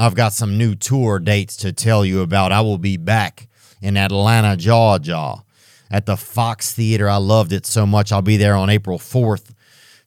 I've 0.00 0.14
got 0.14 0.32
some 0.32 0.56
new 0.56 0.76
tour 0.76 1.18
dates 1.18 1.56
to 1.58 1.72
tell 1.72 2.04
you 2.04 2.20
about. 2.20 2.52
I 2.52 2.60
will 2.60 2.78
be 2.78 2.96
back 2.96 3.48
in 3.82 3.96
Atlanta, 3.96 4.56
Georgia 4.56 5.42
at 5.90 6.06
the 6.06 6.16
Fox 6.16 6.72
Theater. 6.72 7.08
I 7.08 7.16
loved 7.16 7.52
it 7.52 7.66
so 7.66 7.84
much. 7.84 8.12
I'll 8.12 8.22
be 8.22 8.36
there 8.36 8.54
on 8.54 8.70
April 8.70 9.00
4th. 9.00 9.50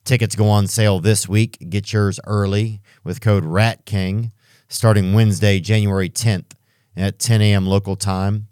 Tickets 0.05 0.33
go 0.33 0.47
on 0.47 0.67
sale 0.67 1.01
this 1.01 1.27
week. 1.27 1.57
Get 1.69 1.91
yours 1.91 2.21
early 2.25 2.79
with 3.03 3.19
code 3.19 3.43
RATKING 3.43 4.31
starting 4.69 5.11
Wednesday, 5.11 5.59
January 5.59 6.09
10th 6.09 6.53
at 6.95 7.19
10 7.19 7.41
a.m. 7.41 7.67
local 7.67 7.97
time. 7.97 8.47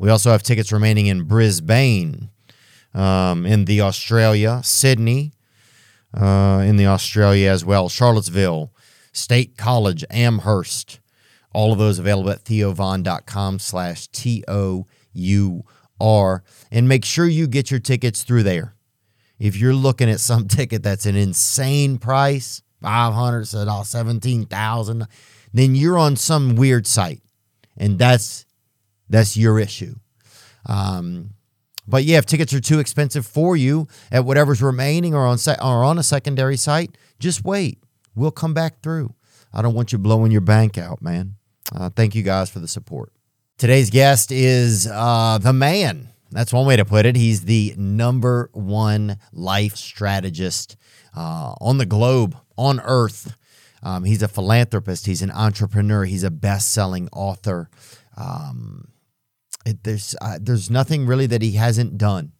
We 0.00 0.10
also 0.10 0.32
have 0.32 0.42
tickets 0.42 0.72
remaining 0.72 1.06
in 1.06 1.22
Brisbane, 1.22 2.30
um, 2.92 3.46
in 3.46 3.66
the 3.66 3.80
Australia, 3.82 4.60
Sydney, 4.64 5.32
uh, 6.12 6.64
in 6.66 6.76
the 6.76 6.86
Australia 6.86 7.48
as 7.48 7.64
well, 7.64 7.88
Charlottesville, 7.88 8.72
State 9.12 9.56
College, 9.56 10.04
Amherst. 10.10 11.00
All 11.54 11.72
of 11.72 11.78
those 11.78 11.98
available 11.98 12.30
at 12.30 12.44
theovon.com 12.44 13.58
slash 13.58 14.08
T-O-U-R. 14.08 14.84
And 16.70 16.88
make 16.88 17.04
sure 17.04 17.26
you 17.26 17.46
get 17.46 17.70
your 17.70 17.80
tickets 17.80 18.24
through 18.24 18.42
there. 18.44 18.74
If 19.38 19.56
you're 19.56 19.74
looking 19.74 20.08
at 20.08 20.20
some 20.20 20.48
ticket 20.48 20.82
that's 20.82 21.06
an 21.06 21.16
insane 21.16 21.98
price, 21.98 22.62
500 22.80 23.46
said 23.46 23.68
all 23.68 23.84
17,000, 23.84 25.06
then 25.52 25.74
you're 25.74 25.98
on 25.98 26.16
some 26.16 26.56
weird 26.56 26.86
site. 26.86 27.20
And 27.76 27.98
that's 27.98 28.46
that's 29.08 29.36
your 29.36 29.58
issue. 29.58 29.96
Um, 30.66 31.34
but 31.86 32.04
yeah, 32.04 32.18
if 32.18 32.26
tickets 32.26 32.54
are 32.54 32.60
too 32.60 32.78
expensive 32.78 33.26
for 33.26 33.56
you 33.56 33.88
at 34.10 34.24
whatever's 34.24 34.62
remaining 34.62 35.14
or 35.14 35.26
on 35.26 35.38
se- 35.38 35.56
or 35.60 35.84
on 35.84 35.98
a 35.98 36.02
secondary 36.02 36.56
site, 36.56 36.96
just 37.18 37.44
wait. 37.44 37.81
We'll 38.14 38.30
come 38.30 38.54
back 38.54 38.82
through. 38.82 39.14
I 39.52 39.62
don't 39.62 39.74
want 39.74 39.92
you 39.92 39.98
blowing 39.98 40.32
your 40.32 40.40
bank 40.40 40.78
out, 40.78 41.02
man. 41.02 41.36
Uh, 41.74 41.90
thank 41.90 42.14
you 42.14 42.22
guys 42.22 42.50
for 42.50 42.58
the 42.58 42.68
support. 42.68 43.12
Today's 43.58 43.90
guest 43.90 44.32
is 44.32 44.86
uh, 44.86 45.38
the 45.40 45.52
man. 45.52 46.08
That's 46.30 46.52
one 46.52 46.66
way 46.66 46.76
to 46.76 46.84
put 46.84 47.06
it. 47.06 47.16
He's 47.16 47.42
the 47.42 47.74
number 47.76 48.50
one 48.52 49.18
life 49.32 49.76
strategist 49.76 50.76
uh, 51.16 51.54
on 51.60 51.78
the 51.78 51.86
globe, 51.86 52.36
on 52.56 52.80
earth. 52.80 53.36
Um, 53.82 54.04
he's 54.04 54.22
a 54.22 54.28
philanthropist. 54.28 55.06
He's 55.06 55.22
an 55.22 55.30
entrepreneur. 55.30 56.04
He's 56.04 56.22
a 56.22 56.30
best-selling 56.30 57.08
author. 57.12 57.68
Um, 58.16 58.88
it, 59.66 59.84
there's 59.84 60.14
uh, 60.20 60.38
there's 60.40 60.70
nothing 60.70 61.06
really 61.06 61.26
that 61.26 61.42
he 61.42 61.52
hasn't 61.52 61.98
done. 61.98 62.32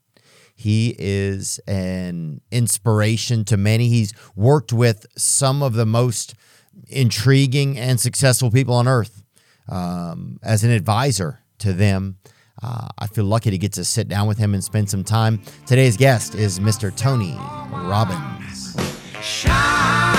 He 0.62 0.94
is 0.96 1.58
an 1.66 2.40
inspiration 2.52 3.44
to 3.46 3.56
many. 3.56 3.88
He's 3.88 4.14
worked 4.36 4.72
with 4.72 5.06
some 5.16 5.60
of 5.60 5.72
the 5.72 5.84
most 5.84 6.34
intriguing 6.86 7.76
and 7.76 7.98
successful 7.98 8.48
people 8.48 8.74
on 8.74 8.86
earth 8.86 9.24
um, 9.68 10.38
as 10.40 10.62
an 10.62 10.70
advisor 10.70 11.40
to 11.58 11.72
them. 11.72 12.18
Uh, 12.62 12.86
I 12.96 13.08
feel 13.08 13.24
lucky 13.24 13.50
to 13.50 13.58
get 13.58 13.72
to 13.72 13.84
sit 13.84 14.06
down 14.06 14.28
with 14.28 14.38
him 14.38 14.54
and 14.54 14.62
spend 14.62 14.88
some 14.88 15.02
time. 15.02 15.42
Today's 15.66 15.96
guest 15.96 16.36
is 16.36 16.60
Mr. 16.60 16.96
Tony 16.96 17.34
Robbins. 17.72 18.76
Shine 19.20 20.11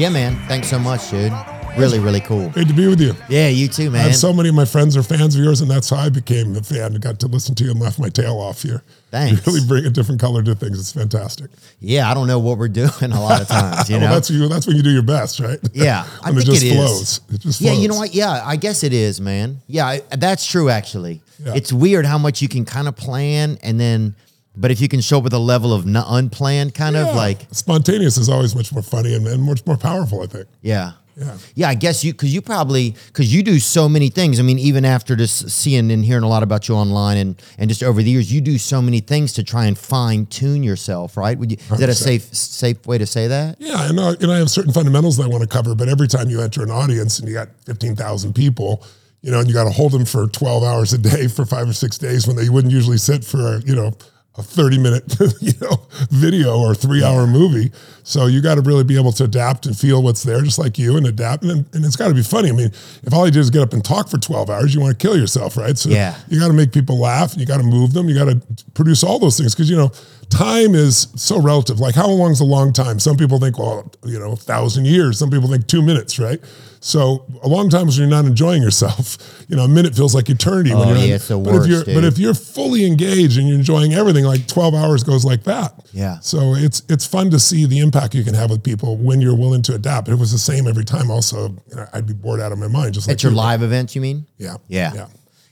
Yeah, 0.00 0.08
man. 0.08 0.34
Thanks 0.48 0.68
so 0.70 0.78
much, 0.78 1.10
dude. 1.10 1.30
Really, 1.76 1.98
really 1.98 2.20
cool. 2.20 2.48
Great 2.48 2.68
to 2.68 2.72
be 2.74 2.86
with 2.88 3.02
you. 3.02 3.14
Yeah, 3.28 3.48
you 3.48 3.68
too, 3.68 3.86
I 3.86 3.88
man. 3.90 4.02
have 4.06 4.16
so 4.16 4.32
many 4.32 4.48
of 4.48 4.54
my 4.54 4.64
friends 4.64 4.96
are 4.96 5.02
fans 5.02 5.36
of 5.36 5.44
yours, 5.44 5.60
and 5.60 5.70
that's 5.70 5.90
how 5.90 5.96
I 5.98 6.08
became 6.08 6.56
a 6.56 6.62
fan 6.62 6.94
and 6.94 7.00
got 7.02 7.20
to 7.20 7.26
listen 7.26 7.54
to 7.56 7.64
you 7.64 7.70
and 7.72 7.78
laugh 7.80 7.98
my 7.98 8.08
tail 8.08 8.38
off 8.38 8.62
here. 8.62 8.82
Thanks. 9.10 9.46
You 9.46 9.52
really 9.52 9.66
bring 9.68 9.84
a 9.84 9.90
different 9.90 10.18
color 10.18 10.42
to 10.42 10.54
things. 10.54 10.80
It's 10.80 10.90
fantastic. 10.92 11.50
yeah, 11.80 12.10
I 12.10 12.14
don't 12.14 12.26
know 12.26 12.38
what 12.38 12.56
we're 12.56 12.68
doing 12.82 12.90
a 13.12 13.20
lot 13.20 13.42
of 13.42 13.48
times, 13.48 13.90
you 13.90 13.96
well, 13.96 14.04
oh, 14.06 14.08
know. 14.08 14.14
that's 14.14 14.30
you. 14.30 14.48
That's 14.48 14.66
when 14.66 14.76
you 14.76 14.82
do 14.82 14.90
your 14.90 15.02
best, 15.02 15.38
right? 15.38 15.58
Yeah, 15.74 16.06
I 16.22 16.28
think 16.30 16.42
it 16.42 16.46
just 16.46 16.62
it 16.64 16.66
is. 16.68 16.74
flows. 16.74 17.20
It 17.34 17.40
just 17.42 17.60
Yeah, 17.60 17.70
flows. 17.72 17.82
you 17.82 17.88
know 17.88 17.96
what? 17.98 18.14
Yeah, 18.14 18.42
I 18.42 18.56
guess 18.56 18.82
it 18.82 18.94
is, 18.94 19.20
man. 19.20 19.60
Yeah, 19.66 19.86
I, 19.86 20.00
that's 20.16 20.46
true. 20.46 20.70
Actually, 20.70 21.20
Yeah. 21.44 21.52
it's 21.54 21.72
weird 21.74 22.06
how 22.06 22.16
much 22.18 22.40
you 22.40 22.48
can 22.48 22.64
kind 22.64 22.88
of 22.88 22.96
plan, 22.96 23.58
and 23.62 23.78
then, 23.78 24.14
but 24.56 24.70
if 24.70 24.80
you 24.80 24.88
can 24.88 25.00
show 25.00 25.18
up 25.18 25.24
with 25.24 25.32
a 25.32 25.38
level 25.38 25.72
of 25.72 25.86
n- 25.86 25.96
unplanned, 25.96 26.74
kind 26.74 26.96
Yeah. 26.96 27.08
of 27.08 27.16
like, 27.16 27.46
spontaneous 27.52 28.16
is 28.16 28.28
always 28.28 28.54
much 28.54 28.72
more 28.72 28.82
funny 28.82 29.14
and, 29.14 29.26
and 29.26 29.42
much 29.42 29.64
more 29.66 29.76
powerful. 29.76 30.22
I 30.22 30.26
think. 30.26 30.46
yeah, 30.60 30.92
Yeah. 31.16 31.36
yeah. 31.54 31.68
I 31.68 31.74
guess 31.74 32.02
you 32.04 32.12
because 32.12 32.32
you 32.34 32.40
probably 32.42 32.94
because 33.06 33.32
you 33.32 33.42
do 33.42 33.58
so 33.60 33.88
many 33.88 34.08
things. 34.10 34.40
I 34.40 34.42
mean, 34.42 34.58
even 34.58 34.84
after 34.84 35.14
just 35.16 35.50
seeing 35.50 35.90
and 35.92 36.04
hearing 36.04 36.24
a 36.24 36.28
lot 36.28 36.42
about 36.42 36.68
you 36.68 36.74
online 36.74 37.16
and 37.18 37.42
and 37.58 37.68
just 37.70 37.82
over 37.82 38.02
the 38.02 38.10
years, 38.10 38.32
you 38.32 38.40
do 38.40 38.58
so 38.58 38.80
many 38.82 39.00
things 39.00 39.32
to 39.34 39.42
try 39.44 39.66
and 39.66 39.76
fine 39.78 40.26
tune 40.26 40.62
yourself. 40.62 41.16
Right? 41.16 41.38
Would 41.38 41.52
you? 41.52 41.58
Is 41.72 41.78
that 41.78 41.88
a 41.88 41.94
safe 41.94 42.34
safe 42.34 42.86
way 42.86 42.98
to 42.98 43.06
say 43.06 43.28
that? 43.28 43.56
Yeah, 43.60 43.76
I 43.76 43.92
know. 43.92 44.14
You 44.20 44.30
I 44.32 44.38
have 44.38 44.50
certain 44.50 44.72
fundamentals 44.72 45.16
that 45.18 45.24
I 45.24 45.28
want 45.28 45.42
to 45.42 45.48
cover, 45.48 45.74
but 45.74 45.88
every 45.88 46.08
time 46.08 46.28
you 46.30 46.40
enter 46.40 46.62
an 46.62 46.70
audience 46.70 47.18
and 47.18 47.28
you 47.28 47.34
got 47.34 47.48
fifteen 47.66 47.94
thousand 47.96 48.34
people, 48.34 48.82
you 49.22 49.30
know, 49.30 49.38
and 49.40 49.46
you 49.48 49.54
got 49.54 49.64
to 49.64 49.70
hold 49.70 49.92
them 49.92 50.04
for 50.04 50.26
twelve 50.28 50.64
hours 50.64 50.92
a 50.92 50.98
day 50.98 51.28
for 51.36 51.44
five 51.46 51.68
or 51.68 51.72
six 51.74 51.98
days 51.98 52.26
when 52.26 52.36
they 52.36 52.48
wouldn't 52.48 52.72
usually 52.72 52.98
sit 52.98 53.24
for 53.24 53.58
you 53.66 53.74
know 53.76 53.92
a 54.40 54.42
thirty 54.42 54.78
minute 54.78 55.04
you 55.40 55.52
know 55.60 55.82
video 56.10 56.58
or 56.58 56.74
three 56.74 57.04
hour 57.04 57.26
movie. 57.26 57.70
So 58.02 58.26
you 58.26 58.40
got 58.42 58.56
to 58.56 58.62
really 58.62 58.82
be 58.82 58.96
able 58.98 59.12
to 59.12 59.24
adapt 59.24 59.66
and 59.66 59.76
feel 59.78 60.02
what's 60.02 60.24
there, 60.24 60.40
just 60.42 60.58
like 60.58 60.78
you, 60.78 60.96
and 60.96 61.06
adapt. 61.06 61.44
And, 61.44 61.64
and 61.74 61.84
it's 61.84 61.94
got 61.96 62.08
to 62.08 62.14
be 62.14 62.22
funny. 62.24 62.48
I 62.48 62.52
mean, 62.52 62.66
if 63.04 63.12
all 63.12 63.24
you 63.26 63.30
do 63.30 63.38
is 63.38 63.50
get 63.50 63.62
up 63.62 63.72
and 63.72 63.84
talk 63.84 64.08
for 64.08 64.18
twelve 64.18 64.50
hours, 64.50 64.74
you 64.74 64.80
want 64.80 64.98
to 64.98 65.06
kill 65.06 65.16
yourself, 65.16 65.56
right? 65.56 65.76
So 65.78 65.90
Yeah. 65.90 66.16
you 66.28 66.40
got 66.40 66.48
to 66.48 66.54
make 66.54 66.72
people 66.72 66.98
laugh. 66.98 67.36
You 67.36 67.46
got 67.46 67.58
to 67.58 67.62
move 67.62 67.92
them. 67.92 68.08
You 68.08 68.14
got 68.16 68.24
to 68.26 68.40
produce 68.74 69.04
all 69.04 69.18
those 69.18 69.36
things 69.38 69.54
because 69.54 69.70
you 69.70 69.76
know 69.76 69.92
time 70.30 70.74
is 70.74 71.08
so 71.14 71.40
relative. 71.40 71.78
Like 71.78 71.94
how 71.94 72.08
long 72.08 72.32
is 72.32 72.40
a 72.40 72.44
long 72.44 72.72
time? 72.72 72.98
Some 72.98 73.16
people 73.16 73.38
think, 73.38 73.58
well, 73.58 73.90
you 74.04 74.18
know, 74.18 74.32
a 74.32 74.36
thousand 74.36 74.86
years. 74.86 75.18
Some 75.18 75.30
people 75.30 75.48
think 75.48 75.66
two 75.66 75.82
minutes, 75.82 76.18
right? 76.18 76.40
So 76.82 77.26
a 77.42 77.48
long 77.48 77.68
time 77.68 77.88
is 77.88 77.98
when 77.98 78.08
you're 78.08 78.16
not 78.18 78.26
enjoying 78.26 78.62
yourself. 78.62 79.18
You 79.50 79.56
know, 79.56 79.64
a 79.64 79.68
minute 79.68 79.96
feels 79.96 80.14
like 80.14 80.30
eternity. 80.30 80.72
when 80.72 80.82
Oh, 80.82 80.88
you're 80.90 80.98
yeah, 80.98 81.04
in- 81.06 81.10
it's 81.14 81.26
the 81.26 81.36
but 81.36 81.52
worst, 81.54 81.64
if 81.64 81.70
you're, 81.72 81.82
dude. 81.82 81.94
But 81.96 82.04
if 82.04 82.18
you're 82.18 82.34
fully 82.34 82.86
engaged 82.86 83.36
and 83.36 83.48
you're 83.48 83.58
enjoying 83.58 83.94
everything, 83.94 84.24
like 84.24 84.46
12 84.46 84.76
hours 84.76 85.02
goes 85.02 85.24
like 85.24 85.42
that. 85.42 85.74
Yeah. 85.92 86.20
So 86.20 86.54
it's 86.54 86.84
it's 86.88 87.04
fun 87.04 87.30
to 87.32 87.40
see 87.40 87.66
the 87.66 87.80
impact 87.80 88.14
you 88.14 88.22
can 88.22 88.34
have 88.34 88.48
with 88.50 88.62
people 88.62 88.96
when 88.96 89.20
you're 89.20 89.34
willing 89.34 89.62
to 89.62 89.74
adapt. 89.74 90.08
It 90.08 90.14
was 90.14 90.30
the 90.30 90.38
same 90.38 90.68
every 90.68 90.84
time, 90.84 91.10
also, 91.10 91.48
you 91.68 91.74
know, 91.74 91.84
I'd 91.92 92.06
be 92.06 92.12
bored 92.12 92.38
out 92.38 92.52
of 92.52 92.58
my 92.60 92.68
mind. 92.68 92.94
Just 92.94 93.08
like 93.08 93.14
At 93.14 93.24
your 93.24 93.32
you. 93.32 93.38
live 93.38 93.62
events, 93.62 93.96
you 93.96 94.00
mean? 94.02 94.24
Yeah. 94.38 94.58
Yeah. 94.68 94.92
Yeah. 94.94 95.06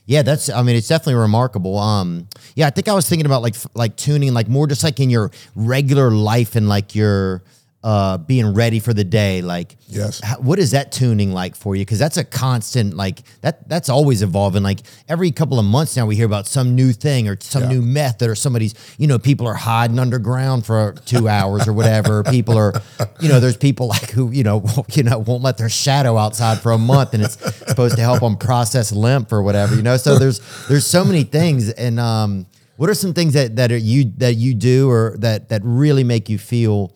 Yeah, 0.05 0.21
that's. 0.21 0.49
I 0.49 0.63
mean, 0.63 0.77
it's 0.77 0.87
definitely 0.87 1.15
remarkable. 1.15 1.77
Um, 1.77 2.29
yeah, 2.55 2.67
I 2.67 2.69
think 2.69 2.87
I 2.87 2.93
was 2.93 3.07
thinking 3.09 3.25
about 3.25 3.41
like 3.41 3.55
like 3.73 3.97
tuning, 3.97 4.33
like 4.33 4.47
more 4.47 4.65
just 4.65 4.83
like 4.85 5.01
in 5.01 5.09
your 5.09 5.29
regular 5.55 6.09
life 6.09 6.55
and 6.55 6.69
like 6.69 6.95
your 6.95 7.43
uh 7.81 8.17
being 8.17 8.53
ready 8.53 8.79
for 8.79 8.93
the 8.93 9.05
day. 9.05 9.41
Like, 9.41 9.77
Yes. 9.87 10.19
h- 10.23 10.39
what 10.39 10.59
is 10.59 10.71
that 10.71 10.91
tuning 10.91 11.31
like 11.31 11.55
for 11.55 11.77
you? 11.77 11.81
Because 11.85 11.97
that's 11.97 12.17
a 12.17 12.25
constant 12.25 12.93
like 12.93 13.21
that. 13.41 13.69
That's 13.69 13.87
always 13.87 14.21
evolving. 14.21 14.63
Like 14.63 14.81
every 15.07 15.31
couple 15.31 15.57
of 15.59 15.65
months 15.65 15.95
now, 15.95 16.05
we 16.05 16.17
hear 16.17 16.25
about 16.25 16.45
some 16.45 16.75
new 16.75 16.91
thing 16.91 17.29
or 17.29 17.37
some 17.39 17.63
Yeah. 17.63 17.69
new 17.69 17.81
method 17.81 18.29
or 18.29 18.35
somebody's. 18.35 18.73
You 18.97 19.07
know, 19.07 19.17
people 19.17 19.47
are 19.47 19.53
hiding 19.53 19.97
underground 19.97 20.65
for 20.65 20.95
two 21.05 21.29
hours 21.29 21.69
or 21.69 21.73
whatever. 21.73 22.21
people 22.37 22.57
are, 22.57 22.73
you 23.21 23.29
know, 23.29 23.39
there's 23.39 23.55
people 23.57 23.87
like 23.87 24.09
who 24.11 24.29
you 24.31 24.43
know, 24.43 24.61
you 24.91 25.03
know, 25.03 25.17
won't 25.19 25.41
let 25.43 25.57
their 25.57 25.69
shadow 25.69 26.17
outside 26.17 26.59
for 26.59 26.73
a 26.73 26.77
month, 26.77 27.13
and 27.13 27.23
it's 27.23 27.37
supposed 27.65 27.95
to 27.95 28.01
help 28.01 28.19
them 28.19 28.35
process 28.35 28.91
lymph 28.91 29.31
or 29.31 29.41
whatever. 29.41 29.73
You 29.75 29.83
know, 29.83 29.95
so 29.95 30.19
there's 30.19 30.41
there's 30.67 30.85
so 30.85 31.05
many 31.05 31.23
things. 31.23 31.69
And 31.69 31.97
um, 31.97 32.45
what 32.75 32.89
are 32.89 32.93
some 32.93 33.13
things 33.13 33.33
that 33.35 33.55
that 33.55 33.71
are 33.71 33.77
you 33.77 34.11
that 34.17 34.35
you 34.35 34.53
do 34.53 34.89
or 34.89 35.15
that 35.19 35.47
that 35.47 35.61
really 35.63 36.03
make 36.03 36.27
you 36.27 36.37
feel 36.37 36.93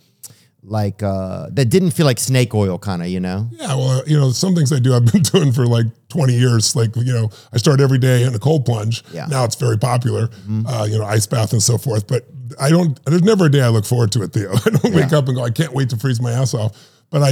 like 0.64 1.04
uh, 1.04 1.48
that 1.52 1.66
didn't 1.66 1.92
feel 1.92 2.06
like 2.06 2.20
snake 2.20 2.54
oil, 2.56 2.78
kind 2.80 3.02
of, 3.02 3.10
you 3.10 3.20
know? 3.20 3.50
Yeah, 3.52 3.76
well, 3.76 4.04
you 4.08 4.18
know, 4.18 4.32
some 4.32 4.56
things 4.56 4.72
I 4.72 4.80
do 4.80 4.94
I've 4.96 5.06
been 5.12 5.22
doing 5.22 5.52
for 5.52 5.66
like 5.66 5.86
20 6.10 6.34
years. 6.34 6.76
Like, 6.76 6.96
you 6.96 7.14
know, 7.14 7.30
I 7.52 7.58
start 7.58 7.80
every 7.82 7.98
day 7.98 8.24
in 8.24 8.34
a 8.34 8.40
cold 8.40 8.66
plunge. 8.66 9.04
Yeah. 9.12 9.26
Now 9.28 9.44
it's 9.44 9.56
very 9.56 9.78
popular, 9.78 10.30
uh, 10.68 10.88
you 10.90 10.98
know, 10.98 11.06
ice 11.06 11.28
bath 11.28 11.52
and 11.54 11.62
so 11.62 11.78
forth. 11.78 12.08
But 12.08 12.26
I 12.60 12.70
don't, 12.70 13.04
there's 13.06 13.24
never 13.24 13.46
a 13.46 13.52
day 13.52 13.62
I 13.62 13.70
look 13.70 13.86
forward 13.86 14.12
to 14.14 14.24
it, 14.24 14.32
Theo. 14.34 14.52
I 14.66 14.70
don't 14.70 14.94
wake 14.96 15.12
up 15.14 15.28
and 15.28 15.36
go, 15.36 15.44
I 15.44 15.50
can't 15.52 15.74
wait 15.74 15.90
to 15.90 15.98
freeze 15.98 16.22
my 16.22 16.32
ass 16.32 16.54
off. 16.54 16.78
But 17.10 17.22
I, 17.22 17.32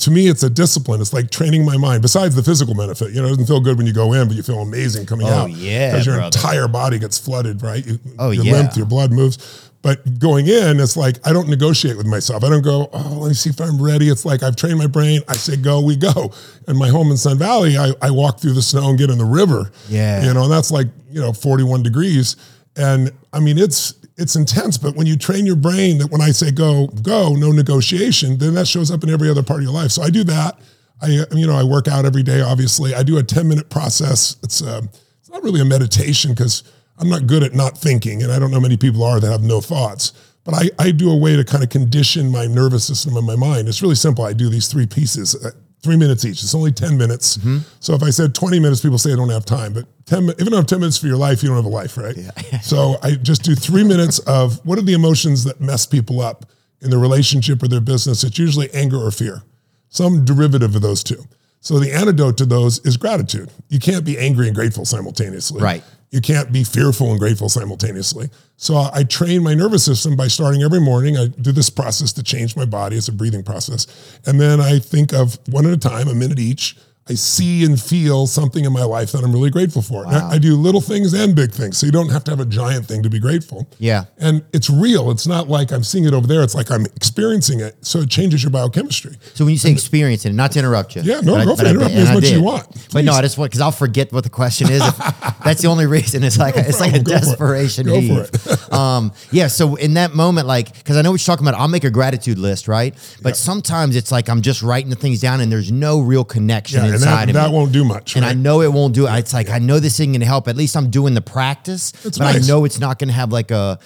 to 0.00 0.10
me, 0.10 0.26
it's 0.28 0.42
a 0.42 0.50
discipline. 0.50 1.00
It's 1.00 1.14
like 1.14 1.30
training 1.30 1.64
my 1.64 1.78
mind. 1.78 2.02
Besides 2.02 2.34
the 2.34 2.42
physical 2.42 2.74
benefit, 2.74 3.12
you 3.12 3.22
know, 3.22 3.26
it 3.28 3.30
doesn't 3.30 3.46
feel 3.46 3.60
good 3.60 3.78
when 3.78 3.86
you 3.86 3.94
go 3.94 4.12
in, 4.12 4.28
but 4.28 4.36
you 4.36 4.42
feel 4.42 4.58
amazing 4.60 5.06
coming 5.06 5.26
out. 5.26 5.32
Oh, 5.32 5.36
out. 5.44 5.50
yeah, 5.50 5.92
because 5.92 6.04
your 6.04 6.16
brother. 6.16 6.36
entire 6.36 6.68
body 6.68 6.98
gets 6.98 7.18
flooded, 7.18 7.62
right? 7.62 7.86
You, 7.86 7.98
Oh, 8.18 8.32
your 8.32 8.44
yeah. 8.44 8.52
lymph, 8.52 8.76
your 8.76 8.84
blood 8.84 9.12
moves. 9.12 9.63
But 9.84 10.18
going 10.18 10.46
in, 10.48 10.80
it's 10.80 10.96
like 10.96 11.18
I 11.26 11.32
don't 11.34 11.46
negotiate 11.46 11.98
with 11.98 12.06
myself. 12.06 12.42
I 12.42 12.48
don't 12.48 12.62
go, 12.62 12.88
oh, 12.90 13.18
let 13.20 13.28
me 13.28 13.34
see 13.34 13.50
if 13.50 13.60
I'm 13.60 13.80
ready. 13.80 14.08
It's 14.08 14.24
like 14.24 14.42
I've 14.42 14.56
trained 14.56 14.78
my 14.78 14.86
brain. 14.86 15.20
I 15.28 15.34
say 15.34 15.58
go, 15.58 15.82
we 15.82 15.94
go. 15.94 16.32
And 16.66 16.78
my 16.78 16.88
home 16.88 17.10
in 17.10 17.18
Sun 17.18 17.36
Valley, 17.36 17.76
I, 17.76 17.92
I 18.00 18.10
walk 18.10 18.40
through 18.40 18.54
the 18.54 18.62
snow 18.62 18.88
and 18.88 18.98
get 18.98 19.10
in 19.10 19.18
the 19.18 19.26
river. 19.26 19.70
Yeah. 19.90 20.24
You 20.24 20.32
know, 20.32 20.44
and 20.44 20.50
that's 20.50 20.70
like, 20.70 20.86
you 21.10 21.20
know, 21.20 21.34
41 21.34 21.82
degrees. 21.82 22.36
And 22.76 23.12
I 23.34 23.40
mean, 23.40 23.58
it's 23.58 23.92
it's 24.16 24.36
intense, 24.36 24.78
but 24.78 24.96
when 24.96 25.06
you 25.06 25.18
train 25.18 25.44
your 25.44 25.56
brain 25.56 25.98
that 25.98 26.10
when 26.10 26.22
I 26.22 26.30
say 26.30 26.50
go, 26.50 26.86
go, 26.86 27.34
no 27.34 27.52
negotiation, 27.52 28.38
then 28.38 28.54
that 28.54 28.66
shows 28.66 28.90
up 28.90 29.02
in 29.02 29.10
every 29.10 29.28
other 29.28 29.42
part 29.42 29.58
of 29.58 29.64
your 29.64 29.74
life. 29.74 29.90
So 29.90 30.02
I 30.02 30.08
do 30.08 30.24
that. 30.24 30.58
I, 31.02 31.26
you 31.32 31.46
know, 31.46 31.56
I 31.56 31.64
work 31.64 31.88
out 31.88 32.06
every 32.06 32.22
day. 32.22 32.40
Obviously, 32.40 32.94
I 32.94 33.02
do 33.02 33.18
a 33.18 33.22
ten 33.22 33.48
minute 33.48 33.68
process. 33.68 34.36
It's 34.42 34.62
uh, 34.62 34.80
it's 35.20 35.28
not 35.28 35.42
really 35.42 35.60
a 35.60 35.66
meditation 35.66 36.32
because 36.32 36.62
I'm 36.98 37.08
not 37.08 37.26
good 37.26 37.42
at 37.42 37.54
not 37.54 37.76
thinking, 37.76 38.22
and 38.22 38.30
I 38.32 38.38
don't 38.38 38.50
know 38.50 38.60
many 38.60 38.76
people 38.76 39.02
are 39.02 39.18
that 39.20 39.30
have 39.30 39.42
no 39.42 39.60
thoughts. 39.60 40.12
But 40.44 40.54
I, 40.54 40.70
I 40.78 40.90
do 40.90 41.10
a 41.10 41.16
way 41.16 41.36
to 41.36 41.44
kind 41.44 41.64
of 41.64 41.70
condition 41.70 42.30
my 42.30 42.46
nervous 42.46 42.84
system 42.84 43.16
and 43.16 43.26
my 43.26 43.34
mind. 43.36 43.66
It's 43.66 43.80
really 43.82 43.94
simple. 43.94 44.24
I 44.24 44.34
do 44.34 44.50
these 44.50 44.68
three 44.68 44.86
pieces, 44.86 45.34
uh, 45.42 45.52
three 45.82 45.96
minutes 45.96 46.24
each. 46.26 46.42
It's 46.42 46.54
only 46.54 46.70
10 46.70 46.98
minutes. 46.98 47.38
So 47.80 47.94
if 47.94 48.02
I 48.02 48.10
said 48.10 48.34
20 48.34 48.60
minutes, 48.60 48.82
people 48.82 48.98
say 48.98 49.12
I 49.14 49.16
don't 49.16 49.30
have 49.30 49.46
time. 49.46 49.72
But 49.72 49.86
10, 50.04 50.26
mi- 50.26 50.32
if 50.32 50.40
you 50.40 50.44
don't 50.46 50.58
have 50.58 50.66
10 50.66 50.80
minutes 50.80 50.98
for 50.98 51.06
your 51.06 51.16
life, 51.16 51.42
you 51.42 51.48
don't 51.48 51.56
have 51.56 51.64
a 51.64 51.68
life, 51.68 51.96
right? 51.96 52.14
so 52.62 52.96
I 53.02 53.12
just 53.12 53.42
do 53.42 53.54
three 53.54 53.84
minutes 53.84 54.18
of 54.20 54.60
what 54.66 54.78
are 54.78 54.82
the 54.82 54.92
emotions 54.92 55.44
that 55.44 55.62
mess 55.62 55.86
people 55.86 56.20
up 56.20 56.44
in 56.82 56.90
their 56.90 56.98
relationship 56.98 57.62
or 57.62 57.68
their 57.68 57.80
business? 57.80 58.22
It's 58.22 58.38
usually 58.38 58.70
anger 58.74 58.98
or 58.98 59.10
fear, 59.10 59.42
some 59.88 60.26
derivative 60.26 60.76
of 60.76 60.82
those 60.82 61.02
two. 61.02 61.24
So 61.60 61.78
the 61.78 61.90
antidote 61.90 62.36
to 62.38 62.44
those 62.44 62.84
is 62.84 62.98
gratitude. 62.98 63.50
You 63.70 63.78
can't 63.78 64.04
be 64.04 64.18
angry 64.18 64.48
and 64.48 64.54
grateful 64.54 64.84
simultaneously. 64.84 65.62
Right. 65.62 65.82
You 66.14 66.20
can't 66.20 66.52
be 66.52 66.62
fearful 66.62 67.10
and 67.10 67.18
grateful 67.18 67.48
simultaneously. 67.48 68.30
So 68.56 68.76
I 68.76 69.02
train 69.02 69.42
my 69.42 69.52
nervous 69.52 69.84
system 69.84 70.14
by 70.14 70.28
starting 70.28 70.62
every 70.62 70.80
morning. 70.80 71.16
I 71.16 71.26
do 71.26 71.50
this 71.50 71.68
process 71.68 72.12
to 72.12 72.22
change 72.22 72.54
my 72.54 72.64
body. 72.64 72.96
It's 72.96 73.08
a 73.08 73.12
breathing 73.12 73.42
process. 73.42 74.20
And 74.24 74.40
then 74.40 74.60
I 74.60 74.78
think 74.78 75.12
of 75.12 75.40
one 75.48 75.66
at 75.66 75.72
a 75.72 75.76
time, 75.76 76.06
a 76.06 76.14
minute 76.14 76.38
each. 76.38 76.76
I 77.06 77.14
see 77.14 77.64
and 77.66 77.78
feel 77.78 78.26
something 78.26 78.64
in 78.64 78.72
my 78.72 78.84
life 78.84 79.12
that 79.12 79.22
I'm 79.22 79.32
really 79.32 79.50
grateful 79.50 79.82
for. 79.82 80.06
And 80.06 80.16
I, 80.16 80.30
I 80.32 80.38
do 80.38 80.56
little 80.56 80.80
things 80.80 81.12
and 81.12 81.36
big 81.36 81.52
things. 81.52 81.76
So 81.76 81.84
you 81.84 81.92
don't 81.92 82.08
have 82.08 82.24
to 82.24 82.30
have 82.30 82.40
a 82.40 82.46
giant 82.46 82.86
thing 82.86 83.02
to 83.02 83.10
be 83.10 83.18
grateful. 83.20 83.68
Yeah. 83.78 84.04
And 84.16 84.42
it's 84.54 84.70
real. 84.70 85.10
It's 85.10 85.26
not 85.26 85.48
like 85.48 85.70
I'm 85.70 85.84
seeing 85.84 86.06
it 86.06 86.14
over 86.14 86.26
there. 86.26 86.42
It's 86.42 86.54
like 86.54 86.70
I'm 86.70 86.86
experiencing 86.86 87.60
it. 87.60 87.76
So 87.84 88.00
it 88.00 88.08
changes 88.08 88.42
your 88.42 88.50
biochemistry. 88.50 89.16
So 89.34 89.44
when 89.44 89.52
you 89.52 89.58
say 89.58 89.70
experience 89.70 90.24
it, 90.24 90.32
not 90.32 90.52
to 90.52 90.60
interrupt 90.60 90.96
you. 90.96 91.02
Yeah, 91.02 91.20
no, 91.20 91.34
but 91.34 91.40
I- 91.40 91.44
go 91.44 91.56
for 91.56 91.64
it. 91.66 91.68
Interrupt 91.70 91.94
me 91.94 92.00
as 92.00 92.14
much 92.14 92.24
as 92.24 92.32
you 92.32 92.42
want. 92.42 92.88
But 92.90 93.04
no, 93.04 93.12
I 93.12 93.20
just 93.20 93.36
want 93.36 93.50
because 93.50 93.60
I'll 93.60 93.70
forget 93.70 94.10
what 94.10 94.24
the 94.24 94.30
question 94.30 94.70
is. 94.70 94.80
That's 95.44 95.60
the 95.60 95.68
only 95.68 95.84
reason. 95.86 96.24
It's 96.24 96.38
like 96.38 96.56
it's 96.56 96.80
like 96.80 96.94
a. 96.94 97.02
Go 97.02 97.18
for 97.36 97.54
it. 97.54 97.84
Go 97.84 98.24
for 98.24 98.74
um, 98.74 99.12
yeah. 99.30 99.48
So 99.48 99.74
in 99.74 99.94
that 99.94 100.14
moment, 100.14 100.46
like, 100.46 100.74
because 100.74 100.96
I 100.96 101.02
know 101.02 101.10
what 101.10 101.20
you're 101.20 101.36
talking 101.36 101.46
about, 101.46 101.60
I'll 101.60 101.68
make 101.68 101.84
a 101.84 101.90
gratitude 101.90 102.38
list, 102.38 102.66
right? 102.66 102.94
But 103.22 103.36
sometimes 103.36 103.94
it's 103.94 104.10
like 104.10 104.30
I'm 104.30 104.40
just 104.40 104.62
writing 104.62 104.88
the 104.88 104.96
things 104.96 105.20
down, 105.20 105.40
and 105.40 105.52
there's 105.52 105.70
no 105.70 106.00
real 106.00 106.24
connection 106.24 106.84
Yeah, 106.84 106.93
and 106.94 107.02
inside 107.02 107.28
that, 107.28 107.28
of 107.30 107.34
that 107.34 107.50
me. 107.50 107.56
won't 107.56 107.72
do 107.72 107.84
much. 107.84 108.16
And 108.16 108.24
right? 108.24 108.30
I 108.30 108.34
know 108.34 108.62
it 108.62 108.72
won't 108.72 108.94
do 108.94 109.06
it. 109.06 109.12
It's 109.18 109.34
like 109.34 109.50
I 109.50 109.58
know 109.58 109.78
this 109.80 109.96
thing 109.96 110.12
can 110.12 110.22
help. 110.22 110.48
At 110.48 110.56
least 110.56 110.76
I'm 110.76 110.90
doing 110.90 111.14
the 111.14 111.20
practice, 111.22 111.92
but 112.02 112.20
I 112.22 112.38
know 112.38 112.64
it's 112.64 112.80
not 112.80 112.98
going 112.98 113.08
to 113.08 113.14
have 113.14 113.32
like 113.32 113.50
a. 113.50 113.78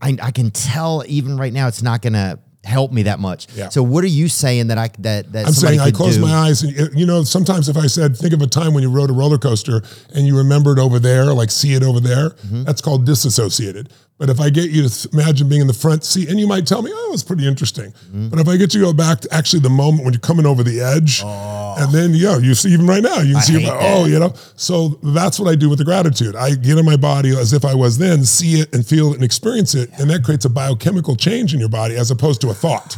I, 0.00 0.16
I 0.22 0.30
can 0.30 0.50
tell 0.52 1.02
even 1.08 1.36
right 1.38 1.52
now 1.52 1.66
it's 1.66 1.82
not 1.82 2.02
going 2.02 2.12
to 2.12 2.38
help 2.64 2.92
me 2.92 3.04
that 3.04 3.18
much. 3.18 3.46
Yeah. 3.54 3.68
So 3.70 3.82
what 3.82 4.04
are 4.04 4.08
you 4.08 4.28
saying 4.28 4.66
that 4.68 4.78
I 4.78 4.90
that 4.98 5.32
that 5.32 5.46
I'm 5.46 5.52
saying 5.52 5.80
I 5.80 5.90
close 5.90 6.16
do? 6.16 6.22
my 6.22 6.32
eyes, 6.32 6.62
and 6.62 6.96
you 6.98 7.06
know, 7.06 7.22
sometimes 7.24 7.68
if 7.68 7.76
I 7.76 7.86
said, 7.86 8.16
think 8.16 8.32
of 8.34 8.42
a 8.42 8.46
time 8.46 8.74
when 8.74 8.82
you 8.82 8.90
rode 8.90 9.10
a 9.10 9.12
roller 9.12 9.38
coaster 9.38 9.82
and 10.14 10.26
you 10.26 10.36
remembered 10.36 10.78
over 10.78 10.98
there, 10.98 11.32
like 11.32 11.50
see 11.50 11.74
it 11.74 11.82
over 11.82 11.98
there, 12.00 12.30
Mm-hmm. 12.30 12.64
that's 12.64 12.80
called 12.80 13.06
disassociated. 13.06 13.92
But 14.18 14.30
if 14.30 14.40
I 14.40 14.50
get 14.50 14.70
you 14.70 14.88
to 14.88 15.08
imagine 15.12 15.48
being 15.48 15.60
in 15.60 15.68
the 15.68 15.72
front 15.72 16.02
seat, 16.02 16.28
and 16.28 16.40
you 16.40 16.48
might 16.48 16.66
tell 16.66 16.82
me, 16.82 16.90
oh, 16.92 17.10
it's 17.14 17.22
pretty 17.22 17.46
interesting. 17.46 17.92
Mm-hmm. 17.92 18.28
But 18.30 18.40
if 18.40 18.48
I 18.48 18.56
get 18.56 18.74
you 18.74 18.80
to 18.80 18.86
go 18.86 18.92
back 18.92 19.20
to 19.20 19.32
actually 19.32 19.60
the 19.60 19.70
moment 19.70 20.04
when 20.04 20.12
you're 20.12 20.20
coming 20.20 20.44
over 20.44 20.64
the 20.64 20.80
edge, 20.80 21.22
and 21.22 21.92
then, 21.92 22.14
yeah, 22.14 22.36
you 22.36 22.54
see 22.54 22.70
even 22.70 22.86
right 22.88 23.02
now, 23.02 23.20
you 23.20 23.34
can 23.34 23.36
Oh. 23.36 23.38
I 23.38 23.42
see, 23.42 23.60
hate 23.60 23.72
oh, 23.72 24.04
you 24.06 24.18
know. 24.18 24.34
So 24.56 24.98
that's 25.04 25.38
what 25.38 25.48
I 25.48 25.54
do 25.54 25.68
with 25.70 25.78
the 25.78 25.84
gratitude. 25.84 26.34
I 26.34 26.56
get 26.56 26.78
in 26.78 26.84
my 26.84 26.96
body 26.96 27.30
as 27.36 27.52
if 27.52 27.64
I 27.64 27.74
was 27.74 27.98
then, 27.98 28.24
see 28.24 28.54
it 28.60 28.74
and 28.74 28.84
feel 28.84 29.12
it 29.12 29.14
and 29.14 29.24
experience 29.24 29.74
it. 29.76 29.88
And 30.00 30.10
that 30.10 30.24
creates 30.24 30.44
a 30.44 30.50
biochemical 30.50 31.14
change 31.14 31.54
in 31.54 31.60
your 31.60 31.68
body 31.68 31.94
as 31.94 32.10
opposed 32.10 32.40
to 32.40 32.50
a 32.50 32.54
thought. 32.54 32.96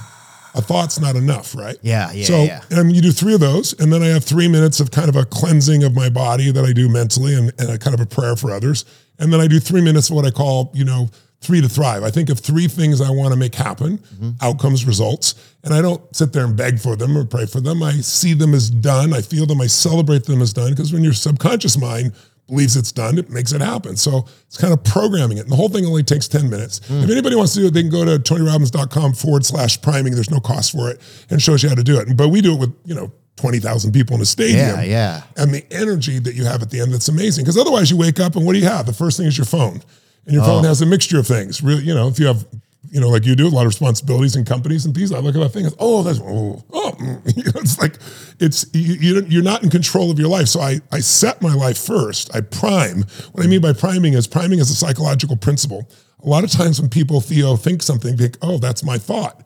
A 0.54 0.62
thought's 0.62 0.98
not 0.98 1.14
enough, 1.14 1.54
right? 1.54 1.76
Yeah, 1.82 2.10
yeah, 2.12 2.24
So 2.24 2.42
yeah. 2.42 2.62
um, 2.76 2.90
you 2.90 3.00
do 3.00 3.12
three 3.12 3.34
of 3.34 3.40
those, 3.40 3.78
and 3.78 3.92
then 3.92 4.02
I 4.02 4.06
have 4.06 4.24
three 4.24 4.48
minutes 4.48 4.80
of 4.80 4.90
kind 4.90 5.08
of 5.08 5.14
a 5.14 5.24
cleansing 5.24 5.84
of 5.84 5.94
my 5.94 6.08
body 6.08 6.50
that 6.50 6.64
I 6.64 6.72
do 6.72 6.88
mentally, 6.88 7.34
and, 7.36 7.52
and 7.60 7.70
a 7.70 7.78
kind 7.78 7.94
of 7.94 8.00
a 8.00 8.06
prayer 8.06 8.34
for 8.34 8.50
others, 8.50 8.84
and 9.20 9.32
then 9.32 9.40
I 9.40 9.46
do 9.46 9.60
three 9.60 9.80
minutes 9.82 10.10
of 10.10 10.16
what 10.16 10.26
I 10.26 10.30
call, 10.30 10.70
you 10.74 10.84
know, 10.84 11.08
three 11.40 11.60
to 11.60 11.68
thrive. 11.68 12.02
I 12.02 12.10
think 12.10 12.28
of 12.28 12.38
three 12.40 12.66
things 12.68 13.00
I 13.00 13.10
want 13.10 13.32
to 13.32 13.38
make 13.38 13.54
happen, 13.54 13.98
Mm-hmm. 13.98 14.30
outcomes, 14.42 14.84
results, 14.84 15.34
and 15.64 15.72
I 15.72 15.80
don't 15.80 16.02
sit 16.14 16.32
there 16.32 16.44
and 16.44 16.56
beg 16.56 16.78
for 16.80 16.96
them 16.96 17.16
or 17.16 17.24
pray 17.24 17.46
for 17.46 17.60
them. 17.60 17.82
I 17.82 17.92
see 17.92 18.34
them 18.34 18.52
as 18.54 18.68
done. 18.70 19.14
I 19.14 19.22
feel 19.22 19.46
them. 19.46 19.60
I 19.60 19.66
celebrate 19.66 20.24
them 20.24 20.42
as 20.42 20.52
done 20.52 20.70
because 20.70 20.92
when 20.92 21.04
your 21.04 21.12
subconscious 21.14 21.78
mind 21.78 22.12
believes 22.46 22.76
it's 22.76 22.90
done, 22.92 23.16
it 23.16 23.30
makes 23.30 23.52
it 23.52 23.60
happen. 23.60 23.96
So 23.96 24.26
it's 24.48 24.56
kind 24.58 24.72
of 24.72 24.82
programming 24.82 25.38
it. 25.38 25.42
And 25.42 25.50
the 25.52 25.56
whole 25.56 25.68
thing 25.68 25.86
only 25.86 26.02
takes 26.02 26.26
10 26.28 26.50
minutes. 26.50 26.80
Hmm. 26.88 27.04
If 27.04 27.10
anybody 27.10 27.36
wants 27.36 27.54
to 27.54 27.60
do 27.60 27.66
it, 27.68 27.74
they 27.74 27.82
can 27.82 27.90
go 27.90 28.04
to 28.04 28.18
tonyrobbins.com 28.18 29.12
forward 29.14 29.46
slash 29.46 29.80
priming. 29.80 30.14
There's 30.14 30.30
no 30.32 30.40
cost 30.40 30.72
for 30.72 30.90
it 30.90 31.00
and 31.30 31.40
shows 31.40 31.62
you 31.62 31.68
how 31.68 31.76
to 31.76 31.84
do 31.84 31.98
it. 32.00 32.16
But 32.16 32.28
we 32.28 32.40
do 32.40 32.54
it 32.54 32.58
with, 32.58 32.74
you 32.84 32.94
know, 32.96 33.12
20,000 33.40 33.92
people 33.92 34.16
in 34.16 34.22
a 34.22 34.26
stadium. 34.26 34.58
Yeah, 34.58 34.82
yeah. 34.82 35.22
And 35.36 35.52
the 35.54 35.64
energy 35.72 36.18
that 36.18 36.34
you 36.34 36.44
have 36.44 36.62
at 36.62 36.70
the 36.70 36.80
end, 36.80 36.92
that's 36.92 37.08
amazing. 37.08 37.44
Because 37.44 37.56
otherwise 37.58 37.90
you 37.90 37.96
wake 37.96 38.20
up 38.20 38.36
and 38.36 38.44
what 38.44 38.52
do 38.52 38.58
you 38.58 38.66
have? 38.66 38.86
The 38.86 38.92
first 38.92 39.16
thing 39.16 39.26
is 39.26 39.38
your 39.38 39.44
phone. 39.46 39.82
And 40.26 40.34
your 40.34 40.42
Oh. 40.42 40.46
phone 40.46 40.64
has 40.64 40.82
a 40.82 40.86
mixture 40.86 41.18
of 41.18 41.26
things. 41.26 41.62
Really, 41.62 41.82
you 41.84 41.94
know, 41.94 42.08
if 42.08 42.18
you 42.18 42.26
have, 42.26 42.46
you 42.90 43.00
know, 43.00 43.08
like 43.08 43.24
you 43.24 43.34
do, 43.34 43.46
a 43.46 43.48
lot 43.48 43.62
of 43.62 43.66
responsibilities 43.68 44.36
and 44.36 44.46
companies 44.46 44.84
and 44.84 44.94
things. 44.94 45.12
I 45.12 45.18
look 45.20 45.34
at 45.34 45.40
that 45.40 45.50
thing, 45.50 45.64
and, 45.66 45.74
oh, 45.78 46.02
that's, 46.02 46.20
oh, 46.22 46.62
oh. 46.72 46.92
You 47.36 47.44
know, 47.44 47.52
it's 47.56 47.78
like, 47.78 47.96
it's, 48.38 48.66
you, 48.74 48.94
you, 48.94 49.24
you're 49.28 49.42
not 49.42 49.62
in 49.62 49.70
control 49.70 50.10
of 50.10 50.18
your 50.18 50.28
life. 50.28 50.48
So 50.48 50.60
I, 50.60 50.80
I 50.92 51.00
set 51.00 51.40
my 51.40 51.54
life 51.54 51.78
first. 51.78 52.34
I 52.34 52.40
prime. 52.42 53.04
What 53.32 53.44
I 53.44 53.48
mean 53.48 53.60
by 53.60 53.72
priming 53.72 54.12
is 54.14 54.26
priming 54.26 54.58
is 54.58 54.70
a 54.70 54.74
psychological 54.74 55.36
principle. 55.36 55.88
A 56.22 56.28
lot 56.28 56.44
of 56.44 56.50
times 56.50 56.80
when 56.80 56.90
people, 56.90 57.20
Theo, 57.20 57.56
think 57.56 57.82
something, 57.82 58.16
they 58.16 58.24
think, 58.24 58.38
oh, 58.42 58.58
that's 58.58 58.82
my 58.84 58.98
thought 58.98 59.44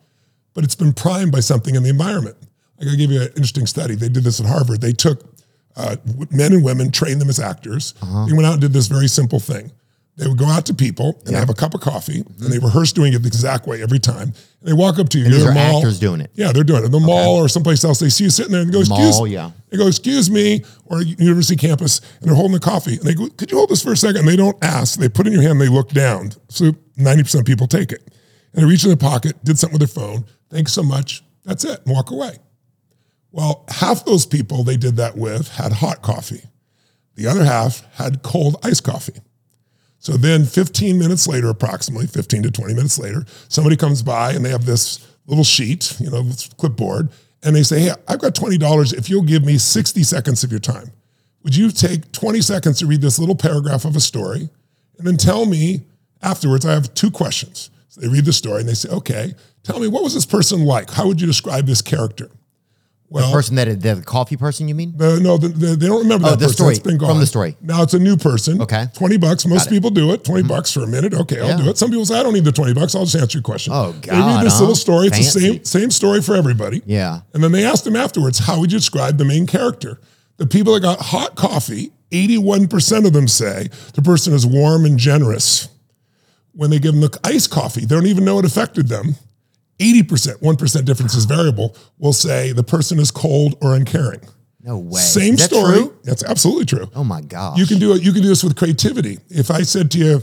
but 0.55 0.63
it's 0.63 0.77
been 0.77 0.93
primed 0.93 1.33
by 1.33 1.41
something 1.41 1.75
in 1.75 1.83
the 1.83 1.89
environment. 1.89 2.37
I 2.85 2.91
gotta 2.91 2.97
give 2.99 3.11
you 3.11 3.23
an 3.23 3.29
interesting 3.29 3.67
study. 3.67 3.95
They 3.95 4.09
did 4.09 4.25
this 4.25 4.41
at 4.41 4.47
Harvard. 4.47 4.81
They 4.81 4.93
took 4.93 5.23
uh, 5.77 5.97
men 6.31 6.53
and 6.53 6.65
women, 6.65 6.91
trained 6.91 7.21
them 7.21 7.29
as 7.29 7.41
actors. 7.41 7.95
Uh-huh. 8.03 8.27
They 8.27 8.33
went 8.33 8.47
out 8.47 8.53
and 8.53 8.61
did 8.61 8.73
this 8.73 8.87
very 8.87 9.09
simple 9.09 9.41
thing. 9.41 9.73
They 10.17 10.29
would 10.29 10.39
go 10.39 10.47
out 10.47 10.65
to 10.67 10.75
people 10.75 11.21
and 11.27 11.35
have 11.35 11.51
a 11.51 11.55
cup 11.55 11.75
of 11.75 11.81
coffee, 11.81 12.21
and 12.21 12.53
they 12.53 12.61
rehearse 12.61 12.93
doing 12.93 13.15
it 13.15 13.19
the 13.19 13.27
exact 13.27 13.67
way 13.67 13.83
every 13.83 13.99
time. 13.99 14.33
And 14.61 14.69
they 14.69 14.73
walk 14.73 15.01
up 15.01 15.09
to 15.09 15.19
you. 15.19 15.25
Mm-hmm. 15.25 15.33
And 15.33 15.43
these 15.43 15.45
are 15.45 15.53
mall. 15.53 15.79
actors 15.79 15.99
doing 15.99 16.21
it. 16.21 16.31
Yeah, 16.35 16.53
they're 16.53 16.63
doing 16.63 16.83
it. 16.83 16.87
In 16.87 16.93
the 16.93 17.01
mall 17.01 17.37
or 17.37 17.49
someplace 17.49 17.83
else. 17.83 17.99
They 17.99 18.11
see 18.11 18.25
you 18.25 18.31
sitting 18.31 18.53
there 18.53 18.61
and 18.61 18.71
they 18.71 18.75
go, 18.75 18.81
excuse 18.81 19.17
Mall, 19.17 19.27
yeah. 19.27 19.51
They 19.71 19.77
go, 19.77 19.89
excuse 19.89 20.31
me, 20.31 20.65
or 20.85 21.03
university 21.03 21.57
campus, 21.57 21.99
and 22.21 22.29
they're 22.29 22.37
holding 22.37 22.53
the 22.53 22.61
coffee. 22.61 22.95
And 22.95 23.03
they 23.03 23.15
go, 23.15 23.29
could 23.31 23.51
you 23.51 23.57
hold 23.57 23.71
this 23.71 23.83
for 23.83 23.91
a 23.91 23.97
second? 23.97 24.19
And 24.19 24.29
they 24.29 24.37
don't 24.37 24.63
ask. 24.63 25.01
They 25.01 25.09
put 25.09 25.27
it 25.27 25.31
in 25.31 25.41
your 25.41 25.43
hand, 25.43 25.61
they 25.61 25.69
look 25.69 25.89
down. 25.89 26.31
So 26.49 26.71
90% 26.97 27.41
of 27.41 27.45
people 27.45 27.67
take 27.67 27.91
it. 27.91 28.09
And 28.53 28.63
they 28.63 28.69
reach 28.69 28.85
in 28.85 28.91
their 28.91 28.97
pocket, 28.97 29.43
did 29.45 29.59
something 29.59 29.81
with 29.81 29.91
their 29.91 30.03
phone. 30.03 30.27
Thanks 30.49 30.73
so 30.73 30.85
much. 30.85 31.25
That's 31.45 31.65
it. 31.65 31.81
And 31.85 31.93
walk 31.93 32.13
away. 32.13 32.39
Well, 33.35 33.65
half 33.67 34.05
those 34.05 34.27
people 34.27 34.63
they 34.63 34.77
did 34.77 34.95
that 34.95 35.17
with 35.17 35.49
had 35.49 35.73
hot 35.73 36.03
coffee. 36.03 36.45
The 37.17 37.27
other 37.27 37.45
half 37.45 37.85
had 37.95 38.23
cold 38.23 38.57
iced 38.63 38.85
coffee. 38.85 39.21
So 39.99 40.13
then 40.13 40.45
15 40.45 41.01
minutes 41.01 41.27
later, 41.27 41.49
approximately 41.49 42.07
15 42.07 42.45
to 42.45 42.53
20 42.53 42.75
minutes 42.75 42.97
later, 42.97 43.25
somebody 43.49 43.75
comes 43.75 44.05
by 44.05 44.35
and 44.35 44.45
they 44.45 44.51
have 44.51 44.67
this 44.67 45.05
little 45.27 45.43
sheet, 45.43 45.97
you 45.99 46.11
know, 46.11 46.23
this 46.23 46.49
clipboard, 46.59 47.09
and 47.43 47.57
they 47.57 47.65
say, 47.65 47.81
Hey, 47.81 47.91
I've 48.07 48.21
got 48.21 48.37
$20 48.37 48.97
if 48.97 49.11
you'll 49.11 49.23
give 49.23 49.45
me 49.45 49.59
60 49.59 50.05
seconds 50.05 50.45
of 50.45 50.53
your 50.53 50.61
time. 50.61 50.93
Would 51.43 51.57
you 51.57 51.73
take 51.73 52.13
20 52.13 52.41
seconds 52.41 52.79
to 52.79 52.87
read 52.87 53.01
this 53.01 53.19
little 53.19 53.35
paragraph 53.35 53.85
of 53.85 53.97
a 53.97 54.01
story 54.01 54.49
and 54.97 55.05
then 55.05 55.17
tell 55.17 55.45
me 55.45 55.87
afterwards? 56.23 56.65
I 56.65 56.75
have 56.75 56.95
two 56.95 57.11
questions. 57.11 57.71
So 57.89 58.01
they 58.01 58.07
read 58.07 58.27
the 58.27 58.33
story 58.33 58.61
and 58.61 58.69
they 58.69 58.75
say, 58.75 58.91
Okay, 58.91 59.35
tell 59.65 59.81
me 59.81 59.89
what 59.89 60.05
was 60.05 60.15
this 60.15 60.25
person 60.25 60.65
like? 60.65 60.93
How 60.93 61.09
would 61.09 61.21
you 61.21 61.27
describe 61.27 61.67
this 61.67 61.83
character? 61.83 62.31
Well, 63.11 63.29
the 63.29 63.33
person 63.33 63.55
that 63.57 63.81
the 63.81 64.03
coffee 64.05 64.37
person, 64.37 64.67
you 64.67 64.75
mean? 64.75 64.95
the, 64.97 65.21
no, 65.21 65.37
the, 65.37 65.49
the, 65.49 65.67
they 65.77 65.87
don't 65.87 66.03
remember 66.03 66.27
Oh, 66.27 66.31
that 66.31 66.39
the 66.39 66.47
person. 66.47 66.57
story, 66.57 66.71
It's 66.73 66.83
been 66.83 66.99
from 66.99 67.09
gone. 67.09 67.21
the 67.21 67.27
story. 67.27 67.57
Now 67.61 67.83
it's 67.83 67.95
a 67.95 67.99
new 67.99 68.17
person. 68.17 68.61
Okay. 68.61 68.87
20 68.95 69.19
bucks. 69.19 69.47
Most 69.47 69.69
people 69.69 69.91
do 69.91 70.13
it. 70.13 70.25
20 70.25 70.41
mm-hmm. 70.41 70.49
bucks 70.49 70.73
for 70.73 70.83
a 70.83 70.87
minute. 70.87 71.15
Okay, 71.15 71.39
I'll 71.39 71.49
Yeah. 71.49 71.57
do 71.59 71.71
it. 71.71 71.79
Some 71.79 71.91
people 71.91 72.07
say, 72.07 72.19
I 72.19 72.23
don't 72.23 72.33
need 72.33 72.45
the 72.45 72.51
20 72.51 72.75
bucks. 72.75 72.95
I'll 72.95 73.05
just 73.05 73.15
answer 73.17 73.39
your 73.39 73.43
question. 73.43 73.73
Oh, 73.75 73.93
They 73.93 74.09
God, 74.09 74.37
read 74.39 74.47
this 74.47 74.55
huh? 74.55 74.61
little 74.61 74.75
story. 74.75 75.09
It's 75.09 75.19
the 75.35 75.41
same, 75.41 75.65
same 75.65 75.91
story 75.91 76.23
for 76.23 76.35
everybody. 76.35 76.83
Yeah. 76.87 77.21
And 77.35 77.45
then 77.45 77.53
they 77.53 77.65
asked 77.65 77.87
him 77.87 77.95
afterwards, 77.95 78.41
how 78.41 78.59
would 78.59 78.73
you 78.73 78.79
describe 78.79 79.19
the 79.19 79.25
main 79.25 79.47
character? 79.47 80.01
The 80.39 80.47
people 80.47 80.73
that 80.75 80.81
got 80.81 80.99
hot 81.01 81.37
coffee, 81.37 81.93
81% 82.11 83.07
of 83.07 83.13
them 83.13 83.29
say 83.29 83.69
the 83.95 84.03
person 84.03 84.33
is 84.33 84.45
warm 84.47 84.85
and 84.85 84.99
generous. 84.99 85.69
When 86.53 86.71
they 86.71 86.79
give 86.79 86.93
them 86.93 87.01
the 87.01 87.21
iced 87.23 87.51
coffee, 87.51 87.81
they 87.83 87.95
don't 87.95 88.07
even 88.07 88.25
know 88.25 88.39
it 88.39 88.45
affected 88.45 88.89
them. 88.89 89.17
80%, 89.79 90.41
1% 90.41 90.85
difference 90.85 91.15
is 91.15 91.25
variable, 91.25 91.77
will 91.99 92.13
say 92.13 92.53
the 92.53 92.63
person 92.63 92.99
is 92.99 93.11
cold 93.11 93.57
or 93.61 93.75
uncaring. 93.75 94.21
No 94.61 94.79
way. 94.79 95.01
Same 95.01 95.37
that 95.37 95.51
story. 95.51 95.77
true? 95.77 95.99
That's 96.05 96.25
absolutely 96.25 96.65
true. 96.65 96.91
Oh 96.95 97.05
my 97.05 97.21
gosh. 97.21 97.59
You 97.59 97.67
can 97.67 97.79
do 97.79 97.93
it. 97.95 98.03
You 98.03 98.13
can 98.13 98.23
do 98.23 98.29
this 98.29 98.43
with 98.43 98.57
creativity. 98.57 99.19
If 99.29 99.51
I 99.51 99.63
said 99.63 99.91
to 99.93 99.99
you, 99.99 100.23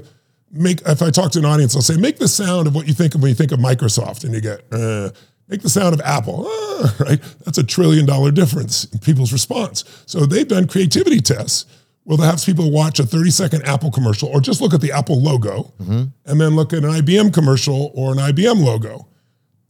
make 0.52 0.82
if 0.82 1.02
I 1.02 1.12
talk 1.12 1.32
to 1.34 1.40
an 1.40 1.46
audience, 1.46 1.76
I'll 1.76 1.82
say, 1.84 1.96
make 1.96 2.18
the 2.18 2.28
sound 2.28 2.66
of 2.68 2.74
what 2.74 2.88
you 2.88 2.94
think 2.94 3.14
of 3.14 3.22
when 3.22 3.30
you 3.30 3.36
think 3.36 3.52
of 3.52 3.60
Microsoft, 3.60 4.24
and 4.24 4.34
you 4.34 4.42
get, 4.42 4.64
uh, 4.72 5.12
make 5.48 5.62
the 5.62 5.70
sound 5.70 5.94
of 5.94 6.02
Apple, 6.02 6.48
uh, 6.48 6.90
right? 7.00 7.22
That's 7.46 7.60
a 7.60 7.64
trillion 7.64 8.06
dollar 8.08 8.32
difference 8.32 8.86
in 8.86 9.00
people's 9.00 9.32
response. 9.32 9.84
So 10.08 10.26
they've 10.26 10.48
done 10.48 10.68
creativity 10.68 11.22
tests. 11.22 11.66
Well, 12.04 12.18
they 12.18 12.26
have 12.26 12.44
people 12.44 12.72
watch 12.72 13.00
a 13.00 13.04
30 13.06 13.30
second 13.30 13.68
Apple 13.68 13.92
commercial 13.92 14.28
or 14.30 14.42
just 14.42 14.60
look 14.60 14.74
at 14.74 14.82
the 14.82 14.92
Apple 14.92 15.22
logo 15.22 15.72
and 15.78 16.42
then 16.42 16.56
look 16.56 16.74
at 16.74 16.84
an 16.84 16.90
IBM 16.90 17.32
commercial 17.32 17.92
or 17.94 18.12
an 18.12 18.18
IBM 18.18 18.66
logo. 18.66 19.08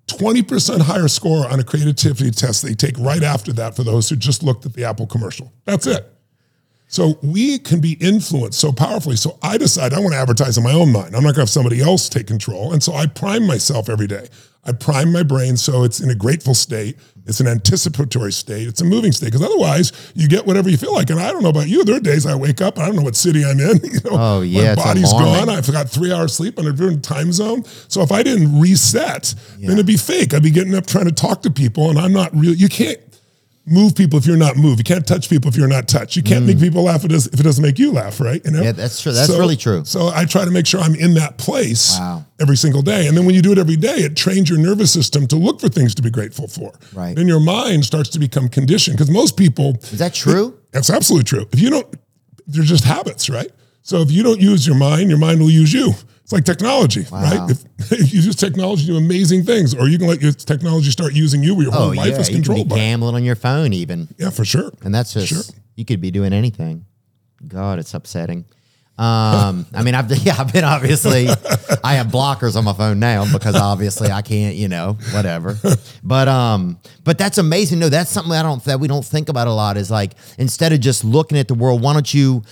20% 0.07 0.81
higher 0.81 1.07
score 1.07 1.49
on 1.49 1.59
a 1.59 1.63
creativity 1.63 2.31
test 2.31 2.63
they 2.63 2.73
take 2.73 2.97
right 2.99 3.23
after 3.23 3.53
that 3.53 3.75
for 3.75 3.83
those 3.83 4.09
who 4.09 4.15
just 4.15 4.43
looked 4.43 4.65
at 4.65 4.73
the 4.73 4.83
Apple 4.83 5.07
commercial. 5.07 5.53
That's 5.65 5.87
it. 5.87 6.11
So 6.91 7.17
we 7.23 7.57
can 7.57 7.79
be 7.79 7.93
influenced 8.01 8.59
so 8.59 8.73
powerfully. 8.73 9.15
So 9.15 9.37
I 9.41 9.57
decide 9.57 9.93
I 9.93 9.99
want 9.99 10.11
to 10.11 10.17
advertise 10.19 10.57
in 10.57 10.63
my 10.65 10.73
own 10.73 10.91
mind. 10.91 11.15
I'm 11.15 11.23
not 11.23 11.29
going 11.29 11.35
to 11.35 11.39
have 11.43 11.49
somebody 11.49 11.79
else 11.79 12.09
take 12.09 12.27
control. 12.27 12.73
And 12.73 12.83
so 12.83 12.93
I 12.93 13.05
prime 13.07 13.47
myself 13.47 13.87
every 13.87 14.07
day. 14.07 14.27
I 14.65 14.73
prime 14.73 15.11
my 15.13 15.23
brain 15.23 15.55
so 15.55 15.83
it's 15.85 16.01
in 16.01 16.09
a 16.09 16.15
grateful 16.15 16.53
state. 16.53 16.97
It's 17.25 17.39
an 17.39 17.47
anticipatory 17.47 18.33
state. 18.33 18.67
It's 18.67 18.81
a 18.81 18.83
moving 18.83 19.13
state 19.13 19.27
because 19.27 19.41
otherwise 19.41 20.11
you 20.15 20.27
get 20.27 20.45
whatever 20.45 20.69
you 20.69 20.75
feel 20.75 20.93
like. 20.93 21.09
And 21.09 21.19
I 21.19 21.31
don't 21.31 21.43
know 21.43 21.49
about 21.49 21.69
you. 21.69 21.85
There 21.85 21.95
are 21.95 21.99
days 22.01 22.25
I 22.25 22.35
wake 22.35 22.59
up. 22.59 22.77
I 22.77 22.87
don't 22.87 22.97
know 22.97 23.03
what 23.03 23.15
city 23.15 23.45
I'm 23.45 23.59
in. 23.61 23.77
You 23.83 23.99
know, 24.03 24.09
Oh, 24.11 24.41
yeah, 24.41 24.75
my 24.75 24.83
body's 24.83 25.13
gone. 25.13 25.49
I 25.49 25.61
forgot 25.61 25.89
three 25.89 26.11
hours 26.11 26.33
sleep 26.35 26.59
on 26.59 26.67
a 26.67 26.71
different 26.73 27.05
time 27.05 27.31
zone. 27.31 27.63
So 27.87 28.01
if 28.01 28.11
I 28.11 28.21
didn't 28.21 28.59
reset, 28.59 29.33
then 29.59 29.71
it'd 29.71 29.85
be 29.85 29.95
fake. 29.97 30.33
I'd 30.33 30.43
be 30.43 30.51
getting 30.51 30.75
up 30.75 30.87
trying 30.87 31.05
to 31.05 31.11
talk 31.13 31.41
to 31.43 31.51
people, 31.51 31.89
and 31.89 31.97
I'm 31.97 32.11
not 32.11 32.35
real. 32.35 32.53
You 32.53 32.67
can't 32.67 32.99
move 33.65 33.95
people 33.95 34.17
if 34.17 34.25
you're 34.25 34.37
not 34.37 34.57
moved. 34.57 34.79
You 34.79 34.83
can't 34.83 35.05
touch 35.05 35.29
people 35.29 35.49
if 35.49 35.55
you're 35.55 35.67
not 35.67 35.87
touched. 35.87 36.15
You 36.15 36.23
can't 36.23 36.45
make 36.45 36.59
people 36.59 36.81
laugh 36.83 37.05
if 37.05 37.11
it, 37.11 37.25
it 37.39 37.43
doesn't 37.43 37.61
make 37.63 37.77
you 37.77 37.91
laugh, 37.91 38.19
right? 38.19 38.41
You 38.43 38.51
know? 38.51 38.61
Mm. 38.61 38.63
Yeah, 38.65 38.71
that's 38.71 39.01
true. 39.01 39.11
That's 39.11 39.27
So- 39.27 39.37
really 39.39 39.55
true. 39.55 39.83
So 39.85 40.07
I 40.13 40.25
try 40.25 40.45
to 40.45 40.51
make 40.51 40.65
sure 40.65 40.79
I'm 40.81 40.95
in 40.95 41.13
that 41.13 41.37
place 41.37 41.95
Wow. 41.99 42.25
every 42.39 42.57
single 42.57 42.81
day. 42.81 43.07
And 43.07 43.15
then 43.15 43.25
when 43.25 43.35
you 43.35 43.41
do 43.41 43.51
it 43.51 43.57
every 43.59 43.75
day, 43.75 43.97
it 43.97 44.15
trains 44.15 44.49
your 44.49 44.57
nervous 44.57 44.91
system 44.91 45.27
to 45.27 45.35
look 45.35 45.61
for 45.61 45.69
things 45.69 45.93
to 45.95 46.01
be 46.01 46.09
grateful 46.09 46.47
for. 46.47 46.73
Right. 46.93 47.15
Then 47.15 47.27
your 47.27 47.39
mind 47.39 47.85
starts 47.85 48.09
to 48.11 48.19
become 48.19 48.49
conditioned 48.49 48.97
because 48.97 49.11
most 49.11 49.37
people 49.37 49.77
Is 49.91 49.99
that 49.99 50.13
true? 50.15 50.55
that's 50.71 50.89
absolutely 50.89 51.25
true. 51.25 51.45
If 51.53 51.59
you 51.61 51.69
don't, 51.69 51.87
they're 52.47 52.63
just 52.63 52.83
habits, 52.83 53.29
right? 53.29 53.51
So 53.83 54.01
if 54.01 54.11
you 54.11 54.23
don't 54.23 54.41
use 54.41 54.65
your 54.65 54.75
mind, 54.75 55.09
your 55.09 55.19
mind 55.19 55.39
will 55.39 55.51
use 55.51 55.71
you. 55.71 55.93
It's 56.31 56.33
like 56.33 56.45
technology, 56.45 57.05
right? 57.11 57.49
If, 57.51 57.91
if 57.91 58.13
you 58.13 58.21
use 58.21 58.35
technology 58.35 58.85
to 58.85 58.91
do 58.93 58.97
amazing 58.97 59.43
things, 59.43 59.73
or 59.75 59.87
you 59.89 59.97
can 59.97 60.07
let 60.07 60.21
your 60.21 60.31
technology 60.31 60.89
start 60.91 61.13
using 61.13 61.43
you 61.43 61.55
where 61.55 61.63
your 61.63 61.73
whole 61.73 61.89
Oh 61.89 61.93
life 61.93 62.11
yeah, 62.13 62.19
is 62.19 62.29
you 62.29 62.35
controlled 62.35 62.69
by. 62.69 62.75
it. 62.75 62.79
gambling 62.79 63.15
on 63.15 63.23
your 63.23 63.35
phone 63.35 63.73
even, 63.73 64.07
Yeah, 64.17 64.29
for 64.29 64.45
sure. 64.45 64.71
and 64.83 64.93
that's 64.95 65.13
just 65.13 65.27
Sure. 65.27 65.41
you 65.75 65.83
could 65.85 65.99
be 66.01 66.09
doing 66.11 66.31
anything. 66.33 66.85
God, 67.47 67.79
it's 67.79 67.93
upsetting. 67.93 68.45
Um, 68.97 69.65
I 69.73 69.81
mean, 69.83 69.95
I've 69.95 70.11
yeah, 70.25 70.35
I've 70.37 70.53
been 70.53 70.63
obviously, 70.63 71.27
I 71.83 71.95
have 71.95 72.07
blockers 72.07 72.55
on 72.55 72.63
my 72.65 72.73
phone 72.73 72.99
now 72.99 73.25
because 73.31 73.55
obviously 73.55 74.11
I 74.11 74.21
can't, 74.21 74.55
you 74.55 74.67
know, 74.67 74.97
whatever. 75.13 75.57
But 76.03 76.27
um, 76.27 76.79
but 77.03 77.17
that's 77.17 77.37
amazing. 77.39 77.79
No, 77.79 77.89
that's 77.89 78.11
something 78.11 78.31
I 78.33 78.43
don't 78.43 78.63
that 78.65 78.79
we 78.79 78.87
don't 78.87 79.03
think 79.05 79.27
about 79.29 79.47
a 79.47 79.53
lot. 79.53 79.75
Is 79.77 79.89
like 79.89 80.13
instead 80.37 80.71
of 80.71 80.79
just 80.81 81.03
looking 81.03 81.37
at 81.39 81.47
the 81.47 81.55
world, 81.55 81.81
why 81.81 81.93
don't 81.93 82.13
you 82.13 82.43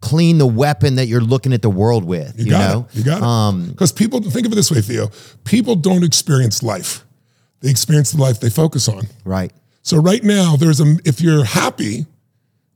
clean 0.00 0.38
the 0.38 0.46
weapon 0.46 0.96
that 0.96 1.06
you're 1.06 1.20
looking 1.20 1.52
at 1.52 1.62
the 1.62 1.70
world 1.70 2.04
with? 2.04 2.38
You, 2.38 2.46
You, 2.46 2.50
got 2.50 2.72
know, 2.72 2.86
it. 2.90 2.96
You 2.96 3.04
got 3.04 3.22
um, 3.22 3.64
it. 3.64 3.70
Because 3.72 3.92
people 3.92 4.20
think 4.20 4.46
of 4.46 4.52
it 4.52 4.56
this 4.56 4.70
way, 4.70 4.80
Theo. 4.80 5.10
People 5.44 5.76
don't 5.76 6.04
experience 6.04 6.62
life; 6.62 7.04
they 7.60 7.70
experience 7.70 8.12
the 8.12 8.20
life 8.20 8.40
they 8.40 8.50
focus 8.50 8.88
on. 8.88 9.02
right? 9.24 9.52
So 9.82 9.96
right 9.98 10.22
now, 10.22 10.56
there's 10.56 10.80
a 10.80 10.96
if 11.04 11.20
you're 11.20 11.44
happy, 11.44 12.06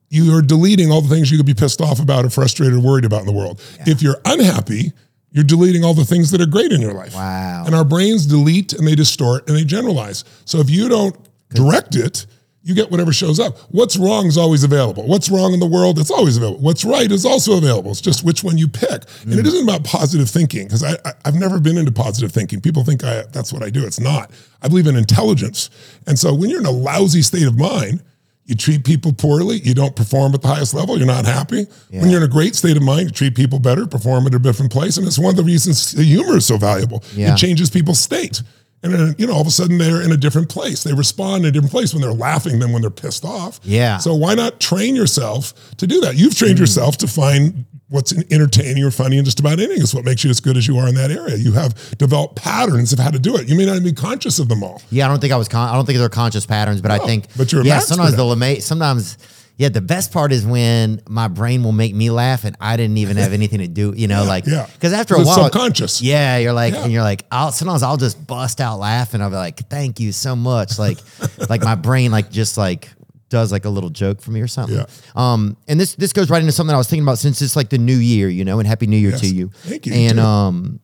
you 0.09 0.35
are 0.35 0.43
deleting 0.43 0.91
all 0.91 1.01
the 1.03 1.09
things 1.09 1.31
you 1.31 1.37
could 1.37 1.47
be 1.47 1.55
pissed 1.55 1.81
off 1.81 2.01
about 2.01 2.25
or 2.25 2.31
frustrated 2.31 2.75
or 2.75 2.81
worried 2.81 3.05
about 3.05 3.21
in 3.21 3.27
the 3.27 3.33
world. 3.33 3.61
If 3.87 4.01
you're 4.01 4.21
unhappy, 4.25 4.93
you're 5.31 5.45
deleting 5.45 5.85
all 5.85 5.95
the 5.95 6.05
things 6.05 6.31
that 6.31 6.41
are 6.41 6.47
great 6.47 6.71
in 6.73 6.81
your 6.81 6.95
life. 6.95 7.15
Wow. 7.15 7.65
And 7.67 7.75
our 7.75 7.85
brains 7.85 8.25
delete 8.27 8.73
and 8.73 8.87
they 8.87 8.95
distort 8.95 9.49
and 9.49 9.57
they 9.57 9.65
generalize. 9.65 10.25
So 10.45 10.61
if 10.61 10.71
you 10.71 10.89
don't 10.89 11.17
direct 11.51 11.97
it, 11.97 12.27
you 12.65 12.75
get 12.75 12.91
whatever 12.91 13.13
shows 13.13 13.39
up. 13.39 13.59
What's 13.71 13.97
wrong 13.97 14.27
is 14.27 14.39
always 14.39 14.65
available. 14.65 15.07
What's 15.07 15.29
wrong 15.29 15.53
in 15.53 15.61
the 15.61 15.67
world? 15.67 15.99
It's 15.99 16.11
always 16.11 16.39
available. 16.39 16.61
What's 16.61 16.83
right 16.83 17.13
is 17.13 17.27
also 17.27 17.59
available. 17.59 17.91
It's 17.91 18.01
just 18.01 18.25
which 18.25 18.43
one 18.43 18.57
you 18.57 18.69
pick. 18.69 19.05
And 19.23 19.35
it 19.35 19.45
mm. 19.45 19.47
isn't 19.47 19.65
about 19.65 19.85
positive 19.85 20.31
thinking 20.31 20.67
because 20.67 20.83
I, 20.83 20.95
I, 21.05 21.13
I've 21.27 21.35
never 21.35 21.61
been 21.61 21.77
into 21.77 21.93
positive 21.93 22.33
thinking. 22.33 22.63
People 22.63 22.83
think 22.83 23.05
I, 23.05 23.25
that's 23.33 23.53
what 23.53 23.63
I 23.63 23.69
do. 23.69 23.87
It's 23.87 24.01
not. 24.01 24.31
I 24.63 24.69
believe 24.69 24.87
in 24.87 24.97
intelligence. 24.97 25.69
And 26.07 26.19
so 26.19 26.35
when 26.35 26.49
you're 26.49 26.61
in 26.61 26.67
a 26.67 26.71
lousy 26.71 27.21
state 27.21 27.47
of 27.47 27.59
mind, 27.59 28.03
you 28.47 28.55
treat 28.55 28.85
people 28.85 29.13
poorly, 29.13 29.59
you 29.61 29.75
don't 29.75 29.95
perform 29.95 30.35
at 30.35 30.41
the 30.41 30.49
highest 30.49 30.75
level, 30.75 30.97
you're 30.97 31.07
not 31.07 31.27
happy. 31.27 31.67
When 31.91 32.11
you're 32.11 32.21
in 32.21 32.29
a 32.29 32.33
great 32.33 32.55
state 32.55 32.77
of 32.77 32.83
mind, 32.83 33.09
you 33.09 33.11
treat 33.11 33.35
people 33.35 33.59
better, 33.59 33.87
perform 33.87 34.27
at 34.27 34.35
a 34.35 34.39
different 34.39 34.73
place. 34.73 34.97
And 34.97 35.07
it's 35.07 35.19
one 35.19 35.31
of 35.31 35.37
the 35.37 35.45
reasons 35.45 35.93
humor 35.93 36.37
is 36.37 36.47
so 36.47 36.57
valuable. 36.57 37.03
Yeah. 37.15 37.33
It 37.33 37.37
changes 37.37 37.71
people's 37.71 38.01
state. 38.01 38.43
And 38.85 38.93
then, 38.93 39.15
you 39.17 39.27
know, 39.27 39.33
all 39.33 39.41
of 39.41 39.47
a 39.47 39.51
sudden 39.51 39.79
they're 39.79 40.03
in 40.03 40.13
a 40.13 40.17
different 40.17 40.51
place. 40.51 40.85
They 40.85 40.93
respond 40.93 41.45
in 41.45 41.49
a 41.49 41.53
different 41.53 41.73
place 41.73 41.95
when 41.95 42.03
they're 42.03 42.13
laughing 42.13 42.59
than 42.59 42.71
when 42.73 42.83
they're 42.83 42.91
pissed 42.91 43.25
off. 43.25 43.59
Yeah. 43.65 43.97
So 43.97 44.15
why 44.15 44.35
not 44.35 44.61
train 44.61 44.95
yourself 44.95 45.55
to 45.79 45.87
do 45.87 46.03
that? 46.03 46.17
You've 46.17 46.37
trained 46.37 46.57
mm. 46.57 46.61
yourself 46.61 46.99
to 46.99 47.09
find 47.09 47.65
what's 47.89 48.13
entertaining 48.31 48.83
or 48.83 48.91
funny 48.91 49.19
in 49.19 49.25
just 49.25 49.41
about 49.41 49.55
anything. 49.55 49.81
It's 49.81 49.95
what 49.95 50.05
makes 50.05 50.25
you 50.25 50.31
as 50.31 50.41
good 50.41 50.57
as 50.57 50.67
you 50.67 50.77
are 50.79 50.89
in 50.89 50.95
that 50.97 51.11
area. 51.11 51.37
You 51.37 51.53
have 51.53 51.97
developed 51.97 52.37
patterns 52.37 52.93
of 52.93 52.99
how 52.99 53.11
to 53.11 53.19
do 53.19 53.37
it. 53.37 53.49
You 53.49 53.57
may 53.57 53.67
not 53.67 53.77
even 53.77 53.85
be 53.85 53.93
conscious 53.93 54.39
of 54.39 54.49
them 54.49 54.63
all. 54.63 54.83
Yeah, 54.91 55.07
I 55.07 55.09
don't 55.09 55.21
think 55.21 55.33
I 55.33 55.37
was. 55.37 55.49
Con- 55.49 55.69
I 55.69 55.75
don't 55.75 55.87
think 55.87 55.99
they're 55.99 56.09
conscious 56.09 56.45
patterns, 56.45 56.81
but 56.81 56.91
I 56.91 56.99
think. 56.99 57.29
but 57.37 57.53
you're 57.53 57.65
yeah. 57.65 57.79
Sometimes 57.79 58.17
they'll 58.17 58.33
ama- 58.33 58.61
Sometimes, 58.61 59.17
yeah. 59.57 59.69
The 59.69 59.81
best 59.81 60.13
part 60.13 60.33
is 60.33 60.45
when 60.47 61.01
my 61.09 61.29
brain 61.29 61.63
will 61.63 61.73
make 61.73 61.95
me 61.95 62.11
laugh, 62.11 62.45
and 62.45 62.57
I 62.61 62.77
didn't 62.77 62.99
even 62.99 63.17
have 63.17 63.33
anything 63.33 63.59
to 63.61 63.69
do. 63.69 63.93
You 63.97 64.09
know, 64.09 64.25
like 64.25 64.47
yeah. 64.47 64.67
Because 64.73 64.93
after 64.93 65.15
a 65.15 65.21
It's 65.21 65.29
while, 65.29 65.45
subconscious. 65.45 66.03
Yeah, 66.03 66.39
you're 66.39 66.53
like, 66.53 66.75
Yeah. 66.75 66.85
and 66.85 66.93
you're 66.93 67.03
like, 67.03 67.25
I'll 67.31 67.53
sometimes 67.53 67.83
I'll 67.83 67.97
just 67.97 68.27
bust 68.27 68.61
out 68.61 68.79
laughing. 68.79 69.21
I'll 69.21 69.31
be 69.31 69.37
like, 69.37 69.69
thank 69.69 70.01
you 70.01 70.13
so 70.13 70.35
much. 70.37 70.79
Like, 70.79 70.99
like 71.49 71.63
my 71.63 71.75
brain 71.75 72.11
like 72.11 72.31
just 72.31 72.57
like 72.57 72.89
does 73.31 73.51
like 73.51 73.65
a 73.65 73.71
little 73.71 73.91
joke 73.91 74.21
for 74.21 74.31
me 74.31 74.41
or 74.41 74.47
something. 74.47 74.77
Yeah. 74.77 74.87
Um, 75.17 75.57
and 75.67 75.81
this 75.81 75.95
this 75.97 76.13
goes 76.13 76.31
right 76.31 76.41
into 76.41 76.53
something 76.53 76.75
I 76.75 76.79
was 76.79 76.89
thinking 76.89 77.05
about 77.05 77.19
since 77.19 77.41
it's 77.43 77.57
like 77.57 77.69
the 77.71 77.79
new 77.79 77.97
year, 77.97 78.29
you 78.29 78.45
know, 78.45 78.59
and 78.59 78.69
happy 78.69 78.87
new 78.87 78.97
year 78.97 79.11
Yes. 79.11 79.21
to 79.23 79.27
you. 79.35 79.49
Thank 79.55 79.87
you, 79.87 79.93
And 79.95 80.19
too. 80.19 80.23
um, 80.25 80.81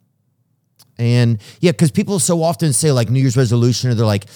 and 0.99 1.39
yeah, 1.61 1.71
because 1.73 1.91
people 1.91 2.19
so 2.19 2.43
often 2.43 2.73
say 2.73 2.93
like 2.93 3.09
New 3.09 3.21
Year's 3.21 3.37
resolution, 3.37 3.91
or 3.91 3.95
they're 3.95 4.05
like, 4.07 4.27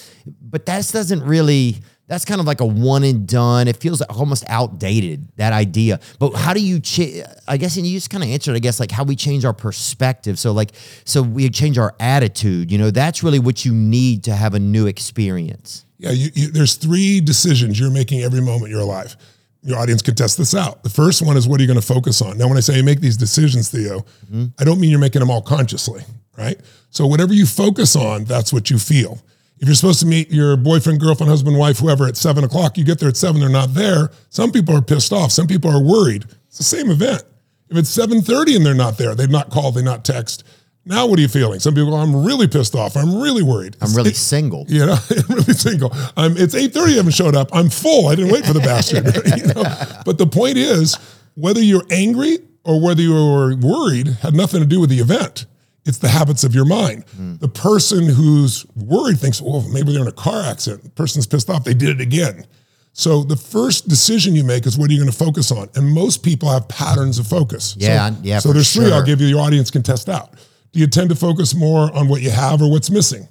but 0.41 0.67
that 0.67 0.89
doesn't 0.93 1.23
really. 1.23 1.77
That's 2.07 2.27
kind 2.27 2.39
of 2.39 2.47
like 2.47 2.61
a 2.61 2.67
one 2.67 3.03
and 3.03 3.27
done. 3.27 3.67
It 3.67 3.79
feels 3.79 4.03
almost 4.03 4.45
outdated 4.47 5.27
that 5.37 5.55
idea. 5.55 6.01
But 6.19 6.35
how 6.35 6.53
do 6.53 6.61
you? 6.61 6.79
Ch- 6.81 7.23
I 7.49 7.57
guess, 7.57 7.77
and 7.77 7.87
you 7.87 7.97
just 7.97 8.11
kind 8.11 8.23
of 8.23 8.29
answered. 8.29 8.55
I 8.55 8.59
guess 8.59 8.79
like 8.79 8.91
how 8.91 9.05
we 9.05 9.17
change 9.17 9.45
our 9.47 9.55
perspective. 9.55 10.39
So 10.39 10.53
like, 10.53 10.73
so 11.05 11.23
we 11.23 11.49
change 11.49 11.79
our 11.79 11.95
attitude. 11.99 12.71
You 12.71 12.77
know, 12.77 12.91
that's 12.91 13.23
really 13.23 13.39
what 13.39 13.65
you 13.65 13.73
need 13.73 14.25
to 14.25 14.35
have 14.35 14.53
a 14.53 14.59
new 14.59 14.87
experience. 14.87 15.87
Yeah, 15.97 16.11
you, 16.11 16.31
you, 16.35 16.51
there's 16.51 16.75
three 16.75 17.21
decisions 17.21 17.81
you're 17.81 17.91
making 17.91 18.23
every 18.23 18.43
moment 18.43 18.71
you're 18.71 18.81
alive. 18.81 19.17
Your 19.63 19.79
audience 19.79 20.03
can 20.03 20.15
test 20.15 20.37
this 20.37 20.55
out. 20.55 20.83
The 20.83 20.91
first 20.91 21.23
one 21.23 21.39
is 21.39 21.49
what 21.49 21.59
are 21.59 21.63
you 21.63 21.67
going 21.67 21.81
to 21.81 21.87
focus 21.87 22.21
on? 22.21 22.37
Now, 22.37 22.49
when 22.49 22.59
I 22.59 22.61
say 22.61 22.77
you 22.77 22.85
make 22.85 23.01
these 23.01 23.17
decisions, 23.17 23.71
Theo, 23.71 24.01
mm-hmm. 24.01 24.47
I 24.59 24.65
don't 24.65 24.79
mean 24.79 24.91
you're 24.91 25.01
making 25.01 25.21
them 25.21 25.31
all 25.31 25.41
consciously, 25.41 26.03
right? 26.37 26.61
So 26.91 27.07
whatever 27.07 27.33
you 27.33 27.47
focus 27.47 27.97
on, 27.97 28.25
that's 28.25 28.53
what 28.53 28.69
you 28.69 28.79
feel. 28.79 29.19
If 29.65 29.69
you're 29.69 29.77
supposed 29.77 30.01
to 30.01 30.07
meet 30.07 30.31
your 30.31 30.59
boyfriend, 30.59 31.01
girlfriend, 31.01 31.31
husband, 31.31 31.57
wife, 31.57 31.79
whoever 31.79 32.07
at 32.07 32.19
seven 32.19 32.45
o'clock, 32.45 32.77
you 32.77 32.85
get 32.85 32.99
there 32.99 33.09
at 33.09 33.17
seven, 33.17 33.41
they're 33.41 33.49
not 33.49 33.73
there. 33.73 34.11
Some 34.29 34.53
people 34.53 34.77
are 34.77 34.83
pissed 34.83 35.11
off. 35.11 35.33
Some 35.33 35.47
people 35.47 35.71
are 35.71 35.83
worried. 35.83 36.27
It's 36.49 36.59
the 36.59 36.65
same 36.65 36.91
event. 36.91 37.23
If 37.71 37.79
it's 37.79 37.97
7:30 37.97 38.57
and 38.57 38.67
they're 38.67 38.75
not 38.75 38.99
there, 38.99 39.15
they've 39.15 39.31
not 39.31 39.49
called, 39.49 39.77
they 39.77 39.83
not 39.83 40.05
text. 40.05 40.45
Now 40.85 41.07
what 41.07 41.19
are 41.19 41.23
you 41.23 41.29
feeling? 41.29 41.61
Some 41.61 41.75
people, 41.75 41.93
go, 41.93 41.97
I'm 41.97 42.27
really 42.27 42.47
pissed 42.47 42.75
off. 42.75 42.95
I'm 42.95 43.23
really 43.23 43.43
worried. 43.43 43.79
I'm 43.81 43.95
really 43.95 44.13
single. 44.13 44.67
you 44.69 44.81
know, 44.87 44.99
I'm 44.99 45.35
really 45.35 45.55
single. 45.55 45.91
I'm, 46.15 46.37
it's 46.37 46.55
8.30, 46.55 46.77
I 46.77 46.91
haven't 46.97 47.13
showed 47.13 47.35
up. 47.35 47.49
I'm 47.55 47.71
full. 47.71 48.09
I 48.09 48.17
didn't 48.17 48.33
wait 48.33 48.45
for 48.45 48.53
the 48.53 48.61
bastard. 48.61 49.07
you 49.39 49.47
know? 49.47 49.63
But 50.05 50.19
the 50.19 50.27
point 50.27 50.59
is, 50.59 50.99
whether 51.37 51.63
you're 51.63 51.87
angry 51.91 52.37
or 52.65 52.83
whether 52.83 53.01
you're 53.01 53.57
worried 53.57 54.09
had 54.21 54.35
nothing 54.35 54.61
to 54.61 54.67
do 54.67 54.79
with 54.79 54.91
the 54.91 54.99
event. 54.99 55.47
It's 55.87 55.99
the 55.99 56.09
habits 56.09 56.45
of 56.45 56.55
your 56.55 56.65
mind. 56.65 57.05
Hmm. 57.17 57.37
The 57.37 57.49
person 57.49 58.09
who's 58.09 58.65
worried 58.75 59.19
thinks, 59.19 59.41
well, 59.43 59.63
maybe 59.69 59.93
they're 59.93 60.03
in 60.03 60.09
a 60.09 60.13
car 60.13 60.43
accident. 60.43 60.83
The 60.85 60.91
person's 60.91 61.27
pissed 61.27 61.51
off. 61.51 61.65
They 61.65 61.75
did 61.75 61.89
it 61.91 62.01
again. 62.01 62.47
So 62.95 63.23
the 63.25 63.37
first 63.37 63.89
decision 63.89 64.35
you 64.35 64.45
make 64.45 64.67
is 64.67 64.79
what 64.79 64.89
are 64.89 64.93
you 64.95 65.01
going 65.01 65.11
to 65.11 65.17
focus 65.17 65.51
on? 65.53 65.69
And 65.75 65.87
most 65.93 66.23
people 66.23 66.49
have 66.49 66.69
patterns 66.69 67.19
of 67.19 67.27
focus. 67.27 67.75
Yeah, 67.79 68.11
So, 68.11 68.17
yeah, 68.23 68.39
So 68.39 68.53
there's 68.53 68.73
three 68.73 68.93
I'll 68.93 69.05
give 69.05 69.21
you. 69.21 69.27
Your 69.27 69.41
audience 69.41 69.71
can 69.71 69.83
test 69.83 70.09
out. 70.09 70.33
Do 70.73 70.81
you 70.81 70.87
tend 70.87 71.11
to 71.11 71.17
focus 71.17 71.55
more 71.55 71.95
on 71.95 72.09
what 72.09 72.23
you 72.23 72.31
have 72.31 72.63
or 72.63 72.71
what's 72.71 72.91
missing? 72.91 73.29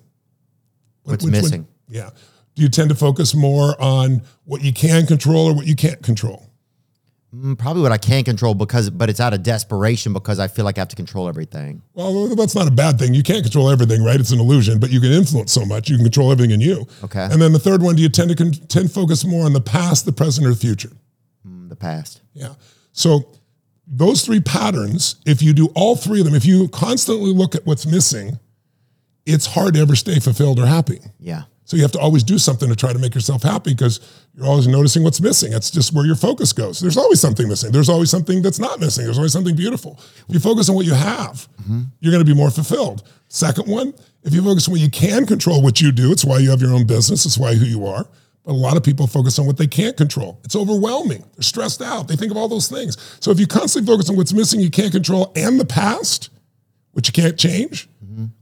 What's 1.04 1.24
Which 1.24 1.34
one- 1.34 1.42
missing? 1.42 1.68
yeah. 1.90 2.10
Do 2.56 2.62
you 2.62 2.70
tend 2.70 2.90
to 2.90 2.96
focus 2.96 3.34
more 3.34 3.82
on 3.82 4.22
what 4.46 4.64
you 4.64 4.74
can 4.74 5.08
control 5.08 5.48
or 5.48 5.54
what 5.56 5.66
you 5.66 5.76
can't 5.76 6.04
control? 6.04 6.50
Mm, 7.36 7.58
Probably 7.58 7.82
what 7.82 7.92
I 7.92 7.98
can't 7.98 8.26
control 8.26 8.54
because, 8.54 8.90
but 8.90 9.10
it's 9.10 9.20
out 9.20 9.34
of 9.34 9.42
desperation 9.44 10.14
because 10.14 10.40
I 10.40 10.48
feel 10.48 10.66
like 10.66 10.78
I 10.78 10.82
have 10.82 10.88
to 10.90 10.96
control 10.96 11.28
everything. 11.28 11.82
Well, 11.94 12.36
that's 12.36 12.56
not 12.56 12.68
a 12.68 12.72
bad 12.72 13.00
thing. 13.00 13.14
You 13.14 13.24
can't 13.24 13.44
control 13.44 13.70
everything, 13.70 14.04
right? 14.04 14.20
It's 14.20 14.32
an 14.32 14.40
illusion, 14.40 14.80
but 14.80 14.92
you 14.92 15.00
can 15.02 15.12
influence 15.12 15.52
so 15.52 15.66
much. 15.66 15.90
You 15.90 15.96
can 15.98 16.06
control 16.06 16.32
everything 16.32 16.52
in 16.52 16.62
you. 16.62 16.88
Okay. 17.04 17.24
And 17.32 17.42
then 17.42 17.52
the 17.54 17.60
third 17.60 17.82
one, 17.82 17.96
do 17.96 18.02
you 18.02 18.10
tend 18.10 18.30
to 18.30 18.36
con- 18.36 18.52
tend 18.52 18.92
focus 18.92 19.26
more 19.26 19.46
on 19.46 19.54
the 19.54 19.62
past, 19.62 20.06
the 20.06 20.12
present, 20.14 20.46
or 20.46 20.52
the 20.52 20.56
future? 20.56 20.92
Mm, 21.48 21.70
The 21.70 21.76
past. 21.76 22.22
Yeah. 22.34 22.54
So 22.92 23.30
those 23.88 24.24
three 24.24 24.40
patterns, 24.40 25.16
if 25.26 25.42
you 25.42 25.54
do 25.54 25.70
all 25.76 25.96
three 25.96 26.20
of 26.20 26.26
them, 26.26 26.36
if 26.36 26.46
you 26.46 26.68
constantly 26.70 27.34
look 27.34 27.56
at 27.56 27.66
what's 27.66 27.86
missing, 27.86 28.40
it's 29.26 29.46
hard 29.48 29.74
to 29.74 29.80
ever 29.82 29.96
stay 29.96 30.20
fulfilled 30.20 30.60
or 30.60 30.66
happy. 30.68 31.00
Yeah. 31.20 31.44
So 31.66 31.78
you 31.78 31.82
have 31.84 31.92
to 31.94 32.00
always 32.00 32.24
do 32.24 32.38
something 32.38 32.70
to 32.70 32.76
try 32.76 32.94
to 32.94 33.00
make 33.00 33.16
yourself 33.16 33.42
happy 33.42 33.72
because 33.74 34.00
you're 34.36 34.48
always 34.48 34.68
noticing 34.68 35.04
what's 35.04 35.22
missing. 35.22 35.52
That's 35.52 35.70
just 35.70 35.94
where 35.94 36.06
your 36.06 36.16
focus 36.16 36.54
goes. 36.54 36.80
There's 36.80 36.98
always 36.98 37.20
something 37.20 37.48
missing. 37.48 37.72
There's 37.72 37.90
always 37.90 38.10
something 38.10 38.42
that's 38.42 38.60
not 38.60 38.80
missing. 38.80 39.06
There's 39.06 39.18
always 39.18 39.34
something 39.34 39.56
beautiful. 39.56 40.00
If 40.28 40.34
you 40.34 40.40
focus 40.40 40.70
on 40.70 40.76
what 40.76 40.86
you 40.88 40.96
have, 40.96 41.48
mm-hmm. 41.62 41.82
you're 42.00 42.12
going 42.12 42.26
to 42.26 42.30
be 42.30 42.36
more 42.36 42.50
fulfilled. 42.50 43.08
Second 43.28 43.68
one, 43.68 43.94
if 44.24 44.34
you 44.34 44.42
focus 44.42 44.68
on 44.68 44.72
what 44.72 44.82
you 44.82 44.90
can 44.90 45.28
control, 45.28 45.62
what 45.62 45.82
you 45.82 45.92
do, 45.92 46.12
it's 46.12 46.26
why 46.26 46.40
you 46.40 46.50
have 46.50 46.62
your 46.62 46.74
own 46.74 46.88
business. 46.88 47.26
It's 47.26 47.38
why 47.38 47.54
who 47.54 47.66
you 47.66 47.86
are. 47.86 48.08
But 48.44 48.54
a 48.54 48.54
lot 48.54 48.76
of 48.76 48.84
people 48.84 49.06
focus 49.08 49.38
on 49.38 49.46
what 49.46 49.58
they 49.58 49.68
can't 49.68 49.96
control. 49.96 50.40
It's 50.44 50.56
overwhelming. 50.56 51.24
They're 51.36 51.44
stressed 51.44 51.82
out. 51.82 52.08
They 52.08 52.16
think 52.16 52.32
of 52.32 52.38
all 52.38 52.48
those 52.48 52.68
things. 52.68 52.98
So 53.20 53.32
if 53.32 53.40
you 53.40 53.48
constantly 53.48 53.92
focus 53.94 54.10
on 54.10 54.18
what's 54.18 54.34
missing, 54.34 54.60
you 54.60 54.72
can't 54.72 54.92
control, 54.92 55.32
and 55.36 55.60
the 55.60 55.66
past, 55.66 56.30
which 56.92 57.08
you 57.08 57.14
can't 57.14 57.38
change, 57.38 57.88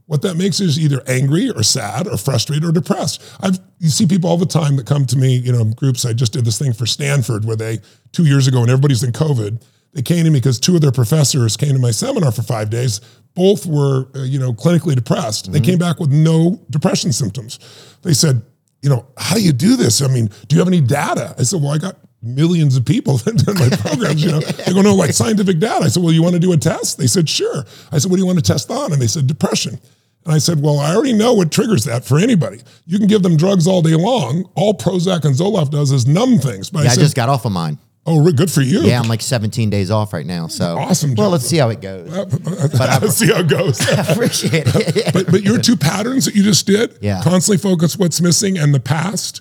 what 0.06 0.22
that 0.22 0.36
makes 0.36 0.60
is 0.60 0.78
either 0.78 1.02
angry 1.06 1.50
or 1.50 1.62
sad 1.62 2.06
or 2.06 2.16
frustrated 2.16 2.64
or 2.64 2.72
depressed. 2.72 3.22
I've 3.40 3.58
you 3.78 3.90
see 3.90 4.06
people 4.06 4.30
all 4.30 4.36
the 4.36 4.46
time 4.46 4.76
that 4.76 4.86
come 4.86 5.06
to 5.06 5.16
me, 5.16 5.34
you 5.34 5.50
know, 5.50 5.64
groups. 5.64 6.04
I 6.04 6.12
just 6.12 6.32
did 6.32 6.44
this 6.44 6.58
thing 6.58 6.72
for 6.72 6.86
Stanford 6.86 7.44
where 7.44 7.56
they 7.56 7.80
two 8.12 8.24
years 8.24 8.46
ago, 8.46 8.60
and 8.60 8.70
everybody's 8.70 9.02
in 9.02 9.10
COVID, 9.10 9.60
they 9.92 10.02
came 10.02 10.24
to 10.24 10.30
me 10.30 10.38
because 10.38 10.60
two 10.60 10.76
of 10.76 10.80
their 10.80 10.92
professors 10.92 11.56
came 11.56 11.72
to 11.72 11.80
my 11.80 11.90
seminar 11.90 12.30
for 12.32 12.42
five 12.42 12.70
days. 12.70 13.00
Both 13.34 13.66
were, 13.66 14.08
uh, 14.14 14.22
you 14.22 14.38
know, 14.38 14.52
clinically 14.52 14.94
depressed. 14.94 15.52
They 15.52 15.60
came 15.60 15.78
back 15.78 15.98
with 15.98 16.10
no 16.10 16.60
depression 16.70 17.12
symptoms. 17.12 17.58
They 18.02 18.12
said, 18.12 18.42
you 18.82 18.90
know, 18.90 19.06
how 19.16 19.34
do 19.34 19.42
you 19.42 19.52
do 19.52 19.76
this? 19.76 20.00
I 20.02 20.08
mean, 20.08 20.30
do 20.48 20.54
you 20.54 20.60
have 20.60 20.68
any 20.68 20.80
data? 20.80 21.34
I 21.38 21.42
said, 21.42 21.60
well, 21.60 21.72
I 21.72 21.78
got 21.78 21.96
millions 22.22 22.76
of 22.76 22.84
people 22.84 23.16
that 23.24 23.36
done 23.36 23.58
my 23.58 23.68
programs, 23.76 24.22
you 24.24 24.30
know. 24.30 24.40
They 24.66 24.72
go, 24.72 24.82
no, 24.82 24.94
like 24.94 25.12
scientific 25.12 25.58
data. 25.58 25.84
I 25.84 25.88
said, 25.88 26.02
well, 26.02 26.12
you 26.12 26.22
want 26.22 26.34
to 26.34 26.40
do 26.40 26.52
a 26.52 26.56
test? 26.56 26.98
They 26.98 27.06
said, 27.06 27.28
sure. 27.28 27.64
I 27.90 27.98
said, 27.98 28.10
what 28.10 28.16
do 28.16 28.22
you 28.22 28.26
want 28.26 28.38
to 28.38 28.52
test 28.52 28.70
on? 28.70 28.92
And 28.92 29.00
they 29.02 29.06
said, 29.08 29.26
depression. 29.26 29.78
And 30.24 30.32
I 30.32 30.38
said, 30.38 30.62
well, 30.62 30.78
I 30.78 30.94
already 30.94 31.12
know 31.14 31.32
what 31.32 31.50
triggers 31.50 31.84
that 31.84 32.04
for 32.04 32.18
anybody. 32.18 32.60
You 32.86 32.98
can 32.98 33.08
give 33.08 33.22
them 33.24 33.36
drugs 33.36 33.66
all 33.66 33.82
day 33.82 33.96
long. 33.96 34.48
All 34.54 34.72
Prozac 34.74 35.24
and 35.24 35.34
Zoloft 35.34 35.70
does 35.72 35.90
is 35.90 36.06
numb 36.06 36.38
things. 36.38 36.70
But 36.70 36.84
Yeah, 36.84 36.90
I 36.90 36.92
I 36.92 36.96
just 36.96 37.16
got 37.16 37.28
off 37.28 37.44
of 37.44 37.50
mine. 37.50 37.78
oh, 38.06 38.30
good 38.30 38.50
for 38.50 38.62
you. 38.62 38.82
Yeah, 38.82 39.00
I'm 39.00 39.08
like 39.08 39.20
17 39.20 39.68
days 39.68 39.90
off 39.90 40.12
right 40.12 40.24
now. 40.26 40.46
So 40.46 40.76
Awesome 40.78 41.14
Well, 41.16 41.30
let's 41.30 41.46
see 41.46 41.56
how 41.58 41.70
it 41.70 41.80
goes. 41.80 42.08
Let's 42.78 43.16
see 43.16 43.32
how 43.32 43.40
it 43.40 43.48
goes. 43.48 43.80
I 43.80 44.12
appreciate 44.12 44.64
it. 44.66 45.12
but 45.12 45.26
but 45.30 45.42
your 45.42 45.58
two 45.58 45.76
patterns 45.76 46.24
that 46.26 46.34
you 46.36 46.44
just 46.44 46.66
did, 46.68 46.96
Yeah. 47.00 47.20
constantly 47.24 47.58
focus 47.58 47.96
what's 47.98 48.20
missing 48.20 48.58
and 48.58 48.72
the 48.72 48.80
past 48.80 49.40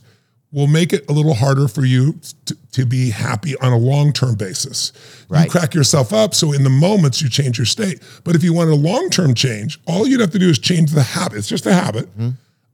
will 0.53 0.67
make 0.67 0.91
it 0.91 1.09
a 1.09 1.13
little 1.13 1.33
harder 1.33 1.67
for 1.67 1.85
you 1.85 2.19
to, 2.45 2.57
to 2.73 2.85
be 2.85 3.09
happy 3.09 3.55
on 3.57 3.71
a 3.71 3.77
long-term 3.77 4.35
basis. 4.35 4.91
You 5.29 5.49
crack 5.49 5.73
yourself 5.73 6.11
up 6.11 6.33
so 6.35 6.51
in 6.51 6.63
the 6.63 6.69
moments 6.69 7.21
you 7.21 7.29
change 7.29 7.57
your 7.57 7.65
state. 7.65 8.01
But 8.25 8.35
if 8.35 8.43
you 8.43 8.53
want 8.53 8.69
a 8.69 8.75
long-term 8.75 9.33
change, 9.33 9.79
all 9.87 10.05
you'd 10.07 10.19
have 10.19 10.31
to 10.31 10.39
do 10.39 10.49
is 10.49 10.59
change 10.59 10.91
the 10.91 11.03
habit. 11.03 11.37
It's 11.37 11.47
just 11.47 11.65
a 11.65 11.73
habit 11.73 12.07
Mm-hmm. 12.17 12.29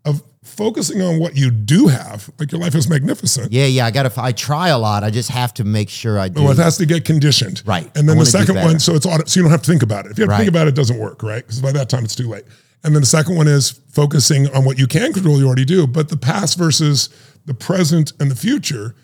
of 0.05 0.23
focusing 0.43 1.01
on 1.01 1.19
what 1.19 1.35
you 1.35 1.51
do 1.51 1.87
have. 1.87 2.29
Like 2.39 2.51
your 2.51 2.61
life 2.61 2.73
is 2.73 2.89
magnificent. 2.89 3.51
yeah, 3.51 3.65
yeah. 3.65 3.85
I 3.85 3.91
got 3.91 4.09
to. 4.11 4.21
I 4.21 4.31
try 4.31 4.69
a 4.69 4.77
lot. 4.79 5.03
I 5.03 5.09
just 5.11 5.29
have 5.29 5.53
to 5.55 5.63
make 5.65 5.89
sure 5.89 6.17
I 6.17 6.29
do. 6.29 6.41
Well, 6.43 6.51
it 6.53 6.57
has 6.57 6.77
to 6.77 6.85
get 6.85 7.03
conditioned. 7.05 7.61
Right. 7.65 7.91
And 7.97 8.07
then 8.09 8.17
the 8.17 8.25
second 8.25 8.55
one, 8.55 8.79
so 8.79 8.95
it's 8.95 9.05
auto, 9.05 9.25
so 9.25 9.39
you 9.39 9.43
don't 9.43 9.51
have 9.51 9.61
to 9.63 9.69
think 9.69 9.83
about 9.83 10.05
it. 10.05 10.13
If 10.13 10.17
you 10.17 10.23
have 10.23 10.31
to 10.31 10.37
think 10.37 10.49
about 10.49 10.67
it, 10.67 10.69
it 10.69 10.75
doesn't 10.75 10.97
work, 10.97 11.21
right? 11.21 11.43
Because 11.45 11.61
by 11.61 11.73
that 11.73 11.89
time 11.89 12.05
it's 12.05 12.15
too 12.15 12.29
late. 12.29 12.45
And 12.83 12.95
then 12.95 13.01
the 13.01 13.07
second 13.07 13.35
one 13.35 13.47
is 13.47 13.71
focusing 13.91 14.47
on 14.55 14.63
what 14.63 14.77
you 14.77 14.87
can 14.87 15.13
control, 15.13 15.39
you 15.39 15.47
already 15.47 15.65
do, 15.65 15.87
but 15.87 16.09
the 16.09 16.17
past 16.17 16.57
versus 16.57 17.09
the 17.45 17.53
present 17.53 18.13
and 18.19 18.29
the 18.29 18.35
future, 18.35 18.95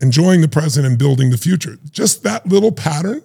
enjoying 0.00 0.40
the 0.40 0.48
present 0.48 0.86
and 0.86 0.98
building 0.98 1.30
the 1.30 1.36
future. 1.36 1.78
Just 1.90 2.22
that 2.22 2.46
little 2.46 2.72
pattern 2.72 3.22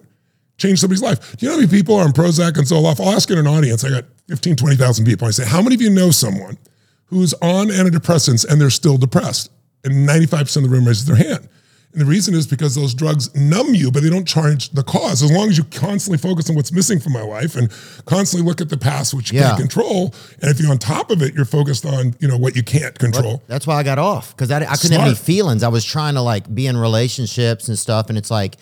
changed 0.58 0.80
somebody's 0.80 1.02
life. 1.02 1.36
Do 1.36 1.46
you 1.46 1.48
know 1.48 1.56
how 1.56 1.60
many 1.60 1.70
people 1.70 1.96
are 1.96 2.04
on 2.04 2.12
Prozac 2.12 2.56
and 2.56 2.66
Zoloft? 2.66 3.00
I'll 3.00 3.14
ask 3.14 3.30
in 3.30 3.38
an 3.38 3.46
audience. 3.46 3.84
I 3.84 3.90
got 3.90 4.04
15, 4.28 4.56
20,000 4.56 5.04
people. 5.04 5.26
I 5.26 5.30
say, 5.30 5.44
how 5.44 5.62
many 5.62 5.74
of 5.74 5.82
you 5.82 5.90
know 5.90 6.10
someone 6.10 6.58
who's 7.06 7.34
on 7.34 7.68
antidepressants 7.68 8.46
and 8.46 8.60
they're 8.60 8.70
still 8.70 8.96
depressed? 8.96 9.50
And 9.84 10.08
95% 10.08 10.56
of 10.56 10.62
the 10.62 10.68
room 10.68 10.86
raises 10.86 11.04
their 11.04 11.16
hand. 11.16 11.48
And 11.94 12.00
the 12.02 12.06
reason 12.06 12.34
is 12.34 12.46
because 12.46 12.74
those 12.74 12.92
drugs 12.92 13.32
numb 13.36 13.72
you, 13.72 13.90
but 13.92 14.02
they 14.02 14.10
don't 14.10 14.26
charge 14.26 14.70
the 14.70 14.82
cause. 14.82 15.22
As 15.22 15.30
long 15.30 15.48
as 15.48 15.56
you 15.56 15.62
constantly 15.64 16.18
focus 16.18 16.50
on 16.50 16.56
what's 16.56 16.72
missing 16.72 16.98
from 16.98 17.12
my 17.12 17.22
life 17.22 17.54
and 17.54 17.70
constantly 18.04 18.44
look 18.46 18.60
at 18.60 18.68
the 18.68 18.76
past, 18.76 19.14
which 19.14 19.30
you 19.32 19.38
Yeah. 19.38 19.50
can't 19.50 19.60
control. 19.60 20.12
And 20.42 20.50
if 20.50 20.58
you're 20.60 20.72
on 20.72 20.78
top 20.78 21.12
of 21.12 21.22
it, 21.22 21.34
you're 21.34 21.44
focused 21.44 21.86
on, 21.86 22.16
you 22.18 22.26
know, 22.26 22.36
what 22.36 22.56
you 22.56 22.64
can't 22.64 22.98
control. 22.98 23.42
That's 23.46 23.64
why 23.66 23.76
I 23.76 23.84
got 23.84 23.98
off 24.00 24.36
because 24.36 24.50
I, 24.50 24.56
I 24.68 24.74
couldn't 24.76 24.98
have 24.98 25.06
any 25.06 25.14
feelings. 25.14 25.62
I 25.62 25.68
was 25.68 25.84
trying 25.84 26.14
to 26.14 26.20
like 26.22 26.52
be 26.52 26.66
in 26.66 26.76
relationships 26.76 27.68
and 27.68 27.78
stuff, 27.78 28.08
and 28.08 28.18
it's 28.18 28.30
like 28.30 28.56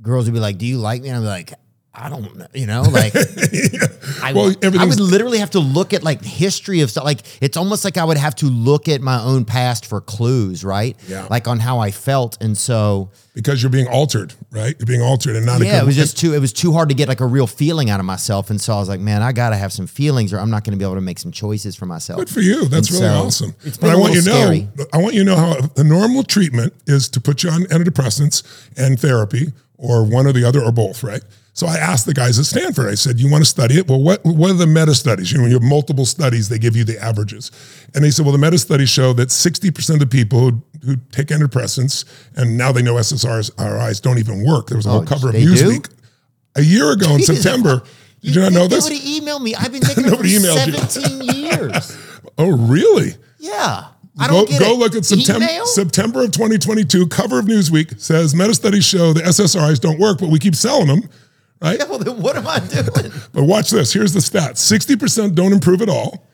girls 0.00 0.24
would 0.24 0.34
be 0.34 0.40
like, 0.40 0.56
"Do 0.56 0.64
you 0.64 0.78
like 0.78 1.02
me?" 1.02 1.08
And 1.10 1.18
I'm 1.18 1.24
like, 1.24 1.52
"I 1.96 2.08
don't 2.08 2.36
know," 2.36 2.46
you 2.54 2.66
know, 2.66 2.82
like. 2.82 3.14
I, 4.22 4.32
Well, 4.32 4.54
I 4.62 4.84
would 4.84 5.00
literally 5.00 5.38
have 5.38 5.50
to 5.50 5.60
look 5.60 5.92
at 5.92 6.02
like 6.02 6.22
history 6.22 6.80
of 6.80 6.90
stuff. 6.90 7.04
Like 7.04 7.20
it's 7.40 7.56
almost 7.56 7.84
like 7.84 7.96
I 7.96 8.04
would 8.04 8.16
have 8.16 8.34
to 8.36 8.46
look 8.46 8.88
at 8.88 9.00
my 9.00 9.20
own 9.22 9.44
past 9.44 9.86
for 9.86 10.00
clues, 10.00 10.64
right? 10.64 10.96
Yeah. 11.08 11.26
Like 11.30 11.48
on 11.48 11.58
how 11.58 11.78
I 11.78 11.90
felt, 11.90 12.40
and 12.40 12.56
so 12.56 13.10
Because 13.34 13.62
you're 13.62 13.70
being 13.70 13.88
altered, 13.88 14.34
right? 14.50 14.74
You're 14.78 14.86
being 14.86 15.02
altered 15.02 15.36
and 15.36 15.46
not 15.46 15.60
a 15.60 15.64
yeah, 15.66 15.82
it 15.82 15.86
was 15.86 15.96
just 15.96 16.18
too. 16.18 16.34
It 16.34 16.40
was 16.40 16.52
too 16.52 16.72
hard 16.72 16.88
to 16.88 16.94
get 16.94 17.08
like 17.08 17.20
a 17.20 17.26
real 17.26 17.46
feeling 17.46 17.90
out 17.90 18.00
of 18.00 18.06
myself, 18.06 18.50
and 18.50 18.60
so 18.60 18.74
I 18.74 18.78
was 18.78 18.88
like, 18.88 19.00
man, 19.00 19.22
I 19.22 19.32
got 19.32 19.50
to 19.50 19.56
have 19.56 19.72
some 19.72 19.86
feelings, 19.86 20.32
or 20.32 20.38
I'm 20.38 20.50
not 20.50 20.64
going 20.64 20.72
to 20.72 20.78
be 20.78 20.84
able 20.84 20.94
to 20.96 21.00
make 21.00 21.18
some 21.18 21.32
choices 21.32 21.76
for 21.76 21.86
myself. 21.86 22.18
Good 22.18 22.30
for 22.30 22.40
you. 22.40 22.66
That's 22.66 22.90
And 22.90 23.00
really 23.00 23.14
so 23.14 23.26
awesome. 23.26 23.54
It's 23.64 23.76
but 23.76 23.90
I 23.90 23.96
want 23.96 24.14
you 24.14 24.22
to 24.22 24.28
know. 24.28 24.86
I 24.92 24.98
want 24.98 25.14
you 25.14 25.24
to 25.24 25.30
know 25.30 25.36
how 25.36 25.60
the 25.60 25.84
normal 25.84 26.22
treatment 26.22 26.72
is 26.86 27.08
to 27.10 27.20
put 27.20 27.42
you 27.42 27.50
on 27.50 27.62
antidepressants 27.64 28.42
and 28.76 28.98
therapy, 28.98 29.52
or 29.76 30.04
one 30.04 30.26
or 30.26 30.32
the 30.32 30.44
other, 30.44 30.62
or 30.62 30.72
both, 30.72 31.02
right? 31.02 31.22
So 31.56 31.66
I 31.66 31.76
asked 31.78 32.04
the 32.04 32.12
guys 32.12 32.38
at 32.38 32.44
Stanford. 32.44 32.86
I 32.86 32.94
said, 32.96 33.18
"You 33.18 33.30
want 33.30 33.42
to 33.42 33.48
study 33.48 33.78
it? 33.78 33.88
Well, 33.88 34.02
what 34.02 34.22
what 34.24 34.50
are 34.50 34.54
the 34.54 34.66
meta 34.66 34.94
studies? 34.94 35.32
You 35.32 35.38
know, 35.38 35.44
when 35.44 35.50
you 35.50 35.56
have 35.56 35.62
multiple 35.66 36.04
studies, 36.04 36.50
they 36.50 36.58
give 36.58 36.76
you 36.76 36.84
the 36.84 37.02
averages." 37.02 37.50
And 37.94 38.04
they 38.04 38.10
said, 38.10 38.26
"Well, 38.26 38.32
the 38.32 38.38
meta 38.38 38.58
studies 38.58 38.90
show 38.90 39.14
that 39.14 39.30
sixty 39.30 39.70
percent 39.70 40.02
of 40.02 40.10
the 40.10 40.14
people 40.18 40.38
who, 40.40 40.62
who 40.84 40.96
take 41.12 41.28
antidepressants 41.28 42.04
and 42.36 42.58
now 42.58 42.72
they 42.72 42.82
know 42.82 42.94
SSRIs 42.96 44.02
don't 44.02 44.18
even 44.18 44.44
work." 44.44 44.66
There 44.68 44.76
was 44.76 44.84
a 44.84 44.90
whole 44.90 45.00
Oh, 45.00 45.04
cover 45.06 45.30
of? 45.30 45.34
Newsweek 45.34 45.88
a 46.56 46.62
year 46.62 46.92
ago 46.92 47.14
in 47.14 47.22
September. 47.22 47.82
Did 48.20 48.34
you 48.34 48.42
not 48.42 48.52
know 48.52 48.66
this? 48.66 48.84
Nobody 48.84 49.20
emailed 49.20 49.40
me. 49.42 49.54
I've 49.54 49.72
been 49.72 49.80
taking 49.88 50.04
it 50.04 50.08
for 50.08 50.16
Nobody 50.16 50.36
emailed 50.38 50.66
you. 50.66 50.72
17 50.74 51.22
years. 51.22 51.98
Oh, 52.38 52.50
really? 52.54 53.14
Yeah. 53.38 53.84
I 54.18 54.26
Go, 54.28 54.34
don't 54.34 54.48
get 54.50 54.60
go 54.60 54.72
it. 54.72 54.78
look 54.78 54.94
at 54.94 55.06
September? 55.06 55.46
September 55.64 56.22
of 56.24 56.32
2022 56.32 57.06
cover 57.06 57.38
of 57.38 57.46
Newsweek 57.46 57.98
says 57.98 58.34
meta 58.34 58.52
studies 58.54 58.84
show 58.84 59.14
the 59.14 59.22
SSRIs 59.22 59.80
don't 59.80 59.98
work, 59.98 60.18
but 60.18 60.28
we 60.28 60.38
keep 60.38 60.54
selling 60.54 60.86
them, 60.88 61.08
right? 61.60 61.78
Yeah, 61.80 61.84
well, 61.86 61.98
then 61.98 62.20
what 62.20 62.36
am 62.36 62.46
I 62.46 62.60
doing? 62.60 63.12
But 63.32 63.44
watch 63.44 63.70
this. 63.70 63.92
Here's 63.92 64.12
the 64.12 64.20
stats: 64.20 64.58
60% 64.58 65.34
don't 65.34 65.52
improve 65.52 65.82
at 65.82 65.88
all. 65.88 66.26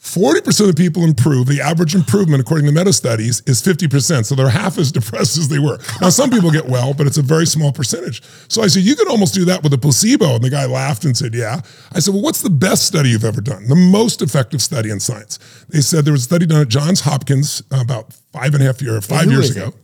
40% 0.00 0.68
of 0.68 0.76
people 0.76 1.02
improve. 1.02 1.48
The 1.48 1.60
average 1.60 1.94
improvement, 1.94 2.40
according 2.40 2.66
to 2.66 2.72
meta 2.72 2.92
studies, 2.92 3.42
is 3.46 3.60
50%. 3.60 4.26
So 4.26 4.36
they're 4.36 4.48
half 4.48 4.78
as 4.78 4.92
depressed 4.98 5.36
as 5.36 5.48
they 5.48 5.58
were. 5.58 5.78
Now, 6.00 6.08
some 6.08 6.30
people 6.30 6.52
get 6.52 6.66
well, 6.66 6.94
but 6.94 7.06
it's 7.08 7.18
a 7.18 7.22
very 7.22 7.46
small 7.46 7.72
percentage. 7.72 8.22
So 8.48 8.62
I 8.62 8.68
said, 8.68 8.84
you 8.84 8.94
could 8.94 9.08
almost 9.08 9.34
do 9.34 9.44
that 9.46 9.62
with 9.64 9.72
a 9.74 9.78
placebo. 9.78 10.36
And 10.36 10.44
the 10.44 10.50
guy 10.50 10.66
laughed 10.66 11.04
and 11.04 11.16
said, 11.16 11.34
yeah. 11.34 11.60
I 11.92 11.98
said, 11.98 12.14
well, 12.14 12.22
what's 12.22 12.42
the 12.42 12.50
best 12.50 12.86
study 12.86 13.10
you've 13.10 13.24
ever 13.24 13.40
done? 13.40 13.66
The 13.66 13.74
most 13.74 14.22
effective 14.22 14.62
study 14.62 14.90
in 14.90 15.00
science? 15.00 15.38
They 15.68 15.80
said 15.80 16.04
there 16.04 16.12
was 16.12 16.22
a 16.22 16.24
study 16.24 16.46
done 16.46 16.62
at 16.62 16.68
Johns 16.68 17.00
Hopkins 17.00 17.64
about 17.72 18.12
five 18.32 18.54
and 18.54 18.62
a 18.62 18.66
half 18.66 18.80
years, 18.80 19.04
five 19.04 19.28
years 19.30 19.50
ago. 19.50 19.68
it? 19.68 19.74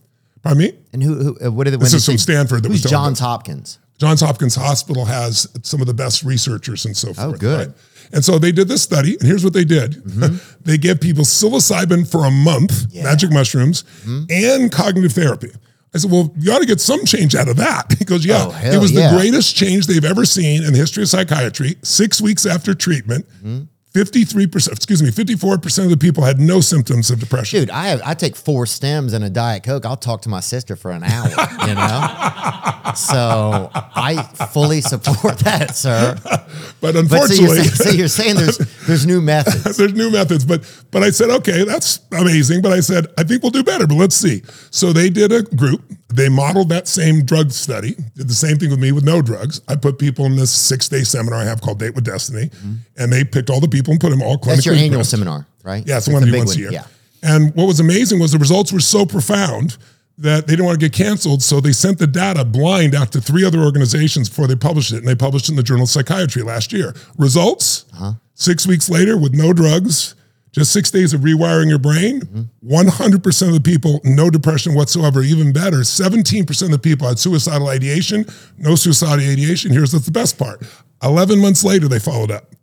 Pardon 0.42 0.58
me? 0.62 0.72
And 0.92 1.02
who, 1.02 1.14
who 1.14 1.46
uh, 1.46 1.50
what 1.50 1.64
did 1.64 1.80
This 1.80 1.92
is 1.92 2.06
from 2.06 2.18
Stanford 2.18 2.62
that 2.62 2.68
was 2.68 2.82
Who's 2.82 2.90
done. 2.90 2.90
Johns 2.90 3.18
Hopkins? 3.18 3.80
Johns 3.98 4.20
Hopkins 4.20 4.54
Hospital 4.56 5.04
has 5.04 5.46
some 5.62 5.80
of 5.80 5.86
the 5.86 5.94
best 5.94 6.22
researchers 6.24 6.84
and 6.84 6.96
so 6.96 7.14
forth. 7.14 7.18
Oh, 7.20 7.32
good. 7.32 7.68
right? 7.68 7.76
And 8.12 8.24
so 8.24 8.38
they 8.38 8.52
did 8.52 8.68
this 8.68 8.82
study, 8.82 9.14
and 9.18 9.22
here's 9.22 9.44
what 9.44 9.52
they 9.54 9.64
did: 9.64 9.92
Mm-hmm. 10.04 10.36
they 10.64 10.78
gave 10.78 11.00
people 11.00 11.24
psilocybin 11.24 12.08
for 12.10 12.24
a 12.26 12.30
month, 12.30 12.92
magic 12.94 13.30
mushrooms, 13.30 13.82
Mm-hmm. 14.04 14.24
and 14.30 14.70
cognitive 14.72 15.12
therapy. 15.12 15.50
I 15.94 15.98
said, 15.98 16.10
"Well, 16.10 16.32
you 16.36 16.52
ought 16.52 16.58
to 16.58 16.66
get 16.66 16.80
some 16.80 17.04
change 17.04 17.34
out 17.34 17.48
of 17.48 17.56
that." 17.56 17.94
He 17.98 18.04
goes, 18.04 18.26
"Yeah, 18.26 18.46
Oh, 18.50 18.60
it 18.62 18.78
was 18.80 18.92
yeah. 18.92 19.10
the 19.10 19.16
greatest 19.16 19.54
change 19.56 19.86
they've 19.86 20.04
ever 20.04 20.24
seen 20.24 20.64
in 20.64 20.72
the 20.72 20.78
history 20.78 21.02
of 21.04 21.08
psychiatry. 21.08 21.76
Six 21.82 22.20
weeks 22.20 22.44
after 22.46 22.74
treatment." 22.74 23.26
Mm-hmm. 23.38 23.62
53%, 23.94 24.72
excuse 24.72 25.00
me, 25.02 25.10
54% 25.10 25.84
of 25.84 25.90
the 25.90 25.96
people 25.96 26.24
had 26.24 26.40
no 26.40 26.60
symptoms 26.60 27.12
of 27.12 27.20
depression. 27.20 27.60
Dude, 27.60 27.70
I 27.70 27.88
have 27.88 28.02
I 28.04 28.14
take 28.14 28.34
four 28.34 28.66
stems 28.66 29.12
and 29.12 29.24
a 29.24 29.30
diet 29.30 29.62
coke. 29.62 29.86
I'll 29.86 29.96
talk 29.96 30.22
to 30.22 30.28
my 30.28 30.40
sister 30.40 30.74
for 30.74 30.90
an 30.90 31.04
hour. 31.04 31.28
You 31.28 31.74
know, 31.76 32.92
so 32.96 33.70
I 33.72 34.20
fully 34.52 34.80
support 34.80 35.38
that, 35.40 35.76
sir. 35.76 36.18
But 36.24 36.48
But 36.80 36.94
so 36.94 37.00
unfortunately, 37.00 37.44
you're, 37.44 37.64
saying, 37.64 37.68
so 37.68 37.90
you're 37.90 38.08
saying 38.08 38.34
there's 38.34 38.58
there's 38.86 39.06
new 39.06 39.20
methods. 39.20 39.76
there's 39.76 39.94
new 39.94 40.10
methods 40.10 40.44
but 40.44 40.62
but 40.90 41.02
i 41.02 41.10
said 41.10 41.30
okay 41.30 41.64
that's 41.64 42.00
amazing 42.12 42.60
but 42.62 42.72
i 42.72 42.80
said 42.80 43.06
i 43.16 43.22
think 43.22 43.42
we'll 43.42 43.50
do 43.50 43.62
better 43.62 43.86
but 43.86 43.94
let's 43.94 44.16
see 44.16 44.42
so 44.70 44.92
they 44.92 45.08
did 45.08 45.32
a 45.32 45.42
group 45.42 45.82
they 46.16 46.28
modeled 46.28 46.68
that 46.68 46.86
same 46.88 47.24
drug 47.24 47.50
study 47.50 47.94
did 48.14 48.28
the 48.28 48.34
same 48.34 48.56
thing 48.58 48.70
with 48.70 48.78
me 48.78 48.92
with 48.92 49.04
no 49.04 49.20
drugs 49.22 49.60
i 49.68 49.74
put 49.76 49.98
people 49.98 50.24
in 50.26 50.36
this 50.36 50.50
six 50.50 50.88
day 50.88 51.02
seminar 51.02 51.38
i 51.40 51.44
have 51.44 51.60
called 51.60 51.78
date 51.78 51.94
with 51.94 52.04
destiny 52.04 52.46
mm-hmm. 52.46 52.74
and 52.98 53.12
they 53.12 53.24
picked 53.24 53.50
all 53.50 53.60
the 53.60 53.68
people 53.68 53.90
and 53.92 54.00
put 54.00 54.10
them 54.10 54.22
all 54.22 54.36
clinically 54.36 54.54
That's 54.56 54.66
your 54.66 54.74
annual 54.74 55.04
seminar, 55.04 55.46
right? 55.62 55.86
yeah 55.86 55.96
it's 55.98 56.08
one 56.08 56.22
do 56.24 56.30
big 56.30 56.38
once 56.40 56.56
a 56.56 56.58
year 56.58 56.72
Yeah. 56.72 56.84
and 57.22 57.54
what 57.54 57.66
was 57.66 57.80
amazing 57.80 58.18
was 58.20 58.32
the 58.32 58.38
results 58.38 58.72
were 58.72 58.80
so 58.80 59.06
profound 59.06 59.76
that 60.18 60.46
they 60.46 60.52
didn't 60.52 60.66
want 60.66 60.78
to 60.78 60.88
get 60.88 60.92
canceled, 60.92 61.42
so 61.42 61.60
they 61.60 61.72
sent 61.72 61.98
the 61.98 62.06
data 62.06 62.44
blind 62.44 62.94
out 62.94 63.10
to 63.12 63.20
three 63.20 63.44
other 63.44 63.58
organizations 63.60 64.28
before 64.28 64.46
they 64.46 64.54
published 64.54 64.92
it, 64.92 64.98
and 64.98 65.08
they 65.08 65.14
published 65.16 65.48
it 65.48 65.52
in 65.52 65.56
the 65.56 65.62
Journal 65.62 65.84
of 65.84 65.90
Psychiatry 65.90 66.42
last 66.42 66.72
year. 66.72 66.94
Results: 67.18 67.86
uh-huh. 67.94 68.12
six 68.34 68.64
weeks 68.64 68.88
later, 68.88 69.18
with 69.18 69.34
no 69.34 69.52
drugs, 69.52 70.14
just 70.54 70.72
six 70.72 70.88
days 70.90 71.12
of 71.12 71.22
rewiring 71.22 71.68
your 71.68 71.80
brain, 71.80 72.20
100% 72.64 73.48
of 73.48 73.54
the 73.54 73.60
people, 73.60 74.00
no 74.04 74.30
depression 74.30 74.74
whatsoever. 74.74 75.20
Even 75.20 75.52
better, 75.52 75.78
17% 75.78 76.62
of 76.62 76.70
the 76.70 76.78
people 76.78 77.08
had 77.08 77.18
suicidal 77.18 77.68
ideation, 77.68 78.24
no 78.56 78.76
suicidal 78.76 79.18
ideation. 79.18 79.72
Here's 79.72 79.90
the 79.90 80.10
best 80.12 80.38
part 80.38 80.62
11 81.02 81.40
months 81.40 81.64
later, 81.64 81.88
they 81.88 81.98
followed 81.98 82.30
up. 82.30 82.54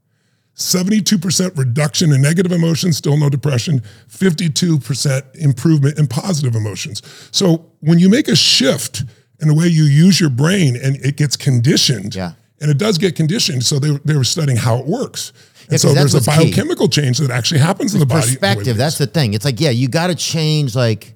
72% 0.55 1.57
reduction 1.57 2.13
in 2.13 2.21
negative 2.21 2.51
emotions, 2.51 2.95
still 2.97 3.17
no 3.17 3.29
depression, 3.29 3.81
52% 4.09 5.35
improvement 5.35 5.99
in 5.99 6.07
positive 6.07 6.55
emotions. 6.55 7.01
So 7.31 7.65
when 7.79 7.99
you 7.99 8.09
make 8.09 8.27
a 8.27 8.35
shift 8.35 9.03
in 9.41 9.47
the 9.47 9.53
way 9.53 9.67
you 9.67 9.83
use 9.83 10.19
your 10.19 10.29
brain 10.29 10.77
and 10.81 10.95
it 10.97 11.17
gets 11.17 11.35
conditioned, 11.35 12.15
Yeah. 12.15 12.33
And 12.61 12.71
it 12.71 12.77
does 12.77 12.97
get 12.97 13.15
conditioned, 13.15 13.63
so 13.63 13.79
they, 13.79 13.97
they 14.05 14.15
were 14.15 14.23
studying 14.23 14.57
how 14.57 14.77
it 14.77 14.85
works. 14.85 15.33
And 15.63 15.69
'cause 15.71 15.81
so 15.81 15.93
there's 15.93 16.13
a 16.13 16.17
what's 16.17 16.27
key. 16.37 16.45
biochemical 16.45 16.87
change 16.89 17.17
that 17.17 17.31
actually 17.31 17.59
happens 17.59 17.93
in 17.93 17.99
the 17.99 18.05
body. 18.05 18.21
perspective. 18.27 18.77
That's 18.77 18.97
the 18.97 19.07
thing. 19.07 19.33
It's 19.33 19.45
like, 19.45 19.59
yeah, 19.59 19.69
you 19.71 19.87
got 19.87 20.07
to 20.07 20.15
change. 20.15 20.75
Like, 20.75 21.15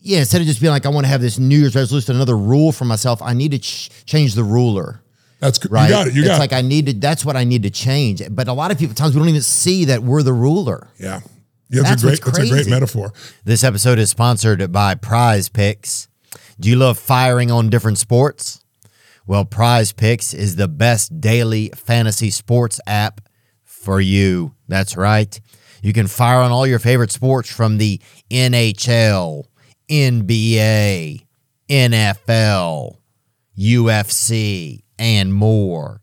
yeah, 0.00 0.18
instead 0.20 0.40
of 0.40 0.46
just 0.46 0.60
being 0.60 0.70
like, 0.72 0.86
I 0.86 0.90
want 0.90 1.04
to 1.04 1.08
have 1.08 1.20
this 1.20 1.38
New 1.38 1.58
Year's 1.58 1.74
resolution, 1.74 2.14
another 2.16 2.36
rule 2.36 2.70
for 2.72 2.84
myself. 2.84 3.20
I 3.22 3.32
need 3.34 3.50
to 3.52 3.58
ch- 3.58 3.90
change 4.06 4.34
the 4.34 4.44
ruler. 4.44 5.02
That's 5.40 5.58
Right? 5.70 5.84
you 5.84 5.90
got 5.90 6.06
it. 6.08 6.14
You 6.14 6.22
got 6.24 6.28
it's 6.30 6.38
got 6.38 6.40
like. 6.40 6.52
I 6.52 6.62
need 6.62 6.86
to. 6.86 6.92
That's 6.94 7.24
what 7.24 7.36
I 7.36 7.44
need 7.44 7.62
to 7.62 7.70
change. 7.70 8.22
But 8.30 8.48
a 8.48 8.52
lot 8.52 8.70
of 8.72 8.78
people 8.78 8.94
times 8.94 9.14
we 9.14 9.20
don't 9.20 9.28
even 9.28 9.40
see 9.42 9.84
that 9.86 10.02
we're 10.02 10.22
the 10.22 10.32
ruler. 10.32 10.88
yeah. 10.98 11.20
Yeah, 11.70 11.82
That's 11.82 12.02
that's, 12.02 12.02
a 12.02 12.06
great 12.06 12.24
that's 12.24 12.38
a 12.38 12.48
great 12.48 12.66
metaphor. 12.66 13.12
This 13.44 13.62
episode 13.62 13.98
is 13.98 14.08
sponsored 14.08 14.72
by 14.72 14.94
Prize 14.94 15.50
Picks. 15.50 16.08
Do 16.58 16.68
you 16.70 16.76
love 16.76 16.98
firing 16.98 17.50
on 17.50 17.68
different 17.68 17.98
sports? 17.98 18.64
Well, 19.28 19.44
Prize 19.44 19.92
Picks 19.92 20.32
is 20.32 20.56
the 20.56 20.68
best 20.68 21.20
daily 21.20 21.68
fantasy 21.76 22.30
sports 22.30 22.80
app 22.86 23.20
for 23.62 24.00
you. 24.00 24.54
That's 24.68 24.96
right. 24.96 25.38
You 25.82 25.92
can 25.92 26.06
fire 26.06 26.38
on 26.38 26.50
all 26.50 26.66
your 26.66 26.78
favorite 26.78 27.12
sports 27.12 27.52
from 27.52 27.76
the 27.76 28.00
NHL, 28.30 29.44
NBA, 29.90 31.26
NFL, 31.68 32.96
UFC, 33.58 34.82
and 34.98 35.34
more. 35.34 36.00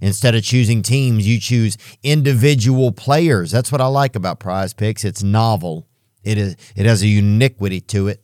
Instead 0.00 0.36
of 0.36 0.44
choosing 0.44 0.82
teams, 0.82 1.26
you 1.26 1.40
choose 1.40 1.76
individual 2.04 2.92
players. 2.92 3.50
That's 3.50 3.72
what 3.72 3.80
I 3.80 3.88
like 3.88 4.14
about 4.14 4.38
Prize 4.38 4.72
Picks. 4.72 5.04
It's 5.04 5.24
novel. 5.24 5.88
It 6.22 6.38
is 6.38 6.54
it 6.76 6.86
has 6.86 7.02
a 7.02 7.08
uniquity 7.08 7.80
to 7.80 8.06
it. 8.06 8.22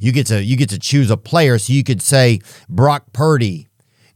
You 0.00 0.10
get 0.10 0.26
to 0.26 0.42
you 0.42 0.56
get 0.56 0.70
to 0.70 0.80
choose 0.80 1.12
a 1.12 1.16
player. 1.16 1.60
So 1.60 1.72
you 1.72 1.84
could 1.84 2.02
say 2.02 2.40
Brock 2.68 3.12
Purdy 3.12 3.68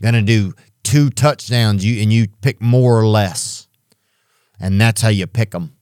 gonna 0.03 0.23
do 0.23 0.55
two 0.83 1.11
touchdowns. 1.11 1.85
You 1.85 2.03
and 2.03 2.13
you 2.13 2.29
pick 2.41 2.61
more 2.61 2.99
or 2.99 3.07
less, 3.07 3.69
and 4.61 4.81
that's 4.81 5.03
how 5.03 5.09
you 5.09 5.27
pick 5.27 5.51
them. 5.53 5.77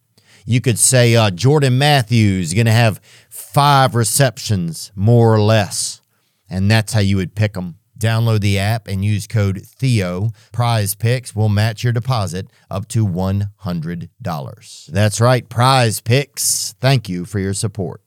You 0.44 0.60
could 0.60 0.78
say 0.78 1.16
uh, 1.16 1.30
Jordan 1.30 1.78
Matthews 1.78 2.48
is 2.48 2.54
gonna 2.54 2.72
have 2.72 3.00
five 3.28 3.94
receptions, 3.94 4.92
more 4.94 5.34
or 5.34 5.40
less, 5.40 6.00
and 6.48 6.70
that's 6.70 6.92
how 6.92 7.00
you 7.00 7.16
would 7.16 7.34
pick 7.34 7.54
them. 7.54 7.78
Download 7.98 8.40
the 8.40 8.58
app 8.58 8.88
and 8.88 9.04
use 9.04 9.26
code 9.26 9.62
Theo. 9.64 10.30
Prize 10.52 10.94
Picks 10.94 11.34
will 11.34 11.48
match 11.48 11.82
your 11.82 11.94
deposit 11.94 12.48
up 12.70 12.88
to 12.88 13.06
$100. 13.06 14.86
That's 14.86 15.20
right, 15.20 15.48
Prize 15.48 16.00
Picks. 16.00 16.74
Thank 16.78 17.08
you 17.08 17.24
for 17.24 17.38
your 17.38 17.54
support. 17.54 18.02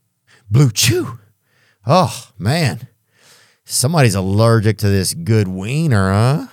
Blue 0.50 0.70
Chew. 0.70 1.20
Oh, 1.88 2.30
man. 2.38 2.88
Somebody's 3.72 4.16
allergic 4.16 4.80
to 4.80 4.90
this 4.90 5.14
good 5.14 5.48
wiener, 5.48 6.12
huh? 6.12 6.48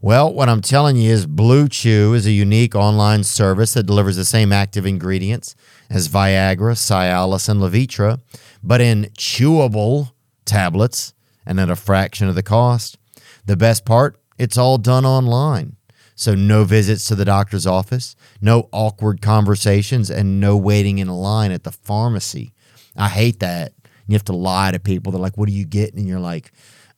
Well, 0.00 0.32
what 0.32 0.48
I'm 0.48 0.60
telling 0.60 0.96
you 0.96 1.10
is 1.10 1.26
Blue 1.26 1.66
Chew 1.66 2.14
is 2.14 2.26
a 2.26 2.30
unique 2.30 2.76
online 2.76 3.24
service 3.24 3.74
that 3.74 3.86
delivers 3.86 4.14
the 4.14 4.24
same 4.24 4.52
active 4.52 4.86
ingredients 4.86 5.56
as 5.90 6.06
Viagra, 6.06 6.76
Cialis, 6.76 7.48
and 7.48 7.60
Levitra, 7.60 8.20
but 8.62 8.80
in 8.80 9.06
chewable 9.18 10.12
tablets 10.44 11.12
and 11.44 11.58
at 11.58 11.70
a 11.70 11.74
fraction 11.74 12.28
of 12.28 12.36
the 12.36 12.44
cost. 12.44 12.98
The 13.46 13.56
best 13.56 13.84
part, 13.84 14.16
it's 14.38 14.56
all 14.56 14.78
done 14.78 15.04
online. 15.04 15.74
So 16.14 16.36
no 16.36 16.62
visits 16.62 17.04
to 17.06 17.16
the 17.16 17.24
doctor's 17.24 17.66
office, 17.66 18.14
no 18.40 18.68
awkward 18.70 19.20
conversations, 19.20 20.08
and 20.08 20.38
no 20.38 20.56
waiting 20.56 20.98
in 20.98 21.08
line 21.08 21.50
at 21.50 21.64
the 21.64 21.72
pharmacy. 21.72 22.54
I 22.96 23.08
hate 23.08 23.40
that. 23.40 23.72
You 24.08 24.14
have 24.14 24.24
to 24.24 24.32
lie 24.32 24.72
to 24.72 24.80
people. 24.80 25.12
They're 25.12 25.20
like, 25.20 25.36
what 25.36 25.48
are 25.48 25.52
you 25.52 25.66
getting? 25.66 26.00
And 26.00 26.08
you're 26.08 26.18
like, 26.18 26.50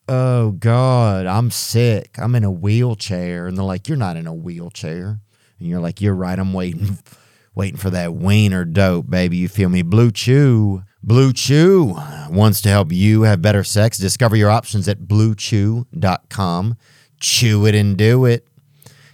oh 0.08 0.52
God, 0.52 1.26
I'm 1.26 1.50
sick. 1.50 2.16
I'm 2.18 2.34
in 2.34 2.44
a 2.44 2.50
wheelchair. 2.50 3.46
And 3.46 3.58
they're 3.58 3.64
like, 3.64 3.88
you're 3.88 3.98
not 3.98 4.16
in 4.16 4.26
a 4.26 4.34
wheelchair. 4.34 5.20
And 5.58 5.68
you're 5.68 5.80
like, 5.80 6.00
you're 6.00 6.14
right. 6.14 6.38
I'm 6.38 6.52
waiting, 6.52 6.98
waiting 7.54 7.76
for 7.78 7.90
that 7.90 8.14
wiener 8.14 8.64
dope, 8.64 9.10
baby. 9.10 9.36
You 9.36 9.48
feel 9.48 9.68
me? 9.68 9.82
Blue 9.82 10.10
Chew. 10.10 10.84
Blue 11.02 11.32
Chew 11.32 11.96
wants 12.30 12.60
to 12.62 12.68
help 12.68 12.92
you 12.92 13.22
have 13.22 13.42
better 13.42 13.64
sex. 13.64 13.98
Discover 13.98 14.36
your 14.36 14.50
options 14.50 14.86
at 14.88 15.00
bluechew.com. 15.00 16.76
Chew 17.18 17.66
it 17.66 17.74
and 17.74 17.96
do 17.96 18.24
it. 18.24 18.46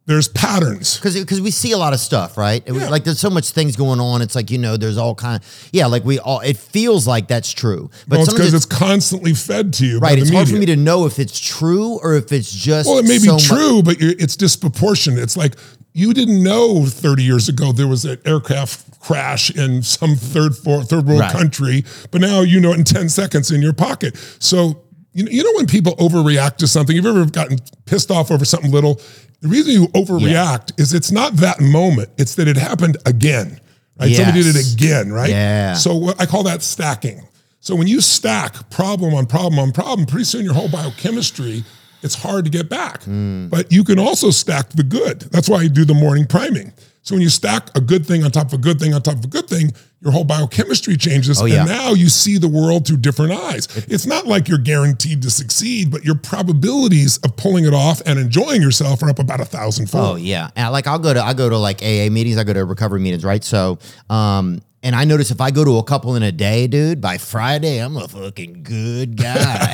There's 0.07 0.27
patterns. 0.27 0.97
because 0.97 1.19
because 1.19 1.41
we 1.41 1.49
see 1.49 1.71
a 1.71 1.79
lot 1.79 1.93
of 1.93 1.99
stuff, 1.99 2.37
right? 2.37 2.61
It 2.67 2.71
was 2.71 2.87
Like 2.91 3.05
there's 3.05 3.19
so 3.19 3.31
much 3.31 3.49
things 3.49 3.75
going 3.75 3.99
on. 3.99 4.21
It's 4.21 4.35
like 4.35 4.51
you 4.51 4.59
know, 4.59 4.77
there's 4.77 4.97
all 4.99 5.15
kind. 5.15 5.41
Of, 5.41 5.69
yeah, 5.73 5.87
like 5.87 6.03
we 6.05 6.19
all. 6.19 6.41
It 6.41 6.57
feels 6.57 7.07
like 7.07 7.27
that's 7.27 7.51
true, 7.51 7.89
but 8.07 8.17
Well, 8.17 8.23
it's 8.25 8.33
because 8.33 8.53
it's 8.53 8.67
constantly 8.67 9.33
fed 9.33 9.73
to 9.73 9.85
you. 9.87 9.97
right. 9.99 10.17
It's 10.19 10.29
hard 10.29 10.47
for 10.47 10.55
me 10.57 10.67
to 10.67 10.75
know 10.75 11.07
if 11.07 11.17
it's 11.17 11.39
true 11.39 11.99
or 12.03 12.13
if 12.13 12.31
it's 12.31 12.51
just. 12.53 12.87
Well, 12.87 12.99
it 12.99 13.05
may 13.07 13.17
be 13.17 13.25
so 13.25 13.33
mu- 13.33 13.39
true, 13.39 13.81
but 13.83 13.99
you're, 13.99 14.11
it's 14.19 14.35
disproportionate. 14.35 15.19
It's 15.23 15.35
like 15.35 15.55
you 15.93 16.13
didn't 16.13 16.43
know 16.43 16.85
30 16.85 17.23
years 17.23 17.49
ago 17.49 17.71
there 17.71 17.87
was 17.87 18.05
an 18.05 18.19
aircraft 18.25 18.99
crash 18.99 19.49
in 19.49 19.81
some 19.81 20.15
third 20.15 20.55
fourth, 20.55 20.87
third 20.89 21.07
world 21.07 21.21
Right. 21.21 21.31
country, 21.31 21.83
but 22.11 22.21
now 22.21 22.41
you 22.41 22.59
know 22.59 22.73
it 22.73 22.77
in 22.77 22.83
10 22.83 23.09
seconds 23.09 23.49
in 23.49 23.61
your 23.63 23.73
pocket. 23.73 24.15
So 24.39 24.83
you 25.15 25.23
know, 25.23 25.31
you 25.31 25.43
know 25.43 25.51
when 25.55 25.65
people 25.65 25.95
overreact 25.95 26.57
to 26.57 26.67
something, 26.67 26.93
you've 26.95 27.05
ever 27.05 27.25
gotten 27.25 27.57
pissed 27.85 28.11
off 28.11 28.31
over 28.31 28.43
something 28.43 28.69
little? 28.69 29.01
The 29.39 29.47
reason 29.47 29.73
you 29.73 29.87
overreact 29.89 30.77
is 30.79 30.93
it's 30.93 31.11
not 31.11 31.37
that 31.37 31.61
moment, 31.61 32.09
it's 32.17 32.35
that 32.35 32.47
it 32.49 32.57
happened 32.57 32.97
again. 33.05 33.59
Right? 33.97 34.13
Somebody 34.13 34.43
did 34.43 34.57
it 34.57 34.73
again, 34.73 35.13
right? 35.13 35.29
Yeah. 35.29 35.73
So 35.73 35.95
what 35.95 36.21
I 36.21 36.25
call 36.25 36.43
that 36.43 36.61
stacking. 36.61 37.25
So 37.61 37.75
when 37.75 37.87
you 37.87 38.01
stack 38.01 38.69
problem 38.69 39.13
on 39.13 39.25
problem 39.25 39.57
on 39.57 39.71
problem, 39.71 40.05
pretty 40.05 40.25
soon 40.25 40.43
your 40.43 40.53
whole 40.53 40.69
biochemistry, 40.69 41.63
it's 42.03 42.13
hard 42.13 42.43
to 42.43 42.51
get 42.51 42.69
back. 42.69 43.03
Hmm. 43.03 43.47
But 43.47 43.71
you 43.71 43.85
can 43.85 43.97
also 43.97 44.31
stack 44.31 44.69
the 44.69 44.83
good. 44.83 45.21
That's 45.31 45.47
why 45.49 45.61
you 45.61 45.69
do 45.69 45.85
the 45.85 45.93
morning 45.93 46.27
priming. 46.27 46.73
So 47.03 47.15
when 47.15 47.21
you 47.21 47.29
stack 47.29 47.75
a 47.75 47.81
good 47.81 48.05
thing 48.05 48.23
on 48.25 48.31
top 48.31 48.47
of 48.47 48.53
a 48.53 48.57
good 48.57 48.79
thing 48.79 48.93
on 48.93 49.01
top 49.01 49.15
of 49.15 49.23
a 49.23 49.29
good 49.29 49.47
thing, 49.47 49.71
your 50.05 50.13
whole 50.13 50.23
biochemistry 50.23 50.95
changes. 50.95 51.41
Oh, 51.41 51.45
yeah. 51.45 51.61
And 51.61 51.69
now 51.69 51.93
you 51.93 52.09
see 52.09 52.37
the 52.37 52.47
world 52.47 52.85
through 52.87 52.97
different 52.97 53.31
eyes. 53.33 53.67
It's 53.89 54.05
not 54.05 54.27
like 54.27 54.47
you're 54.47 54.59
guaranteed 54.59 55.23
to 55.23 55.31
succeed, 55.31 55.89
but 55.91 56.05
your 56.05 56.13
probabilities 56.13 57.17
of 57.25 57.35
pulling 57.35 57.65
it 57.65 57.73
off 57.73 58.01
and 58.05 58.19
enjoying 58.19 58.61
yourself 58.61 59.01
are 59.01 59.09
up 59.09 59.17
about 59.17 59.41
a 59.41 59.45
thousand 59.45 59.89
fold. 59.89 60.05
Oh 60.05 60.15
yeah, 60.15 60.51
and 60.55 60.71
like 60.71 60.85
I'll 60.85 60.99
go 60.99 61.11
to 61.13 61.21
I 61.21 61.33
go 61.33 61.49
to 61.49 61.57
like 61.57 61.81
AA 61.81 62.09
meetings. 62.11 62.37
I 62.37 62.43
go 62.43 62.53
to 62.53 62.63
recovery 62.65 62.99
meetings, 62.99 63.25
right? 63.25 63.43
So, 63.43 63.79
um, 64.09 64.61
And 64.83 64.95
I 64.95 65.05
notice 65.05 65.31
if 65.31 65.41
I 65.41 65.49
go 65.49 65.65
to 65.65 65.79
a 65.79 65.83
couple 65.83 66.15
in 66.15 66.21
a 66.21 66.31
day, 66.31 66.67
dude, 66.67 67.01
by 67.01 67.17
Friday, 67.17 67.79
I'm 67.79 67.97
a 67.97 68.07
fucking 68.07 68.61
good 68.61 69.17
guy. 69.17 69.73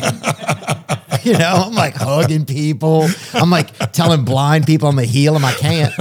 you 1.23 1.37
know, 1.37 1.63
I'm 1.65 1.73
like 1.73 1.95
hugging 1.95 2.45
people. 2.45 3.09
I'm 3.33 3.49
like 3.49 3.75
telling 3.91 4.23
blind 4.23 4.65
people 4.65 4.87
I'm 4.87 4.97
a 4.97 5.03
heal 5.03 5.33
them. 5.33 5.43
I 5.43 5.51
can't. 5.51 5.93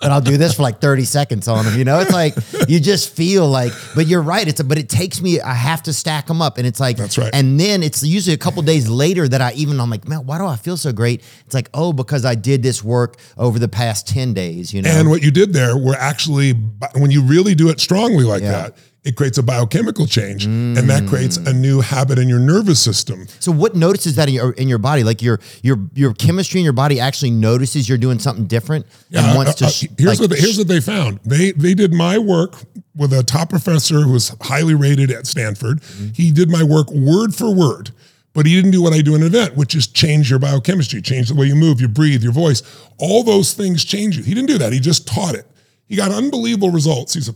But 0.00 0.12
I'll 0.12 0.20
do 0.22 0.38
this 0.38 0.54
for 0.54 0.62
like 0.62 0.80
30 0.80 1.04
seconds 1.04 1.46
on 1.46 1.64
them. 1.66 1.78
You 1.78 1.84
know, 1.84 2.00
it's 2.00 2.10
like 2.12 2.34
you 2.68 2.80
just 2.80 3.14
feel 3.14 3.46
like, 3.46 3.72
but 3.94 4.06
you're 4.06 4.22
right. 4.22 4.48
It's 4.48 4.58
a, 4.58 4.64
but 4.64 4.78
it 4.78 4.88
takes 4.88 5.20
me, 5.20 5.40
I 5.42 5.52
have 5.52 5.82
to 5.84 5.92
stack 5.92 6.26
them 6.26 6.40
up. 6.40 6.56
And 6.56 6.66
it's 6.66 6.80
like, 6.80 6.96
That's 6.96 7.18
right. 7.18 7.30
And 7.34 7.60
then 7.60 7.82
it's 7.82 8.02
usually 8.02 8.32
a 8.34 8.38
couple 8.38 8.62
days 8.62 8.88
later 8.88 9.28
that 9.28 9.42
I 9.42 9.52
even, 9.52 9.78
I'm 9.78 9.90
like, 9.90 10.08
man, 10.08 10.24
why 10.24 10.38
do 10.38 10.46
I 10.46 10.56
feel 10.56 10.78
so 10.78 10.90
great? 10.92 11.22
It's 11.44 11.54
like, 11.54 11.68
oh, 11.74 11.92
because 11.92 12.24
I 12.24 12.34
did 12.34 12.62
this 12.62 12.82
work 12.82 13.18
over 13.36 13.58
the 13.58 13.68
past 13.68 14.08
10 14.08 14.32
days, 14.32 14.72
you 14.72 14.80
know? 14.80 14.90
And 14.90 15.10
what 15.10 15.22
you 15.22 15.30
did 15.30 15.52
there 15.52 15.76
were 15.76 15.96
actually, 15.96 16.52
when 16.94 17.10
you 17.10 17.22
really 17.22 17.54
do 17.54 17.68
it 17.68 17.78
strongly 17.78 18.24
like 18.24 18.42
Yeah. 18.42 18.52
that, 18.52 18.76
it 19.02 19.16
creates 19.16 19.38
a 19.38 19.42
biochemical 19.42 20.06
change, 20.06 20.44
and 20.44 20.76
that 20.76 21.08
creates 21.08 21.38
a 21.38 21.52
new 21.54 21.80
habit 21.80 22.18
in 22.18 22.28
your 22.28 22.38
nervous 22.38 22.80
system. 22.80 23.26
So 23.38 23.50
what 23.50 23.74
notices 23.74 24.16
that 24.16 24.28
in 24.28 24.34
your 24.34 24.52
in 24.52 24.68
your 24.68 24.78
body? 24.78 25.04
Like 25.04 25.22
your 25.22 25.40
your 25.62 25.78
your 25.94 26.12
chemistry 26.12 26.60
in 26.60 26.64
your 26.64 26.74
body 26.74 27.00
actually 27.00 27.30
notices 27.30 27.88
you're 27.88 27.98
doing 27.98 28.18
something 28.18 28.46
different 28.46 28.86
and 29.10 29.34
wants 29.34 29.54
to. 29.54 29.64
uh, 29.64 29.68
uh, 29.68 29.70
sh- 29.70 29.86
here's 29.96 30.20
like, 30.20 30.28
what 30.28 30.36
they, 30.36 30.40
here's 30.40 30.58
what 30.58 30.68
they 30.68 30.80
found. 30.80 31.18
They 31.24 31.52
they 31.52 31.72
did 31.74 31.94
my 31.94 32.18
work 32.18 32.56
with 32.94 33.12
a 33.14 33.22
top 33.22 33.48
professor 33.48 34.02
who 34.02 34.12
was 34.12 34.36
highly 34.42 34.74
rated 34.74 35.10
at 35.10 35.26
Stanford. 35.26 35.80
Mm-hmm. 35.80 36.08
He 36.14 36.30
did 36.30 36.50
my 36.50 36.62
work 36.62 36.90
word 36.90 37.34
for 37.34 37.54
word, 37.54 37.92
but 38.34 38.44
he 38.44 38.54
didn't 38.54 38.72
do 38.72 38.82
what 38.82 38.92
I 38.92 39.00
do 39.00 39.14
in 39.14 39.22
an 39.22 39.28
event, 39.28 39.56
which 39.56 39.74
is 39.74 39.86
change 39.86 40.28
your 40.28 40.38
biochemistry, 40.38 41.00
change 41.00 41.28
the 41.28 41.34
way 41.34 41.46
you 41.46 41.56
move, 41.56 41.80
you 41.80 41.88
breathe, 41.88 42.22
your 42.22 42.32
voice. 42.32 42.62
All 42.98 43.22
those 43.22 43.54
things 43.54 43.82
change 43.82 44.18
you. 44.18 44.24
He 44.24 44.34
didn't 44.34 44.48
do 44.48 44.58
that. 44.58 44.74
He 44.74 44.80
just 44.80 45.06
taught 45.06 45.34
it. 45.34 45.46
He 45.86 45.96
got 45.96 46.12
unbelievable 46.12 46.70
results. 46.70 47.14
He's 47.14 47.28
a 47.28 47.34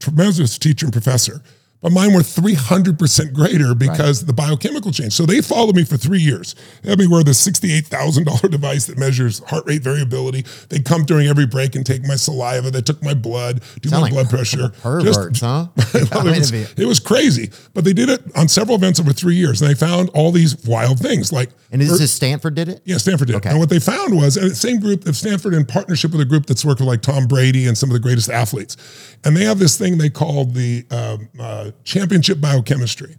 tremendous 0.00 0.58
teacher 0.58 0.86
and 0.86 0.92
professor. 0.92 1.42
But 1.82 1.92
mine 1.92 2.12
were 2.12 2.20
300% 2.20 3.32
greater 3.32 3.74
because 3.74 4.26
the 4.26 4.32
biochemical 4.34 4.92
change. 4.92 5.14
So 5.14 5.24
they 5.24 5.40
followed 5.40 5.74
me 5.76 5.84
for 5.84 5.96
three 5.96 6.20
years. 6.20 6.54
They 6.82 6.90
had 6.90 6.98
me 6.98 7.06
wear 7.06 7.22
the 7.24 7.30
$68,000 7.30 8.50
device 8.50 8.86
that 8.86 8.98
measures 8.98 9.38
heart 9.48 9.64
rate 9.66 9.82
variability. 9.82 10.44
They'd 10.68 10.84
come 10.84 11.04
during 11.04 11.26
every 11.26 11.46
break 11.46 11.74
and 11.76 11.86
take 11.86 12.04
my 12.06 12.16
saliva. 12.16 12.70
They 12.70 12.82
took 12.82 13.02
my 13.02 13.14
blood, 13.14 13.62
do 13.80 13.88
Sound 13.88 14.00
my 14.02 14.06
like 14.06 14.12
blood 14.12 14.30
pressure. 14.30 14.68
perverts, 14.82 15.40
huh? 15.40 15.68
Well, 16.10 16.26
it, 16.28 16.38
was, 16.38 16.52
it 16.52 16.86
was 16.86 17.00
crazy. 17.00 17.50
But 17.74 17.84
they 17.84 17.92
did 17.92 18.08
it 18.08 18.22
on 18.36 18.48
several 18.48 18.76
events 18.76 19.00
over 19.00 19.12
three 19.12 19.36
years. 19.36 19.60
And 19.62 19.70
they 19.70 19.74
found 19.74 20.10
all 20.10 20.32
these 20.32 20.56
wild 20.66 20.98
things 20.98 21.32
like 21.32 21.50
and 21.72 21.80
is 21.80 21.90
this 21.90 22.00
is 22.00 22.12
Stanford 22.12 22.54
did 22.54 22.68
it. 22.68 22.82
yeah, 22.84 22.96
Stanford 22.96 23.28
did. 23.28 23.36
Okay. 23.36 23.50
And 23.50 23.58
what 23.58 23.68
they 23.70 23.78
found 23.78 24.16
was, 24.16 24.36
and 24.36 24.50
the 24.50 24.54
same 24.54 24.80
group 24.80 25.06
of 25.06 25.16
Stanford 25.16 25.54
in 25.54 25.64
partnership 25.64 26.12
with 26.12 26.20
a 26.20 26.24
group 26.24 26.46
that's 26.46 26.64
worked 26.64 26.80
with 26.80 26.88
like 26.88 27.02
Tom 27.02 27.26
Brady 27.26 27.66
and 27.66 27.78
some 27.78 27.88
of 27.88 27.94
the 27.94 28.00
greatest 28.00 28.28
athletes. 28.28 28.76
And 29.24 29.36
they 29.36 29.44
have 29.44 29.58
this 29.58 29.78
thing 29.78 29.98
they 29.98 30.10
called 30.10 30.54
the 30.54 30.84
um, 30.90 31.28
uh, 31.38 31.69
championship 31.84 32.40
biochemistry. 32.40 33.16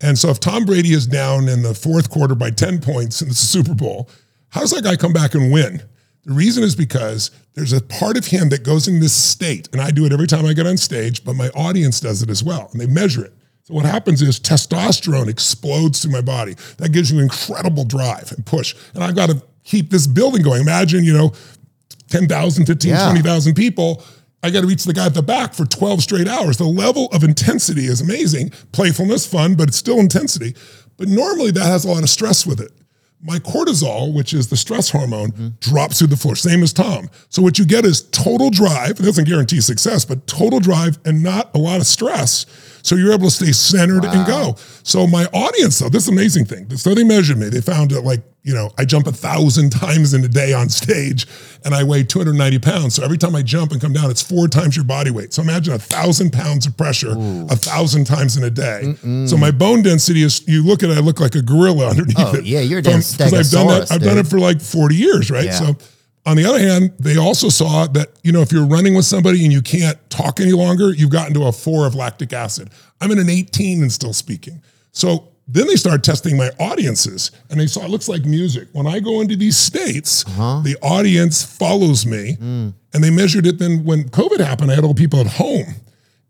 And 0.00 0.18
so 0.18 0.30
if 0.30 0.40
Tom 0.40 0.64
Brady 0.64 0.92
is 0.92 1.06
down 1.06 1.48
in 1.48 1.62
the 1.62 1.74
fourth 1.74 2.10
quarter 2.10 2.34
by 2.34 2.50
10 2.50 2.80
points 2.80 3.20
and 3.20 3.30
it's 3.30 3.42
a 3.42 3.46
Super 3.46 3.74
Bowl, 3.74 4.08
how 4.48 4.60
does 4.60 4.72
that 4.72 4.84
guy 4.84 4.96
come 4.96 5.12
back 5.12 5.34
and 5.34 5.52
win? 5.52 5.82
The 6.24 6.34
reason 6.34 6.62
is 6.62 6.76
because 6.76 7.30
there's 7.54 7.72
a 7.72 7.80
part 7.80 8.16
of 8.16 8.26
him 8.26 8.48
that 8.50 8.62
goes 8.62 8.86
in 8.86 9.00
this 9.00 9.14
state, 9.14 9.68
and 9.72 9.80
I 9.80 9.90
do 9.90 10.04
it 10.04 10.12
every 10.12 10.26
time 10.26 10.46
I 10.46 10.52
get 10.52 10.66
on 10.66 10.76
stage, 10.76 11.24
but 11.24 11.34
my 11.34 11.48
audience 11.50 12.00
does 12.00 12.22
it 12.22 12.30
as 12.30 12.44
well, 12.44 12.68
and 12.72 12.80
they 12.80 12.86
measure 12.86 13.24
it. 13.24 13.32
So 13.64 13.74
what 13.74 13.84
happens 13.84 14.22
is 14.22 14.38
testosterone 14.40 15.28
explodes 15.28 16.02
through 16.02 16.12
my 16.12 16.20
body. 16.20 16.54
That 16.78 16.92
gives 16.92 17.10
you 17.10 17.20
incredible 17.20 17.84
drive 17.84 18.32
and 18.32 18.44
push. 18.44 18.74
And 18.94 19.02
I've 19.04 19.14
got 19.16 19.30
to 19.30 19.42
keep 19.64 19.90
this 19.90 20.06
building 20.06 20.42
going. 20.42 20.60
Imagine, 20.62 21.04
you 21.04 21.12
know, 21.12 21.32
10,000, 22.08 22.66
15, 22.66 22.90
Yeah. 22.90 23.06
20,000 23.06 23.54
people. 23.54 24.04
I 24.42 24.50
got 24.50 24.62
to 24.62 24.66
reach 24.66 24.84
the 24.84 24.92
guy 24.92 25.06
at 25.06 25.14
the 25.14 25.22
back 25.22 25.54
for 25.54 25.64
12 25.64 26.02
straight 26.02 26.26
hours. 26.26 26.56
The 26.56 26.64
level 26.64 27.06
of 27.12 27.22
intensity 27.22 27.86
is 27.86 28.00
amazing. 28.00 28.50
Playfulness, 28.72 29.26
fun, 29.26 29.54
but 29.54 29.68
it's 29.68 29.76
still 29.76 30.00
intensity. 30.00 30.56
But 30.96 31.08
normally 31.08 31.52
that 31.52 31.64
has 31.64 31.84
a 31.84 31.88
lot 31.88 32.02
of 32.02 32.10
stress 32.10 32.44
with 32.44 32.60
it. 32.60 32.72
My 33.24 33.38
cortisol, 33.38 34.12
which 34.12 34.34
is 34.34 34.48
the 34.48 34.56
stress 34.56 34.90
hormone, 34.90 35.30
mm-hmm. 35.30 35.48
drops 35.60 35.98
through 35.98 36.08
the 36.08 36.16
floor, 36.16 36.34
same 36.34 36.60
as 36.64 36.72
Tom. 36.72 37.08
So 37.28 37.40
what 37.40 37.56
you 37.56 37.64
get 37.64 37.84
is 37.84 38.02
total 38.02 38.50
drive. 38.50 38.98
It 38.98 39.04
doesn't 39.04 39.28
guarantee 39.28 39.60
success, 39.60 40.04
but 40.04 40.26
total 40.26 40.58
drive 40.58 40.98
and 41.04 41.22
not 41.22 41.54
a 41.54 41.58
lot 41.58 41.80
of 41.80 41.86
stress. 41.86 42.46
So 42.82 42.96
you're 42.96 43.12
able 43.12 43.28
to 43.28 43.30
stay 43.30 43.52
centered 43.52 44.04
and 44.04 44.26
go. 44.26 44.56
So 44.82 45.06
my 45.06 45.24
audience, 45.26 45.78
though, 45.78 45.88
this 45.88 46.02
is 46.04 46.08
amazing 46.08 46.44
thing. 46.46 46.68
So 46.76 46.94
they 46.94 47.04
measured 47.04 47.38
me. 47.38 47.48
They 47.48 47.60
found 47.60 47.92
that 47.92 48.02
like, 48.02 48.22
you 48.42 48.52
know, 48.52 48.70
I 48.76 48.84
jump 48.84 49.06
a 49.06 49.12
thousand 49.12 49.70
times 49.80 50.14
in 50.14 50.24
a 50.24 50.28
day 50.28 50.52
on 50.52 50.68
stage 50.68 51.26
and 51.64 51.74
I 51.74 51.84
weigh 51.84 52.02
290 52.02 52.58
pounds. 52.58 52.96
So 52.96 53.04
every 53.04 53.18
time 53.18 53.36
I 53.36 53.42
jump 53.42 53.70
and 53.70 53.80
come 53.80 53.92
down, 53.92 54.10
it's 54.10 54.20
four 54.22 54.48
times 54.48 54.74
your 54.74 54.84
body 54.84 55.12
weight. 55.12 55.32
So 55.32 55.42
imagine 55.42 55.74
a 55.74 55.78
thousand 55.78 56.32
pounds 56.32 56.66
of 56.66 56.76
pressure 56.76 57.12
a 57.12 57.54
thousand 57.56 58.04
times 58.06 58.36
in 58.36 58.42
a 58.42 58.50
day. 58.50 58.94
So 59.26 59.36
my 59.36 59.52
bone 59.52 59.82
density 59.82 60.22
is, 60.22 60.42
you 60.48 60.64
look 60.64 60.82
at 60.82 60.90
it, 60.90 60.96
I 60.98 61.00
look 61.00 61.20
like 61.20 61.36
a 61.36 61.42
gorilla 61.42 61.88
underneath 61.90 62.16
Oh, 62.18 62.34
it. 62.34 62.44
yeah, 62.44 62.60
you're 62.60 62.80
a 62.80 62.82
damn 62.82 63.00
From- 63.00 63.28
'cause 63.30 63.32
I've 63.32 63.50
done 63.50 63.68
that. 63.68 63.92
I've 63.92 64.02
done 64.02 64.18
it 64.18 64.26
for 64.26 64.40
like 64.40 64.60
40 64.60 64.96
years, 64.96 65.30
right? 65.30 65.44
Yeah. 65.44 65.52
So 65.52 65.76
on 66.24 66.36
the 66.36 66.44
other 66.44 66.58
hand, 66.58 66.92
they 66.98 67.16
also 67.16 67.48
saw 67.48 67.86
that, 67.88 68.10
you 68.22 68.30
know, 68.30 68.40
if 68.40 68.52
you're 68.52 68.66
running 68.66 68.94
with 68.94 69.04
somebody 69.04 69.42
and 69.44 69.52
you 69.52 69.62
can't 69.62 69.98
talk 70.08 70.40
any 70.40 70.52
longer, 70.52 70.92
you've 70.92 71.10
gotten 71.10 71.34
to 71.34 71.44
a 71.44 71.52
four 71.52 71.86
of 71.86 71.94
lactic 71.94 72.32
acid. 72.32 72.70
I'm 73.00 73.10
in 73.10 73.18
an 73.18 73.28
18 73.28 73.82
and 73.82 73.92
still 73.92 74.12
speaking. 74.12 74.62
So 74.92 75.28
then 75.48 75.66
they 75.66 75.74
started 75.74 76.04
testing 76.04 76.36
my 76.36 76.50
audiences 76.60 77.32
and 77.50 77.58
they 77.58 77.66
saw 77.66 77.84
it 77.84 77.90
looks 77.90 78.08
like 78.08 78.24
music. 78.24 78.68
When 78.72 78.86
I 78.86 79.00
go 79.00 79.20
into 79.20 79.34
these 79.34 79.56
states, 79.56 80.24
uh-huh. 80.26 80.60
the 80.60 80.76
audience 80.80 81.44
follows 81.44 82.06
me. 82.06 82.36
Mm. 82.40 82.74
And 82.94 83.02
they 83.02 83.10
measured 83.10 83.46
it 83.46 83.58
then 83.58 83.84
when 83.84 84.08
COVID 84.10 84.38
happened, 84.38 84.70
I 84.70 84.76
had 84.76 84.84
all 84.84 84.94
people 84.94 85.18
at 85.18 85.26
home. 85.26 85.74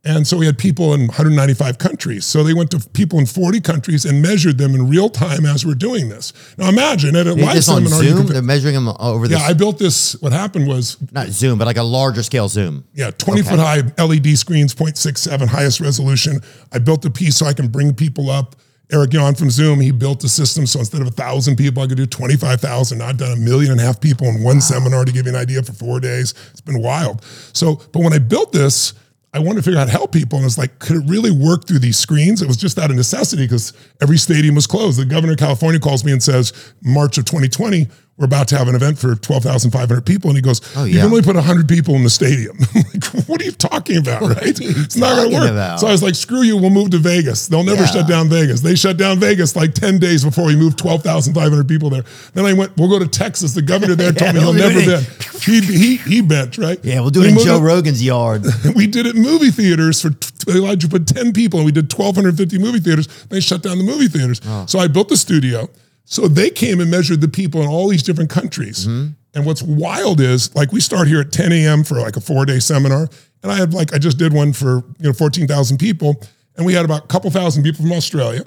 And 0.05 0.27
so 0.27 0.37
we 0.37 0.47
had 0.47 0.59
people 0.59 0.95
in 0.95 1.03
195 1.03 1.79
countries. 1.79 2.27
So 2.27 2.43
they 2.43 2.55
went 2.55 2.73
to 2.73 2.81
people 2.91 3.21
in 3.21 3.27
40 3.27 3.61
countries 3.61 4.05
and 4.05 4.21
measured 4.21 4.59
them 4.59 4.75
in 4.75 4.89
real 4.89 5.09
time 5.09 5.47
as 5.47 5.65
we're 5.65 5.75
doing 5.77 6.09
this. 6.09 6.33
Now 6.59 6.69
imagine 6.69 7.15
at 7.15 7.29
a 7.29 7.35
live 7.35 7.55
this 7.55 7.67
seminar, 7.67 8.03
you 8.03 8.11
Zoom. 8.17 8.27
They're 8.27 8.43
measuring 8.43 8.75
them 8.75 8.89
over 8.99 9.29
this. 9.29 9.39
yeah, 9.39 9.47
I 9.47 9.53
built 9.53 9.79
this. 9.79 10.15
What 10.21 10.33
happened 10.33 10.67
was, 10.67 10.97
not 11.13 11.29
Zoom, 11.29 11.57
but 11.57 11.67
like 11.67 11.77
a 11.77 11.85
larger 11.85 12.25
scale 12.25 12.49
Zoom. 12.49 12.85
yeah, 12.95 13.13
20 13.13 13.41
Okay. 13.43 13.51
foot 13.51 13.61
high 13.61 13.83
LED 14.05 14.37
screens, 14.37 14.75
0.67, 14.75 15.47
highest 15.49 15.79
resolution. 15.81 16.41
I 16.73 16.79
built 16.81 17.05
a 17.05 17.11
piece 17.11 17.37
so 17.37 17.47
I 17.47 17.53
can 17.53 17.69
bring 17.69 17.95
people 17.95 18.29
up. 18.29 18.57
Eric 18.93 19.13
Yuan 19.15 19.37
from 19.37 19.51
Zoom, 19.51 19.81
he 19.81 19.91
built 19.93 20.19
the 20.21 20.29
system. 20.29 20.67
So 20.67 20.81
instead 20.81 21.01
of 21.01 21.07
a 21.07 21.11
thousand 21.13 21.57
people, 21.57 21.81
I 21.83 21.87
could 21.87 21.97
do 21.97 22.07
25,000. 22.07 23.01
I've 23.01 23.17
done 23.19 23.33
a 23.33 23.37
million 23.41 23.71
and 23.71 23.81
a 23.81 23.85
half 23.85 24.01
people 24.01 24.27
in 24.27 24.43
one 24.43 24.61
seminar 24.61 25.05
to 25.05 25.13
give 25.13 25.27
you 25.27 25.33
an 25.33 25.39
idea 25.39 25.63
for 25.63 25.73
four 25.73 26.01
days. 26.01 26.35
It's 26.51 26.61
been 26.61 26.83
wild. 26.83 27.25
So, 27.55 27.77
but 27.93 28.01
when 28.03 28.13
I 28.13 28.19
built 28.19 28.53
this, 28.53 28.93
I 29.35 29.39
wanted 29.39 29.57
to 29.57 29.63
figure 29.63 29.79
out 29.79 29.89
how 29.89 29.93
to 29.93 29.99
help 29.99 30.13
people. 30.13 30.39
And 30.39 30.47
it's 30.47 30.59
like, 30.59 30.79
could 30.79 30.97
it 30.97 31.05
really 31.07 31.31
work 31.31 31.67
through 31.67 31.79
these 31.79 31.99
screens? 31.99 32.43
It 32.43 32.49
was 32.49 32.59
just 32.59 32.79
out 32.79 32.91
of 32.91 32.97
necessity 32.97 33.45
because 33.45 33.73
every 34.03 34.19
stadium 34.19 34.55
was 34.55 34.67
closed. 34.67 35.01
The 35.01 35.07
governor 35.07 35.33
of 35.33 35.39
California 35.39 35.81
calls 35.81 36.05
me 36.05 36.13
and 36.13 36.23
says, 36.23 36.53
March 36.83 37.17
of 37.17 37.25
2020, 37.25 37.89
we're 38.19 38.27
about 38.27 38.47
to 38.49 38.59
have 38.59 38.69
an 38.69 38.75
event 38.75 38.99
for 38.99 39.15
12,500 39.17 40.05
people. 40.05 40.29
And 40.31 40.37
he 40.37 40.43
goes, 40.43 40.61
Oh, 40.77 40.85
You 40.85 40.99
can 41.01 41.07
only 41.07 41.23
put 41.23 41.35
100 41.35 41.67
people 41.67 41.95
in 41.95 42.05
the 42.05 42.11
stadium. 42.11 42.57
Like, 42.93 43.27
what 43.29 43.41
are 43.41 43.45
you 43.45 43.53
talking 43.53 43.97
about, 43.97 44.21
right? 44.23 44.59
it's 44.61 44.97
not 44.97 45.17
going 45.17 45.31
to 45.31 45.37
work. 45.37 45.51
about? 45.51 45.81
So 45.81 45.87
I 45.87 45.93
was 45.93 46.03
like, 46.03 46.15
screw 46.15 46.43
you, 46.43 46.57
we'll 46.57 46.71
move 46.71 46.91
to 46.91 46.99
Vegas. 46.99 47.47
They'll 47.47 47.65
never 47.65 47.81
Yeah. 47.83 47.87
shut 47.87 48.09
down 48.09 48.29
Vegas. 48.29 48.61
They 48.61 48.75
shut 48.75 48.97
down 48.97 49.19
Vegas 49.19 49.57
like 49.57 49.75
10 49.75 49.99
days 49.99 50.25
before 50.25 50.45
we 50.47 50.57
moved 50.57 50.79
12,500 50.79 51.67
people 51.69 51.89
there. 51.91 52.05
Then 52.35 52.45
I 52.45 52.53
went, 52.53 52.77
we'll 52.77 52.89
go 52.91 52.99
to 52.99 53.09
Texas. 53.09 53.55
The 53.55 53.63
governor 53.63 53.95
there 53.95 54.13
told 54.13 54.35
me 54.35 54.41
he'll 54.41 54.53
never 54.53 54.75
been. 54.85 55.05
He, 55.43 55.61
he, 55.61 55.97
he 55.97 56.21
bent, 56.21 56.59
right? 56.59 56.79
Yeah, 56.85 57.01
we'll 57.01 57.11
do 57.11 57.21
We 57.21 57.29
it 57.29 57.39
in 57.39 57.45
Joe 57.45 57.61
Rogan's 57.61 58.03
yard. 58.05 58.45
we 58.77 58.87
did 58.87 59.07
it 59.07 59.17
in 59.17 59.23
movie 59.23 59.51
theaters 59.51 60.01
for 60.03 60.11
they 60.47 60.59
allowed 60.59 60.83
you 60.83 60.89
to 60.89 60.99
put 60.99 61.07
10 61.07 61.33
people 61.33 61.61
and 61.61 61.67
we 61.67 61.73
did 61.73 61.93
1250 61.93 62.59
movie 62.59 62.81
theaters 62.81 63.07
they 63.29 63.39
shut 63.41 63.63
down 63.63 63.79
the 63.79 63.85
movie 63.85 64.09
theaters 64.09 64.41
oh. 64.45 64.67
so 64.67 64.81
i 64.81 64.89
built 64.89 65.09
the 65.09 65.17
studio 65.17 65.69
so 66.05 66.29
they 66.29 66.51
came 66.51 66.81
and 66.81 66.91
measured 66.91 67.21
the 67.21 67.29
people 67.29 67.63
in 67.63 67.69
all 67.69 67.89
these 67.89 68.03
different 68.03 68.31
countries 68.31 68.87
mm-hmm. 68.87 69.09
and 69.35 69.47
what's 69.47 69.63
wild 69.63 70.21
is 70.21 70.55
like 70.55 70.73
we 70.73 70.81
start 70.81 71.09
here 71.09 71.21
at 71.21 71.33
10 71.33 71.53
a.m 71.53 71.85
for 71.85 72.01
like 72.01 72.17
a 72.17 72.21
four 72.21 72.45
day 72.45 72.59
seminar 72.59 73.09
and 73.43 73.53
i 73.53 73.57
had 73.57 73.73
like 73.75 73.95
i 73.95 73.99
just 73.99 74.19
did 74.19 74.33
one 74.33 74.53
for 74.53 74.85
you 74.99 75.09
know 75.09 75.13
14000 75.13 75.79
people 75.79 76.21
and 76.57 76.67
we 76.67 76.75
had 76.75 76.85
about 76.85 77.05
a 77.05 77.07
couple 77.09 77.31
thousand 77.31 77.63
people 77.63 77.83
from 77.83 77.93
australia 77.93 78.43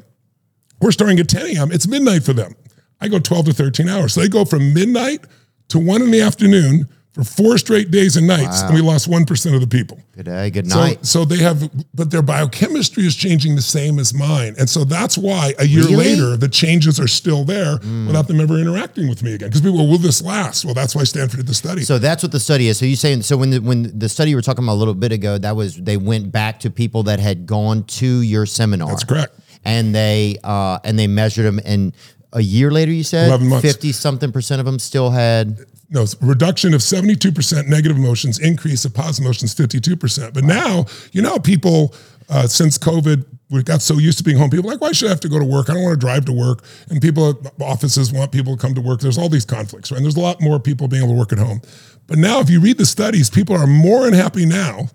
we're 0.81 0.91
starting 0.91 1.19
at 1.19 1.29
10 1.29 1.57
a.m. 1.57 1.71
It's 1.71 1.87
midnight 1.87 2.23
for 2.23 2.33
them. 2.33 2.55
I 2.99 3.07
go 3.07 3.19
12 3.19 3.47
to 3.47 3.53
13 3.53 3.89
hours. 3.89 4.13
So 4.13 4.21
they 4.21 4.29
go 4.29 4.45
from 4.45 4.73
midnight 4.73 5.25
to 5.69 5.79
one 5.79 6.01
in 6.01 6.11
the 6.11 6.21
afternoon 6.21 6.87
for 7.15 7.23
four 7.23 7.57
straight 7.57 7.91
days 7.91 8.17
and 8.17 8.27
nights, 8.27 8.61
and 8.61 8.75
we 8.75 8.81
lost 8.81 9.09
1% 9.09 9.55
of 9.55 9.61
the 9.61 9.67
people. 9.67 9.97
Good 10.17 10.25
day, 10.25 10.49
good 10.49 10.67
night. 10.67 11.05
so 11.05 11.23
they 11.23 11.37
have, 11.37 11.71
but 11.93 12.11
their 12.11 12.21
biochemistry 12.21 13.05
is 13.05 13.15
changing 13.15 13.55
the 13.55 13.61
same 13.61 13.99
as 13.99 14.13
mine. 14.13 14.53
And 14.59 14.69
so 14.69 14.83
that's 14.83 15.17
why 15.17 15.53
a 15.57 15.65
year 15.65 15.83
Really? 15.83 15.95
later, 15.95 16.35
the 16.35 16.49
changes 16.49 16.99
are 16.99 17.07
still 17.07 17.45
there 17.45 17.77
without 18.05 18.27
them 18.27 18.41
ever 18.41 18.57
interacting 18.57 19.07
with 19.07 19.23
me 19.23 19.33
again. 19.33 19.47
Because 19.47 19.61
people, 19.61 19.87
will 19.87 19.97
this 19.97 20.21
last? 20.21 20.65
Well, 20.65 20.73
that's 20.73 20.93
why 20.93 21.05
Stanford 21.05 21.37
did 21.37 21.47
the 21.47 21.53
study. 21.53 21.83
So 21.83 21.97
that's 21.99 22.21
what 22.21 22.33
the 22.33 22.39
study 22.39 22.67
is. 22.67 22.77
So 22.77 22.85
you 22.85 22.97
saying 22.97 23.21
so 23.21 23.37
when 23.37 23.49
the, 23.49 23.59
when 23.59 23.97
the 23.97 24.09
study 24.09 24.31
you 24.31 24.35
were 24.35 24.41
talking 24.41 24.65
about 24.65 24.73
a 24.73 24.81
little 24.83 24.93
bit 24.93 25.13
ago, 25.13 25.37
that 25.37 25.55
was 25.55 25.77
they 25.77 25.95
went 25.95 26.33
back 26.33 26.59
to 26.61 26.69
people 26.69 27.03
that 27.03 27.21
had 27.21 27.45
gone 27.45 27.85
to 27.85 28.21
your 28.21 28.45
seminar. 28.45 28.89
That's 28.89 29.05
correct. 29.05 29.39
And 29.63 29.95
they 29.95 30.37
uh 30.43 30.79
and 30.83 30.99
they 30.99 31.07
measured 31.07 31.45
them 31.45 31.61
and 31.63 31.95
a 32.33 32.41
year 32.41 32.69
later 32.69 32.91
you 32.91 33.03
said 33.03 33.39
50 33.61 33.93
something 33.93 34.31
percent 34.33 34.59
of 34.59 34.65
them 34.65 34.77
still 34.77 35.09
had 35.11 35.57
no 35.95 36.05
reduction 36.21 36.73
of 36.73 36.81
72% 36.81 37.67
negative 37.67 37.97
emotions, 37.97 38.37
increase 38.39 38.85
of 38.85 38.93
positive 38.93 39.25
emotions 39.25 39.55
52%. 39.55 40.33
But 40.33 40.43
now, 40.43 40.85
you 41.11 41.21
know, 41.21 41.39
people 41.39 41.95
uh, 42.29 42.47
since 42.47 42.77
COVID, 42.77 43.25
we 43.49 43.63
got 43.63 43.81
so 43.81 43.97
used 43.97 44.17
to 44.17 44.23
being 44.23 44.37
home. 44.37 44.49
People 44.49 44.69
are 44.69 44.73
like, 44.73 44.81
why 44.81 44.91
should 44.91 45.07
I 45.07 45.09
have 45.09 45.19
to 45.21 45.29
go 45.29 45.39
to 45.39 45.45
work? 45.45 45.69
I 45.69 45.73
don't 45.73 45.83
want 45.83 45.99
to 45.99 46.05
drive 46.05 46.25
to 46.25 46.33
work. 46.33 46.63
And 46.89 47.01
people 47.01 47.29
at 47.29 47.61
offices 47.61 48.11
want 48.11 48.31
people 48.31 48.55
to 48.55 48.61
come 48.61 48.73
to 48.73 48.81
work. 48.81 48.99
There's 48.99 49.17
all 49.17 49.29
these 49.29 49.45
conflicts, 49.45 49.91
right? 49.91 49.97
And 49.97 50.05
there's 50.05 50.15
a 50.15 50.21
lot 50.21 50.41
more 50.41 50.59
people 50.59 50.87
being 50.87 51.03
able 51.03 51.13
to 51.13 51.19
work 51.19 51.31
at 51.31 51.39
home. 51.39 51.61
But 52.07 52.17
now, 52.17 52.39
if 52.39 52.49
you 52.49 52.59
read 52.59 52.77
the 52.77 52.85
studies, 52.85 53.29
people 53.29 53.55
are 53.55 53.67
more 53.67 54.07
unhappy 54.07 54.45
now 54.45 54.89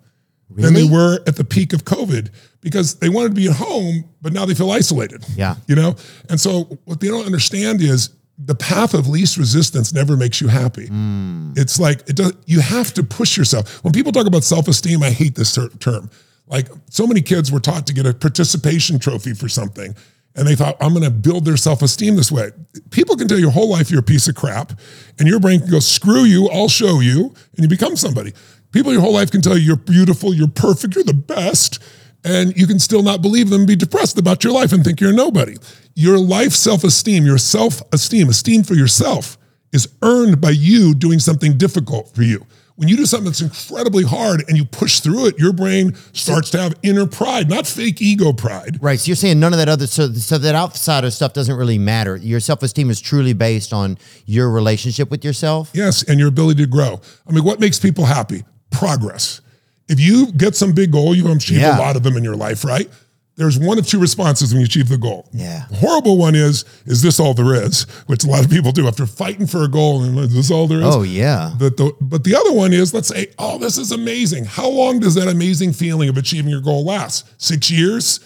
than 0.51 0.75
they 0.75 0.85
were 0.85 1.21
at 1.27 1.37
the 1.37 1.45
peak 1.45 1.73
of 1.73 1.85
COVID 1.85 2.31
because 2.61 2.97
they 2.97 3.09
wanted 3.09 3.31
to 3.31 3.35
be 3.35 3.47
at 3.47 3.57
home, 3.57 4.05
but 4.21 4.33
now 4.33 4.45
they 4.45 4.55
feel 4.55 4.71
isolated. 4.71 5.25
Yeah. 5.37 5.57
You 5.69 5.77
know? 5.77 5.95
And 6.29 6.41
so 6.41 6.65
what 6.85 7.01
they 7.01 7.07
don't 7.07 7.25
understand 7.25 7.81
is 7.81 8.11
the 8.43 8.55
path 8.55 8.95
of 8.95 9.07
least 9.07 9.37
resistance 9.37 9.93
never 9.93 10.17
makes 10.17 10.41
you 10.41 10.49
happy. 10.49 10.87
Hmm. 10.87 11.53
It's 11.57 11.79
like 11.79 12.09
it 12.09 12.17
does 12.17 12.33
you 12.47 12.61
have 12.61 12.95
to 12.95 13.03
push 13.03 13.37
yourself. 13.37 13.83
When 13.85 13.93
people 13.93 14.13
talk 14.13 14.27
about 14.27 14.45
self-esteem, 14.45 15.03
I 15.03 15.11
hate 15.11 15.35
this 15.35 15.55
ter- 15.55 15.69
term. 15.81 16.11
Like 16.47 16.69
so 16.89 17.07
many 17.07 17.21
kids 17.21 17.53
were 17.53 17.61
taught 17.61 17.87
to 17.89 17.95
get 17.95 18.07
a 18.07 18.15
participation 18.15 18.99
trophy 18.99 19.35
for 19.35 19.49
something. 19.49 19.95
And 20.37 20.47
they 20.47 20.55
thought, 20.55 20.77
I'm 20.81 20.91
going 20.91 21.05
to 21.05 21.11
build 21.11 21.45
their 21.45 21.57
self 21.57 21.83
esteem 21.83 22.17
this 22.17 22.31
way. 22.31 22.51
People 22.91 23.17
can 23.17 23.27
tell 23.27 23.39
your 23.39 23.51
whole 23.51 23.69
life 23.69 23.91
you're 23.91 24.01
a 24.01 24.03
piece 24.03 24.29
of 24.29 24.37
crap, 24.37 24.73
and 25.19 25.27
your 25.27 25.41
brain 25.41 25.61
can 25.61 25.71
go, 25.71 25.81
screw 25.81 26.23
you, 26.23 26.49
I'll 26.49 26.69
show 26.69 27.01
you, 27.01 27.35
and 27.55 27.65
you 27.65 27.69
become 27.69 27.97
somebody. 27.97 28.33
People 28.73 28.93
your 28.93 29.01
whole 29.01 29.13
life 29.13 29.33
can 29.33 29.41
tell 29.41 29.59
you 29.59 29.65
you're 29.65 29.77
beautiful, 29.77 30.33
you're 30.33 30.49
perfect, 30.49 30.95
you're 30.95 31.05
the 31.05 31.13
best, 31.15 31.83
and 32.25 32.57
you 32.57 32.67
can 32.67 32.79
still 32.79 33.03
not 33.03 33.23
believe 33.23 33.51
them, 33.51 33.67
be 33.67 33.77
depressed 33.77 34.19
about 34.19 34.45
your 34.45 34.53
life, 34.53 34.73
and 34.73 34.85
think 34.85 35.01
you're 35.01 35.13
nobody. 35.13 35.57
Your 35.95 36.19
life 36.19 36.53
self 36.53 36.85
esteem, 36.85 37.25
your 37.25 37.39
self 37.39 37.83
esteem, 37.93 38.29
esteem 38.29 38.63
for 38.63 38.75
yourself, 38.75 39.39
is 39.73 39.89
earned 40.03 40.41
by 40.41 40.51
you 40.51 40.95
doing 40.95 41.19
something 41.19 41.57
difficult 41.57 42.15
for 42.15 42.23
you. 42.23 42.47
When 42.81 42.89
you 42.89 42.97
do 42.97 43.05
something 43.05 43.27
that's 43.27 43.43
incredibly 43.43 44.05
hard 44.05 44.43
and 44.49 44.57
you 44.57 44.65
push 44.65 45.01
through 45.01 45.27
it, 45.27 45.39
your 45.39 45.53
brain 45.53 45.95
starts 46.15 46.49
to 46.53 46.63
have 46.63 46.75
inner 46.83 47.07
pride, 47.07 47.51
not 47.51 47.67
fake 47.67 48.01
ego 48.01 48.33
pride. 48.33 48.79
Right. 48.81 48.99
So 48.99 49.09
you're 49.09 49.17
saying 49.17 49.39
none 49.39 49.53
of 49.53 49.59
that 49.59 49.69
other 49.69 49.87
so, 49.87 50.11
so 50.15 50.39
that 50.39 50.55
outsider 50.55 51.11
stuff 51.11 51.35
doesn't 51.35 51.55
really 51.55 51.77
matter. 51.79 52.17
Your 52.17 52.41
self 52.41 52.63
esteem 52.63 52.89
is 52.89 52.99
truly 52.99 53.35
based 53.35 53.75
on 53.75 53.99
your 54.25 54.51
relationship 54.51 55.11
with 55.11 55.27
yourself. 55.27 55.71
Yes, 55.75 56.03
and 56.05 56.19
your 56.19 56.29
ability 56.29 56.63
to 56.63 56.67
grow. 56.67 57.03
I 57.29 57.33
mean, 57.33 57.45
what 57.45 57.61
makes 57.61 57.79
people 57.79 58.07
happy? 58.07 58.45
Progress. 58.71 59.43
If 59.91 60.01
you 60.01 60.33
get 60.33 60.55
some 60.57 60.73
big 60.73 60.93
goal, 60.93 61.15
you've 61.15 61.27
achieved 61.27 61.61
Yeah. 61.61 61.77
a 61.77 61.81
lot 61.81 61.97
of 61.97 62.03
them 62.03 62.17
in 62.17 62.25
your 62.25 62.37
life, 62.37 62.65
right? 62.65 62.89
There's 63.37 63.59
one 63.59 63.79
of 63.79 63.87
two 63.87 63.99
responses 63.99 64.53
when 64.53 64.61
you 64.61 64.67
achieve 64.67 64.89
the 64.89 64.99
goal. 64.99 65.29
Yeah. 65.33 65.65
The 65.71 65.77
horrible 65.77 66.19
one 66.19 66.35
is, 66.35 66.65
is 66.85 67.01
this 67.01 67.19
all 67.19 67.33
there 67.33 67.55
is? 67.55 67.85
Which 68.07 68.23
a 68.23 68.27
lot 68.29 68.45
of 68.45 68.51
people 68.51 68.71
do 68.71 68.87
after 68.87 69.07
fighting 69.07 69.47
for 69.47 69.63
a 69.65 69.69
goal. 69.69 70.03
And 70.03 70.19
is 70.19 70.35
this 70.35 70.51
all 70.51 70.67
there 70.67 70.81
is? 70.81 70.95
Oh 70.95 71.03
yeah. 71.03 71.55
But 71.59 71.77
the, 71.79 71.93
but 72.03 72.23
the 72.25 72.35
other 72.37 72.53
one 72.53 72.73
is, 72.75 72.93
let's 72.93 73.09
say, 73.09 73.29
oh, 73.39 73.57
this 73.59 73.79
is 73.79 73.93
amazing. 73.93 74.45
How 74.45 74.69
long 74.69 75.01
does 75.01 75.15
that 75.15 75.27
amazing 75.27 75.73
feeling 75.73 76.09
of 76.11 76.19
achieving 76.19 76.51
your 76.51 76.61
goal 76.61 76.85
last? 76.85 77.33
Six 77.41 77.71
years? 77.71 78.21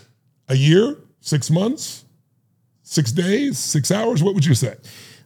A 0.49 0.57
year? 0.57 0.97
Six 1.21 1.49
months? 1.51 2.05
Six 2.83 3.13
days? 3.13 3.59
Six 3.59 3.91
hours? 3.91 4.23
What 4.23 4.35
would 4.35 4.45
you 4.45 4.55
say? 4.55 4.75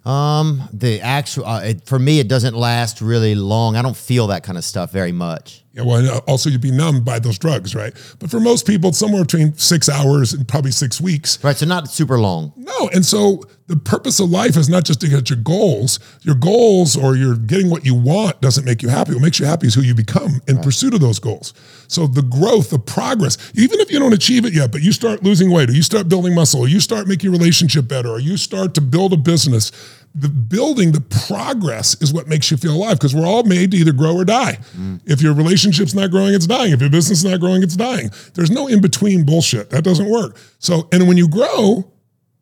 Um, 0.05 0.63
the 0.73 1.01
actual 1.01 1.45
uh, 1.47 1.61
it, 1.63 1.87
for 1.87 1.99
me, 1.99 2.21
it 2.21 2.29
doesn't 2.29 2.55
last 2.55 3.01
really 3.01 3.35
long. 3.35 3.75
I 3.77 3.83
don't 3.83 3.97
feel 3.97 4.29
that 4.29 4.43
kind 4.43 4.57
of 4.57 4.65
stuff 4.65 4.93
very 4.93 5.13
much. 5.13 5.65
Yeah, 5.73 5.83
well, 5.83 6.09
uh, 6.09 6.19
also 6.27 6.51
you'd 6.51 6.61
be 6.61 6.71
numbed 6.71 7.05
by 7.05 7.19
those 7.19 7.39
drugs, 7.39 7.75
right? 7.75 7.93
But 8.19 8.31
for 8.31 8.41
most 8.41 8.67
people, 8.67 8.89
it's 8.89 8.99
somewhere 8.99 9.23
between 9.23 9.55
six 9.55 9.89
hours 9.89 10.33
and 10.33 10.49
probably 10.49 10.71
six 10.71 11.01
weeks. 11.01 11.43
Right. 11.45 11.57
So 11.57 11.67
not 11.67 11.89
super 11.89 12.19
long. 12.19 12.53
No, 12.57 12.89
and 12.89 13.05
so 13.05 13.45
the 13.67 13.77
purpose 13.77 14.19
of 14.19 14.31
life 14.31 14.57
is 14.57 14.71
not 14.71 14.85
just 14.85 15.01
to 15.03 15.09
get 15.09 15.29
your 15.29 15.39
goals. 15.39 16.01
Your 16.23 16.35
goals 16.35 16.97
or 16.97 17.17
you're 17.17 17.37
getting 17.37 17.69
what 17.69 17.85
you 17.85 17.95
want 17.95 18.41
doesn't 18.41 18.65
make 18.65 18.83
you 18.83 18.89
happy. 18.89 19.13
What 19.13 19.23
makes 19.23 19.39
you 19.39 19.45
happy 19.45 19.67
is 19.67 19.75
who 19.75 19.83
you 19.83 19.95
become 19.95 20.41
in 20.49 20.59
pursuit 20.59 20.95
of 20.95 21.01
those 21.01 21.19
goals. 21.19 21.53
So 21.87 22.07
the 22.07 22.23
growth, 22.23 22.71
the 22.71 22.79
progress, 22.79 23.37
even 23.55 23.79
if 23.79 23.93
you 23.93 23.99
don't 23.99 24.15
achieve 24.15 24.47
it 24.47 24.55
yet, 24.55 24.73
but 24.73 24.83
you 24.83 24.93
start 24.93 25.23
losing 25.23 25.51
weight, 25.51 25.69
or 25.69 25.75
you 25.75 25.83
start 25.83 26.09
building 26.09 26.35
muscle, 26.35 26.61
or 26.61 26.69
you 26.69 26.81
start 26.81 27.07
making 27.07 27.31
your 27.31 27.39
relationship 27.39 27.87
better, 27.87 28.09
or 28.09 28.21
you 28.21 28.39
start 28.39 28.75
to 28.75 28.81
build 28.81 29.13
a 29.13 29.19
business. 29.19 29.71
The 30.21 30.29
building, 30.29 30.93
the 30.93 31.01
progress 31.01 32.01
is 32.03 32.13
what 32.13 32.27
makes 32.27 32.51
you 32.51 32.57
feel 32.57 32.75
alive 32.75 32.99
because 32.99 33.15
we're 33.15 33.27
all 33.27 33.45
made 33.45 33.71
to 33.71 33.77
either 33.77 33.93
grow 33.93 34.17
or 34.17 34.25
die. 34.25 34.59
Mm. 34.77 35.01
If 35.07 35.23
your 35.23 35.33
relationship's 35.33 35.95
not 35.95 36.11
growing, 36.11 36.35
it's 36.35 36.47
dying. 36.47 36.73
If 36.73 36.81
your 36.81 36.91
business 36.91 37.19
is 37.19 37.25
not 37.25 37.41
growing, 37.41 37.63
it's 37.63 37.77
dying. 37.77 38.11
There's 38.35 38.51
no 38.51 38.67
in 38.67 38.81
between 38.81 39.25
bullshit. 39.25 39.71
That 39.71 39.85
doesn't 39.85 40.09
work. 40.09 40.37
So, 40.59 40.89
and 40.93 41.07
when 41.07 41.17
you 41.17 41.29
grow, 41.29 41.93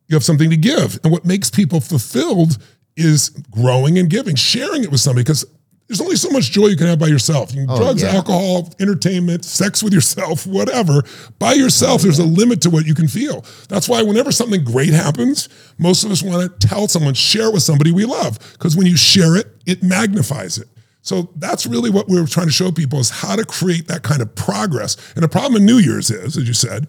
you 0.08 0.16
have 0.16 0.24
something 0.24 0.50
to 0.50 0.56
give. 0.56 0.98
And 1.02 1.12
what 1.12 1.24
makes 1.24 1.50
people 1.50 1.80
fulfilled 1.80 2.58
is 2.96 3.30
growing 3.50 3.98
and 3.98 4.08
giving, 4.08 4.36
sharing 4.36 4.82
it 4.82 4.90
with 4.90 5.00
somebody 5.00 5.24
because 5.24 5.44
there's 5.88 6.00
only 6.00 6.16
so 6.16 6.30
much 6.30 6.50
joy 6.50 6.66
you 6.66 6.76
can 6.76 6.86
have 6.88 6.98
by 6.98 7.06
yourself. 7.06 7.54
You 7.54 7.64
Oh, 7.68 7.76
drugs, 7.78 8.02
yeah. 8.02 8.08
alcohol, 8.10 8.72
entertainment, 8.80 9.44
sex 9.44 9.82
with 9.82 9.92
yourself, 9.92 10.46
whatever. 10.46 11.02
By 11.38 11.52
yourself, 11.52 12.02
there's 12.02 12.18
a 12.18 12.24
limit 12.24 12.60
to 12.62 12.70
what 12.70 12.86
you 12.86 12.94
can 12.94 13.06
feel. 13.08 13.44
That's 13.68 13.88
why 13.88 14.02
whenever 14.02 14.32
something 14.32 14.64
great 14.64 14.92
happens, 14.92 15.48
most 15.78 16.02
of 16.04 16.10
us 16.10 16.22
want 16.22 16.60
to 16.60 16.66
tell 16.68 16.88
someone, 16.88 17.14
share 17.14 17.46
it 17.48 17.52
with 17.54 17.62
somebody 17.62 17.92
we 17.92 18.04
love. 18.04 18.38
Because 18.52 18.76
when 18.76 18.86
you 18.86 18.96
share 18.96 19.36
it, 19.36 19.46
it 19.64 19.82
magnifies 19.82 20.58
it. 20.58 20.68
So 21.02 21.30
that's 21.36 21.66
really 21.66 21.90
what 21.90 22.08
we're 22.08 22.26
trying 22.26 22.46
to 22.46 22.52
show 22.52 22.72
people 22.72 22.98
is 22.98 23.10
how 23.10 23.36
to 23.36 23.44
create 23.44 23.86
that 23.86 24.02
kind 24.02 24.20
of 24.20 24.34
progress. 24.34 24.96
And 25.14 25.22
the 25.22 25.28
problem 25.28 25.54
in 25.60 25.64
New 25.66 25.78
Year's 25.78 26.10
is, 26.10 26.36
as 26.36 26.48
you 26.48 26.54
said, 26.54 26.88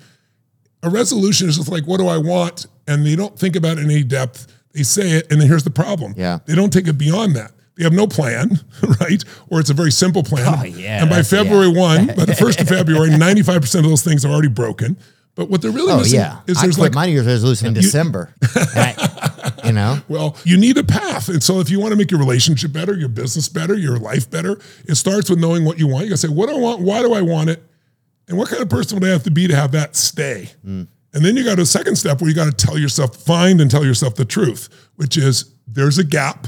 a 0.81 0.89
resolution 0.89 1.47
is 1.49 1.57
just 1.57 1.69
like, 1.69 1.86
what 1.86 1.97
do 1.99 2.07
I 2.07 2.17
want? 2.17 2.65
And 2.88 3.05
they 3.05 3.15
don't 3.15 3.38
think 3.38 3.55
about 3.55 3.77
it 3.77 3.83
in 3.83 3.91
any 3.91 4.03
depth. 4.03 4.47
They 4.73 4.81
say 4.83 5.12
it, 5.12 5.31
and 5.31 5.39
then 5.39 5.47
here's 5.47 5.63
the 5.63 5.69
problem. 5.69 6.15
Yeah. 6.17 6.39
They 6.45 6.55
don't 6.55 6.71
take 6.73 6.88
it 6.88 6.93
beyond 6.97 7.36
that. 7.36 7.51
They 7.78 7.84
have 7.84 7.94
no 7.94 8.08
plan, 8.08 8.60
right? 9.02 9.24
Or 9.50 9.60
it's 9.60 9.70
a 9.70 9.74
very 9.74 9.92
simple 9.92 10.24
plan. 10.24 10.46
Oh, 10.60 10.63
yeah, 10.63 11.02
And 11.02 11.10
by 11.10 11.22
February 11.24 11.68
yeah. 11.68 11.80
1, 11.80 12.08
by 12.08 12.26
the 12.26 12.34
1st 12.34 12.62
of 12.62 12.68
February, 12.78 13.10
95% 13.12 13.76
of 13.80 13.84
those 13.86 14.04
things 14.04 14.26
are 14.26 14.30
already 14.32 14.48
broken. 14.48 14.98
But 15.36 15.52
what 15.52 15.62
they're 15.62 15.70
really 15.70 15.92
Oh 15.94 15.98
missing 16.00 16.20
yeah. 16.20 16.40
is 16.48 16.58
I 16.58 16.63
there's 16.63 16.78
quit 16.78 16.86
like, 16.92 16.96
my 16.96 17.06
New 17.06 17.12
Year's 17.13 17.28
resolution 17.28 17.68
in 17.68 17.74
December. 17.76 18.34
I- 18.56 19.52
you 19.63 19.72
know. 19.74 20.00
well, 20.08 20.36
you 20.46 20.58
need 20.58 20.78
a 20.78 20.84
path. 20.84 21.30
And 21.30 21.44
so 21.44 21.60
if 21.60 21.70
you 21.70 21.80
want 21.80 21.92
to 21.92 21.96
make 21.98 22.10
your 22.10 22.20
relationship 22.20 22.72
better, 22.74 22.94
your 22.96 23.10
business 23.10 23.48
better, 23.50 23.76
your 23.76 23.98
life 24.00 24.30
better, 24.32 24.60
it 24.86 24.96
starts 24.96 25.30
with 25.30 25.40
knowing 25.40 25.63
what 25.66 25.78
you 25.78 25.88
want. 25.88 26.06
You 26.06 26.10
gotta 26.12 26.18
say, 26.18 26.28
what 26.30 26.50
do 26.50 26.56
I 26.56 26.60
want? 26.60 26.82
Why 26.82 27.02
do 27.02 27.13
I 27.13 27.22
want 27.22 27.50
it? 27.50 27.62
And 28.28 28.38
what 28.38 28.50
kind 28.50 28.62
of 28.62 28.70
person 28.70 29.00
would 29.00 29.08
I 29.08 29.12
have 29.12 29.24
to 29.24 29.32
be 29.32 29.48
to 29.48 29.56
have 29.56 29.72
that 29.74 29.96
stay? 29.96 30.50
Mm. 30.66 30.88
And 31.13 31.26
then 31.26 31.36
you 31.38 31.44
got 31.44 31.60
a 31.60 31.66
second 31.66 31.96
step 31.98 32.20
where 32.22 32.30
you 32.30 32.36
got 32.36 32.46
to 32.46 32.66
tell 32.66 32.78
yourself, 32.78 33.16
find 33.18 33.62
and 33.62 33.70
tell 33.70 33.86
yourself 33.86 34.16
the 34.16 34.26
truth, 34.26 34.70
which 34.96 35.18
is 35.18 35.54
there's 35.68 35.98
a 35.98 36.04
gap 36.04 36.48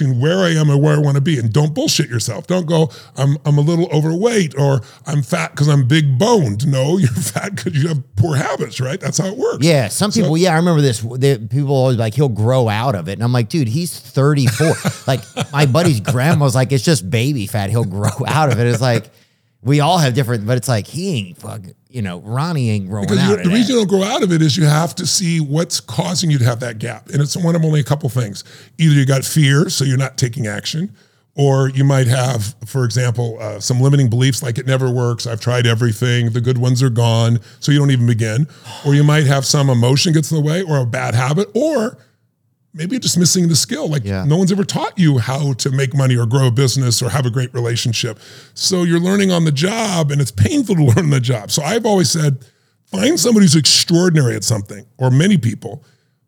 between 0.00 0.20
where 0.20 0.38
I 0.38 0.50
am 0.50 0.70
and 0.70 0.82
where 0.82 0.94
I 0.94 0.98
want 0.98 1.16
to 1.16 1.20
be. 1.20 1.38
And 1.38 1.52
don't 1.52 1.74
bullshit 1.74 2.08
yourself. 2.08 2.46
Don't 2.46 2.66
go, 2.66 2.90
I'm, 3.16 3.36
I'm 3.44 3.58
a 3.58 3.60
little 3.60 3.88
overweight 3.92 4.58
or 4.58 4.80
I'm 5.06 5.22
fat 5.22 5.52
because 5.52 5.68
I'm 5.68 5.86
big 5.86 6.18
boned. 6.18 6.66
No, 6.66 6.96
you're 6.98 7.08
fat 7.08 7.54
because 7.54 7.80
you 7.80 7.88
have 7.88 8.02
poor 8.16 8.36
habits, 8.36 8.80
right? 8.80 9.00
That's 9.00 9.18
how 9.18 9.26
it 9.26 9.36
works. 9.36 9.64
Yeah, 9.64 9.88
some 9.88 10.10
people. 10.12 10.36
yeah, 10.36 10.52
I 10.52 10.56
remember 10.56 10.80
this. 10.80 11.00
The, 11.00 11.46
people 11.50 11.74
always 11.74 11.96
like 11.96 12.14
he'll 12.14 12.28
grow 12.28 12.68
out 12.68 12.94
of 12.94 13.08
it, 13.08 13.12
and 13.14 13.22
I'm 13.22 13.32
like, 13.32 13.48
dude, 13.48 13.68
he's 13.68 13.98
34. 13.98 14.72
like 15.06 15.20
my 15.52 15.66
buddy's 15.66 16.00
grandma's 16.00 16.54
like, 16.54 16.72
it's 16.72 16.84
just 16.84 17.08
baby 17.08 17.46
fat. 17.46 17.70
He'll 17.70 17.84
grow 17.84 18.10
out 18.26 18.52
of 18.52 18.58
it. 18.58 18.66
It's 18.66 18.80
like 18.80 19.10
we 19.62 19.80
all 19.80 19.98
have 19.98 20.14
different, 20.14 20.46
but 20.46 20.56
it's 20.56 20.68
like 20.68 20.86
he 20.86 21.16
ain't 21.16 21.38
fucking. 21.38 21.74
You 21.88 22.02
know, 22.02 22.20
Ronnie 22.20 22.70
ain't 22.70 22.88
growing 22.88 23.08
Because 23.08 23.18
out 23.18 23.42
the 23.42 23.50
reason 23.50 23.74
you 23.74 23.80
don't 23.80 23.88
grow 23.88 24.04
out 24.04 24.22
of 24.22 24.32
it 24.32 24.40
is 24.40 24.56
you 24.56 24.64
have 24.64 24.94
to 24.94 25.06
see 25.06 25.40
what's 25.40 25.80
causing 25.80 26.30
you 26.30 26.38
to 26.38 26.44
have 26.44 26.60
that 26.60 26.78
gap. 26.78 27.08
And 27.08 27.20
it's 27.20 27.36
one 27.36 27.56
of 27.56 27.64
only 27.64 27.80
a 27.80 27.84
couple 27.84 28.08
things. 28.08 28.44
Either 28.78 28.94
you 28.94 29.04
got 29.04 29.24
fear, 29.24 29.68
so 29.68 29.84
you're 29.84 29.98
not 29.98 30.16
taking 30.16 30.46
action, 30.46 30.94
or 31.34 31.68
you 31.70 31.82
might 31.82 32.06
have, 32.06 32.54
for 32.64 32.84
example, 32.84 33.38
uh, 33.40 33.58
some 33.58 33.80
limiting 33.80 34.08
beliefs 34.08 34.40
like 34.40 34.56
it 34.56 34.66
never 34.66 34.88
works. 34.88 35.26
I've 35.26 35.40
tried 35.40 35.66
everything. 35.66 36.30
The 36.30 36.40
good 36.40 36.58
ones 36.58 36.80
are 36.80 36.90
gone. 36.90 37.40
So 37.58 37.72
you 37.72 37.80
don't 37.80 37.90
even 37.90 38.06
begin. 38.06 38.46
Or 38.86 38.94
you 38.94 39.02
might 39.02 39.26
have 39.26 39.44
some 39.44 39.68
emotion 39.68 40.12
gets 40.12 40.30
in 40.30 40.36
the 40.36 40.44
way 40.44 40.62
or 40.62 40.78
a 40.78 40.86
bad 40.86 41.14
habit, 41.16 41.50
or 41.54 41.98
maybe 42.72 42.92
you're 42.94 43.00
just 43.00 43.18
missing 43.18 43.48
the 43.48 43.56
skill. 43.56 43.88
Like 43.88 44.04
Yeah. 44.04 44.24
no 44.24 44.36
one's 44.36 44.52
ever 44.52 44.64
taught 44.64 44.98
you 44.98 45.18
how 45.18 45.52
to 45.54 45.70
make 45.70 45.94
money 45.94 46.16
or 46.16 46.26
grow 46.26 46.46
a 46.46 46.50
business 46.50 47.02
or 47.02 47.10
have 47.10 47.26
a 47.26 47.30
great 47.30 47.52
relationship. 47.54 48.18
So 48.54 48.82
you're 48.84 49.00
learning 49.00 49.30
on 49.32 49.44
the 49.44 49.52
job 49.52 50.10
and 50.10 50.20
it's 50.20 50.30
painful 50.30 50.76
to 50.76 50.84
learn 50.90 50.98
on 50.98 51.10
the 51.10 51.20
job. 51.20 51.50
So 51.50 51.62
I've 51.62 51.84
always 51.86 52.10
said, 52.10 52.44
find 52.86 53.18
somebody 53.18 53.44
who's 53.46 53.56
extraordinary 53.56 54.34
at 54.36 54.44
something 54.44 54.86
or 54.98 55.10
many 55.10 55.36
people. 55.38 55.84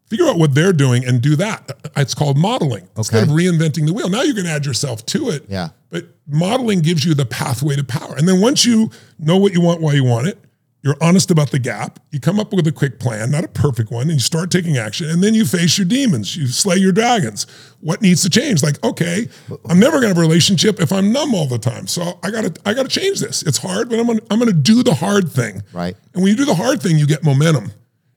Figure 0.09 0.27
out 0.27 0.37
what 0.39 0.55
they're 0.55 0.75
doing 0.75 1.07
and 1.07 1.23
do 1.23 1.37
that. 1.37 1.71
It's 1.97 2.15
called 2.15 2.37
modeling 2.37 2.87
instead 2.99 3.23
of 3.23 3.31
reinventing 3.31 3.87
the 3.87 3.95
wheel. 3.95 4.11
Now 4.11 4.21
you 4.23 4.35
can 4.35 4.45
add 4.47 4.67
yourself 4.67 5.07
to 5.07 5.31
it. 5.31 5.47
Yeah. 5.49 5.71
But 5.89 6.07
modeling 6.27 6.81
gives 6.81 7.03
you 7.05 7.15
the 7.15 7.25
pathway 7.25 7.77
to 7.77 7.85
power. 7.85 8.15
And 8.17 8.29
then 8.29 8.39
once 8.41 8.67
you 8.67 8.91
know 9.19 9.39
what 9.39 9.53
you 9.55 9.63
want, 9.63 9.81
why 9.81 9.95
you 9.95 10.05
want 10.05 10.27
it, 10.27 10.39
you're 10.83 10.97
honest 11.01 11.31
about 11.31 11.53
the 11.53 11.61
gap, 11.61 12.01
you 12.11 12.19
come 12.19 12.41
up 12.41 12.53
with 12.53 12.67
a 12.67 12.73
quick 12.73 12.99
plan, 12.99 13.31
not 13.31 13.45
a 13.45 13.49
perfect 13.49 13.93
one, 13.93 14.03
and 14.03 14.13
you 14.13 14.19
start 14.19 14.51
taking 14.51 14.77
action. 14.77 15.09
And 15.09 15.23
then 15.23 15.33
you 15.33 15.47
face 15.47 15.79
your 15.79 15.85
demons, 15.87 16.37
you 16.37 16.49
slay 16.49 16.77
your 16.77 16.91
dragons. 16.91 17.47
What 17.81 18.03
needs 18.03 18.23
to 18.23 18.31
change? 18.31 18.65
Like, 18.65 18.83
okay, 18.83 19.29
I'm 19.69 19.79
never 19.79 19.99
gonna 19.99 20.09
have 20.09 20.19
a 20.19 20.21
relationship 20.21 20.81
if 20.81 20.93
I'm 20.93 21.13
numb 21.13 21.35
all 21.35 21.47
the 21.47 21.59
time. 21.59 21.87
So 21.87 22.19
I 22.25 22.31
gotta 22.31 22.53
I 22.67 22.75
gotta 22.75 22.89
change 22.89 23.21
this. 23.21 23.43
It's 23.43 23.59
hard, 23.59 23.91
but 23.91 24.01
I'm 24.01 24.07
gonna 24.07 24.23
I'm 24.31 24.41
gonna 24.41 24.53
do 24.53 24.83
the 24.83 24.95
hard 24.95 25.31
thing. 25.31 25.63
Right. 25.73 25.97
And 26.15 26.23
when 26.23 26.31
you 26.31 26.37
do 26.37 26.45
the 26.45 26.55
hard 26.55 26.83
thing, 26.83 26.99
you 26.99 27.07
get 27.07 27.23
momentum. 27.23 27.73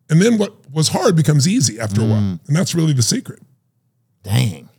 And 0.10 0.22
then 0.22 0.38
what 0.38 0.54
was 0.72 0.90
hard 0.90 1.16
becomes 1.16 1.48
easy 1.48 1.80
after 1.80 2.02
a 2.02 2.06
while. 2.06 2.22
Mm. 2.22 2.48
And 2.48 2.56
that's 2.56 2.74
really 2.74 2.94
the 2.94 3.04
secret. 3.04 3.42
Dang, 4.24 4.70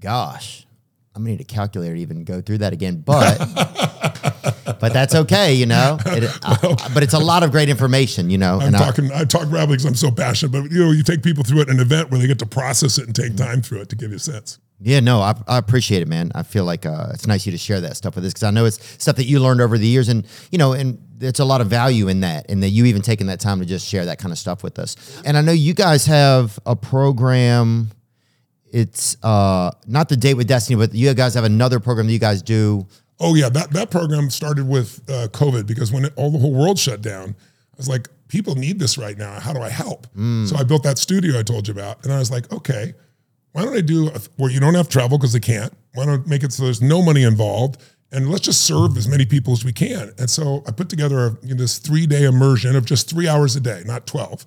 gosh, 0.00 0.66
I'm 1.14 1.22
gonna 1.22 1.32
need 1.32 1.40
a 1.40 1.44
calculator 1.44 1.94
to 1.94 2.00
even 2.00 2.24
go 2.24 2.40
through 2.40 2.58
that 2.58 2.72
again, 2.72 3.02
but 3.06 3.38
but 4.84 4.92
that's 4.92 5.14
okay, 5.14 5.54
you 5.54 5.64
know. 5.64 5.98
It, 6.06 6.30
I- 6.42 6.90
but 6.92 7.02
it's 7.02 7.14
a 7.14 7.18
lot 7.18 7.42
of 7.42 7.50
great 7.50 7.68
information, 7.70 8.28
you 8.28 8.36
know. 8.38 8.60
I'm 8.60 8.68
and 8.68 8.76
I- 8.76 8.78
talking. 8.78 9.10
I, 9.12 9.24
talk 9.24 9.42
rapidly 9.50 9.76
because 9.78 9.86
I'm 9.86 9.94
so 9.94 10.10
passionate. 10.10 10.52
But 10.52 10.70
you 10.70 10.84
know, 10.84 10.90
you 10.90 11.02
take 11.02 11.22
people 11.22 11.42
through 11.42 11.62
it 11.62 11.70
an 11.70 11.80
event 11.80 12.10
where 12.10 12.20
they 12.20 12.26
get 12.26 12.38
to 12.40 12.46
process 12.46 12.98
it 12.98 13.06
and 13.06 13.14
take 13.16 13.34
time 13.36 13.62
through 13.62 13.80
it 13.80 13.88
to 13.88 13.96
give 13.96 14.10
you 14.10 14.16
a 14.16 14.20
sense. 14.20 14.58
Yeah, 14.80 15.00
no, 15.00 15.20
I, 15.20 15.34
I 15.48 15.56
appreciate 15.56 16.02
it, 16.02 16.08
man. 16.08 16.30
I 16.34 16.42
feel 16.42 16.64
like 16.64 16.84
uh, 16.84 17.06
it's 17.14 17.26
nice 17.26 17.46
you 17.46 17.52
to 17.52 17.58
share 17.58 17.80
that 17.80 17.96
stuff 17.96 18.16
with 18.16 18.24
us 18.26 18.32
because 18.34 18.42
I 18.42 18.50
know 18.50 18.66
it's 18.66 18.78
stuff 19.02 19.16
that 19.16 19.24
you 19.24 19.40
learned 19.40 19.62
over 19.62 19.78
the 19.78 19.86
years, 19.86 20.08
and 20.10 20.26
you 20.50 20.58
know, 20.58 20.74
and 20.74 20.98
it's 21.20 21.40
a 21.40 21.44
lot 21.44 21.60
of 21.62 21.68
value 21.68 22.08
in 22.08 22.20
that, 22.20 22.50
and 22.50 22.62
that 22.62 22.68
you 22.70 22.84
even 22.84 23.00
taking 23.00 23.28
that 23.28 23.40
time 23.40 23.60
to 23.60 23.64
just 23.66 23.88
share 23.88 24.04
that 24.04 24.18
kind 24.18 24.32
of 24.32 24.38
stuff 24.38 24.62
with 24.62 24.78
us. 24.78 25.22
And 25.24 25.36
I 25.38 25.40
know 25.40 25.52
you 25.52 25.72
guys 25.72 26.04
have 26.06 26.58
a 26.66 26.76
program. 26.76 27.90
It's 28.70 29.16
uh, 29.22 29.70
not 29.86 30.08
the 30.08 30.16
date 30.16 30.34
with 30.34 30.48
Destiny, 30.48 30.76
but 30.76 30.92
you 30.94 31.14
guys 31.14 31.34
have 31.34 31.44
another 31.44 31.78
program 31.80 32.06
that 32.08 32.12
you 32.12 32.18
guys 32.18 32.42
do. 32.42 32.86
Oh 33.20 33.34
yeah, 33.34 33.48
that 33.48 33.70
that 33.70 33.90
program 33.90 34.28
started 34.30 34.68
with 34.68 35.00
uh, 35.08 35.28
COVID 35.28 35.66
because 35.66 35.92
when 35.92 36.06
it, 36.06 36.12
all 36.16 36.30
the 36.30 36.38
whole 36.38 36.52
world 36.52 36.78
shut 36.78 37.00
down, 37.00 37.30
I 37.30 37.76
was 37.76 37.88
like, 37.88 38.08
people 38.28 38.54
need 38.56 38.78
this 38.78 38.98
right 38.98 39.16
now. 39.16 39.38
How 39.40 39.52
do 39.52 39.60
I 39.60 39.68
help? 39.68 40.06
So 40.46 40.56
I 40.56 40.64
built 40.64 40.82
that 40.82 40.98
studio 40.98 41.38
I 41.38 41.42
told 41.42 41.68
you 41.68 41.72
about, 41.72 42.04
and 42.04 42.12
I 42.12 42.18
was 42.18 42.30
like, 42.30 42.52
okay, 42.52 42.94
why 43.52 43.64
don't 43.64 43.76
I 43.76 43.80
do 43.80 44.08
a, 44.08 44.20
where 44.36 44.50
you 44.50 44.58
don't 44.60 44.74
have 44.74 44.88
travel 44.88 45.16
because 45.18 45.32
they 45.32 45.40
can't? 45.40 45.72
Why 45.94 46.06
don't 46.06 46.26
I 46.26 46.28
make 46.28 46.42
it 46.42 46.52
so 46.52 46.64
there's 46.64 46.82
no 46.82 47.02
money 47.02 47.22
involved? 47.22 47.80
And 48.14 48.30
let's 48.30 48.44
just 48.44 48.60
serve 48.60 48.96
as 48.96 49.08
many 49.08 49.26
people 49.26 49.52
as 49.52 49.64
we 49.64 49.72
can. 49.72 50.12
And 50.18 50.30
so 50.30 50.62
I 50.68 50.70
put 50.70 50.88
together 50.88 51.26
a, 51.26 51.36
you 51.42 51.54
know, 51.54 51.60
this 51.60 51.78
three 51.78 52.06
day 52.06 52.24
immersion 52.24 52.76
of 52.76 52.84
just 52.84 53.10
three 53.10 53.26
hours 53.26 53.56
a 53.56 53.60
day, 53.60 53.82
not 53.84 54.06
12. 54.06 54.46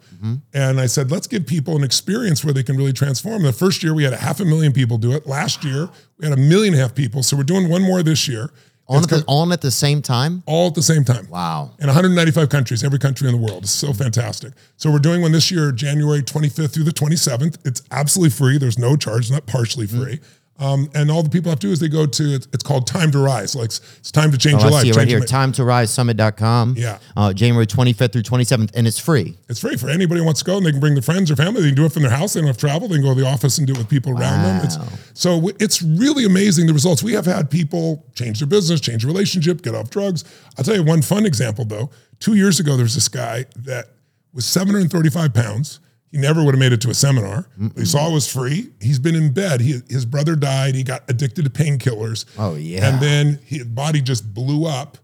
And 0.53 0.79
I 0.79 0.85
said, 0.85 1.11
let's 1.11 1.27
give 1.27 1.45
people 1.45 1.75
an 1.75 1.83
experience 1.83 2.45
where 2.45 2.53
they 2.53 2.63
can 2.63 2.77
really 2.77 2.93
transform. 2.93 3.43
The 3.43 3.51
first 3.51 3.83
year 3.83 3.93
we 3.93 4.03
had 4.03 4.13
a 4.13 4.17
half 4.17 4.39
a 4.39 4.45
million 4.45 4.71
people 4.71 4.97
do 4.97 5.11
it. 5.11 5.27
Last 5.27 5.65
year 5.65 5.89
we 6.17 6.27
had 6.27 6.37
a 6.37 6.41
million 6.41 6.73
and 6.73 6.81
a 6.81 6.83
half 6.83 6.95
people. 6.95 7.23
So 7.23 7.35
we're 7.35 7.43
doing 7.43 7.67
one 7.69 7.81
more 7.81 8.01
this 8.03 8.27
year. 8.27 8.51
On 8.89 9.03
at, 9.03 9.09
the, 9.09 9.23
on 9.27 9.51
at 9.51 9.59
the 9.59 9.69
same 9.69 10.01
time? 10.01 10.43
all 10.45 10.67
at 10.67 10.75
the 10.75 10.81
same 10.81 11.03
time. 11.03 11.27
Wow. 11.29 11.71
In 11.79 11.87
195 11.87 12.47
countries, 12.47 12.85
every 12.85 12.99
country 12.99 13.27
in 13.27 13.35
the 13.35 13.41
world. 13.41 13.63
It's 13.63 13.71
so 13.71 13.91
fantastic. 13.91 14.53
So 14.77 14.89
we're 14.89 14.99
doing 14.99 15.21
one 15.21 15.33
this 15.33 15.51
year, 15.51 15.73
January 15.73 16.21
25th 16.21 16.73
through 16.73 16.85
the 16.85 16.91
27th. 16.91 17.57
It's 17.67 17.81
absolutely 17.91 18.29
free. 18.29 18.57
There's 18.57 18.79
no 18.79 18.95
charge, 18.95 19.29
not 19.29 19.45
partially 19.45 19.87
Mm-hmm. 19.87 20.23
Um, 20.59 20.89
and 20.95 21.11
all 21.11 21.21
the 21.21 21.29
people 21.29 21.51
have 21.51 21.59
to 21.59 21.67
do 21.67 21.71
is 21.71 21.79
they 21.79 21.87
go 21.87 22.07
to 22.07 22.23
it's, 22.33 22.63
called 22.63 22.87
Time 22.87 23.11
to 23.11 23.19
Rise. 23.19 23.55
Like 23.55 23.65
it's, 23.65 23.79
it's 23.99 24.11
time 24.11 24.31
to 24.31 24.37
change 24.39 24.55
Oh, 24.55 24.59
your 24.61 24.67
I 24.69 24.71
life. 24.71 24.81
see 24.83 24.89
it 24.89 24.95
right 24.95 25.07
here. 25.07 25.19
Time 25.19 25.51
to 25.53 25.63
rise 25.63 25.91
summit.com. 25.91 26.73
Yeah. 26.77 26.97
Uh, 27.15 27.31
January 27.31 27.67
25th 27.67 28.11
through 28.13 28.23
27th, 28.23 28.71
and 28.73 28.87
it's 28.87 28.97
free. 28.97 29.37
It's 29.49 29.59
free 29.59 29.75
for 29.77 29.87
anybody 29.89 30.19
who 30.19 30.25
wants 30.25 30.39
to 30.41 30.45
go, 30.45 30.57
and 30.57 30.65
they 30.65 30.71
can 30.71 30.79
bring 30.79 30.95
their 30.95 31.03
friends 31.03 31.29
or 31.29 31.35
family. 31.35 31.61
They 31.61 31.67
can 31.67 31.75
do 31.75 31.85
it 31.85 31.91
from 31.91 32.01
their 32.01 32.11
house. 32.11 32.33
They 32.33 32.39
don't 32.41 32.47
have 32.47 32.57
to 32.57 32.61
travel. 32.61 32.87
They 32.87 32.95
can 32.95 33.03
go 33.03 33.13
to 33.13 33.19
the 33.21 33.27
office 33.27 33.59
and 33.59 33.67
do 33.67 33.73
it 33.73 33.77
with 33.77 33.87
people 33.89 34.11
around 34.19 34.41
them. 34.43 34.65
It's, 34.65 34.77
so 35.13 35.35
w- 35.35 35.55
it's 35.59 35.81
really 35.83 36.25
amazing 36.25 36.65
the 36.65 36.73
results. 36.73 37.03
We 37.03 37.13
have 37.13 37.25
had 37.27 37.51
people 37.51 38.03
change 38.15 38.39
their 38.39 38.47
business, 38.47 38.81
change 38.81 39.03
a 39.03 39.07
relationship, 39.07 39.61
get 39.61 39.75
off 39.75 39.91
drugs. 39.91 40.23
I'll 40.57 40.63
tell 40.63 40.75
you 40.75 40.83
one 40.83 41.03
fun 41.03 41.25
example 41.27 41.65
though. 41.65 41.91
Two 42.19 42.33
years 42.33 42.59
ago, 42.59 42.75
there 42.75 42.83
was 42.83 42.95
this 42.95 43.09
guy 43.09 43.45
that 43.57 43.89
was 44.33 44.45
735 44.45 45.33
pounds. 45.35 45.79
He 46.11 46.17
never 46.17 46.43
would 46.43 46.53
have 46.55 46.59
made 46.59 46.71
it 46.73 46.81
to 46.81 46.89
a 46.89 46.93
seminar. 46.93 47.47
He 47.75 47.83
saw 47.85 48.09
it 48.09 48.13
was 48.13 48.31
free. 48.31 48.69
He's 48.79 48.97
been 48.99 49.15
in 49.15 49.33
bed. 49.33 49.59
He, 49.61 49.81
his 49.89 50.05
brother 50.05 50.35
died. 50.37 50.73
He 50.75 50.83
got 50.83 51.03
addicted 51.09 51.43
to 51.43 51.49
painkillers. 51.51 52.25
Oh, 52.37 52.55
yeah. 52.55 52.87
And 52.89 53.01
then 53.01 53.39
his 53.45 53.65
body 53.65 54.01
just 54.01 54.33
blew 54.33 54.65
up. 54.65 54.97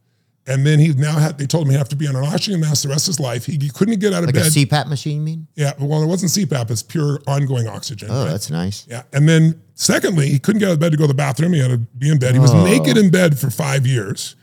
And 0.48 0.66
then 0.66 0.78
he 0.80 0.90
now 0.94 1.14
had, 1.20 1.38
they 1.38 1.46
told 1.46 1.66
him 1.68 1.72
he 1.72 1.78
have 1.78 1.88
to 1.90 1.96
be 1.96 2.08
on 2.08 2.16
an 2.18 2.24
oxygen 2.26 2.60
mask 2.60 2.84
the 2.84 2.90
rest 2.90 3.08
of 3.08 3.12
his 3.16 3.20
life. 3.20 3.46
He, 3.46 3.54
he 3.62 3.70
couldn't 3.70 4.00
get 4.00 4.14
out 4.14 4.24
of 4.24 4.28
Like 4.28 4.36
a 4.36 4.40
bed. 4.40 4.52
CPAP 4.52 4.88
machine, 4.90 5.16
you 5.18 5.22
mean? 5.22 5.48
Yeah, 5.56 5.72
well, 5.80 6.04
it 6.04 6.08
wasn't 6.08 6.32
CPAP; 6.32 6.70
it's 6.70 6.84
pure 6.84 7.22
ongoing 7.28 7.68
oxygen. 7.68 8.10
Oh, 8.12 8.24
right? 8.26 8.32
that's 8.32 8.50
nice. 8.50 8.86
yeah. 8.90 9.04
And 9.14 9.28
then, 9.30 9.62
secondly, 9.76 10.28
he 10.28 10.40
couldn't 10.40 10.60
get 10.60 10.68
out 10.68 10.74
of 10.74 10.80
bed 10.82 10.92
to 10.92 10.98
go 10.98 11.06
to 11.06 11.08
the 11.10 11.14
bathroom. 11.14 11.54
He 11.54 11.60
had 11.60 11.70
to 11.72 11.78
be 11.78 12.10
in 12.10 12.20
bed. 12.20 12.34
He 12.34 12.40
was 12.40 12.52
Oh. 12.54 12.64
naked 12.66 12.98
in 12.98 13.10
bed 13.10 13.40
for 13.40 13.50
five 13.50 13.88
years, 13.88 14.36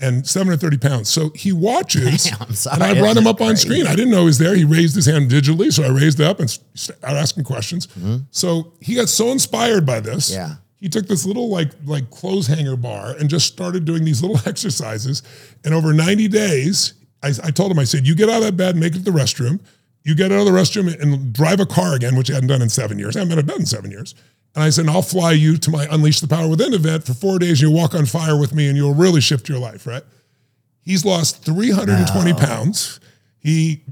and 0.00 0.26
seven 0.26 0.48
hundred 0.48 0.60
thirty 0.60 0.78
pounds. 0.78 1.08
So 1.08 1.30
he 1.34 1.52
watches, 1.52 2.22
sorry, 2.58 2.74
and 2.74 2.82
I 2.82 2.98
brought 2.98 3.16
him 3.16 3.26
up 3.26 3.40
on 3.40 3.48
crazy? 3.48 3.68
screen. 3.68 3.86
I 3.86 3.94
didn't 3.94 4.10
know 4.10 4.20
he 4.20 4.26
was 4.26 4.38
there. 4.38 4.54
He 4.54 4.64
raised 4.64 4.94
his 4.94 5.06
hand 5.06 5.30
digitally, 5.30 5.72
so 5.72 5.82
I 5.84 5.88
raised 5.88 6.20
it 6.20 6.26
up 6.26 6.40
and 6.40 6.50
started 6.50 7.04
asking 7.04 7.44
questions. 7.44 7.86
Mm-hmm. 7.88 8.16
So 8.30 8.72
he 8.80 8.94
got 8.94 9.08
so 9.08 9.30
inspired 9.32 9.86
by 9.86 10.00
this. 10.00 10.30
Yeah. 10.30 10.56
He 10.78 10.88
took 10.88 11.06
this 11.06 11.24
little 11.24 11.48
like 11.48 11.70
like 11.84 12.10
clothes 12.10 12.46
hanger 12.46 12.76
bar 12.76 13.14
and 13.18 13.30
just 13.30 13.46
started 13.46 13.84
doing 13.84 14.04
these 14.04 14.22
little 14.22 14.38
exercises. 14.48 15.22
And 15.64 15.72
over 15.74 15.92
90 15.92 16.28
days, 16.28 16.94
I, 17.22 17.28
I 17.44 17.50
told 17.50 17.70
him, 17.72 17.78
I 17.78 17.84
said, 17.84 18.06
you 18.06 18.14
get 18.14 18.28
out 18.28 18.38
of 18.38 18.42
that 18.44 18.56
bed, 18.56 18.70
and 18.70 18.80
make 18.80 18.94
it 18.94 19.04
to 19.04 19.10
the 19.10 19.18
restroom. 19.18 19.60
You 20.04 20.14
get 20.14 20.30
out 20.30 20.40
of 20.40 20.44
the 20.44 20.52
restroom 20.52 21.00
and 21.00 21.32
drive 21.32 21.58
a 21.58 21.66
car 21.66 21.94
again, 21.94 22.14
which 22.14 22.30
I 22.30 22.34
hadn't 22.34 22.48
done 22.48 22.62
in 22.62 22.68
seven 22.68 22.98
years. 22.98 23.16
I 23.16 23.20
haven't 23.20 23.30
been 23.30 23.38
in 23.40 23.46
bed 23.46 23.58
in 23.58 23.66
seven 23.66 23.90
years. 23.90 24.14
And 24.56 24.64
I 24.64 24.70
said, 24.70 24.88
I'll 24.88 25.02
fly 25.02 25.32
you 25.32 25.58
to 25.58 25.70
my 25.70 25.86
Unleash 25.90 26.20
the 26.20 26.26
Power 26.26 26.48
Within 26.48 26.72
event 26.72 27.04
for 27.04 27.12
four 27.12 27.38
days. 27.38 27.60
You'll 27.60 27.74
walk 27.74 27.94
on 27.94 28.06
fire 28.06 28.40
with 28.40 28.54
me 28.54 28.68
and 28.68 28.76
you'll 28.76 28.94
really 28.94 29.20
shift 29.20 29.50
your 29.50 29.58
life, 29.58 29.86
right? 29.86 30.02
He's 30.80 31.04
lost 31.04 31.44
320 31.44 32.32
pounds. 32.32 32.98
He 33.38 33.84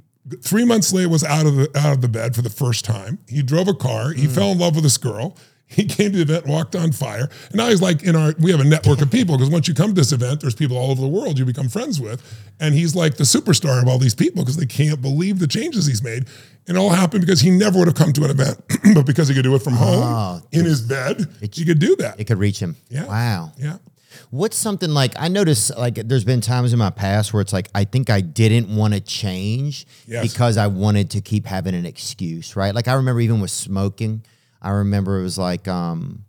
three 0.43 0.65
months 0.65 0.91
later 0.91 1.11
was 1.11 1.23
out 1.23 1.45
of 1.45 1.57
the 1.57 1.71
out 1.77 1.93
of 1.93 2.01
the 2.01 2.09
bed 2.09 2.35
for 2.35 2.41
the 2.41 2.49
first 2.49 2.85
time. 2.85 3.19
He 3.29 3.43
drove 3.43 3.69
a 3.69 3.75
car. 3.75 4.13
He 4.13 4.25
hmm. 4.25 4.33
fell 4.33 4.53
in 4.53 4.59
love 4.59 4.75
with 4.75 4.85
this 4.85 4.97
girl. 4.97 5.37
He 5.75 5.85
came 5.85 6.13
to 6.13 6.25
the 6.25 6.35
event, 6.35 6.47
walked 6.47 6.77
on 6.77 6.93
fire, 6.93 7.29
and 7.49 7.55
now 7.55 7.69
he's 7.69 7.83
like 7.83 8.03
in 8.03 8.15
our. 8.15 8.33
We 8.39 8.51
have 8.53 8.61
a 8.61 8.65
network 8.65 9.01
of 9.03 9.11
people 9.11 9.37
because 9.37 9.51
once 9.51 9.67
you 9.67 9.75
come 9.75 9.89
to 9.89 9.95
this 9.95 10.13
event, 10.13 10.41
there's 10.41 10.55
people 10.55 10.77
all 10.77 10.91
over 10.91 11.01
the 11.01 11.09
world 11.09 11.39
you 11.39 11.45
become 11.45 11.69
friends 11.69 12.01
with, 12.01 12.23
and 12.61 12.75
he's 12.75 12.95
like 12.95 13.17
the 13.17 13.25
superstar 13.25 13.83
of 13.83 13.89
all 13.89 13.99
these 13.99 14.15
people 14.15 14.43
because 14.43 14.57
they 14.57 14.67
can't 14.67 15.03
believe 15.03 15.39
the 15.39 15.49
changes 15.49 15.87
he's 15.87 16.03
made. 16.03 16.27
And 16.67 16.77
it 16.77 16.81
all 16.81 16.91
happened 16.91 17.21
because 17.21 17.41
he 17.41 17.51
never 17.51 17.79
would 17.79 17.89
have 17.89 17.97
come 17.97 18.13
to 18.13 18.25
an 18.25 18.31
event, 18.31 18.61
but 18.95 19.05
because 19.05 19.29
he 19.29 19.35
could 19.35 19.43
do 19.43 19.55
it 19.55 19.63
from 19.63 19.75
home 19.75 20.03
oh. 20.03 20.43
in 20.53 20.65
his 20.65 20.81
bed, 20.81 21.27
he 21.53 21.65
could 21.65 21.79
do 21.79 21.97
that. 21.97 22.19
It 22.19 22.25
could 22.25 22.39
reach 22.39 22.59
him. 22.59 22.77
Yeah. 22.89 23.07
Wow. 23.07 23.53
Yeah. 23.59 23.79
What's 24.31 24.57
something 24.57 24.91
like 24.91 25.13
I 25.17 25.29
notice 25.29 25.71
like 25.77 25.95
there's 25.95 26.25
been 26.25 26.41
times 26.41 26.73
in 26.73 26.79
my 26.79 26.91
past 26.91 27.33
where 27.33 27.41
it's 27.41 27.53
like 27.53 27.69
I 27.75 27.85
think 27.85 28.11
I 28.11 28.21
didn't 28.21 28.75
want 28.75 28.95
to 28.95 29.01
change 29.01 29.87
Yes. 30.07 30.23
because 30.33 30.57
I 30.57 30.67
wanted 30.67 31.11
to 31.11 31.21
keep 31.21 31.47
having 31.47 31.75
an 31.75 31.87
excuse, 31.87 32.57
right? 32.57 32.75
Like 32.75 32.89
I 32.89 32.95
remember 32.95 33.21
even 33.21 33.41
with 33.41 33.51
smoking, 33.51 34.23
I 34.65 34.71
remember 34.71 35.21
it 35.21 35.23
was 35.23 35.39
like 35.39 35.69
um 35.69 36.25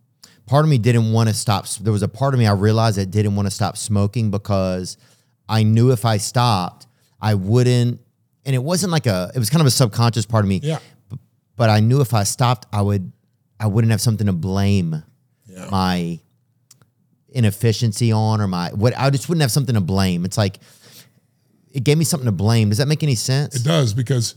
part 0.46 0.64
of 0.66 0.70
me 0.70 0.78
didn't 0.78 1.12
want 1.12 1.30
to 1.30 1.34
stop 1.36 1.68
there 1.82 1.94
was 1.94 2.04
a 2.04 2.08
part 2.08 2.34
of 2.36 2.40
me 2.40 2.46
I 2.46 2.52
realized 2.54 2.98
that 2.98 3.10
didn't 3.10 3.36
want 3.36 3.48
to 3.48 3.52
stop 3.52 3.78
smoking 3.78 4.30
because 4.32 4.98
I 5.50 5.64
knew 5.64 5.92
if 5.92 6.06
I 6.06 6.18
stopped, 6.18 6.86
I 7.22 7.34
wouldn't 7.36 8.02
and 8.46 8.54
it 8.56 8.60
wasn't 8.64 8.92
like 8.92 9.08
a 9.08 9.32
it 9.34 9.40
was 9.40 9.50
kind 9.50 9.62
of 9.62 9.68
a 9.68 9.72
subconscious 9.72 10.26
part 10.26 10.46
of 10.46 10.50
me. 10.50 10.60
Yeah. 10.62 10.80
But 11.56 11.70
I 11.70 11.80
knew 11.80 12.02
if 12.02 12.14
I 12.14 12.24
stopped, 12.26 12.68
I 12.74 12.82
would 12.82 13.12
I 13.60 13.68
wouldn't 13.68 13.92
have 13.92 14.02
something 14.02 14.28
to 14.28 14.34
blame 14.34 15.02
Yeah. 15.48 15.70
my 15.72 16.20
inefficiency 17.30 18.12
on 18.12 18.40
or 18.42 18.48
my 18.48 18.70
what 18.74 18.94
I 18.98 19.10
just 19.10 19.28
wouldn't 19.30 19.42
have 19.42 19.52
something 19.52 19.76
to 19.76 19.82
blame. 19.82 20.26
It's 20.26 20.38
like 20.38 20.60
it 21.72 21.84
gave 21.84 21.98
me 21.98 22.06
something 22.06 22.26
to 22.28 22.32
blame. 22.32 22.70
Does 22.70 22.78
that 22.78 22.88
make 22.88 23.04
any 23.04 23.16
sense? 23.16 23.56
It 23.56 23.64
does 23.64 23.94
because 23.94 24.36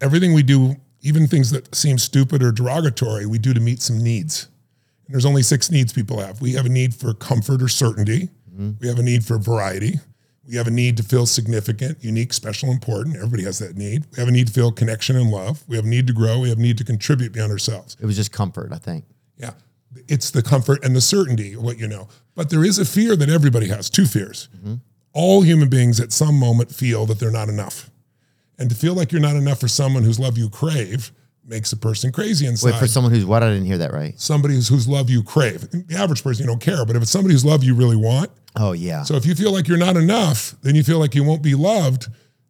everything 0.00 0.32
we 0.34 0.42
do, 0.42 0.76
even 1.02 1.26
things 1.26 1.50
that 1.50 1.74
seem 1.74 1.98
stupid 1.98 2.42
or 2.42 2.52
derogatory, 2.52 3.26
we 3.26 3.38
do 3.38 3.52
to 3.52 3.60
meet 3.60 3.82
some 3.82 3.98
needs. 3.98 4.48
And 5.06 5.14
there's 5.14 5.26
only 5.26 5.42
six 5.42 5.70
needs 5.70 5.92
people 5.92 6.20
have. 6.20 6.40
We 6.40 6.52
have 6.52 6.66
a 6.66 6.70
need 6.70 6.94
for 6.94 7.12
comfort 7.12 7.60
or 7.60 7.68
certainty. 7.68 8.30
Mm-hmm. 8.52 8.70
We 8.80 8.88
have 8.88 8.98
a 8.98 9.02
need 9.02 9.24
for 9.24 9.38
variety. 9.38 10.00
We 10.46 10.56
have 10.56 10.66
a 10.66 10.72
need 10.72 10.96
to 10.96 11.02
feel 11.02 11.26
significant, 11.26 12.02
unique, 12.02 12.32
special, 12.32 12.70
important. 12.70 13.16
Everybody 13.16 13.44
has 13.44 13.58
that 13.60 13.76
need. 13.76 14.06
We 14.12 14.18
have 14.18 14.28
a 14.28 14.32
need 14.32 14.48
to 14.48 14.52
feel 14.52 14.72
connection 14.72 15.16
and 15.16 15.30
love. 15.30 15.62
We 15.68 15.76
have 15.76 15.84
a 15.84 15.88
need 15.88 16.06
to 16.08 16.12
grow. 16.12 16.40
We 16.40 16.48
have 16.48 16.58
a 16.58 16.62
need 16.62 16.78
to 16.78 16.84
contribute 16.84 17.32
beyond 17.32 17.52
ourselves. 17.52 17.96
It 18.00 18.06
was 18.06 18.16
just 18.16 18.32
comfort, 18.32 18.72
I 18.72 18.78
think. 18.78 19.04
Yeah. 19.36 19.52
It's 20.08 20.30
the 20.30 20.42
comfort 20.42 20.84
and 20.84 20.96
the 20.96 21.00
certainty 21.00 21.56
what 21.56 21.78
you 21.78 21.86
know. 21.86 22.08
But 22.34 22.50
there 22.50 22.64
is 22.64 22.78
a 22.78 22.84
fear 22.84 23.14
that 23.16 23.28
everybody 23.28 23.68
has, 23.68 23.88
two 23.90 24.06
fears. 24.06 24.48
Mm-hmm. 24.56 24.74
All 25.12 25.42
human 25.42 25.68
beings 25.68 26.00
at 26.00 26.12
some 26.12 26.38
moment 26.38 26.74
feel 26.74 27.06
that 27.06 27.20
they're 27.20 27.30
not 27.30 27.48
enough. 27.48 27.90
And 28.62 28.70
to 28.70 28.76
feel 28.76 28.94
like 28.94 29.10
you're 29.10 29.20
not 29.20 29.34
enough 29.34 29.58
for 29.58 29.66
someone 29.66 30.04
whose 30.04 30.20
love 30.20 30.38
you 30.38 30.48
crave 30.48 31.10
makes 31.44 31.72
a 31.72 31.76
person 31.76 32.12
crazy 32.12 32.46
inside. 32.46 32.70
Wait, 32.70 32.78
for 32.78 32.86
someone 32.86 33.12
who's 33.12 33.26
what? 33.26 33.42
I 33.42 33.48
didn't 33.48 33.66
hear 33.66 33.78
that 33.78 33.92
right. 33.92 34.18
somebody 34.20 34.54
whose, 34.54 34.68
whose 34.68 34.86
love 34.86 35.10
you 35.10 35.24
crave. 35.24 35.68
The 35.72 35.96
average 35.96 36.22
person, 36.22 36.44
you 36.44 36.46
don't 36.46 36.60
care. 36.60 36.86
But 36.86 36.94
if 36.94 37.02
it's 37.02 37.10
somebody 37.10 37.34
whose 37.34 37.44
love 37.44 37.64
you 37.64 37.74
really 37.74 37.96
want, 37.96 38.30
Oh 38.54 38.70
yeah. 38.72 39.02
so 39.02 39.16
if 39.16 39.26
you 39.26 39.34
feel 39.34 39.52
like 39.52 39.66
you're 39.66 39.78
not 39.78 39.96
enough, 39.96 40.54
then 40.62 40.76
you 40.76 40.84
feel 40.84 41.00
like 41.00 41.14
you 41.16 41.24
won't 41.24 41.42
be 41.42 41.56
loved. 41.56 42.06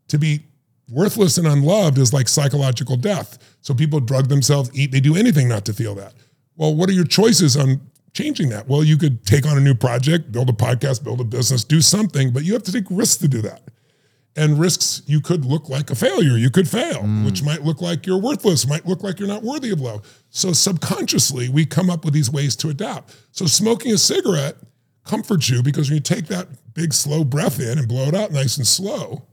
To 0.08 0.18
be 0.18 0.44
worthless 0.90 1.38
and 1.38 1.46
unloved 1.46 1.96
is 1.96 2.12
like 2.12 2.28
psychological 2.28 2.96
death. 2.96 3.56
So 3.62 3.72
people 3.72 3.98
drug 3.98 4.28
themselves, 4.28 4.70
eat, 4.74 4.92
they 4.92 5.00
do 5.00 5.16
anything 5.16 5.48
not 5.48 5.64
to 5.64 5.72
feel 5.72 5.94
that. 5.94 6.12
Well, 6.56 6.74
what 6.74 6.90
are 6.90 6.92
your 6.92 7.06
choices 7.06 7.56
on 7.56 7.80
changing 8.12 8.50
that? 8.50 8.68
Well, 8.68 8.84
you 8.84 8.98
could 8.98 9.24
take 9.24 9.46
on 9.46 9.56
a 9.56 9.60
new 9.60 9.74
project, 9.74 10.30
build 10.30 10.50
a 10.50 10.52
podcast, 10.52 11.02
build 11.02 11.22
a 11.22 11.24
business, 11.24 11.64
do 11.64 11.80
something, 11.80 12.30
but 12.34 12.44
you 12.44 12.52
have 12.52 12.62
to 12.64 12.72
take 12.72 12.84
risks 12.90 13.16
to 13.22 13.28
do 13.28 13.40
that. 13.40 13.62
And 14.34 14.58
risks, 14.58 15.02
you 15.04 15.20
could 15.20 15.44
look 15.44 15.68
like 15.68 15.90
a 15.90 15.94
failure. 15.94 16.38
You 16.38 16.48
could 16.48 16.66
fail, 16.66 17.02
mm. 17.02 17.24
which 17.26 17.42
might 17.42 17.62
look 17.64 17.82
like 17.82 18.06
you're 18.06 18.16
worthless, 18.20 18.66
might 18.66 18.86
look 18.86 19.02
like 19.02 19.18
you're 19.18 19.28
not 19.28 19.42
worthy 19.42 19.70
of 19.70 19.80
love. 19.80 20.06
So 20.30 20.54
subconsciously, 20.54 21.50
we 21.50 21.66
come 21.66 21.90
up 21.90 22.04
with 22.04 22.14
these 22.14 22.30
ways 22.30 22.56
to 22.56 22.70
adapt. 22.70 23.14
So 23.32 23.44
smoking 23.44 23.92
a 23.92 23.98
cigarette 23.98 24.56
comforts 25.04 25.50
you 25.50 25.62
because 25.62 25.90
when 25.90 25.96
you 25.96 26.00
take 26.02 26.28
that 26.28 26.48
big 26.72 26.94
slow 26.94 27.24
breath 27.24 27.60
in 27.60 27.78
and 27.78 27.86
blow 27.86 28.04
it 28.04 28.14
out 28.14 28.32
nice 28.32 28.56
and 28.56 28.66
slow, 28.66 29.26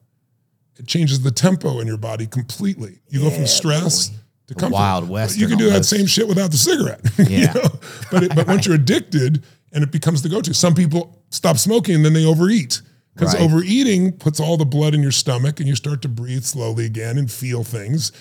it 0.77 0.87
changes 0.87 1.21
the 1.21 1.31
tempo 1.31 1.79
in 1.79 1.87
your 1.87 1.97
body 1.97 2.27
completely. 2.27 2.99
You 3.09 3.21
go 3.21 3.29
from 3.29 3.47
stress 3.47 4.11
to 4.47 4.55
comfort. 4.55 4.73
Wild 4.73 5.09
Western 5.09 5.41
You 5.41 5.47
can 5.47 5.57
do 5.57 5.69
that 5.69 5.85
same 5.85 6.07
shit 6.07 6.27
without 6.27 6.51
the 6.51 6.57
cigarette. 6.57 7.01
you 7.19 7.37
Yeah. 7.37 7.53
know? 7.53 7.69
But 8.11 8.23
it, 8.23 8.35
but 8.35 8.47
once 8.47 8.65
you're 8.65 8.75
addicted 8.75 9.43
and 9.71 9.83
it 9.83 9.91
becomes 9.91 10.23
the 10.23 10.29
go-to, 10.29 10.53
some 10.53 10.73
people 10.73 11.21
stop 11.29 11.57
smoking 11.57 11.95
and 11.95 12.05
then 12.05 12.13
they 12.13 12.25
overeat. 12.25 12.81
Because 13.19 13.33
Right. 13.35 13.43
overeating 13.43 14.13
puts 14.13 14.39
all 14.39 14.55
the 14.57 14.65
blood 14.65 14.93
in 14.93 15.01
your 15.01 15.11
stomach 15.11 15.59
and 15.59 15.67
you 15.67 15.75
start 15.75 16.01
to 16.03 16.07
breathe 16.07 16.43
slowly 16.43 16.85
again 16.85 17.17
and 17.17 17.29
feel 17.29 17.63
things 17.63 18.11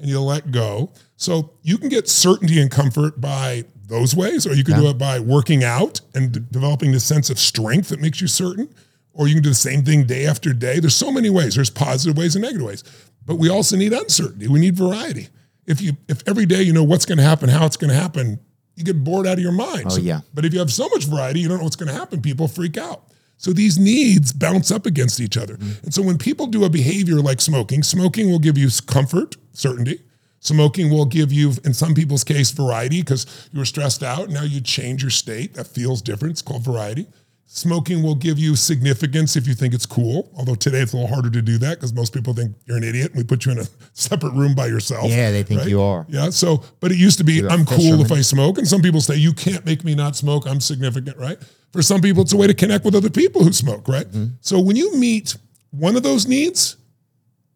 and 0.00 0.08
you 0.08 0.20
let 0.20 0.50
go. 0.50 0.90
So 1.16 1.50
you 1.62 1.78
can 1.78 1.88
get 1.88 2.08
certainty 2.08 2.60
and 2.60 2.70
comfort 2.70 3.20
by 3.20 3.64
those 3.88 4.14
ways, 4.16 4.46
or 4.46 4.54
you 4.54 4.64
can 4.64 4.74
do 4.80 4.88
it 4.88 4.98
by 4.98 5.20
working 5.20 5.62
out 5.62 6.00
and 6.14 6.32
d- 6.32 6.40
developing 6.50 6.92
this 6.92 7.04
sense 7.04 7.30
of 7.30 7.38
strength 7.38 7.88
that 7.90 8.00
makes 8.00 8.20
you 8.20 8.26
certain, 8.26 8.68
or 9.12 9.28
you 9.28 9.34
can 9.34 9.42
do 9.42 9.50
the 9.50 9.54
same 9.54 9.84
thing 9.84 10.04
day 10.04 10.26
after 10.26 10.52
day. 10.52 10.80
There's 10.80 10.96
so 10.96 11.12
many 11.12 11.30
ways. 11.30 11.54
There's 11.54 11.70
positive 11.70 12.16
ways 12.18 12.34
and 12.34 12.42
negative 12.42 12.66
ways. 12.66 12.84
But 13.24 13.36
we 13.36 13.48
also 13.48 13.76
need 13.76 13.92
uncertainty. 13.92 14.48
We 14.48 14.58
need 14.58 14.76
variety. 14.76 15.28
If 15.66 15.80
you 15.80 15.96
if 16.08 16.22
every 16.28 16.46
day 16.46 16.62
you 16.62 16.72
know 16.72 16.84
what's 16.84 17.06
going 17.06 17.18
to 17.18 17.24
happen, 17.24 17.48
how 17.48 17.64
it's 17.66 17.76
going 17.76 17.90
to 17.90 17.96
happen, 17.96 18.38
you 18.74 18.84
get 18.84 19.02
bored 19.02 19.26
out 19.26 19.34
of 19.34 19.40
your 19.40 19.52
mind. 19.52 19.86
Oh, 19.90 19.96
yeah. 19.98 20.20
But 20.34 20.44
if 20.44 20.52
you 20.52 20.58
have 20.60 20.72
so 20.72 20.88
much 20.88 21.04
variety, 21.04 21.40
you 21.40 21.48
don't 21.48 21.58
know 21.58 21.64
what's 21.64 21.76
going 21.76 21.88
to 21.92 21.94
happen. 21.98 22.20
People 22.20 22.46
freak 22.48 22.76
out. 22.76 23.04
So 23.38 23.52
these 23.52 23.78
needs 23.78 24.32
bounce 24.32 24.70
up 24.70 24.86
against 24.86 25.20
each 25.20 25.36
other. 25.36 25.56
Mm-hmm. 25.56 25.84
And 25.84 25.94
so 25.94 26.02
when 26.02 26.18
people 26.18 26.46
do 26.46 26.64
a 26.64 26.70
behavior 26.70 27.16
like 27.16 27.40
smoking, 27.40 27.82
smoking 27.82 28.30
will 28.30 28.38
give 28.38 28.56
you 28.56 28.68
comfort, 28.86 29.36
certainty. 29.52 30.00
Smoking 30.40 30.90
will 30.90 31.06
give 31.06 31.32
you, 31.32 31.52
in 31.64 31.74
some 31.74 31.94
people's 31.94 32.22
case, 32.22 32.50
variety 32.50 33.00
because 33.02 33.48
you 33.52 33.58
were 33.58 33.64
stressed 33.64 34.02
out. 34.02 34.28
Now 34.28 34.42
you 34.42 34.60
change 34.60 35.02
your 35.02 35.10
state. 35.10 35.54
That 35.54 35.66
feels 35.66 36.00
different. 36.02 36.32
It's 36.32 36.42
called 36.42 36.64
variety. 36.64 37.06
Smoking 37.48 38.02
will 38.02 38.14
give 38.14 38.38
you 38.38 38.56
significance 38.56 39.36
if 39.36 39.46
you 39.46 39.54
think 39.54 39.72
it's 39.72 39.86
cool. 39.86 40.30
Although 40.36 40.56
today 40.56 40.80
it's 40.80 40.92
a 40.92 40.96
little 40.96 41.12
harder 41.12 41.30
to 41.30 41.40
do 41.40 41.58
that 41.58 41.76
because 41.76 41.92
most 41.94 42.12
people 42.12 42.34
think 42.34 42.54
you're 42.66 42.76
an 42.76 42.84
idiot 42.84 43.12
and 43.12 43.16
we 43.16 43.24
put 43.24 43.46
you 43.46 43.52
in 43.52 43.58
a 43.58 43.64
separate 43.92 44.34
room 44.34 44.54
by 44.54 44.66
yourself. 44.66 45.08
Yeah, 45.10 45.30
they 45.30 45.42
think 45.42 45.64
you 45.64 45.80
are. 45.80 46.06
Yeah. 46.08 46.30
So, 46.30 46.62
but 46.80 46.90
it 46.92 46.98
used 46.98 47.18
to 47.18 47.24
be, 47.24 47.34
You're 47.34 47.50
I'm 47.50 47.64
cool 47.64 48.00
if 48.00 48.12
I 48.12 48.20
smoke. 48.20 48.58
And 48.58 48.66
some 48.66 48.82
people 48.82 49.00
say, 49.00 49.16
you 49.16 49.32
can't 49.32 49.64
make 49.64 49.84
me 49.84 49.94
not 49.94 50.16
smoke. 50.16 50.46
I'm 50.46 50.60
significant, 50.60 51.16
right? 51.16 51.38
For 51.76 51.82
some 51.82 52.00
people, 52.00 52.22
it's 52.22 52.32
a 52.32 52.38
way 52.38 52.46
to 52.46 52.54
connect 52.54 52.86
with 52.86 52.94
other 52.94 53.10
people 53.10 53.44
who 53.44 53.52
smoke, 53.52 53.86
right? 53.86 54.06
Mm-hmm. 54.06 54.36
So 54.40 54.58
when 54.58 54.76
you 54.76 54.96
meet 54.96 55.36
one 55.72 55.94
of 55.94 56.02
those 56.02 56.26
needs, 56.26 56.78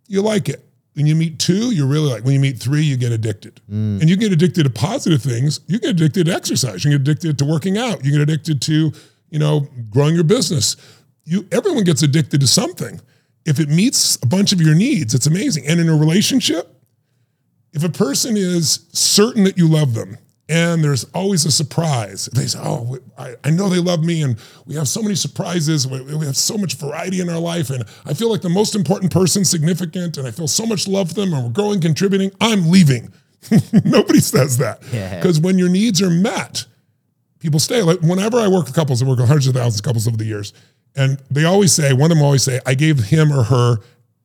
you 0.08 0.20
like 0.20 0.50
it. 0.50 0.62
When 0.92 1.06
you 1.06 1.16
meet 1.16 1.38
two, 1.38 1.74
you 1.74 1.86
really 1.86 2.12
like. 2.12 2.22
When 2.24 2.34
you 2.34 2.40
meet 2.40 2.58
three, 2.58 2.82
you 2.82 2.98
get 2.98 3.12
addicted. 3.12 3.62
Mm. 3.70 4.02
And 4.02 4.10
you 4.10 4.16
get 4.16 4.30
addicted 4.30 4.64
to 4.64 4.70
positive 4.70 5.22
things. 5.22 5.60
You 5.68 5.80
get 5.80 5.90
addicted 5.90 6.26
to 6.26 6.34
exercise. 6.34 6.84
You 6.84 6.90
get 6.90 7.00
addicted 7.00 7.38
to 7.38 7.46
working 7.46 7.78
out. 7.78 8.04
You 8.04 8.12
get 8.12 8.20
addicted 8.20 8.60
to, 8.62 8.92
you 9.30 9.38
know, 9.38 9.66
growing 9.88 10.14
your 10.14 10.24
business. 10.24 10.76
You 11.24 11.48
everyone 11.50 11.84
gets 11.84 12.02
addicted 12.02 12.42
to 12.42 12.46
something. 12.46 13.00
If 13.46 13.58
it 13.58 13.70
meets 13.70 14.16
a 14.22 14.26
bunch 14.26 14.52
of 14.52 14.60
your 14.60 14.74
needs, 14.74 15.14
it's 15.14 15.26
amazing. 15.26 15.66
And 15.66 15.80
in 15.80 15.88
a 15.88 15.96
relationship, 15.96 16.76
if 17.72 17.84
a 17.84 17.88
person 17.88 18.36
is 18.36 18.86
certain 18.92 19.44
that 19.44 19.56
you 19.56 19.66
love 19.66 19.94
them 19.94 20.18
and 20.51 20.82
there's 20.82 21.05
always 21.14 21.46
a 21.46 21.53
surprise, 21.53 22.28
they 22.34 22.46
say, 22.46 22.59
Oh, 22.61 22.98
I, 23.16 23.36
I 23.44 23.51
know 23.51 23.68
they 23.68 23.78
love 23.78 24.05
me 24.05 24.22
and 24.22 24.36
we 24.66 24.74
have 24.74 24.88
so 24.88 25.01
many 25.01 25.14
surprises. 25.14 25.86
We, 25.86 26.03
we 26.03 26.26
have 26.26 26.36
so 26.36 26.59
much 26.59 26.74
variety 26.74 27.20
in 27.20 27.30
our 27.30 27.38
life. 27.38 27.70
And 27.70 27.84
I 28.05 28.14
feel 28.14 28.28
like 28.28 28.40
the 28.40 28.48
most 28.48 28.74
important 28.74 29.12
person, 29.12 29.44
significant, 29.44 30.16
and 30.16 30.26
I 30.26 30.32
feel 30.32 30.48
so 30.48 30.66
much 30.66 30.88
love 30.88 31.11
for 31.11 31.14
them 31.14 31.32
and 31.32 31.44
we're 31.44 31.53
growing, 31.53 31.80
contributing. 31.80 32.32
I'm 32.40 32.68
leaving. 32.68 33.12
Nobody 33.84 34.18
says 34.18 34.59
that. 34.59 34.82
Yeah. 34.92 35.16
Because 35.16 35.38
when 35.38 35.57
your 35.57 35.68
needs 35.68 36.03
are 36.03 36.11
met, 36.11 36.66
people 37.38 37.61
stay. 37.61 37.82
Like 37.82 38.01
whenever 38.01 38.38
I 38.38 38.48
work 38.48 38.66
with 38.66 38.74
couples, 38.74 39.01
I 39.03 39.07
work 39.07 39.20
with 39.20 39.28
hundreds 39.28 39.46
of 39.46 39.55
thousands 39.55 39.78
of 39.78 39.84
couples 39.84 40.09
over 40.09 40.16
the 40.16 40.24
years, 40.24 40.53
and 40.96 41.22
they 41.30 41.44
always 41.44 41.72
say, 41.72 41.92
one 41.92 42.11
of 42.11 42.16
them 42.16 42.24
always 42.24 42.42
say, 42.42 42.61
I 42.66 42.74
gave 42.74 42.98
him 42.98 43.32
or 43.32 43.44
her 43.44 43.76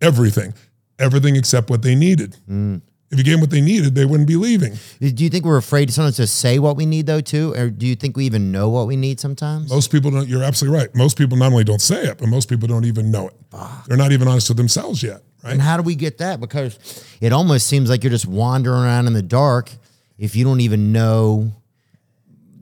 everything, 0.02 0.54
everything 1.00 1.36
except 1.36 1.70
what 1.70 1.84
they 1.84 1.96
needed. 1.96 2.38
Mm. 2.50 2.82
If 3.12 3.20
you 3.20 3.24
gave 3.24 3.34
them 3.34 3.42
what 3.42 3.52
they 3.52 3.62
needed, 3.62 3.94
they 3.94 4.04
wouldn't 4.04 4.28
be 4.28 4.36
leaving. 4.36 4.74
Do 5.00 5.24
you 5.24 5.30
think 5.30 5.46
we're 5.46 5.58
afraid 5.58 5.94
sometimes 5.94 6.16
to 6.18 6.26
say 6.26 6.58
what 6.58 6.76
we 6.76 6.86
need 6.88 7.06
though 7.06 7.22
too, 7.22 7.54
or 7.54 7.70
do 7.70 7.86
you 7.86 7.96
think 7.96 8.18
we 8.18 8.26
even 8.26 8.52
know 8.52 8.70
what 8.70 8.88
we 8.88 8.96
need 8.96 9.20
sometimes? 9.20 9.70
Most 9.70 9.92
people 9.92 10.10
don't. 10.10 10.28
You're 10.28 10.44
absolutely 10.44 10.80
right. 10.80 10.96
Most 10.96 11.18
people 11.18 11.38
not 11.38 11.52
only 11.52 11.64
don't 11.64 11.82
say 11.82 12.04
it, 12.04 12.18
but 12.18 12.28
most 12.28 12.50
people 12.50 12.68
don't 12.68 12.86
even 12.86 13.12
know 13.12 13.28
it. 13.28 13.36
They're 13.88 13.98
not 13.98 14.12
even 14.12 14.28
honest 14.28 14.50
with 14.50 14.58
themselves 14.58 15.04
yet, 15.04 15.22
right? 15.44 15.54
And 15.54 15.62
how 15.62 15.78
do 15.78 15.84
we 15.84 15.96
get 15.96 16.18
that? 16.18 16.40
Because 16.40 17.06
it 17.22 17.32
almost 17.32 17.68
seems 17.68 17.90
like 17.90 18.04
you're 18.04 18.12
just 18.12 18.28
wandering 18.28 18.84
around 18.84 19.06
in 19.08 19.14
the 19.14 19.22
dark 19.22 19.72
if 20.18 20.36
you 20.36 20.44
don't 20.44 20.62
even 20.62 20.92
know 20.92 21.54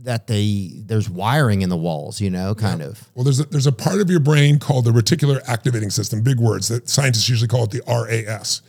that 0.04 0.28
they 0.28 0.72
there's 0.76 1.10
wiring 1.10 1.62
in 1.62 1.70
the 1.70 1.78
walls, 1.78 2.20
you 2.20 2.30
know, 2.30 2.54
kind 2.54 2.82
of. 2.82 3.10
Well, 3.16 3.24
there's 3.24 3.40
a, 3.40 3.46
there's 3.46 3.68
a 3.68 3.72
part 3.72 4.02
of 4.02 4.10
your 4.10 4.20
brain 4.20 4.60
called 4.60 4.86
the 4.86 4.92
reticular 4.92 5.42
activating 5.48 5.90
system, 5.90 6.22
big 6.22 6.40
words 6.40 6.68
that 6.68 6.90
scientists 6.90 7.30
usually 7.30 7.48
call 7.48 7.64
it 7.64 7.72
the 7.72 7.82
RAS. 7.88 8.62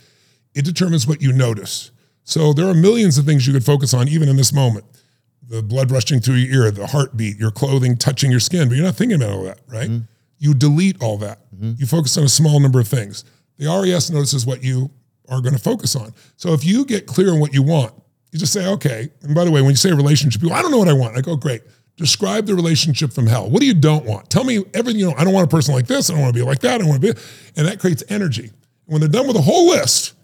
It 0.55 0.65
determines 0.65 1.05
what 1.05 1.21
you 1.21 1.31
notice. 1.31 1.91
So 2.23 2.53
there 2.53 2.67
are 2.67 2.73
millions 2.73 3.17
of 3.17 3.25
things 3.25 3.45
you 3.45 3.53
could 3.53 3.65
focus 3.65 3.93
on 3.93 4.07
even 4.07 4.27
in 4.27 4.37
this 4.37 4.51
moment. 4.51 4.85
The 5.47 5.61
blood 5.61 5.91
rushing 5.91 6.19
through 6.21 6.35
your 6.35 6.63
ear, 6.63 6.71
the 6.71 6.87
heartbeat, 6.87 7.37
your 7.37 7.51
clothing 7.51 7.97
touching 7.97 8.31
your 8.31 8.39
skin, 8.39 8.67
but 8.67 8.75
you're 8.75 8.85
not 8.85 8.95
thinking 8.95 9.21
about 9.21 9.29
all 9.29 9.43
that, 9.43 9.59
right? 9.67 9.89
Mm-hmm. 9.89 10.05
You 10.39 10.55
delete 10.55 11.01
all 11.03 11.17
that. 11.17 11.39
Mm-hmm. 11.53 11.73
You 11.77 11.85
focus 11.85 12.17
on 12.17 12.23
a 12.23 12.29
small 12.29 12.59
number 12.59 12.79
of 12.79 12.87
things. 12.87 13.23
The 13.57 13.67
RAS 13.67 14.09
notices 14.09 14.45
what 14.45 14.63
you 14.63 14.89
are 15.29 15.41
going 15.41 15.53
to 15.53 15.61
focus 15.61 15.95
on. 15.95 16.13
So 16.35 16.53
if 16.53 16.65
you 16.65 16.83
get 16.85 17.05
clear 17.05 17.31
on 17.31 17.39
what 17.39 17.53
you 17.53 17.61
want, 17.61 17.93
you 18.31 18.39
just 18.39 18.53
say, 18.53 18.67
okay. 18.67 19.09
And 19.21 19.35
by 19.35 19.45
the 19.45 19.51
way, 19.51 19.61
when 19.61 19.69
you 19.69 19.77
say 19.77 19.91
relationship, 19.91 20.41
people, 20.41 20.55
I 20.55 20.61
don't 20.61 20.71
know 20.71 20.79
what 20.79 20.89
I 20.89 20.93
want. 20.93 21.17
I 21.17 21.21
go, 21.21 21.35
great. 21.35 21.61
Describe 21.95 22.47
the 22.47 22.55
relationship 22.55 23.13
from 23.13 23.27
hell. 23.27 23.49
What 23.49 23.61
do 23.61 23.67
you 23.67 23.73
don't 23.73 24.03
want? 24.03 24.29
Tell 24.29 24.43
me 24.43 24.65
everything 24.73 24.99
you 24.99 25.07
know. 25.07 25.15
I 25.15 25.23
don't 25.23 25.33
want 25.33 25.47
a 25.47 25.55
person 25.55 25.73
like 25.73 25.87
this. 25.87 26.09
I 26.09 26.13
don't 26.13 26.23
want 26.23 26.33
to 26.33 26.39
be 26.39 26.45
like 26.45 26.59
that. 26.59 26.75
I 26.75 26.77
don't 26.79 26.89
want 26.89 27.01
to 27.01 27.13
be. 27.13 27.19
And 27.55 27.67
that 27.67 27.79
creates 27.79 28.03
energy. 28.09 28.51
When 28.85 28.99
they're 28.99 29.09
done 29.09 29.27
with 29.27 29.35
the 29.35 29.41
whole 29.41 29.69
list, 29.69 30.14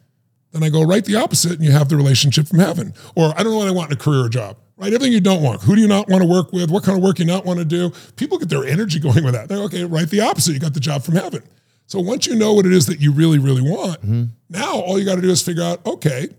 then 0.51 0.63
I 0.63 0.69
go 0.69 0.83
right 0.83 1.03
the 1.03 1.15
opposite 1.15 1.53
and 1.53 1.63
you 1.63 1.71
have 1.71 1.89
the 1.89 1.95
relationship 1.95 2.47
from 2.47 2.59
heaven. 2.59 2.93
Or 3.15 3.33
I 3.37 3.43
don't 3.43 3.53
know 3.53 3.59
what 3.59 3.67
I 3.67 3.71
want 3.71 3.91
in 3.91 3.97
a 3.97 3.99
career 3.99 4.25
or 4.25 4.29
job. 4.29 4.57
Right? 4.77 4.93
Everything 4.93 5.13
you 5.13 5.21
don't 5.21 5.43
want. 5.43 5.61
Who 5.61 5.75
do 5.75 5.81
you 5.81 5.87
not 5.87 6.09
want 6.09 6.23
to 6.23 6.27
work 6.27 6.51
with? 6.51 6.71
What 6.71 6.83
kind 6.83 6.97
of 6.97 7.03
work 7.03 7.19
you 7.19 7.25
not 7.25 7.45
want 7.45 7.59
to 7.59 7.65
do? 7.65 7.91
People 8.15 8.37
get 8.37 8.49
their 8.49 8.65
energy 8.65 8.99
going 9.07 9.23
with 9.23 9.33
that. 9.33 9.47
They're 9.47 9.63
okay, 9.63 9.83
right 9.85 10.09
the 10.09 10.21
opposite. 10.21 10.53
You 10.53 10.59
got 10.59 10.73
the 10.73 10.79
job 10.79 11.03
from 11.03 11.15
heaven. 11.15 11.43
So 11.85 11.99
once 11.99 12.25
you 12.25 12.35
know 12.35 12.53
what 12.53 12.65
it 12.65 12.73
is 12.73 12.85
that 12.87 13.01
you 13.01 13.11
really, 13.11 13.37
really 13.37 13.61
want, 13.61 14.01
mm-hmm. 14.01 14.23
now 14.49 14.79
all 14.79 14.97
you 14.97 15.05
got 15.05 15.15
to 15.15 15.21
do 15.21 15.29
is 15.29 15.41
figure 15.41 15.63
out, 15.63 15.85
okay, 15.85 16.29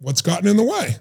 what's 0.00 0.22
gotten 0.22 0.46
in 0.46 0.56
the 0.56 0.64
way? 0.64 0.96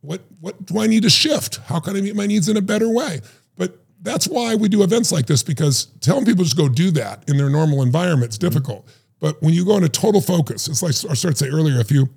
What 0.00 0.20
what 0.40 0.66
do 0.66 0.80
I 0.80 0.88
need 0.88 1.04
to 1.04 1.10
shift? 1.10 1.58
How 1.66 1.78
can 1.78 1.96
I 1.96 2.00
meet 2.00 2.16
my 2.16 2.26
needs 2.26 2.48
in 2.48 2.56
a 2.56 2.60
better 2.60 2.88
way? 2.88 3.20
But 3.56 3.78
that's 4.02 4.26
why 4.26 4.56
we 4.56 4.68
do 4.68 4.82
events 4.82 5.12
like 5.12 5.26
this 5.26 5.44
because 5.44 5.86
telling 6.00 6.24
people 6.24 6.42
just 6.42 6.56
go 6.56 6.68
do 6.68 6.90
that 6.90 7.28
in 7.28 7.36
their 7.36 7.48
normal 7.48 7.82
environment 7.82 8.32
is 8.32 8.38
mm-hmm. 8.38 8.48
difficult. 8.48 8.88
But 9.22 9.40
when 9.40 9.54
you 9.54 9.64
go 9.64 9.76
into 9.76 9.88
total 9.88 10.20
focus, 10.20 10.66
it's 10.68 10.82
like 10.82 10.90
I 10.90 11.14
started 11.14 11.36
to 11.38 11.44
say 11.46 11.48
earlier, 11.48 11.80
if 11.80 11.90
you 11.90 12.08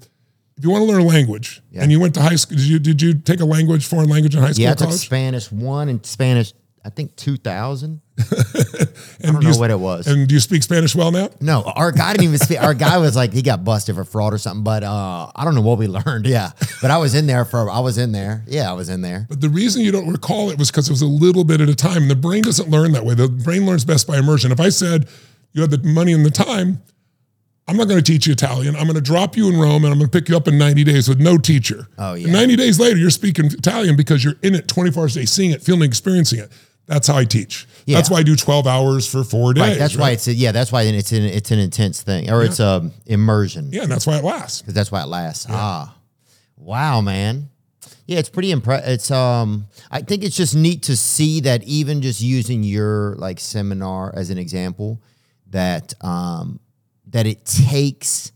if 0.58 0.64
you 0.64 0.70
want 0.72 0.82
to 0.86 0.92
learn 0.92 1.02
a 1.02 1.06
language 1.06 1.62
and 1.74 1.92
you 1.92 2.00
went 2.00 2.14
to 2.16 2.22
high 2.22 2.36
school, 2.36 2.58
did 2.58 2.66
you 2.66 2.80
did 2.80 3.02
you 3.02 3.14
take 3.14 3.40
a 3.42 3.46
language, 3.46 3.86
foreign 3.86 4.10
language 4.10 4.36
in 4.36 4.42
high 4.42 4.52
school, 4.52 4.64
Yeah, 4.64 4.72
I 4.72 4.74
took 4.74 4.88
college? 4.88 5.00
Spanish 5.02 5.52
one 5.52 5.88
and 5.90 6.04
Spanish, 6.06 6.54
I 6.84 6.90
think 6.90 7.16
two 7.16 7.38
thousand. 7.38 8.02
and 8.18 9.34
don't 9.34 9.42
do 9.42 9.48
you- 9.48 9.54
know 9.54 9.60
what 9.60 9.70
it 9.70 9.80
was. 9.80 10.08
And 10.08 10.28
do 10.28 10.34
you 10.34 10.40
speak 10.40 10.64
Spanish 10.64 10.96
well 10.96 11.12
now? 11.12 11.30
No, 11.42 11.62
our 11.76 11.92
guy 11.92 12.14
didn't 12.14 12.24
even 12.26 12.38
speak. 12.40 12.62
Our 12.62 12.74
guy 12.74 12.98
was 12.98 13.16
like 13.16 13.34
he 13.34 13.42
got 13.44 13.64
busted 13.64 13.94
for 13.96 14.04
fraud 14.04 14.34
or 14.34 14.38
something, 14.38 14.64
but 14.64 14.82
uh, 14.84 15.30
I 15.36 15.44
don't 15.44 15.54
know 15.54 15.62
what 15.62 15.78
we 15.78 15.88
learned. 16.00 16.26
Yeah, 16.26 16.52
but 16.82 16.90
I 16.90 16.98
was 16.98 17.14
in 17.14 17.28
there 17.28 17.46
for. 17.46 17.70
I 17.70 17.82
was 17.82 17.98
in 18.00 18.14
there. 18.14 18.44
Yeah, 18.48 18.70
I 18.70 18.74
was 18.74 18.90
in 18.90 19.02
there. 19.02 19.28
But 19.30 19.42
the 19.42 19.50
reason 19.50 19.84
you 19.84 19.92
don't 19.92 20.10
recall 20.12 20.50
it 20.50 20.58
was 20.58 20.72
because 20.72 20.88
it 20.90 20.92
was 20.94 21.02
a 21.04 21.06
little 21.08 21.44
bit 21.44 21.62
at 21.62 21.70
a 21.70 21.76
time. 21.76 22.08
The 22.08 22.16
brain 22.16 22.42
doesn't 22.44 22.70
learn 22.70 22.94
that 22.94 23.06
way. 23.06 23.14
The 23.14 23.28
brain 23.30 23.66
learns 23.68 23.86
best 23.86 24.08
by 24.08 24.18
immersion. 24.18 24.52
If 24.52 24.60
I 24.60 24.70
said 24.70 25.08
you 25.52 25.62
had 25.62 25.70
the 25.72 25.84
money 25.88 26.14
and 26.14 26.26
the 26.26 26.32
time, 26.32 26.82
I'm 27.68 27.78
not 27.78 27.88
going 27.88 28.02
to 28.02 28.12
teach 28.12 28.28
you 28.28 28.34
Italian. 28.34 28.76
I'm 28.76 28.84
going 28.84 28.96
to 28.96 29.02
drop 29.02 29.36
you 29.36 29.50
in 29.50 29.58
Rome 29.60 29.84
and 29.86 29.92
I'm 29.92 29.98
going 30.00 30.10
to 30.10 30.20
pick 30.20 30.30
you 30.30 30.38
up 30.38 30.48
in 30.48 30.58
90 30.58 30.84
days 30.84 31.10
with 31.10 31.20
no 31.20 31.38
teacher. 31.38 31.88
Oh, 31.98 32.14
yeah. 32.14 32.26
And 32.26 32.34
90 32.34 32.56
days 32.58 32.80
later, 32.80 32.98
you're 32.98 33.10
speaking 33.10 33.46
Italian 33.46 33.96
because 33.96 34.24
you're 34.24 34.36
in 34.44 34.54
it 34.54 34.68
24 34.68 35.02
hours 35.04 35.16
a 35.16 35.22
day, 35.22 35.26
seeing 35.26 35.52
it, 35.52 35.64
feeling, 35.64 35.84
experiencing 35.84 36.40
it. 36.40 36.52
That's 36.86 37.08
how 37.08 37.18
I 37.18 37.26
teach. 37.26 37.66
Yeah. 37.88 37.98
That's 37.98 38.12
why 38.12 38.20
I 38.20 38.24
do 38.24 38.36
12 38.36 38.68
hours 38.68 39.08
for 39.12 39.24
four 39.24 39.56
days. 39.56 39.62
Right. 39.64 39.78
That's 39.80 39.98
why 39.98 40.12
it's 40.12 40.28
a, 40.28 40.34
yeah. 40.34 40.52
That's 40.52 40.72
why 40.72 40.84
it's 40.84 41.12
an 41.12 41.24
it's 41.24 41.50
an 41.50 41.58
intense 41.58 42.04
thing, 42.04 42.30
or 42.30 42.44
it's 42.44 42.60
um 42.60 42.92
immersion. 43.08 43.70
Yeah, 43.72 43.84
and 43.84 43.92
that's 43.92 44.06
why 44.06 44.18
it 44.18 44.24
lasts. 44.24 44.62
because 44.62 44.76
that's 44.76 44.92
why 44.92 45.02
it 45.02 45.08
lasts. 45.08 45.48
Ah, 45.50 45.96
wow, 46.58 47.02
man. 47.02 47.50
Yeah, 48.06 48.20
it's 48.20 48.30
pretty 48.30 48.52
impressive. 48.52 48.88
It's 48.88 49.10
um, 49.10 49.66
I 49.90 50.02
think 50.02 50.24
it's 50.24 50.36
just 50.38 50.56
neat 50.56 50.84
to 50.84 50.96
see 50.96 51.40
that 51.42 51.64
even 51.64 52.04
just 52.04 52.22
using 52.22 52.62
your 52.62 53.16
like 53.16 53.40
seminar 53.40 54.14
as 54.16 54.30
an 54.30 54.38
example, 54.38 55.02
that 55.50 55.96
um, 56.02 56.60
that 57.16 57.26
it 57.26 57.46
takes 57.46 58.34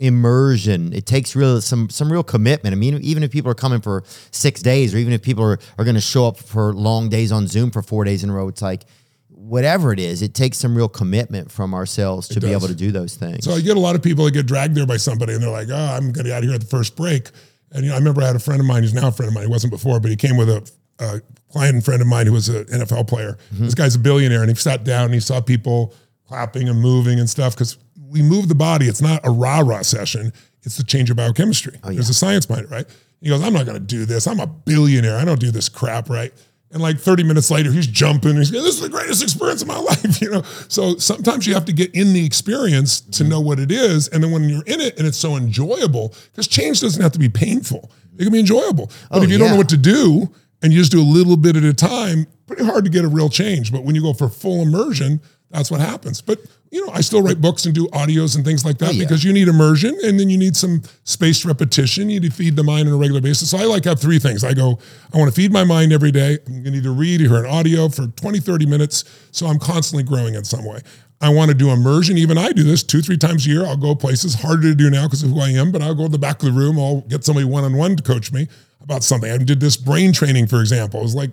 immersion. 0.00 0.92
It 0.92 1.06
takes 1.06 1.36
real 1.36 1.60
some 1.60 1.88
some 1.88 2.10
real 2.10 2.24
commitment. 2.24 2.72
I 2.72 2.76
mean, 2.76 2.98
even 3.00 3.22
if 3.22 3.30
people 3.30 3.48
are 3.48 3.54
coming 3.54 3.80
for 3.80 4.02
six 4.32 4.60
days, 4.60 4.92
or 4.92 4.98
even 4.98 5.12
if 5.12 5.22
people 5.22 5.44
are 5.44 5.60
are 5.78 5.84
going 5.84 5.94
to 5.94 6.00
show 6.00 6.26
up 6.26 6.36
for 6.36 6.74
long 6.74 7.08
days 7.08 7.30
on 7.30 7.46
Zoom 7.46 7.70
for 7.70 7.80
four 7.80 8.02
days 8.02 8.24
in 8.24 8.30
a 8.30 8.32
row, 8.32 8.48
it's 8.48 8.60
like 8.60 8.86
whatever 9.28 9.92
it 9.92 10.00
is, 10.00 10.20
it 10.20 10.34
takes 10.34 10.58
some 10.58 10.76
real 10.76 10.88
commitment 10.88 11.52
from 11.52 11.74
ourselves 11.74 12.26
to 12.26 12.40
be 12.40 12.50
able 12.50 12.66
to 12.66 12.74
do 12.74 12.90
those 12.90 13.14
things. 13.14 13.44
So 13.44 13.52
I 13.52 13.60
get 13.60 13.76
a 13.76 13.80
lot 13.80 13.94
of 13.94 14.02
people 14.02 14.24
that 14.24 14.32
get 14.32 14.46
dragged 14.46 14.74
there 14.74 14.86
by 14.86 14.96
somebody, 14.96 15.34
and 15.34 15.40
they're 15.40 15.48
like, 15.48 15.68
"Oh, 15.70 15.76
I'm 15.76 16.10
going 16.10 16.14
to 16.14 16.22
get 16.24 16.32
out 16.32 16.38
of 16.38 16.44
here 16.46 16.54
at 16.54 16.60
the 16.60 16.66
first 16.66 16.96
break." 16.96 17.30
And 17.70 17.84
you 17.84 17.90
know, 17.90 17.94
I 17.94 17.98
remember 17.98 18.22
I 18.22 18.26
had 18.26 18.34
a 18.34 18.40
friend 18.40 18.60
of 18.60 18.66
mine 18.66 18.82
who's 18.82 18.94
now 18.94 19.06
a 19.06 19.12
friend 19.12 19.28
of 19.28 19.34
mine. 19.34 19.44
He 19.44 19.50
wasn't 19.50 19.72
before, 19.72 20.00
but 20.00 20.10
he 20.10 20.16
came 20.16 20.36
with 20.36 20.50
a, 20.50 20.68
a 20.98 21.20
client 21.52 21.76
and 21.76 21.84
friend 21.84 22.02
of 22.02 22.08
mine 22.08 22.26
who 22.26 22.32
was 22.32 22.48
an 22.48 22.64
NFL 22.64 23.06
player. 23.06 23.38
Mm-hmm. 23.54 23.66
This 23.66 23.76
guy's 23.76 23.94
a 23.94 24.00
billionaire, 24.00 24.40
and 24.40 24.50
he 24.50 24.56
sat 24.56 24.82
down 24.82 25.04
and 25.04 25.14
he 25.14 25.20
saw 25.20 25.40
people 25.40 25.94
clapping 26.32 26.66
and 26.70 26.80
moving 26.80 27.20
and 27.20 27.28
stuff 27.28 27.54
because 27.54 27.76
we 28.12 28.22
move 28.22 28.48
the 28.48 28.54
body. 28.54 28.86
It's 28.86 29.02
not 29.02 29.20
a 29.24 29.30
rah 29.30 29.60
rah 29.60 29.82
session. 29.82 30.32
It's 30.62 30.76
the 30.76 30.84
change 30.84 31.10
of 31.10 31.16
biochemistry. 31.16 31.78
Oh, 31.82 31.90
There's 31.90 32.08
a 32.08 32.14
science 32.14 32.46
behind 32.46 32.66
it, 32.66 32.70
right? 32.70 32.86
He 33.20 33.28
goes, 33.28 33.42
I'm 33.42 33.52
not 33.52 33.66
going 33.66 33.78
to 33.78 33.84
do 33.84 34.04
this. 34.04 34.26
I'm 34.26 34.40
a 34.40 34.46
billionaire. 34.46 35.16
I 35.16 35.24
don't 35.24 35.40
do 35.40 35.50
this 35.50 35.68
crap, 35.68 36.08
right? 36.08 36.32
And 36.72 36.80
like 36.80 36.98
30 36.98 37.24
minutes 37.24 37.50
later, 37.50 37.70
he's 37.70 37.86
jumping. 37.86 38.36
He's 38.36 38.50
going, 38.50 38.64
this 38.64 38.76
is 38.76 38.80
the 38.80 38.88
greatest 38.88 39.22
experience 39.22 39.62
of 39.62 39.68
my 39.68 39.78
life, 39.78 40.20
you 40.20 40.30
know? 40.30 40.42
So 40.68 40.96
sometimes 40.96 41.46
you 41.46 41.54
have 41.54 41.64
to 41.66 41.72
get 41.72 41.94
in 41.94 42.12
the 42.12 42.24
experience 42.24 43.00
to 43.00 43.22
mm-hmm. 43.22 43.30
know 43.30 43.40
what 43.40 43.58
it 43.58 43.70
is. 43.70 44.08
And 44.08 44.22
then 44.22 44.30
when 44.30 44.48
you're 44.48 44.64
in 44.64 44.80
it 44.80 44.98
and 44.98 45.06
it's 45.06 45.18
so 45.18 45.36
enjoyable, 45.36 46.14
because 46.30 46.48
change 46.48 46.80
doesn't 46.80 47.02
have 47.02 47.12
to 47.12 47.18
be 47.18 47.28
painful. 47.28 47.90
It 48.18 48.24
can 48.24 48.32
be 48.32 48.40
enjoyable. 48.40 48.90
But 49.10 49.20
Oh, 49.20 49.22
if 49.22 49.30
you 49.30 49.38
don't 49.38 49.50
know 49.50 49.56
what 49.56 49.68
to 49.70 49.76
do 49.76 50.32
and 50.62 50.72
you 50.72 50.78
just 50.78 50.92
do 50.92 51.00
a 51.00 51.04
little 51.04 51.36
bit 51.36 51.56
at 51.56 51.64
a 51.64 51.74
time, 51.74 52.26
pretty 52.46 52.64
hard 52.64 52.84
to 52.84 52.90
get 52.90 53.04
a 53.04 53.08
real 53.08 53.28
change. 53.28 53.70
But 53.70 53.84
when 53.84 53.94
you 53.94 54.02
go 54.02 54.14
for 54.14 54.28
full 54.28 54.62
immersion, 54.62 55.20
that's 55.52 55.70
what 55.70 55.80
happens. 55.80 56.20
But 56.20 56.40
you 56.70 56.86
know, 56.86 56.92
I 56.92 57.02
still 57.02 57.22
write 57.22 57.40
books 57.40 57.66
and 57.66 57.74
do 57.74 57.86
audios 57.88 58.34
and 58.34 58.44
things 58.44 58.64
like 58.64 58.78
that 58.78 58.88
Oh, 58.88 58.92
yeah. 58.92 59.04
because 59.04 59.22
you 59.24 59.32
need 59.34 59.46
immersion 59.46 59.94
and 60.04 60.18
then 60.18 60.30
you 60.30 60.38
need 60.38 60.56
some 60.56 60.80
spaced 61.04 61.44
repetition. 61.44 62.08
You 62.08 62.18
need 62.18 62.30
to 62.30 62.34
feed 62.34 62.56
the 62.56 62.64
mind 62.64 62.88
on 62.88 62.94
a 62.94 62.96
regular 62.96 63.20
basis. 63.20 63.50
So 63.50 63.58
I 63.58 63.64
like 63.64 63.82
to 63.82 63.90
have 63.90 64.00
three 64.00 64.18
things. 64.18 64.42
I 64.42 64.54
go, 64.54 64.78
I 65.12 65.18
want 65.18 65.28
to 65.32 65.34
feed 65.38 65.52
my 65.52 65.64
mind 65.64 65.92
every 65.92 66.10
day. 66.10 66.38
I'm 66.46 66.62
going 66.62 66.72
to 66.72 66.78
either 66.78 66.92
read 66.92 67.20
or 67.20 67.28
hear 67.28 67.44
an 67.44 67.50
audio 67.50 67.90
for 67.90 68.06
20, 68.06 68.40
30 68.40 68.64
minutes. 68.64 69.04
So 69.32 69.46
I'm 69.46 69.58
constantly 69.58 70.02
growing 70.02 70.34
in 70.34 70.44
some 70.44 70.64
way. 70.64 70.80
I 71.20 71.28
want 71.28 71.50
to 71.50 71.54
do 71.54 71.70
immersion. 71.70 72.16
Even 72.16 72.38
I 72.38 72.52
do 72.52 72.62
this 72.62 72.82
two, 72.82 73.02
three 73.02 73.18
times 73.18 73.46
a 73.46 73.50
year. 73.50 73.66
I'll 73.66 73.76
go 73.76 73.94
places 73.94 74.34
harder 74.34 74.62
to 74.70 74.74
do 74.74 74.88
now 74.88 75.04
because 75.04 75.22
of 75.22 75.28
who 75.30 75.40
I 75.40 75.50
am, 75.50 75.72
but 75.72 75.82
I'll 75.82 75.94
go 75.94 76.04
to 76.04 76.08
the 76.08 76.18
back 76.18 76.42
of 76.42 76.46
the 76.46 76.58
room. 76.58 76.78
I'll 76.78 77.02
get 77.02 77.22
somebody 77.22 77.44
one 77.46 77.64
on 77.64 77.76
one 77.76 77.96
to 77.96 78.02
coach 78.02 78.32
me 78.32 78.48
about 78.80 79.04
something. 79.04 79.30
I 79.30 79.36
did 79.36 79.60
this 79.60 79.76
brain 79.76 80.14
training, 80.14 80.46
for 80.46 80.60
example. 80.60 81.00
It 81.00 81.04
was 81.04 81.14
like 81.14 81.30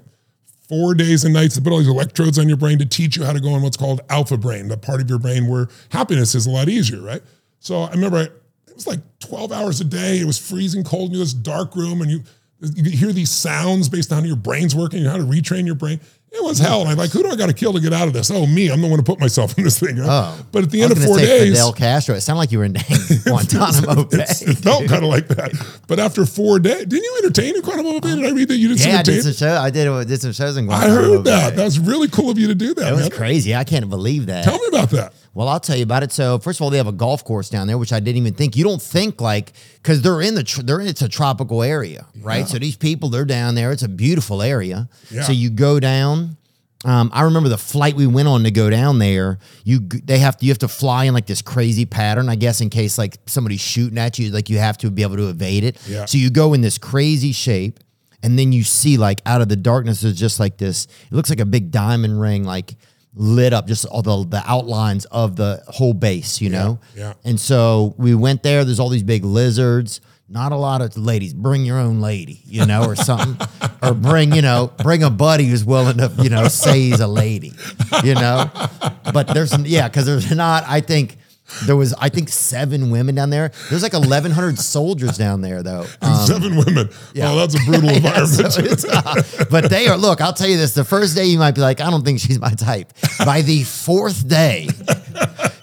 four 0.70 0.94
days 0.94 1.26
and 1.26 1.34
nights 1.34 1.56
to 1.56 1.62
put 1.62 1.74
all 1.74 1.80
these 1.80 1.88
electrodes 1.88 2.38
on 2.40 2.48
your 2.48 2.58
brain 2.58 2.78
to 2.78 2.86
teach 2.86 3.18
you 3.18 3.26
how 3.26 3.34
to 3.34 3.40
go 3.40 3.56
in 3.56 3.62
what's 3.62 3.76
called 3.76 4.02
alpha 4.10 4.38
brain, 4.38 4.68
the 4.68 4.78
part 4.78 5.02
of 5.02 5.10
your 5.10 5.20
brain 5.20 5.48
where 5.48 5.68
happiness 5.90 6.36
is 6.36 6.46
a 6.46 6.50
lot 6.50 6.70
easier, 6.70 7.02
right? 7.02 7.24
So 7.60 7.82
I 7.82 7.92
remember 7.92 8.18
I, 8.18 8.24
it 8.70 8.76
was 8.76 8.88
like 8.88 9.00
12 9.20 9.52
hours 9.52 9.82
a 9.82 9.84
day. 9.84 10.20
It 10.20 10.26
was 10.26 10.38
freezing 10.38 10.84
cold 10.84 11.12
in 11.12 11.20
this 11.20 11.34
dark 11.34 11.76
room, 11.76 12.02
and 12.02 12.10
you 12.10 12.22
you 12.62 12.92
hear 12.92 13.14
these 13.14 13.32
sounds 13.32 13.88
based 13.88 14.12
on 14.12 14.20
how 14.20 14.28
your 14.28 14.36
brain's 14.36 14.76
working 14.76 15.00
and 15.00 15.08
how 15.08 15.16
to 15.18 15.24
retrain 15.24 15.66
your 15.66 15.76
brain. 15.76 16.02
It 16.32 16.44
was 16.44 16.60
hell. 16.60 16.82
And 16.82 16.90
I'm 16.92 16.98
like, 16.98 17.12
who 17.12 17.24
do 17.24 17.30
I 17.30 17.36
got 17.36 17.48
to 17.48 17.54
kill 17.54 17.74
to 17.74 17.80
get 17.80 17.92
out 17.92 18.08
of 18.08 18.14
this? 18.14 18.30
Oh, 18.30 18.46
me. 18.46 18.70
I'm 18.72 18.82
the 18.82 18.88
one 18.88 18.98
to 18.98 19.04
put 19.04 19.20
myself 19.20 19.56
in 19.58 19.64
this 19.64 19.80
thing. 19.80 19.98
Oh. 20.00 20.40
But 20.52 20.64
at 20.66 20.72
the 20.72 20.82
end 20.84 20.94
was 20.94 21.04
of 21.04 21.06
four 21.10 21.18
days, 21.18 21.50
Fidel 21.54 21.74
Castro. 21.74 22.16
It 22.16 22.22
sounded 22.22 22.40
like 22.40 22.52
you 22.52 22.60
were 22.60 22.66
in 22.66 22.74
Guantanamo 23.26 24.04
Bay. 24.12 24.26
it 24.30 24.58
felt 24.60 24.88
kind 24.88 25.04
of 25.04 25.10
like 25.10 25.28
that. 25.30 25.52
But 25.88 26.00
after 26.00 26.26
four 26.26 26.60
days, 26.60 26.86
didn't 26.86 27.04
you 27.04 27.16
entertain 27.24 27.56
in 27.56 27.62
Guantanamo 27.62 28.00
Bay? 28.00 28.16
Did 28.16 28.26
I 28.26 28.32
read 28.32 28.48
that 28.50 28.58
you 28.58 28.68
did 28.70 28.80
some 28.80 28.92
Yeah, 28.92 29.00
I 29.00 29.04
did 29.04 29.24
some 29.24 29.34
show. 29.34 29.56
I 29.58 29.70
did 29.70 29.88
uh, 29.88 30.04
did 30.04 30.22
some 30.22 30.32
shows 30.34 30.56
in 30.58 30.66
Guantanamo 30.66 31.00
I 31.00 31.04
heard 31.04 31.24
that. 31.26 31.50
Bay. 31.52 31.56
That's 31.56 31.78
really 31.80 32.08
cool 32.08 32.30
of 32.30 32.38
you 32.38 32.48
to 32.48 32.56
do 32.56 32.74
that. 32.76 32.82
That 32.82 32.92
was 32.94 33.10
man. 33.10 33.12
crazy. 33.12 33.56
I 33.56 33.64
can't 33.64 33.90
believe 33.90 34.28
that. 34.28 34.44
Tell 34.44 34.58
me 34.60 34.66
about 34.70 34.92
that. 34.92 35.14
Well, 35.34 35.48
I'll 35.48 35.60
tell 35.60 35.76
you 35.76 35.84
about 35.84 36.04
it. 36.04 36.12
So, 36.12 36.40
first 36.40 36.60
of 36.60 36.64
all, 36.64 36.70
they 36.70 36.78
have 36.78 36.88
a 36.88 36.92
golf 36.92 37.24
course 37.24 37.50
down 37.50 37.68
there, 37.68 37.78
which 37.78 37.94
I 37.94 38.00
didn't 38.00 38.18
even 38.18 38.34
think. 38.34 38.56
You 38.56 38.64
don't 38.64 38.82
think 38.82 39.22
like 39.22 39.54
because 39.76 40.02
they're 40.02 40.22
in 40.22 40.36
the 40.36 40.44
tr- 40.44 40.62
they're 40.62 40.80
in 40.80 40.88
it's 40.88 41.02
a 41.02 41.10
tropical 41.10 41.64
area, 41.64 42.08
right? 42.22 42.48
So 42.48 42.58
these 42.58 42.76
people 42.76 43.10
they're 43.10 43.26
down 43.26 43.56
there. 43.56 43.72
It's 43.72 43.84
a 43.84 43.88
beautiful 43.90 44.42
area. 44.42 44.90
Yeah. 45.12 45.24
So 45.24 45.32
you 45.32 45.50
go 45.50 45.80
down. 45.80 46.38
Um, 46.86 47.12
I 47.14 47.24
remember 47.24 47.50
the 47.50 47.58
flight 47.58 47.96
we 47.96 48.08
went 48.08 48.30
on 48.30 48.44
to 48.44 48.52
go 48.52 48.70
down 48.70 49.00
there. 49.00 49.38
You 49.66 49.80
they 49.80 50.20
have 50.20 50.38
to 50.38 50.46
you 50.46 50.52
have 50.52 50.60
to 50.60 50.68
fly 50.70 51.06
in 51.06 51.14
like 51.14 51.26
this 51.28 51.42
crazy 51.42 51.86
pattern, 51.86 52.30
I 52.30 52.36
guess, 52.36 52.62
in 52.62 52.70
case 52.70 52.98
like 52.98 53.18
somebody's 53.26 53.62
shooting 53.62 53.98
at 53.98 54.18
you, 54.18 54.32
like 54.32 54.50
you 54.50 54.58
have 54.60 54.78
to 54.80 54.90
be 54.90 55.04
able 55.04 55.18
to 55.18 55.28
evade 55.30 55.64
it. 55.64 55.78
Yeah. 55.88 56.06
So 56.06 56.18
you 56.18 56.30
go 56.30 56.54
in 56.54 56.62
this 56.62 56.78
crazy 56.78 57.34
shape, 57.34 57.80
and 58.24 58.40
then 58.40 58.52
you 58.52 58.64
see 58.64 58.98
like 58.98 59.22
out 59.26 59.42
of 59.42 59.50
the 59.50 59.56
darkness, 59.58 60.02
there's 60.02 60.18
just 60.18 60.40
like 60.40 60.58
this. 60.58 60.86
It 60.86 61.14
looks 61.14 61.30
like 61.30 61.40
a 61.42 61.46
big 61.46 61.70
diamond 61.70 62.20
ring, 62.20 62.46
like 62.46 62.76
lit 63.14 63.54
up, 63.54 63.68
just 63.68 63.86
all 63.86 64.02
the 64.02 64.26
the 64.26 64.44
outlines 64.46 65.06
of 65.06 65.36
the 65.36 65.64
whole 65.68 65.94
base, 65.94 66.42
you 66.42 66.50
know. 66.50 66.80
yeah. 66.96 67.14
And 67.24 67.40
so 67.40 67.96
we 67.98 68.16
went 68.16 68.44
there. 68.44 68.64
There's 68.66 68.80
all 68.80 68.90
these 68.90 69.04
big 69.04 69.24
lizards. 69.26 70.02
Not 70.32 70.52
a 70.52 70.56
lot 70.56 70.82
of 70.82 70.96
ladies. 70.96 71.34
Bring 71.34 71.66
your 71.66 71.80
own 71.80 72.02
lady, 72.02 72.44
you 72.46 72.64
know, 72.66 72.84
or 72.86 72.96
something, 72.96 73.36
or 73.84 73.96
bring 73.96 74.32
you 74.34 74.44
know, 74.44 74.72
bring 74.84 75.02
a 75.02 75.10
buddy 75.10 75.46
who's 75.46 75.66
willing 75.66 75.98
to 75.98 76.12
you 76.22 76.30
know 76.30 76.48
say 76.48 76.80
he's 76.82 77.00
a 77.00 77.08
lady, 77.08 77.52
you 78.04 78.14
know. 78.14 78.50
But 79.12 79.28
there's 79.28 79.58
yeah, 79.60 79.88
because 79.88 80.06
there's 80.06 80.34
not. 80.36 80.64
I 80.68 80.82
think. 80.82 81.18
There 81.66 81.76
was, 81.76 81.94
I 81.96 82.10
think, 82.10 82.30
seven 82.30 82.90
women 82.92 83.16
down 83.16 83.30
there. 83.30 83.52
There's 83.70 83.84
like 83.84 83.94
1,100 83.94 84.60
soldiers 84.60 85.18
down 85.18 85.42
there, 85.42 85.64
though. 85.64 85.86
Um, 86.02 86.16
Seven 86.28 86.56
women. 86.56 86.90
yeah. 87.14 87.32
Oh, 87.32 87.36
that's 87.38 87.56
a 87.56 87.66
brutal 87.66 87.90
Yeah, 87.92 87.98
environment. 87.98 88.80
so 88.80 88.90
uh, 88.92 89.24
but 89.50 89.70
they 89.70 89.88
are. 89.88 89.98
Look, 89.98 90.22
I'll 90.22 90.34
tell 90.34 90.48
you 90.48 90.58
this: 90.58 90.74
the 90.74 90.84
first 90.84 91.16
day 91.16 91.26
you 91.26 91.40
might 91.40 91.56
be 91.56 91.62
like, 91.62 91.82
I 91.82 91.90
don't 91.90 92.04
think 92.04 92.20
she's 92.20 92.40
my 92.40 92.52
type. 92.52 92.92
By 93.26 93.42
the 93.42 93.64
fourth 93.64 94.28
day, 94.28 94.68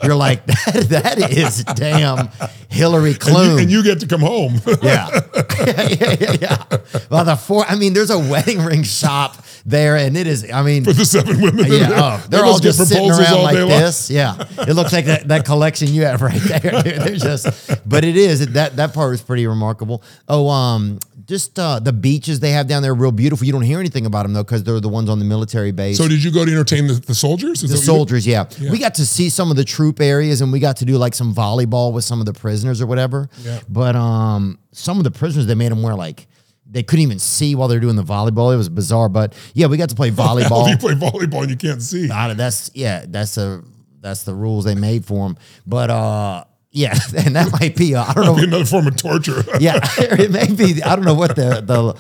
you're 0.03 0.15
like, 0.17 0.45
that, 0.47 0.87
that 0.91 1.31
is 1.31 1.65
damn 1.65 2.29
Hillary 2.69 3.11
and, 3.11 3.21
Clinton. 3.21 3.53
you, 3.53 3.59
and 3.59 3.71
you 3.71 3.83
get 3.83 4.01
to 4.01 4.07
come 4.07 4.21
home. 4.21 4.61
yeah. 4.83 5.09
yeah, 5.67 6.17
yeah, 6.21 6.37
yeah. 6.41 6.65
Well, 7.11 7.25
the 7.25 7.37
four. 7.37 7.65
I 7.67 7.77
mean, 7.77 7.93
there's 7.95 8.11
a 8.11 8.19
wedding 8.19 8.63
ring 8.63 8.83
shop 8.83 9.37
there, 9.67 9.97
and 9.97 10.17
it 10.17 10.27
is. 10.27 10.51
I 10.51 10.63
mean, 10.63 10.85
with 10.85 10.97
the 10.97 11.05
seven 11.05 11.41
women. 11.43 11.67
yeah, 11.67 11.91
oh, 11.93 12.25
They 12.29 12.37
they're 12.37 12.47
all 12.47 12.59
just 12.59 12.87
sitting 12.89 13.11
around 13.11 13.35
all 13.35 13.43
like 13.43 13.57
this. 13.57 14.11
Yeah, 14.11 14.37
it 14.59 14.75
looks 14.75 14.93
like 14.93 15.07
that, 15.07 15.29
that 15.29 15.45
collection 15.45 15.89
you 15.89 16.05
have 16.05 16.23
right 16.23 16.41
there. 16.41 16.83
They're 16.83 17.17
just, 17.17 17.47
but 17.89 18.05
it 18.05 18.17
is 18.17 18.47
that 18.53 18.77
that 18.77 18.95
part 18.95 19.15
is 19.15 19.23
pretty 19.23 19.47
remarkable. 19.47 20.03
Oh, 20.29 20.49
um, 20.49 21.01
just 21.27 21.59
uh, 21.59 21.81
the 21.81 21.93
beaches 21.93 22.39
they 22.39 22.53
have 22.53 22.69
down 22.69 22.83
there 22.83 22.93
are 22.93 22.95
real 22.95 23.11
beautiful. 23.11 23.45
You 23.45 23.53
don't 23.53 23.63
hear 23.63 23.81
anything 23.81 24.07
about 24.07 24.23
them 24.23 24.33
though 24.33 24.45
because 24.45 24.63
they're 24.63 24.79
the 24.79 24.89
ones 24.89 25.11
on 25.11 25.19
the 25.19 25.25
military 25.25 25.73
base. 25.73 25.99
So 25.99 26.07
did 26.07 26.23
you 26.23 26.31
go 26.31 26.45
to 26.45 26.51
entertain 26.51 26.87
the, 26.87 26.95
the 26.95 27.15
soldiers? 27.15 27.63
Is 27.63 27.63
the 27.63 27.67
that 27.69 27.73
what 27.73 27.75
you 27.75 27.81
did? 27.81 27.87
soldiers, 27.87 28.27
yeah. 28.27 28.71
We 28.71 28.79
got 28.79 28.95
to 28.95 29.07
see 29.07 29.29
some 29.29 29.51
of 29.51 29.57
the 29.57 29.65
troop 29.65 30.01
areas, 30.01 30.41
and 30.41 30.53
we 30.53 30.61
got 30.61 30.77
to 30.79 30.85
do 30.85 30.97
like 30.97 31.15
some 31.15 31.35
volleyball 31.35 31.93
with 31.93 32.05
some 32.05 32.21
of 32.21 32.27
the 32.27 32.33
prisoners 32.33 32.81
or 32.81 32.87
whatever. 32.87 33.29
Yeah. 33.43 33.61
But 33.69 33.97
um, 33.97 34.61
some 34.71 34.99
of 34.99 35.05
the 35.05 35.11
prisoners 35.11 35.47
they 35.47 35.57
made 35.57 35.73
them 35.73 35.83
wear 35.83 35.95
like 35.97 36.29
they 36.71 36.83
couldn't 36.83 37.03
even 37.03 37.19
see 37.19 37.55
while 37.55 37.69
they're 37.69 37.81
doing 37.81 37.97
the 37.97 38.03
volleyball. 38.05 38.53
It 38.53 38.57
was 38.57 38.69
bizarre, 38.69 39.09
but 39.09 39.35
yeah, 39.55 39.67
we 39.67 39.77
got 39.77 39.89
to 39.91 39.95
play 39.95 40.11
volleyball. 40.25 40.69
you 40.69 40.77
play 40.77 40.95
volleyball 40.95 41.43
and 41.43 41.51
you 41.51 41.57
can't 41.57 41.83
see. 41.83 42.11
I 42.11 42.29
don't- 42.29 42.37
that's 42.37 42.71
yeah, 42.75 43.05
that's 43.07 43.37
a 43.39 43.63
that's 44.01 44.23
the 44.25 44.35
rules 44.35 44.65
they 44.65 44.75
made 44.75 45.05
for 45.05 45.27
them. 45.27 45.37
But 45.67 45.91
uh, 45.91 46.45
yeah, 46.71 46.93
and 47.17 47.35
that 47.37 47.51
might 47.61 47.75
be 47.77 47.95
uh, 47.95 48.05
I 48.05 48.13
don't 48.15 48.25
know. 48.27 48.37
another 48.37 48.65
form 48.65 48.87
of 48.87 48.97
torture. 48.97 49.43
Yeah, 49.61 49.81
it 49.99 50.31
may 50.31 50.53
be. 50.53 50.83
I 50.83 50.95
don't 50.97 51.05
know 51.05 51.15
what 51.15 51.35
the 51.37 51.61
the 51.61 51.95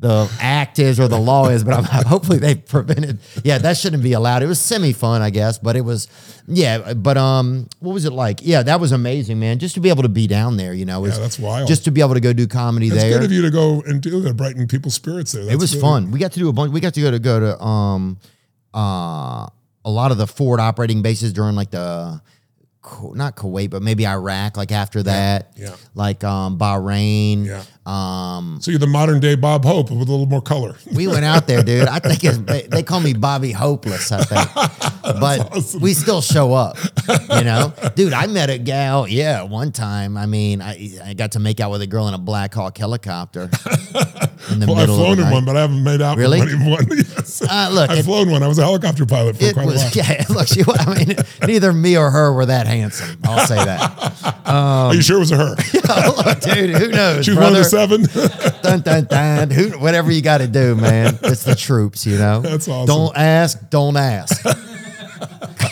the 0.00 0.30
act 0.40 0.78
is 0.78 1.00
or 1.00 1.08
the 1.08 1.18
law 1.18 1.48
is, 1.48 1.64
but 1.64 1.74
I'm, 1.74 1.84
hopefully 2.06 2.38
they 2.38 2.54
prevented. 2.54 3.18
Yeah, 3.42 3.58
that 3.58 3.76
shouldn't 3.76 4.02
be 4.02 4.12
allowed. 4.12 4.42
It 4.42 4.46
was 4.46 4.60
semi 4.60 4.92
fun, 4.92 5.22
I 5.22 5.30
guess, 5.30 5.58
but 5.58 5.74
it 5.74 5.80
was 5.80 6.06
yeah. 6.46 6.94
But 6.94 7.16
um, 7.18 7.68
what 7.80 7.94
was 7.94 8.04
it 8.04 8.12
like? 8.12 8.38
Yeah, 8.42 8.62
that 8.62 8.78
was 8.80 8.92
amazing, 8.92 9.40
man. 9.40 9.58
Just 9.58 9.74
to 9.74 9.80
be 9.80 9.88
able 9.88 10.04
to 10.04 10.08
be 10.08 10.26
down 10.28 10.56
there, 10.56 10.72
you 10.72 10.84
know, 10.84 11.04
is- 11.04 11.18
that's 11.18 11.38
wild. 11.38 11.66
Just 11.66 11.84
to 11.86 11.90
be 11.90 12.00
able 12.00 12.14
to 12.14 12.20
go 12.20 12.32
do 12.32 12.46
comedy 12.46 12.86
It's 12.86 12.96
there. 12.96 13.18
good 13.18 13.24
of 13.24 13.32
you 13.32 13.42
to 13.42 13.50
go 13.50 13.82
and 13.86 14.00
do 14.00 14.20
that, 14.20 14.36
brighten 14.36 14.68
people's 14.68 14.94
spirits 14.94 15.32
there. 15.32 15.50
It 15.50 15.58
was 15.58 15.72
really- 15.74 15.80
fun. 15.82 16.10
We 16.12 16.18
got 16.20 16.30
to 16.32 16.38
do 16.38 16.48
a 16.48 16.52
bunch. 16.52 16.72
We 16.72 16.78
got 16.80 16.94
to 16.94 17.00
go 17.00 17.10
to 17.10 17.18
go 17.18 17.40
to 17.40 17.60
um 17.62 18.18
uh 18.74 19.46
a 19.84 19.90
lot 19.90 20.10
of 20.12 20.18
the 20.18 20.26
forward 20.26 20.60
operating 20.60 21.02
bases 21.02 21.32
during 21.32 21.54
like 21.56 21.70
the 21.70 22.20
not 23.14 23.36
Kuwait, 23.36 23.68
but 23.70 23.82
maybe 23.82 24.06
Iraq. 24.06 24.56
Like 24.56 24.72
after 24.72 25.02
that, 25.02 25.52
yeah. 25.56 25.74
Like 25.94 26.24
um 26.24 26.58
Bahrain. 26.58 27.44
Yeah. 27.46 27.62
Um, 27.88 28.58
So 28.60 28.70
you're 28.70 28.78
the 28.80 28.86
modern 28.86 29.18
day 29.20 29.34
Bob 29.34 29.64
Hope 29.64 29.90
with 29.90 30.08
a 30.08 30.10
little 30.10 30.26
more 30.26 30.42
color. 30.42 30.76
we 30.94 31.06
went 31.06 31.24
out 31.24 31.46
there, 31.46 31.62
dude. 31.62 31.88
I 31.88 31.98
think 32.00 32.22
it's, 32.22 32.36
they, 32.38 32.62
they 32.62 32.82
call 32.82 33.00
me 33.00 33.14
Bobby 33.14 33.50
Hopeless. 33.52 34.12
I 34.12 34.22
think, 34.22 34.54
but 35.20 35.56
awesome. 35.56 35.80
we 35.80 35.94
still 35.94 36.20
show 36.20 36.52
up. 36.52 36.76
You 37.30 37.44
know, 37.44 37.72
dude. 37.94 38.12
I 38.12 38.26
met 38.26 38.50
a 38.50 38.58
gal. 38.58 39.08
Yeah, 39.08 39.42
one 39.42 39.72
time. 39.72 40.16
I 40.18 40.26
mean, 40.26 40.60
I 40.60 40.90
I 41.04 41.14
got 41.14 41.32
to 41.32 41.38
make 41.40 41.60
out 41.60 41.70
with 41.70 41.80
a 41.82 41.86
girl 41.86 42.08
in 42.08 42.14
a 42.14 42.18
Black 42.18 42.52
Hawk 42.52 42.76
helicopter 42.76 43.44
in 44.50 44.60
the 44.60 44.66
Well, 44.68 44.76
I've 44.78 44.86
flown 44.88 45.18
in 45.18 45.30
one, 45.30 45.44
but 45.46 45.56
I 45.56 45.60
haven't 45.62 45.82
made 45.82 46.02
out 46.02 46.18
Really? 46.18 46.40
with 46.40 46.52
anyone. 46.52 46.86
yes. 46.90 47.40
Uh, 47.42 47.70
look, 47.72 47.88
I've 47.90 47.98
it- 48.00 48.04
flown 48.04 48.30
one. 48.30 48.42
I 48.42 48.48
was 48.48 48.58
a 48.58 48.64
helicopter 48.64 49.06
pilot 49.06 49.36
for 49.36 49.44
It 49.44 49.54
quite 49.54 49.64
a 49.64 49.66
while. 49.68 49.90
yeah. 49.94 50.24
Look, 50.28 50.48
she, 50.48 50.62
I 50.66 50.94
mean, 50.94 51.16
neither 51.46 51.72
me 51.72 51.96
or 51.96 52.10
her 52.10 52.32
were 52.34 52.46
that 52.46 52.66
handsome. 52.66 53.18
I'll 53.24 53.46
say 53.46 53.56
that. 53.56 54.42
Are 54.44 54.94
you 54.94 55.00
sure 55.02 55.16
it 55.16 55.20
was 55.20 55.32
a 55.32 55.36
her? 55.36 55.56
Look, 55.56 56.40
dude, 56.40 56.70
who 56.76 56.88
knows, 56.88 57.24
She 57.24 57.30
was 57.30 57.38
one 57.38 57.46
of 57.48 57.52
brother? 57.52 57.64
Seven. 57.78 58.02
Dun, 58.62 58.80
dun, 58.80 59.04
dun. 59.04 59.50
Who, 59.50 59.78
whatever 59.78 60.10
you 60.10 60.20
got 60.20 60.38
to 60.38 60.46
do, 60.48 60.74
man. 60.74 61.18
It's 61.22 61.44
the 61.44 61.54
troops, 61.54 62.04
you 62.06 62.18
know. 62.18 62.40
That's 62.40 62.68
awesome. 62.68 62.86
Don't 62.86 63.16
ask, 63.16 63.70
don't 63.70 63.96
ask. 63.96 64.44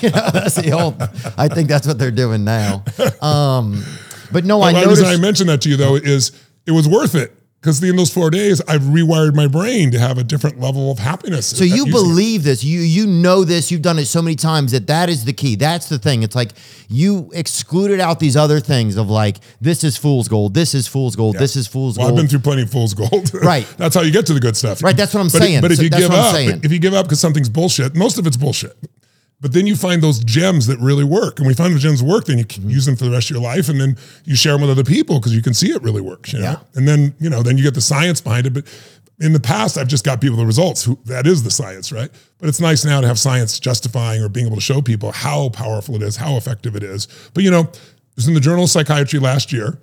You 0.03 0.11
know, 0.11 0.29
that's 0.31 0.57
the 0.57 0.73
old. 0.73 1.01
I 1.39 1.49
think 1.49 1.69
that's 1.69 1.87
what 1.87 1.99
they're 1.99 2.11
doing 2.11 2.45
now. 2.45 2.85
Um, 3.23 3.83
but 4.31 4.45
no, 4.45 4.61
I 4.61 4.73
the 4.73 4.81
noticed. 4.81 5.01
reason 5.03 5.07
I 5.07 5.17
mentioned 5.17 5.49
that 5.49 5.63
to 5.63 5.71
you 5.71 5.77
though 5.77 5.95
is 5.95 6.33
it 6.67 6.73
was 6.73 6.87
worth 6.87 7.15
it 7.15 7.33
because 7.67 7.83
in 7.83 7.97
those 7.97 8.13
four 8.13 8.31
days 8.31 8.63
I've 8.69 8.83
rewired 8.83 9.35
my 9.35 9.49
brain 9.49 9.91
to 9.91 9.99
have 9.99 10.19
a 10.19 10.25
different 10.25 10.61
level 10.61 10.93
of 10.93 11.01
happiness. 11.01 11.47
So 11.49 11.65
you 11.65 11.87
believe 11.87 12.45
this, 12.45 12.63
you 12.63 12.79
you 12.79 13.09
know 13.09 13.43
this, 13.43 13.73
you've 13.73 13.83
done 13.83 13.99
it 13.99 14.07
so 14.07 14.23
many 14.23 14.37
times 14.37 14.71
that 14.71 14.87
that 14.87 15.09
is 15.09 15.25
the 15.25 15.33
key. 15.33 15.57
That's 15.57 15.89
the 15.89 15.99
thing. 15.99 16.23
It's 16.23 16.37
like 16.37 16.53
you 16.89 17.29
excluded 17.35 17.99
out 17.99 18.21
these 18.21 18.37
other 18.37 18.61
things 18.61 18.97
of 18.97 19.11
like 19.11 19.39
this 19.61 19.83
is 19.83 19.97
fool's 19.97 20.29
gold, 20.29 20.55
this 20.55 20.75
is 20.75 20.87
fool's 20.87 21.17
gold, 21.17 21.39
this 21.39 21.57
is 21.57 21.67
fool's 21.67 21.99
Well, 21.99 22.09
I've 22.09 22.15
been 22.15 22.29
through 22.29 22.39
plenty 22.41 22.63
of 22.63 22.71
fool's 22.71 22.95
gold. 22.95 23.33
Right. 23.47 23.67
that's 23.77 23.95
how 23.97 24.03
you 24.03 24.13
get 24.13 24.27
to 24.27 24.35
the 24.35 24.41
good 24.41 24.57
stuff. 24.57 24.83
Right, 24.83 24.97
that's 24.97 25.13
what 25.13 25.21
I'm 25.21 25.27
But- 25.27 25.43
saying. 25.43 25.61
But 25.61 25.73
if 25.73 25.79
So 25.79 25.83
you 25.85 25.91
that's 25.91 26.03
give 26.03 26.11
what 26.11 26.19
I'm 26.37 26.59
up, 26.59 26.65
if 26.65 26.71
you 26.73 26.79
give 26.79 26.95
up 26.95 27.07
because 27.07 27.19
something's 27.21 27.49
bullshit, 27.49 27.97
most 27.97 28.17
of 28.19 28.27
it's 28.29 28.37
bullshit. 28.37 28.77
But 29.41 29.53
then 29.53 29.67
you 29.67 29.77
find 29.77 30.03
those 30.03 30.21
gems 30.25 30.67
that 30.67 30.79
really 30.79 31.05
work. 31.05 31.39
And 31.39 31.47
we 31.47 31.53
find 31.55 31.75
the 31.75 31.79
gems 31.79 32.03
work, 32.03 32.25
then 32.25 32.39
you 32.39 32.45
can 32.45 32.63
Mm-hmm. 32.63 32.71
use 32.71 32.87
them 32.87 32.97
for 32.97 33.05
the 33.05 33.11
rest 33.11 33.31
of 33.31 33.37
your 33.37 33.43
life. 33.43 33.69
And 33.69 33.79
then 33.81 33.97
you 34.25 34.35
share 34.35 34.53
them 34.53 34.63
with 34.63 34.71
other 34.71 34.85
people 34.85 35.19
because 35.19 35.35
you 35.35 35.43
can 35.43 35.53
see 35.53 35.71
it 35.71 35.83
really 35.83 36.01
works. 36.01 36.33
You 36.33 36.39
know? 36.39 36.45
Yeah. 36.45 36.57
And 36.75 36.89
then, 36.89 37.15
you 37.21 37.29
know, 37.29 37.43
then 37.43 37.59
you 37.59 37.65
get 37.65 37.75
the 37.75 37.83
science 37.83 38.21
behind 38.21 38.47
it. 38.47 38.55
But 38.55 38.65
in 39.21 39.35
the 39.35 39.41
past, 39.41 39.77
I've 39.77 39.89
just 39.89 40.05
got 40.05 40.21
people 40.23 40.37
the 40.39 40.47
results. 40.47 40.85
Who 40.85 40.99
that 41.05 41.27
is 41.27 41.43
the 41.43 41.51
science, 41.51 41.93
right? 41.93 42.11
But 42.39 42.49
it's 42.49 42.61
nice 42.61 42.85
now 42.85 43.01
to 43.03 43.07
have 43.07 43.19
science 43.19 43.61
justifying 43.61 44.23
or 44.23 44.29
being 44.31 44.47
able 44.47 44.57
to 44.57 44.63
show 44.63 44.81
people 44.81 45.13
how 45.13 45.51
powerful 45.51 45.97
it 45.97 46.03
is, 46.03 46.17
how 46.17 46.37
effective 46.37 46.75
it 46.75 46.83
is. 46.83 47.07
But 47.35 47.45
you 47.45 47.51
know, 47.51 47.61
it 47.61 48.17
was 48.17 48.29
in 48.29 48.35
the 48.35 48.41
Journal 48.41 48.65
of 48.65 48.71
Psychiatry 48.71 49.19
last 49.19 49.53
year, 49.53 49.79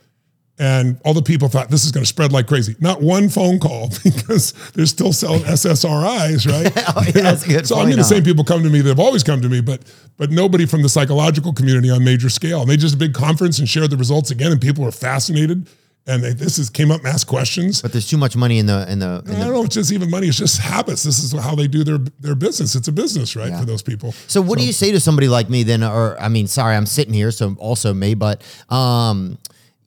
and 0.59 0.99
all 1.03 1.13
the 1.15 1.21
people 1.21 1.47
thought 1.49 1.69
this 1.69 1.83
is 1.83 1.91
going 1.91 2.03
to 2.03 2.07
spread 2.07 2.31
like 2.31 2.47
crazy. 2.47 2.75
Not 2.79 3.01
one 3.01 3.27
phone 3.29 3.59
call 3.59 3.89
because 4.03 4.53
they're 4.73 4.85
still 4.85 5.11
selling 5.11 5.41
SSRIs, 5.87 6.47
right? 6.47 6.71
Oh, 6.95 7.01
yeah, 7.05 7.21
that's 7.23 7.45
good 7.47 7.65
so 7.67 7.79
I 7.79 7.85
mean, 7.85 7.97
the 7.97 8.03
same 8.03 8.23
people 8.23 8.43
come 8.43 8.61
to 8.63 8.69
me 8.69 8.81
that 8.81 8.89
have 8.89 8.99
always 8.99 9.23
come 9.23 9.41
to 9.41 9.49
me, 9.49 9.61
but 9.61 9.81
but 10.17 10.29
nobody 10.29 10.65
from 10.67 10.83
the 10.83 10.89
psychological 10.89 11.53
community 11.53 11.89
on 11.89 12.03
major 12.03 12.29
scale. 12.29 12.61
And 12.61 12.69
they 12.69 12.77
just 12.77 12.93
a 12.95 12.97
big 12.97 13.13
conference 13.13 13.57
and 13.59 13.67
shared 13.67 13.89
the 13.89 13.97
results 13.97 14.29
again, 14.31 14.51
and 14.51 14.61
people 14.61 14.83
were 14.83 14.91
fascinated. 14.91 15.67
And 16.05 16.21
they, 16.21 16.33
this 16.33 16.59
is 16.59 16.69
came 16.69 16.91
up 16.91 16.99
and 16.99 17.07
asked 17.07 17.27
questions. 17.27 17.81
But 17.81 17.93
there's 17.93 18.07
too 18.09 18.17
much 18.17 18.35
money 18.35 18.59
in 18.59 18.65
the 18.67 18.85
in 18.91 18.99
the. 18.99 19.23
In 19.25 19.35
I 19.35 19.45
don't 19.45 19.53
know. 19.53 19.63
It's 19.63 19.75
just 19.75 19.91
even 19.91 20.09
money. 20.09 20.27
It's 20.27 20.37
just 20.37 20.59
habits. 20.59 21.01
This 21.03 21.17
is 21.19 21.31
how 21.31 21.55
they 21.55 21.67
do 21.67 21.83
their 21.85 21.97
their 22.19 22.35
business. 22.35 22.75
It's 22.75 22.89
a 22.89 22.91
business, 22.91 23.35
right, 23.37 23.49
Yeah. 23.49 23.59
for 23.61 23.65
those 23.65 23.81
people. 23.81 24.11
so 24.27 24.41
what 24.41 24.59
do 24.59 24.65
you 24.65 24.73
say 24.73 24.91
to 24.91 24.99
somebody 24.99 25.29
like 25.29 25.49
me 25.49 25.63
then? 25.63 25.81
Or 25.81 26.19
I 26.21 26.27
mean, 26.27 26.47
sorry, 26.47 26.75
I'm 26.75 26.85
sitting 26.85 27.13
here, 27.13 27.31
so 27.31 27.55
also 27.57 27.93
me, 27.93 28.13
but 28.15 28.41
um, 28.69 29.37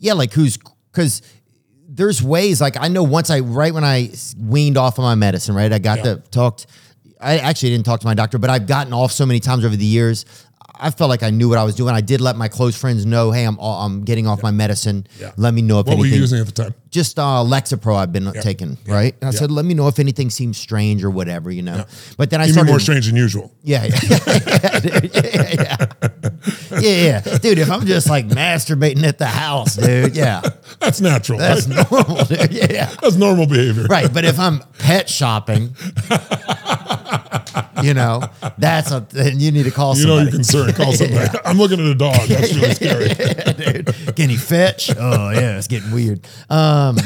yeah, 0.07 0.15
like 0.15 0.33
who's 0.33 0.57
because 0.93 1.21
there's 1.89 2.23
ways 2.23 2.61
like 2.61 2.77
I 2.79 2.89
know 2.89 3.03
once 3.03 3.29
I 3.31 3.41
right 3.41 3.73
when 3.75 3.85
I 3.85 4.11
weaned 4.39 4.77
off 4.77 4.99
of 4.99 5.03
my 5.03 5.15
medicine, 5.15 5.55
right? 5.55 5.73
I 5.73 5.79
got 5.79 5.99
Yeah. 5.99 6.05
to 6.05 6.17
talked. 6.31 6.67
I 7.21 7.39
actually 7.39 7.71
didn't 7.71 7.87
talk 7.87 8.01
to 8.01 8.07
my 8.07 8.15
doctor, 8.15 8.39
but 8.39 8.51
I've 8.51 8.67
gotten 8.67 8.93
off 8.93 9.11
so 9.13 9.25
many 9.27 9.41
times 9.41 9.65
over 9.65 9.75
the 9.77 9.85
years. 9.87 10.25
I 10.79 10.91
felt 10.91 11.09
like 11.11 11.23
I 11.23 11.31
knew 11.31 11.49
what 11.49 11.59
I 11.59 11.65
was 11.65 11.75
doing. 11.75 11.95
I 11.95 12.01
did 12.01 12.21
let 12.21 12.37
my 12.37 12.49
close 12.49 12.77
friends 12.79 13.07
know, 13.07 13.31
hey, 13.31 13.45
I'm 13.45 13.59
I'm 13.59 14.05
getting 14.05 14.27
off 14.27 14.43
my 14.43 14.51
medicine. 14.51 15.07
Yeah. 15.21 15.33
Let 15.37 15.55
me 15.55 15.63
know 15.63 15.81
if 15.81 15.87
What 15.87 15.97
were 15.99 16.05
anything. 16.05 16.15
you 16.17 16.21
using 16.21 16.41
at 16.41 16.47
the 16.47 16.53
time? 16.53 16.75
just 16.91 17.19
uh, 17.19 17.45
Lexapro 17.45 17.95
I've 17.95 18.11
been 18.13 18.33
taking, 18.41 18.79
right? 18.87 19.15
And 19.21 19.29
I 19.29 19.31
said, 19.31 19.51
let 19.51 19.67
me 19.67 19.75
know 19.75 19.87
if 19.87 19.99
anything 19.99 20.31
seems 20.31 20.57
strange 20.57 21.05
or 21.05 21.11
whatever, 21.11 21.51
you 21.51 21.61
know. 21.61 21.85
But 22.17 22.31
then 22.31 22.41
I 22.41 22.45
Even 22.45 22.55
started 22.55 22.71
more 22.71 22.81
strange 22.81 23.07
than 23.07 23.17
usual. 23.17 23.53
yeah, 23.63 23.85
yeah, 23.85 23.99
yeah, 24.47 24.81
dude, 24.81 25.11
yeah, 25.15 25.53
yeah, 25.53 26.81
yeah, 26.81 27.21
yeah, 27.27 27.39
dude. 27.39 27.59
If 27.59 27.71
I'm 27.71 27.85
just 27.85 28.09
like 28.09 28.29
masturbating 28.29 29.03
at 29.05 29.19
the 29.19 29.27
house, 29.27 29.77
dude, 29.77 30.17
yeah, 30.17 30.41
That's 30.81 31.01
natural. 31.03 31.39
that's 31.39 31.67
right? 31.69 31.91
normal, 31.91 32.25
dude. 32.25 32.51
Yeah, 32.53 32.67
yeah, 32.71 32.95
That's 33.03 33.17
normal 33.17 33.47
behavior. 33.47 33.85
right. 33.91 34.11
But 34.13 34.25
if 34.25 34.39
I'm 34.39 34.61
pet 34.79 35.09
shopping, 35.11 35.75
you 37.83 37.93
know, 37.95 38.23
that's 38.59 38.91
a 38.91 39.07
you 39.35 39.53
need 39.53 39.65
to 39.65 39.71
call 39.71 39.97
You 39.97 40.07
know 40.07 40.17
somebody. 40.17 40.31
you're 40.31 40.39
concerned. 40.39 40.66
Call 40.73 40.93
somebody. 40.93 41.39
I'm 41.45 41.59
looking 41.59 41.81
at 41.81 41.87
a 41.87 41.95
dog. 41.95 42.17
That's 42.29 42.55
really 42.55 42.75
scary. 42.75 43.09
dude. 43.55 44.17
Can 44.17 44.29
he 44.31 44.37
fetch? 44.37 44.91
Oh 44.97 45.31
yeah, 45.31 45.59
it's 45.59 45.69
getting 45.69 45.91
weird. 45.91 46.27
Um, 46.51 46.97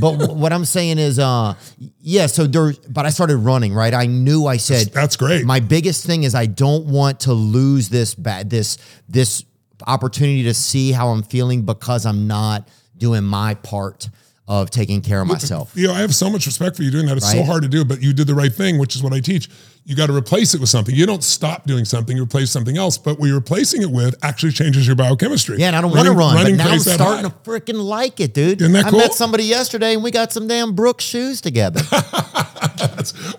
but 0.00 0.12
w- 0.18 0.32
what 0.34 0.52
I'm 0.52 0.64
saying 0.64 0.98
is, 0.98 1.18
uh, 1.18 1.54
yeah. 2.00 2.26
So 2.26 2.46
there, 2.46 2.72
but 2.88 3.06
I 3.06 3.10
started 3.10 3.36
running. 3.38 3.72
Right, 3.74 3.94
I 3.94 4.06
knew. 4.06 4.46
I 4.46 4.56
said 4.56 4.88
That's 4.92 5.16
great. 5.16 5.44
My 5.46 5.60
biggest 5.60 6.04
thing 6.04 6.24
is 6.24 6.34
I 6.34 6.46
don't 6.46 6.86
want 6.86 7.20
to 7.20 7.32
lose 7.32 7.88
this 7.88 8.14
bad 8.14 8.50
this 8.50 8.78
this 9.08 9.44
opportunity 9.86 10.42
to 10.44 10.54
see 10.54 10.90
how 10.92 11.08
I'm 11.08 11.22
feeling 11.22 11.62
because 11.62 12.04
I'm 12.06 12.26
not 12.26 12.68
doing 12.96 13.22
my 13.24 13.54
part 13.54 14.08
of 14.48 14.70
taking 14.70 15.02
care 15.02 15.20
of 15.20 15.28
myself. 15.28 15.72
You 15.74 15.88
know, 15.88 15.92
I 15.94 15.98
have 16.00 16.14
so 16.14 16.30
much 16.30 16.46
respect 16.46 16.74
for 16.76 16.82
you 16.82 16.90
doing 16.90 17.06
that. 17.06 17.18
It's 17.18 17.30
so 17.30 17.42
hard 17.42 17.62
to 17.62 17.68
do, 17.68 17.84
but 17.84 18.02
you 18.02 18.12
did 18.14 18.26
the 18.26 18.34
right 18.34 18.52
thing, 18.52 18.78
which 18.78 18.96
is 18.96 19.02
what 19.02 19.12
I 19.12 19.20
teach. 19.20 19.48
You 19.84 19.94
got 19.94 20.06
to 20.06 20.14
replace 20.16 20.54
it 20.54 20.60
with 20.60 20.70
something. 20.70 20.94
You 20.94 21.06
don't 21.06 21.22
stop 21.22 21.64
doing 21.66 21.84
something, 21.84 22.16
you 22.16 22.22
replace 22.22 22.50
something 22.50 22.76
else. 22.78 22.96
But 22.98 23.18
what 23.18 23.26
you're 23.26 23.36
replacing 23.36 23.82
it 23.82 23.90
with 23.90 24.14
actually 24.22 24.52
changes 24.52 24.86
your 24.86 24.96
biochemistry. 24.96 25.58
Yeah, 25.58 25.68
and 25.68 25.76
I 25.76 25.80
don't 25.82 25.90
want 25.90 26.06
to 26.06 26.12
Running- 26.12 26.56
run, 26.56 26.56
but 26.58 26.64
now 26.64 26.70
I'm 26.72 26.78
starting 26.78 27.30
high. 27.30 27.30
to 27.30 27.50
freaking 27.50 27.82
like 27.82 28.20
it, 28.20 28.32
dude. 28.34 28.60
Isn't 28.60 28.72
that 28.72 28.86
I 28.86 28.90
cool? 28.90 28.98
met 28.98 29.14
somebody 29.14 29.44
yesterday 29.44 29.94
and 29.94 30.02
we 30.02 30.10
got 30.10 30.32
some 30.32 30.46
damn 30.48 30.74
Brooks 30.74 31.04
shoes 31.04 31.40
together. 31.40 31.80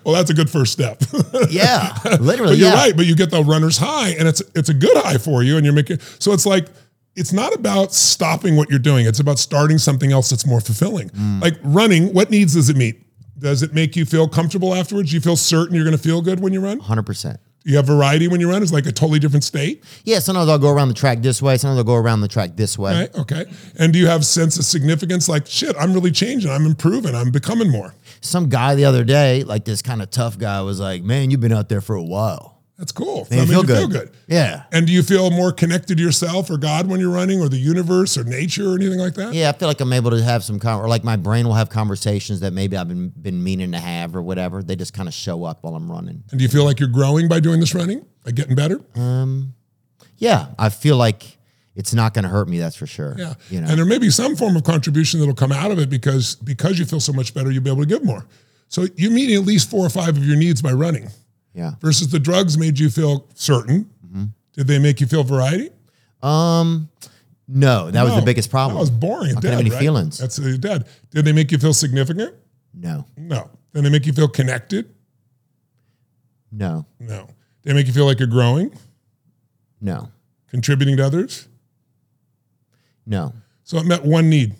Well, 0.04 0.14
that's 0.14 0.30
a 0.30 0.34
good 0.34 0.50
first 0.50 0.72
step. 0.72 1.02
yeah, 1.50 1.96
literally. 2.20 2.52
But 2.52 2.58
you're 2.58 2.68
yeah. 2.70 2.74
right. 2.74 2.96
But 2.96 3.06
you 3.06 3.14
get 3.14 3.30
the 3.30 3.42
runner's 3.44 3.76
high, 3.78 4.10
and 4.18 4.26
it's 4.26 4.42
it's 4.54 4.68
a 4.68 4.74
good 4.74 4.96
high 4.96 5.18
for 5.18 5.42
you, 5.42 5.56
and 5.56 5.64
you're 5.64 5.74
making. 5.74 6.00
So 6.18 6.32
it's 6.32 6.46
like 6.46 6.66
it's 7.16 7.32
not 7.32 7.54
about 7.54 7.92
stopping 7.92 8.56
what 8.56 8.70
you're 8.70 8.78
doing. 8.78 9.06
It's 9.06 9.20
about 9.20 9.38
starting 9.38 9.78
something 9.78 10.12
else 10.12 10.30
that's 10.30 10.46
more 10.46 10.60
fulfilling. 10.60 11.10
Mm. 11.10 11.42
Like 11.42 11.54
running. 11.62 12.12
What 12.14 12.30
needs 12.30 12.54
does 12.54 12.68
it 12.70 12.76
meet? 12.76 13.06
Does 13.38 13.62
it 13.62 13.72
make 13.74 13.96
you 13.96 14.04
feel 14.04 14.28
comfortable 14.28 14.74
afterwards? 14.74 15.12
You 15.12 15.20
feel 15.20 15.36
certain 15.36 15.74
you're 15.74 15.84
going 15.84 15.96
to 15.96 16.02
feel 16.02 16.20
good 16.22 16.40
when 16.40 16.52
you 16.52 16.60
run? 16.60 16.78
Hundred 16.78 17.04
percent. 17.06 17.40
You 17.64 17.76
have 17.76 17.86
variety 17.86 18.26
when 18.26 18.40
you 18.40 18.48
run? 18.48 18.62
It's 18.62 18.72
like 18.72 18.86
a 18.86 18.92
totally 18.92 19.18
different 19.18 19.44
state, 19.44 19.84
Yeah, 20.04 20.18
sometimes 20.20 20.48
I'll 20.48 20.58
go 20.58 20.70
around 20.70 20.88
the 20.88 20.94
track 20.94 21.20
this 21.20 21.42
way. 21.42 21.58
Sometimes 21.58 21.76
I'll 21.76 21.84
go 21.84 21.94
around 21.94 22.22
the 22.22 22.28
track 22.28 22.56
this 22.56 22.78
way. 22.78 22.92
right? 23.00 23.14
Okay. 23.14 23.44
And 23.78 23.92
do 23.92 23.98
you 23.98 24.06
have 24.06 24.24
sense 24.24 24.58
of 24.58 24.64
significance? 24.64 25.28
Like 25.28 25.46
shit, 25.46 25.76
I'm 25.78 25.92
really 25.92 26.10
changing. 26.10 26.50
I'm 26.50 26.64
improving. 26.64 27.14
I'm 27.14 27.30
becoming 27.30 27.70
more. 27.70 27.94
Some 28.22 28.48
guy 28.48 28.74
the 28.76 28.86
other 28.86 29.04
day, 29.04 29.42
like 29.44 29.66
this 29.66 29.82
kind 29.82 30.00
of 30.00 30.10
tough 30.10 30.38
guy, 30.38 30.62
was 30.62 30.80
like, 30.80 31.02
"Man, 31.02 31.30
you've 31.30 31.40
been 31.40 31.52
out 31.52 31.68
there 31.68 31.80
for 31.82 31.96
a 31.96 32.02
while. 32.02 32.59
That's 32.80 32.92
cool. 32.92 33.28
You 33.30 33.36
That 33.36 33.46
feel 33.48 33.60
you 33.60 33.66
good. 33.66 33.78
feel 33.78 33.88
good. 33.88 34.10
Yeah, 34.26 34.62
And 34.72 34.86
do 34.86 34.92
you 34.92 35.02
feel 35.02 35.30
more 35.30 35.52
connected 35.52 35.98
to 35.98 36.02
yourself 36.02 36.48
or 36.50 36.56
God 36.56 36.86
when 36.88 36.98
you're 36.98 37.12
running, 37.12 37.38
or 37.40 37.48
the 37.50 37.58
universe, 37.58 38.16
or 38.16 38.24
nature, 38.24 38.70
or 38.72 38.74
anything 38.76 38.98
like 38.98 39.14
that? 39.14 39.34
yeah. 39.34 39.50
I 39.50 39.52
feel 39.52 39.68
like 39.68 39.80
I'm 39.80 39.92
able 39.92 40.10
to 40.12 40.22
have 40.22 40.42
some, 40.42 40.58
con- 40.58 40.80
or 40.80 40.88
like 40.88 41.04
my 41.04 41.16
brain 41.16 41.46
will 41.46 41.54
have 41.54 41.68
conversations 41.68 42.40
that 42.40 42.52
maybe 42.54 42.76
I've 42.78 42.88
been 42.88 43.10
been 43.10 43.44
meaning 43.44 43.72
to 43.72 43.78
have 43.78 44.16
or 44.16 44.22
whatever. 44.22 44.62
They 44.62 44.76
just 44.76 44.94
kind 44.94 45.08
of 45.08 45.14
show 45.14 45.44
up 45.44 45.62
while 45.62 45.74
I'm 45.76 45.92
running. 45.92 46.24
And 46.30 46.38
do 46.38 46.42
you 46.42 46.48
feel 46.48 46.64
like 46.64 46.80
you're 46.80 46.88
growing 46.88 47.28
by 47.28 47.38
doing 47.38 47.60
this 47.60 47.74
running? 47.74 48.04
Like 48.24 48.34
getting 48.34 48.56
better? 48.56 48.80
Um, 48.96 49.54
Yeah, 50.16 50.46
I 50.58 50.70
feel 50.70 50.96
like 50.96 51.36
it's 51.76 51.92
not 51.94 52.14
going 52.14 52.24
to 52.24 52.28
hurt 52.30 52.48
me. 52.48 52.58
That's 52.58 52.76
for 52.76 52.86
sure. 52.86 53.14
Yeah. 53.18 53.34
you 53.50 53.60
know. 53.60 53.68
And 53.68 53.78
there 53.78 53.84
may 53.86 53.98
be 53.98 54.10
some 54.10 54.36
form 54.36 54.56
of 54.56 54.64
contribution 54.64 55.20
that'll 55.20 55.34
come 55.34 55.52
out 55.52 55.70
of 55.70 55.78
it 55.78 55.90
because 55.90 56.34
because 56.36 56.78
you 56.78 56.86
feel 56.86 57.00
so 57.00 57.12
much 57.12 57.34
better, 57.34 57.50
you'll 57.50 57.62
be 57.62 57.70
able 57.70 57.82
to 57.82 57.86
give 57.88 58.02
more. 58.04 58.26
So 58.68 58.86
you're 58.96 59.10
meeting 59.12 59.36
at 59.36 59.42
least 59.46 59.68
four 59.70 59.84
or 59.84 59.90
five 59.90 60.16
of 60.16 60.24
your 60.24 60.36
needs 60.36 60.62
by 60.62 60.72
running. 60.72 61.10
Yeah. 61.54 61.72
Versus 61.80 62.08
the 62.08 62.18
drugs 62.18 62.56
made 62.56 62.78
you 62.78 62.90
feel 62.90 63.26
certain. 63.34 63.90
Mm-hmm. 64.06 64.24
Did 64.52 64.66
they 64.66 64.78
make 64.78 65.00
you 65.00 65.06
feel 65.06 65.24
variety? 65.24 65.70
Um, 66.22 66.88
no, 67.48 67.90
that 67.90 68.02
was 68.04 68.14
the 68.14 68.22
biggest 68.22 68.50
problem. 68.50 68.74
That 68.74 68.80
was 68.80 68.90
boring. 68.90 69.36
I 69.36 69.40
don't 69.40 69.50
have 69.50 69.60
any 69.60 69.70
right? 69.70 69.78
feelings. 69.78 70.18
That's 70.18 70.38
uh, 70.38 70.56
dead. 70.60 70.86
Did 71.10 71.24
they 71.24 71.32
make 71.32 71.50
you 71.50 71.58
feel 71.58 71.74
significant? 71.74 72.34
no, 72.74 73.06
No. 73.16 73.50
Did 73.72 73.84
they 73.84 73.90
make 73.90 74.06
you 74.06 74.12
feel 74.12 74.28
connected? 74.28 74.94
no, 76.52 76.86
No. 76.98 77.26
Did 77.62 77.70
they 77.70 77.74
make 77.74 77.86
you 77.86 77.92
feel 77.92 78.06
like 78.06 78.18
you're 78.18 78.28
growing, 78.28 78.72
no, 79.80 80.08
contributing 80.48 80.96
to 80.96 81.04
others? 81.04 81.48
no. 83.06 83.32
So 83.64 83.76
it 83.78 83.86
met 83.86 84.04
one 84.04 84.28
need. 84.28 84.56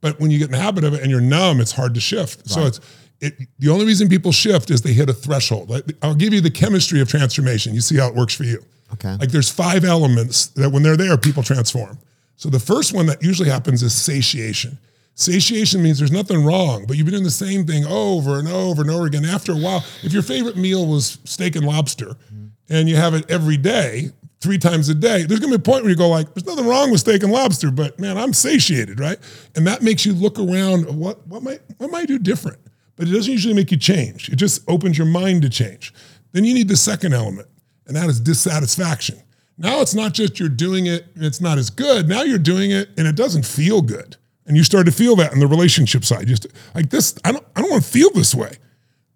But 0.00 0.18
when 0.18 0.30
you 0.32 0.38
get 0.38 0.46
in 0.46 0.52
the 0.52 0.58
habit 0.58 0.82
of 0.82 0.94
it 0.94 1.02
and 1.02 1.10
you're 1.10 1.20
numb, 1.20 1.60
it's 1.60 1.70
hard 1.72 1.94
to 1.94 2.00
shift. 2.00 2.48
So 2.48 2.66
it's 2.66 2.80
it, 3.20 3.34
the 3.58 3.68
only 3.68 3.84
reason 3.84 4.08
people 4.08 4.32
shift 4.32 4.70
is 4.70 4.82
they 4.82 4.92
hit 4.92 5.08
a 5.08 5.12
threshold. 5.12 5.72
I'll 6.02 6.14
give 6.14 6.32
you 6.32 6.40
the 6.40 6.50
chemistry 6.50 7.00
of 7.00 7.08
transformation. 7.08 7.74
You 7.74 7.80
see 7.80 7.96
how 7.96 8.08
it 8.08 8.14
works 8.14 8.34
for 8.34 8.44
you. 8.44 8.64
Okay. 8.92 9.16
Like 9.16 9.30
there's 9.30 9.50
five 9.50 9.84
elements 9.84 10.46
that 10.48 10.70
when 10.70 10.82
they're 10.82 10.96
there, 10.96 11.16
people 11.16 11.42
transform. 11.42 11.98
So 12.36 12.48
the 12.48 12.60
first 12.60 12.94
one 12.94 13.06
that 13.06 13.22
usually 13.22 13.50
happens 13.50 13.82
is 13.82 13.92
satiation. 13.92 14.78
Satiation 15.14 15.82
means 15.82 15.98
there's 15.98 16.12
nothing 16.12 16.44
wrong, 16.44 16.84
but 16.86 16.96
you've 16.96 17.04
been 17.04 17.14
doing 17.14 17.24
the 17.24 17.30
same 17.30 17.66
thing 17.66 17.84
over 17.84 18.38
and 18.38 18.46
over 18.46 18.82
and 18.82 18.90
over 18.90 19.06
again. 19.06 19.24
After 19.24 19.50
a 19.50 19.56
while, 19.56 19.84
if 20.04 20.12
your 20.12 20.22
favorite 20.22 20.56
meal 20.56 20.86
was 20.86 21.18
steak 21.24 21.56
and 21.56 21.66
lobster 21.66 22.10
mm-hmm. 22.10 22.46
and 22.70 22.88
you 22.88 22.94
have 22.94 23.14
it 23.14 23.28
every 23.28 23.56
day, 23.56 24.10
three 24.40 24.58
times 24.58 24.88
a 24.88 24.94
day, 24.94 25.24
there's 25.24 25.40
gonna 25.40 25.50
be 25.50 25.56
a 25.56 25.58
point 25.58 25.82
where 25.82 25.90
you 25.90 25.96
go 25.96 26.08
like, 26.08 26.32
there's 26.34 26.46
nothing 26.46 26.68
wrong 26.68 26.92
with 26.92 27.00
steak 27.00 27.24
and 27.24 27.32
lobster, 27.32 27.72
but 27.72 27.98
man, 27.98 28.16
I'm 28.16 28.32
satiated, 28.32 29.00
right? 29.00 29.18
And 29.56 29.66
that 29.66 29.82
makes 29.82 30.06
you 30.06 30.12
look 30.12 30.38
around, 30.38 30.84
what 30.96 31.26
what 31.26 31.42
might 31.42 31.60
what 31.78 31.90
might 31.90 32.02
I 32.02 32.06
do 32.06 32.20
different? 32.20 32.58
But 32.98 33.08
it 33.08 33.12
doesn't 33.12 33.32
usually 33.32 33.54
make 33.54 33.70
you 33.70 33.76
change. 33.76 34.28
It 34.28 34.36
just 34.36 34.62
opens 34.68 34.98
your 34.98 35.06
mind 35.06 35.42
to 35.42 35.48
change. 35.48 35.94
Then 36.32 36.44
you 36.44 36.52
need 36.52 36.68
the 36.68 36.76
second 36.76 37.14
element, 37.14 37.48
and 37.86 37.96
that 37.96 38.10
is 38.10 38.20
dissatisfaction. 38.20 39.22
Now 39.56 39.80
it's 39.80 39.94
not 39.94 40.14
just 40.14 40.38
you're 40.38 40.48
doing 40.48 40.86
it 40.86 41.06
and 41.14 41.24
it's 41.24 41.40
not 41.40 41.58
as 41.58 41.70
good. 41.70 42.08
Now 42.08 42.22
you're 42.22 42.38
doing 42.38 42.70
it 42.70 42.90
and 42.96 43.08
it 43.08 43.16
doesn't 43.16 43.44
feel 43.44 43.82
good. 43.82 44.16
And 44.46 44.56
you 44.56 44.64
start 44.64 44.86
to 44.86 44.92
feel 44.92 45.16
that 45.16 45.32
in 45.32 45.40
the 45.40 45.46
relationship 45.46 46.04
side. 46.04 46.26
Just 46.28 46.46
like 46.74 46.90
this, 46.90 47.18
I 47.24 47.32
don't 47.32 47.44
I 47.56 47.60
don't 47.60 47.70
want 47.70 47.82
to 47.82 47.90
feel 47.90 48.10
this 48.10 48.34
way. 48.34 48.52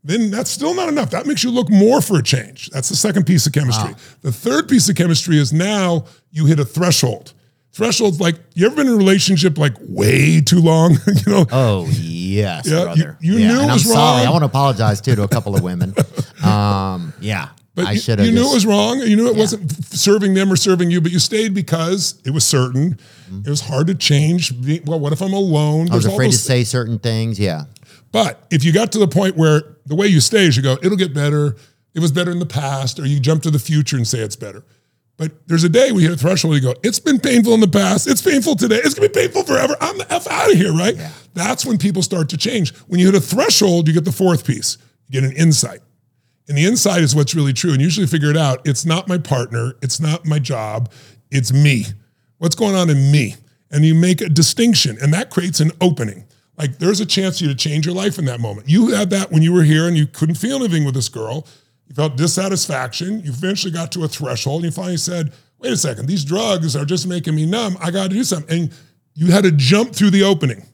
Then 0.04 0.30
that's 0.32 0.50
still 0.50 0.74
not 0.74 0.88
enough. 0.88 1.10
That 1.10 1.26
makes 1.26 1.44
you 1.44 1.50
look 1.50 1.70
more 1.70 2.00
for 2.00 2.18
a 2.18 2.22
change. 2.22 2.70
That's 2.70 2.88
the 2.88 2.96
second 2.96 3.24
piece 3.24 3.46
of 3.46 3.52
chemistry. 3.52 3.94
Ah. 3.94 4.00
The 4.22 4.32
third 4.32 4.68
piece 4.68 4.88
of 4.88 4.96
chemistry 4.96 5.38
is 5.38 5.52
now 5.52 6.06
you 6.32 6.46
hit 6.46 6.58
a 6.58 6.64
threshold. 6.64 7.34
Threshold's 7.74 8.20
like 8.20 8.36
you 8.54 8.66
ever 8.66 8.76
been 8.76 8.86
in 8.86 8.92
a 8.92 8.96
relationship 8.96 9.56
like 9.56 9.74
way 9.80 10.40
too 10.42 10.60
long? 10.60 10.92
you 11.26 11.32
know, 11.32 11.46
Oh 11.50 11.86
yes, 11.90 12.66
Yeah, 12.68 12.84
brother. 12.84 13.16
you- 13.20 13.32
you 13.34 13.38
yeah, 13.40 13.48
knew 13.48 13.60
and 13.60 13.70
it 13.70 13.72
was 13.72 13.86
I'm 13.86 13.92
sorry. 13.92 14.18
wrong. 14.18 14.26
I 14.26 14.30
want 14.30 14.42
to 14.42 14.46
apologize 14.46 15.00
too 15.00 15.14
to 15.16 15.22
a 15.22 15.28
couple 15.28 15.54
of 15.56 15.62
women. 15.62 15.94
Um, 16.42 17.12
yeah, 17.20 17.50
But 17.76 17.86
I 17.86 17.92
you, 17.92 18.00
should 18.00 18.18
have. 18.18 18.26
you 18.26 18.32
knew 18.34 18.40
just- 18.40 18.50
it 18.52 18.54
was 18.56 18.66
wrong. 18.66 18.98
You 18.98 19.14
knew 19.14 19.28
it 19.28 19.36
wasn't 19.36 19.70
serving 19.94 20.34
them 20.34 20.52
or 20.52 20.56
serving 20.56 20.90
you, 20.90 21.00
but 21.00 21.12
you 21.12 21.20
stayed 21.20 21.54
because 21.54 22.20
it 22.24 22.30
was 22.30 22.44
certain. 22.44 22.98
It 23.44 23.48
was 23.48 23.60
hard 23.60 23.86
to 23.86 23.94
change. 23.94 24.52
Well, 24.84 24.98
what 24.98 25.12
if 25.12 25.22
I'm 25.22 25.32
alone? 25.32 25.88
I 25.92 25.94
was 25.94 26.02
There's 26.02 26.12
afraid 26.14 26.32
to 26.32 26.36
say 26.38 26.64
certain 26.64 26.98
things. 26.98 27.38
Yeah, 27.38 27.64
But 28.10 28.44
if 28.50 28.64
you 28.64 28.72
got 28.72 28.90
to 28.92 28.98
the 28.98 29.06
point 29.06 29.36
where 29.36 29.62
the 29.86 29.94
way 29.94 30.08
you 30.08 30.20
stay 30.20 30.46
is 30.46 30.56
you 30.56 30.62
go, 30.64 30.76
it'll 30.82 30.96
get 30.98 31.14
better. 31.14 31.54
it 31.94 32.00
was 32.00 32.10
better 32.10 32.32
in 32.32 32.40
the 32.40 32.46
past, 32.46 32.98
or 32.98 33.06
you 33.06 33.20
jump 33.20 33.42
to 33.44 33.50
the 33.52 33.58
future 33.60 33.96
and 33.96 34.06
say 34.08 34.18
it's 34.18 34.34
better. 34.36 34.64
But 35.22 35.46
there's 35.46 35.62
a 35.62 35.68
day 35.68 35.92
we 35.92 36.02
hit 36.02 36.10
a 36.10 36.16
threshold, 36.16 36.56
you 36.56 36.60
go, 36.60 36.74
it's 36.82 36.98
been 36.98 37.20
painful 37.20 37.54
in 37.54 37.60
the 37.60 37.68
past, 37.68 38.08
it's 38.08 38.20
painful 38.20 38.56
today, 38.56 38.80
it's 38.82 38.92
gonna 38.92 39.08
be 39.08 39.14
painful 39.14 39.44
forever. 39.44 39.76
I'm 39.80 39.96
the 39.96 40.12
F 40.12 40.26
out 40.26 40.50
of 40.50 40.56
here, 40.56 40.72
right? 40.72 40.96
That's 41.32 41.64
when 41.64 41.78
people 41.78 42.02
start 42.02 42.28
to 42.30 42.36
change. 42.36 42.76
When 42.88 42.98
you 42.98 43.06
hit 43.06 43.14
a 43.14 43.20
threshold, 43.20 43.86
you 43.86 43.94
get 43.94 44.04
the 44.04 44.10
fourth 44.10 44.44
piece, 44.44 44.78
you 45.06 45.20
get 45.20 45.30
an 45.30 45.36
insight. 45.36 45.78
And 46.48 46.58
the 46.58 46.64
insight 46.64 47.02
is 47.02 47.14
what's 47.14 47.36
really 47.36 47.52
true. 47.52 47.70
And 47.70 47.80
usually 47.80 48.08
figure 48.08 48.30
it 48.30 48.36
out. 48.36 48.66
It's 48.66 48.84
not 48.84 49.06
my 49.06 49.16
partner, 49.16 49.74
it's 49.80 50.00
not 50.00 50.26
my 50.26 50.40
job, 50.40 50.90
it's 51.30 51.52
me. 51.52 51.84
What's 52.38 52.56
going 52.56 52.74
on 52.74 52.90
in 52.90 53.12
me? 53.12 53.36
And 53.70 53.84
you 53.84 53.94
make 53.94 54.22
a 54.22 54.28
distinction, 54.28 54.98
and 55.00 55.14
that 55.14 55.30
creates 55.30 55.60
an 55.60 55.70
opening. 55.80 56.24
Like 56.58 56.80
there's 56.80 56.98
a 56.98 57.06
chance 57.06 57.38
for 57.38 57.44
you 57.44 57.50
to 57.50 57.56
change 57.56 57.86
your 57.86 57.94
life 57.94 58.18
in 58.18 58.24
that 58.24 58.40
moment. 58.40 58.68
You 58.68 58.88
had 58.88 59.10
that 59.10 59.30
when 59.30 59.42
you 59.42 59.52
were 59.52 59.62
here 59.62 59.86
and 59.86 59.96
you 59.96 60.08
couldn't 60.08 60.34
feel 60.34 60.56
anything 60.56 60.84
with 60.84 60.96
this 60.96 61.08
girl. 61.08 61.46
You 61.92 61.96
felt 61.96 62.16
dissatisfaction. 62.16 63.20
You 63.22 63.32
eventually 63.32 63.70
got 63.70 63.92
to 63.92 64.04
a 64.04 64.08
threshold 64.08 64.64
and 64.64 64.72
you 64.72 64.74
finally 64.74 64.96
said, 64.96 65.30
wait 65.58 65.74
a 65.74 65.76
second, 65.76 66.06
these 66.06 66.24
drugs 66.24 66.74
are 66.74 66.86
just 66.86 67.06
making 67.06 67.34
me 67.34 67.44
numb. 67.44 67.76
I 67.82 67.90
got 67.90 68.04
to 68.04 68.08
do 68.08 68.24
something. 68.24 68.62
And 68.62 68.74
you 69.14 69.30
had 69.30 69.44
to 69.44 69.52
jump 69.52 69.94
through 69.94 70.08
the 70.08 70.22
opening 70.22 70.64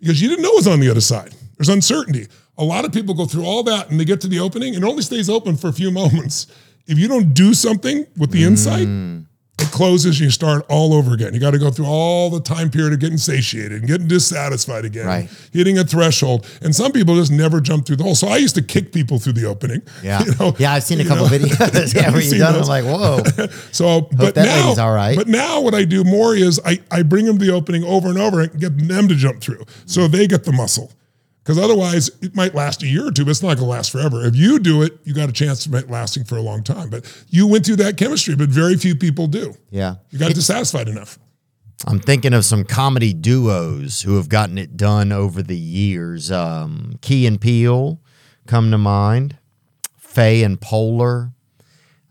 because 0.00 0.20
you 0.20 0.28
didn't 0.28 0.42
know 0.42 0.50
what 0.50 0.56
was 0.56 0.66
on 0.66 0.80
the 0.80 0.90
other 0.90 1.00
side. 1.00 1.34
There's 1.56 1.70
uncertainty. 1.70 2.26
A 2.58 2.64
lot 2.64 2.84
of 2.84 2.92
people 2.92 3.14
go 3.14 3.24
through 3.24 3.46
all 3.46 3.62
that 3.62 3.90
and 3.90 3.98
they 3.98 4.04
get 4.04 4.20
to 4.20 4.28
the 4.28 4.38
opening 4.38 4.74
and 4.74 4.84
it 4.84 4.86
only 4.86 5.02
stays 5.02 5.30
open 5.30 5.56
for 5.56 5.68
a 5.68 5.72
few 5.72 5.90
moments. 6.02 6.46
If 6.86 6.98
you 6.98 7.08
don't 7.08 7.32
do 7.32 7.54
something 7.54 8.06
with 8.18 8.30
the 8.30 8.44
insight, 8.44 8.86
mm. 8.86 9.24
It 9.60 9.70
closes 9.70 10.16
and 10.18 10.24
you 10.26 10.30
start 10.30 10.64
all 10.68 10.94
over 10.94 11.12
again. 11.14 11.34
You 11.34 11.40
got 11.40 11.50
to 11.52 11.58
go 11.58 11.70
through 11.70 11.86
all 11.86 12.30
the 12.30 12.40
time 12.40 12.70
period 12.70 12.92
of 12.92 12.98
getting 13.00 13.18
satiated 13.18 13.72
and 13.80 13.86
getting 13.86 14.08
dissatisfied 14.08 14.84
again, 14.84 15.06
Right. 15.06 15.28
hitting 15.52 15.78
a 15.78 15.84
threshold. 15.84 16.46
And 16.62 16.74
some 16.74 16.92
people 16.92 17.14
just 17.16 17.32
never 17.32 17.60
jump 17.60 17.86
through 17.86 17.96
the 17.96 18.04
hole. 18.04 18.14
So 18.14 18.28
I 18.28 18.36
used 18.38 18.54
to 18.56 18.62
kick 18.62 18.92
people 18.92 19.18
through 19.18 19.34
the 19.34 19.44
opening. 19.46 19.82
Yeah. 20.02 20.22
you 20.24 20.32
know, 20.38 20.54
yeah, 20.58 20.72
I've 20.72 20.82
seen 20.84 21.00
a 21.00 21.02
you 21.02 21.08
couple 21.08 21.24
know. 21.28 21.30
videos. 21.38 21.94
yeah, 21.94 22.10
where 22.10 22.20
You've 22.20 22.32
you've 22.32 22.40
done 22.40 22.56
it. 22.56 22.62
I'm 22.62 22.66
like, 22.66 22.84
whoa. 22.84 23.22
So, 23.72 24.02
but 24.16 24.34
that 24.34 24.44
now, 24.76 24.82
all 24.84 24.92
right. 24.94 25.16
But 25.16 25.28
now, 25.28 25.60
what 25.60 25.74
I 25.74 25.84
do 25.84 26.04
more 26.04 26.34
is 26.34 26.60
I, 26.64 26.80
I 26.90 27.02
bring 27.02 27.26
them 27.26 27.38
to 27.38 27.44
the 27.44 27.52
opening 27.52 27.84
over 27.84 28.08
and 28.08 28.18
over 28.18 28.40
and 28.40 28.60
get 28.60 28.76
them 28.88 29.08
to 29.08 29.14
jump 29.14 29.40
through, 29.40 29.64
so 29.86 30.08
they 30.08 30.26
get 30.26 30.44
the 30.44 30.52
muscle. 30.52 30.92
Because 31.50 31.64
otherwise, 31.64 32.12
it 32.22 32.32
might 32.32 32.54
last 32.54 32.80
a 32.84 32.86
year 32.86 33.08
or 33.08 33.10
two, 33.10 33.24
but 33.24 33.32
it's 33.32 33.42
not 33.42 33.56
going 33.56 33.58
to 33.58 33.64
last 33.64 33.90
forever. 33.90 34.24
If 34.24 34.36
you 34.36 34.60
do 34.60 34.82
it, 34.82 35.00
you 35.02 35.12
got 35.12 35.28
a 35.28 35.32
chance 35.32 35.66
of 35.66 35.74
it 35.74 35.90
lasting 35.90 36.22
for 36.22 36.36
a 36.36 36.40
long 36.40 36.62
time. 36.62 36.90
But 36.90 37.12
you 37.28 37.44
went 37.48 37.66
through 37.66 37.74
that 37.76 37.96
chemistry, 37.96 38.36
but 38.36 38.50
very 38.50 38.76
few 38.76 38.94
people 38.94 39.26
do. 39.26 39.54
Yeah. 39.68 39.96
You 40.10 40.20
got 40.20 40.32
dissatisfied 40.32 40.88
enough. 40.88 41.18
I'm 41.88 41.98
thinking 41.98 42.34
of 42.34 42.44
some 42.44 42.62
comedy 42.62 43.12
duos 43.12 44.02
who 44.02 44.14
have 44.14 44.28
gotten 44.28 44.58
it 44.58 44.76
done 44.76 45.10
over 45.10 45.42
the 45.42 45.56
years. 45.56 46.30
Um, 46.30 47.00
Key 47.00 47.26
and 47.26 47.40
Peele 47.40 48.00
come 48.46 48.70
to 48.70 48.78
mind, 48.78 49.36
Fey 49.98 50.44
and 50.44 50.60
Poehler, 50.60 51.32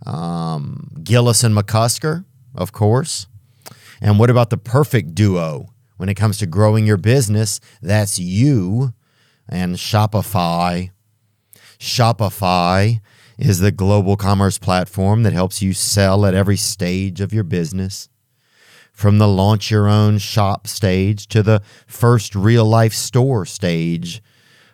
um, 0.05 0.97
Gillis 1.01 1.45
and 1.45 1.55
McCusker, 1.55 2.25
of 2.53 2.73
course. 2.73 3.27
And 4.01 4.19
what 4.19 4.29
about 4.29 4.49
the 4.49 4.57
perfect 4.57 5.15
duo 5.15 5.69
when 5.95 6.09
it 6.09 6.15
comes 6.15 6.39
to 6.39 6.45
growing 6.45 6.85
your 6.85 6.97
business? 6.97 7.61
That's 7.81 8.19
you 8.19 8.93
and 9.49 9.75
Shopify. 9.75 10.91
Shopify 11.79 13.01
is 13.37 13.59
the 13.59 13.71
global 13.71 14.15
commerce 14.15 14.57
platform 14.57 15.23
that 15.23 15.33
helps 15.33 15.61
you 15.61 15.73
sell 15.73 16.25
at 16.25 16.33
every 16.33 16.57
stage 16.57 17.21
of 17.21 17.33
your 17.33 17.43
business 17.43 18.09
from 18.99 19.17
the 19.17 19.27
launch 19.27 19.71
your 19.71 19.87
own 19.87 20.17
shop 20.17 20.67
stage 20.67 21.25
to 21.27 21.41
the 21.41 21.61
first 21.87 22.35
real 22.35 22.65
life 22.65 22.93
store 22.93 23.45
stage, 23.45 24.21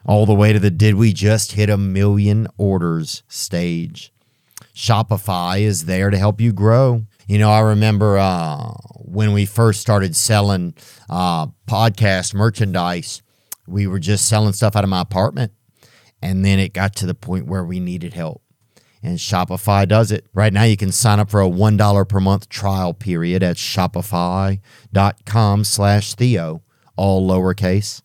all 0.04 0.26
the 0.26 0.34
way 0.34 0.52
to 0.52 0.58
the 0.58 0.72
did 0.72 0.96
we 0.96 1.14
just 1.14 1.52
hit 1.52 1.70
a 1.70 1.78
million 1.78 2.48
orders 2.58 3.22
stage. 3.28 4.12
Shopify 4.74 5.62
is 5.62 5.86
there 5.86 6.10
to 6.10 6.18
help 6.18 6.42
you 6.42 6.52
grow. 6.52 7.06
You 7.28 7.38
know, 7.38 7.52
I 7.52 7.60
remember 7.60 8.18
uh, 8.18 8.72
when 8.96 9.32
we 9.32 9.46
first 9.46 9.80
started 9.80 10.16
selling 10.16 10.74
uh, 11.08 11.48
podcast 11.68 12.34
merchandise, 12.34 13.22
we 13.68 13.88
were 13.88 14.00
just 14.00 14.28
selling 14.28 14.54
stuff 14.54 14.76
out 14.76 14.84
of 14.84 14.90
my 14.90 15.02
apartment. 15.02 15.52
And 16.22 16.44
then 16.44 16.60
it 16.60 16.74
got 16.74 16.96
to 16.98 17.06
the 17.06 17.14
point 17.14 17.46
where 17.46 17.64
we 17.64 17.80
needed 17.80 18.14
help 18.14 18.42
and 19.06 19.18
Shopify 19.20 19.88
does 19.88 20.12
it. 20.12 20.26
Right 20.34 20.52
now, 20.52 20.64
you 20.64 20.76
can 20.76 20.92
sign 20.92 21.20
up 21.20 21.30
for 21.30 21.40
a 21.42 21.50
$1 21.50 22.10
per 22.10 22.20
month 22.20 22.50
trial 22.50 22.94
period 22.94 23.44
at 23.44 23.58
shopify.com 23.58 24.64
slash 25.64 26.16
Theo, 26.16 26.64
all 26.96 27.28
lowercase. 27.28 28.02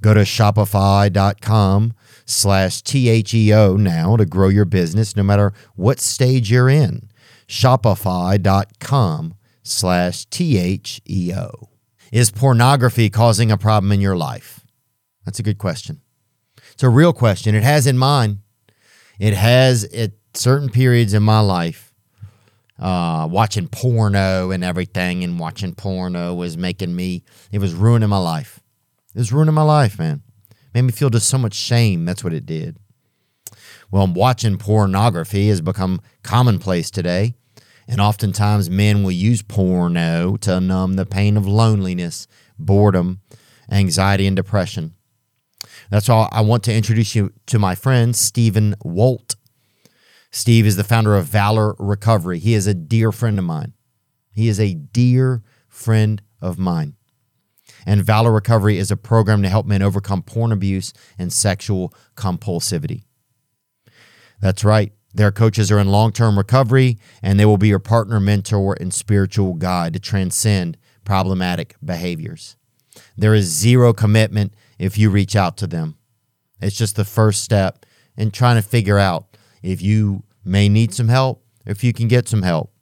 Go 0.00 0.14
to 0.14 0.20
shopify.com 0.20 1.92
slash 2.24 2.82
T-H-E-O 2.82 3.76
now 3.76 4.16
to 4.16 4.24
grow 4.24 4.48
your 4.48 4.64
business 4.64 5.14
no 5.16 5.22
matter 5.22 5.52
what 5.74 6.00
stage 6.00 6.50
you're 6.50 6.68
in. 6.68 7.10
Shopify.com 7.46 9.34
slash 9.62 10.24
T-H-E-O. 10.26 11.50
Is 12.10 12.30
pornography 12.30 13.10
causing 13.10 13.50
a 13.50 13.58
problem 13.58 13.92
in 13.92 14.00
your 14.00 14.16
life? 14.16 14.57
That's 15.28 15.40
a 15.40 15.42
good 15.42 15.58
question. 15.58 16.00
It's 16.72 16.82
a 16.82 16.88
real 16.88 17.12
question. 17.12 17.54
It 17.54 17.62
has 17.62 17.86
in 17.86 17.98
mine 17.98 18.40
it 19.18 19.34
has 19.34 19.84
at 19.84 20.12
certain 20.32 20.70
periods 20.70 21.12
in 21.12 21.22
my 21.22 21.40
life 21.40 21.92
uh, 22.78 23.28
watching 23.30 23.68
porno 23.68 24.50
and 24.52 24.64
everything 24.64 25.22
and 25.22 25.38
watching 25.38 25.74
porno 25.74 26.32
was 26.32 26.56
making 26.56 26.96
me 26.96 27.24
it 27.52 27.58
was 27.58 27.74
ruining 27.74 28.08
my 28.08 28.16
life. 28.16 28.60
It 29.14 29.18
was 29.18 29.30
ruining 29.30 29.52
my 29.52 29.60
life 29.64 29.98
man. 29.98 30.22
Made 30.72 30.80
me 30.80 30.92
feel 30.92 31.10
just 31.10 31.28
so 31.28 31.36
much 31.36 31.52
shame. 31.52 32.06
That's 32.06 32.24
what 32.24 32.32
it 32.32 32.46
did. 32.46 32.78
Well 33.90 34.06
watching 34.06 34.56
pornography 34.56 35.48
has 35.48 35.60
become 35.60 36.00
commonplace 36.22 36.90
today 36.90 37.34
and 37.86 38.00
oftentimes 38.00 38.70
men 38.70 39.02
will 39.02 39.12
use 39.12 39.42
porno 39.42 40.38
to 40.38 40.58
numb 40.58 40.94
the 40.94 41.04
pain 41.04 41.36
of 41.36 41.46
loneliness 41.46 42.26
boredom 42.58 43.20
anxiety 43.70 44.26
and 44.26 44.34
depression 44.34 44.94
that's 45.90 46.08
why 46.08 46.28
I 46.30 46.40
want 46.40 46.62
to 46.64 46.74
introduce 46.74 47.14
you 47.14 47.32
to 47.46 47.58
my 47.58 47.74
friend, 47.74 48.14
Stephen 48.14 48.74
Walt. 48.82 49.36
Steve 50.30 50.66
is 50.66 50.76
the 50.76 50.84
founder 50.84 51.16
of 51.16 51.26
Valor 51.26 51.74
Recovery. 51.78 52.38
He 52.38 52.54
is 52.54 52.66
a 52.66 52.74
dear 52.74 53.12
friend 53.12 53.38
of 53.38 53.44
mine. 53.44 53.72
He 54.32 54.48
is 54.48 54.60
a 54.60 54.74
dear 54.74 55.42
friend 55.68 56.22
of 56.40 56.58
mine. 56.58 56.94
And 57.86 58.04
Valor 58.04 58.32
Recovery 58.32 58.76
is 58.76 58.90
a 58.90 58.96
program 58.96 59.42
to 59.42 59.48
help 59.48 59.66
men 59.66 59.82
overcome 59.82 60.22
porn 60.22 60.52
abuse 60.52 60.92
and 61.18 61.32
sexual 61.32 61.94
compulsivity. 62.16 63.04
That's 64.40 64.64
right. 64.64 64.92
Their 65.14 65.32
coaches 65.32 65.72
are 65.72 65.78
in 65.78 65.88
long 65.88 66.12
term 66.12 66.36
recovery, 66.36 66.98
and 67.22 67.40
they 67.40 67.46
will 67.46 67.56
be 67.56 67.68
your 67.68 67.78
partner, 67.78 68.20
mentor, 68.20 68.76
and 68.78 68.92
spiritual 68.92 69.54
guide 69.54 69.94
to 69.94 69.98
transcend 69.98 70.76
problematic 71.04 71.76
behaviors. 71.82 72.56
There 73.16 73.34
is 73.34 73.46
zero 73.46 73.92
commitment 73.92 74.52
if 74.78 74.98
you 74.98 75.10
reach 75.10 75.36
out 75.36 75.56
to 75.58 75.66
them. 75.66 75.96
It's 76.60 76.76
just 76.76 76.96
the 76.96 77.04
first 77.04 77.42
step 77.42 77.86
in 78.16 78.30
trying 78.30 78.56
to 78.56 78.68
figure 78.68 78.98
out 78.98 79.36
if 79.62 79.82
you 79.82 80.22
may 80.44 80.68
need 80.68 80.94
some 80.94 81.08
help, 81.08 81.44
if 81.66 81.82
you 81.84 81.92
can 81.92 82.08
get 82.08 82.26
some 82.28 82.42
help. 82.42 82.72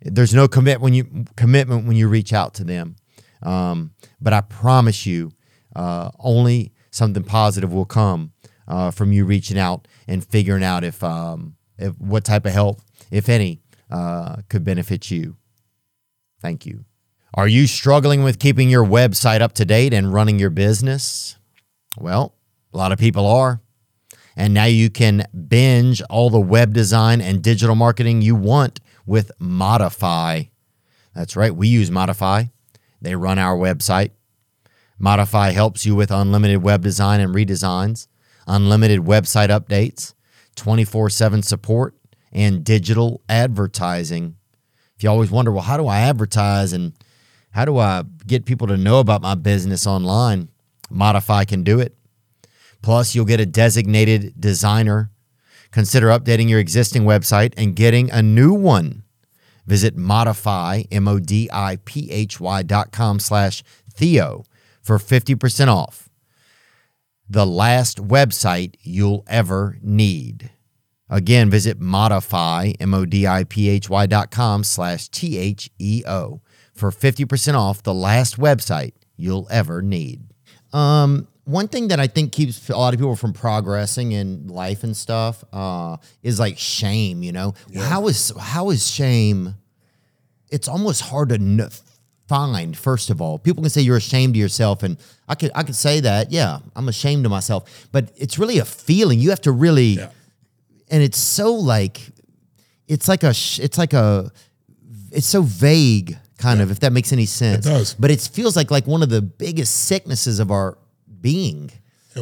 there's 0.00 0.32
no 0.34 0.48
commit 0.48 0.80
when 0.80 0.94
you 0.94 1.26
commitment 1.36 1.86
when 1.86 1.96
you 1.96 2.08
reach 2.08 2.32
out 2.32 2.54
to 2.54 2.64
them. 2.64 2.96
Um, 3.42 3.92
but 4.20 4.32
I 4.32 4.40
promise 4.40 5.06
you, 5.06 5.32
uh, 5.76 6.10
only 6.18 6.72
something 6.90 7.22
positive 7.22 7.72
will 7.72 7.84
come 7.84 8.32
uh, 8.66 8.90
from 8.90 9.12
you 9.12 9.24
reaching 9.24 9.58
out 9.58 9.86
and 10.06 10.24
figuring 10.24 10.64
out 10.64 10.84
if, 10.84 11.02
um, 11.04 11.56
if 11.78 11.98
what 12.00 12.24
type 12.24 12.46
of 12.46 12.52
help, 12.52 12.80
if 13.10 13.28
any, 13.28 13.60
uh, 13.90 14.36
could 14.48 14.64
benefit 14.64 15.10
you. 15.10 15.36
Thank 16.40 16.66
you. 16.66 16.84
Are 17.34 17.48
you 17.48 17.66
struggling 17.66 18.22
with 18.22 18.38
keeping 18.38 18.70
your 18.70 18.84
website 18.84 19.40
up 19.40 19.52
to 19.54 19.64
date 19.64 19.92
and 19.92 20.12
running 20.12 20.38
your 20.38 20.50
business? 20.50 21.36
Well, 21.98 22.34
a 22.72 22.76
lot 22.76 22.92
of 22.92 22.98
people 22.98 23.26
are. 23.26 23.60
And 24.36 24.54
now 24.54 24.64
you 24.64 24.88
can 24.88 25.24
binge 25.48 26.00
all 26.02 26.30
the 26.30 26.40
web 26.40 26.72
design 26.72 27.20
and 27.20 27.42
digital 27.42 27.74
marketing 27.74 28.22
you 28.22 28.34
want 28.36 28.80
with 29.04 29.32
Modiphy. 29.40 30.50
That's 31.14 31.34
right, 31.34 31.54
we 31.54 31.66
use 31.68 31.90
Modiphy. 31.90 32.50
They 33.00 33.14
run 33.14 33.38
our 33.38 33.56
website. 33.56 34.10
Modiphy 35.00 35.52
helps 35.52 35.86
you 35.86 35.94
with 35.94 36.10
unlimited 36.10 36.62
web 36.62 36.82
design 36.82 37.20
and 37.20 37.34
redesigns, 37.34 38.08
unlimited 38.46 39.00
website 39.00 39.48
updates, 39.48 40.14
24 40.56 41.10
7 41.10 41.42
support, 41.42 41.94
and 42.32 42.64
digital 42.64 43.22
advertising. 43.28 44.36
If 44.96 45.04
you 45.04 45.10
always 45.10 45.30
wonder, 45.30 45.52
well, 45.52 45.62
how 45.62 45.76
do 45.76 45.86
I 45.86 46.00
advertise 46.00 46.72
and 46.72 46.92
how 47.50 47.64
do 47.64 47.78
I 47.78 48.02
get 48.26 48.44
people 48.44 48.66
to 48.66 48.76
know 48.76 48.98
about 48.98 49.22
my 49.22 49.34
business 49.34 49.86
online? 49.86 50.48
Modiphy 50.90 51.46
can 51.46 51.62
do 51.62 51.78
it. 51.78 51.96
Plus, 52.82 53.14
you'll 53.14 53.24
get 53.24 53.40
a 53.40 53.46
designated 53.46 54.34
designer. 54.40 55.10
Consider 55.70 56.08
updating 56.08 56.48
your 56.48 56.60
existing 56.60 57.02
website 57.02 57.54
and 57.56 57.76
getting 57.76 58.10
a 58.10 58.22
new 58.22 58.52
one. 58.52 59.02
Visit 59.68 59.98
modiphy, 59.98 60.88
M-O-D-I-P-H-Y 60.90 62.62
dot 62.62 62.90
com 62.90 63.20
slash 63.20 63.62
Theo 63.92 64.44
for 64.80 64.96
50% 64.96 65.68
off. 65.68 66.08
The 67.28 67.44
last 67.44 67.98
website 67.98 68.76
you'll 68.80 69.24
ever 69.26 69.76
need. 69.82 70.50
Again, 71.10 71.50
visit 71.50 71.78
modiphy, 71.78 72.76
M-O-D-I-P-H-Y 72.80 74.06
dot 74.06 74.30
com 74.30 74.64
slash 74.64 75.08
T-H-E-O 75.10 76.40
for 76.72 76.90
50% 76.90 77.54
off 77.54 77.82
the 77.82 77.92
last 77.92 78.38
website 78.38 78.94
you'll 79.18 79.48
ever 79.50 79.82
need. 79.82 80.32
Um, 80.72 81.28
one 81.48 81.66
thing 81.68 81.88
that 81.88 81.98
I 81.98 82.06
think 82.08 82.32
keeps 82.32 82.68
a 82.68 82.76
lot 82.76 82.92
of 82.92 83.00
people 83.00 83.16
from 83.16 83.32
progressing 83.32 84.12
in 84.12 84.48
life 84.48 84.84
and 84.84 84.94
stuff 84.96 85.42
uh, 85.52 85.96
is 86.22 86.38
like 86.38 86.58
shame. 86.58 87.22
You 87.22 87.32
know, 87.32 87.54
how 87.76 88.06
is 88.08 88.32
how 88.38 88.68
is 88.70 88.86
shame? 88.90 89.54
It's 90.50 90.68
almost 90.68 91.00
hard 91.02 91.30
to 91.30 91.38
kn- 91.38 91.70
find. 92.28 92.76
First 92.76 93.08
of 93.10 93.20
all, 93.22 93.38
people 93.38 93.62
can 93.62 93.70
say 93.70 93.80
you're 93.80 93.96
ashamed 93.96 94.32
of 94.36 94.40
yourself, 94.40 94.82
and 94.82 94.98
I 95.26 95.34
could 95.34 95.50
I 95.54 95.62
could 95.62 95.74
say 95.74 96.00
that. 96.00 96.30
Yeah, 96.32 96.58
I'm 96.76 96.88
ashamed 96.88 97.24
of 97.24 97.30
myself, 97.30 97.88
but 97.92 98.12
it's 98.16 98.38
really 98.38 98.58
a 98.58 98.64
feeling. 98.64 99.18
You 99.18 99.30
have 99.30 99.40
to 99.42 99.52
really, 99.52 99.96
Yeah. 99.96 100.10
and 100.90 101.02
it's 101.02 101.18
so 101.18 101.54
like, 101.54 102.00
it's 102.88 103.08
like 103.08 103.22
a 103.22 103.32
sh- 103.32 103.60
it's 103.60 103.78
like 103.78 103.94
a 103.94 104.30
it's 105.10 105.26
so 105.26 105.40
vague 105.40 106.18
kind 106.36 106.60
of 106.60 106.70
if 106.70 106.80
that 106.80 106.92
makes 106.92 107.12
any 107.12 107.24
sense 107.26 107.66
It 107.66 107.70
does. 107.70 107.94
but 107.94 108.10
it 108.10 108.20
feels 108.20 108.54
like 108.54 108.70
like 108.70 108.86
one 108.86 109.02
of 109.02 109.08
the 109.08 109.22
biggest 109.22 109.74
sicknesses 109.86 110.38
of 110.38 110.50
our 110.50 110.76
being 111.20 111.70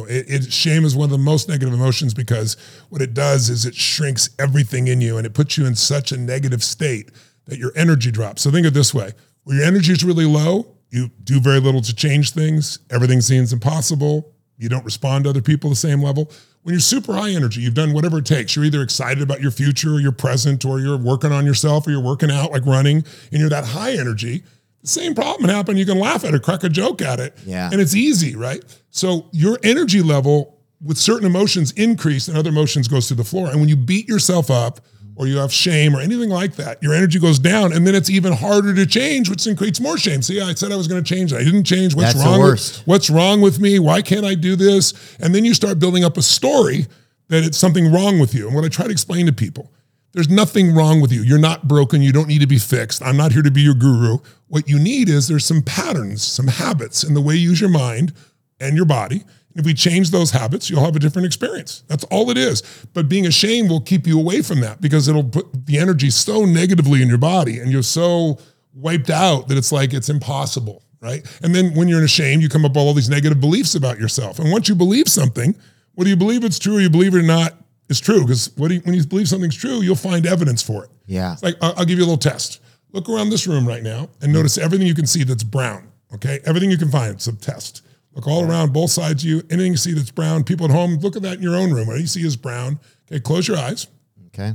it, 0.05 0.25
it, 0.29 0.53
shame 0.53 0.85
is 0.85 0.95
one 0.95 1.05
of 1.05 1.11
the 1.11 1.17
most 1.17 1.49
negative 1.49 1.73
emotions 1.73 2.13
because 2.13 2.57
what 2.89 3.01
it 3.01 3.13
does 3.13 3.49
is 3.49 3.65
it 3.65 3.75
shrinks 3.75 4.29
everything 4.37 4.87
in 4.87 5.01
you 5.01 5.17
and 5.17 5.25
it 5.25 5.33
puts 5.33 5.57
you 5.57 5.65
in 5.65 5.75
such 5.75 6.11
a 6.11 6.17
negative 6.17 6.63
state 6.63 7.11
that 7.45 7.57
your 7.57 7.71
energy 7.75 8.11
drops. 8.11 8.41
So 8.41 8.51
think 8.51 8.65
of 8.65 8.73
it 8.73 8.73
this 8.73 8.93
way: 8.93 9.11
when 9.43 9.57
your 9.57 9.65
energy 9.65 9.93
is 9.93 10.03
really 10.03 10.25
low, 10.25 10.75
you 10.89 11.09
do 11.23 11.39
very 11.39 11.59
little 11.59 11.81
to 11.81 11.95
change 11.95 12.31
things. 12.31 12.79
Everything 12.91 13.21
seems 13.21 13.53
impossible. 13.53 14.33
You 14.57 14.69
don't 14.69 14.85
respond 14.85 15.23
to 15.23 15.29
other 15.29 15.41
people 15.41 15.69
the 15.69 15.75
same 15.75 16.01
level. 16.01 16.31
When 16.63 16.73
you're 16.73 16.81
super 16.81 17.13
high 17.13 17.29
energy, 17.29 17.61
you've 17.61 17.75
done 17.75 17.93
whatever 17.93 18.17
it 18.17 18.25
takes. 18.25 18.55
You're 18.55 18.65
either 18.65 18.81
excited 18.81 19.23
about 19.23 19.39
your 19.39 19.51
future 19.51 19.93
or 19.93 19.99
your 20.01 20.11
present, 20.11 20.65
or 20.65 20.79
you're 20.79 20.97
working 20.97 21.31
on 21.31 21.45
yourself, 21.45 21.87
or 21.87 21.91
you're 21.91 22.01
working 22.03 22.31
out 22.31 22.51
like 22.51 22.65
running, 22.65 23.05
and 23.31 23.39
you're 23.39 23.49
that 23.49 23.65
high 23.65 23.93
energy. 23.93 24.43
The 24.81 24.87
same 24.87 25.15
problem 25.15 25.49
happened. 25.49 25.79
You 25.79 25.85
can 25.85 25.99
laugh 25.99 26.23
at 26.23 26.33
it, 26.33 26.43
crack 26.43 26.63
a 26.63 26.69
joke 26.69 27.01
at 27.01 27.19
it, 27.19 27.37
Yeah. 27.45 27.69
and 27.71 27.81
it's 27.81 27.95
easy, 27.95 28.35
right? 28.35 28.63
So 28.91 29.27
your 29.31 29.59
energy 29.63 30.01
level 30.01 30.57
with 30.83 30.97
certain 30.97 31.25
emotions 31.25 31.71
increase 31.71 32.27
and 32.27 32.37
other 32.37 32.49
emotions 32.49 32.87
goes 32.87 33.07
to 33.07 33.15
the 33.15 33.23
floor. 33.23 33.49
And 33.49 33.59
when 33.59 33.67
you 33.69 33.75
beat 33.75 34.07
yourself 34.07 34.51
up 34.51 34.79
or 35.15 35.25
you 35.27 35.37
have 35.37 35.51
shame 35.51 35.95
or 35.95 35.99
anything 35.99 36.29
like 36.29 36.55
that, 36.57 36.81
your 36.83 36.93
energy 36.93 37.17
goes 37.19 37.39
down 37.39 37.73
and 37.73 37.87
then 37.87 37.95
it's 37.95 38.09
even 38.11 38.31
harder 38.33 38.73
to 38.75 38.85
change, 38.85 39.29
which 39.29 39.43
then 39.43 39.55
creates 39.55 39.79
more 39.81 39.97
shame. 39.97 40.21
See, 40.21 40.39
I 40.39 40.53
said 40.53 40.71
I 40.71 40.75
was 40.75 40.87
going 40.87 41.03
to 41.03 41.15
change. 41.15 41.33
I 41.33 41.43
didn't 41.43 41.63
change. 41.63 41.95
What's 41.95 42.13
That's 42.13 42.25
wrong? 42.25 42.41
With, 42.41 42.77
what's 42.85 43.09
wrong 43.09 43.41
with 43.41 43.59
me? 43.59 43.79
Why 43.79 44.03
can't 44.03 44.25
I 44.25 44.35
do 44.35 44.55
this? 44.55 44.93
And 45.19 45.33
then 45.33 45.43
you 45.43 45.55
start 45.55 45.79
building 45.79 46.03
up 46.03 46.15
a 46.17 46.21
story 46.21 46.85
that 47.29 47.43
it's 47.43 47.57
something 47.57 47.91
wrong 47.91 48.19
with 48.19 48.35
you. 48.35 48.45
And 48.45 48.55
what 48.55 48.63
I 48.63 48.69
try 48.69 48.85
to 48.85 48.91
explain 48.91 49.25
to 49.25 49.33
people, 49.33 49.71
there's 50.17 50.29
nothing 50.29 50.73
wrong 50.73 50.99
with 50.99 51.11
you. 51.11 51.21
You're 51.21 51.37
not 51.37 51.67
broken. 51.67 52.01
You 52.01 52.11
don't 52.11 52.27
need 52.27 52.41
to 52.41 52.47
be 52.47 52.57
fixed. 52.57 53.03
I'm 53.03 53.17
not 53.17 53.33
here 53.33 53.43
to 53.43 53.51
be 53.51 53.61
your 53.61 53.75
guru. 53.75 54.17
What 54.47 54.67
you 54.67 54.79
need 54.79 55.09
is 55.09 55.27
there's 55.27 55.45
some 55.45 55.61
patterns, 55.61 56.23
some 56.23 56.47
habits 56.47 57.03
in 57.03 57.13
the 57.13 57.21
way 57.21 57.35
you 57.35 57.51
use 57.51 57.61
your 57.61 57.69
mind 57.69 58.13
and 58.59 58.75
your 58.75 58.87
body. 58.87 59.25
If 59.53 59.63
we 59.63 59.75
change 59.75 60.09
those 60.09 60.31
habits, 60.31 60.71
you'll 60.71 60.83
have 60.83 60.95
a 60.95 60.99
different 60.99 61.27
experience. 61.27 61.83
That's 61.87 62.03
all 62.05 62.31
it 62.31 62.37
is. 62.37 62.63
But 62.95 63.07
being 63.07 63.27
ashamed 63.27 63.69
will 63.69 63.79
keep 63.79 64.07
you 64.07 64.19
away 64.19 64.41
from 64.41 64.59
that 64.61 64.81
because 64.81 65.07
it'll 65.07 65.23
put 65.23 65.67
the 65.67 65.77
energy 65.77 66.09
so 66.09 66.45
negatively 66.45 67.03
in 67.03 67.09
your 67.09 67.19
body 67.19 67.59
and 67.59 67.71
you're 67.71 67.83
so 67.83 68.39
wiped 68.73 69.11
out 69.11 69.49
that 69.49 69.57
it's 69.59 69.71
like 69.71 69.93
it's 69.93 70.09
impossible, 70.09 70.81
right? 70.99 71.27
And 71.43 71.53
then 71.53 71.75
when 71.75 71.87
you're 71.87 72.01
in 72.01 72.07
shame, 72.07 72.41
you 72.41 72.49
come 72.49 72.65
up 72.65 72.71
with 72.71 72.77
all 72.77 72.95
these 72.95 73.11
negative 73.11 73.39
beliefs 73.39 73.75
about 73.75 73.99
yourself. 73.99 74.39
And 74.39 74.51
once 74.51 74.67
you 74.67 74.73
believe 74.73 75.09
something, 75.09 75.55
whether 75.93 76.09
you 76.09 76.17
believe 76.17 76.43
it's 76.43 76.57
true 76.57 76.77
or 76.77 76.81
you 76.81 76.89
believe 76.89 77.13
it 77.13 77.19
or 77.19 77.21
not, 77.21 77.53
it's 77.89 77.99
true. 77.99 78.21
Because 78.21 78.51
when 78.57 78.71
you 78.71 79.05
believe 79.05 79.27
something's 79.27 79.55
true, 79.55 79.81
you'll 79.81 79.95
find 79.95 80.25
evidence 80.25 80.61
for 80.61 80.85
it. 80.85 80.91
Yeah. 81.05 81.33
It's 81.33 81.43
like 81.43 81.55
I'll, 81.61 81.73
I'll 81.77 81.85
give 81.85 81.97
you 81.97 82.03
a 82.03 82.07
little 82.07 82.17
test. 82.17 82.61
Look 82.91 83.09
around 83.09 83.29
this 83.29 83.47
room 83.47 83.67
right 83.67 83.83
now 83.83 84.09
and 84.21 84.31
notice 84.31 84.57
everything 84.57 84.87
you 84.87 84.95
can 84.95 85.07
see 85.07 85.23
that's 85.23 85.43
brown. 85.43 85.91
Okay, 86.13 86.39
everything 86.45 86.71
you 86.71 86.77
can 86.77 86.89
find. 86.89 87.15
It's 87.15 87.27
a 87.27 87.35
test. 87.35 87.81
Look 88.13 88.27
all 88.27 88.49
around, 88.49 88.73
both 88.73 88.89
sides 88.89 89.23
of 89.23 89.29
you. 89.29 89.43
Anything 89.49 89.73
you 89.73 89.77
see 89.77 89.93
that's 89.93 90.09
brown. 90.09 90.43
People 90.43 90.65
at 90.65 90.71
home, 90.71 90.95
look 90.95 91.15
at 91.15 91.21
that 91.21 91.37
in 91.37 91.43
your 91.43 91.55
own 91.55 91.71
room. 91.71 91.87
What 91.87 91.99
you 91.99 92.07
see 92.07 92.25
is 92.25 92.35
brown. 92.35 92.79
Okay, 93.11 93.19
close 93.19 93.47
your 93.47 93.57
eyes. 93.57 93.87
Okay. 94.27 94.53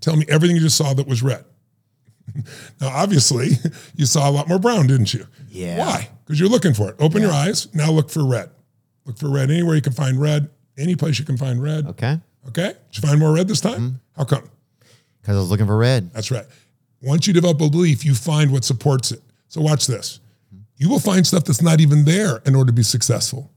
Tell 0.00 0.16
me 0.16 0.24
everything 0.28 0.56
you 0.56 0.62
just 0.62 0.76
saw 0.76 0.94
that 0.94 1.06
was 1.06 1.22
red. 1.22 1.44
now, 2.80 2.88
obviously, 2.88 3.50
you 3.94 4.06
saw 4.06 4.28
a 4.28 4.32
lot 4.32 4.48
more 4.48 4.58
brown, 4.58 4.86
didn't 4.86 5.14
you? 5.14 5.26
Yeah. 5.48 5.78
Why? 5.78 6.08
Because 6.24 6.40
you're 6.40 6.48
looking 6.48 6.74
for 6.74 6.88
it. 6.88 6.96
Open 6.98 7.22
your 7.22 7.32
eyes. 7.32 7.72
Now 7.74 7.90
look 7.90 8.10
for 8.10 8.26
red. 8.26 8.50
Look 9.04 9.18
for 9.18 9.30
red 9.30 9.50
anywhere 9.50 9.76
you 9.76 9.82
can 9.82 9.92
find 9.92 10.20
red. 10.20 10.50
Any 10.76 10.96
place 10.96 11.18
you 11.18 11.24
can 11.24 11.36
find 11.36 11.62
red. 11.62 11.86
Okay. 11.86 12.20
Okay. 12.48 12.68
Did 12.68 13.02
you 13.02 13.08
find 13.08 13.18
more 13.20 13.32
red 13.32 13.48
this 13.48 13.60
time? 13.60 13.80
Mm-hmm. 13.80 13.96
How 14.16 14.24
come? 14.24 14.50
Because 15.20 15.36
I 15.36 15.40
was 15.40 15.50
looking 15.50 15.66
for 15.66 15.76
red. 15.76 16.12
That's 16.12 16.30
right. 16.30 16.46
Once 17.02 17.26
you 17.26 17.32
develop 17.32 17.60
a 17.60 17.68
belief, 17.68 18.04
you 18.04 18.14
find 18.14 18.52
what 18.52 18.64
supports 18.64 19.12
it. 19.12 19.20
So 19.48 19.60
watch 19.60 19.86
this. 19.86 20.20
You 20.76 20.88
will 20.88 21.00
find 21.00 21.26
stuff 21.26 21.44
that's 21.44 21.62
not 21.62 21.80
even 21.80 22.04
there 22.04 22.42
in 22.44 22.54
order 22.54 22.68
to 22.68 22.72
be 22.72 22.82
successful. 22.82 23.50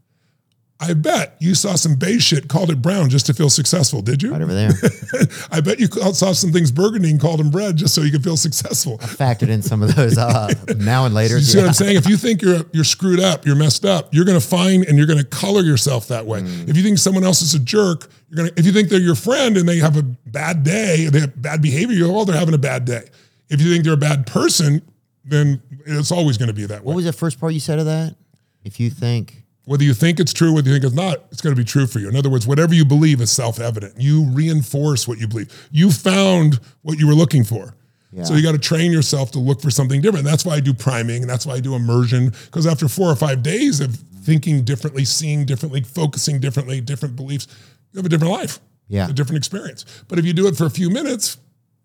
I 0.81 0.93
bet 0.93 1.35
you 1.39 1.55
saw 1.55 1.75
some 1.75 1.95
beige 1.95 2.23
shit, 2.23 2.47
called 2.47 2.69
it 2.69 2.81
brown 2.81 3.09
just 3.09 3.25
to 3.25 3.33
feel 3.33 3.49
successful, 3.49 4.01
did 4.01 4.23
you? 4.23 4.31
Right 4.31 4.41
over 4.41 4.53
there. 4.53 4.71
I 5.51 5.59
bet 5.59 5.77
you 5.77 5.87
saw 5.87 6.31
some 6.31 6.53
things 6.53 6.71
burgundy 6.71 7.11
and 7.11 7.19
called 7.19 7.41
them 7.41 7.51
red 7.51 7.75
just 7.75 7.93
so 7.93 8.01
you 8.01 8.11
could 8.11 8.23
feel 8.23 8.37
successful. 8.37 8.97
I 9.01 9.05
Factored 9.07 9.49
in 9.49 9.61
some 9.61 9.83
of 9.83 9.93
those 9.93 10.17
uh, 10.17 10.53
now 10.77 11.03
and 11.05 11.13
later. 11.13 11.37
You 11.37 11.43
see 11.43 11.57
Yeah. 11.57 11.63
what 11.65 11.67
I'm 11.67 11.73
saying? 11.73 11.97
If 11.97 12.07
you 12.07 12.15
think 12.15 12.41
you're 12.41 12.61
you're 12.71 12.85
screwed 12.85 13.19
up, 13.19 13.45
you're 13.45 13.57
messed 13.57 13.83
up, 13.83 14.13
you're 14.13 14.23
going 14.23 14.39
to 14.39 14.45
find 14.47 14.85
and 14.85 14.97
you're 14.97 15.07
going 15.07 15.19
to 15.19 15.25
color 15.25 15.63
yourself 15.63 16.07
that 16.07 16.25
way. 16.25 16.41
Mm. 16.43 16.69
If 16.69 16.77
you 16.77 16.83
think 16.83 16.97
someone 16.97 17.25
else 17.25 17.41
is 17.41 17.53
a 17.55 17.59
jerk, 17.59 18.09
you're 18.29 18.37
going 18.37 18.49
to. 18.49 18.59
If 18.59 18.65
you 18.65 18.71
think 18.71 18.87
they're 18.87 19.01
your 19.01 19.15
friend 19.15 19.57
and 19.57 19.67
they 19.67 19.79
have 19.79 19.97
a 19.97 20.03
bad 20.03 20.63
day, 20.63 21.07
they 21.07 21.19
have 21.19 21.41
bad 21.41 21.61
behavior, 21.61 21.93
you 21.95 22.07
go, 22.07 22.17
oh, 22.19 22.23
they're 22.23 22.37
having 22.39 22.53
a 22.55 22.57
bad 22.59 22.85
day. 22.85 23.03
If 23.49 23.59
you 23.61 23.69
think 23.69 23.83
they're 23.83 23.93
a 23.93 23.97
bad 23.97 24.25
person, 24.27 24.81
then 25.25 25.61
it's 25.85 26.11
always 26.11 26.37
going 26.37 26.47
to 26.47 26.53
be 26.53 26.65
that 26.67 26.81
way. 26.83 26.85
What 26.87 26.95
was 26.95 27.05
the 27.05 27.11
first 27.11 27.37
part 27.37 27.53
you 27.53 27.59
said 27.59 27.79
of 27.79 27.85
that? 27.85 28.15
If 28.63 28.79
you 28.79 28.89
think, 28.89 29.38
Whether 29.69 29.83
you 29.83 29.93
think 29.93 30.19
it's 30.19 30.33
true, 30.33 30.51
whether 30.51 30.67
you 30.67 30.73
think 30.73 30.83
it's 30.83 30.95
not, 30.95 31.25
it's 31.31 31.41
going 31.41 31.55
to 31.55 31.61
be 31.61 31.63
true 31.63 31.85
for 31.85 31.99
you. 31.99 32.09
In 32.09 32.15
other 32.15 32.27
words, 32.27 32.47
whatever 32.47 32.73
you 32.73 32.83
believe 32.83 33.21
is 33.21 33.29
self-evident. 33.29 33.93
You 33.99 34.25
reinforce 34.31 35.07
what 35.07 35.19
you 35.19 35.27
believe. 35.27 35.69
You 35.71 35.91
found 35.91 36.59
what 36.81 36.97
you 36.97 37.05
were 37.05 37.13
looking 37.13 37.43
for. 37.43 37.75
So 38.23 38.33
you 38.33 38.41
got 38.41 38.53
to 38.53 38.57
train 38.57 38.91
yourself 38.91 39.29
to 39.33 39.39
look 39.39 39.61
for 39.61 39.69
something 39.69 40.01
different. 40.01 40.25
That's 40.25 40.43
why 40.43 40.55
I 40.55 40.59
do 40.59 40.73
priming, 40.73 41.21
and 41.21 41.29
that's 41.29 41.45
why 41.45 41.53
I 41.53 41.59
do 41.59 41.75
immersion. 41.75 42.29
Because 42.45 42.65
after 42.65 42.87
four 42.87 43.11
or 43.11 43.15
five 43.15 43.43
days 43.43 43.79
of 43.79 43.95
thinking 44.23 44.63
differently, 44.63 45.05
seeing 45.05 45.45
differently, 45.45 45.83
focusing 45.83 46.39
differently, 46.39 46.81
different 46.81 47.15
beliefs, 47.15 47.47
you 47.93 47.99
have 47.99 48.07
a 48.07 48.09
different 48.09 48.33
life. 48.33 48.59
Yeah. 48.87 49.07
a 49.07 49.13
different 49.13 49.37
experience. 49.37 49.85
But 50.07 50.17
if 50.17 50.25
you 50.25 50.33
do 50.33 50.47
it 50.47 50.57
for 50.57 50.65
a 50.65 50.71
few 50.71 50.89
minutes, 50.89 51.37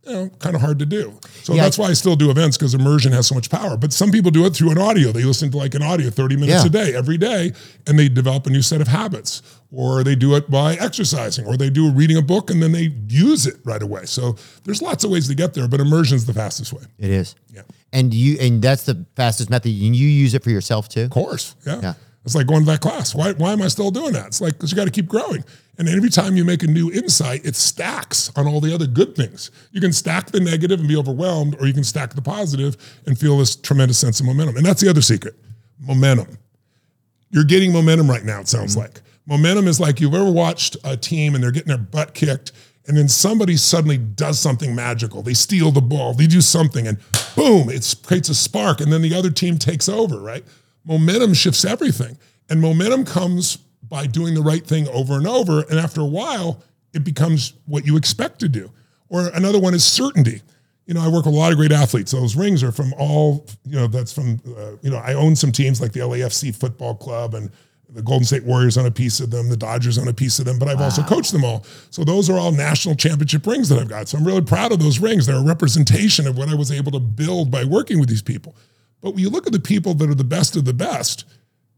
you 0.07 0.13
know, 0.13 0.29
kind 0.39 0.55
of 0.55 0.61
hard 0.61 0.79
to 0.81 0.87
do. 0.87 1.19
So 1.43 1.55
Yeah. 1.55 1.63
that's 1.63 1.79
why 1.79 1.87
I 1.87 1.93
still 1.95 2.17
do 2.17 2.31
events 2.31 2.57
because 2.57 2.75
immersion 2.75 3.13
has 3.13 3.27
so 3.27 3.35
much 3.35 3.51
power. 3.51 3.77
But 3.77 3.93
some 3.93 4.11
people 4.11 4.31
do 4.31 4.45
it 4.47 4.55
through 4.55 4.71
an 4.71 4.79
audio. 4.79 5.13
They 5.13 5.25
listen 5.25 5.51
to 5.51 5.57
like 5.57 5.75
an 5.75 5.83
audio 5.83 6.11
30 6.11 6.37
minutes 6.37 6.63
Yeah. 6.63 6.67
a 6.67 6.69
day, 6.71 6.95
every 6.95 7.17
day, 7.19 7.53
and 7.87 7.99
they 7.99 8.09
develop 8.09 8.47
a 8.47 8.51
new 8.51 8.63
set 8.63 8.81
of 8.81 8.89
habits. 8.89 9.43
Or 9.73 10.05
they 10.05 10.15
do 10.15 10.37
it 10.37 10.49
by 10.51 10.75
exercising, 10.75 11.47
or 11.47 11.57
they 11.57 11.69
do 11.69 11.91
reading 11.91 12.17
a 12.17 12.23
book 12.23 12.49
and 12.51 12.63
then 12.63 12.71
they 12.71 12.93
use 13.09 13.45
it 13.45 13.57
right 13.65 13.83
away. 13.83 14.07
So 14.07 14.37
there's 14.65 14.81
lots 14.81 15.03
of 15.03 15.11
ways 15.11 15.27
to 15.29 15.35
get 15.35 15.55
there, 15.55 15.67
but 15.67 15.81
immersion's 15.81 16.27
the 16.27 16.33
fastest 16.35 16.73
way. 16.73 16.83
it 16.99 17.11
is. 17.11 17.35
Yeah. 17.53 17.63
And 17.93 18.15
you 18.15 18.37
and 18.41 18.63
that's 18.63 18.85
the 18.85 19.05
fastest 19.17 19.51
method. 19.51 19.73
And 19.73 19.97
you 19.97 20.07
use 20.07 20.33
it 20.35 20.45
for 20.45 20.51
yourself 20.51 20.89
too. 20.89 21.03
Of 21.03 21.11
course. 21.11 21.55
Yeah. 21.67 21.81
Yeah. 21.83 21.95
It's 22.25 22.35
like 22.35 22.47
going 22.47 22.61
to 22.61 22.67
that 22.67 22.81
class. 22.81 23.15
Why, 23.15 23.33
why 23.33 23.53
am 23.53 23.61
I 23.61 23.69
still 23.69 23.91
doing 23.91 24.15
that? 24.15 24.29
It's 24.29 24.41
like, 24.41 24.55
because 24.55 24.71
you 24.71 24.77
got 24.77 24.87
to 24.87 24.91
keep 24.91 25.07
growing. 25.07 25.45
And 25.77 25.89
every 25.89 26.09
time 26.09 26.37
you 26.37 26.45
make 26.45 26.63
a 26.63 26.67
new 26.67 26.91
insight, 26.91 27.45
it 27.45 27.55
stacks 27.55 28.31
on 28.37 28.47
all 28.47 28.61
the 28.61 28.75
other 28.75 28.87
good 28.87 29.15
things. 29.15 29.51
You 29.73 29.81
can 29.81 29.93
stack 29.93 30.31
the 30.31 30.41
negative 30.41 30.81
and 30.81 30.89
be 30.89 30.97
overwhelmed, 30.97 31.57
or 31.61 31.67
you 31.67 31.75
can 31.75 31.85
stack 31.85 32.15
the 32.15 32.23
positive 32.23 32.77
and 33.07 33.19
feel 33.19 33.37
this 33.37 33.57
tremendous 33.57 33.99
sense 33.99 34.21
of 34.21 34.27
momentum. 34.27 34.57
And 34.57 34.65
that's 34.65 34.81
the 34.81 34.89
other 34.89 35.03
secret 35.03 35.35
momentum. 35.81 36.39
You're 37.31 37.45
getting 37.45 37.73
momentum 37.73 38.09
right 38.09 38.25
now, 38.25 38.41
it 38.41 38.49
sounds 38.49 38.73
mm-hmm. 38.73 38.83
like. 38.83 39.03
Momentum 39.27 39.67
is 39.67 39.81
like 39.81 40.01
you've 40.01 40.15
ever 40.15 40.31
watched 40.31 40.77
a 40.85 40.97
team 40.97 41.35
and 41.35 41.43
they're 41.43 41.51
getting 41.51 41.69
their 41.69 41.79
butt 41.79 42.15
kicked, 42.15 42.53
and 42.87 42.97
then 42.97 43.09
somebody 43.09 43.57
suddenly 43.57 43.99
does 43.99 44.39
something 44.39 44.75
magical. 44.75 45.23
They 45.23 45.35
steal 45.35 45.73
the 45.73 45.81
ball, 45.83 46.15
they 46.15 46.27
do 46.27 46.41
something, 46.41 46.87
and 46.87 46.99
boom, 47.35 47.69
it 47.71 47.97
creates 48.05 48.29
a 48.29 48.35
spark, 48.35 48.81
and 48.81 48.93
then 48.93 49.03
the 49.03 49.15
other 49.15 49.31
team 49.31 49.59
takes 49.59 49.89
over, 49.89 50.21
right? 50.21 50.45
Momentum 50.85 51.35
shifts 51.35 51.65
everything. 51.65 52.19
And 52.49 52.61
momentum 52.61 53.05
comes 53.05 53.57
by 53.83 54.07
doing 54.07 54.35
the 54.35 54.43
right 54.43 54.67
thing 54.67 54.89
over 54.89 55.15
and 55.15 55.27
over. 55.27 55.63
And 55.63 55.79
after 55.79 56.01
a 56.01 56.07
while, 56.07 56.63
it 56.93 57.05
becomes 57.05 57.55
what 57.67 57.87
you 57.87 57.97
expect 57.97 58.39
to 58.41 58.49
do. 58.49 58.71
Or 59.09 59.29
another 59.29 59.59
one 59.59 59.75
is 59.75 59.85
certainty. 59.85 60.43
You 60.87 60.95
know, 60.95 61.01
I 61.01 61.09
work 61.09 61.25
with 61.25 61.35
a 61.35 61.39
lot 61.39 61.53
of 61.53 61.59
great 61.59 61.73
athletes. 61.73 62.13
Those 62.13 62.37
rings 62.37 62.63
are 62.63 62.73
from 62.73 62.93
all, 62.99 63.47
you 63.65 63.77
know, 63.77 63.87
that's 63.87 64.13
from, 64.13 64.41
uh, 64.47 64.73
you 64.83 64.91
know, 64.91 64.97
I 64.97 65.15
own 65.15 65.35
some 65.35 65.53
teams 65.53 65.81
like 65.81 65.93
the 65.93 66.01
LAFC 66.01 66.55
Football 66.55 66.95
Club 66.97 67.35
and 67.35 67.51
The 67.89 68.03
Golden 68.03 68.27
State 68.27 68.45
Warriors 68.45 68.77
on 68.77 68.85
a 68.85 68.91
piece 68.91 69.21
of 69.21 69.31
them, 69.31 69.49
the 69.49 69.57
Dodgers 69.57 69.97
on 69.97 70.09
a 70.09 70.13
piece 70.13 70.39
of 70.39 70.45
them, 70.45 70.59
but 70.59 70.69
I've 70.69 70.81
also 70.81 71.03
coached 71.03 71.33
them 71.33 71.45
all. 71.45 71.65
So 71.91 72.05
those 72.05 72.29
are 72.29 72.39
all 72.39 72.53
national 72.53 72.97
championship 72.97 73.47
rings 73.47 73.69
that 73.71 73.79
I've 73.79 73.89
got. 73.89 74.09
So 74.09 74.19
I'm 74.19 74.27
really 74.27 74.43
proud 74.43 74.73
of 74.73 74.79
those 74.79 74.99
rings. 74.99 75.27
They're 75.27 75.37
a 75.37 75.45
representation 75.45 76.27
of 76.27 76.37
what 76.37 76.49
I 76.49 76.55
was 76.55 76.71
able 76.71 76.93
to 76.93 77.01
build 77.01 77.51
by 77.51 77.65
working 77.65 77.99
with 77.99 78.09
these 78.09 78.23
people. 78.23 78.55
But 79.05 79.11
when 79.11 79.21
you 79.23 79.29
look 79.29 79.47
at 79.47 79.53
the 79.53 79.61
people 79.61 79.93
that 79.95 80.09
are 80.09 80.15
the 80.15 80.25
best 80.25 80.57
of 80.57 80.65
the 80.65 80.73
best, 80.73 81.27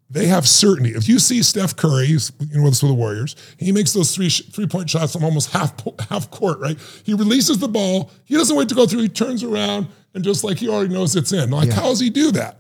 they 0.09 0.27
have 0.27 0.47
certainty. 0.47 0.91
If 0.91 1.09
you 1.09 1.19
see 1.19 1.43
Steph 1.43 1.75
Curry, 1.75 2.07
he's, 2.07 2.31
you 2.39 2.59
know, 2.59 2.65
with 2.67 2.79
the 2.79 2.95
Warriors, 2.95 3.35
he 3.59 3.73
makes 3.73 3.93
those 3.93 4.15
three 4.15 4.31
three 4.31 4.69
point 4.69 4.89
shots 4.89 5.13
from 5.13 5.25
almost 5.25 5.51
half 5.51 5.75
half 6.09 6.31
court, 6.31 6.61
right? 6.61 6.79
He 7.03 7.15
releases 7.15 7.59
the 7.59 7.67
ball. 7.67 8.13
He 8.27 8.37
doesn't 8.37 8.55
wait 8.57 8.69
to 8.69 8.77
go 8.77 8.87
through. 8.87 9.03
He 9.03 9.09
turns 9.09 9.43
around 9.43 9.89
and 10.15 10.23
just 10.23 10.45
like 10.45 10.59
he 10.59 10.69
already 10.69 10.95
knows 10.95 11.17
it's 11.17 11.33
in. 11.33 11.51
Like, 11.51 11.73
how 11.73 11.89
does 11.89 11.99
he 11.99 12.11
do 12.11 12.31
that? 12.31 12.59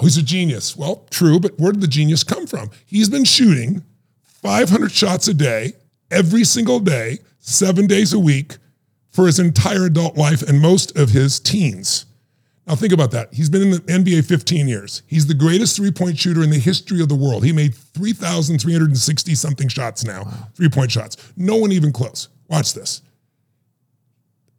Oh, 0.00 0.04
he's 0.04 0.16
a 0.16 0.22
genius. 0.22 0.74
Well, 0.74 1.06
true, 1.10 1.38
but 1.38 1.58
where 1.58 1.72
did 1.72 1.82
the 1.82 1.86
genius 1.86 2.24
come 2.24 2.46
from? 2.46 2.70
He's 2.86 3.10
been 3.10 3.24
shooting 3.24 3.84
500 4.24 4.90
shots 4.90 5.28
a 5.28 5.34
day, 5.34 5.74
every 6.10 6.44
single 6.44 6.80
day, 6.80 7.18
seven 7.40 7.86
days 7.86 8.14
a 8.14 8.18
week 8.18 8.56
for 9.10 9.26
his 9.26 9.38
entire 9.38 9.84
adult 9.84 10.16
life 10.16 10.40
and 10.40 10.62
most 10.62 10.96
of 10.96 11.10
his 11.10 11.38
teens. 11.38 12.06
Now, 12.68 12.74
think 12.74 12.92
about 12.92 13.10
that. 13.12 13.32
He's 13.32 13.48
been 13.48 13.62
in 13.62 13.70
the 13.70 13.78
NBA 13.78 14.26
15 14.26 14.68
years. 14.68 15.02
He's 15.06 15.26
the 15.26 15.32
greatest 15.32 15.74
three 15.74 15.90
point 15.90 16.18
shooter 16.18 16.42
in 16.42 16.50
the 16.50 16.58
history 16.58 17.00
of 17.00 17.08
the 17.08 17.14
world. 17.14 17.42
He 17.42 17.52
made 17.52 17.74
3,360 17.74 19.34
something 19.34 19.68
shots 19.68 20.04
now, 20.04 20.24
three 20.54 20.68
point 20.68 20.90
shots. 20.90 21.16
No 21.34 21.56
one 21.56 21.72
even 21.72 21.92
close. 21.92 22.28
Watch 22.48 22.74
this 22.74 23.00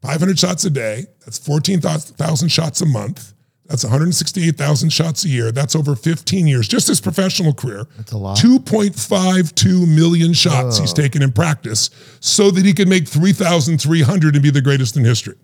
500 0.01 0.39
shots 0.39 0.66
a 0.66 0.72
day. 0.72 1.05
That's 1.24 1.38
14,000 1.38 2.49
shots 2.49 2.82
a 2.82 2.86
month. 2.88 3.34
That's 3.68 3.84
168,000 3.84 4.89
shots 4.89 5.26
a 5.26 5.28
year. 5.28 5.51
That's 5.51 5.76
over 5.76 5.95
15 5.95 6.47
years, 6.47 6.68
just 6.68 6.88
his 6.88 6.99
professional 6.99 7.53
career. 7.53 7.86
That's 7.97 8.14
a 8.14 8.18
lot. 8.18 8.38
2.52 8.38 9.88
million 9.88 10.34
shots 10.34 10.80
he's 10.80 10.93
taken 10.93 11.22
in 11.22 11.32
practice 11.32 11.91
so 12.20 12.49
that 12.49 12.66
he 12.66 12.74
can 12.74 12.89
make 12.89 13.07
3,300 13.07 14.34
and 14.34 14.41
be 14.41 14.49
the 14.49 14.62
greatest 14.62 14.97
in 14.97 15.05
history. 15.05 15.36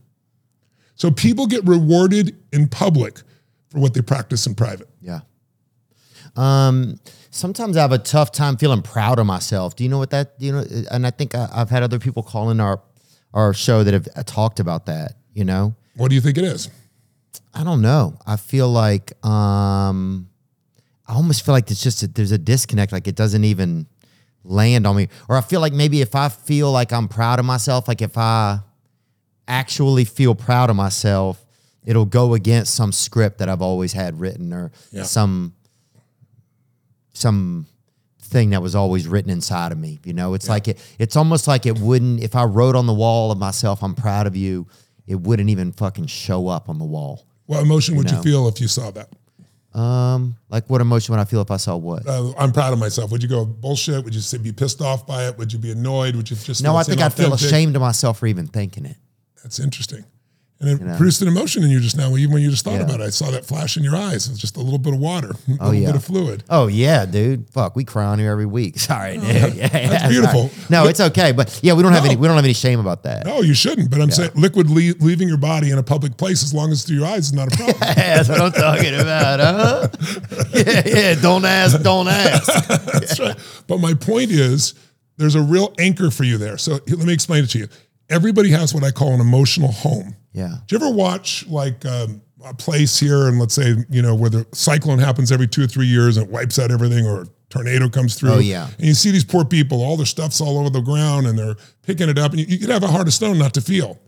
So 0.96 1.12
people 1.12 1.46
get 1.48 1.66
rewarded 1.66 2.38
in 2.52 2.68
public 2.68 3.22
for 3.70 3.80
what 3.80 3.94
they 3.94 4.02
practice 4.02 4.48
in 4.48 4.56
private. 4.56 4.90
Yeah. 5.02 5.22
Um, 6.36 7.00
sometimes 7.32 7.78
I 7.78 7.82
have 7.82 7.92
a 7.92 7.98
tough 7.98 8.32
time 8.32 8.58
feeling 8.58 8.82
proud 8.82 9.20
of 9.20 9.26
myself. 9.26 9.76
Do 9.76 9.84
you 9.84 9.90
know 9.90 9.98
what 9.98 10.10
that? 10.12 10.34
You 10.40 10.52
know? 10.54 10.66
And 10.92 11.06
I 11.06 11.12
think 11.12 11.36
I, 11.36 11.50
I've 11.54 11.70
had 11.70 11.84
other 11.84 12.00
people 12.00 12.24
call 12.24 12.50
in 12.50 12.60
our 12.60 12.82
our 13.34 13.54
show 13.54 13.84
that 13.84 13.94
have 13.94 14.08
uh, 14.16 14.24
talked 14.24 14.60
about 14.60 14.86
that. 14.86 15.18
You 15.34 15.44
know, 15.44 15.76
What 15.98 16.10
do 16.10 16.16
you 16.16 16.22
think 16.22 16.38
it 16.38 16.46
is? 16.46 16.70
I 17.54 17.66
don't 17.66 17.82
know. 17.82 18.18
I 18.26 18.38
feel 18.38 18.70
like 18.70 19.14
um, 19.26 20.30
I 21.08 21.14
almost 21.14 21.46
feel 21.46 21.54
like 21.54 21.70
it's 21.70 21.84
just 21.84 22.04
a, 22.04 22.08
there's 22.08 22.32
a 22.32 22.38
disconnect. 22.38 22.94
Like 22.94 23.08
it 23.08 23.16
doesn't 23.16 23.44
even 23.44 23.88
land 24.44 24.88
on 24.88 24.96
me, 24.96 25.10
or 25.28 25.36
I 25.36 25.42
feel 25.42 25.60
like 25.60 25.74
maybe 25.74 26.02
if 26.02 26.16
I 26.16 26.30
feel 26.30 26.72
like 26.72 26.94
I'm 26.94 27.08
proud 27.10 27.40
of 27.40 27.46
myself, 27.46 27.88
like 27.90 28.02
if 28.02 28.18
I 28.18 28.60
actually 29.48 30.06
feel 30.06 30.36
proud 30.36 30.70
of 30.70 30.76
myself, 30.76 31.46
it'll 31.86 32.06
go 32.06 32.34
against 32.34 32.74
some 32.76 32.92
script 32.92 33.38
that 33.40 33.50
I've 33.50 33.62
always 33.62 33.94
had 33.94 34.20
written 34.20 34.54
or 34.54 34.72
Yeah. 34.92 35.04
some 35.04 35.54
some 37.14 37.66
thing 38.22 38.50
that 38.50 38.62
was 38.62 38.76
always 38.76 39.08
written 39.08 39.30
inside 39.32 39.72
of 39.72 39.78
me. 39.78 40.00
You 40.04 40.14
know, 40.14 40.34
it's 40.34 40.50
like 40.50 40.68
it 40.68 40.80
it's 41.00 41.16
almost 41.16 41.48
like 41.48 41.66
it 41.66 41.80
wouldn't 41.80 42.22
if 42.22 42.36
I 42.36 42.44
wrote 42.44 42.76
on 42.76 42.88
the 42.88 42.94
wall 42.94 43.32
of 43.32 43.38
myself, 43.38 43.84
I'm 43.84 43.96
proud 43.96 44.28
of 44.28 44.36
you, 44.36 44.68
it 45.08 45.16
wouldn't 45.16 45.50
even 45.50 45.72
fucking 45.72 46.08
show 46.08 46.48
up 46.48 46.68
on 46.70 46.78
the 46.80 46.86
wall. 46.86 47.26
What 47.46 47.62
emotion 47.62 47.96
would 47.98 48.10
you 48.10 48.22
feel 48.22 48.48
if 48.48 48.60
you 48.60 48.68
saw 48.68 48.92
that? 48.92 49.10
Um, 49.80 50.38
like 50.50 50.70
what 50.70 50.80
emotion 50.82 51.14
would 51.14 51.20
I 51.22 51.26
feel 51.26 51.42
if 51.42 51.52
I 51.52 51.58
saw 51.58 51.76
what? 51.76 52.08
Uh, 52.08 52.34
I'm 52.38 52.54
proud 52.54 52.72
of 52.72 52.80
myself. 52.80 53.12
Would 53.12 53.22
you 53.22 53.28
go 53.28 53.46
bullshit? 53.46 54.04
Would 54.06 54.16
you 54.16 54.40
be 54.40 54.54
pissed 54.54 54.82
off 54.82 55.06
by 55.06 55.28
it? 55.28 55.38
Would 55.38 55.52
you 55.52 55.60
be 55.60 55.72
annoyed? 55.72 56.16
Would 56.16 56.30
you 56.32 56.38
just 56.38 56.64
no, 56.64 56.76
I 56.78 56.84
think 56.84 57.02
I'd 57.02 57.14
feel 57.14 57.34
ashamed 57.34 57.76
of 57.76 57.82
myself 57.82 58.20
for 58.20 58.28
even 58.28 58.48
thinking 58.48 58.86
it. 58.86 58.96
That's 59.46 59.60
interesting. 59.60 60.04
And 60.60 60.70
it 60.70 60.98
produced 60.98 61.22
an 61.22 61.28
emotion 61.28 61.62
in 61.64 61.70
you 61.70 61.80
just 61.80 61.96
now, 61.98 62.16
even 62.16 62.34
when 62.34 62.42
you 62.42 62.50
just 62.50 62.64
thought 62.64 62.76
Yeah. 62.80 62.84
about 62.86 63.00
it. 63.00 63.04
I 63.04 63.10
saw 63.12 63.30
that 63.30 63.46
flash 63.46 63.78
in 63.78 63.84
your 63.84 63.96
eyes. 63.96 64.26
It 64.26 64.32
was 64.32 64.40
just 64.40 64.58
a 64.58 64.62
little 64.62 64.80
bit 64.80 64.94
of 64.96 65.00
water, 65.00 65.28
a 65.48 65.52
oh, 65.60 65.66
little 65.66 65.74
yeah. 65.76 65.86
bit 65.88 65.96
of 65.98 66.04
fluid. 66.04 66.44
Oh 66.50 66.66
yeah, 66.66 67.06
dude. 67.06 67.48
Fuck, 67.52 67.76
we 67.76 67.84
cry 67.84 68.06
on 68.06 68.18
here 68.18 68.32
every 68.32 68.48
week. 68.48 68.80
Sorry, 68.80 69.18
oh, 69.18 69.22
dude. 69.22 69.30
Yeah, 69.30 69.44
yeah, 69.56 69.68
that's 69.68 70.02
sorry. 70.02 70.14
beautiful. 70.14 70.50
No, 70.72 70.88
it's 70.88 71.00
okay, 71.00 71.32
but 71.34 71.60
yeah, 71.62 71.74
we 71.74 71.84
don't 71.84 71.92
have 71.92 72.06
No. 72.06 72.10
any. 72.10 72.16
We 72.20 72.26
don't 72.26 72.38
have 72.38 72.46
any 72.46 72.54
shame 72.56 72.80
about 72.80 73.04
that. 73.04 73.28
No, 73.28 73.42
you 73.42 73.54
shouldn't. 73.54 73.92
But 73.92 74.02
I'm 74.02 74.10
saying 74.10 74.32
liquid 74.34 74.70
le- 74.72 74.96
leaving 75.00 75.28
your 75.28 75.38
body 75.38 75.70
in 75.70 75.78
a 75.78 75.84
public 75.84 76.18
place, 76.18 76.42
as 76.42 76.52
long 76.54 76.72
as 76.72 76.80
it's 76.80 76.88
through 76.88 76.98
your 76.98 77.06
eyes, 77.06 77.28
is 77.28 77.34
not 77.34 77.54
a 77.54 77.56
problem. 77.56 77.78
That's 77.82 78.30
what 78.30 78.42
I'm 78.42 78.52
talking 78.54 78.96
about, 78.96 79.40
huh? 79.42 79.88
Yeah, 80.56 80.82
yeah. 80.86 81.16
Don't 81.16 81.46
ask, 81.46 81.80
don't 81.84 82.08
ask. 82.08 82.68
That's 82.70 83.20
right. 83.20 83.38
But 83.68 83.80
my 83.80 83.94
point 83.94 84.32
is, 84.32 84.74
there's 85.18 85.36
a 85.36 85.42
real 85.42 85.74
anchor 85.80 86.10
for 86.12 86.24
you 86.24 86.38
there. 86.38 86.58
So 86.58 86.80
let 86.88 87.06
me 87.06 87.14
explain 87.14 87.44
it 87.44 87.50
to 87.52 87.60
you. 87.60 87.68
Everybody 88.10 88.50
has 88.52 88.74
what 88.74 88.84
I 88.84 88.92
call 88.92 89.14
an 89.14 89.20
emotional 89.22 89.72
home. 89.72 90.16
Yeah. 90.34 90.56
Do 90.68 90.76
you 90.76 90.86
ever 90.86 90.94
watch 90.96 91.46
like 91.48 91.86
um, 91.86 92.22
a 92.44 92.54
place 92.54 93.00
here, 93.00 93.28
and 93.28 93.40
let's 93.40 93.56
say 93.56 93.76
you 93.90 94.02
know 94.02 94.14
where 94.16 94.30
the 94.30 94.46
cyclone 94.54 95.00
happens 95.00 95.32
every 95.32 95.48
two 95.48 95.64
or 95.64 95.68
three 95.68 95.88
years 95.88 96.18
and 96.18 96.28
it 96.28 96.32
wipes 96.32 96.60
out 96.60 96.72
everything, 96.72 97.06
or 97.06 97.22
a 97.24 97.28
tornado 97.50 97.90
comes 97.90 98.16
through? 98.16 98.32
Oh, 98.34 98.40
yeah. 98.40 98.68
And 98.78 98.86
you 98.88 98.94
see 98.94 99.12
these 99.12 99.24
poor 99.26 99.44
people, 99.46 99.82
all 99.82 99.98
their 99.98 100.06
stuff's 100.06 100.40
all 100.42 100.60
over 100.60 100.70
the 100.70 100.82
ground, 100.82 101.26
and 101.26 101.38
they're 101.40 101.56
picking 101.84 102.10
it 102.10 102.20
up, 102.20 102.32
and 102.32 102.40
you, 102.42 102.46
you 102.48 102.60
could 102.60 102.70
have 102.70 102.84
a 102.84 102.88
heart 102.88 103.08
of 103.08 103.14
stone 103.14 103.38
not 103.40 103.54
to 103.56 103.62
feel. 103.62 104.00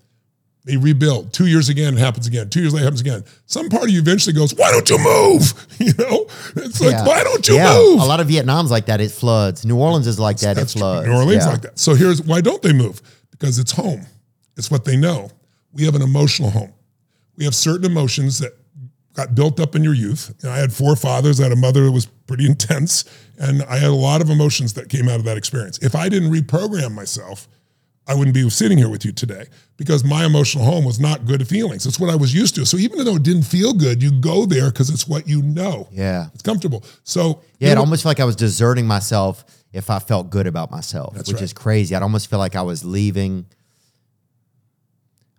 They 0.66 0.76
rebuild. 0.76 1.32
Two 1.32 1.48
years 1.48 1.70
again, 1.70 1.94
it 1.94 2.00
happens 2.02 2.28
again. 2.28 2.50
Two 2.50 2.60
years 2.60 2.74
later, 2.74 2.84
it 2.84 2.88
happens 2.88 3.00
again. 3.00 3.24
Some 3.46 3.70
part 3.70 3.84
of 3.86 3.90
you 3.90 4.00
eventually 4.00 4.34
goes, 4.34 4.54
"Why 4.54 4.70
don't 4.70 4.90
you 4.90 4.98
move?" 4.98 5.54
You 5.80 5.94
know, 5.98 6.26
it's 6.58 6.82
like, 6.82 6.92
Yeah. 6.92 7.06
"Why 7.08 7.24
don't 7.24 7.48
you 7.48 7.56
yeah. 7.56 7.74
move?" 7.74 8.02
A 8.02 8.06
lot 8.06 8.20
of 8.20 8.28
Vietnam's 8.28 8.70
like 8.70 8.88
that. 8.88 9.00
It 9.00 9.12
floods. 9.12 9.66
New 9.66 9.78
Orleans 9.80 10.08
is 10.08 10.20
like 10.20 10.40
that. 10.40 10.58
That's 10.58 10.72
it 10.76 10.80
true. 10.80 10.82
floods. 10.82 11.08
New 11.08 11.14
Orleans 11.14 11.46
Yeah. 11.46 11.52
like 11.52 11.62
that. 11.62 11.80
So 11.80 11.96
here's 11.96 12.22
why 12.22 12.42
don't 12.42 12.62
they 12.62 12.74
move? 12.74 13.02
Because 13.38 13.60
it's 13.60 13.72
home. 13.72 14.06
It's 14.56 14.72
what 14.72 14.86
they 14.86 14.98
know. 14.98 15.30
We 15.74 15.86
have 15.86 15.96
an 15.96 16.02
emotional 16.02 16.50
home. 16.50 16.74
We 17.38 17.46
have 17.46 17.54
certain 17.56 17.86
emotions 17.86 18.40
that 18.40 18.54
got 19.14 19.36
built 19.36 19.60
up 19.60 19.76
in 19.76 19.84
your 19.84 19.94
youth. 19.94 20.34
You 20.42 20.50
know, 20.50 20.56
I 20.56 20.58
had 20.58 20.74
four 20.74 20.96
fathers. 20.96 21.40
I 21.40 21.44
had 21.44 21.52
a 21.52 21.56
mother 21.58 21.86
that 21.86 21.92
was 21.92 22.06
pretty 22.06 22.46
intense, 22.54 23.06
and 23.38 23.64
I 23.64 23.78
had 23.78 23.90
a 23.90 23.94
lot 23.96 24.22
of 24.22 24.30
emotions 24.30 24.74
that 24.74 24.90
came 24.90 25.08
out 25.08 25.20
of 25.20 25.26
that 25.26 25.38
experience. 25.38 25.78
If 25.80 25.96
I 25.96 26.10
didn't 26.10 26.32
reprogram 26.32 26.94
myself, 26.94 27.48
I 28.10 28.16
wouldn't 28.16 28.34
be 28.34 28.50
sitting 28.50 28.78
here 28.78 28.88
with 28.90 29.04
you 29.04 29.12
today 29.12 29.46
because 29.76 30.04
my 30.06 30.26
emotional 30.26 30.64
home 30.64 30.86
was 30.86 30.98
not 30.98 31.26
good 31.26 31.46
feelings. 31.46 31.86
It's 31.86 32.00
what 32.00 32.10
I 32.10 32.16
was 32.16 32.34
used 32.34 32.56
to. 32.56 32.66
So 32.66 32.78
even 32.78 33.04
though 33.04 33.18
it 33.18 33.24
didn't 33.24 33.44
feel 33.44 33.74
good, 33.74 34.02
you 34.02 34.12
go 34.22 34.46
there 34.46 34.72
because 34.72 34.90
it's 34.90 35.08
what 35.10 35.28
you 35.28 35.42
know. 35.42 35.90
Yeah. 35.92 36.28
It's 36.34 36.42
comfortable. 36.42 36.86
So 37.04 37.42
Yeah, 37.60 37.72
it 37.72 37.76
know- 37.76 37.82
almost 37.82 38.04
felt 38.04 38.12
like 38.12 38.22
I 38.22 38.26
was 38.26 38.38
deserting 38.38 38.88
myself 38.88 39.44
if 39.74 39.90
I 39.90 40.00
felt 40.00 40.30
good 40.30 40.48
about 40.48 40.72
myself, 40.72 41.14
That's 41.16 41.28
which 41.30 41.36
right. 41.36 41.44
is 41.44 41.54
crazy. 41.54 41.96
I'd 41.96 42.02
almost 42.04 42.30
feel 42.30 42.40
like 42.40 42.56
I 42.56 42.62
was 42.62 42.84
leaving. 42.86 43.46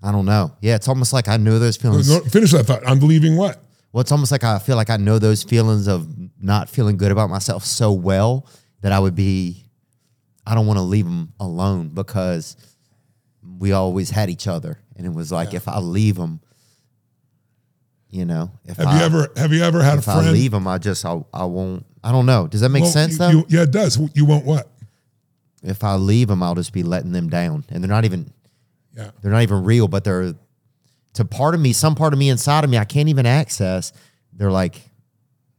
I 0.02 0.12
don't 0.12 0.26
know. 0.26 0.52
Yeah, 0.60 0.76
it's 0.76 0.86
almost 0.88 1.12
like 1.12 1.28
I 1.28 1.36
know 1.38 1.58
those 1.58 1.76
feelings. 1.76 2.08
No, 2.08 2.20
finish 2.20 2.52
that 2.52 2.64
thought. 2.66 2.86
I'm 2.86 2.98
believing 3.00 3.36
what? 3.36 3.62
Well, 3.92 4.00
it's 4.02 4.12
almost 4.12 4.30
like 4.30 4.44
I 4.44 4.58
feel 4.58 4.76
like 4.76 4.90
I 4.90 4.96
know 4.96 5.18
those 5.18 5.42
feelings 5.42 5.88
of 5.88 6.06
not 6.40 6.68
feeling 6.68 6.96
good 6.98 7.10
about 7.10 7.30
myself 7.30 7.64
so 7.64 7.92
well 7.92 8.46
that 8.82 8.92
I 8.92 8.98
would 9.00 9.16
be, 9.16 9.64
I 10.46 10.54
don't 10.54 10.66
want 10.66 10.76
to 10.76 10.82
leave 10.82 11.04
them 11.06 11.32
alone 11.40 11.88
because 11.88 12.56
we 13.58 13.72
always 13.72 14.10
had 14.10 14.30
each 14.30 14.46
other. 14.46 14.78
And 14.96 15.06
it 15.06 15.12
was 15.12 15.32
like, 15.32 15.52
if 15.54 15.66
I 15.66 15.78
leave 15.78 16.14
them, 16.16 16.40
you 18.10 18.24
know, 18.24 18.52
if 18.64 18.76
Have 18.76 18.86
I, 18.86 18.98
you 18.98 19.04
ever 19.04 19.28
have 19.36 19.52
you 19.52 19.62
ever 19.62 19.82
had 19.82 19.96
a 19.96 19.98
if 19.98 20.08
I 20.08 20.14
friend? 20.20 20.32
leave 20.32 20.52
them, 20.52 20.66
I 20.68 20.78
just, 20.78 21.04
I, 21.04 21.22
I 21.32 21.44
won't, 21.44 21.84
I 22.04 22.12
don't 22.12 22.26
know. 22.26 22.46
Does 22.46 22.60
that 22.60 22.68
make 22.68 22.82
Well, 22.84 22.92
sense 22.92 23.12
you- 23.12 23.18
though? 23.18 23.30
you- 23.30 23.46
yeah, 23.48 23.62
it 23.62 23.70
does. 23.70 23.98
You 24.14 24.24
won't 24.24 24.44
what? 24.44 24.70
if 25.64 25.82
I 25.82 25.96
leave 25.96 26.28
them, 26.28 26.40
I'll 26.40 26.54
just 26.54 26.72
be 26.72 26.84
letting 26.84 27.10
them 27.10 27.28
down. 27.28 27.64
And 27.68 27.82
they're 27.82 27.88
not 27.90 28.04
even, 28.04 28.32
Yeah. 28.96 29.10
they're 29.20 29.32
not 29.32 29.42
even 29.42 29.64
real, 29.64 29.88
but 29.88 30.04
they're 30.04 30.34
to 31.14 31.24
part 31.24 31.52
of 31.56 31.60
me, 31.60 31.72
some 31.72 31.96
part 31.96 32.12
of 32.12 32.18
me 32.18 32.28
inside 32.28 32.62
of 32.62 32.70
me, 32.70 32.78
I 32.78 32.84
can't 32.84 33.08
even 33.08 33.26
access. 33.26 33.92
They're 34.32 34.52
like 34.52 34.80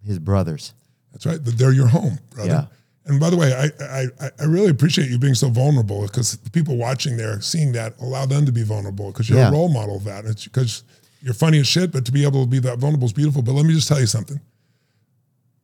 his 0.05 0.18
brothers. 0.18 0.73
That's 1.11 1.26
right. 1.26 1.38
They're 1.43 1.73
your 1.73 1.88
home, 1.88 2.18
brother. 2.30 2.49
Yeah. 2.49 2.65
And 3.11 3.19
by 3.19 3.30
the 3.30 3.35
way, 3.35 3.53
I, 3.53 3.84
I 3.84 4.07
I- 4.22 4.31
I 4.39 4.43
really 4.45 4.69
appreciate 4.69 5.09
you 5.09 5.19
being 5.19 5.35
so 5.35 5.49
vulnerable 5.49 6.03
because 6.03 6.38
the 6.38 6.49
people 6.49 6.77
watching 6.77 7.18
there, 7.18 7.41
seeing 7.41 7.73
that, 7.73 7.95
allow 7.99 8.26
them 8.26 8.45
to 8.45 8.53
be 8.53 8.63
vulnerable 8.63 9.11
because 9.11 9.30
you're 9.30 9.39
Yeah. 9.39 9.49
a 9.49 9.51
role 9.51 9.68
model 9.68 9.97
of 9.97 10.05
that. 10.05 10.23
It's 10.26 10.45
because 10.45 10.84
you're 11.22 11.34
funny 11.34 11.59
as 11.59 11.68
shit, 11.68 11.91
but 11.91 12.05
to 12.05 12.11
be 12.13 12.23
able 12.23 12.45
to 12.45 12.49
be 12.49 12.59
that 12.59 12.80
vulnerable 12.80 13.05
is 13.07 13.13
beautiful. 13.13 13.41
But 13.41 13.51
let 13.51 13.65
me 13.65 13.73
just 13.73 13.89
tell 13.89 13.99
you 13.99 14.07
something. 14.07 14.39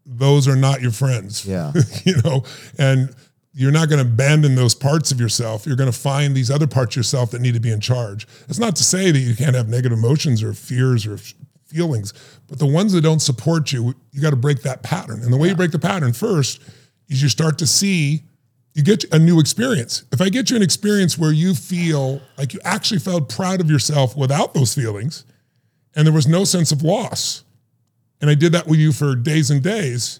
Those 0.05 0.47
are 0.47 0.55
not 0.55 0.81
your 0.81 0.91
friends. 0.91 1.45
Yeah. 1.45 1.73
you 2.03 2.15
know, 2.23 2.43
and 2.77 3.13
you're 3.53 3.71
not 3.71 3.89
going 3.89 4.03
to 4.03 4.09
abandon 4.09 4.55
those 4.55 4.75
parts 4.75 5.11
of 5.11 5.19
yourself. 5.19 5.65
You're 5.65 5.77
going 5.77 5.91
to 5.91 5.97
find 5.97 6.35
these 6.35 6.51
other 6.51 6.67
parts 6.67 6.95
of 6.95 6.97
yourself 6.97 7.31
that 7.31 7.41
need 7.41 7.53
to 7.53 7.59
be 7.59 7.71
in 7.71 7.79
charge. 7.79 8.27
It's 8.49 8.59
not 8.59 8.75
to 8.75 8.83
say 8.83 9.11
that 9.11 9.19
you 9.19 9.35
can't 9.35 9.55
have 9.55 9.69
negative 9.69 9.97
emotions 9.97 10.43
or 10.43 10.53
fears 10.53 11.07
or 11.07 11.17
feelings, 11.65 12.13
but 12.47 12.59
the 12.59 12.65
ones 12.65 12.91
that 12.91 13.01
don't 13.01 13.21
support 13.21 13.71
you, 13.71 13.95
you 14.11 14.21
got 14.21 14.31
to 14.31 14.35
break 14.35 14.61
that 14.63 14.83
pattern. 14.83 15.21
And 15.23 15.31
the 15.31 15.37
way 15.37 15.47
you 15.47 15.55
break 15.55 15.71
the 15.71 15.79
pattern 15.79 16.11
first 16.11 16.61
is 17.07 17.23
you 17.23 17.29
start 17.29 17.57
to 17.59 17.67
see 17.67 18.23
you 18.73 18.83
get 18.83 19.05
a 19.13 19.17
new 19.17 19.39
experience. 19.39 20.03
If 20.11 20.19
I 20.19 20.27
get 20.27 20.49
you 20.49 20.57
an 20.57 20.61
experience 20.61 21.17
where 21.17 21.31
you 21.31 21.55
feel 21.55 22.21
like 22.37 22.53
you 22.53 22.59
actually 22.65 22.99
felt 22.99 23.29
proud 23.29 23.61
of 23.61 23.71
yourself 23.71 24.17
without 24.17 24.53
those 24.53 24.75
feelings 24.75 25.23
and 25.95 26.05
there 26.05 26.13
was 26.13 26.27
no 26.27 26.43
sense 26.43 26.73
of 26.73 26.83
loss, 26.83 27.44
and 28.25 28.31
I 28.31 28.35
did 28.35 28.53
that 28.53 28.65
with 28.65 28.79
you 28.79 28.91
for 28.91 29.15
days 29.15 29.51
and 29.51 29.61
days, 29.61 30.19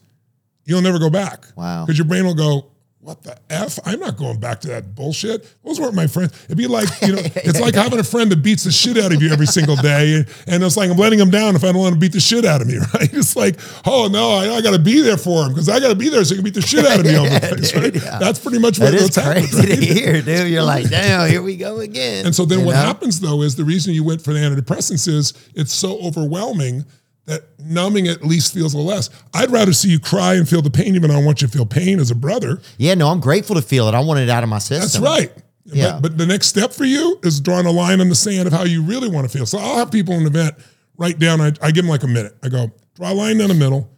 you'll 0.64 0.84
never 0.84 1.00
go 1.00 1.10
back. 1.10 1.48
Wow. 1.56 1.86
Because 1.86 1.98
your 1.98 2.06
brain 2.06 2.24
will 2.24 2.36
go, 2.36 2.68
what 3.00 3.22
the 3.22 3.38
F? 3.52 3.78
I'm 3.86 4.00
not 4.00 4.18
going 4.18 4.40
back 4.40 4.62
to 4.62 4.68
that 4.70 4.96
bullshit. 4.96 5.48
Those 5.64 5.80
weren't 5.80 5.94
my 5.94 6.08
friends. 6.08 6.34
It'd 6.46 6.58
be 6.58 6.66
like, 6.66 6.88
you 7.04 7.14
know, 7.14 7.22
it's 7.36 7.60
like 7.60 7.76
having 7.76 8.00
a 8.00 8.04
friend 8.04 8.32
that 8.32 8.42
beats 8.42 8.64
the 8.64 8.72
shit 8.72 8.98
out 8.98 9.14
of 9.14 9.22
you 9.22 9.32
every 9.32 9.46
single 9.46 9.76
day. 9.76 10.26
And 10.48 10.64
it's 10.64 10.76
like, 10.76 10.90
I'm 10.90 10.98
letting 10.98 11.20
him 11.20 11.30
down 11.30 11.56
if 11.56 11.64
I 11.64 11.68
don't 11.72 11.82
want 11.82 11.94
to 11.94 12.00
beat 12.00 12.14
the 12.14 12.20
shit 12.20 12.46
out 12.46 12.62
of 12.62 12.68
me, 12.68 12.78
right? 12.96 13.14
It's 13.14 13.36
like, 13.36 13.60
oh 13.86 14.08
no, 14.12 14.32
I, 14.32 14.56
I 14.56 14.62
got 14.62 14.72
to 14.72 14.80
be 14.80 15.02
there 15.02 15.18
for 15.18 15.44
him 15.46 15.50
because 15.50 15.70
I 15.70 15.80
got 15.80 15.90
to 15.90 15.96
be 15.96 16.10
there 16.10 16.24
so 16.24 16.34
he 16.34 16.38
can 16.38 16.46
beat 16.46 16.56
the 16.56 16.62
shit 16.64 16.84
out 16.84 17.00
of 17.00 17.06
me 17.06 17.14
all 17.16 17.26
the 17.26 17.40
place, 17.56 17.76
right? 17.76 17.94
That's 17.94 18.40
pretty 18.40 18.58
much 18.58 18.80
what 18.80 18.92
That 18.92 19.02
what's 19.02 19.16
happening. 19.18 19.50
crazy 19.50 19.70
right? 19.70 19.80
to 19.80 19.86
hear, 19.86 20.22
dude. 20.24 20.50
You're 20.52 20.64
like, 20.64 20.90
damn, 20.90 21.30
here 21.30 21.44
we 21.44 21.58
go 21.58 21.82
again. 21.82 22.26
And 22.26 22.34
so 22.34 22.44
then 22.46 22.62
You 22.62 22.66
what 22.66 22.74
know? 22.74 22.80
happens 22.82 23.20
though 23.20 23.44
is 23.44 23.56
the 23.56 23.66
reason 23.66 23.94
you 23.94 24.04
went 24.04 24.24
for 24.24 24.34
the 24.34 24.40
antidepressants 24.40 25.08
is 25.08 25.34
it's 25.54 25.74
so 25.74 26.00
overwhelming 26.00 26.86
that 27.26 27.44
numbing 27.60 28.08
at 28.08 28.24
least 28.24 28.54
feels 28.54 28.74
a 28.74 28.78
little 28.78 28.92
less. 28.92 29.10
I'd 29.34 29.52
rather 29.52 29.74
see 29.74 29.90
you 29.90 30.00
cry 30.00 30.36
and 30.36 30.48
feel 30.48 30.62
the 30.62 30.70
pain, 30.70 30.96
even 30.96 31.10
though 31.10 31.18
I 31.20 31.24
want 31.24 31.42
you 31.42 31.48
to 31.48 31.54
feel 31.54 31.66
pain 31.66 32.00
as 32.00 32.12
a 32.12 32.16
brother. 32.16 32.62
Yeah, 32.78 32.94
no, 32.94 33.08
I'm 33.08 33.20
grateful 33.20 33.56
to 33.56 33.62
feel 33.62 33.88
it. 33.88 33.96
I 33.96 34.00
want 34.00 34.20
it 34.20 34.30
out 34.30 34.44
of 34.44 34.50
my 34.50 34.60
system. 34.60 35.04
That's 35.04 35.22
right. 35.22 35.32
Yeah. 35.66 35.94
But, 35.94 36.02
but 36.02 36.18
the 36.18 36.28
next 36.28 36.48
step 36.48 36.72
for 36.72 36.86
you 36.86 37.20
is 37.24 37.40
drawing 37.40 37.66
a 37.66 37.72
line 37.72 38.00
in 38.00 38.10
the 38.10 38.16
sand 38.16 38.48
of 38.48 38.54
how 38.54 38.64
you 38.64 38.84
really 38.84 39.10
want 39.10 39.30
to 39.30 39.36
feel. 39.36 39.48
So 39.48 39.58
I'll 39.58 39.78
have 39.78 39.92
people 39.92 40.14
in 40.14 40.22
an 40.22 40.28
event 40.28 40.56
write 40.98 41.20
down, 41.20 41.42
I, 41.42 41.48
I 41.62 41.72
give 41.72 41.84
them 41.84 41.88
like 41.88 42.04
a 42.04 42.08
minute. 42.08 42.36
I 42.44 42.50
go, 42.50 42.72
draw 42.96 43.12
a 43.12 43.14
line 43.14 43.40
down 43.40 43.48
the 43.48 43.56
middle, 43.56 43.90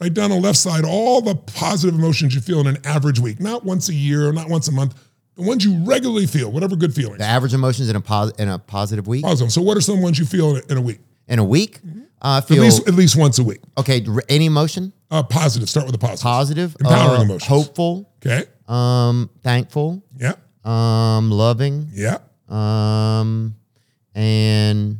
write 0.00 0.14
down 0.14 0.30
the 0.30 0.36
left 0.36 0.58
side, 0.58 0.84
all 0.84 1.20
the 1.20 1.34
positive 1.34 1.98
emotions 1.98 2.34
you 2.34 2.40
feel 2.40 2.60
in 2.60 2.66
an 2.68 2.78
average 2.84 3.18
week, 3.18 3.40
not 3.40 3.64
once 3.64 3.88
a 3.88 3.94
year, 3.94 4.32
not 4.32 4.48
once 4.48 4.68
a 4.68 4.72
month, 4.72 4.94
the 5.34 5.42
ones 5.42 5.64
you 5.64 5.84
regularly 5.84 6.26
feel, 6.26 6.50
whatever 6.50 6.76
good 6.76 6.94
feelings. 6.94 7.18
The 7.18 7.24
average 7.24 7.52
emotions 7.52 7.90
in 7.90 7.96
a 7.96 8.00
pos- 8.00 8.32
in 8.38 8.48
a 8.48 8.58
positive 8.58 9.06
week. 9.06 9.22
Positive. 9.22 9.52
So 9.52 9.60
what 9.60 9.76
are 9.76 9.82
some 9.82 10.00
ones 10.00 10.18
you 10.18 10.24
feel 10.24 10.56
in 10.56 10.62
a, 10.62 10.72
in 10.72 10.78
a 10.78 10.80
week? 10.80 11.00
In 11.28 11.38
a 11.38 11.44
week, 11.44 11.80
mm-hmm. 11.82 12.04
Uh, 12.22 12.26
I 12.26 12.38
At 12.38 12.50
least, 12.50 12.88
at 12.88 12.94
least 12.94 13.16
once 13.16 13.38
a 13.38 13.44
week. 13.44 13.60
okay. 13.78 14.04
Any 14.28 14.46
emotion, 14.46 14.92
Uh, 15.10 15.22
positive. 15.22 15.68
Start 15.68 15.86
with 15.86 15.94
a 15.94 15.98
positive. 15.98 16.22
positive, 16.22 16.76
Empowering 16.80 17.20
uh, 17.20 17.24
emotions. 17.24 17.44
hopeful, 17.48 18.10
Okay. 18.24 18.44
um, 18.68 19.30
thankful, 19.42 20.02
Yeah. 20.18 20.32
um, 20.64 21.30
loving, 21.30 21.90
Yeah. 21.92 22.18
um, 22.48 23.54
and 24.14 24.98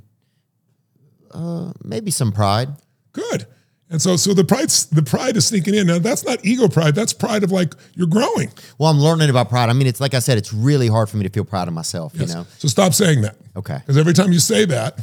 uh, 1.32 1.72
maybe 1.82 2.10
some 2.10 2.32
pride. 2.32 2.68
Good. 3.12 3.46
And 3.88 4.02
so, 4.02 4.16
so 4.16 4.34
the 4.34 4.42
pride, 4.44 4.68
the 4.90 5.02
pride 5.02 5.36
is 5.36 5.46
sneaking 5.46 5.74
in. 5.74 5.86
Now, 5.86 5.98
that's 6.00 6.24
not 6.24 6.44
ego 6.44 6.66
pride. 6.68 6.94
That's 6.96 7.12
pride 7.12 7.44
of 7.44 7.52
like 7.52 7.72
you're 7.94 8.08
growing. 8.08 8.50
Well, 8.78 8.90
I'm 8.90 8.98
learning 8.98 9.30
about 9.30 9.48
pride. 9.48 9.68
I 9.68 9.74
mean, 9.74 9.86
it's 9.86 10.00
like 10.00 10.12
I 10.12 10.18
said, 10.18 10.38
it's 10.38 10.52
really 10.52 10.88
hard 10.88 11.08
for 11.08 11.18
me 11.18 11.22
to 11.22 11.28
feel 11.30 11.44
proud 11.44 11.68
of 11.68 11.74
myself. 11.74 12.12
Yes. 12.16 12.28
You 12.28 12.34
know. 12.34 12.46
So 12.58 12.66
stop 12.68 12.94
saying 12.94 13.20
that. 13.22 13.36
Okay. 13.54 13.78
Because 13.78 13.96
every 13.96 14.12
time 14.12 14.32
you 14.32 14.40
say 14.40 14.64
that, 14.64 14.98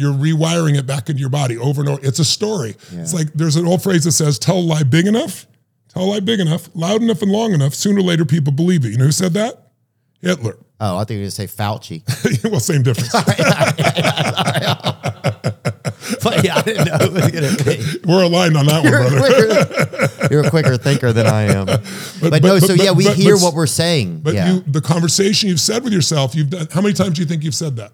you're 0.00 0.12
rewiring 0.14 0.76
it 0.78 0.86
back 0.86 1.08
into 1.08 1.20
your 1.20 1.30
body 1.30 1.56
over 1.58 1.80
and 1.82 1.90
over. 1.90 2.00
It's 2.02 2.18
a 2.18 2.24
story. 2.24 2.74
It's 2.92 3.14
like 3.14 3.32
there's 3.34 3.56
an 3.56 3.66
old 3.66 3.82
phrase 3.82 4.04
that 4.04 4.12
says, 4.12 4.38
"Tell 4.38 4.58
a 4.58 4.60
lie 4.60 4.82
big 4.82 5.06
enough, 5.06 5.46
tell 5.88 6.04
a 6.04 6.06
lie 6.06 6.20
big 6.20 6.40
enough, 6.40 6.68
loud 6.74 7.02
enough, 7.02 7.22
and 7.22 7.30
long 7.30 7.52
enough. 7.52 7.74
Sooner 7.74 8.00
or 8.00 8.04
later, 8.04 8.24
people 8.24 8.52
believe 8.52 8.84
it." 8.84 8.88
You 8.90 8.98
know 8.98 9.04
who 9.04 9.12
said 9.12 9.32
that? 9.34 9.68
Hitler. 10.22 10.56
Oh, 10.82 10.96
I 10.96 11.04
think 11.04 11.18
you're 11.18 11.24
gonna 11.24 11.30
say 11.30 11.46
Fauci. 11.46 12.02
well, 12.50 12.58
same 12.60 12.82
difference. 12.82 13.12
but 16.22 16.44
yeah, 16.44 16.56
I 16.56 16.62
didn't 16.62 16.86
know 16.86 16.96
it 17.00 17.12
was 17.12 17.30
gonna 17.30 17.64
be. 17.64 17.82
We're 18.06 18.22
aligned 18.24 18.56
on 18.56 18.66
that 18.66 18.82
one, 18.82 18.92
You're 18.92 19.02
a, 19.02 19.10
brother. 19.10 19.66
quicker, 19.66 20.34
you're 20.34 20.44
a 20.46 20.50
quicker 20.50 20.76
thinker 20.76 21.12
than 21.12 21.26
I 21.26 21.42
am. 21.44 21.66
But, 21.66 21.82
no, 22.22 22.30
but- 22.40 22.60
so 22.60 22.76
but- 22.76 22.84
yeah, 22.84 22.92
we 22.92 23.04
but- 23.04 23.16
hear 23.16 23.34
but- 23.36 23.42
what 23.42 23.54
we're 23.54 23.66
saying. 23.66 24.20
But 24.20 24.34
yeah. 24.34 24.54
you, 24.54 24.60
the 24.60 24.80
conversation 24.80 25.48
you've 25.48 25.60
said 25.60 25.84
with 25.84 25.92
yourself, 25.92 26.34
you've 26.34 26.50
done. 26.50 26.66
How 26.72 26.80
many 26.80 26.94
times 26.94 27.14
do 27.14 27.22
you 27.22 27.28
think 27.28 27.44
you've 27.44 27.54
said 27.54 27.76
that? 27.76 27.92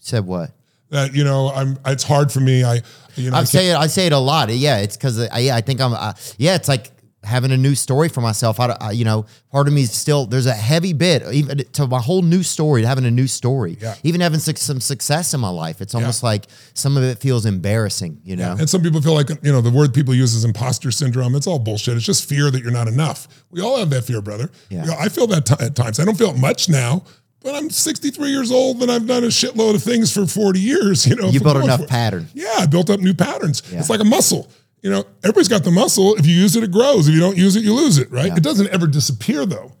said 0.00 0.26
what? 0.26 0.50
That 0.90 1.14
you 1.14 1.24
know, 1.24 1.50
I'm. 1.50 1.78
It's 1.86 2.02
hard 2.04 2.30
for 2.32 2.40
me. 2.40 2.64
I, 2.64 2.80
you 3.16 3.30
know, 3.30 3.36
I 3.36 3.44
say 3.44 3.70
it. 3.70 3.76
I 3.76 3.86
say 3.86 4.06
it 4.06 4.12
a 4.12 4.18
lot. 4.18 4.50
Yeah, 4.50 4.78
it's 4.78 4.96
because 4.96 5.20
I, 5.20 5.56
I 5.56 5.60
think 5.60 5.80
I'm. 5.80 5.92
Uh, 5.92 6.12
yeah, 6.36 6.56
it's 6.56 6.68
like 6.68 6.90
having 7.22 7.52
a 7.52 7.56
new 7.56 7.74
story 7.74 8.08
for 8.08 8.22
myself. 8.22 8.58
I, 8.58 8.74
I, 8.80 8.90
you 8.92 9.04
know, 9.04 9.26
part 9.52 9.68
of 9.68 9.74
me 9.74 9.82
is 9.82 9.92
still 9.92 10.24
there's 10.24 10.46
a 10.46 10.54
heavy 10.54 10.94
bit 10.94 11.22
even 11.30 11.58
to 11.58 11.86
my 11.86 12.00
whole 12.00 12.22
new 12.22 12.42
story. 12.42 12.82
Having 12.82 13.04
a 13.04 13.10
new 13.10 13.26
story, 13.26 13.76
Yeah. 13.80 13.94
even 14.02 14.22
having 14.22 14.40
suc- 14.40 14.56
some 14.56 14.80
success 14.80 15.34
in 15.34 15.38
my 15.40 15.50
life. 15.50 15.80
It's 15.82 15.94
almost 15.94 16.22
like 16.22 16.46
some 16.72 16.96
of 16.96 17.02
it 17.04 17.18
feels 17.18 17.44
embarrassing. 17.46 18.22
You 18.24 18.36
know, 18.36 18.56
And 18.58 18.68
some 18.70 18.80
people 18.82 19.02
feel 19.02 19.12
like, 19.14 19.28
you 19.42 19.52
know, 19.52 19.60
the 19.60 19.70
word 19.70 19.92
people 19.92 20.14
use 20.14 20.34
is 20.34 20.44
imposter 20.46 20.90
syndrome. 20.90 21.34
It's 21.34 21.46
all 21.46 21.58
bullshit. 21.58 21.94
It's 21.96 22.06
just 22.06 22.26
fear 22.28 22.50
that 22.50 22.62
you're 22.62 22.72
not 22.72 22.88
enough. 22.88 23.28
We 23.50 23.60
all 23.60 23.76
have 23.78 23.90
that 23.90 24.02
fear, 24.04 24.22
brother. 24.22 24.50
Yeah. 24.70 24.80
You 24.84 24.86
know, 24.90 24.96
I 24.98 25.08
feel 25.10 25.26
that 25.28 25.44
ti- 25.46 25.62
at 25.64 25.76
times. 25.76 26.00
I 26.00 26.04
don't 26.06 26.16
feel 26.16 26.30
it 26.30 26.38
much 26.38 26.68
now, 26.70 27.04
but 27.42 27.54
I'm 27.54 27.70
63 27.70 28.30
years 28.30 28.52
old 28.52 28.82
and 28.82 28.90
I've 28.90 29.06
done 29.06 29.24
a 29.24 29.28
shitload 29.28 29.74
of 29.74 29.82
things 29.82 30.12
for 30.12 30.26
40 30.26 30.60
years. 30.60 31.06
You 31.10 31.16
know, 31.16 31.28
you 31.30 31.40
built 31.40 31.56
enough 31.56 31.86
pattern. 31.88 32.28
Yeah, 32.34 32.54
I 32.58 32.66
built 32.66 32.90
up 32.90 33.00
new 33.00 33.14
patterns. 33.14 33.62
Yeah. 33.72 33.80
It's 33.80 33.90
like 33.90 34.00
a 34.00 34.04
muscle. 34.04 34.48
You 34.82 34.90
know, 34.90 35.04
everybody's 35.22 35.48
got 35.48 35.64
the 35.64 35.70
muscle. 35.70 36.14
If 36.14 36.26
you 36.26 36.34
use 36.34 36.56
it, 36.56 36.62
it 36.62 36.70
grows. 36.70 37.08
If 37.08 37.14
you 37.14 37.20
don't 37.20 37.36
use 37.36 37.56
it, 37.56 37.64
you 37.64 37.74
lose 37.74 37.98
it, 37.98 38.10
right? 38.10 38.26
Yeah. 38.26 38.36
It 38.36 38.42
doesn't 38.42 38.68
ever 38.68 38.86
disappear 38.86 39.44
though. 39.46 39.72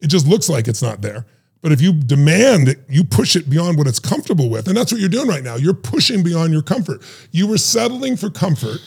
It 0.00 0.08
just 0.08 0.26
looks 0.26 0.48
like 0.48 0.66
it's 0.68 0.82
not 0.82 1.02
there. 1.02 1.26
But 1.60 1.72
if 1.72 1.80
you 1.80 1.92
demand 1.92 2.68
it, 2.68 2.78
you 2.88 3.02
push 3.04 3.34
it 3.34 3.50
beyond 3.50 3.78
what 3.78 3.86
it's 3.86 3.98
comfortable 3.98 4.48
with. 4.48 4.68
And 4.68 4.76
that's 4.76 4.92
what 4.92 5.00
you're 5.00 5.10
doing 5.10 5.28
right 5.28 5.42
now. 5.42 5.56
You're 5.56 5.74
pushing 5.74 6.22
beyond 6.22 6.52
your 6.52 6.62
comfort. 6.62 7.02
You 7.32 7.48
were 7.48 7.58
settling 7.58 8.16
for 8.16 8.30
comfort 8.30 8.80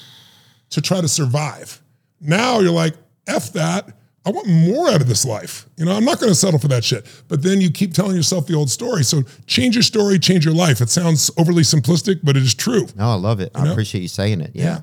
to 0.69 0.81
try 0.81 1.01
to 1.01 1.07
survive. 1.07 1.81
Now 2.21 2.59
you're 2.59 2.71
like, 2.71 2.95
F 3.27 3.53
that. 3.53 3.89
I 4.25 4.29
want 4.29 4.47
more 4.47 4.89
out 4.89 5.01
of 5.01 5.07
this 5.07 5.25
life. 5.25 5.65
You 5.77 5.85
know, 5.85 5.93
I'm 5.93 6.05
not 6.05 6.19
going 6.19 6.29
to 6.29 6.35
settle 6.35 6.59
for 6.59 6.67
that 6.67 6.83
shit. 6.83 7.07
But 7.27 7.41
then 7.41 7.59
you 7.59 7.71
keep 7.71 7.93
telling 7.93 8.15
yourself 8.15 8.45
the 8.45 8.53
old 8.53 8.69
story. 8.69 9.03
So 9.03 9.23
change 9.47 9.75
your 9.75 9.81
story, 9.83 10.19
change 10.19 10.45
your 10.45 10.53
life. 10.53 10.79
It 10.79 10.89
sounds 10.89 11.31
overly 11.37 11.63
simplistic, 11.63 12.19
but 12.21 12.37
it 12.37 12.43
is 12.43 12.53
true. 12.53 12.85
No, 12.95 13.09
I 13.09 13.15
love 13.15 13.39
it. 13.39 13.51
I 13.55 13.63
know? 13.63 13.71
appreciate 13.71 14.01
you 14.01 14.07
saying 14.07 14.41
it. 14.41 14.51
Yeah. 14.53 14.63
Yeah. 14.63 14.79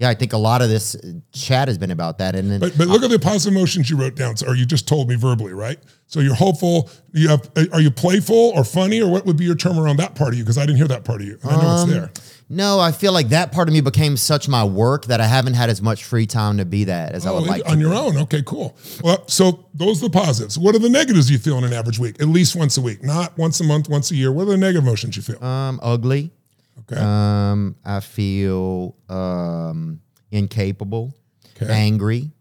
yeah. 0.00 0.08
I 0.08 0.14
think 0.14 0.32
a 0.32 0.38
lot 0.38 0.60
of 0.60 0.70
this 0.70 0.96
uh, 0.96 1.12
chat 1.32 1.68
has 1.68 1.78
been 1.78 1.92
about 1.92 2.18
that. 2.18 2.34
And 2.34 2.50
then 2.50 2.58
But 2.58 2.76
but 2.76 2.88
look 2.88 3.04
at 3.04 3.10
the 3.10 3.20
positive 3.20 3.54
emotions 3.56 3.88
you 3.90 3.96
wrote 3.96 4.16
down, 4.16 4.34
or 4.44 4.56
you 4.56 4.66
just 4.66 4.88
told 4.88 5.08
me 5.08 5.14
verbally, 5.14 5.52
right? 5.52 5.78
So 6.08 6.18
you're 6.18 6.34
hopeful. 6.34 6.90
You 7.12 7.28
have. 7.28 7.48
Are 7.72 7.80
you 7.80 7.92
playful 7.92 8.52
or 8.56 8.64
funny, 8.64 9.00
or 9.00 9.08
what 9.08 9.24
would 9.24 9.36
be 9.36 9.44
your 9.44 9.54
term 9.54 9.78
around 9.78 9.98
that 9.98 10.16
part 10.16 10.32
of 10.32 10.38
you? 10.38 10.42
Because 10.42 10.58
I 10.58 10.62
didn't 10.66 10.78
hear 10.78 10.88
that 10.88 11.04
part 11.04 11.20
of 11.20 11.28
you. 11.28 11.38
I 11.44 11.50
know 11.62 11.68
Um, 11.68 11.90
it's 11.90 11.96
there. 11.98 12.10
No, 12.52 12.80
I 12.80 12.90
feel 12.92 13.12
like 13.12 13.28
that 13.28 13.52
part 13.52 13.68
of 13.68 13.72
me 13.72 13.80
became 13.80 14.16
such 14.16 14.48
my 14.48 14.64
work 14.64 15.06
that 15.06 15.20
I 15.20 15.26
haven't 15.26 15.54
had 15.54 15.70
as 15.70 15.80
much 15.80 16.02
free 16.04 16.26
time 16.26 16.58
to 16.58 16.64
be 16.64 16.84
that 16.84 17.12
as 17.12 17.24
I 17.24 17.30
would 17.30 17.44
Oh, 17.44 17.46
like 17.46 17.62
on 17.68 17.78
your 17.80 17.94
own. 17.94 18.16
Okay, 18.18 18.42
cool. 18.44 18.76
Well, 19.04 19.22
so 19.28 19.66
those 19.72 20.02
are 20.02 20.08
the 20.08 20.18
positives. 20.18 20.58
What 20.58 20.74
are 20.74 20.80
the 20.80 20.88
negatives 20.90 21.30
you 21.30 21.38
feel 21.38 21.56
in 21.58 21.64
an 21.64 21.72
average 21.72 21.98
week? 22.00 22.20
At 22.20 22.26
least 22.28 22.56
once 22.56 22.76
a 22.76 22.80
week, 22.80 23.02
not 23.04 23.38
once 23.38 23.60
a 23.60 23.64
month, 23.64 23.88
once 23.88 24.10
a 24.10 24.16
year. 24.16 24.32
What 24.32 24.42
are 24.42 24.50
the 24.50 24.56
negative 24.56 24.82
emotions 24.82 25.16
you 25.16 25.22
feel? 25.22 25.42
Um, 25.42 25.78
ugly. 25.82 26.32
Okay. 26.80 27.00
Um, 27.00 27.76
I 27.84 28.00
feel 28.00 28.96
um 29.08 30.00
incapable, 30.32 31.14
Okay. 31.56 31.72
angry, 31.72 32.32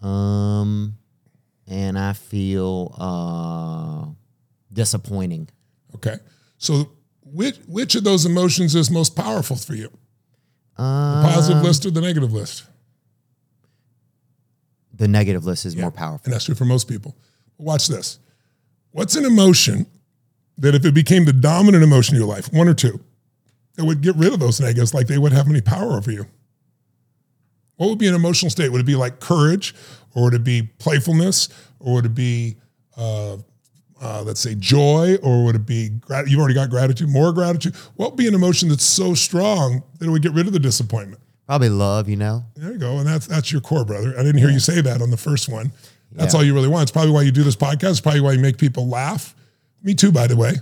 um, 0.00 0.96
and 1.66 1.98
I 1.98 2.12
feel 2.14 2.94
uh 2.98 4.06
disappointing. 4.72 5.48
Okay. 5.96 6.16
So 6.58 6.90
which 7.34 7.56
which 7.66 7.94
of 7.94 8.04
those 8.04 8.24
emotions 8.26 8.74
is 8.74 8.90
most 8.90 9.14
powerful 9.16 9.56
for 9.56 9.74
you? 9.74 9.90
Um, 10.76 11.22
The 11.22 11.28
positive 11.34 11.62
list 11.62 11.84
or 11.86 11.90
the 11.90 12.00
negative 12.00 12.32
list? 12.32 12.64
the 14.96 15.08
negative 15.08 15.44
list 15.44 15.66
is 15.66 15.76
more 15.76 15.90
powerful. 15.90 16.20
And 16.24 16.32
that's 16.32 16.44
true 16.44 16.54
for 16.54 16.64
most 16.64 16.86
people. 16.88 17.16
Watch 17.58 17.88
this. 17.88 18.18
What's 18.92 19.16
an 19.16 19.24
emotion 19.24 19.86
that 20.58 20.74
if 20.76 20.84
it 20.84 20.94
became 20.94 21.24
the 21.24 21.32
dominant 21.32 21.82
emotion 21.82 22.14
in 22.14 22.20
your 22.20 22.28
life, 22.28 22.52
one 22.52 22.68
or 22.68 22.74
two, 22.74 23.00
that 23.74 23.84
would 23.84 24.02
get 24.02 24.14
rid 24.14 24.32
of 24.32 24.38
those 24.38 24.60
negatives 24.60 24.94
like 24.94 25.08
they 25.08 25.18
would 25.18 25.32
have 25.32 25.48
any 25.48 25.60
power 25.60 25.94
over 25.96 26.12
you? 26.12 26.26
What 27.76 27.88
would 27.90 27.98
be 27.98 28.06
an 28.06 28.14
emotional 28.14 28.50
state? 28.50 28.70
Would 28.70 28.82
it 28.82 28.86
be 28.86 28.94
like 28.94 29.18
courage, 29.18 29.74
or 30.14 30.24
would 30.24 30.34
it 30.34 30.44
be 30.44 30.62
playfulness, 30.78 31.48
or 31.80 31.94
would 31.94 32.06
it 32.06 32.14
be, 32.14 32.56
uh, 32.96 33.38
uh, 34.04 34.22
let's 34.22 34.40
say, 34.40 34.54
joy, 34.54 35.16
or 35.22 35.44
would 35.44 35.54
it 35.56 35.64
be 35.66 35.88
grat- 35.88 36.28
you've 36.28 36.38
already 36.38 36.54
got 36.54 36.68
gratitude, 36.68 37.08
more 37.08 37.32
gratitude? 37.32 37.74
What 37.96 38.10
would 38.12 38.18
be 38.18 38.28
an 38.28 38.34
emotion 38.34 38.68
that's 38.68 38.84
so 38.84 39.14
strong 39.14 39.82
that 39.98 40.06
it 40.06 40.10
would 40.10 40.22
get 40.22 40.32
rid 40.32 40.46
of 40.46 40.52
the 40.52 40.58
disappointment? 40.58 41.20
Probably 41.46 41.70
love, 41.70 42.08
you 42.08 42.16
know. 42.16 42.44
There 42.54 42.72
you 42.72 42.78
go. 42.78 42.98
And 42.98 43.06
that's 43.06 43.26
that's 43.26 43.50
your 43.50 43.60
core, 43.60 43.84
brother. 43.84 44.14
I 44.18 44.22
didn't 44.22 44.38
hear 44.38 44.50
you 44.50 44.60
say 44.60 44.80
that 44.82 45.00
on 45.02 45.10
the 45.10 45.16
first 45.16 45.48
one. 45.48 45.72
That's 46.12 46.32
Yeah. 46.34 46.38
all 46.40 46.44
you 46.44 46.54
really 46.54 46.68
want. 46.68 46.82
It's 46.82 46.90
probably 46.92 47.12
why 47.12 47.22
you 47.22 47.32
do 47.32 47.42
this 47.42 47.56
podcast. 47.56 47.90
It's 47.92 48.00
probably 48.00 48.20
why 48.20 48.32
you 48.32 48.38
make 48.40 48.56
people 48.58 48.86
laugh. 48.88 49.34
Me 49.82 49.94
too, 49.94 50.12
by 50.12 50.26
the 50.26 50.36
way. 50.36 50.52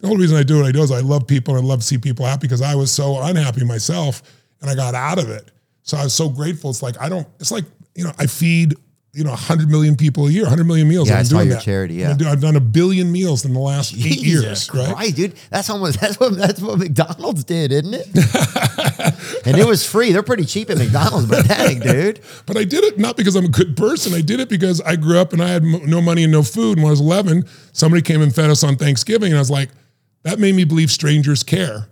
The 0.00 0.06
only 0.08 0.18
reason 0.22 0.36
I 0.36 0.42
do 0.42 0.58
what 0.58 0.66
I 0.66 0.72
do 0.72 0.82
is 0.82 0.90
I 0.90 1.00
love 1.00 1.26
people 1.26 1.56
and 1.56 1.64
I 1.64 1.66
love 1.68 1.80
to 1.80 1.86
see 1.86 1.96
people 1.98 2.26
happy 2.26 2.42
because 2.48 2.60
I 2.60 2.74
was 2.74 2.90
so 2.90 3.18
unhappy 3.22 3.64
myself 3.64 4.22
and 4.60 4.68
I 4.70 4.74
got 4.74 4.94
out 4.94 5.18
of 5.18 5.30
it. 5.30 5.50
So 5.82 5.96
I 5.96 6.04
was 6.04 6.12
so 6.12 6.28
grateful. 6.28 6.68
It's 6.70 6.82
like 6.82 7.00
I 7.00 7.08
don't, 7.08 7.26
it's 7.40 7.50
like, 7.52 7.64
you 7.94 8.04
know, 8.04 8.12
I 8.18 8.26
feed, 8.26 8.74
you 9.16 9.24
know, 9.24 9.30
100 9.30 9.70
million 9.70 9.96
people 9.96 10.26
a 10.26 10.30
year, 10.30 10.42
100 10.42 10.64
million 10.64 10.86
meals. 10.86 11.08
Yeah, 11.08 11.14
I've 11.14 11.20
I 11.20 11.22
saw 11.22 11.36
doing 11.38 11.48
that. 11.48 11.62
charity, 11.62 11.94
yeah. 11.94 12.12
Done- 12.12 12.28
I've 12.28 12.40
done 12.42 12.54
a 12.54 12.60
billion 12.60 13.10
meals 13.10 13.46
in 13.46 13.54
the 13.54 13.58
last 13.58 13.94
eight 13.94 14.20
years, 14.22 14.42
Jesus 14.42 14.74
right? 14.74 14.94
Christ, 14.94 15.16
dude. 15.16 15.34
That's 15.48 15.70
almost 15.70 15.98
that's 16.02 16.20
what 16.20 16.36
that's 16.36 16.60
what 16.60 16.78
McDonald's 16.78 17.42
did, 17.44 17.72
isn't 17.72 17.94
it? 17.94 18.06
and 19.46 19.56
it 19.56 19.66
was 19.66 19.86
free. 19.86 20.12
They're 20.12 20.22
pretty 20.22 20.44
cheap 20.44 20.68
at 20.68 20.76
McDonald's, 20.76 21.28
but 21.28 21.46
dang, 21.46 21.80
dude. 21.80 22.20
But 22.44 22.58
I 22.58 22.64
did 22.64 22.84
it 22.84 22.98
not 22.98 23.16
because 23.16 23.36
I'm 23.36 23.46
a 23.46 23.48
good 23.48 23.74
person. 23.74 24.12
I 24.12 24.20
did 24.20 24.38
it 24.38 24.50
because 24.50 24.82
I 24.82 24.96
grew 24.96 25.18
up 25.18 25.32
and 25.32 25.42
I 25.42 25.48
had 25.48 25.62
no 25.64 26.02
money 26.02 26.22
and 26.22 26.30
no 26.30 26.42
food. 26.42 26.76
And 26.76 26.82
when 26.84 26.90
I 26.90 26.90
was 26.90 27.00
11, 27.00 27.46
somebody 27.72 28.02
came 28.02 28.20
and 28.20 28.34
fed 28.34 28.50
us 28.50 28.62
on 28.62 28.76
Thanksgiving. 28.76 29.32
And 29.32 29.38
I 29.38 29.40
was 29.40 29.50
like, 29.50 29.70
that 30.24 30.38
made 30.38 30.54
me 30.54 30.64
believe 30.64 30.90
strangers 30.90 31.42
care. 31.42 31.88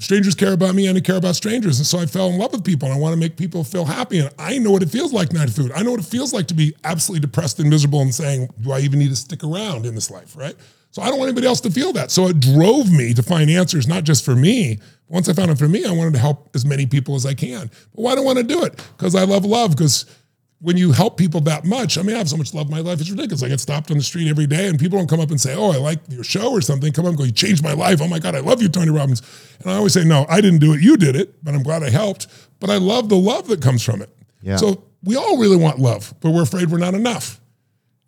Strangers 0.00 0.34
care 0.34 0.54
about 0.54 0.74
me, 0.74 0.86
and 0.86 0.96
I 0.96 1.00
care 1.02 1.16
about 1.16 1.36
strangers. 1.36 1.78
And 1.78 1.86
so 1.86 1.98
I 1.98 2.06
fell 2.06 2.28
in 2.28 2.38
love 2.38 2.52
with 2.52 2.64
people 2.64 2.88
and 2.88 2.96
I 2.96 2.98
want 2.98 3.12
to 3.12 3.20
make 3.20 3.36
people 3.36 3.64
feel 3.64 3.84
happy. 3.84 4.18
And 4.18 4.30
I 4.38 4.58
know 4.58 4.70
what 4.70 4.82
it 4.82 4.90
feels 4.90 5.12
like 5.12 5.32
not 5.32 5.48
to 5.48 5.54
food. 5.54 5.72
I 5.74 5.82
know 5.82 5.90
what 5.90 6.00
it 6.00 6.06
feels 6.06 6.32
like 6.32 6.46
to 6.48 6.54
be 6.54 6.74
absolutely 6.84 7.20
depressed 7.20 7.60
and 7.60 7.68
miserable 7.68 8.00
and 8.00 8.14
saying, 8.14 8.48
do 8.60 8.72
I 8.72 8.80
even 8.80 8.98
need 8.98 9.10
to 9.10 9.16
stick 9.16 9.44
around 9.44 9.84
in 9.84 9.94
this 9.94 10.10
life, 10.10 10.36
right? 10.36 10.56
So 10.92 11.02
I 11.02 11.08
don't 11.08 11.18
want 11.18 11.28
anybody 11.28 11.46
else 11.46 11.60
to 11.60 11.70
feel 11.70 11.92
that. 11.92 12.10
So 12.10 12.28
it 12.28 12.40
drove 12.40 12.90
me 12.90 13.14
to 13.14 13.22
find 13.22 13.48
answers, 13.50 13.86
not 13.86 14.04
just 14.04 14.24
for 14.24 14.34
me. 14.34 14.80
Once 15.08 15.28
I 15.28 15.34
found 15.34 15.50
it 15.50 15.58
for 15.58 15.68
me, 15.68 15.84
I 15.84 15.92
wanted 15.92 16.14
to 16.14 16.18
help 16.18 16.50
as 16.54 16.64
many 16.64 16.86
people 16.86 17.14
as 17.14 17.26
I 17.26 17.34
can. 17.34 17.70
But 17.94 18.02
why 18.02 18.14
do 18.14 18.22
I 18.22 18.24
want 18.24 18.38
to 18.38 18.44
do 18.44 18.64
it? 18.64 18.76
Because 18.96 19.14
I 19.14 19.24
love 19.24 19.44
love. 19.44 19.72
Because 19.72 20.06
when 20.60 20.76
you 20.76 20.92
help 20.92 21.16
people 21.16 21.40
that 21.42 21.64
much, 21.64 21.96
I 21.96 22.02
mean, 22.02 22.14
I 22.14 22.18
have 22.18 22.28
so 22.28 22.36
much 22.36 22.52
love 22.52 22.66
in 22.66 22.70
my 22.70 22.80
life, 22.80 23.00
it's 23.00 23.10
ridiculous. 23.10 23.42
I 23.42 23.48
get 23.48 23.60
stopped 23.60 23.90
on 23.90 23.96
the 23.96 24.02
street 24.02 24.28
every 24.28 24.46
day 24.46 24.68
and 24.68 24.78
people 24.78 24.98
don't 24.98 25.08
come 25.08 25.20
up 25.20 25.30
and 25.30 25.40
say, 25.40 25.54
Oh, 25.54 25.70
I 25.70 25.76
like 25.76 25.98
your 26.08 26.22
show 26.22 26.52
or 26.52 26.60
something. 26.60 26.92
Come 26.92 27.06
up 27.06 27.10
and 27.10 27.18
go, 27.18 27.24
You 27.24 27.32
changed 27.32 27.64
my 27.64 27.72
life. 27.72 28.00
Oh 28.02 28.08
my 28.08 28.18
God, 28.18 28.34
I 28.34 28.40
love 28.40 28.60
you, 28.60 28.68
Tony 28.68 28.90
Robbins. 28.90 29.22
And 29.60 29.70
I 29.70 29.76
always 29.76 29.94
say, 29.94 30.04
No, 30.04 30.26
I 30.28 30.40
didn't 30.40 30.60
do 30.60 30.74
it. 30.74 30.82
You 30.82 30.96
did 30.96 31.16
it, 31.16 31.42
but 31.42 31.54
I'm 31.54 31.62
glad 31.62 31.82
I 31.82 31.90
helped. 31.90 32.26
But 32.60 32.68
I 32.68 32.76
love 32.76 33.08
the 33.08 33.16
love 33.16 33.48
that 33.48 33.62
comes 33.62 33.82
from 33.82 34.02
it. 34.02 34.14
Yeah. 34.42 34.56
So 34.56 34.84
we 35.02 35.16
all 35.16 35.38
really 35.38 35.56
want 35.56 35.78
love, 35.78 36.12
but 36.20 36.30
we're 36.30 36.42
afraid 36.42 36.70
we're 36.70 36.78
not 36.78 36.94
enough. 36.94 37.39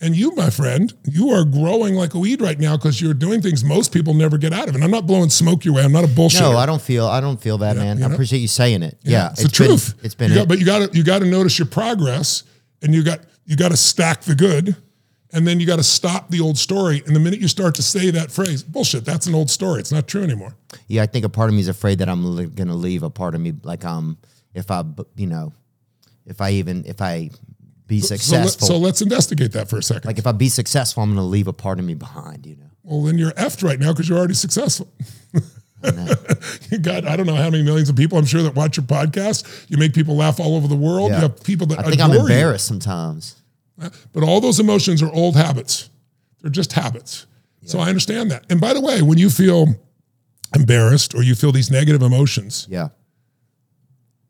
And 0.03 0.17
you, 0.17 0.33
my 0.35 0.51
friend, 0.51 0.93
you 1.05 1.31
are 1.31 1.45
growing 1.45 1.95
like 1.95 2.15
a 2.15 2.19
weed 2.19 2.41
right 2.43 2.59
now 2.59 2.77
because 2.77 3.01
you're 3.01 3.15
doing 3.15 3.41
things 3.41 3.63
most 3.63 3.93
people 3.93 4.15
never 4.15 4.37
get 4.37 4.53
out 4.53 4.69
of. 4.69 4.75
And 4.75 4.83
I'm 4.83 4.91
not 4.91 5.07
blowing 5.07 5.31
smoke 5.31 5.65
your 5.65 5.75
way. 5.75 5.85
I'm 5.85 5.93
not 5.93 6.03
a 6.05 6.09
bullshit. 6.09 6.41
No, 6.41 6.57
I 6.57 6.67
don't 6.67 6.83
feel 6.83 7.07
I 7.07 7.21
don't 7.21 7.41
feel 7.41 7.59
that, 7.59 7.77
man. 7.77 7.99
you 7.99 8.05
I 8.07 8.11
appreciate 8.13 8.41
you 8.41 8.49
saying 8.49 8.83
it. 8.83 8.99
Yeah, 9.03 9.31
it's, 9.31 9.45
the 9.45 9.49
truth. 9.49 9.95
It's 10.03 10.17
been 10.17 10.31
You 10.33 10.39
it. 10.39 10.41
got- 10.41 10.49
but 10.49 10.59
you 10.59 10.67
got 10.67 10.91
to 10.91 10.99
you 10.99 11.05
got 11.05 11.21
to 11.21 11.27
notice 11.27 11.57
your 11.59 11.69
progress, 11.69 12.43
and 12.83 12.93
you 12.95 13.05
got 13.05 13.21
you 13.47 13.57
got 13.57 13.71
to 13.71 13.77
stack 13.77 14.23
the 14.23 14.35
good, 14.35 14.75
and 15.33 15.47
then 15.47 15.61
you 15.61 15.67
got 15.67 15.77
to 15.77 15.83
stop 15.85 16.31
the 16.31 16.41
old 16.41 16.59
story. 16.59 17.03
And 17.07 17.15
the 17.15 17.21
minute 17.21 17.39
you 17.41 17.47
start 17.49 17.77
to 17.77 17.83
say 17.83 18.11
that 18.11 18.33
phrase, 18.33 18.63
bullshit, 18.65 19.05
that's 19.05 19.27
an 19.29 19.35
old 19.37 19.51
story. 19.51 19.79
It's 19.81 19.93
not 19.93 20.09
true 20.09 20.23
anymore. 20.25 20.57
yeah, 20.89 21.03
I 21.03 21.07
think 21.07 21.25
a 21.25 21.29
part 21.29 21.49
of 21.49 21.55
me 21.55 21.61
is 21.61 21.69
afraid 21.69 21.99
that 21.99 22.09
I'm 22.09 22.37
li- 22.37 22.47
gonna 22.47 22.75
leave. 22.75 23.05
A 23.05 23.11
part 23.11 23.37
of 23.37 23.41
me, 23.41 23.53
like 23.63 23.85
um, 23.85 24.19
if 24.53 24.69
I, 24.71 24.83
you 25.15 25.29
know, 25.29 25.53
if 26.27 26.41
I 26.41 26.51
even 26.53 26.85
if 26.87 27.01
I 27.01 27.31
be 27.97 28.01
So, 28.01 28.17
successful, 28.17 28.67
so 28.69 28.77
let's 28.79 29.01
investigate 29.03 29.53
that 29.53 29.69
for 29.69 29.79
a 29.79 29.83
second. 29.83 30.07
like 30.09 30.19
if 30.19 30.27
I 30.27 30.33
be 30.33 30.49
successful, 30.49 31.03
I'm 31.03 31.11
gonna 31.11 31.27
leave 31.37 31.47
a 31.49 31.53
part 31.53 31.79
of 31.79 31.85
me 31.85 31.95
behind. 31.95 32.47
You 32.47 32.57
know. 32.57 32.71
well, 32.85 33.03
then 33.03 33.19
you're 33.19 33.33
effed 33.47 33.63
right 33.63 33.79
now 33.79 33.93
because 33.93 34.09
you're 34.09 34.19
already 34.19 34.35
successful. 34.35 34.89
you 36.71 36.79
got 36.79 37.07
I 37.07 37.17
don't 37.17 37.27
know 37.27 37.35
how 37.35 37.51
many 37.51 37.63
millions 37.65 37.89
of 37.89 37.97
people 37.97 38.17
I'm 38.19 38.25
sure 38.25 38.43
that 38.43 38.55
watch 38.55 38.77
your 38.77 38.87
podcast. 38.87 39.67
You 39.69 39.77
make 39.79 39.93
people 39.95 40.15
laugh 40.17 40.39
all 40.41 40.55
over 40.57 40.69
the 40.69 40.77
world. 40.77 41.11
Yeah. 41.11 41.17
You 41.17 41.23
have 41.23 41.43
people 41.45 41.67
that 41.69 41.81
I 41.81 41.83
think 41.83 42.01
I'm 42.01 42.11
adore 42.13 42.29
you. 42.29 42.35
embarrassed 42.35 42.67
sometimes. 42.67 43.37
Uh, 43.81 43.91
but 44.13 44.23
all 44.23 44.41
those 44.41 44.61
emotions 44.61 45.03
are 45.03 45.13
old 45.13 45.35
habits. 45.37 45.91
They're 46.41 46.51
just 46.51 46.73
habits. 46.73 47.27
So 47.65 47.79
I 47.79 47.89
understand 47.89 48.31
that. 48.33 48.45
And 48.51 48.61
by 48.61 48.75
the 48.75 48.81
way, 48.81 49.03
when 49.03 49.19
you 49.19 49.31
feel 49.31 49.67
embarrassed 50.55 51.15
or 51.15 51.23
you 51.23 51.35
feel 51.35 51.53
these 51.53 51.71
negative 51.71 52.03
emotions, 52.03 52.67
Yeah. 52.71 52.89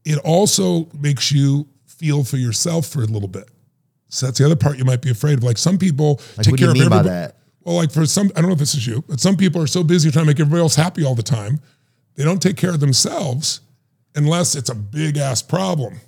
it 0.04 0.18
also 0.18 0.88
makes 0.98 1.32
you 1.32 1.66
feel 2.02 2.24
for 2.24 2.36
yourself 2.36 2.86
for 2.88 3.02
a 3.02 3.06
little 3.06 3.28
bit. 3.28 3.48
So 4.08 4.26
that's 4.26 4.38
the 4.38 4.44
other 4.44 4.56
part 4.56 4.76
you 4.76 4.84
might 4.84 5.00
be 5.00 5.10
afraid 5.10 5.38
of. 5.38 5.44
Like 5.44 5.56
some 5.56 5.78
people 5.78 6.20
Like, 6.36 6.46
take 6.46 6.56
care 6.56 6.70
of 6.70 6.76
everybody. 6.76 7.08
that? 7.08 7.36
Well, 7.62 7.76
like 7.76 7.92
for 7.92 8.04
some, 8.06 8.30
I 8.34 8.40
don't 8.40 8.48
know 8.48 8.54
if 8.54 8.58
this 8.58 8.74
is 8.74 8.84
you, 8.86 9.04
but 9.08 9.20
some 9.20 9.36
people 9.36 9.62
are 9.62 9.68
so 9.68 9.84
busy 9.84 10.10
trying 10.10 10.24
to 10.24 10.26
make 10.26 10.40
everybody 10.40 10.60
else 10.60 10.74
happy 10.74 11.04
all 11.04 11.14
the 11.14 11.22
time, 11.22 11.60
they 12.16 12.24
don't 12.24 12.42
take 12.42 12.56
care 12.56 12.70
of 12.70 12.80
themselves 12.80 13.60
unless 14.16 14.56
it's 14.56 14.68
a 14.68 14.74
big 14.74 15.16
ass 15.16 15.42
problem. 15.42 16.00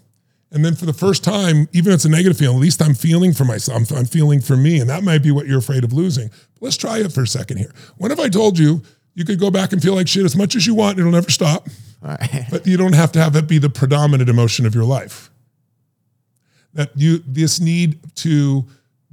And 0.51 0.65
then 0.65 0.75
for 0.75 0.85
the 0.85 0.93
first 0.93 1.23
time, 1.23 1.69
even 1.73 1.93
if 1.93 1.97
it's 1.97 2.05
a 2.05 2.09
negative 2.09 2.37
feeling, 2.39 2.57
at 2.57 2.63
least 2.63 2.83
I'm 2.83 2.95
feeling 2.95 3.33
for 3.33 3.45
myself. 3.45 3.91
I'm, 3.93 3.99
I'm 3.99 4.05
feeling 4.05 4.41
for 4.41 4.57
me. 4.57 4.81
And 4.81 4.91
that 4.91 5.05
might 5.05 5.23
be 5.23 5.31
what 5.31 5.47
you're 5.47 5.59
afraid 5.61 5.85
of 5.85 5.93
losing. 5.93 6.29
But 6.29 6.63
let's 6.63 6.77
try 6.77 6.99
it 6.99 7.13
for 7.13 7.23
a 7.23 7.27
second 7.27 7.59
here. 7.59 7.73
What 7.99 8.11
if 8.11 8.19
I 8.19 8.29
told 8.29 8.59
you 8.59 8.83
you 9.15 9.25
could 9.25 9.39
go 9.39 9.51
back 9.51 9.73
and 9.73 9.81
feel 9.81 9.95
like 9.95 10.09
shit 10.09 10.25
as 10.25 10.35
much 10.37 10.57
as 10.57 10.67
you 10.67 10.75
want, 10.75 10.99
it'll 10.99 11.13
never 11.13 11.31
stop, 11.31 11.69
All 12.03 12.17
right. 12.21 12.47
but 12.51 12.67
you 12.67 12.77
don't 12.77 12.95
have 12.95 13.13
to 13.13 13.21
have 13.21 13.33
that 13.35 13.47
be 13.49 13.59
the 13.59 13.71
predominant 13.71 14.29
emotion 14.29 14.67
of 14.67 14.75
your 14.75 14.85
life? 14.85 15.31
That 16.75 16.91
you 16.97 17.19
this 17.27 17.61
need 17.61 17.99
to 18.17 18.65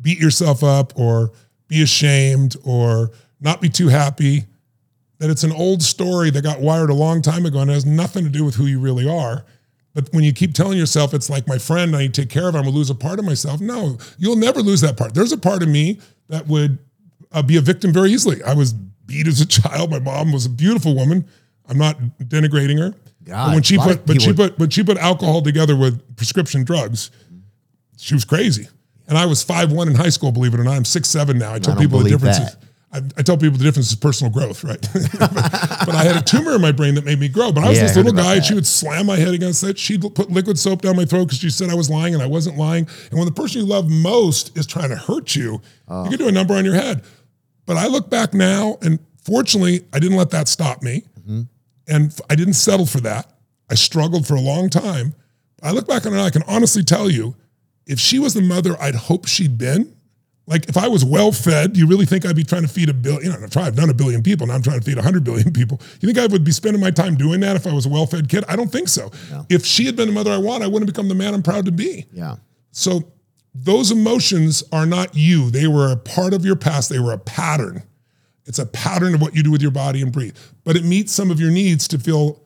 beat 0.02 0.20
yourself 0.20 0.64
up 0.64 0.98
or 1.00 1.32
be 1.68 1.82
ashamed 1.82 2.56
or 2.66 3.12
not 3.40 3.62
be 3.62 3.70
too 3.70 3.88
happy 3.88 4.46
that 5.20 5.30
it's 5.30 5.44
an 5.44 5.52
old 5.52 5.84
story 5.84 6.32
that 6.32 6.42
got 6.42 6.60
wired 6.60 6.90
a 6.90 6.94
long 6.96 7.22
time 7.22 7.46
ago 7.46 7.60
and 7.60 7.70
has 7.70 7.86
nothing 7.86 8.24
to 8.24 8.30
do 8.30 8.44
with 8.44 8.56
who 8.56 8.66
you 8.66 8.80
really 8.80 9.08
are. 9.08 9.46
But 9.94 10.12
when 10.14 10.24
you 10.24 10.34
keep 10.34 10.54
telling 10.54 10.78
yourself 10.78 11.14
it's 11.14 11.30
like 11.30 11.48
my 11.48 11.58
friend 11.58 11.96
i 11.96 12.00
need 12.00 12.14
to 12.14 12.22
take 12.22 12.30
care 12.30 12.48
of 12.48 12.56
him 12.56 12.60
i'm 12.60 12.64
going 12.64 12.74
to 12.74 12.78
lose 12.78 12.90
a 12.90 12.96
part 12.96 13.20
of 13.20 13.26
myself 13.26 13.60
no 13.60 13.98
you'll 14.18 14.38
never 14.38 14.62
lose 14.62 14.82
that 14.82 14.98
part. 14.98 15.14
There's 15.14 15.34
a 15.34 15.38
part 15.38 15.62
of 15.62 15.70
me 15.70 16.00
that 16.30 16.48
would 16.48 16.80
uh, 17.32 17.42
be 17.42 17.58
a 17.58 17.62
victim 17.62 17.94
very 17.94 18.12
easily. 18.12 18.42
I 18.44 18.54
was 18.54 18.74
beat 18.74 19.28
as 19.28 19.42
a 19.42 19.46
child 19.46 19.92
my 19.92 20.00
mom 20.00 20.32
was 20.32 20.46
a 20.46 20.50
beautiful 20.50 20.96
woman. 20.96 21.28
I'm 21.68 21.78
not 21.78 21.98
denigrating 22.20 22.80
her. 22.80 22.96
God, 23.24 23.48
but 23.48 23.54
when 23.54 23.64
she 23.64 23.78
put 23.78 24.06
but 24.06 24.22
she 24.22 24.34
put 24.34 24.58
but 24.58 24.74
she 24.74 24.84
put 24.84 24.98
alcohol 24.98 25.42
together 25.42 25.76
with 25.76 26.16
prescription 26.16 26.64
drugs 26.64 27.12
she 28.02 28.14
was 28.14 28.26
crazy. 28.26 28.68
And 29.08 29.18
I 29.18 29.26
was 29.26 29.44
five 29.44 29.72
one 29.72 29.88
in 29.90 29.96
high 29.96 30.10
school, 30.10 30.32
believe 30.32 30.54
it 30.54 30.60
or 30.60 30.64
not. 30.64 30.76
I'm 30.76 30.86
six 30.86 31.10
seven 31.10 31.38
now. 31.38 31.54
I 31.54 31.60
tell 31.60 31.76
don't 31.76 31.84
people 31.84 32.00
the 32.00 32.10
difference 32.10 32.40
that. 32.40 32.48
is 32.50 32.58
I, 32.94 32.98
I 33.18 33.22
tell 33.24 33.38
people 33.38 33.58
the 33.58 33.64
difference 33.64 33.90
is 33.90 33.96
personal 33.96 34.32
growth, 34.34 34.64
right? 34.66 34.82
but, 34.92 35.32
but 35.86 35.96
I 35.96 36.04
had 36.04 36.18
a 36.18 36.22
tumor 36.22 36.56
in 36.56 36.62
my 36.62 36.74
brain 36.74 36.96
that 36.96 37.06
made 37.06 37.20
me 37.20 37.30
grow. 37.30 37.52
But 37.52 37.64
I 37.64 37.70
was 37.70 37.78
Yeah, 37.78 37.88
this 37.88 37.96
little 37.96 38.12
guy, 38.12 38.36
and 38.36 38.44
she 38.44 38.54
would 38.54 38.68
slam 38.68 39.06
my 39.06 39.16
head 39.16 39.34
against 39.34 39.64
it. 39.64 39.80
She'd 39.80 40.02
put 40.02 40.30
liquid 40.30 40.60
soap 40.60 40.82
down 40.82 40.98
my 40.98 41.06
throat 41.06 41.26
because 41.26 41.40
she 41.40 41.50
said 41.50 41.70
I 41.70 41.76
was 41.76 41.90
lying 41.90 42.14
and 42.14 42.22
I 42.22 42.26
wasn't 42.28 42.58
lying. 42.58 42.88
And 43.10 43.18
when 43.18 43.26
the 43.26 43.32
person 43.34 43.62
you 43.62 43.66
love 43.68 43.90
most 43.90 44.58
is 44.58 44.66
trying 44.68 44.90
to 44.90 44.98
hurt 44.98 45.36
you, 45.36 45.62
Oh. 45.88 46.04
you 46.04 46.10
can 46.12 46.20
do 46.20 46.28
a 46.28 46.32
number 46.34 46.54
on 46.54 46.66
your 46.66 46.76
head. 46.76 47.04
But 47.66 47.78
I 47.78 47.88
look 47.88 48.10
back 48.10 48.34
now, 48.34 48.78
and 48.82 49.00
fortunately, 49.24 49.86
I 49.94 50.00
didn't 50.00 50.18
let 50.18 50.32
that 50.32 50.48
stop 50.50 50.82
me. 50.84 51.04
Mm-hmm. 51.22 51.42
And 51.88 52.18
I 52.30 52.36
didn't 52.36 52.54
settle 52.56 52.86
for 52.86 53.00
that. 53.02 53.32
I 53.70 53.76
struggled 53.76 54.28
for 54.28 54.36
a 54.36 54.42
long 54.42 54.70
time. 54.70 55.14
I 55.64 55.72
look 55.72 55.88
back 55.88 56.06
on 56.06 56.12
it, 56.14 56.18
and 56.18 56.26
I 56.26 56.30
can 56.30 56.44
honestly 56.44 56.84
tell 56.84 57.10
you, 57.10 57.36
if 57.86 58.00
she 58.00 58.20
was 58.20 58.34
the 58.34 58.42
mother 58.42 58.80
I'd 58.82 58.96
hope 58.96 59.28
she'd 59.28 59.58
been, 59.58 59.96
like 60.48 60.68
if 60.68 60.76
I 60.76 60.88
was 60.88 61.06
well 61.06 61.32
fed, 61.32 61.78
you 61.78 61.88
really 61.88 62.06
think 62.06 62.26
I'd 62.26 62.36
be 62.36 62.44
trying 62.44 62.64
to 62.64 62.68
feed 62.68 62.90
a 62.90 62.94
billion? 62.94 63.32
You 63.32 63.40
know, 63.40 63.48
I've 63.56 63.76
done 63.76 63.90
a 63.90 63.94
billion 63.94 64.24
people, 64.24 64.48
now 64.48 64.56
I'm 64.56 64.62
trying 64.62 64.80
to 64.80 64.86
feed 64.86 64.98
a 64.98 65.02
hundred 65.02 65.24
billion 65.24 65.54
people. 65.54 65.80
You 66.02 66.08
think 66.08 66.18
I 66.18 66.26
would 66.28 66.44
be 66.44 66.52
spending 66.52 66.82
my 66.82 66.92
time 66.92 67.16
doing 67.16 67.40
that 67.42 67.56
if 67.56 67.68
I 67.68 67.74
was 67.74 67.86
a 67.86 67.90
well 67.90 68.06
fed 68.06 68.30
kid? 68.30 68.44
I 68.48 68.56
don't 68.56 68.72
think 68.72 68.88
so. 68.88 69.12
If 69.50 69.66
she 69.66 69.86
had 69.86 69.96
been 69.96 70.08
the 70.08 70.14
mother 70.14 70.32
I 70.32 70.38
want, 70.38 70.64
I 70.64 70.68
wouldn't 70.68 70.90
have 70.90 70.96
become 70.96 71.08
the 71.08 71.16
man 71.16 71.34
I'm 71.34 71.44
proud 71.44 71.66
to 71.66 71.72
be. 71.72 72.06
Yeah. 72.12 72.38
So 72.72 73.12
those 73.54 73.92
emotions 73.92 74.64
are 74.72 74.86
not 74.86 75.16
you. 75.16 75.50
They 75.50 75.68
were 75.68 75.92
a 75.92 75.98
part 75.98 76.34
of 76.34 76.46
your 76.46 76.56
past. 76.56 76.90
They 76.90 77.00
were 77.00 77.12
a 77.12 77.18
pattern. 77.18 77.84
It's 78.46 78.60
a 78.60 78.66
pattern 78.66 79.14
of 79.14 79.22
what 79.22 79.36
you 79.36 79.44
do 79.44 79.52
with 79.52 79.62
your 79.62 79.72
body 79.72 80.02
and 80.02 80.12
breathe. 80.12 80.36
But 80.64 80.76
it 80.76 80.84
meets 80.84 81.12
some 81.12 81.32
of 81.32 81.40
your 81.40 81.52
needs 81.52 81.88
to 81.90 82.00
feel 82.00 82.42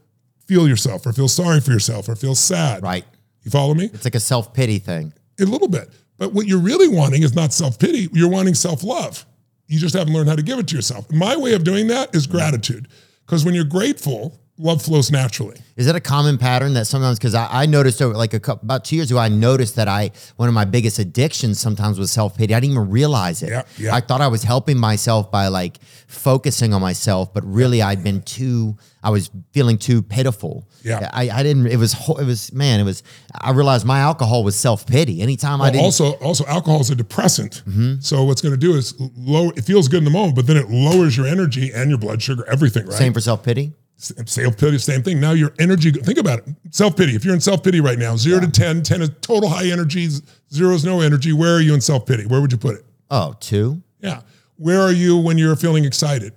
feel 0.46 0.68
yourself 0.68 1.06
or 1.06 1.14
feel 1.14 1.28
sorry 1.28 1.60
for 1.60 1.72
yourself 1.72 2.08
or 2.08 2.16
feel 2.16 2.36
sad. 2.36 2.84
Right. 2.84 3.06
You 3.44 3.52
follow 3.52 3.74
me? 3.74 3.86
It's 3.94 4.06
like 4.06 4.16
a 4.16 4.20
self 4.20 4.54
pity 4.54 4.80
thing. 4.80 5.14
A 5.40 5.44
little 5.46 5.68
bit. 5.68 5.90
But 6.18 6.34
what 6.34 6.48
you're 6.48 6.60
really 6.60 6.88
wanting 6.88 7.24
is 7.24 7.36
not 7.36 7.54
self-pity, 7.54 8.10
you're 8.14 8.30
wanting 8.30 8.54
self-love. 8.54 9.26
You 9.68 9.80
just 9.80 9.96
haven't 9.96 10.14
learned 10.14 10.30
how 10.30 10.36
to 10.36 10.44
give 10.44 10.60
it 10.60 10.68
to 10.70 10.76
yourself. 10.76 11.12
My 11.12 11.36
way 11.36 11.54
of 11.54 11.64
doing 11.64 11.88
that 11.88 12.16
is 12.16 12.28
gratitude. 12.28 12.88
Because 13.26 13.44
when 13.44 13.56
you're 13.56 13.64
grateful, 13.64 14.40
love 14.58 14.82
flows 14.82 15.12
naturally. 15.12 15.58
Is 15.76 15.86
that 15.88 15.96
a 15.96 16.00
common 16.00 16.38
pattern 16.38 16.74
that 16.76 16.86
sometimes 16.88 17.20
because 17.20 17.36
I, 17.36 17.64
I 17.64 17.66
noticed 17.66 18.02
over 18.02 18.16
like 18.16 18.34
a 18.34 18.40
couple, 18.40 18.66
about 18.66 18.86
two 18.86 18.96
years 18.96 19.12
ago 19.12 19.20
I 19.20 19.28
noticed 19.28 19.76
that 19.76 19.90
I 19.90 20.12
one 20.38 20.48
of 20.48 20.56
my 20.56 20.64
biggest 20.64 21.00
addictions 21.00 21.60
sometimes 21.60 22.00
was 22.00 22.12
self 22.12 22.38
pity. 22.38 22.54
I 22.54 22.60
didn't 22.60 22.74
even 22.74 22.90
realize 22.90 23.44
it. 23.44 23.50
Yeah, 23.50 23.64
yeah. 23.78 23.96
I 23.96 24.00
thought 24.00 24.22
I 24.22 24.28
was 24.28 24.44
helping 24.44 24.78
myself 24.78 25.30
by 25.32 25.50
like 25.50 25.80
focusing 26.08 26.74
on 26.74 26.82
myself, 26.82 27.34
but 27.34 27.44
really 27.46 27.82
I'd 27.82 28.04
been 28.04 28.22
too. 28.22 28.78
I 29.04 29.10
was 29.10 29.30
feeling 29.52 29.78
too 29.78 30.02
pitiful. 30.02 30.68
Yeah. 30.84 31.10
I, 31.14 31.30
I 31.30 31.44
didn't. 31.44 31.68
It 31.68 31.78
was 31.78 31.94
it 32.10 32.26
was 32.26 32.54
man. 32.54 32.80
It 32.80 32.84
was. 32.84 33.04
I 33.40 33.52
realized 33.52 33.86
my 33.86 34.00
alcohol 34.00 34.44
was 34.44 34.56
self 34.56 34.88
pity. 34.88 35.22
Anytime 35.22 35.62
I 35.62 35.72
didn't. 35.72 35.84
also, 35.84 36.14
also 36.14 36.46
alcohol 36.46 36.80
is 36.80 36.90
a 36.90 36.96
depressant. 36.96 37.64
Mm-hmm. 37.68 38.00
So 38.00 38.24
what's 38.24 38.42
going 38.42 38.54
to 38.54 38.60
do 38.60 38.76
is 38.76 38.96
lower. 39.18 39.52
It 39.58 39.66
feels 39.66 39.90
good 39.90 40.00
in 40.00 40.06
the 40.06 40.12
moment, 40.12 40.36
but 40.36 40.48
then 40.48 40.56
it 40.56 40.70
lowers 40.70 41.18
your 41.18 41.28
energy 41.28 41.72
and 41.74 41.90
your 41.90 42.00
blood 42.00 42.22
sugar, 42.22 42.46
everything. 42.50 42.86
Right? 42.86 42.94
same 42.94 43.14
for 43.14 43.22
self 43.22 43.44
pity. 43.44 43.74
Self 43.98 44.58
pity, 44.58 44.78
same 44.78 45.02
thing. 45.04 45.20
Now 45.22 45.32
your 45.32 45.54
energy. 45.58 45.90
Think 45.92 46.18
about 46.20 46.40
it. 46.40 46.56
Self 46.72 46.98
pity. 46.98 47.16
If 47.16 47.24
you're 47.24 47.34
in 47.34 47.40
self 47.42 47.64
pity 47.64 47.80
right 47.80 47.98
now, 47.98 48.16
zero 48.18 48.42
to 48.42 48.48
10, 48.50 48.84
10 48.84 49.02
is 49.02 49.10
total 49.22 49.50
high 49.50 49.68
energy, 49.68 50.10
zero 50.54 50.74
is 50.74 50.84
no 50.84 51.00
energy. 51.02 51.32
Where 51.34 51.56
are 51.56 51.62
you 51.62 51.74
in 51.74 51.82
self 51.82 52.06
pity? 52.06 52.26
Where 52.26 52.42
would 52.42 52.52
you 52.52 52.58
put 52.58 52.76
it? 52.76 52.86
Oh, 53.10 53.36
two. 53.40 53.82
Yeah. 54.02 54.22
Where 54.58 54.82
are 54.82 54.92
you 54.92 55.18
when 55.18 55.38
you're 55.38 55.56
feeling 55.56 55.86
excited? 55.86 56.34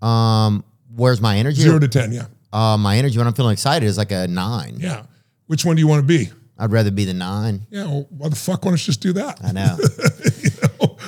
Um, 0.00 0.64
where's 0.94 1.20
my 1.20 1.36
energy? 1.36 1.62
Zero 1.62 1.78
to 1.78 1.88
ten. 1.88 2.12
Yeah. 2.12 2.26
uh, 2.52 2.76
my 2.76 2.96
energy 2.96 3.16
when 3.18 3.26
I'm 3.26 3.34
feeling 3.34 3.52
excited 3.52 3.86
is 3.86 3.96
like 3.98 4.10
a 4.10 4.26
nine. 4.26 4.76
Yeah. 4.78 5.04
Which 5.46 5.64
one 5.64 5.76
do 5.76 5.80
you 5.80 5.86
want 5.88 6.00
to 6.00 6.06
be? 6.06 6.30
I'd 6.58 6.70
rather 6.72 6.90
be 6.90 7.04
the 7.04 7.14
nine. 7.14 7.66
Yeah. 7.70 7.84
Well, 7.84 8.06
why 8.10 8.28
the 8.28 8.36
fuck 8.36 8.64
why 8.64 8.70
don't 8.72 8.80
you 8.80 8.86
just 8.86 9.00
do 9.00 9.12
that? 9.14 9.38
I 9.44 9.52
know. 9.52 9.76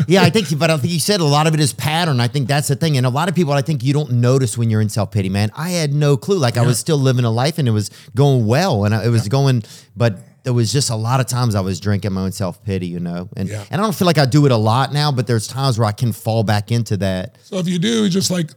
Yeah, 0.08 0.22
I 0.22 0.30
think, 0.30 0.56
but 0.58 0.70
I 0.70 0.76
think 0.76 0.92
you 0.92 1.00
said 1.00 1.20
a 1.20 1.24
lot 1.24 1.46
of 1.46 1.54
it 1.54 1.60
is 1.60 1.72
pattern. 1.72 2.20
I 2.20 2.28
think 2.28 2.48
that's 2.48 2.68
the 2.68 2.76
thing, 2.76 2.96
and 2.96 3.06
a 3.06 3.10
lot 3.10 3.28
of 3.28 3.34
people, 3.34 3.52
I 3.52 3.62
think 3.62 3.82
you 3.82 3.92
don't 3.92 4.12
notice 4.12 4.56
when 4.58 4.70
you're 4.70 4.80
in 4.80 4.88
self 4.88 5.10
pity. 5.10 5.28
Man, 5.28 5.50
I 5.56 5.70
had 5.70 5.92
no 5.92 6.16
clue. 6.16 6.38
Like 6.38 6.56
I 6.56 6.66
was 6.66 6.78
still 6.78 6.98
living 6.98 7.24
a 7.24 7.30
life, 7.30 7.58
and 7.58 7.66
it 7.68 7.72
was 7.72 7.90
going 8.14 8.46
well, 8.46 8.84
and 8.84 8.94
it 8.94 9.10
was 9.10 9.28
going, 9.28 9.62
but 9.96 10.18
there 10.44 10.52
was 10.52 10.70
just 10.72 10.90
a 10.90 10.94
lot 10.96 11.20
of 11.20 11.26
times 11.26 11.54
I 11.54 11.60
was 11.62 11.80
drinking 11.80 12.12
my 12.12 12.20
own 12.22 12.32
self 12.32 12.62
pity, 12.64 12.86
you 12.86 13.00
know, 13.00 13.28
and 13.36 13.48
Yeah. 13.48 13.64
and 13.70 13.80
I 13.80 13.84
don't 13.84 13.94
feel 13.94 14.06
like 14.06 14.18
I 14.18 14.26
do 14.26 14.44
it 14.46 14.52
a 14.52 14.56
lot 14.56 14.92
now, 14.92 15.10
but 15.10 15.26
there's 15.26 15.46
times 15.46 15.78
where 15.78 15.88
I 15.88 15.92
can 15.92 16.12
fall 16.12 16.42
back 16.44 16.70
into 16.70 16.98
that. 16.98 17.38
So 17.42 17.56
if 17.58 17.66
you 17.66 17.78
do, 17.78 18.04
it's 18.04 18.12
just 18.14 18.30
like 18.30 18.50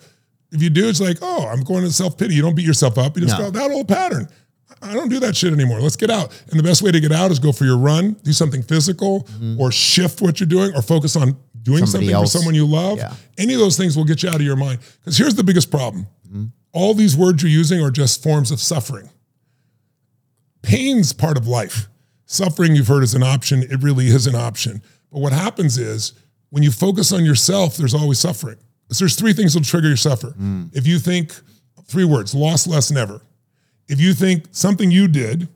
If 0.50 0.62
you 0.62 0.70
do, 0.70 0.88
it's 0.88 1.02
like, 1.02 1.18
oh, 1.22 1.46
I'm 1.46 1.62
going 1.64 1.84
to 1.84 1.92
self 1.92 2.18
pity. 2.18 2.34
You 2.36 2.42
don't 2.42 2.56
beat 2.56 2.66
yourself 2.66 2.98
up. 2.98 3.18
You 3.18 3.26
just 3.26 3.38
No. 3.38 3.52
go, 3.52 3.60
that 3.60 3.70
old 3.72 3.88
pattern. 3.90 4.30
I 4.82 4.94
don't 4.94 5.10
do 5.10 5.20
that 5.22 5.36
shit 5.36 5.54
anymore. 5.54 5.80
Let's 5.82 5.96
get 5.96 6.10
out. 6.10 6.32
And 6.52 6.60
the 6.60 6.64
best 6.64 6.82
way 6.82 6.92
to 6.92 7.00
get 7.00 7.12
out 7.12 7.32
is 7.32 7.40
go 7.40 7.52
for 7.52 7.66
your 7.66 7.78
run, 7.78 8.14
do 8.24 8.32
something 8.34 8.62
physical, 8.64 9.28
or 9.60 9.72
shift 9.72 10.22
what 10.22 10.40
you're 10.40 10.48
doing, 10.48 10.74
or 10.76 10.82
focus 10.82 11.16
on 11.16 11.38
doing 11.62 11.84
Mm-hmm. 11.84 11.86
Somebody 11.86 11.86
something 11.88 12.10
else. 12.12 12.32
for 12.32 12.38
someone 12.38 12.56
you 12.56 12.66
love. 12.66 12.98
Yeah. 12.98 13.14
Any 13.38 13.54
of 13.54 13.60
those 13.60 13.76
things 13.78 13.98
will 13.98 14.06
get 14.06 14.24
you 14.24 14.30
out 14.30 14.36
of 14.36 14.42
your 14.42 14.56
mind. 14.56 14.80
Because 15.00 15.18
here's 15.18 15.36
the 15.36 15.44
biggest 15.44 15.70
problem 15.72 16.08
all 16.74 16.94
these 16.94 17.16
words 17.18 17.42
you're 17.42 17.52
using 17.52 17.82
are 17.82 17.90
just 17.92 18.22
forms 18.22 18.52
of 18.52 18.60
suffering. 18.62 19.10
Pain's 20.62 21.14
part 21.14 21.38
of 21.38 21.48
life. 21.48 21.88
Suffering, 22.26 22.76
you've 22.76 22.88
heard, 22.88 23.04
is 23.04 23.14
an 23.14 23.24
option. 23.24 23.64
It 23.64 23.82
really 23.82 24.08
is 24.08 24.28
an 24.28 24.36
option. 24.36 24.82
But 25.12 25.20
what 25.20 25.32
happens 25.34 25.78
is 25.78 26.14
when 26.50 26.62
you 26.64 26.72
focus 26.72 27.12
on 27.14 27.24
yourself, 27.26 27.78
there's 27.78 27.94
always 27.94 28.20
suffering. 28.20 28.58
So 28.92 29.04
there's 29.04 29.16
three 29.16 29.34
things 29.34 29.54
that'll 29.54 29.66
trigger 29.66 29.88
your 29.88 29.98
suffer. 29.98 30.34
If 30.74 30.86
you 30.86 31.00
think, 31.00 31.34
three 31.86 32.06
words, 32.06 32.36
lost, 32.36 32.68
less, 32.68 32.92
never. 32.92 33.22
If 33.88 34.00
you 34.02 34.14
think 34.14 34.46
something 34.52 34.92
you 34.92 35.08
did 35.08 35.48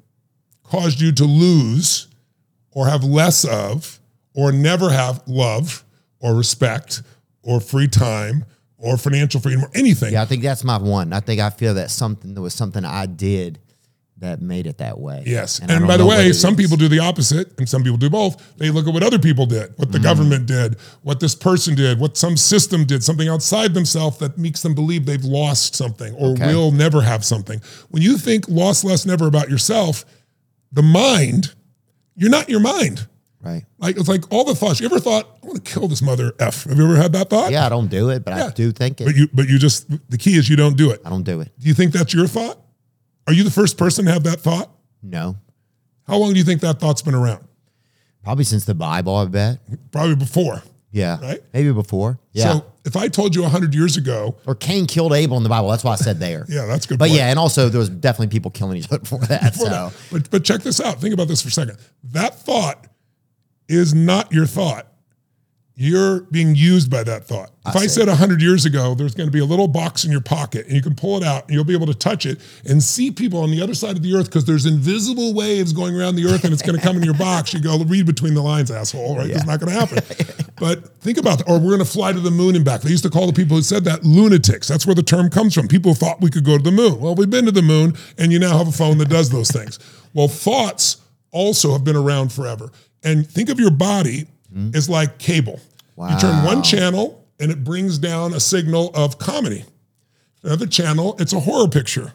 caused 0.63 1.01
you 1.01 1.11
to 1.13 1.25
lose 1.25 2.07
or 2.71 2.87
have 2.87 3.03
less 3.03 3.43
of 3.43 3.99
or 4.33 4.51
never 4.51 4.89
have 4.89 5.21
love 5.27 5.83
or 6.19 6.35
respect 6.35 7.01
or 7.43 7.59
free 7.59 7.87
time 7.87 8.45
or 8.77 8.97
financial 8.97 9.41
freedom 9.41 9.63
or 9.63 9.69
anything, 9.75 10.13
Yeah, 10.13 10.21
I 10.21 10.25
think 10.25 10.43
that's 10.43 10.63
my 10.63 10.77
one. 10.77 11.13
I 11.13 11.19
think 11.19 11.41
I 11.41 11.49
feel 11.49 11.73
that 11.75 11.91
something 11.91 12.33
there 12.33 12.41
was 12.43 12.53
something 12.53 12.85
I 12.85 13.05
did 13.05 13.59
that 14.21 14.41
made 14.41 14.65
it 14.67 14.77
that 14.77 14.99
way. 14.99 15.23
Yes. 15.25 15.59
I 15.61 15.73
And, 15.73 15.85
by 15.87 15.97
the 15.97 16.05
way, 16.05 16.31
some 16.31 16.55
people 16.55 16.77
do 16.77 16.87
the 16.87 16.99
opposite 16.99 17.57
and 17.59 17.67
some 17.67 17.83
people 17.83 17.97
do 17.97 18.09
both. 18.09 18.55
They 18.57 18.69
look 18.69 18.87
at 18.87 18.93
what 18.93 19.03
other 19.03 19.19
people 19.19 19.45
did, 19.45 19.73
what 19.77 19.91
the 19.91 19.97
Mm-hmm. 19.97 20.03
government 20.03 20.45
did, 20.45 20.77
what 21.01 21.19
this 21.19 21.35
person 21.35 21.75
did, 21.75 21.99
what 21.99 22.15
some 22.17 22.37
system 22.37 22.85
did, 22.85 23.03
something 23.03 23.27
outside 23.27 23.73
themselves 23.73 24.17
that 24.19 24.37
makes 24.37 24.61
them 24.61 24.73
believe 24.73 25.05
they've 25.05 25.23
lost 25.25 25.75
something 25.75 26.13
or 26.15 26.29
Okay. 26.31 26.53
will 26.53 26.71
never 26.71 27.01
have 27.01 27.25
something. 27.25 27.59
When 27.89 28.01
you 28.01 28.17
think 28.17 28.47
lost, 28.47 28.83
less, 28.83 29.05
never 29.05 29.27
about 29.27 29.49
yourself, 29.49 30.05
the 30.71 30.83
mind, 30.83 31.53
you're 32.15 32.29
not 32.29 32.47
your 32.47 32.59
mind. 32.61 33.07
right. 33.41 33.63
Like 33.79 33.97
it's 33.97 34.07
like 34.07 34.31
all 34.31 34.43
the 34.43 34.53
thoughts. 34.55 34.79
You 34.79 34.85
ever 34.85 34.99
thought, 34.99 35.25
I 35.43 35.47
want 35.47 35.65
to 35.65 35.71
kill 35.73 35.87
this 35.87 36.01
mother 36.03 36.33
F? 36.39 36.65
Have 36.65 36.77
you 36.77 36.83
ever 36.85 36.95
had 36.95 37.11
that 37.13 37.29
thought? 37.31 37.51
Yeah, 37.51 37.65
I 37.65 37.69
don't 37.69 37.89
do 37.89 38.09
it, 38.11 38.23
but 38.23 38.37
Yeah. 38.37 38.45
I 38.45 38.49
do 38.51 38.71
think 38.71 39.01
it. 39.01 39.05
But 39.05 39.15
you 39.15 39.27
but 39.33 39.47
you 39.49 39.57
just 39.57 39.89
the 40.11 40.17
key 40.19 40.35
is 40.37 40.47
you 40.47 40.55
don't 40.55 40.77
do 40.77 40.91
it. 40.91 41.01
I 41.03 41.09
don't 41.09 41.23
do 41.23 41.41
it. 41.41 41.49
Do 41.57 41.67
you 41.67 41.73
think 41.73 41.91
that's 41.91 42.13
your 42.13 42.27
thought? 42.27 42.59
Are 43.31 43.33
you 43.33 43.45
the 43.45 43.49
first 43.51 43.77
person 43.77 44.03
to 44.03 44.11
have 44.11 44.23
that 44.23 44.41
thought? 44.41 44.69
No. 45.01 45.37
How 46.05 46.17
long 46.17 46.33
do 46.33 46.37
you 46.37 46.43
think 46.43 46.59
that 46.59 46.81
thought's 46.81 47.01
been 47.01 47.15
around? 47.15 47.47
Probably 48.25 48.43
since 48.43 48.65
the 48.65 48.75
Bible, 48.75 49.15
I 49.15 49.23
bet. 49.23 49.59
Probably 49.93 50.15
before. 50.15 50.61
Yeah. 50.91 51.17
Right? 51.21 51.41
Maybe 51.53 51.71
before. 51.71 52.19
Yeah. 52.33 52.55
So 52.55 52.65
if 52.83 52.97
I 52.97 53.07
told 53.07 53.33
you 53.33 53.41
100 53.43 53.73
years 53.73 53.95
ago, 53.95 54.35
or 54.45 54.53
Cain 54.53 54.85
killed 54.85 55.13
Abel 55.13 55.37
in 55.37 55.43
the 55.43 55.49
Bible. 55.49 55.69
That's 55.69 55.85
why 55.85 55.93
I 55.93 55.95
said 55.95 56.19
there. 56.19 56.45
yeah, 56.49 56.65
that's 56.65 56.85
good. 56.85 56.99
But 56.99 57.05
point. 57.05 57.19
yeah, 57.19 57.29
and 57.29 57.39
also 57.39 57.69
there 57.69 57.79
was 57.79 57.87
definitely 57.87 58.33
people 58.33 58.51
killing 58.51 58.75
each 58.75 58.87
other 58.87 58.99
before 58.99 59.19
that. 59.19 59.53
Before 59.53 59.67
so 59.67 59.71
that. 59.71 59.93
But, 60.11 60.29
but 60.29 60.43
check 60.43 60.59
this 60.59 60.81
out. 60.81 60.99
Think 60.99 61.13
about 61.13 61.29
this 61.29 61.41
for 61.41 61.47
a 61.47 61.51
second. 61.51 61.77
That 62.03 62.37
thought 62.37 62.85
is 63.69 63.93
not 63.93 64.33
your 64.33 64.45
thought. 64.45 64.90
You're 65.81 66.21
being 66.29 66.53
used 66.53 66.91
by 66.91 67.03
that 67.05 67.25
thought. 67.25 67.49
If 67.65 67.75
I, 67.75 67.87
said 67.87 68.07
100 68.07 68.39
years 68.39 68.65
ago, 68.65 68.93
there's 68.93 69.15
going 69.15 69.27
to 69.27 69.31
be 69.31 69.39
a 69.39 69.45
little 69.45 69.67
box 69.67 70.05
in 70.05 70.11
your 70.11 70.21
pocket 70.21 70.67
and 70.67 70.75
you 70.75 70.81
can 70.83 70.93
pull 70.93 71.17
it 71.17 71.23
out 71.23 71.45
and 71.45 71.55
you'll 71.55 71.63
be 71.63 71.73
able 71.73 71.87
to 71.87 71.95
touch 71.95 72.27
it 72.27 72.39
and 72.69 72.83
see 72.83 73.09
people 73.09 73.41
on 73.41 73.49
the 73.49 73.63
other 73.63 73.73
side 73.73 73.97
of 73.97 74.03
the 74.03 74.13
earth 74.13 74.25
because 74.25 74.45
there's 74.45 74.67
invisible 74.67 75.33
waves 75.33 75.73
going 75.73 75.99
around 75.99 76.17
the 76.17 76.25
earth 76.27 76.43
and 76.43 76.53
it's 76.53 76.61
going 76.61 76.77
to 76.77 76.81
come 76.85 76.97
in 76.97 77.03
your 77.03 77.15
box. 77.15 77.51
You 77.51 77.61
go, 77.61 77.83
read 77.83 78.05
between 78.05 78.35
the 78.35 78.43
lines, 78.43 78.69
asshole, 78.69 79.17
right? 79.17 79.31
It's 79.31 79.43
not 79.47 79.59
going 79.59 79.73
to 79.73 79.79
happen. 79.79 79.97
but 80.59 80.87
think 81.01 81.17
about 81.17 81.39
that. 81.39 81.49
Or 81.49 81.57
we're 81.57 81.75
going 81.75 81.79
to 81.79 81.85
fly 81.85 82.11
to 82.11 82.19
the 82.19 82.29
moon 82.29 82.55
and 82.55 82.63
back. 82.63 82.81
They 82.81 82.91
used 82.91 83.03
to 83.05 83.09
call 83.09 83.25
the 83.25 83.33
people 83.33 83.57
who 83.57 83.63
said 83.63 83.83
that 83.85 84.03
lunatics. 84.03 84.67
That's 84.67 84.85
where 84.85 84.93
the 84.93 85.01
term 85.01 85.31
comes 85.31 85.55
from. 85.55 85.67
People 85.67 85.95
thought 85.95 86.21
we 86.21 86.29
could 86.29 86.45
go 86.45 86.59
to 86.59 86.63
the 86.63 86.71
moon. 86.71 86.99
Well, 86.99 87.15
we've 87.15 87.31
been 87.31 87.45
to 87.45 87.51
the 87.51 87.63
moon 87.63 87.95
and 88.19 88.31
you 88.31 88.37
now 88.37 88.55
have 88.55 88.67
a 88.67 88.71
phone 88.71 88.99
that 88.99 89.09
does 89.09 89.31
those 89.31 89.49
things. 89.49 89.79
Well, 90.13 90.27
thoughts 90.27 90.97
also 91.31 91.71
have 91.71 91.83
been 91.83 91.95
around 91.95 92.31
forever. 92.31 92.69
And 93.03 93.27
think 93.27 93.49
of 93.49 93.59
your 93.59 93.71
body 93.71 94.27
mm-hmm. 94.53 94.75
as 94.75 94.89
like 94.89 95.17
cable. 95.17 95.59
You 96.09 96.19
turn 96.19 96.43
one 96.43 96.63
channel 96.63 97.27
and 97.39 97.51
it 97.51 97.63
brings 97.63 97.97
down 97.97 98.33
a 98.33 98.39
signal 98.39 98.91
of 98.93 99.17
comedy. 99.17 99.65
Another 100.43 100.65
channel, 100.65 101.15
it's 101.19 101.33
a 101.33 101.39
horror 101.39 101.67
picture. 101.67 102.13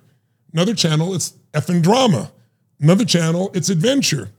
Another 0.52 0.74
channel, 0.74 1.14
it's 1.14 1.34
effing 1.52 1.82
drama. 1.82 2.32
Another 2.80 3.04
channel, 3.04 3.50
it's 3.54 3.68
adventure. 3.68 4.30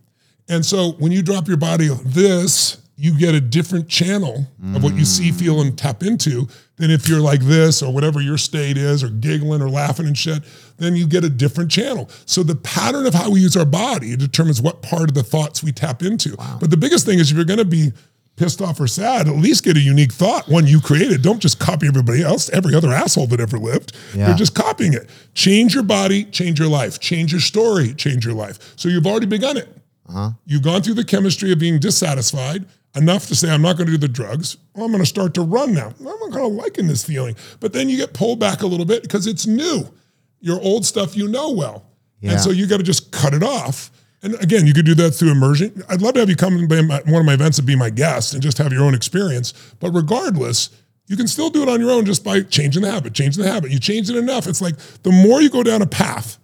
And 0.50 0.66
so 0.66 0.92
when 0.94 1.12
you 1.12 1.22
drop 1.22 1.48
your 1.48 1.58
body 1.58 1.90
this, 2.04 2.82
you 3.00 3.18
get 3.18 3.36
a 3.36 3.42
different 3.42 3.88
channel 3.88 4.48
of 4.76 4.84
what 4.84 4.96
you 4.96 5.06
see, 5.06 5.30
mm. 5.30 5.40
feel, 5.40 5.62
and 5.62 5.78
tap 5.78 6.02
into 6.02 6.48
than 6.78 6.90
if 6.90 7.08
you're 7.08 7.22
like 7.22 7.42
this 7.42 7.84
or 7.84 7.94
whatever 7.94 8.20
your 8.22 8.40
state 8.40 8.76
is, 8.76 9.04
or 9.04 9.10
giggling 9.10 9.62
or 9.62 9.70
laughing 9.70 10.08
and 10.08 10.18
shit, 10.18 10.42
then 10.78 10.96
you 10.96 11.06
get 11.06 11.24
a 11.24 11.30
different 11.30 11.70
channel. 11.70 12.10
So 12.26 12.42
the 12.42 12.56
pattern 12.56 13.06
of 13.06 13.14
how 13.14 13.30
we 13.30 13.40
use 13.40 13.56
our 13.56 13.66
body 13.66 14.16
determines 14.16 14.64
what 14.64 14.82
part 14.82 15.10
of 15.10 15.14
the 15.14 15.22
thoughts 15.22 15.64
we 15.64 15.72
tap 15.72 16.02
into. 16.02 16.36
But 16.60 16.72
the 16.72 16.78
biggest 16.78 17.06
thing 17.06 17.20
is 17.20 17.30
if 17.30 17.36
you're 17.36 17.46
gonna 17.46 17.66
be 17.66 17.92
pissed 18.38 18.62
off 18.62 18.80
or 18.80 18.88
sad, 18.88 19.28
at 19.28 19.36
least 19.36 19.66
get 19.66 19.76
a 19.76 19.82
unique 19.82 20.14
thought, 20.14 20.48
one 20.48 20.66
you 20.66 20.80
created. 20.80 21.22
Don't 21.22 21.40
just 21.40 21.60
copy 21.60 21.88
everybody 21.88 22.24
else, 22.24 22.50
every 22.52 22.74
other 22.74 22.94
asshole 22.94 23.28
that 23.28 23.42
ever 23.42 23.58
lived. 23.58 23.94
Yeah. 24.16 24.28
You're 24.28 24.38
just 24.38 24.56
copying 24.56 24.94
it. 24.94 25.10
Change 25.34 25.74
your 25.74 25.84
body, 25.84 26.24
change 26.26 26.60
your 26.60 26.70
life. 26.70 27.00
Change 27.00 27.34
your 27.34 27.42
story, 27.42 27.94
change 27.94 28.26
your 28.26 28.36
life. 28.36 28.74
So 28.78 28.88
you've 28.88 29.06
already 29.06 29.26
begun 29.26 29.58
it. 29.58 29.68
Uh-huh. 30.08 30.32
You've 30.46 30.62
gone 30.62 30.84
through 30.84 30.94
the 30.94 31.04
chemistry 31.04 31.52
of 31.52 31.60
being 31.60 31.80
dissatisfied 31.80 32.66
enough 32.96 33.28
to 33.28 33.36
say, 33.36 33.52
I'm 33.52 33.62
not 33.62 33.76
going 33.76 33.88
to 33.88 33.92
do 33.92 33.98
the 33.98 34.08
drugs. 34.08 34.58
Well, 34.74 34.86
I'm 34.86 34.92
going 34.92 35.04
to 35.04 35.10
start 35.10 35.34
to 35.34 35.42
run 35.42 35.74
now. 35.74 35.94
I'm 36.00 36.06
not 36.06 36.32
kind 36.32 36.46
of 36.46 36.54
liking 36.54 36.88
this 36.88 37.04
feeling. 37.04 37.36
But 37.60 37.74
then 37.74 37.90
you 37.90 37.98
get 37.98 38.14
pulled 38.14 38.40
back 38.40 38.62
a 38.62 38.68
little 38.68 38.86
bit 38.86 39.02
because 39.02 39.28
it's 39.28 39.46
new. 39.46 39.92
Your 40.40 40.62
old 40.62 40.86
stuff 40.86 41.18
you 41.18 41.28
know 41.28 41.52
well. 41.52 41.86
Yeah. 42.22 42.32
And 42.32 42.40
so 42.40 42.52
you 42.52 42.68
got 42.68 42.78
to 42.78 42.84
just 42.84 43.12
cut 43.12 43.34
it 43.34 43.44
off. 43.44 43.92
And 44.24 44.36
again, 44.42 44.66
you 44.66 44.74
could 44.74 44.86
do 44.86 44.96
that 44.96 45.12
through 45.12 45.32
immersion. 45.32 45.84
I'd 45.90 46.02
love 46.02 46.16
to 46.16 46.20
have 46.22 46.30
you 46.30 46.36
come 46.36 46.68
to 46.68 46.84
my- 46.84 47.02
one 47.06 47.22
of 47.22 47.26
my 47.26 47.34
events 47.34 47.60
and 47.60 47.68
be 47.68 47.76
my 47.76 47.90
guest 47.90 48.34
and 48.34 48.42
just 48.42 48.58
have 48.58 48.74
your 48.74 48.84
own 48.84 48.96
experience. 48.96 49.54
But 49.80 49.92
regardless, 49.92 50.70
you 51.08 51.16
can 51.16 51.28
still 51.28 51.50
do 51.50 51.62
it 51.64 51.70
on 51.70 51.80
your 51.80 51.92
own 51.92 52.06
just 52.06 52.24
by 52.24 52.42
changing 52.42 52.82
the 52.82 52.92
habit, 52.92 53.14
changing 53.14 53.44
the 53.44 53.52
habit. 53.52 53.72
You 53.72 53.80
change 53.80 54.10
it 54.10 54.16
enough. 54.16 54.48
It's 54.48 54.62
like 54.62 54.76
the 55.04 55.12
more 55.12 55.42
you 55.42 55.50
go 55.50 55.64
down 55.64 55.82
a 55.82 55.86
path, 55.88 56.38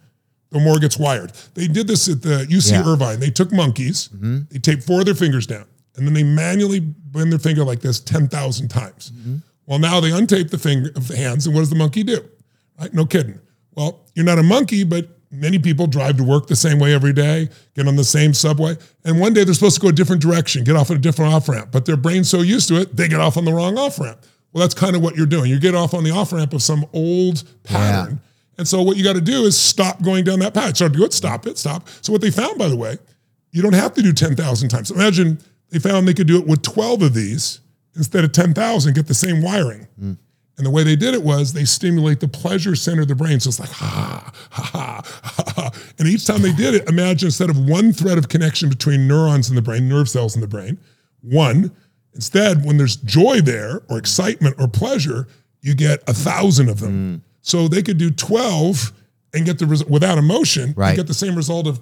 the 0.50 0.60
more 0.60 0.76
it 0.76 0.80
gets 0.80 0.96
wired. 0.96 1.32
They 1.54 1.66
did 1.66 1.88
this 1.88 2.08
at 2.08 2.22
the 2.22 2.46
UC 2.48 2.72
Yeah. 2.72 2.86
Irvine. 2.86 3.18
They 3.20 3.30
took 3.30 3.52
monkeys, 3.52 4.08
mm-hmm. 4.14 4.42
they 4.50 4.58
taped 4.60 4.84
four 4.84 5.00
of 5.00 5.06
their 5.06 5.14
fingers 5.14 5.46
down, 5.46 5.64
and 5.96 6.06
then 6.06 6.14
they 6.14 6.22
manually 6.22 6.78
bend 6.80 7.32
their 7.32 7.40
finger 7.40 7.64
like 7.64 7.80
this 7.80 7.98
10,000 8.00 8.68
times. 8.68 9.10
Mm-hmm. 9.10 9.36
Well, 9.66 9.78
now 9.80 9.98
they 10.00 10.10
untape 10.10 10.50
the 10.50 10.58
finger 10.58 10.90
of 10.94 11.08
the 11.08 11.16
hands, 11.16 11.46
and 11.46 11.54
what 11.54 11.62
does 11.62 11.70
the 11.70 11.76
monkey 11.76 12.04
do? 12.04 12.24
Right? 12.78 12.92
No 12.94 13.04
kidding. 13.04 13.40
Well, 13.74 14.00
you're 14.14 14.24
not 14.24 14.38
a 14.38 14.42
monkey, 14.42 14.84
but 14.84 15.13
many 15.34 15.58
people 15.58 15.86
drive 15.86 16.16
to 16.16 16.24
work 16.24 16.46
the 16.46 16.56
same 16.56 16.78
way 16.78 16.94
every 16.94 17.12
day, 17.12 17.48
get 17.74 17.86
on 17.86 17.96
the 17.96 18.04
same 18.04 18.34
subway, 18.34 18.76
and 19.04 19.20
one 19.20 19.32
day 19.32 19.44
they're 19.44 19.54
supposed 19.54 19.76
to 19.76 19.80
go 19.80 19.88
a 19.88 19.92
different 19.92 20.22
direction, 20.22 20.64
get 20.64 20.76
off 20.76 20.90
at 20.90 20.96
a 20.96 21.00
different 21.00 21.34
off 21.34 21.48
ramp, 21.48 21.68
but 21.72 21.84
their 21.84 21.96
brain's 21.96 22.30
so 22.30 22.40
used 22.40 22.68
to 22.68 22.80
it, 22.80 22.96
they 22.96 23.08
get 23.08 23.20
off 23.20 23.36
on 23.36 23.44
the 23.44 23.52
wrong 23.52 23.78
off 23.78 23.98
ramp. 23.98 24.18
Well, 24.52 24.62
that's 24.62 24.74
kind 24.74 24.94
of 24.94 25.02
what 25.02 25.16
you're 25.16 25.26
doing. 25.26 25.50
You 25.50 25.58
get 25.58 25.74
off 25.74 25.94
on 25.94 26.04
the 26.04 26.12
off 26.12 26.32
ramp 26.32 26.52
of 26.52 26.62
some 26.62 26.86
old 26.92 27.42
pattern. 27.64 28.20
And 28.56 28.68
so 28.68 28.82
what 28.82 28.96
you 28.96 29.02
got 29.02 29.14
to 29.14 29.20
do 29.20 29.42
is 29.42 29.58
stop 29.58 30.00
going 30.00 30.22
down 30.22 30.38
that 30.38 30.54
path. 30.54 30.76
Start 30.76 30.92
to 30.92 30.98
do 30.98 31.04
it, 31.04 31.12
stop 31.12 31.46
it, 31.48 31.58
stop. 31.58 31.88
So 32.02 32.12
what 32.12 32.20
they 32.20 32.30
found, 32.30 32.56
by 32.56 32.68
the 32.68 32.76
way, 32.76 32.98
you 33.50 33.62
don't 33.62 33.72
have 33.74 33.94
to 33.94 34.02
do 34.02 34.12
10,000 34.12 34.68
times. 34.68 34.92
Imagine 34.92 35.38
they 35.70 35.80
found 35.80 36.06
they 36.06 36.14
could 36.14 36.28
do 36.28 36.38
it 36.38 36.46
with 36.46 36.62
12 36.62 37.02
of 37.02 37.14
these 37.14 37.60
instead 37.96 38.24
of 38.24 38.32
10,000, 38.32 38.94
get 38.94 39.06
the 39.06 39.14
same 39.14 39.42
wiring. 39.42 39.86
Mm. 40.00 40.18
And 40.56 40.64
the 40.64 40.70
way 40.70 40.84
they 40.84 40.94
did 40.94 41.14
it 41.14 41.22
was 41.24 41.52
they 41.52 41.64
stimulate 41.64 42.20
the 42.20 42.28
pleasure 42.28 42.76
center 42.76 43.02
of 43.02 43.08
the 43.08 43.14
brain. 43.16 43.40
So 43.40 43.48
it's 43.48 43.58
like, 43.58 43.70
ha, 43.70 44.32
ha, 44.50 44.62
ha, 44.62 45.02
ha, 45.22 45.44
ha. 45.56 45.70
And 45.98 46.06
each 46.08 46.26
time 46.26 46.42
they 46.42 46.52
did 46.52 46.74
it, 46.74 46.88
imagine 46.88 47.26
instead 47.26 47.50
of 47.50 47.58
one 47.58 47.92
thread 47.92 48.18
of 48.18 48.28
connection 48.28 48.68
between 48.68 49.08
neurons 49.08 49.48
in 49.48 49.56
the 49.56 49.62
brain, 49.62 49.88
nerve 49.88 50.08
cells 50.08 50.36
in 50.36 50.40
the 50.40 50.46
brain, 50.46 50.78
one, 51.22 51.74
instead, 52.14 52.64
when 52.64 52.76
there's 52.76 52.94
joy 52.96 53.40
there 53.40 53.82
or 53.88 53.98
excitement 53.98 54.54
or 54.60 54.68
pleasure, 54.68 55.26
you 55.60 55.74
get 55.74 56.08
a 56.08 56.14
thousand 56.14 56.68
of 56.68 56.78
them. 56.78 57.18
Mm. 57.18 57.22
So 57.40 57.66
they 57.66 57.82
could 57.82 57.98
do 57.98 58.10
12 58.12 58.92
and 59.34 59.44
get 59.44 59.58
the 59.58 59.66
result 59.66 59.90
without 59.90 60.18
emotion, 60.18 60.72
Right. 60.76 60.94
get 60.94 61.08
the 61.08 61.14
same 61.14 61.34
result 61.34 61.66
of 61.66 61.80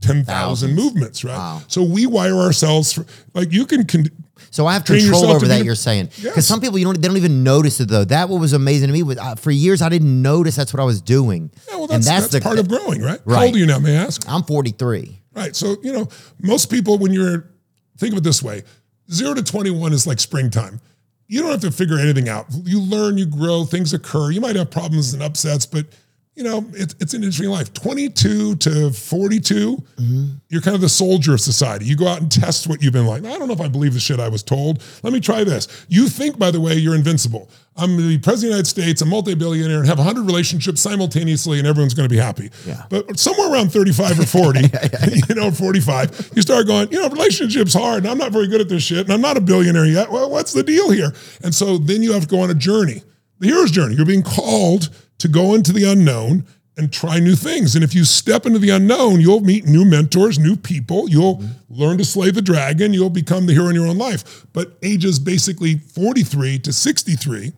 10,000 0.00 0.24
Thousands. 0.26 0.74
movements, 0.74 1.22
right? 1.24 1.36
Wow. 1.36 1.62
So 1.68 1.82
we 1.84 2.06
wire 2.06 2.34
ourselves 2.36 2.92
for, 2.92 3.06
like 3.34 3.52
you 3.52 3.64
can, 3.66 3.84
con- 3.86 4.10
So 4.50 4.66
I 4.66 4.72
have 4.74 4.84
Train 4.84 5.00
control 5.00 5.26
over 5.26 5.46
that. 5.48 5.60
be- 5.60 5.64
You're 5.66 5.74
saying 5.74 6.06
because 6.06 6.24
Yes. 6.36 6.46
some 6.46 6.60
people 6.60 6.78
you 6.78 6.84
don't 6.84 7.00
they 7.00 7.08
don't 7.08 7.16
even 7.16 7.42
notice 7.42 7.80
it 7.80 7.88
though. 7.88 8.04
That 8.04 8.28
what 8.28 8.40
was 8.40 8.52
amazing 8.52 8.88
to 8.88 8.92
me 8.92 9.02
was 9.02 9.18
uh, 9.18 9.34
for 9.34 9.50
years 9.50 9.82
I 9.82 9.88
didn't 9.88 10.22
notice 10.22 10.56
that's 10.56 10.72
what 10.72 10.80
I 10.80 10.84
was 10.84 11.00
doing. 11.00 11.50
yeah, 11.68 11.74
well, 11.76 11.84
and 11.84 12.02
that's, 12.02 12.06
that's, 12.06 12.28
the 12.32 12.40
part 12.40 12.58
of 12.58 12.68
growing, 12.68 13.02
right? 13.02 13.20
How 13.28 13.44
old 13.44 13.54
are 13.54 13.58
you 13.58 13.66
now, 13.66 13.78
may 13.78 13.96
I 13.96 14.02
ask? 14.04 14.22
I'm 14.28 14.42
43. 14.42 15.20
Right. 15.34 15.54
So, 15.54 15.76
you 15.82 15.92
know, 15.92 16.08
most 16.42 16.70
people, 16.70 16.98
when 16.98 17.12
you're, 17.12 17.50
think 17.98 18.12
of 18.12 18.18
it 18.18 18.24
this 18.24 18.42
way 18.42 18.64
zero 19.10 19.34
to 19.34 19.42
21 19.42 19.92
is 19.92 20.06
like 20.06 20.20
springtime. 20.20 20.80
You 21.28 21.42
don't 21.42 21.50
have 21.50 21.60
to 21.60 21.70
figure 21.70 21.98
anything 21.98 22.28
out. 22.28 22.46
You 22.64 22.80
learn, 22.80 23.18
you 23.18 23.26
grow, 23.26 23.64
things 23.64 23.92
occur. 23.92 24.30
You 24.30 24.40
might 24.40 24.56
have 24.56 24.70
problems 24.70 25.12
and 25.14 25.22
upsets, 25.22 25.66
but, 25.66 25.86
you 26.38 26.44
know, 26.44 26.64
it's, 26.72 26.94
it's 27.00 27.14
an 27.14 27.24
interesting 27.24 27.50
life. 27.50 27.74
22 27.74 28.56
to 28.56 28.90
42, 28.92 29.76
Mm-hmm. 29.98 30.24
you're 30.48 30.60
kind 30.62 30.76
of 30.76 30.80
the 30.80 30.88
soldier 30.88 31.34
of 31.34 31.40
society. 31.40 31.84
You 31.84 31.96
go 31.96 32.06
out 32.06 32.20
and 32.20 32.30
test 32.30 32.68
what 32.68 32.80
you've 32.80 32.92
been 32.92 33.06
like. 33.06 33.24
I 33.24 33.36
don't 33.36 33.48
know 33.48 33.54
if 33.54 33.60
I 33.60 33.66
believe 33.66 33.94
the 33.94 33.98
shit 34.00 34.20
I 34.20 34.28
was 34.28 34.44
told. 34.44 34.80
Let 35.02 35.12
me 35.12 35.18
try 35.18 35.42
this. 35.42 35.66
You 35.88 36.08
think, 36.08 36.38
by 36.38 36.52
the 36.52 36.60
way, 36.60 36.74
you're 36.74 36.94
invincible. 36.94 37.50
I'm 37.76 37.96
the 37.96 38.18
president 38.18 38.30
of 38.30 38.40
the 38.40 38.46
United 38.46 38.66
States, 38.68 39.02
a 39.02 39.06
multi-billionaire, 39.06 39.78
and 39.80 39.88
have 39.88 39.98
100 39.98 40.22
relationships 40.24 40.80
simultaneously, 40.80 41.58
and 41.58 41.66
everyone's 41.66 41.94
going 41.94 42.08
to 42.08 42.12
be 42.14 42.20
happy. 42.20 42.50
Yeah. 42.64 42.84
But 42.88 43.18
somewhere 43.18 43.52
around 43.52 43.72
35 43.72 44.20
or 44.20 44.26
40, 44.26 44.60
you 45.28 45.34
know, 45.34 45.50
45, 45.50 46.30
you 46.36 46.42
start 46.42 46.68
going, 46.68 46.92
you 46.92 47.00
know, 47.02 47.08
relationships 47.08 47.74
hard, 47.74 48.04
and 48.04 48.06
I'm 48.12 48.18
not 48.18 48.30
very 48.30 48.46
good 48.46 48.60
at 48.60 48.68
this 48.68 48.84
shit, 48.84 48.98
and 49.00 49.12
I'm 49.12 49.20
not 49.20 49.36
a 49.36 49.40
billionaire 49.40 49.86
yet. 49.86 50.10
Well, 50.12 50.30
what's 50.30 50.52
the 50.52 50.62
deal 50.62 50.90
here? 50.92 51.12
And 51.42 51.52
so 51.52 51.76
then 51.78 52.02
you 52.04 52.12
have 52.12 52.22
to 52.22 52.28
go 52.28 52.40
on 52.40 52.50
a 52.50 52.54
journey, 52.54 53.02
the 53.40 53.48
hero's 53.48 53.72
journey. 53.72 53.96
You're 53.96 54.06
being 54.06 54.22
called 54.22 54.90
to 55.18 55.28
go 55.28 55.54
into 55.54 55.72
the 55.72 55.84
unknown 55.84 56.44
and 56.76 56.92
try 56.92 57.18
new 57.18 57.34
things. 57.34 57.74
And 57.74 57.82
if 57.82 57.92
you 57.94 58.04
step 58.04 58.46
into 58.46 58.60
the 58.60 58.70
unknown, 58.70 59.20
you'll 59.20 59.40
meet 59.40 59.66
new 59.66 59.84
mentors, 59.84 60.38
new 60.38 60.54
people. 60.56 61.08
You'll 61.08 61.42
learn 61.68 61.98
to 61.98 62.04
slay 62.04 62.30
the 62.30 62.40
dragon. 62.42 62.94
You'll 62.94 63.10
become 63.10 63.46
the 63.46 63.52
hero 63.52 63.66
in 63.68 63.74
your 63.74 63.86
own 63.88 63.98
life. 63.98 64.46
But 64.52 64.78
ages 64.82 65.18
basically 65.18 65.76
43 65.78 66.60
to 66.60 66.72
63, 66.72 67.52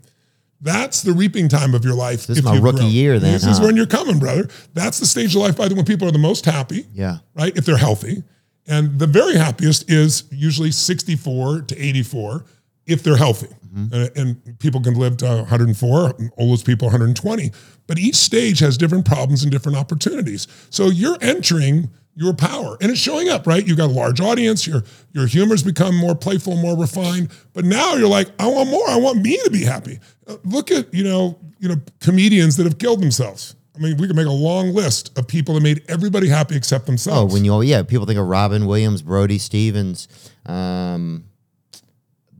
that's 0.62 1.02
the 1.02 1.12
reaping 1.12 1.48
time 1.48 1.74
of 1.74 1.84
your 1.84 1.94
life. 1.94 2.26
This 2.26 2.38
is 2.38 2.44
my 2.44 2.58
rookie 2.58 2.78
grown. 2.78 2.90
year 2.90 3.18
then, 3.18 3.32
This 3.32 3.46
is 3.46 3.58
huh? 3.58 3.64
when 3.66 3.76
you're 3.76 3.86
coming, 3.86 4.18
brother. 4.18 4.48
That's 4.74 4.98
the 4.98 5.06
stage 5.06 5.34
of 5.34 5.42
life 5.42 5.56
by 5.56 5.68
the 5.68 5.74
when 5.74 5.84
people 5.84 6.08
are 6.08 6.12
the 6.12 6.18
most 6.18 6.44
happy 6.46 6.86
Yeah. 6.94 7.18
right? 7.34 7.54
If 7.56 7.64
they're 7.66 7.76
healthy. 7.78 8.22
And 8.66 8.98
the 8.98 9.06
very 9.06 9.36
happiest 9.36 9.90
is 9.90 10.24
usually 10.30 10.70
64 10.70 11.62
to 11.62 11.82
84 11.82 12.44
if 12.90 13.02
they're 13.02 13.16
healthy. 13.16 13.48
And, 13.72 14.10
and 14.16 14.58
people 14.58 14.80
can 14.80 14.94
live 14.94 15.16
to 15.18 15.26
104, 15.26 16.14
oldest 16.38 16.66
people 16.66 16.86
120. 16.86 17.52
But 17.86 17.98
each 17.98 18.16
stage 18.16 18.58
has 18.58 18.76
different 18.76 19.04
problems 19.04 19.42
and 19.42 19.52
different 19.52 19.78
opportunities. 19.78 20.48
So 20.70 20.86
you're 20.88 21.18
entering 21.20 21.88
your 22.16 22.34
power 22.34 22.76
and 22.80 22.90
it's 22.90 23.00
showing 23.00 23.28
up, 23.28 23.46
right? 23.46 23.66
You've 23.66 23.76
got 23.76 23.86
a 23.86 23.92
large 23.92 24.20
audience, 24.20 24.66
your 24.66 24.82
your 25.12 25.26
humor's 25.26 25.62
become 25.62 25.96
more 25.96 26.14
playful, 26.14 26.56
more 26.56 26.76
refined. 26.76 27.30
But 27.52 27.64
now 27.64 27.94
you're 27.94 28.08
like, 28.08 28.28
I 28.40 28.46
want 28.48 28.70
more. 28.70 28.88
I 28.88 28.96
want 28.96 29.22
me 29.22 29.38
to 29.44 29.50
be 29.50 29.64
happy. 29.64 30.00
Uh, 30.26 30.36
look 30.44 30.70
at, 30.70 30.92
you 30.92 31.04
know, 31.04 31.38
you 31.58 31.68
know, 31.68 31.76
comedians 32.00 32.56
that 32.56 32.64
have 32.64 32.78
killed 32.78 33.00
themselves. 33.00 33.54
I 33.76 33.78
mean, 33.78 33.96
we 33.96 34.06
could 34.06 34.16
make 34.16 34.26
a 34.26 34.30
long 34.30 34.74
list 34.74 35.16
of 35.16 35.26
people 35.26 35.54
that 35.54 35.62
made 35.62 35.82
everybody 35.88 36.28
happy 36.28 36.56
except 36.56 36.86
themselves. 36.86 37.32
Oh, 37.32 37.34
when 37.34 37.44
you 37.44 37.62
yeah, 37.62 37.82
people 37.82 38.04
think 38.04 38.18
of 38.18 38.26
Robin 38.26 38.66
Williams, 38.66 39.00
Brody 39.00 39.38
Stevens. 39.38 40.08
Um, 40.44 41.24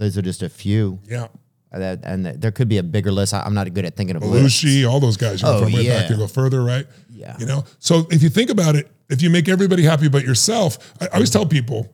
those 0.00 0.18
are 0.18 0.22
just 0.22 0.42
a 0.42 0.48
few. 0.48 0.98
yeah. 1.08 1.28
That 1.72 2.00
and 2.02 2.26
there 2.26 2.50
could 2.50 2.68
be 2.68 2.78
a 2.78 2.82
bigger 2.82 3.12
list. 3.12 3.32
I- 3.32 3.42
I'm 3.46 3.54
not 3.54 3.72
good 3.72 3.84
at 3.84 3.94
thinking 3.96 4.16
of 4.16 4.24
lists. 4.24 4.64
Belushi, 4.64 4.90
all 4.90 4.98
those 4.98 5.16
guys. 5.16 5.40
You 5.40 5.46
Oh, 5.48 5.62
from 5.62 5.72
way 5.72 5.82
yeah. 5.82 6.00
back, 6.00 6.10
you 6.10 6.16
go 6.16 6.26
further, 6.26 6.64
right? 6.64 6.84
Yeah. 7.08 7.36
You 7.38 7.46
know, 7.46 7.62
so 7.78 8.08
if 8.10 8.24
you 8.24 8.28
think 8.28 8.50
about 8.50 8.74
it, 8.74 8.90
if 9.08 9.22
you 9.22 9.30
make 9.30 9.48
everybody 9.48 9.84
happy 9.84 10.08
but 10.08 10.24
yourself, 10.24 10.94
I, 11.00 11.04
I 11.04 11.08
always 11.14 11.30
tell 11.30 11.46
people, 11.46 11.86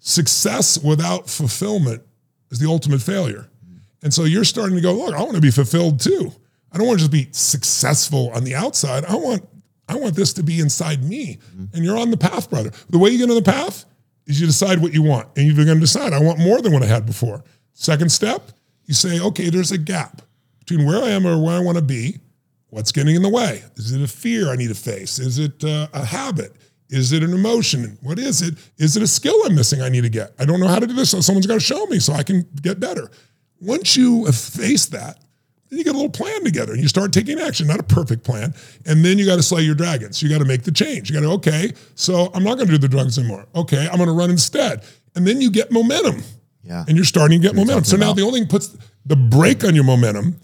success 0.00 0.78
without 0.82 1.28
fulfillment 1.30 2.02
is 2.50 2.58
the 2.58 2.68
ultimate 2.68 3.02
failure. 3.02 3.48
And 4.02 4.12
so 4.12 4.24
you're 4.24 4.44
starting 4.44 4.74
to 4.76 4.82
go, 4.82 4.94
look, 4.94 5.14
I 5.14 5.20
want 5.22 5.34
to 5.36 5.40
be 5.40 5.50
fulfilled 5.52 6.00
too. 6.00 6.32
I 6.72 6.78
don't 6.78 6.86
want 6.88 6.98
to 6.98 7.04
just 7.04 7.12
be 7.12 7.28
successful 7.32 8.30
on 8.34 8.44
the 8.44 8.54
outside. 8.54 9.04
I 9.04 9.14
want, 9.14 9.46
I 9.88 9.96
want 9.96 10.16
this 10.16 10.32
to 10.34 10.42
be 10.42 10.58
inside 10.60 11.04
me. 11.04 11.36
Mm-hmm. 11.54 11.64
And 11.76 11.84
you're 11.84 11.98
on 11.98 12.10
the 12.10 12.16
path, 12.16 12.48
brother. 12.50 12.70
The 12.88 12.98
way 12.98 13.10
you 13.10 13.18
get 13.18 13.28
on 13.28 13.36
the 13.36 13.42
path 13.42 13.84
is 14.26 14.40
you 14.40 14.46
decide 14.46 14.80
what 14.80 14.92
you 14.92 15.02
want, 15.02 15.28
and 15.36 15.46
you're 15.46 15.64
going 15.64 15.76
to 15.76 15.80
decide, 15.80 16.12
I 16.12 16.20
want 16.20 16.38
more 16.38 16.60
than 16.60 16.72
what 16.72 16.82
I 16.82 16.86
had 16.86 17.06
before. 17.06 17.42
Second 17.72 18.10
step, 18.12 18.50
you 18.84 18.94
say, 18.94 19.20
okay, 19.20 19.50
there's 19.50 19.72
a 19.72 19.78
gap 19.78 20.22
between 20.58 20.86
where 20.86 21.02
I 21.02 21.10
am 21.10 21.26
or 21.26 21.42
where 21.42 21.56
I 21.56 21.60
want 21.60 21.78
to 21.78 21.84
be. 21.84 22.18
What's 22.68 22.92
getting 22.92 23.16
in 23.16 23.22
the 23.22 23.28
way? 23.28 23.64
Is 23.76 23.92
it 23.92 24.00
a 24.00 24.06
fear 24.06 24.50
I 24.50 24.56
need 24.56 24.68
to 24.68 24.74
face? 24.74 25.18
Is 25.18 25.38
it 25.38 25.64
uh, 25.64 25.88
a 25.92 26.04
habit? 26.04 26.54
Is 26.88 27.12
it 27.12 27.22
an 27.22 27.32
emotion? 27.32 27.98
What 28.02 28.18
is 28.18 28.42
it? 28.42 28.54
Is 28.78 28.96
it 28.96 29.02
a 29.02 29.06
skill 29.06 29.34
I'm 29.44 29.54
missing 29.54 29.80
I 29.80 29.88
need 29.88 30.02
to 30.02 30.08
get? 30.08 30.34
I 30.38 30.44
don't 30.44 30.60
know 30.60 30.68
how 30.68 30.78
to 30.78 30.86
do 30.86 30.94
this, 30.94 31.10
so 31.10 31.20
someone's 31.20 31.46
got 31.46 31.54
to 31.54 31.60
show 31.60 31.86
me 31.86 31.98
so 31.98 32.12
I 32.12 32.22
can 32.22 32.46
get 32.62 32.78
better. 32.80 33.10
Once 33.60 33.96
you 33.96 34.24
have 34.26 34.36
faced 34.36 34.92
that, 34.92 35.18
then 35.70 35.78
you 35.78 35.84
get 35.84 35.94
a 35.94 35.96
little 35.96 36.10
plan 36.10 36.44
together 36.44 36.72
and 36.72 36.82
you 36.82 36.88
start 36.88 37.12
taking 37.12 37.38
action, 37.40 37.66
not 37.66 37.80
a 37.80 37.84
perfect 37.84 38.24
plan. 38.24 38.52
And 38.86 39.04
then 39.04 39.18
you 39.18 39.24
got 39.26 39.36
to 39.36 39.42
slay 39.42 39.62
your 39.62 39.74
dragons. 39.76 40.22
You 40.22 40.28
got 40.28 40.38
to 40.38 40.44
make 40.44 40.64
the 40.64 40.72
change. 40.72 41.08
You 41.10 41.14
got 41.18 41.22
to, 41.26 41.32
okay, 41.34 41.72
so 41.94 42.30
I'm 42.34 42.42
not 42.44 42.56
going 42.56 42.66
to 42.66 42.72
do 42.72 42.78
the 42.78 42.88
drugs 42.88 43.18
anymore. 43.18 43.46
Okay, 43.54 43.86
I'm 43.88 43.96
going 43.96 44.08
to 44.08 44.12
run 44.14 44.30
instead. 44.30 44.84
And 45.14 45.26
then 45.26 45.40
you 45.40 45.50
get 45.50 45.70
momentum 45.70 46.22
Yeah. 46.62 46.84
and 46.86 46.96
you're 46.96 47.04
starting 47.06 47.40
to 47.40 47.46
get 47.48 47.54
momentum. 47.56 47.84
So 47.84 47.96
now 47.96 48.06
about. 48.06 48.16
the 48.16 48.22
only 48.22 48.40
thing 48.40 48.48
puts 48.48 48.76
the 49.06 49.16
brake 49.16 49.64
on 49.64 49.74
your 49.74 49.84
momentum 49.84 50.36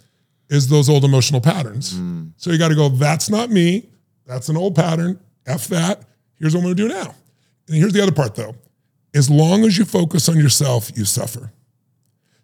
is 0.48 0.68
those 0.68 0.88
old 0.88 1.04
emotional 1.04 1.40
patterns. 1.40 1.96
Hmm. 1.96 2.28
So 2.36 2.50
you 2.52 2.58
got 2.58 2.68
to 2.68 2.74
go, 2.76 2.88
that's 2.88 3.28
not 3.28 3.50
me. 3.50 3.88
That's 4.26 4.48
an 4.48 4.56
old 4.56 4.74
pattern. 4.76 5.18
F 5.46 5.66
that. 5.68 6.02
Here's 6.38 6.54
what 6.54 6.60
I'm 6.60 6.66
going 6.66 6.76
to 6.76 6.82
do 6.82 6.88
now. 6.88 7.14
And 7.68 7.76
here's 7.76 7.92
the 7.92 8.02
other 8.02 8.12
part 8.12 8.34
though. 8.36 8.54
As 9.14 9.28
long 9.30 9.64
as 9.64 9.76
you 9.78 9.84
focus 9.84 10.28
on 10.28 10.36
yourself, 10.36 10.90
you 10.96 11.04
suffer. 11.04 11.52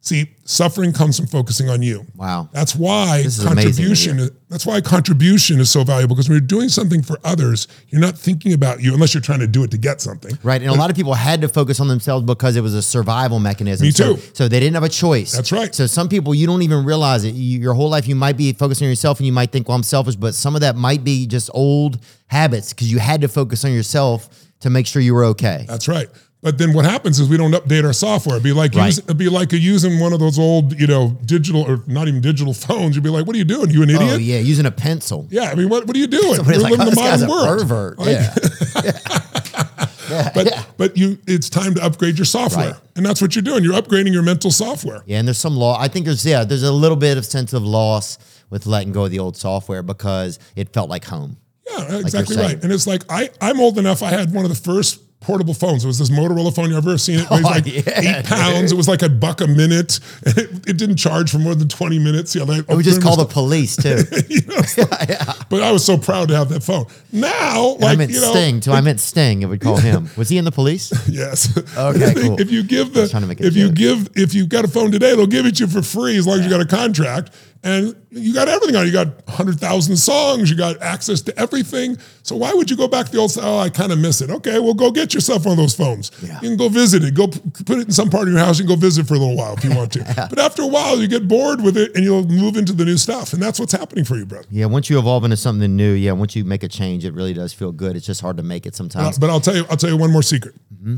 See, 0.04 0.34
suffering 0.44 0.92
comes 0.92 1.16
from 1.16 1.28
focusing 1.28 1.68
on 1.68 1.80
you. 1.80 2.04
Wow. 2.16 2.48
That's 2.52 2.74
why 2.74 3.22
This 3.22 3.38
is 3.38 3.44
amazing 3.44 3.54
to 3.54 3.64
contribution. 3.70 4.18
Is, 4.18 4.30
that's 4.48 4.66
why 4.66 4.80
contribution 4.80 5.60
is 5.60 5.70
so 5.70 5.84
valuable 5.84 6.16
because 6.16 6.28
when 6.28 6.34
you're 6.38 6.46
doing 6.46 6.68
something 6.70 7.02
for 7.02 7.20
others, 7.22 7.68
you're 7.88 8.00
not 8.00 8.18
thinking 8.18 8.52
about 8.52 8.82
you 8.82 8.94
unless 8.94 9.14
you're 9.14 9.20
trying 9.20 9.38
to 9.38 9.46
do 9.46 9.62
it 9.62 9.70
to 9.70 9.78
get 9.78 10.00
something. 10.00 10.36
Right. 10.42 10.60
And 10.60 10.72
a 10.72 10.74
lot 10.74 10.90
of 10.90 10.96
people 10.96 11.14
had 11.14 11.40
to 11.42 11.48
focus 11.48 11.78
on 11.78 11.86
themselves 11.86 12.26
because 12.26 12.56
it 12.56 12.62
was 12.62 12.74
a 12.74 12.82
survival 12.82 13.38
mechanism. 13.38 13.86
Me 13.86 13.92
So- 13.92 14.16
too. 14.16 14.22
So, 14.34 14.48
they 14.48 14.58
didn't 14.58 14.74
have 14.74 14.82
a 14.82 14.88
choice. 14.88 15.30
That's 15.30 15.52
right. 15.52 15.72
So 15.72 15.86
some 15.86 16.08
people, 16.08 16.34
you 16.34 16.48
don't 16.48 16.62
even 16.62 16.84
realize 16.84 17.22
it. 17.22 17.34
You, 17.36 17.60
your 17.60 17.74
whole 17.74 17.88
life, 17.88 18.08
you 18.08 18.16
might 18.16 18.36
be 18.36 18.52
focusing 18.52 18.86
on 18.86 18.90
yourself 18.90 19.20
and 19.20 19.26
you 19.28 19.32
might 19.32 19.52
think, 19.52 19.68
well, 19.68 19.76
I'm 19.76 19.84
selfish, 19.84 20.16
but 20.16 20.34
some 20.34 20.56
of 20.56 20.62
that 20.62 20.74
might 20.74 21.04
be 21.04 21.28
just 21.28 21.48
old 21.54 22.02
habits 22.26 22.72
because 22.72 22.90
you 22.90 22.98
had 22.98 23.20
to 23.20 23.28
focus 23.28 23.64
on 23.64 23.72
yourself 23.72 24.28
to 24.62 24.68
make 24.70 24.88
sure 24.88 25.00
you 25.00 25.14
were 25.14 25.26
okay. 25.26 25.64
That's 25.68 25.86
right. 25.86 26.08
But 26.43 26.59
then 26.59 26.73
what 26.73 26.85
happens 26.85 27.20
is 27.20 27.28
we 27.28 27.36
don't 27.36 27.52
update 27.52 27.85
our 27.85 27.93
software. 27.93 28.35
It'd 28.35 28.43
be 28.43 28.52
like 28.52 28.74
Right. 28.74 28.86
use, 28.86 28.98
it'd 28.98 29.16
be 29.16 29.28
like 29.28 29.52
using 29.52 30.01
one 30.01 30.12
of 30.12 30.19
those 30.19 30.40
old, 30.40 30.78
you 30.81 30.89
know, 30.89 31.16
digital 31.24 31.62
or 31.62 31.82
not 31.86 32.09
even 32.09 32.20
digital 32.20 32.52
phones. 32.66 32.97
You'd 32.97 33.05
be 33.05 33.10
like, 33.10 33.27
"What 33.27 33.36
are 33.36 33.39
you 33.39 33.44
doing? 33.44 33.70
You 33.70 33.82
an 33.85 33.90
idiot?" 33.90 34.10
Oh, 34.14 34.16
yeah. 34.16 34.39
Using 34.40 34.66
a 34.66 34.73
pencil. 34.73 35.28
Yeah, 35.31 35.51
I 35.51 35.55
mean, 35.55 35.69
what, 35.69 35.86
what 35.86 35.94
are 35.97 36.01
you 36.01 36.09
doing? 36.09 36.35
Somebody's 36.36 36.62
We're 36.62 36.70
like, 36.70 36.78
living 36.78 36.86
oh, 36.89 36.90
the 36.90 36.97
modern 36.97 37.28
a 37.28 37.31
world. 37.31 37.59
pervert. 37.60 37.98
Like- 37.98 38.09
Yeah. 38.09 38.98
But 40.35 40.66
but 40.77 40.97
you, 40.97 41.16
it's 41.27 41.48
time 41.48 41.74
to 41.74 41.82
upgrade 41.82 42.19
your 42.19 42.27
software, 42.27 42.73
Right. 42.73 42.81
and 42.97 43.06
that's 43.06 43.23
what 43.23 43.35
you're 43.35 43.43
doing. 43.43 43.64
You're 43.64 43.81
upgrading 43.81 44.12
your 44.12 44.23
mental 44.23 44.51
software. 44.51 45.02
Yeah, 45.06 45.19
and 45.19 45.27
there's 45.28 45.39
some 45.39 45.56
law. 45.56 45.78
I 45.81 45.89
think 45.89 46.05
there's 46.05 46.27
yeah, 46.27 46.44
there's 46.44 46.64
a 46.64 46.73
little 46.73 46.97
bit 46.98 47.16
of 47.16 47.24
sense 47.24 47.55
of 47.55 47.62
loss 47.62 48.19
with 48.51 48.66
letting 48.66 48.93
go 48.93 49.05
of 49.06 49.10
the 49.10 49.19
old 49.20 49.39
software 49.39 49.82
because 49.82 50.39
it 50.55 50.73
felt 50.74 50.90
like 50.90 51.05
home. 51.06 51.39
Yeah, 51.66 51.97
exactly 51.98 52.36
saying. 52.36 52.47
right. 52.47 52.62
And 52.62 52.70
it's 52.73 52.86
like 52.86 53.05
I 53.09 53.31
I'm 53.40 53.59
old 53.60 53.78
enough. 53.78 54.02
I 54.02 54.10
had 54.10 54.35
one 54.35 54.44
of 54.44 54.51
the 54.51 54.56
first 54.70 55.01
portable 55.23 55.55
phones. 55.55 55.85
It 55.85 55.86
was 55.86 55.99
this 55.99 56.11
Motorola 56.11 56.55
phone. 56.55 56.70
You 56.70 56.77
ever 56.77 56.99
seen 56.99 57.20
it? 57.20 57.23
It 57.23 57.28
Oh, 57.31 57.36
like 57.36 57.66
yeah, 57.66 58.19
eight 58.20 58.24
pounds. 58.27 58.73
It 58.73 58.77
was 58.77 58.89
like 58.89 59.03
a 59.03 59.09
buck 59.09 59.40
a 59.40 59.47
minute. 59.47 60.01
It, 60.24 60.69
it 60.69 60.77
didn't 60.78 60.97
charge 60.97 61.31
for 61.31 61.39
more 61.39 61.55
than 61.55 61.69
20 61.69 61.99
minutes. 61.99 62.35
Yeah, 62.35 62.44
It 62.49 62.66
would 62.69 62.85
just 62.85 63.03
call 63.03 63.16
the 63.16 63.24
police 63.27 63.77
too. 63.82 64.03
you 64.28 64.40
know, 64.47 64.62
yeah. 65.09 65.32
But 65.51 65.62
I 65.62 65.70
was 65.73 65.85
so 65.85 65.99
proud 65.99 66.28
to 66.28 66.36
have 66.36 66.49
that 66.51 66.62
phone. 66.62 66.86
Now, 67.12 67.74
And 67.74 67.85
I 67.85 67.97
meant 67.97 68.12
you 68.12 68.20
know, 68.20 68.31
Sting 68.32 68.61
too. 68.61 68.73
I 68.73 68.81
meant 68.81 69.01
Sting. 69.01 69.43
It 69.43 69.47
would 69.47 69.61
call 69.61 69.77
him. 69.77 70.09
Was 70.16 70.28
he 70.28 70.39
in 70.39 70.44
the 70.44 70.53
police? 70.53 70.93
Yes. 71.09 71.57
Okay, 71.77 72.15
cool. 72.15 72.40
If 72.40 72.51
you 72.51 72.62
give 72.62 72.94
the, 72.94 73.03
was 73.03 73.11
trying 73.11 73.23
to 73.23 73.27
make 73.28 73.40
a 73.40 73.47
if 73.47 73.57
you 73.57 73.70
give, 73.70 74.09
if 74.15 74.32
you've 74.35 74.49
got 74.49 74.65
a 74.65 74.69
phone 74.69 74.90
today, 74.90 75.15
they'll 75.15 75.27
give 75.27 75.44
it 75.47 75.57
to 75.57 75.65
you 75.65 75.70
for 75.70 75.82
free 75.82 76.16
as 76.16 76.27
long 76.27 76.39
as 76.39 76.44
you 76.44 76.51
got 76.51 76.61
a 76.61 76.66
contract, 76.66 77.32
and 77.64 77.94
you 78.10 78.34
got 78.34 78.48
everything 78.48 78.74
on. 78.74 78.86
You 78.86 78.93
got 78.93 79.09
hundred 79.28 79.60
thousand 79.60 79.97
songs. 79.97 80.51
You 80.51 80.56
got 80.56 80.82
access 80.82 81.20
to 81.22 81.39
everything. 81.39 81.97
So 82.24 82.36
why 82.36 82.52
would 82.52 82.68
you 82.68 82.76
go 82.76 82.89
back 82.89 83.06
to 83.06 83.12
the 83.12 83.18
old? 83.18 83.36
Oh, 83.40 83.59
I 83.59 83.70
kind 83.70 83.93
of 83.93 83.98
miss 83.98 84.20
it. 84.20 84.30
Okay, 84.30 84.59
well, 84.59 84.74
go 84.74 84.90
get 84.90 85.14
yourself 85.14 85.44
one 85.44 85.52
of 85.52 85.59
those 85.59 85.74
phones. 85.74 86.10
Yeah. 86.22 86.40
You 86.43 86.48
can 86.48 86.56
go 86.56 86.68
visit 86.68 87.05
it. 87.05 87.14
Go 87.14 87.28
put 87.28 87.78
it 87.78 87.86
in 87.86 87.93
some 87.93 88.10
part 88.10 88.26
of 88.26 88.34
your 88.34 88.43
house 88.43 88.59
and 88.59 88.68
go 88.68 88.74
visit 88.74 89.06
for 89.06 89.14
a 89.14 89.18
little 89.18 89.36
while 89.36 89.55
if 89.55 89.64
you 89.64 89.74
want 89.74 89.93
to. 89.93 90.02
But 90.32 90.39
after 90.39 90.62
a 90.62 90.66
while, 90.66 91.01
you 91.01 91.09
get 91.09 91.28
bored 91.28 91.60
with 91.62 91.76
it 91.76 91.94
and 91.94 92.05
you'll 92.05 92.26
move 92.26 92.56
into 92.56 92.72
the 92.72 92.84
new 92.84 92.97
stuff, 92.97 93.32
and 93.32 93.43
that's 93.43 93.60
what's 93.60 93.72
happening 93.72 94.05
for 94.05 94.16
you, 94.16 94.24
brother. 94.24 94.47
Yeah, 94.51 94.66
once 94.66 94.89
you 94.89 94.98
evolve 94.98 95.24
into 95.24 95.36
something 95.36 95.76
new, 95.76 95.93
yeah, 95.93 96.12
once 96.12 96.34
you 96.34 96.44
make 96.44 96.62
a 96.62 96.68
change, 96.68 97.05
it 97.05 97.12
really 97.12 97.34
does 97.34 97.52
feel 97.52 97.72
good. 97.72 97.97
It's 97.97 98.06
just 98.06 98.20
hard 98.20 98.36
to 98.39 98.43
make 98.43 98.66
it 98.66 98.74
sometimes. 98.74 99.18
But 99.18 99.30
I'll 99.30 99.40
tell 99.40 99.56
you, 99.56 99.66
I'll 99.70 99.76
tell 99.76 99.90
you 99.90 99.97
one 99.97 100.10
more 100.10 100.22
secret. 100.22 100.55
Mm-hmm. 100.74 100.97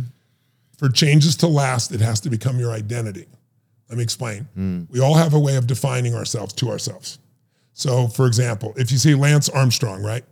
For 0.79 0.89
changes 0.89 1.37
to 1.37 1.47
last, 1.47 1.93
it 1.93 2.01
has 2.01 2.21
to 2.21 2.31
become 2.31 2.59
your 2.59 2.73
identity. 2.73 3.27
Let 3.89 3.99
me 3.99 4.05
explain. 4.05 4.49
Hmm. 4.55 4.83
We 4.91 5.01
all 5.01 5.15
have 5.15 5.35
a 5.35 5.41
way 5.41 5.57
of 5.57 5.67
defining 5.67 6.15
ourselves 6.15 6.53
to 6.55 6.71
ourselves. 6.71 7.19
So, 7.73 8.09
for 8.09 8.27
example, 8.27 8.73
if 8.77 8.91
you 8.93 8.99
see 8.99 9.15
Lance 9.15 9.49
Armstrong, 9.49 10.03
right, 10.03 10.25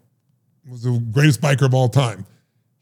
was 0.68 0.82
the 0.82 0.98
greatest 1.12 1.40
biker 1.40 1.62
of 1.62 1.74
all 1.74 1.88
time. 1.88 2.24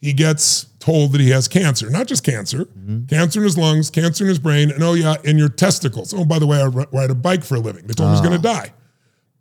He 0.01 0.12
gets 0.12 0.64
told 0.78 1.12
that 1.12 1.20
he 1.20 1.30
has 1.30 1.48
cancer, 1.48 1.90
not 1.90 2.06
just 2.06 2.24
cancer, 2.24 2.64
mm-hmm. 2.64 3.05
cancer 3.06 3.40
in 3.40 3.44
his 3.44 3.59
lungs, 3.59 3.90
cancer 3.90 4.24
in 4.24 4.28
his 4.28 4.38
brain, 4.38 4.70
and 4.70 4.82
oh 4.82 4.94
yeah, 4.94 5.16
in 5.24 5.36
your 5.36 5.48
testicles. 5.48 6.14
Oh, 6.14 6.24
by 6.24 6.38
the 6.38 6.47
way, 6.47 6.60
I 6.60 6.66
ride 6.66 7.10
a 7.10 7.14
bike 7.14 7.44
for 7.44 7.56
a 7.56 7.60
living. 7.60 7.86
They 7.86 7.92
told 7.92 8.09
him 8.09 8.16
he 8.16 8.20
was 8.20 8.28
going 8.28 8.40
to 8.40 8.48
ah. 8.48 8.55
die. 8.55 8.72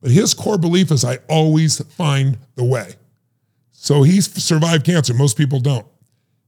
But 0.02 0.12
his 0.12 0.34
core 0.34 0.58
belief 0.58 0.92
is 0.92 1.04
I 1.06 1.20
always 1.30 1.82
find 1.94 2.38
the 2.56 2.64
way. 2.64 2.96
So 3.72 4.04
he's 4.04 4.32
survived 4.42 4.86
cancer. 4.86 5.14
Most 5.14 5.38
people 5.38 5.60
don't. 5.60 5.86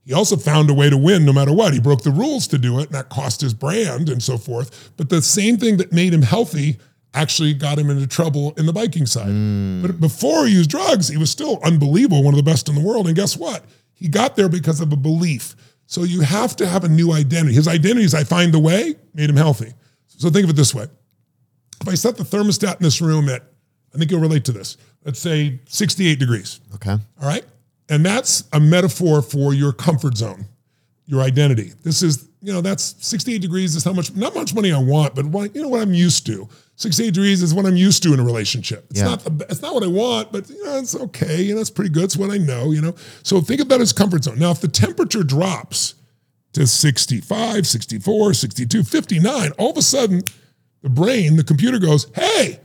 He 0.04 0.14
also 0.14 0.36
found 0.36 0.70
a 0.70 0.74
way 0.74 0.90
to 0.90 0.98
win 0.98 1.26
no 1.26 1.34
matter 1.34 1.54
what. 1.54 1.74
He 1.74 1.80
broke 1.80 2.02
the 2.02 2.12
rules 2.12 2.48
to 2.48 2.58
do 2.58 2.80
it, 2.80 2.88
and 2.88 2.96
that 2.96 3.10
cost 3.10 3.42
his 3.42 3.54
brand 3.54 4.10
and 4.10 4.22
so 4.22 4.38
forth. 4.38 4.92
But 4.98 5.10
the 5.10 5.22
same 5.22 5.58
thing 5.58 5.78
that 5.78 5.92
made 5.92 6.14
him 6.14 6.24
healthy 6.24 6.78
actually 7.14 7.54
got 7.54 7.78
him 7.78 7.90
into 7.90 8.08
trouble 8.08 8.54
in 8.58 8.66
the 8.66 8.74
biking 8.74 9.06
side. 9.06 9.28
Hmm. 9.28 9.82
But 9.82 10.00
before 10.00 10.48
he 10.48 10.54
used 10.54 10.70
drugs, 10.70 11.08
he 11.08 11.18
was 11.18 11.30
still 11.30 11.60
unbelievable, 11.64 12.24
one 12.24 12.34
of 12.34 12.38
the 12.38 12.50
best 12.50 12.70
in 12.70 12.76
the 12.76 12.82
world. 12.82 13.08
And 13.08 13.16
guess 13.16 13.38
what? 13.38 13.64
He 13.94 14.08
got 14.08 14.36
there 14.36 14.50
because 14.50 14.82
of 14.82 14.92
a 14.92 14.96
belief. 14.96 15.56
So 15.86 16.04
you 16.04 16.22
have 16.22 16.56
to 16.56 16.68
have 16.68 16.84
a 16.84 16.90
new 16.90 17.12
identity. 17.12 17.54
His 17.54 17.68
identity 17.68 18.06
is 18.06 18.16
I 18.16 18.24
find 18.24 18.54
the 18.54 18.60
way, 18.60 18.96
made 19.14 19.30
him 19.30 19.36
healthy. 19.36 19.74
So 20.08 20.30
think 20.30 20.46
of 20.46 20.52
it 20.52 20.56
this 20.56 20.74
way. 20.74 20.88
If 21.82 21.88
I 21.88 21.96
set 21.96 22.16
the 22.16 22.24
thermostat 22.24 22.78
in 22.78 22.84
this 22.84 23.02
room 23.02 23.28
at, 23.28 23.44
I 23.94 23.98
think 23.98 24.10
you'll 24.10 24.22
relate 24.22 24.46
to 24.46 24.52
this, 24.52 24.78
let's 25.04 25.20
say 25.20 25.60
68 25.68 26.18
degrees. 26.18 26.62
Okay. 26.76 26.92
All 26.92 27.28
right. 27.28 27.44
And 27.92 28.06
that's 28.06 28.46
a 28.54 28.60
metaphor 28.60 29.22
for 29.22 29.54
your 29.54 29.74
comfort 29.74 30.16
zone, 30.18 30.46
your 31.06 31.22
identity. 31.22 31.74
This 31.84 32.02
is, 32.02 32.28
you 32.42 32.54
know, 32.54 32.62
that's 32.62 32.96
68 33.06 33.42
degrees 33.42 33.76
is 33.76 33.84
how 33.84 33.92
much, 33.92 34.16
not 34.16 34.34
much 34.34 34.56
money 34.56 34.72
I 34.72 34.80
want, 34.80 35.14
but 35.14 35.26
what, 35.26 35.54
you 35.54 35.62
know 35.62 35.68
what 35.68 35.82
I'm 35.82 35.94
used 35.94 36.26
to. 36.28 36.48
68 36.78 37.14
degrees 37.14 37.44
is 37.44 37.54
what 37.54 37.66
I'm 37.66 37.76
used 37.76 38.02
to 38.04 38.14
in 38.14 38.20
a 38.22 38.24
relationship. 38.24 38.86
It's 38.90 39.00
Yeah. 39.00 39.08
not 39.08 39.24
the, 39.26 39.46
it's 39.50 39.62
not 39.62 39.74
what 39.74 39.84
I 39.84 39.88
want, 39.88 40.32
but 40.32 40.50
you 40.50 40.64
know, 40.64 40.78
it's 40.78 40.96
okay. 40.96 41.42
You 41.44 41.54
know, 41.56 41.62
it's 41.62 41.70
pretty 41.70 41.90
good. 41.92 42.06
It's 42.06 42.16
what 42.18 42.32
I 42.32 42.38
know, 42.38 42.72
you 42.72 42.82
know. 42.82 42.96
So 43.24 43.42
think 43.42 43.68
that 43.68 43.82
as 43.82 43.92
comfort 43.92 44.24
zone. 44.24 44.40
Now, 44.40 44.52
if 44.52 44.62
the 44.62 44.70
temperature 44.70 45.24
drops 45.24 45.96
to 46.54 46.66
65, 46.66 47.68
64, 47.68 48.34
62, 48.34 48.84
59, 48.84 49.52
all 49.60 49.72
of 49.72 49.78
a 49.78 49.82
sudden 49.82 50.22
the 50.82 50.90
brain, 50.90 51.36
the 51.36 51.44
computer 51.44 51.78
goes, 51.78 52.08
hey, 52.16 52.62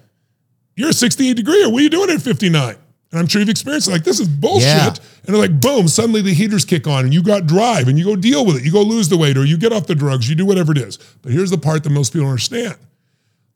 you're 0.77 0.93
68 0.93 1.35
degree, 1.37 1.65
or 1.65 1.71
what 1.73 1.81
are 1.81 1.83
you 1.83 1.91
doing 1.91 2.11
at 2.11 2.23
59? 2.23 2.77
And 3.11 3.21
I'm 3.21 3.29
sure 3.29 3.41
you've 3.41 3.49
experienced 3.49 3.89
it. 3.89 3.93
Like, 3.93 4.05
this 4.05 4.19
is 4.19 4.29
bullshit. 4.29 4.67
Yeah. 4.67 4.89
And 4.89 5.35
they're 5.35 5.37
like, 5.37 5.61
boom, 5.61 5.89
suddenly 5.89 6.23
the 6.23 6.35
heaters 6.35 6.65
kick 6.65 6.87
on 6.87 7.05
and 7.05 7.15
you 7.15 7.23
got 7.23 7.47
drive 7.47 7.89
and 7.89 7.99
you 7.99 8.05
go 8.05 8.17
deal 8.17 8.45
with 8.45 8.57
it. 8.57 8.65
You 8.65 8.73
go 8.73 8.83
lose 8.83 9.09
the 9.09 9.17
weight 9.17 9.37
or 9.37 9.45
you 9.45 9.57
get 9.57 9.73
off 9.73 9.87
the 9.87 9.95
drugs, 9.95 10.29
you 10.29 10.35
do 10.35 10.45
whatever 10.45 10.73
it 10.73 10.79
is. 10.79 10.99
But 11.23 11.33
here's 11.33 11.51
the 11.51 11.59
part 11.59 11.85
that 11.85 11.91
most 11.91 12.13
people 12.13 12.25
don't 12.25 12.33
understand. 12.33 12.77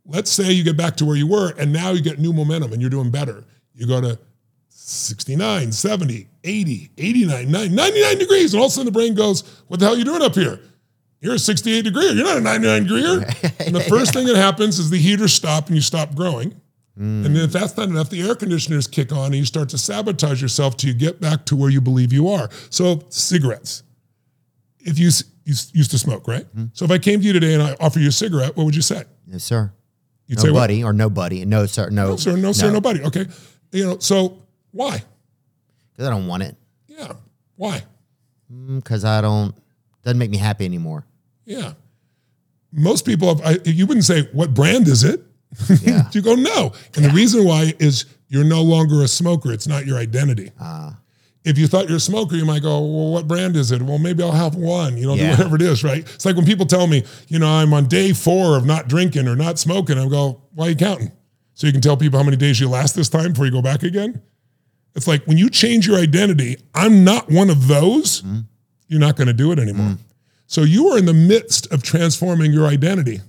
Let's 0.07 0.31
say 0.31 0.53
you 0.53 0.65
get 0.65 0.77
back 0.77 0.97
to 0.97 1.05
where 1.05 1.17
you 1.17 1.27
were 1.27 1.53
and 1.59 1.73
now 1.73 1.91
you 1.91 2.01
get 2.01 2.19
new 2.19 2.33
momentum 2.33 2.73
and 2.73 2.81
you're 2.81 2.91
doing 2.91 3.11
better. 3.11 3.45
You 3.75 3.87
go 3.87 4.01
to 4.01 4.19
69, 4.69 5.73
70, 5.73 6.29
80, 6.43 6.91
89, 6.99 7.51
90, 7.51 7.75
99 7.75 8.19
degrees. 8.19 8.55
And 8.55 8.61
all 8.61 8.67
of 8.67 8.71
a 8.71 8.75
sudden 8.75 8.87
the 8.87 8.93
brain 8.93 9.15
goes, 9.15 9.43
what 9.69 9.79
the 9.79 9.87
hell 9.87 9.95
are 9.95 9.99
you 9.99 10.05
doing 10.05 10.23
up 10.23 10.35
here? 10.35 10.61
You're 11.21 11.35
a 11.35 11.39
68 11.39 11.83
degree. 11.83 12.11
You're 12.11 12.25
not 12.25 12.39
a 12.39 12.41
99 12.41 12.83
degree. 12.85 13.03
and 13.67 13.75
the 13.75 13.85
first 13.89 14.15
thing 14.15 14.27
that 14.27 14.37
happens 14.37 14.79
is 14.79 14.91
the 14.91 14.99
heaters 14.99 15.33
stop 15.33 15.67
and 15.67 15.77
you 15.77 15.83
stop 15.83 16.15
growing. 16.15 16.60
Mm. 17.01 17.25
And 17.25 17.37
then 17.37 17.45
if 17.45 17.53
that's 17.53 17.77
not 17.79 17.89
enough, 17.89 18.11
the 18.11 18.21
air 18.21 18.35
conditioners 18.35 18.87
kick 18.87 19.11
on 19.11 19.27
and 19.27 19.37
you 19.37 19.47
start 19.47 19.71
to 19.71 19.79
sabotage 19.79 20.43
yourself 20.43 20.77
till 20.77 20.89
you 20.91 20.95
get 20.95 21.19
back 21.19 21.47
to 21.47 21.57
where 21.57 21.71
you 21.71 21.81
believe 21.81 22.13
you 22.13 22.29
are. 22.29 22.51
So 22.69 23.03
cigarettes. 23.09 23.83
If 24.81 24.99
you, 24.99 25.07
you 25.45 25.55
used 25.73 25.91
to 25.93 25.99
smoke, 25.99 26.29
right? 26.29 26.45
Mm-hmm. 26.45 26.67
So 26.75 26.85
if 26.85 26.91
I 26.91 26.99
came 26.99 27.21
to 27.21 27.27
you 27.27 27.33
today 27.33 27.55
and 27.55 27.63
I 27.63 27.75
offer 27.81 27.99
you 28.01 28.09
a 28.09 28.13
cigarette, 28.13 28.55
what 28.55 28.65
would 28.65 28.77
you 28.77 28.83
say? 28.83 29.05
Yes, 29.27 29.45
sir. 29.45 29.73
You'd 30.27 30.41
say, 30.41 30.49
what? 30.51 30.59
Nobody 30.59 30.85
or 30.85 30.93
nobody. 30.93 31.45
No, 31.47 31.65
sir. 31.67 31.89
No, 31.89 32.11
No, 32.11 32.17
sir, 32.17 32.37
no, 32.37 32.53
sir, 32.53 32.71
nobody. 32.71 33.03
Okay. 33.03 33.27
You 33.73 33.85
know, 33.85 33.99
so 33.99 34.43
why? 34.71 35.03
Because 35.93 36.07
I 36.07 36.11
don't 36.11 36.27
want 36.27 36.43
it. 36.43 36.57
Yeah. 36.87 37.15
Why? 37.57 37.83
Mm, 38.53 38.77
because 38.77 39.05
I 39.05 39.21
don't. 39.21 39.55
Doesn't 40.03 40.19
make 40.19 40.31
me 40.31 40.37
happy 40.37 40.65
anymore. 40.65 41.07
Yeah. 41.45 41.73
Most 42.73 43.05
people, 43.05 43.35
have, 43.35 43.45
I, 43.45 43.59
you 43.65 43.87
wouldn't 43.87 44.05
say, 44.05 44.23
what 44.33 44.55
brand 44.55 44.87
is 44.87 45.03
it? 45.03 45.23
Yeah. 45.83 46.09
you 46.13 46.23
go, 46.23 46.35
no. 46.35 46.73
And 46.97 47.05
the 47.05 47.11
reason 47.11 47.45
why 47.45 47.73
is 47.79 48.05
you're 48.29 48.45
no 48.45 48.63
longer 48.63 49.03
a 49.03 49.09
smoker. 49.09 49.53
It's 49.53 49.67
not 49.67 49.87
your 49.87 49.99
identity. 49.99 50.53
Ah. 50.61 50.97
if 51.45 51.57
you 51.59 51.67
thought 51.67 51.89
you're 51.89 51.97
a 51.97 52.01
smoker, 52.01 52.37
you 52.37 52.45
might 52.45 52.63
go, 52.63 52.79
well, 52.81 53.13
what 53.13 53.27
brand 53.27 53.57
is 53.57 53.73
it? 53.73 53.81
Well, 53.83 53.99
maybe 53.99 54.23
I'll 54.23 54.31
have 54.31 54.55
one, 54.57 54.97
you 54.99 55.07
know, 55.07 55.17
do 55.17 55.23
Yeah. 55.23 55.31
whatever 55.31 55.57
it 55.57 55.63
is, 55.63 55.83
right? 55.83 56.01
It's 56.15 56.25
like 56.27 56.37
when 56.37 56.45
people 56.45 56.67
tell 56.67 56.87
me, 56.87 57.03
you 57.29 57.39
know, 57.39 57.49
I'm 57.49 57.73
on 57.73 57.87
day 57.87 58.13
four 58.13 58.57
of 58.59 58.67
not 58.67 58.89
drinking 58.89 59.27
or 59.27 59.35
not 59.37 59.59
smoking, 59.59 59.99
I 59.99 60.07
go, 60.07 60.43
why 60.55 60.67
are 60.67 60.71
you 60.71 60.77
counting? 60.77 61.13
So 61.55 61.67
you 61.67 61.73
can 61.73 61.81
tell 61.81 61.97
people 61.97 62.19
how 62.19 62.25
many 62.25 62.37
days 62.37 62.61
you 62.61 62.69
last 62.69 62.95
this 62.95 63.09
time 63.09 63.33
before 63.33 63.47
you 63.47 63.53
go 63.53 63.63
back 63.63 63.83
again? 63.83 64.21
It's 64.95 65.07
like 65.09 65.25
when 65.27 65.39
you 65.39 65.49
change 65.51 65.87
your 65.87 65.97
identity, 65.99 66.57
I'm 66.75 67.05
not 67.05 67.31
one 67.31 67.49
of 67.51 67.69
those, 67.69 68.23
you're 68.89 69.01
not 69.01 69.17
going 69.17 69.29
to 69.29 69.33
do 69.33 69.51
it 69.53 69.59
anymore. 69.59 69.97
So 70.47 70.63
you 70.63 70.89
are 70.89 70.99
in 70.99 71.07
the 71.07 71.15
midst 71.15 71.73
of 71.73 71.83
transforming 71.83 72.53
your 72.53 72.67
identity. 72.67 73.21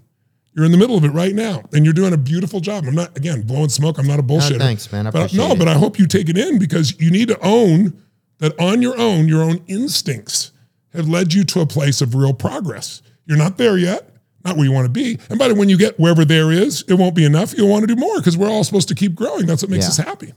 You're 0.54 0.66
in 0.66 0.72
the 0.72 0.78
middle 0.78 0.98
of 0.98 1.06
it 1.06 1.10
right 1.12 1.34
now, 1.34 1.64
and 1.72 1.86
you're 1.86 1.94
doing 1.94 2.12
a 2.14 2.18
beautiful 2.18 2.60
job. 2.60 2.84
I'm 2.86 2.96
not 2.96 3.16
again 3.18 3.42
blowing 3.44 3.70
smoke. 3.70 3.98
I'm 3.98 4.08
not 4.08 4.20
a 4.20 4.24
bullshitter. 4.24 4.58
thanks, 4.58 4.92
man. 4.92 5.08
I 5.08 5.12
but, 5.12 5.34
no, 5.34 5.52
it. 5.52 5.60
but 5.60 5.68
I 5.70 5.74
hope 5.76 5.98
you 5.98 6.08
take 6.08 6.28
it 6.30 6.38
in 6.38 6.60
because 6.60 7.00
you 7.00 7.10
need 7.10 7.30
to 7.30 7.40
own 7.42 8.02
that 8.40 8.60
on 8.60 8.82
your 8.82 8.98
own, 9.00 9.28
your 9.30 9.42
own 9.44 9.64
instincts 9.68 10.52
have 10.94 11.08
led 11.08 11.34
you 11.34 11.44
to 11.46 11.62
a 11.62 11.66
place 11.66 12.02
of 12.02 12.16
real 12.16 12.34
progress. 12.34 13.02
You're 13.26 13.38
not 13.38 13.58
there 13.58 13.78
yet, 13.78 14.10
not 14.44 14.58
where 14.58 14.66
you 14.66 14.74
want 14.74 14.86
to 14.86 14.92
be. 14.92 15.20
And 15.30 15.40
by 15.40 15.48
the 15.48 15.54
way, 15.54 15.60
when 15.62 15.70
you 15.70 15.78
get 15.78 15.98
wherever 15.98 16.26
there 16.26 16.52
is, 16.52 16.84
it 16.90 16.96
won't 16.96 17.16
be 17.16 17.24
enough. 17.24 17.56
You'll 17.58 17.70
want 17.70 17.88
to 17.88 17.88
do 17.88 17.96
more 17.96 18.18
because 18.18 18.36
we're 18.38 18.50
all 18.50 18.64
supposed 18.66 18.90
to 18.90 18.96
keep 18.96 19.16
growing. 19.16 19.46
That's 19.46 19.62
what 19.62 19.72
makes 19.72 19.86
Yeah. 19.86 19.90
us 19.90 19.98
happy. 19.98 20.34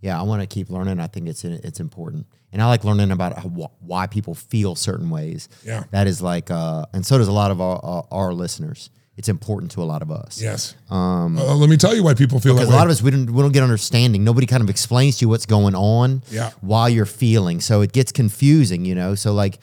Yeah, 0.00 0.18
I 0.18 0.22
want 0.24 0.40
to 0.40 0.46
keep 0.46 0.70
learning. 0.70 0.98
I 0.98 1.06
think 1.08 1.28
it's 1.28 1.44
it's 1.44 1.78
important, 1.78 2.26
and 2.52 2.62
I 2.62 2.66
like 2.66 2.84
learning 2.84 3.10
about 3.10 3.38
how, 3.38 3.70
why 3.80 4.06
people 4.06 4.34
feel 4.34 4.74
certain 4.74 5.10
ways. 5.10 5.48
Yeah. 5.62 5.84
that 5.90 6.06
is 6.06 6.22
like, 6.22 6.50
uh, 6.50 6.86
and 6.94 7.04
so 7.04 7.18
does 7.18 7.28
a 7.28 7.32
lot 7.32 7.50
of 7.50 7.60
our, 7.60 7.78
our, 7.84 8.06
our 8.10 8.32
listeners. 8.32 8.88
It's 9.20 9.28
important 9.28 9.70
to 9.72 9.82
a 9.82 9.84
lot 9.84 10.00
of 10.00 10.10
us. 10.10 10.40
Yes. 10.40 10.74
Um, 10.88 11.36
let 11.36 11.68
me 11.68 11.76
tell 11.76 11.94
you 11.94 12.02
why 12.02 12.14
people 12.14 12.40
feel 12.40 12.54
that 12.54 12.66
way. 12.68 12.74
a 12.74 12.76
lot 12.78 12.86
of 12.86 12.90
us 12.90 13.02
we 13.02 13.10
don't 13.10 13.30
we 13.30 13.42
don't 13.42 13.52
get 13.52 13.62
understanding. 13.62 14.24
Nobody 14.24 14.46
kind 14.46 14.62
of 14.62 14.70
explains 14.70 15.18
to 15.18 15.26
you 15.26 15.28
what's 15.28 15.44
going 15.44 15.74
on 15.74 16.22
Yeah. 16.30 16.52
while 16.62 16.88
you're 16.88 17.04
feeling. 17.04 17.60
So 17.60 17.82
it 17.82 17.92
gets 17.92 18.12
confusing, 18.12 18.86
you 18.86 18.94
know. 18.94 19.14
So 19.14 19.34
like, 19.34 19.58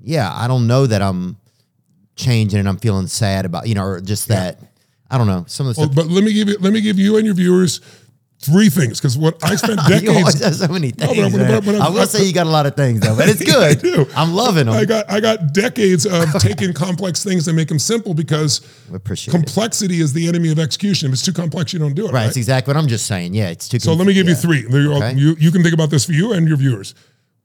yeah, 0.00 0.32
I 0.34 0.48
don't 0.48 0.66
know 0.66 0.86
that 0.86 1.02
I'm 1.02 1.36
changing 2.16 2.58
and 2.58 2.66
I'm 2.66 2.78
feeling 2.78 3.06
sad 3.06 3.44
about, 3.44 3.68
you 3.68 3.74
know, 3.74 3.84
or 3.84 4.00
just 4.00 4.28
that 4.28 4.60
I 5.10 5.18
don't 5.18 5.26
know. 5.26 5.44
Some 5.46 5.66
of 5.66 5.74
the 5.74 5.80
Well, 5.82 5.92
stuff 5.92 6.06
but 6.06 6.10
let 6.10 6.24
me 6.24 6.32
give 6.32 6.48
you 6.48 6.56
let 6.60 6.72
me 6.72 6.80
give 6.80 6.98
you 6.98 7.18
and 7.18 7.26
your 7.26 7.34
viewers 7.34 7.82
three 8.42 8.68
things 8.68 8.98
because 9.00 9.16
what 9.16 9.42
I 9.42 9.54
spent 9.56 9.78
decades. 9.88 10.40
have 10.42 10.54
so 10.56 10.68
many 10.68 10.90
things. 10.90 11.16
but- 11.16 11.38
man. 11.38 11.48
but- 11.48 11.64
but- 11.64 11.74
I 11.80 11.88
will 11.88 12.06
say 12.06 12.24
you 12.24 12.32
got 12.32 12.46
a 12.46 12.50
lot 12.50 12.66
of 12.66 12.74
things 12.76 13.00
though, 13.00 13.16
but 13.16 13.28
it's 13.28 13.42
good. 13.44 13.80
do. 13.80 14.06
I'm 14.16 14.34
loving 14.34 14.66
them. 14.66 14.74
I 14.74 14.84
got 14.84 15.10
I 15.10 15.20
got 15.20 15.52
decades 15.54 16.04
of 16.06 16.28
taking 16.40 16.72
complex 16.72 17.22
things 17.24 17.46
and 17.48 17.56
make 17.56 17.68
them 17.68 17.78
simple 17.78 18.14
because 18.14 18.60
I 18.92 18.96
appreciate 18.96 19.32
it. 19.32 19.36
complexity 19.38 20.00
is 20.00 20.12
the 20.12 20.26
enemy 20.28 20.50
of 20.50 20.58
execution. 20.58 21.06
If 21.08 21.14
it's 21.14 21.22
too 21.24 21.32
complex, 21.32 21.72
you 21.72 21.78
don't 21.78 21.94
do 21.94 22.02
it. 22.06 22.12
Right, 22.12 22.22
Right. 22.22 22.26
it's 22.28 22.36
exactly 22.36 22.74
what 22.74 22.78
I'm 22.82 22.88
just 22.88 23.06
saying. 23.06 23.32
Yeah, 23.34 23.48
it's 23.50 23.68
too. 23.68 23.78
So 23.78 23.94
let 23.94 24.06
me 24.06 24.12
give 24.12 24.28
you 24.28 24.34
three. 24.34 24.66
You, 24.68 24.92
Okay. 24.94 25.14
you 25.14 25.36
you 25.38 25.50
can 25.52 25.62
think 25.62 25.74
about 25.74 25.90
this 25.90 26.04
for 26.04 26.12
you 26.12 26.32
and 26.32 26.46
your 26.48 26.56
viewers. 26.56 26.94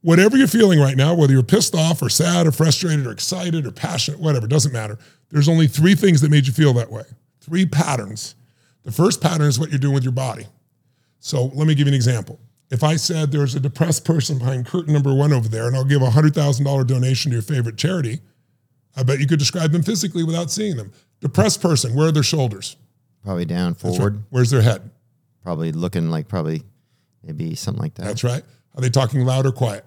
Whatever 0.02 0.36
you're 0.36 0.46
feeling 0.46 0.78
right 0.78 0.96
now, 0.96 1.14
whether 1.14 1.32
you're 1.32 1.42
pissed 1.42 1.74
off 1.74 2.02
or 2.02 2.08
sad 2.08 2.46
or 2.46 2.52
frustrated 2.52 3.04
or 3.06 3.10
excited 3.10 3.66
or 3.66 3.72
passionate, 3.72 4.20
whatever, 4.20 4.46
doesn't 4.46 4.72
matter. 4.72 4.96
There's 5.30 5.48
only 5.48 5.66
three 5.66 5.94
things 5.96 6.20
that 6.20 6.30
made 6.30 6.46
you 6.46 6.52
feel 6.52 6.72
that 6.74 6.90
way. 6.90 7.02
Three 7.40 7.66
patterns. 7.66 8.34
The 8.84 8.92
first 8.92 9.20
pattern 9.20 9.48
is 9.48 9.58
what 9.58 9.70
you're 9.70 9.78
doing 9.80 9.94
with 9.94 10.04
your 10.04 10.12
body. 10.12 10.46
So 11.20 11.46
let 11.54 11.66
me 11.66 11.74
give 11.74 11.86
you 11.86 11.92
an 11.92 11.94
example. 11.94 12.38
If 12.70 12.84
I 12.84 12.96
said 12.96 13.32
there's 13.32 13.54
a 13.54 13.60
depressed 13.60 14.04
person 14.04 14.38
behind 14.38 14.66
curtain 14.66 14.92
number 14.92 15.14
one 15.14 15.32
over 15.32 15.48
there, 15.48 15.66
and 15.66 15.76
I'll 15.76 15.84
give 15.84 16.02
a 16.02 16.10
hundred 16.10 16.34
thousand 16.34 16.64
dollar 16.66 16.84
donation 16.84 17.30
to 17.30 17.36
your 17.36 17.42
favorite 17.42 17.76
charity, 17.78 18.20
I 18.96 19.02
bet 19.02 19.20
you 19.20 19.26
could 19.26 19.38
describe 19.38 19.72
them 19.72 19.82
physically 19.82 20.22
without 20.24 20.50
seeing 20.50 20.76
them. 20.76 20.92
Depressed 21.20 21.60
person, 21.62 21.94
where 21.94 22.08
are 22.08 22.12
their 22.12 22.22
shoulders? 22.22 22.76
Probably 23.24 23.44
down 23.44 23.74
forward. 23.74 24.22
Where's 24.30 24.50
their 24.50 24.62
head? 24.62 24.90
Probably 25.42 25.72
looking 25.72 26.10
like 26.10 26.28
probably 26.28 26.62
maybe 27.22 27.54
something 27.54 27.82
like 27.82 27.94
that. 27.94 28.04
That's 28.04 28.22
right. 28.24 28.42
Are 28.74 28.80
they 28.80 28.90
talking 28.90 29.24
loud 29.24 29.46
or 29.46 29.52
quiet? 29.52 29.84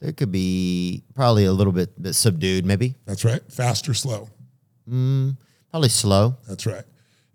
There 0.00 0.12
could 0.12 0.30
be 0.30 1.02
probably 1.14 1.44
a 1.44 1.52
little 1.52 1.72
bit, 1.72 2.00
bit 2.00 2.14
subdued, 2.14 2.64
maybe. 2.64 2.94
That's 3.04 3.24
right. 3.24 3.40
Fast 3.50 3.88
or 3.88 3.94
slow? 3.94 4.28
Mm, 4.88 5.36
Probably 5.70 5.88
slow. 5.88 6.36
That's 6.46 6.66
right. 6.66 6.84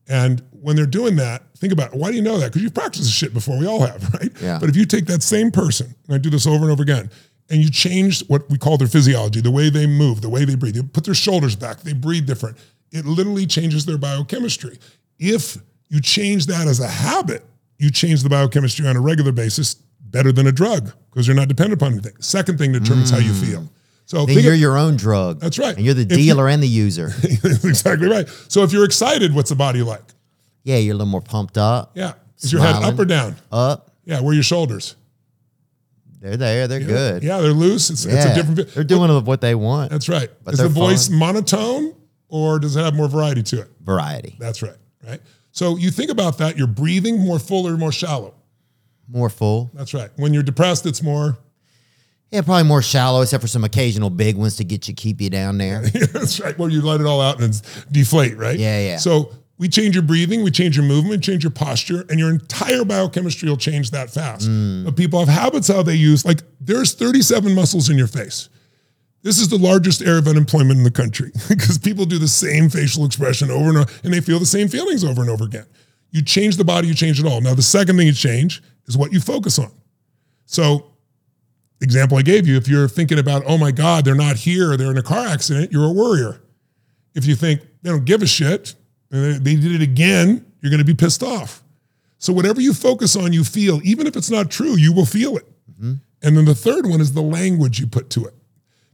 And 0.08 0.44
when 0.52 0.76
they're 0.76 0.86
doing 0.86 1.16
that, 1.18 1.44
think 1.58 1.72
about 1.72 1.94
it. 1.94 2.00
Why 2.00 2.10
do 2.10 2.18
you 2.18 2.22
know 2.22 2.38
that? 2.38 2.48
Because 2.48 2.62
you've 2.62 2.74
practiced 2.74 3.06
this 3.06 3.14
shit 3.14 3.34
before. 3.34 3.58
We 3.58 3.68
all 3.68 3.86
have, 3.86 4.14
right? 4.20 4.32
Yeah. 4.42 4.60
But 4.60 4.70
if 4.70 4.76
you 4.76 4.86
take 4.86 5.06
that 5.06 5.24
same 5.24 5.52
person, 5.52 5.96
and 6.08 6.16
I 6.16 6.18
do 6.18 6.30
this 6.30 6.46
over 6.46 6.64
and 6.64 6.72
over 6.72 6.84
again, 6.84 7.10
and 7.50 7.62
you 7.62 7.70
change 7.70 8.26
what 8.28 8.50
we 8.50 8.58
call 8.58 8.78
their 8.78 8.88
physiology, 8.88 9.42
the 9.42 9.52
way 9.52 9.70
they 9.70 9.86
move, 9.86 10.22
the 10.22 10.30
way 10.30 10.46
they 10.46 10.56
breathe, 10.56 10.76
you 10.76 10.84
put 10.84 11.06
their 11.06 11.14
shoulders 11.14 11.56
back, 11.56 11.82
they 11.82 11.94
breathe 11.94 12.26
different. 12.26 12.58
It 12.92 13.06
literally 13.06 13.46
changes 13.46 13.86
their 13.86 13.98
biochemistry. 13.98 14.78
If 15.20 15.58
you 15.90 16.02
change 16.02 16.46
that 16.48 16.68
as 16.68 16.80
a 16.80 16.88
habit, 16.88 17.46
you 17.78 17.92
change 17.92 18.24
the 18.24 18.30
biochemistry 18.30 18.88
on 18.88 18.96
a 18.96 19.02
regular 19.02 19.32
basis 19.32 19.76
better 20.00 20.32
than 20.32 20.48
a 20.48 20.52
drug 20.52 20.94
because 21.10 21.28
you're 21.28 21.36
not 21.36 21.48
dependent 21.48 21.82
upon 21.82 21.94
anything. 21.94 22.14
Second 22.20 22.58
thing 22.58 22.72
determines 22.72 23.10
how 23.10 23.18
you 23.18 23.32
mm. 23.32 23.46
feel. 23.46 23.70
So 24.06 24.26
Then 24.26 24.40
you're 24.44 24.54
of- 24.54 24.60
your 24.60 24.78
own 24.78 24.96
drug. 24.98 25.40
That's 25.40 25.58
right. 25.58 25.76
And 25.76 25.86
you're 25.86 25.94
the 25.94 26.02
If 26.02 26.12
you- 26.12 26.18
dealer 26.18 26.48
and 26.50 26.62
the 26.62 26.68
user. 26.68 27.08
That's 27.42 27.64
exactly 27.66 28.08
right. 28.10 28.28
So 28.48 28.64
if 28.64 28.72
you're 28.74 28.86
excited, 28.86 29.34
what's 29.34 29.50
the 29.50 29.56
body 29.56 29.82
like? 29.82 30.04
yeah, 30.64 30.78
you're 30.78 30.94
a 30.94 30.98
little 30.98 31.12
more 31.12 31.22
pumped 31.22 31.58
up. 31.58 31.92
Yeah. 31.96 32.14
Is 32.42 32.52
your 32.54 32.62
head 32.62 32.76
up 32.84 32.98
or 33.00 33.06
down? 33.06 33.36
Up. 33.52 33.92
Yeah. 34.06 34.20
Where 34.22 34.32
are 34.32 34.34
your 34.34 34.44
shoulders? 34.44 34.96
They're 36.22 36.38
there. 36.38 36.68
They're 36.70 36.80
good. 36.80 37.22
Yeah, 37.24 37.40
they're 37.42 37.52
loose. 37.52 37.90
It's, 37.90 38.06
it's 38.06 38.26
a 38.26 38.34
different. 38.36 38.70
They're 38.74 38.84
doing 38.86 39.12
what 39.26 39.42
they 39.42 39.56
want. 39.56 39.92
That's 39.92 40.08
right. 40.08 40.30
But 40.44 40.54
Is 40.54 40.60
the 40.62 40.70
voice 40.70 41.10
fun. 41.10 41.18
monotone 41.20 41.96
or 42.30 42.60
does 42.60 42.76
it 42.78 42.82
have 42.82 42.96
more 42.96 43.10
variety 43.10 43.44
to 43.44 43.62
it? 43.62 43.68
Variety. 43.82 44.36
That's 44.40 44.62
right. 44.62 44.76
Right. 45.06 45.20
So 45.52 45.76
you 45.78 45.92
think 45.92 46.10
about 46.12 46.38
that. 46.38 46.58
You're 46.58 46.68
breathing 46.68 47.20
more 47.20 47.40
full 47.40 47.68
or 47.68 47.76
more 47.78 47.92
shallow. 47.92 48.36
More 49.10 49.30
full. 49.30 49.70
That's 49.74 49.94
right. 49.94 50.10
When 50.16 50.34
you're 50.34 50.44
depressed, 50.44 50.86
it's 50.86 51.02
more. 51.04 51.38
Yeah, 52.34 52.42
probably 52.42 52.64
more 52.64 52.82
shallow, 52.82 53.22
except 53.22 53.42
for 53.42 53.48
some 53.48 53.64
occasional 53.64 54.10
big 54.10 54.38
ones 54.38 54.56
to 54.56 54.64
get 54.64 54.88
you 54.88 54.96
keep 54.96 55.22
you 55.22 55.30
down 55.30 55.60
there. 55.60 55.82
That's 56.14 56.40
right. 56.40 56.58
Where 56.58 56.68
you 56.68 56.82
let 56.82 57.00
it 57.00 57.06
all 57.06 57.22
out 57.22 57.36
and 57.36 57.46
it's 57.46 57.62
deflate. 57.92 58.36
Right. 58.38 58.58
Yeah, 58.58 58.80
yeah. 58.80 58.98
So 58.98 59.32
we 59.60 59.70
change 59.70 59.94
your 59.94 60.02
breathing, 60.02 60.42
we 60.44 60.50
change 60.50 60.76
your 60.76 60.84
movement, 60.84 61.24
change 61.24 61.44
your 61.44 61.52
posture, 61.52 62.08
and 62.10 62.20
your 62.20 62.32
entire 62.32 62.84
biochemistry 62.86 63.48
will 63.48 63.58
change 63.58 63.92
that 63.92 64.10
fast. 64.10 64.50
Mm. 64.50 64.84
But 64.84 64.96
people 64.96 65.20
have 65.20 65.28
habits 65.28 65.68
how 65.68 65.84
they 65.84 65.94
use, 65.94 66.26
like 66.26 66.40
there's 66.60 66.96
37 66.96 67.54
muscles 67.54 67.88
in 67.92 68.00
your 68.00 68.08
face. 68.08 68.50
This 69.22 69.38
is 69.38 69.50
the 69.50 69.60
largest 69.60 70.02
area 70.02 70.18
of 70.18 70.28
unemployment 70.28 70.80
in 70.80 70.84
the 70.84 70.90
country 70.90 71.32
because 71.50 71.78
people 71.78 72.06
do 72.06 72.18
the 72.18 72.28
same 72.28 72.68
facial 72.68 73.06
expression 73.06 73.52
over 73.52 73.70
and 73.70 73.78
over, 73.78 73.92
and 74.04 74.12
they 74.12 74.22
feel 74.22 74.40
the 74.40 74.48
same 74.48 74.70
feelings 74.70 75.04
over 75.04 75.22
and 75.22 75.30
over 75.30 75.44
again. 75.44 75.68
You 76.10 76.24
change 76.24 76.58
the 76.58 76.66
body, 76.66 76.88
you 76.88 76.96
change 76.96 77.20
it 77.20 77.28
all. 77.28 77.42
Now, 77.42 77.54
the 77.54 77.62
second 77.62 77.98
thing 77.98 78.08
you 78.08 78.14
change 78.14 78.64
is 78.88 78.98
what 78.98 79.14
you 79.14 79.20
focus 79.20 79.60
on. 79.60 79.72
So, 80.48 80.93
example 81.82 82.18
I 82.18 82.22
gave 82.22 82.48
you, 82.48 82.58
if 82.58 82.68
you're 82.68 82.88
thinking 82.88 83.20
about, 83.20 83.44
oh 83.46 83.58
my 83.58 83.72
God, 83.72 84.06
they're 84.06 84.16
not 84.16 84.38
here, 84.38 84.78
they're 84.78 84.92
in 84.92 84.98
a 84.98 85.04
car 85.04 85.28
accident, 85.28 85.72
you're 85.72 85.86
a 85.86 85.92
worrier. 85.92 86.42
If 87.14 87.26
you 87.26 87.36
think 87.36 87.62
they 87.82 87.90
don't 87.90 88.06
give 88.06 88.22
a 88.22 88.28
shit, 88.28 88.76
and 89.12 89.44
they 89.44 89.56
did 89.56 89.74
it 89.74 89.82
again, 89.82 90.46
you're 90.62 90.70
going 90.70 90.80
to 90.80 90.86
be 90.86 90.96
pissed 90.96 91.22
off. 91.22 91.64
So, 92.18 92.32
whatever 92.32 92.62
you 92.62 92.74
focus 92.74 93.16
on, 93.16 93.34
you 93.34 93.44
feel, 93.44 93.82
even 93.84 94.08
if 94.08 94.16
it's 94.16 94.32
not 94.32 94.50
true, 94.50 94.78
you 94.78 94.94
will 94.94 95.06
feel 95.06 95.36
it. 95.38 95.46
And 96.24 96.38
then 96.38 96.46
the 96.46 96.56
third 96.56 96.88
one 96.88 97.02
is 97.02 97.14
the 97.14 97.22
language 97.22 97.80
you 97.80 97.86
put 97.88 98.10
to 98.12 98.26
it 98.26 98.34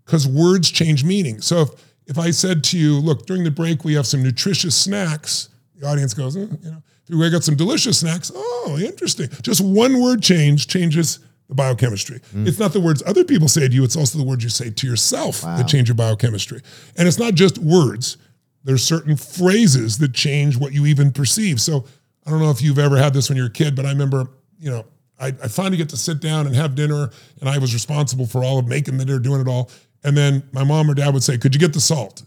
because 0.04 0.28
words 0.28 0.72
change 0.72 1.04
meaning. 1.04 1.40
So 1.40 1.62
if, 1.62 1.70
if 2.08 2.18
I 2.18 2.32
said 2.32 2.64
to 2.66 2.80
you, 2.80 3.00
look, 3.00 3.28
during 3.28 3.44
the 3.44 3.52
break, 3.52 3.84
we 3.84 3.94
have 3.94 4.08
some 4.08 4.24
nutritious 4.24 4.76
snacks, 4.76 5.50
the 5.76 5.88
audience 5.88 6.16
goes, 6.16 6.36
"Eh, 6.36 6.48
you 6.64 6.72
know, 6.72 6.82
we 7.10 7.30
got 7.30 7.44
some 7.44 7.56
delicious 7.56 8.00
snacks. 8.00 8.32
Oh, 8.34 8.80
interesting. 8.84 9.30
Just 9.44 9.62
one 9.62 10.02
word 10.02 10.24
change 10.24 10.68
changes 10.68 11.20
the 11.50 11.56
biochemistry. 11.56 12.20
Mm. 12.34 12.48
It's 12.48 12.60
not 12.60 12.72
the 12.72 12.80
words 12.80 13.04
other 13.06 13.26
people 13.26 13.50
say 13.50 13.68
to 13.68 13.74
you, 13.74 13.84
it's 13.84 13.98
also 13.98 14.18
the 14.18 14.24
words 14.24 14.44
you 14.44 14.50
say 14.50 14.70
to 14.70 14.88
yourself 14.88 15.42
that 15.42 15.68
change 15.68 15.90
your 15.90 15.96
biochemistry. 15.96 16.62
And 16.96 17.08
it's 17.08 17.20
not 17.20 17.34
just 17.34 17.58
words. 17.58 18.18
There's 18.64 18.84
certain 18.84 19.18
phrases 19.18 19.98
that 19.98 20.14
change 20.14 20.58
what 20.58 20.74
you 20.74 20.86
even 20.86 21.12
perceive. 21.12 21.60
So 21.60 21.86
I 22.26 22.30
don't 22.30 22.40
know 22.40 22.52
if 22.52 22.62
you've 22.62 22.80
ever 22.80 22.98
had 22.98 23.14
this 23.14 23.30
when 23.30 23.36
you 23.36 23.44
were 23.44 23.50
a 23.50 23.52
kid, 23.52 23.76
but 23.76 23.86
I 23.86 23.90
remember, 23.90 24.28
you 24.60 24.70
know, 24.70 24.86
I, 25.20 25.28
I 25.28 25.48
finally 25.48 25.78
get 25.78 25.90
to 25.90 25.98
sit 25.98 26.22
down 26.22 26.46
and 26.46 26.56
have 26.56 26.76
dinner, 26.76 27.10
and 27.42 27.50
I 27.50 27.58
was 27.58 27.74
responsible 27.74 28.26
for 28.26 28.44
all 28.44 28.58
of 28.58 28.68
making 28.68 28.98
the 28.98 29.06
dinner, 29.06 29.20
doing 29.20 29.42
it 29.42 29.48
all. 29.48 29.70
And 30.04 30.16
then 30.16 30.44
my 30.54 30.64
mom 30.64 30.90
or 30.90 30.94
dad 30.94 31.14
would 31.14 31.24
say, 31.24 31.38
"Could 31.38 31.54
you 31.54 31.60
get 31.60 31.74
the 31.74 31.82
salt?" 31.82 32.24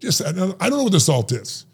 Just 0.00 0.24
I 0.24 0.30
don't 0.30 0.60
know 0.60 0.84
what 0.84 0.92
the 0.92 1.00
salt 1.00 1.32
is. 1.32 1.66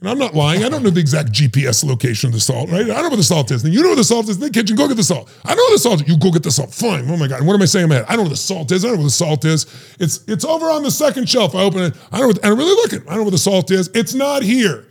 And 0.00 0.10
I'm 0.10 0.18
not 0.18 0.34
lying. 0.34 0.62
I 0.62 0.68
don't 0.68 0.82
know 0.82 0.90
the 0.90 1.00
exact 1.00 1.32
GPS 1.32 1.82
location 1.82 2.28
of 2.28 2.34
the 2.34 2.40
salt, 2.40 2.68
right? 2.70 2.82
I 2.82 2.86
don't 2.86 3.04
know 3.04 3.08
what 3.08 3.16
the 3.16 3.22
salt 3.22 3.50
is. 3.50 3.62
Then 3.62 3.72
you 3.72 3.82
know 3.82 3.88
what 3.88 3.94
the 3.96 4.04
salt 4.04 4.28
is 4.28 4.36
in 4.36 4.42
the 4.42 4.50
kitchen. 4.50 4.76
Go 4.76 4.88
get 4.88 4.98
the 4.98 5.02
salt. 5.02 5.30
I 5.42 5.54
know 5.54 5.62
what 5.62 5.72
the 5.72 5.78
salt 5.78 6.02
is. 6.02 6.08
You 6.08 6.18
go 6.18 6.30
get 6.30 6.42
the 6.42 6.50
salt. 6.50 6.74
Fine. 6.74 7.10
Oh 7.10 7.16
my 7.16 7.26
God. 7.26 7.42
What 7.46 7.54
am 7.54 7.62
I 7.62 7.64
saying 7.64 7.84
in 7.84 7.88
my 7.88 7.94
head? 7.96 8.04
I 8.06 8.08
don't 8.10 8.18
know 8.18 8.22
what 8.24 8.30
the 8.30 8.36
salt 8.36 8.70
is. 8.72 8.84
I 8.84 8.88
don't 8.88 8.96
know 8.98 9.02
what 9.04 9.06
the 9.08 9.10
salt 9.12 9.44
is. 9.46 9.64
It's 9.98 10.22
it's 10.28 10.44
over 10.44 10.66
on 10.66 10.82
the 10.82 10.90
second 10.90 11.30
shelf. 11.30 11.54
I 11.54 11.62
open 11.62 11.82
it. 11.82 11.96
I 12.12 12.18
don't 12.18 12.20
know 12.20 12.26
what, 12.28 12.36
and 12.44 12.52
I'm 12.52 12.58
really 12.58 12.74
looking. 12.74 13.00
I 13.08 13.10
don't 13.12 13.18
know 13.18 13.22
what 13.24 13.30
the 13.30 13.38
salt 13.38 13.70
is. 13.70 13.88
It's 13.94 14.12
not 14.12 14.42
here. 14.42 14.86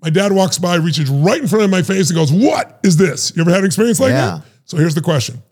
My 0.00 0.10
dad 0.10 0.30
walks 0.30 0.58
by, 0.58 0.76
reaches 0.76 1.10
right 1.10 1.40
in 1.40 1.48
front 1.48 1.64
of 1.64 1.70
my 1.70 1.82
face 1.82 2.10
and 2.10 2.16
goes, 2.16 2.30
What 2.32 2.78
is 2.84 2.96
this? 2.96 3.32
You 3.34 3.40
ever 3.42 3.50
had 3.50 3.60
an 3.60 3.66
experience 3.66 3.98
like 3.98 4.10
Yeah. 4.10 4.26
that? 4.26 4.42
So 4.66 4.76
here's 4.76 4.94
the 4.94 5.00
question 5.02 5.42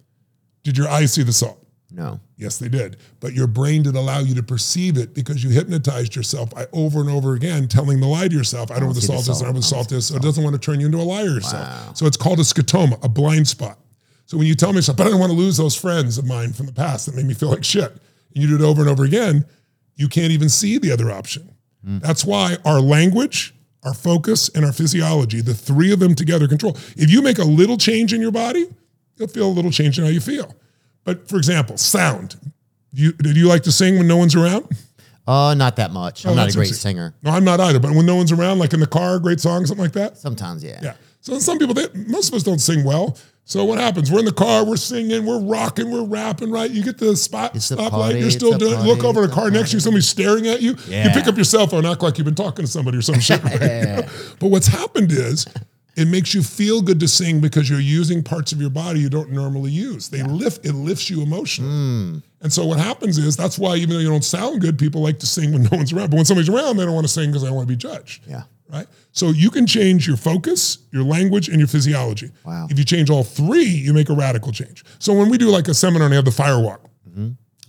Did 0.62 0.78
your 0.78 0.88
eyes 0.88 1.12
see 1.12 1.24
the 1.24 1.32
salt? 1.32 1.58
No. 1.94 2.20
Yes, 2.36 2.58
they 2.58 2.68
did. 2.68 2.96
But 3.20 3.34
your 3.34 3.46
brain 3.46 3.84
did 3.84 3.94
allow 3.94 4.18
you 4.18 4.34
to 4.34 4.42
perceive 4.42 4.98
it 4.98 5.14
because 5.14 5.44
you 5.44 5.50
hypnotized 5.50 6.16
yourself 6.16 6.50
by 6.50 6.66
over 6.72 7.00
and 7.00 7.08
over 7.08 7.34
again 7.34 7.68
telling 7.68 8.00
the 8.00 8.08
lie 8.08 8.26
to 8.26 8.34
yourself. 8.34 8.70
I 8.72 8.74
don't 8.74 8.82
know 8.82 8.86
what 8.88 8.94
the 8.96 9.00
see 9.02 9.12
the 9.12 9.22
salt 9.22 9.28
is, 9.36 9.42
I 9.42 9.44
don't 9.44 9.52
know 9.52 9.58
what 9.58 9.62
the 9.62 9.68
salt. 9.68 9.90
salt 9.90 9.98
is. 9.98 10.06
So 10.06 10.16
it 10.16 10.22
doesn't 10.22 10.42
want 10.42 10.54
to 10.54 10.60
turn 10.60 10.80
you 10.80 10.86
into 10.86 10.98
a 10.98 11.02
liar 11.02 11.26
yourself. 11.26 11.96
So 11.96 12.06
it's 12.06 12.16
called 12.16 12.40
a 12.40 12.42
scotoma, 12.42 13.02
a 13.04 13.08
blind 13.08 13.46
spot. 13.46 13.78
So 14.26 14.36
when 14.36 14.46
you 14.48 14.54
tell 14.56 14.72
me 14.72 14.80
something, 14.80 15.04
but 15.04 15.08
I 15.08 15.10
don't 15.12 15.20
want 15.20 15.30
to 15.30 15.38
lose 15.38 15.56
those 15.56 15.76
friends 15.76 16.18
of 16.18 16.26
mine 16.26 16.52
from 16.52 16.66
the 16.66 16.72
past 16.72 17.06
that 17.06 17.14
made 17.14 17.26
me 17.26 17.34
feel 17.34 17.50
like 17.50 17.62
shit, 17.62 17.92
and 17.92 18.42
you 18.42 18.48
do 18.48 18.56
it 18.56 18.66
over 18.66 18.80
and 18.80 18.90
over 18.90 19.04
again, 19.04 19.44
you 19.94 20.08
can't 20.08 20.32
even 20.32 20.48
see 20.48 20.78
the 20.78 20.90
other 20.90 21.10
option. 21.12 21.54
That's 21.84 22.24
why 22.24 22.56
our 22.64 22.80
language, 22.80 23.54
our 23.82 23.92
focus, 23.92 24.48
and 24.48 24.64
our 24.64 24.72
physiology, 24.72 25.42
the 25.42 25.54
three 25.54 25.92
of 25.92 26.00
them 26.00 26.14
together 26.14 26.48
control. 26.48 26.76
If 26.96 27.10
you 27.10 27.20
make 27.20 27.38
a 27.38 27.44
little 27.44 27.76
change 27.76 28.14
in 28.14 28.22
your 28.22 28.32
body, 28.32 28.66
you'll 29.16 29.28
feel 29.28 29.46
a 29.46 29.52
little 29.52 29.70
change 29.70 29.98
in 29.98 30.04
how 30.04 30.10
you 30.10 30.20
feel. 30.20 30.56
But 31.04 31.28
for 31.28 31.36
example, 31.36 31.76
sound. 31.76 32.36
Do 32.92 33.02
you, 33.02 33.12
do 33.12 33.30
you 33.32 33.48
like 33.48 33.62
to 33.64 33.72
sing 33.72 33.98
when 33.98 34.06
no 34.06 34.16
one's 34.16 34.34
around? 34.34 34.66
Uh, 35.26 35.54
not 35.54 35.76
that 35.76 35.90
much. 35.90 36.26
I'm 36.26 36.32
Oh, 36.32 36.34
not 36.34 36.50
a 36.50 36.52
great 36.52 36.68
singer. 36.74 37.14
No, 37.22 37.30
I'm 37.30 37.44
not 37.44 37.58
either. 37.60 37.80
But 37.80 37.92
when 37.92 38.06
no 38.06 38.14
one's 38.16 38.30
around, 38.32 38.58
like 38.58 38.72
in 38.72 38.80
the 38.80 38.86
car, 38.86 39.18
great 39.18 39.40
song, 39.40 39.64
something 39.66 39.82
like 39.84 39.92
that. 39.94 40.18
Sometimes, 40.18 40.62
yeah. 40.62 40.80
Yeah. 40.82 40.94
So 41.20 41.38
some 41.38 41.58
people, 41.58 41.74
they, 41.74 41.86
most 42.06 42.28
of 42.28 42.34
us 42.34 42.42
don't 42.42 42.58
sing 42.58 42.84
well. 42.84 43.16
So 43.46 43.64
what 43.64 43.78
happens? 43.78 44.10
We're 44.10 44.20
in 44.20 44.24
the 44.24 44.32
car, 44.32 44.64
we're 44.64 44.76
singing, 44.76 45.26
we're 45.26 45.40
rocking, 45.40 45.90
we're 45.90 46.04
rapping, 46.04 46.50
right? 46.50 46.70
You 46.70 46.82
get 46.82 46.96
the 46.96 47.14
spot 47.14 47.54
It's 47.54 47.70
stoplight, 47.70 47.90
party, 47.90 48.18
you're 48.20 48.30
still 48.30 48.56
doing 48.56 48.74
party, 48.74 48.88
Look 48.88 49.04
over 49.04 49.26
the 49.26 49.32
car 49.32 49.50
next 49.50 49.70
to 49.70 49.76
you, 49.76 49.80
somebody's 49.80 50.08
staring 50.08 50.46
at 50.46 50.62
you. 50.62 50.70
You 50.88 51.10
pick 51.10 51.26
up 51.26 51.36
your 51.36 51.44
cell 51.44 51.66
phone, 51.66 51.84
act 51.84 52.02
like 52.02 52.16
you've 52.16 52.24
been 52.24 52.34
talking 52.34 52.64
to 52.64 52.70
somebody 52.70 52.96
or 52.96 53.02
some 53.02 53.20
shit. 53.20 53.42
right? 53.44 53.60
but 54.38 54.48
what's 54.48 54.66
happened 54.66 55.12
is 55.12 55.46
it 55.96 56.08
makes 56.08 56.34
you 56.34 56.42
feel 56.42 56.82
good 56.82 56.98
to 57.00 57.08
sing 57.08 57.40
because 57.40 57.70
you're 57.70 57.78
using 57.80 58.22
parts 58.22 58.52
of 58.52 58.60
your 58.60 58.70
body 58.70 59.00
you 59.00 59.08
don't 59.08 59.30
normally 59.30 59.70
use. 59.70 60.08
They 60.08 60.22
lift, 60.22 60.64
it 60.66 60.72
lifts 60.74 61.08
you 61.10 61.22
emotionally. 61.22 61.70
Hmm. 61.70 62.18
And 62.40 62.52
so 62.52 62.66
what 62.66 62.78
happens 62.78 63.16
is 63.16 63.36
that's 63.36 63.58
why 63.58 63.76
even 63.76 63.90
though 63.94 64.00
you 64.00 64.08
don't 64.08 64.24
sound 64.24 64.60
good, 64.60 64.78
people 64.78 65.00
like 65.02 65.18
to 65.20 65.26
sing 65.26 65.52
when 65.52 65.62
no 65.70 65.70
one's 65.72 65.92
around. 65.92 66.10
But 66.10 66.16
when 66.16 66.24
somebody's 66.24 66.48
around, 66.48 66.76
they 66.76 66.84
don't 66.84 66.94
want 66.94 67.06
to 67.06 67.12
sing 67.12 67.30
because 67.30 67.42
they 67.42 67.48
don't 67.48 67.56
want 67.56 67.68
to 67.68 67.72
be 67.72 67.78
judged 67.78 68.26
Yeah. 68.28 68.42
right? 68.70 68.86
So 69.12 69.28
you 69.30 69.50
can 69.50 69.66
change 69.66 70.06
your 70.06 70.16
focus, 70.16 70.78
your 70.90 71.04
language, 71.04 71.48
and 71.48 71.58
your 71.58 71.68
physiology. 71.68 72.30
Wow. 72.44 72.66
If 72.70 72.78
you 72.78 72.84
change 72.84 73.08
all 73.08 73.22
three, 73.24 73.64
you 73.64 73.94
make 73.94 74.08
a 74.10 74.14
radical 74.14 74.52
change. 74.52 74.84
So 74.98 75.14
when 75.14 75.28
we 75.30 75.38
do 75.38 75.48
like 75.48 75.68
a 75.68 75.74
seminar 75.74 76.06
and 76.06 76.12
they 76.12 76.16
have 76.16 76.24
the 76.24 76.30
firewalk, 76.32 76.80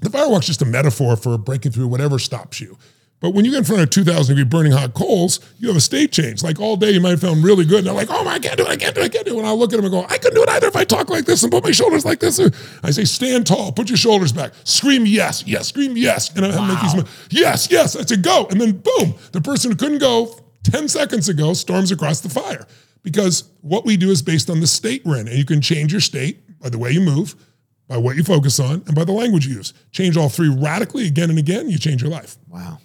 the 0.02 0.10
firewalk's 0.10 0.48
just 0.48 0.62
a 0.62 0.66
metaphor 0.66 1.16
for 1.16 1.38
breaking 1.38 1.72
through 1.72 1.88
whatever 1.88 2.20
stops 2.20 2.60
you. 2.60 2.78
But 3.26 3.34
when 3.34 3.44
you 3.44 3.50
get 3.50 3.58
in 3.58 3.64
front 3.64 3.82
of 3.82 3.90
2,000 3.90 4.36
degree 4.36 4.48
burning 4.48 4.72
hot 4.72 4.94
coals, 4.94 5.40
you 5.58 5.68
have 5.68 5.76
a 5.76 5.82
state 5.82 6.12
change. 6.12 6.44
Like 6.44 6.60
all 6.60 6.78
day, 6.78 6.92
you 6.92 7.02
might 7.02 7.10
have 7.10 7.22
felt 7.22 7.40
really 7.40 7.66
good. 7.66 7.80
And 7.80 7.88
they're 7.88 7.94
like, 7.96 8.12
oh, 8.12 8.24
my, 8.24 8.34
I 8.34 8.40
can't 8.40 8.56
do 8.56 8.66
it. 8.66 8.70
I 8.70 8.76
can't 8.76 8.94
do 8.94 9.02
it. 9.02 9.06
I 9.06 9.10
can't 9.10 9.26
do 9.26 9.34
it. 9.34 9.40
And 9.40 9.48
I'll 9.48 9.58
look 9.58 9.74
at 9.74 9.78
them 9.78 9.86
and 9.86 9.92
go, 9.92 10.04
I 10.08 10.20
couldn't 10.20 10.36
do 10.36 10.44
it 10.44 10.50
either 10.50 10.68
if 10.68 10.76
I 10.76 10.84
talk 10.84 11.10
like 11.10 11.26
this 11.26 11.42
and 11.42 11.52
put 11.52 11.64
my 11.64 11.72
shoulders 11.72 12.06
like 12.06 12.20
this. 12.20 12.40
I 12.84 12.92
say, 12.92 13.04
stand 13.04 13.48
tall, 13.48 13.72
put 13.72 13.90
your 13.90 13.98
shoulders 13.98 14.32
back, 14.32 14.54
scream 14.64 15.08
yes, 15.08 15.44
yes, 15.48 15.70
scream 15.70 15.98
yes. 15.98 16.36
And 16.36 16.46
I 16.46 16.52
have 16.52 16.68
make 16.68 16.94
these, 16.94 17.16
yes, 17.32 17.72
yes. 17.72 17.96
I 17.96 18.04
say, 18.04 18.18
go. 18.18 18.46
And 18.52 18.62
then 18.62 18.74
boom, 18.74 19.16
the 19.32 19.42
person 19.42 19.72
who 19.72 19.76
couldn't 19.76 19.98
go 19.98 20.40
10 20.62 20.88
seconds 20.88 21.28
ago 21.28 21.54
storms 21.54 21.92
across 21.92 22.22
the 22.22 22.30
fire. 22.30 22.68
Because 23.02 23.46
what 23.62 23.86
we 23.86 23.98
do 23.98 24.12
is 24.12 24.22
based 24.22 24.52
on 24.52 24.60
the 24.60 24.68
state 24.68 25.04
we're 25.04 25.18
in. 25.18 25.28
And 25.28 25.36
you 25.36 25.46
can 25.46 25.62
change 25.62 25.92
your 25.92 26.02
state 26.02 26.60
by 26.60 26.70
the 26.70 26.78
way 26.78 26.92
you 26.92 27.02
move, 27.02 27.34
by 27.88 27.98
what 27.98 28.18
you 28.18 28.24
focus 28.24 28.60
on, 28.60 28.84
and 28.86 28.94
by 28.94 29.04
the 29.04 29.14
language 29.14 29.48
you 29.48 29.56
use. 29.56 29.74
Change 29.90 30.16
all 30.16 30.30
three 30.30 30.50
radically 30.50 31.08
again 31.08 31.32
and 31.32 31.40
again, 31.40 31.72
you 31.72 31.80
change 31.80 32.04
your 32.04 32.12
life. 32.12 32.38
Wow. 32.48 32.78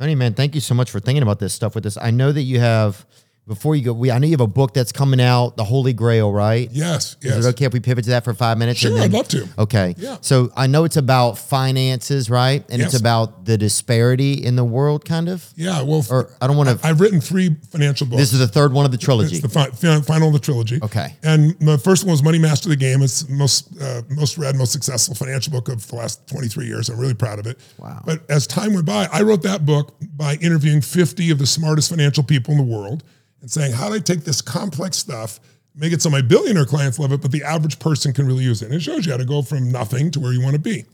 Tony, 0.00 0.14
man, 0.14 0.32
thank 0.32 0.54
you 0.54 0.62
so 0.62 0.74
much 0.74 0.90
for 0.90 0.98
thinking 0.98 1.22
about 1.22 1.40
this 1.40 1.52
stuff 1.52 1.74
with 1.74 1.84
us. 1.84 1.98
I 1.98 2.10
know 2.10 2.32
that 2.32 2.40
you 2.40 2.58
have, 2.58 3.04
before 3.50 3.74
you 3.74 3.82
go, 3.82 3.92
we 3.92 4.12
I 4.12 4.18
know 4.20 4.26
you 4.26 4.32
have 4.34 4.40
a 4.40 4.46
book 4.46 4.72
that's 4.74 4.92
coming 4.92 5.20
out, 5.20 5.56
The 5.56 5.64
Holy 5.64 5.92
Grail, 5.92 6.32
right? 6.32 6.70
Yes, 6.70 7.16
Is 7.20 7.44
it 7.44 7.48
okay 7.50 7.64
if 7.64 7.72
we 7.72 7.80
pivot 7.80 8.04
to 8.04 8.10
that 8.10 8.22
for 8.22 8.32
five 8.32 8.58
minutes? 8.58 8.78
Sure, 8.78 8.96
I'd 8.96 9.10
love 9.12 9.26
to. 9.28 9.48
Okay. 9.58 9.96
Yeah. 9.98 10.18
So 10.20 10.52
I 10.56 10.68
know 10.68 10.84
it's 10.84 10.96
about 10.96 11.36
finances, 11.36 12.30
right? 12.30 12.64
And 12.70 12.78
Yes. 12.78 12.92
it's 12.94 13.00
about 13.00 13.44
the 13.46 13.58
disparity 13.58 14.34
in 14.34 14.54
the 14.54 14.62
world, 14.64 15.04
kind 15.04 15.28
of. 15.28 15.44
Yeah, 15.56 15.82
well, 15.82 16.06
Or 16.10 16.30
I 16.40 16.46
don't 16.46 16.56
want 16.56 16.68
to. 16.80 16.86
I've 16.86 17.00
written 17.00 17.20
three 17.20 17.56
financial 17.70 18.06
books. 18.06 18.20
This 18.20 18.32
is 18.32 18.38
the 18.38 18.46
third 18.46 18.72
one 18.72 18.84
of 18.84 18.92
the 18.92 18.98
trilogy. 18.98 19.36
It's 19.36 19.42
the 19.42 19.48
fi- 19.48 19.70
fi- 19.70 20.00
final 20.02 20.28
of 20.28 20.34
the 20.34 20.38
trilogy. 20.38 20.78
Okay. 20.80 21.16
And 21.24 21.58
the 21.58 21.76
first 21.76 22.04
one 22.04 22.12
was 22.12 22.22
Money 22.22 22.38
Master 22.38 22.68
the 22.68 22.76
Game. 22.76 23.02
It's 23.02 23.22
the 23.22 23.32
most 23.34 23.68
uh, 23.82 24.02
most 24.10 24.38
read, 24.38 24.54
most 24.54 24.70
successful 24.72 25.16
financial 25.16 25.50
book 25.52 25.68
of 25.68 25.84
the 25.88 25.96
last 25.96 26.24
23 26.28 26.66
years. 26.66 26.88
I'm 26.88 26.98
really 27.00 27.14
proud 27.14 27.40
of 27.40 27.46
it. 27.48 27.58
Wow. 27.78 28.00
But 28.06 28.20
as 28.30 28.46
time 28.46 28.74
went 28.74 28.86
by, 28.86 29.08
I 29.12 29.22
wrote 29.22 29.42
that 29.42 29.66
book 29.66 29.96
by 30.16 30.34
interviewing 30.36 30.80
50 30.82 31.30
of 31.32 31.38
the 31.38 31.46
smartest 31.46 31.90
financial 31.90 32.22
people 32.22 32.52
in 32.52 32.58
the 32.58 32.64
world 32.76 33.02
and 33.40 33.50
saying, 33.50 33.72
how 33.72 33.88
do 33.88 33.94
I 33.94 33.98
take 33.98 34.24
this 34.24 34.42
complex 34.42 34.96
stuff, 34.96 35.40
make 35.74 35.92
it 35.92 36.02
so 36.02 36.10
my 36.10 36.20
billionaire 36.20 36.64
clients 36.64 36.98
love 36.98 37.12
it, 37.12 37.22
but 37.22 37.32
the 37.32 37.42
average 37.42 37.78
person 37.78 38.12
can 38.12 38.26
really 38.26 38.44
use 38.44 38.62
it? 38.62 38.66
And 38.66 38.74
it 38.74 38.80
shows 38.80 39.06
you 39.06 39.12
how 39.12 39.18
to 39.18 39.24
go 39.24 39.42
from 39.42 39.70
nothing 39.70 40.10
to 40.12 40.20
where 40.20 40.32
you 40.32 40.42
want 40.42 40.54
to 40.54 40.60
be. 40.60 40.84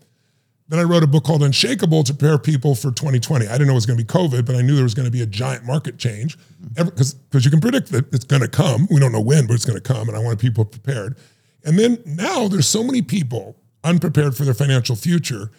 Then 0.69 0.81
I 0.81 0.83
wrote 0.83 1.05
a 1.05 1.07
book 1.07 1.25
called 1.25 1.43
Unshakeable 1.43 2.05
to 2.05 2.13
prepare 2.13 2.39
people 2.39 2.75
for 2.75 2.91
2020. 2.91 3.47
I 3.47 3.53
didn't 3.53 3.69
know 3.69 3.75
it 3.75 3.77
was 3.77 3.87
going 3.87 3.99
to 3.99 4.05
be 4.05 4.09
COVID, 4.09 4.45
but 4.45 4.57
I 4.57 4.63
knew 4.63 4.75
there 4.75 4.83
was 4.83 4.95
going 4.95 5.07
to 5.07 5.13
be 5.13 5.23
a 5.23 5.27
giant 5.27 5.65
market 5.65 5.97
change 5.97 6.37
mm-hmm. 6.37 6.87
because 6.87 7.15
because 7.15 7.45
you 7.45 7.53
can 7.53 7.61
predict 7.61 7.93
that 7.93 8.13
it's 8.13 8.25
going 8.25 8.43
to 8.43 8.49
come. 8.49 8.89
We 8.91 8.99
don't 8.99 9.13
know 9.13 9.21
when, 9.21 9.47
but 9.47 9.55
it's 9.55 9.65
going 9.65 9.81
to 9.81 9.83
come, 9.83 10.09
and 10.09 10.17
I 10.17 10.21
wanted 10.21 10.41
people 10.41 10.65
prepared. 10.65 11.17
And 11.65 11.79
then 11.79 12.03
now 12.05 12.49
there's 12.49 12.69
so 12.69 12.83
many 12.83 13.01
people 13.01 13.57
unprepared 13.85 14.37
for 14.37 14.45
their 14.45 14.55
financial 14.55 14.97
future 14.97 15.51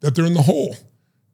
that 0.00 0.14
they're 0.14 0.24
in 0.24 0.34
the 0.34 0.42
hole. 0.42 0.76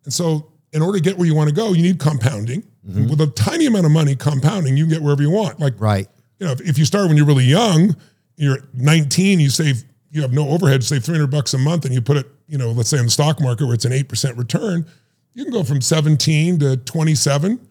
And 0.05 0.13
so, 0.13 0.51
in 0.73 0.83
order 0.83 0.99
to 0.99 1.05
get 1.05 1.17
where 1.17 1.27
you 1.27 1.35
want 1.35 1.49
to 1.49 1.55
go, 1.55 1.73
you 1.73 1.83
need 1.83 2.01
compounding. 2.01 2.65
Mm-hmm. 2.89 3.09
With 3.09 3.21
a 3.21 3.29
tiny 3.29 3.67
amount 3.67 3.87
of 3.87 3.93
money, 3.93 4.17
compounding, 4.17 4.77
you 4.77 4.85
can 4.85 4.95
get 4.95 5.03
wherever 5.03 5.23
you 5.23 5.31
want. 5.31 5.61
Like 5.61 5.75
right. 5.79 6.09
you 6.39 6.47
know, 6.47 6.53
if, 6.53 6.61
if 6.63 6.79
you 6.79 6.85
start 6.85 7.09
when 7.09 7.17
you're 7.17 7.27
really 7.27 7.45
young, 7.45 7.97
you're 8.37 8.59
19, 8.75 9.39
you 9.39 9.51
save, 9.51 9.85
you 10.11 10.23
have 10.23 10.33
no 10.33 10.49
overhead, 10.49 10.83
save 10.83 11.05
300 11.05 11.31
bucks 11.31 11.55
a 11.55 11.59
month 11.59 11.85
and 11.85 11.95
you 11.95 12.03
put 12.03 12.17
it, 12.17 12.27
you 12.49 12.59
know, 12.59 12.71
let's 12.73 12.89
say 12.89 12.99
in 12.99 13.05
the 13.05 13.11
stock 13.11 13.41
market 13.41 13.67
where 13.67 13.75
it's 13.75 13.85
an 13.85 13.93
8% 13.93 14.37
return, 14.37 14.85
you 15.35 15.45
can 15.45 15.53
go 15.53 15.63
from 15.63 15.81
17 15.81 16.59
to 16.59 16.77
27. 16.77 17.69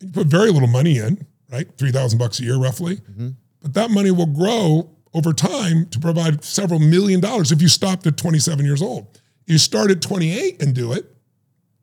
You 0.00 0.08
put 0.08 0.26
very 0.26 0.50
little 0.50 0.68
money 0.68 0.98
in, 0.98 1.26
right? 1.50 1.66
3,000 1.78 2.18
bucks 2.18 2.40
a 2.40 2.44
year 2.44 2.56
roughly. 2.56 2.96
Mm-hmm. 2.96 3.30
But 3.62 3.74
that 3.74 3.90
money 3.90 4.10
will 4.10 4.26
grow 4.26 4.90
over 5.14 5.32
time 5.32 5.86
to 5.86 5.98
provide 5.98 6.44
several 6.44 6.80
million 6.80 7.20
dollars 7.20 7.52
if 7.52 7.60
you 7.60 7.68
stopped 7.68 8.06
at 8.06 8.16
27 8.16 8.64
years 8.64 8.82
old. 8.82 9.20
You 9.46 9.58
start 9.58 9.90
at 9.90 10.00
28 10.00 10.62
and 10.62 10.74
do 10.74 10.92
it, 10.92 11.12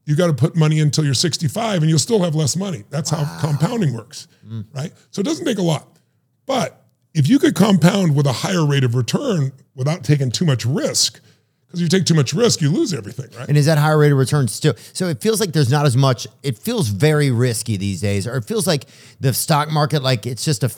you 0.08 0.16
got 0.16 0.28
to 0.28 0.34
put 0.34 0.56
money 0.56 0.80
until 0.80 1.04
you're 1.04 1.14
65 1.14 1.82
and 1.82 1.90
you'll 1.90 2.00
still 2.00 2.24
have 2.24 2.34
less 2.34 2.56
money. 2.56 2.86
That's 2.90 3.10
how 3.10 3.26
compounding 3.42 3.94
works, 3.94 4.30
mm. 4.48 4.66
right? 4.74 4.94
So 5.12 5.20
it 5.20 5.26
doesn't 5.26 5.46
take 5.46 5.58
a 5.58 5.62
lot. 5.62 6.00
But 6.46 6.82
if 7.14 7.28
you 7.28 7.40
could 7.40 7.56
compound 7.56 8.16
with 8.16 8.26
a 8.26 8.32
higher 8.32 8.66
rate 8.66 8.86
of 8.86 8.96
return 8.96 9.52
without 9.76 10.06
taking 10.06 10.32
too 10.32 10.46
much 10.46 10.66
risk, 10.66 11.20
because 11.68 11.82
if 11.82 11.84
you 11.84 11.90
take 11.90 12.06
too 12.06 12.14
much 12.14 12.32
risk, 12.32 12.62
you 12.62 12.70
lose 12.70 12.94
everything, 12.94 13.38
right? 13.38 13.50
And 13.50 13.58
is 13.58 13.66
that 13.66 13.78
higher 13.78 13.98
rate 13.98 14.14
of 14.14 14.18
return 14.18 14.48
still? 14.48 14.76
So 14.94 15.08
it 15.08 15.20
feels 15.20 15.42
like 15.42 15.52
there's 15.52 15.70
not 15.70 15.86
as 15.86 15.98
much. 15.98 16.26
It 16.42 16.58
feels 16.58 16.88
very 16.88 17.30
risky 17.30 17.76
these 17.76 18.00
days, 18.00 18.26
or 18.26 18.38
it 18.38 18.46
feels 18.46 18.66
like 18.66 18.86
the 19.20 19.34
stock 19.34 19.70
market, 19.70 20.04
like 20.04 20.26
it's 20.26 20.46
just 20.46 20.64
a 20.64 20.70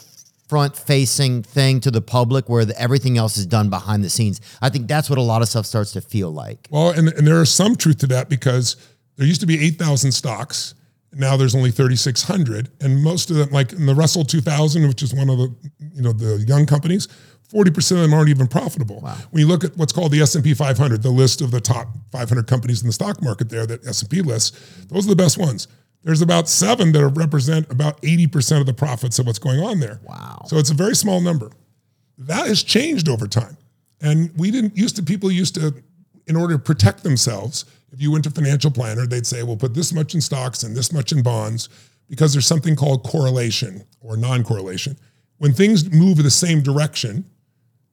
front 0.47 0.75
facing 0.75 1.43
thing 1.43 1.79
to 1.81 1.91
the 1.91 2.01
public 2.01 2.49
where 2.49 2.65
the, 2.65 2.81
everything 2.81 3.19
else 3.19 3.37
is 3.37 3.45
done 3.45 3.69
behind 3.69 4.03
the 4.03 4.09
scenes. 4.09 4.41
I 4.59 4.69
think 4.69 4.87
that's 4.87 5.07
what 5.07 5.19
a 5.19 5.21
lot 5.21 5.43
of 5.43 5.47
stuff 5.47 5.67
starts 5.67 5.91
to 5.91 6.01
feel 6.01 6.31
like. 6.31 6.67
Well, 6.71 6.89
and, 6.89 7.09
and 7.09 7.27
there 7.27 7.39
is 7.43 7.51
some 7.51 7.75
truth 7.75 7.99
to 7.99 8.07
that 8.07 8.27
because 8.27 8.75
there 9.19 9.27
used 9.27 9.41
to 9.41 9.47
be 9.47 9.61
8,000 9.65 10.13
stocks. 10.13 10.75
Now 11.11 11.35
there's 11.35 11.53
only 11.53 11.71
3,600. 11.71 12.69
And 12.79 13.03
most 13.03 13.29
of 13.29 13.35
them, 13.35 13.49
like 13.49 13.73
in 13.73 13.85
the 13.85 13.93
Russell 13.93 14.23
2000, 14.23 14.87
which 14.87 15.03
is 15.03 15.13
one 15.13 15.29
of 15.29 15.37
the, 15.37 15.53
you 15.93 16.01
know, 16.01 16.13
the 16.13 16.41
young 16.47 16.65
companies, 16.65 17.09
40% 17.53 17.91
of 17.91 17.97
them 17.97 18.13
aren't 18.13 18.29
even 18.29 18.47
profitable. 18.47 19.01
When 19.31 19.41
you 19.41 19.47
look 19.47 19.65
at 19.65 19.75
what's 19.75 19.91
called 19.91 20.13
the 20.13 20.21
S&P 20.21 20.53
500, 20.53 21.03
the 21.03 21.09
list 21.09 21.41
of 21.41 21.51
the 21.51 21.59
top 21.59 21.89
500 22.13 22.47
companies 22.47 22.81
in 22.81 22.87
the 22.87 22.93
stock 22.93 23.21
market 23.21 23.49
there 23.49 23.65
that 23.65 23.85
S&P 23.85 24.21
lists, 24.21 24.57
those 24.87 25.05
are 25.05 25.09
the 25.09 25.17
best 25.17 25.37
ones. 25.37 25.67
There's 26.03 26.21
about 26.21 26.47
seven 26.47 26.93
that 26.93 27.05
represent 27.09 27.69
about 27.69 28.01
80% 28.01 28.61
of 28.61 28.67
the 28.67 28.73
profits 28.73 29.19
of 29.19 29.25
what's 29.25 29.39
going 29.39 29.59
on 29.59 29.81
there. 29.81 29.99
Wow. 30.05 30.43
So 30.47 30.57
it's 30.57 30.71
a 30.71 30.75
very 30.75 30.95
small 30.95 31.19
number. 31.19 31.51
That 32.19 32.47
has 32.47 32.63
changed 32.63 33.09
over 33.09 33.27
time. 33.27 33.57
And 33.99 34.31
we 34.37 34.49
didn't 34.49 34.77
used 34.77 34.95
to, 34.95 35.03
people 35.03 35.29
used 35.29 35.55
to, 35.55 35.73
in 36.27 36.37
order 36.37 36.53
to 36.53 36.59
protect 36.59 37.03
themselves, 37.03 37.65
if 37.91 38.01
you 38.01 38.11
went 38.11 38.23
to 38.25 38.31
financial 38.31 38.71
planner, 38.71 39.05
they'd 39.05 39.25
say, 39.27 39.43
we'll 39.43 39.57
put 39.57 39.73
this 39.73 39.93
much 39.93 40.13
in 40.15 40.21
stocks 40.21 40.63
and 40.63 40.75
this 40.75 40.91
much 40.93 41.11
in 41.11 41.21
bonds 41.23 41.69
because 42.09 42.33
there's 42.33 42.47
something 42.47 42.75
called 42.75 43.03
correlation 43.03 43.83
or 44.01 44.17
non 44.17 44.43
correlation. 44.43 44.97
When 45.37 45.53
things 45.53 45.89
move 45.91 46.17
in 46.19 46.25
the 46.25 46.31
same 46.31 46.61
direction, 46.61 47.25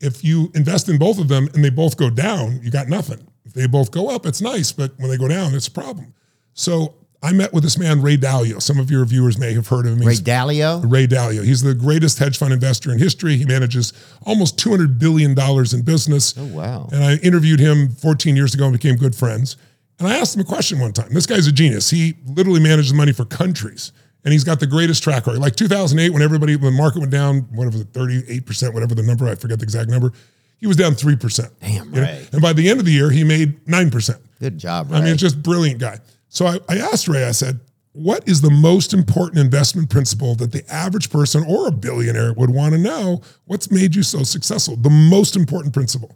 if 0.01 0.24
you 0.24 0.51
invest 0.55 0.89
in 0.89 0.98
both 0.98 1.18
of 1.18 1.28
them 1.28 1.48
and 1.55 1.64
they 1.64 1.70
both 1.70 1.97
go 1.97 2.10
down, 2.10 2.60
you 2.62 2.70
got 2.70 2.89
nothing. 2.89 3.27
If 3.44 3.52
they 3.52 3.66
both 3.66 3.90
go 3.90 4.10
up, 4.14 4.27
it's 4.27 4.40
nice, 4.43 4.73
but 4.73 4.93
when 4.98 5.09
they 5.10 5.16
go 5.16 5.28
down, 5.28 5.55
it's 5.55 5.68
a 5.68 5.70
problem. 5.70 6.12
So 6.55 6.94
I 7.23 7.32
met 7.32 7.52
with 7.52 7.62
this 7.64 7.78
man, 7.78 8.02
Ray 8.02 8.16
Dalio. 8.16 8.60
Some 8.60 8.78
of 8.78 8.90
your 8.90 9.05
viewers 9.05 9.39
may 9.39 9.52
have 9.55 9.68
heard 9.68 9.86
of 9.86 9.93
him. 9.94 10.01
Ray 10.01 10.14
He's- 10.14 10.20
Dalio. 10.20 10.82
Ray 10.90 11.06
Dalio. 11.06 11.44
He's 11.44 11.62
the 11.62 11.74
greatest 11.74 12.18
hedge 12.18 12.36
fund 12.39 12.52
investor 12.52 12.93
in 12.93 12.98
history. 12.98 13.36
He 13.36 13.44
manages 13.44 13.93
almost 14.24 14.59
$200 14.59 14.98
billion 14.98 15.31
in 15.39 15.82
business. 15.82 16.35
Oh 16.36 16.44
wow. 16.47 16.89
And 16.93 17.02
I 17.02 17.14
interviewed 17.16 17.60
him 17.60 17.89
14 17.90 18.36
years 18.36 18.55
ago 18.55 18.64
and 18.64 18.73
became 18.73 18.97
good 18.97 19.14
friends. 19.14 19.56
And 19.98 20.09
I 20.09 20.18
asked 20.18 20.36
him 20.36 20.43
a 20.43 20.44
question 20.44 20.78
one 20.78 20.93
time. 20.93 21.09
This 21.10 21.27
guy's 21.27 21.47
a 21.47 21.52
genius. 21.52 21.90
He 21.90 22.14
literally 22.27 22.60
manages 22.60 22.93
money 22.93 23.12
for 23.12 23.24
countries. 23.24 23.93
And 24.24 24.32
he's 24.32 24.44
got 24.44 24.59
the 24.59 24.66
greatest 24.66 25.02
track 25.02 25.27
record. 25.27 25.40
Like 25.40 25.55
2008, 25.55 26.10
when 26.10 26.20
everybody, 26.20 26.56
when 26.56 26.73
the 26.73 26.78
market 26.78 26.98
went 26.98 27.12
down, 27.12 27.43
whatever 27.52 27.78
the 27.78 27.85
38%, 27.85 28.74
whatever 28.74 28.94
the 28.94 29.02
number, 29.02 29.28
I 29.28 29.36
forget 29.36 29.60
the 29.60 29.62
exact 29.62 29.89
number, 29.89 30.12
he 30.59 30.66
was 30.66 30.77
down 30.77 30.93
3%. 30.93 31.51
Damn, 31.60 31.90
know? 31.93 32.02
And 32.32 32.43
by 32.43 32.52
the 32.52 32.68
end 32.68 32.81
of 32.81 32.86
the 32.86 32.93
year, 32.93 33.10
he 33.10 33.23
made 33.23 33.64
9%. 33.66 34.18
Good 34.40 34.59
job, 34.59 34.90
Ray. 34.90 34.98
I 34.98 35.01
mean, 35.02 35.12
it's 35.12 35.23
just 35.23 35.43
brilliant 35.43 35.78
guy. 35.78 35.98
So 36.28 36.47
I, 36.47 36.59
I 36.68 36.78
asked 36.78 37.09
Ray, 37.09 37.24
I 37.24 37.31
said, 37.31 37.60
what 37.93 38.28
is 38.28 38.43
the 38.43 38.51
most 38.51 38.93
important 38.93 39.39
investment 39.39 39.89
principle 39.89 40.35
that 40.35 40.52
the 40.52 40.62
average 40.70 41.09
person 41.09 41.44
or 41.48 41.68
a 41.68 41.70
billionaire 41.70 42.35
would 42.35 42.51
want 42.51 42.74
to 42.74 42.78
know? 42.78 43.23
What's 43.47 43.70
made 43.70 43.94
you 43.94 44.02
so 44.02 44.23
successful? 44.23 44.77
The 44.77 44.90
most 44.90 45.35
important 45.36 45.73
principle. 45.73 46.14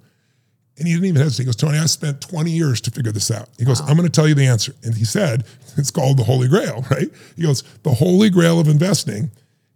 And 0.81 0.89
he 0.89 0.94
didn't 0.94 1.09
even 1.09 1.20
hesitate. 1.20 1.43
He 1.43 1.47
goes, 1.47 1.57
Tony, 1.57 1.78
I 1.78 1.85
spent 1.85 2.23
20 2.23 2.51
years 2.51 2.81
to 2.81 2.90
figure 2.90 3.12
this 3.12 3.31
out. 3.31 3.51
He 3.59 3.66
goes, 3.66 3.82
I'm 3.82 3.97
going 3.98 4.09
to 4.09 4.09
tell 4.09 4.27
you 4.27 4.35
the 4.35 4.47
answer. 4.47 4.74
And 4.82 4.94
he 4.94 5.05
said, 5.05 5.44
it's 5.77 5.90
called 5.90 6.16
the 6.16 6.24
Holy 6.24 6.48
Grail, 6.48 6.86
right? 6.90 7.09
He 7.36 7.43
goes, 7.43 7.62
the 7.82 7.93
Holy 7.93 8.31
Grail 8.31 8.59
of 8.59 8.66
investing 8.66 9.31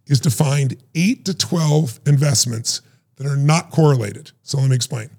is 0.07 0.19
to 0.21 0.31
find 0.31 0.77
eight 0.95 1.27
to 1.27 1.35
12 1.35 2.01
investments 2.07 2.81
that 3.17 3.27
are 3.27 3.37
not 3.37 3.71
correlated. 3.71 4.33
So 4.43 4.59
let 4.59 4.71
me 4.71 4.77
explain. 4.77 5.11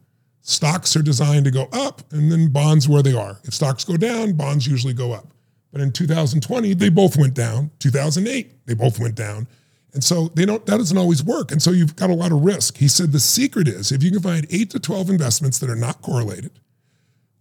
Stocks 0.41 0.95
are 0.95 1.03
designed 1.03 1.45
to 1.45 1.51
go 1.51 1.69
up 1.71 2.01
and 2.11 2.31
then 2.31 2.49
bonds 2.49 2.89
where 2.89 3.03
they 3.03 3.13
are. 3.13 3.39
If 3.43 3.53
stocks 3.53 3.83
go 3.83 3.95
down, 3.95 4.33
bonds 4.33 4.67
usually 4.67 4.93
go 4.93 5.11
up. 5.11 5.27
But 5.71 5.81
in 5.81 5.91
2020, 5.91 6.73
they 6.73 6.89
both 6.89 7.15
went 7.15 7.35
down. 7.35 7.69
2008, 7.79 8.65
they 8.65 8.73
both 8.73 8.99
went 8.99 9.15
down. 9.15 9.47
And 9.95 10.03
so 10.03 10.27
they 10.35 10.45
don't 10.45 10.63
that 10.67 10.77
doesn't 10.77 10.97
always 10.97 11.23
work. 11.23 11.51
And 11.51 11.61
so 11.61 11.71
you've 11.71 11.95
got 11.95 12.09
a 12.11 12.13
lot 12.13 12.31
of 12.31 12.41
risk. 12.43 12.77
He 12.77 12.87
said 12.87 13.11
the 13.11 13.19
secret 13.19 13.67
is 13.67 13.91
if 13.91 14.03
you 14.03 14.11
can 14.11 14.21
find 14.21 14.45
8 14.51 14.69
to 14.71 14.79
12 14.79 15.09
investments 15.09 15.57
that 15.59 15.69
are 15.69 15.75
not 15.75 16.01
correlated, 16.03 16.51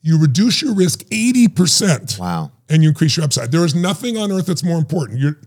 you 0.00 0.18
reduce 0.18 0.62
your 0.62 0.74
risk 0.74 1.00
80% 1.06 2.18
wow. 2.18 2.52
and 2.68 2.82
you 2.82 2.90
increase 2.90 3.16
your 3.16 3.24
upside. 3.24 3.50
There 3.52 3.64
is 3.64 3.74
nothing 3.74 4.16
on 4.16 4.30
earth 4.32 4.46
that's 4.46 4.64
more 4.64 4.78
important. 4.78 5.18
You're 5.18 5.38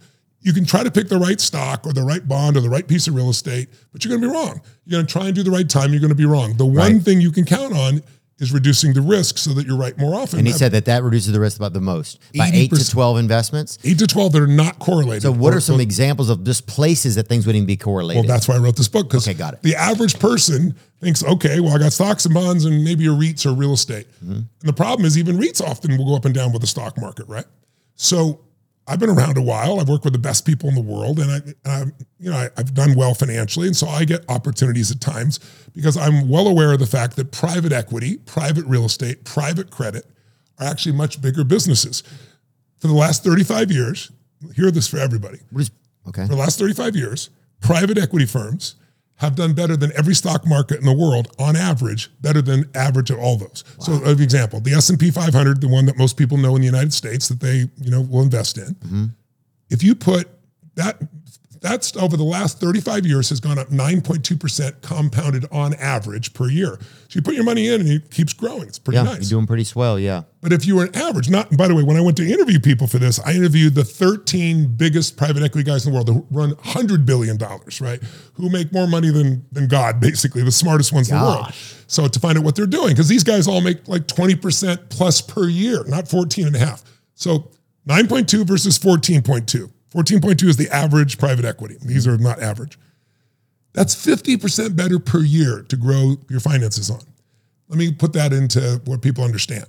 you 0.41 0.53
can 0.53 0.65
try 0.65 0.83
to 0.83 0.91
pick 0.91 1.09
the 1.09 1.17
right 1.17 1.41
stock 1.41 1.85
or 1.85 1.91
the 1.93 2.03
right 2.03 2.25
bond 2.25 2.55
or 2.55 2.61
the 2.61 2.69
right 2.69 2.87
piece 2.87 3.07
of 3.07 3.15
real 3.15 3.29
estate, 3.29 3.69
but 3.91 4.05
you're 4.05 4.09
going 4.15 4.21
to 4.21 4.27
be 4.29 4.33
wrong. 4.33 4.61
You're 4.85 4.97
going 4.99 5.07
to 5.07 5.11
try 5.11 5.25
and 5.25 5.35
do 5.35 5.43
the 5.43 5.51
right 5.51 5.67
time. 5.67 5.91
You're 5.91 5.99
going 5.99 6.09
to 6.09 6.15
be 6.15 6.25
wrong. 6.27 6.55
The 6.55 6.65
one 6.65 6.75
Right. 6.75 7.01
thing 7.01 7.19
you 7.19 7.31
can 7.31 7.43
count 7.43 7.73
on 7.73 8.01
is 8.39 8.51
reducing 8.53 8.93
the 8.93 9.01
risk 9.01 9.37
so 9.37 9.51
that 9.53 9.65
you're 9.65 9.77
right 9.77 9.97
more 9.97 10.13
often. 10.13 10.37
And 10.39 10.47
he 10.47 10.53
said 10.53 10.71
that 10.73 10.85
that 10.85 11.01
reduces 11.03 11.31
the 11.33 11.39
risk 11.39 11.57
about 11.57 11.73
the 11.73 11.81
most 11.81 12.19
by 12.37 12.49
eight 12.53 12.71
to 12.71 12.89
twelve 12.89 13.17
investments. 13.17 13.79
eight 13.83 13.97
to 13.99 14.05
twelve 14.07 14.31
that 14.33 14.41
are 14.41 14.47
not 14.47 14.77
correlated. 14.79 15.23
So, 15.23 15.31
what 15.31 15.53
Or- 15.53 15.57
are 15.57 15.59
some 15.61 15.79
examples 15.79 16.29
of 16.29 16.43
just 16.43 16.67
places 16.67 17.15
that 17.15 17.27
things 17.27 17.47
wouldn't 17.47 17.65
be 17.65 17.77
correlated? 17.77 18.21
Well, 18.23 18.27
that's 18.27 18.47
why 18.47 18.55
I 18.55 18.59
wrote 18.59 18.75
this 18.75 18.87
book 18.87 19.07
because 19.09 19.27
Okay, 19.27 19.37
got 19.37 19.53
it. 19.55 19.63
the 19.63 19.75
average 19.75 20.19
person 20.19 20.75
thinks, 21.01 21.23
okay, 21.23 21.59
well, 21.59 21.73
I 21.75 21.79
got 21.79 21.93
stocks 21.93 22.25
and 22.25 22.33
bonds 22.33 22.65
and 22.65 22.83
maybe 22.83 23.05
a 23.07 23.09
REITs 23.09 23.45
or 23.45 23.53
real 23.53 23.73
estate. 23.73 24.07
Mm-hmm. 24.23 24.33
And 24.33 24.47
the 24.61 24.73
problem 24.73 25.05
is, 25.05 25.17
even 25.17 25.37
REITs 25.37 25.61
often 25.61 25.97
will 25.97 26.05
go 26.05 26.15
up 26.15 26.25
and 26.25 26.33
down 26.35 26.51
with 26.51 26.61
the 26.61 26.67
stock 26.67 26.97
market, 26.99 27.27
right? 27.27 27.45
So 27.95 28.41
I've 28.87 28.99
been 28.99 29.09
around 29.09 29.37
a 29.37 29.41
while. 29.41 29.79
I've 29.79 29.89
worked 29.89 30.05
with 30.05 30.13
the 30.13 30.19
best 30.19 30.45
people 30.45 30.69
in 30.69 30.75
the 30.75 30.81
world, 30.81 31.19
and 31.19 31.29
I, 31.29 31.35
and 31.35 31.55
I 31.65 31.83
you 32.19 32.31
know, 32.31 32.37
I, 32.37 32.49
I've 32.55 32.73
done 32.73 32.95
well 32.95 33.13
financially, 33.13 33.67
and 33.67 33.75
so 33.75 33.87
I 33.87 34.05
get 34.05 34.23
opportunities 34.29 34.91
at 34.91 35.01
times 35.01 35.39
because 35.73 35.97
I'm 35.97 36.29
well 36.29 36.47
aware 36.47 36.71
of 36.71 36.79
the 36.79 36.85
fact 36.85 37.17
that 37.17 37.31
private 37.31 37.73
equity, 37.73 38.17
private 38.17 38.65
real 38.65 38.85
estate, 38.85 39.25
private 39.25 39.69
credit 39.69 40.05
are 40.59 40.67
actually 40.67 40.95
much 40.95 41.21
bigger 41.21 41.43
businesses. 41.43 42.01
For 42.79 42.87
the 42.87 42.93
last 42.93 43.23
35 43.23 43.71
years, 43.71 44.11
hear 44.55 44.71
this 44.71 44.87
for 44.87 44.97
everybody. 44.97 45.39
Okay. 46.07 46.23
For 46.23 46.29
the 46.29 46.35
last 46.35 46.57
35 46.57 46.95
years, 46.95 47.29
private 47.59 47.97
equity 47.97 48.25
firms 48.25 48.75
have 49.17 49.35
done 49.35 49.53
better 49.53 49.75
than 49.75 49.91
every 49.95 50.13
stock 50.13 50.45
market 50.45 50.79
in 50.79 50.85
the 50.85 50.93
world 50.93 51.33
on 51.39 51.55
average, 51.55 52.09
better 52.21 52.41
than 52.41 52.69
average 52.75 53.09
of 53.09 53.19
all 53.19 53.37
those. 53.37 53.63
So, 53.79 53.93
an 54.03 54.21
example, 54.21 54.59
the 54.59 54.73
S&P 54.73 55.11
500, 55.11 55.59
the 55.59 55.67
one 55.67 55.85
that 55.87 55.97
most 55.97 56.17
people 56.17 56.37
know 56.37 56.55
in 56.55 56.61
the 56.61 56.67
United 56.67 56.93
States 56.93 57.27
that 57.27 57.39
they, 57.39 57.69
you 57.77 57.91
know, 57.91 58.01
will 58.01 58.21
invest 58.21 58.57
in. 58.57 58.75
Mm-hmm. 58.75 59.05
If 59.69 59.83
you 59.83 59.95
put 59.95 60.27
that 60.75 61.01
that's 61.67 61.95
over 61.97 62.15
the 62.17 62.23
last 62.23 62.59
35 62.59 63.05
years 63.05 63.29
has 63.29 63.39
gone 63.39 63.59
up 63.59 63.67
9.2% 63.69 64.81
compounded 64.81 65.45
on 65.51 65.73
average 65.75 66.33
per 66.33 66.49
year. 66.49 66.77
So 67.09 67.17
you 67.17 67.21
put 67.21 67.35
your 67.35 67.43
money 67.43 67.67
in 67.67 67.81
and 67.81 67.89
it 67.89 68.11
keeps 68.11 68.33
growing. 68.33 68.63
It's 68.67 68.79
pretty 68.79 68.97
Yeah, 68.97 69.03
nice. 69.03 69.29
you're 69.29 69.37
doing 69.39 69.47
pretty 69.47 69.63
swell. 69.63 69.99
Yeah. 69.99 70.23
But 70.41 70.53
if 70.53 70.65
you 70.65 70.75
were 70.77 70.85
an 70.85 70.95
average, 70.95 71.29
not 71.29 71.55
by 71.57 71.67
the 71.67 71.75
way, 71.75 71.83
when 71.83 71.97
I 71.97 72.01
went 72.01 72.15
to 72.17 72.25
interview 72.31 72.59
people 72.59 72.87
for 72.87 72.99
this, 72.99 73.19
I 73.19 73.33
interviewed 73.33 73.75
the 73.75 73.83
13 73.83 74.75
biggest 74.75 75.17
private 75.17 75.43
equity 75.43 75.63
guys 75.69 75.85
in 75.85 75.91
the 75.91 75.95
world 75.95 76.09
who 76.09 76.25
run 76.31 76.51
$100 76.55 77.05
billion, 77.05 77.37
right? 77.81 78.01
Who 78.33 78.49
make 78.49 78.71
more 78.71 78.87
money 78.87 79.09
than, 79.09 79.45
than 79.51 79.67
God, 79.67 79.99
basically, 80.01 80.43
the 80.43 80.51
smartest 80.51 80.93
ones 80.93 81.09
in 81.09 81.17
the 81.17 81.23
world. 81.23 81.53
So 81.87 82.07
to 82.07 82.19
find 82.19 82.37
out 82.37 82.43
what 82.43 82.55
they're 82.55 82.65
doing, 82.65 82.89
because 82.89 83.07
these 83.07 83.23
guys 83.23 83.47
all 83.47 83.61
make 83.61 83.87
like 83.87 84.07
20% 84.07 84.89
plus 84.89 85.21
per 85.21 85.47
year, 85.47 85.83
not 85.85 86.07
14 86.07 86.47
and 86.47 86.55
a 86.55 86.59
half. 86.59 86.83
So 87.15 87.51
9.2 87.87 88.45
versus 88.45 88.77
14.2. 88.77 89.71
14.2 89.91 90.43
is 90.43 90.57
the 90.57 90.69
average 90.69 91.17
private 91.17 91.45
equity. 91.45 91.77
These 91.81 92.07
are 92.07 92.17
not 92.17 92.41
average. 92.41 92.77
That's 93.73 93.95
50% 93.95 94.75
better 94.75 94.99
per 94.99 95.19
year 95.19 95.63
to 95.69 95.75
grow 95.75 96.15
your 96.29 96.39
finances 96.39 96.89
on. 96.89 97.01
Let 97.69 97.77
me 97.77 97.93
put 97.93 98.13
that 98.13 98.33
into 98.33 98.81
what 98.85 99.01
people 99.01 99.23
understand 99.23 99.65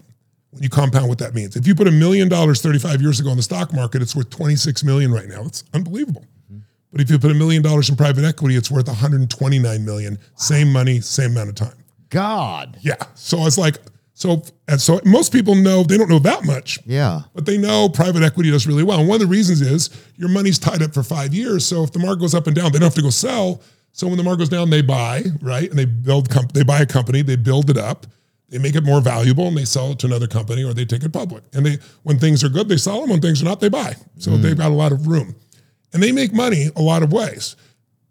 when 0.50 0.62
you 0.62 0.68
compound 0.68 1.08
what 1.08 1.18
that 1.18 1.34
means. 1.34 1.56
If 1.56 1.66
you 1.66 1.74
put 1.74 1.88
a 1.88 1.92
million 1.92 2.28
dollars 2.28 2.62
35 2.62 3.02
years 3.02 3.20
ago 3.20 3.30
in 3.30 3.36
the 3.36 3.42
stock 3.42 3.72
market, 3.72 4.02
it's 4.02 4.16
worth 4.16 4.30
26 4.30 4.82
million 4.84 5.12
right 5.12 5.28
now. 5.28 5.42
It's 5.42 5.64
unbelievable. 5.74 6.24
Mm-hmm. 6.46 6.60
But 6.92 7.00
if 7.00 7.10
you 7.10 7.18
put 7.18 7.30
a 7.30 7.34
million 7.34 7.62
dollars 7.62 7.90
in 7.90 7.96
private 7.96 8.24
equity, 8.24 8.56
it's 8.56 8.70
worth 8.70 8.88
129 8.88 9.84
million. 9.84 10.18
Same 10.36 10.72
money, 10.72 11.00
same 11.00 11.32
amount 11.32 11.50
of 11.50 11.54
time. 11.54 11.76
God. 12.08 12.78
Yeah. 12.80 12.96
So 13.14 13.44
it's 13.46 13.58
like, 13.58 13.78
so, 14.18 14.42
and 14.66 14.80
so 14.80 15.00
most 15.04 15.30
people 15.30 15.54
know, 15.54 15.84
they 15.84 15.96
don't 15.96 16.08
know 16.08 16.18
that 16.18 16.44
much, 16.44 16.80
Yeah. 16.84 17.20
but 17.36 17.46
they 17.46 17.56
know 17.56 17.88
private 17.88 18.24
equity 18.24 18.50
does 18.50 18.66
really 18.66 18.82
well. 18.82 18.98
And 18.98 19.08
one 19.08 19.14
of 19.14 19.20
the 19.20 19.28
reasons 19.28 19.60
is 19.60 19.90
your 20.16 20.28
money's 20.28 20.58
tied 20.58 20.82
up 20.82 20.92
for 20.92 21.04
five 21.04 21.32
years. 21.32 21.64
So 21.64 21.84
if 21.84 21.92
the 21.92 22.00
market 22.00 22.18
goes 22.18 22.34
up 22.34 22.48
and 22.48 22.56
down, 22.56 22.72
they 22.72 22.80
don't 22.80 22.86
have 22.86 22.96
to 22.96 23.02
go 23.02 23.10
sell. 23.10 23.62
So 23.92 24.08
when 24.08 24.16
the 24.16 24.24
market 24.24 24.40
goes 24.40 24.48
down, 24.48 24.70
they 24.70 24.82
buy, 24.82 25.22
right? 25.40 25.70
And 25.70 25.78
they 25.78 25.84
build, 25.84 26.30
comp- 26.30 26.50
they 26.50 26.64
buy 26.64 26.80
a 26.80 26.86
company, 26.86 27.22
they 27.22 27.36
build 27.36 27.70
it 27.70 27.76
up, 27.76 28.08
they 28.48 28.58
make 28.58 28.74
it 28.74 28.82
more 28.82 29.00
valuable, 29.00 29.46
and 29.46 29.56
they 29.56 29.64
sell 29.64 29.92
it 29.92 30.00
to 30.00 30.08
another 30.08 30.26
company 30.26 30.64
or 30.64 30.74
they 30.74 30.84
take 30.84 31.04
it 31.04 31.12
public. 31.12 31.44
And 31.52 31.64
they, 31.64 31.78
when 32.02 32.18
things 32.18 32.42
are 32.42 32.48
good, 32.48 32.68
they 32.68 32.76
sell 32.76 33.00
them. 33.00 33.10
When 33.10 33.20
things 33.20 33.40
are 33.40 33.44
not, 33.44 33.60
they 33.60 33.68
buy. 33.68 33.94
So 34.16 34.32
mm. 34.32 34.42
they've 34.42 34.58
got 34.58 34.72
a 34.72 34.74
lot 34.74 34.90
of 34.90 35.06
room, 35.06 35.36
and 35.92 36.02
they 36.02 36.10
make 36.10 36.32
money 36.32 36.70
a 36.74 36.82
lot 36.82 37.04
of 37.04 37.12
ways. 37.12 37.54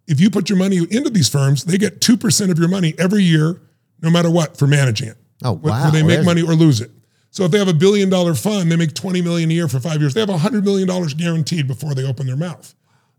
If 0.08 0.22
you 0.22 0.30
put 0.30 0.50
your 0.50 0.58
money 0.58 0.78
into 0.78 1.10
these 1.10 1.28
firms, 1.28 1.66
they 1.66 1.78
get 1.78 2.00
two 2.00 2.16
percent 2.16 2.50
of 2.50 2.58
your 2.58 2.70
money 2.70 2.96
every 2.98 3.24
year, 3.24 3.60
no 4.02 4.10
matter 4.10 4.32
what, 4.32 4.56
for 4.56 4.68
managing 4.68 5.10
it. 5.10 5.18
Oh, 5.44 5.54
wow. 5.54 5.86
Whether 5.86 5.92
they 5.92 6.02
make 6.04 6.10
There's- 6.10 6.26
money 6.26 6.42
or 6.42 6.56
lose 6.56 6.82
it. 6.82 6.92
So 7.30 7.44
if 7.44 7.52
they 7.52 7.60
have 7.60 7.68
a 7.68 7.74
billion 7.74 8.10
dollar 8.10 8.34
fund, 8.34 8.72
they 8.72 8.76
make 8.76 8.94
20 8.96 9.22
million 9.22 9.52
a 9.52 9.54
year 9.54 9.68
for 9.68 9.80
five 9.80 10.00
years. 10.02 10.14
They 10.14 10.22
have 10.22 10.30
$100 10.30 10.64
million 10.64 10.88
guaranteed 11.18 11.68
before 11.68 11.94
they 11.94 12.04
open 12.04 12.26
their 12.26 12.38
mouth. 12.38 12.74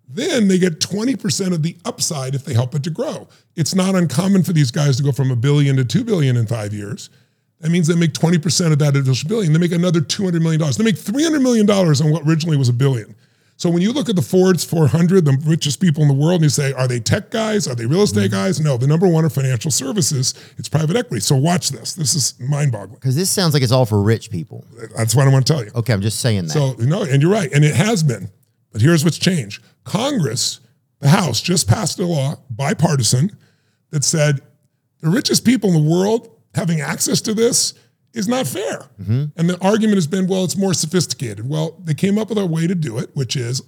Then 0.08 0.48
they 0.48 0.58
get 0.58 0.80
20% 0.80 1.52
of 1.52 1.62
the 1.62 1.76
upside 1.84 2.34
if 2.34 2.44
they 2.44 2.54
help 2.54 2.74
it 2.74 2.82
to 2.84 2.90
grow. 2.90 3.28
It's 3.54 3.74
not 3.74 3.94
uncommon 3.94 4.42
for 4.42 4.52
these 4.52 4.70
guys 4.70 4.96
to 4.96 5.02
go 5.02 5.12
from 5.12 5.30
a 5.30 5.36
billion 5.36 5.76
to 5.76 5.84
2 5.84 6.02
billion 6.02 6.36
in 6.36 6.46
five 6.46 6.72
years. 6.72 7.10
That 7.60 7.70
means 7.70 7.86
they 7.86 7.94
make 7.94 8.12
20% 8.14 8.72
of 8.72 8.78
that 8.78 8.96
additional 8.96 9.28
billion. 9.28 9.52
They 9.52 9.58
make 9.58 9.72
another 9.72 10.00
$200 10.00 10.40
million. 10.40 10.60
They 10.60 10.84
make 10.84 10.96
$300 10.96 11.42
million 11.42 11.68
on 11.70 12.10
what 12.10 12.26
originally 12.26 12.56
was 12.56 12.68
a 12.68 12.72
billion. 12.72 13.14
So 13.58 13.68
when 13.70 13.82
you 13.82 13.92
look 13.92 14.08
at 14.08 14.14
the 14.14 14.22
Forbes 14.22 14.64
400, 14.64 15.24
the 15.24 15.36
richest 15.44 15.80
people 15.80 16.00
in 16.02 16.08
the 16.08 16.14
world, 16.14 16.34
and 16.34 16.44
you 16.44 16.48
say, 16.48 16.72
are 16.74 16.86
they 16.86 17.00
tech 17.00 17.32
guys? 17.32 17.66
Are 17.66 17.74
they 17.74 17.86
real 17.86 18.02
estate 18.02 18.30
mm-hmm. 18.30 18.40
guys? 18.40 18.60
No, 18.60 18.76
the 18.76 18.86
number 18.86 19.08
one 19.08 19.24
are 19.24 19.28
financial 19.28 19.72
services. 19.72 20.32
It's 20.58 20.68
private 20.68 20.94
equity. 20.94 21.18
So 21.18 21.34
watch 21.34 21.70
this. 21.70 21.94
This 21.94 22.14
is 22.14 22.38
mind 22.38 22.70
boggling. 22.70 23.00
Because 23.00 23.16
this 23.16 23.28
sounds 23.28 23.54
like 23.54 23.64
it's 23.64 23.72
all 23.72 23.84
for 23.84 24.00
rich 24.00 24.30
people. 24.30 24.64
That's 24.96 25.16
what 25.16 25.26
I 25.26 25.30
want 25.32 25.44
to 25.44 25.52
tell 25.52 25.64
you. 25.64 25.72
Okay, 25.74 25.92
I'm 25.92 26.00
just 26.00 26.20
saying 26.20 26.44
that. 26.44 26.52
So 26.52 26.74
no, 26.78 27.02
and 27.02 27.20
you're 27.20 27.32
right, 27.32 27.52
and 27.52 27.64
it 27.64 27.74
has 27.74 28.04
been. 28.04 28.30
But 28.70 28.80
here's 28.80 29.04
what's 29.04 29.18
changed: 29.18 29.60
Congress, 29.82 30.60
the 31.00 31.08
House, 31.08 31.40
just 31.40 31.66
passed 31.66 31.98
a 31.98 32.06
law, 32.06 32.36
bipartisan, 32.50 33.36
that 33.90 34.04
said 34.04 34.40
the 35.00 35.10
richest 35.10 35.44
people 35.44 35.70
in 35.74 35.84
the 35.84 35.90
world 35.90 36.30
having 36.54 36.80
access 36.80 37.20
to 37.22 37.34
this 37.34 37.74
is 38.14 38.28
not 38.28 38.46
fair. 38.46 38.88
Mm-hmm. 39.00 39.24
And 39.36 39.50
the 39.50 39.58
argument 39.60 39.96
has 39.96 40.06
been, 40.06 40.26
well, 40.26 40.44
it's 40.44 40.56
more 40.56 40.74
sophisticated. 40.74 41.48
Well, 41.48 41.76
they 41.82 41.94
came 41.94 42.18
up 42.18 42.28
with 42.28 42.38
a 42.38 42.46
way 42.46 42.66
to 42.66 42.74
do 42.74 42.98
it, 42.98 43.10
which 43.14 43.36
is 43.36 43.62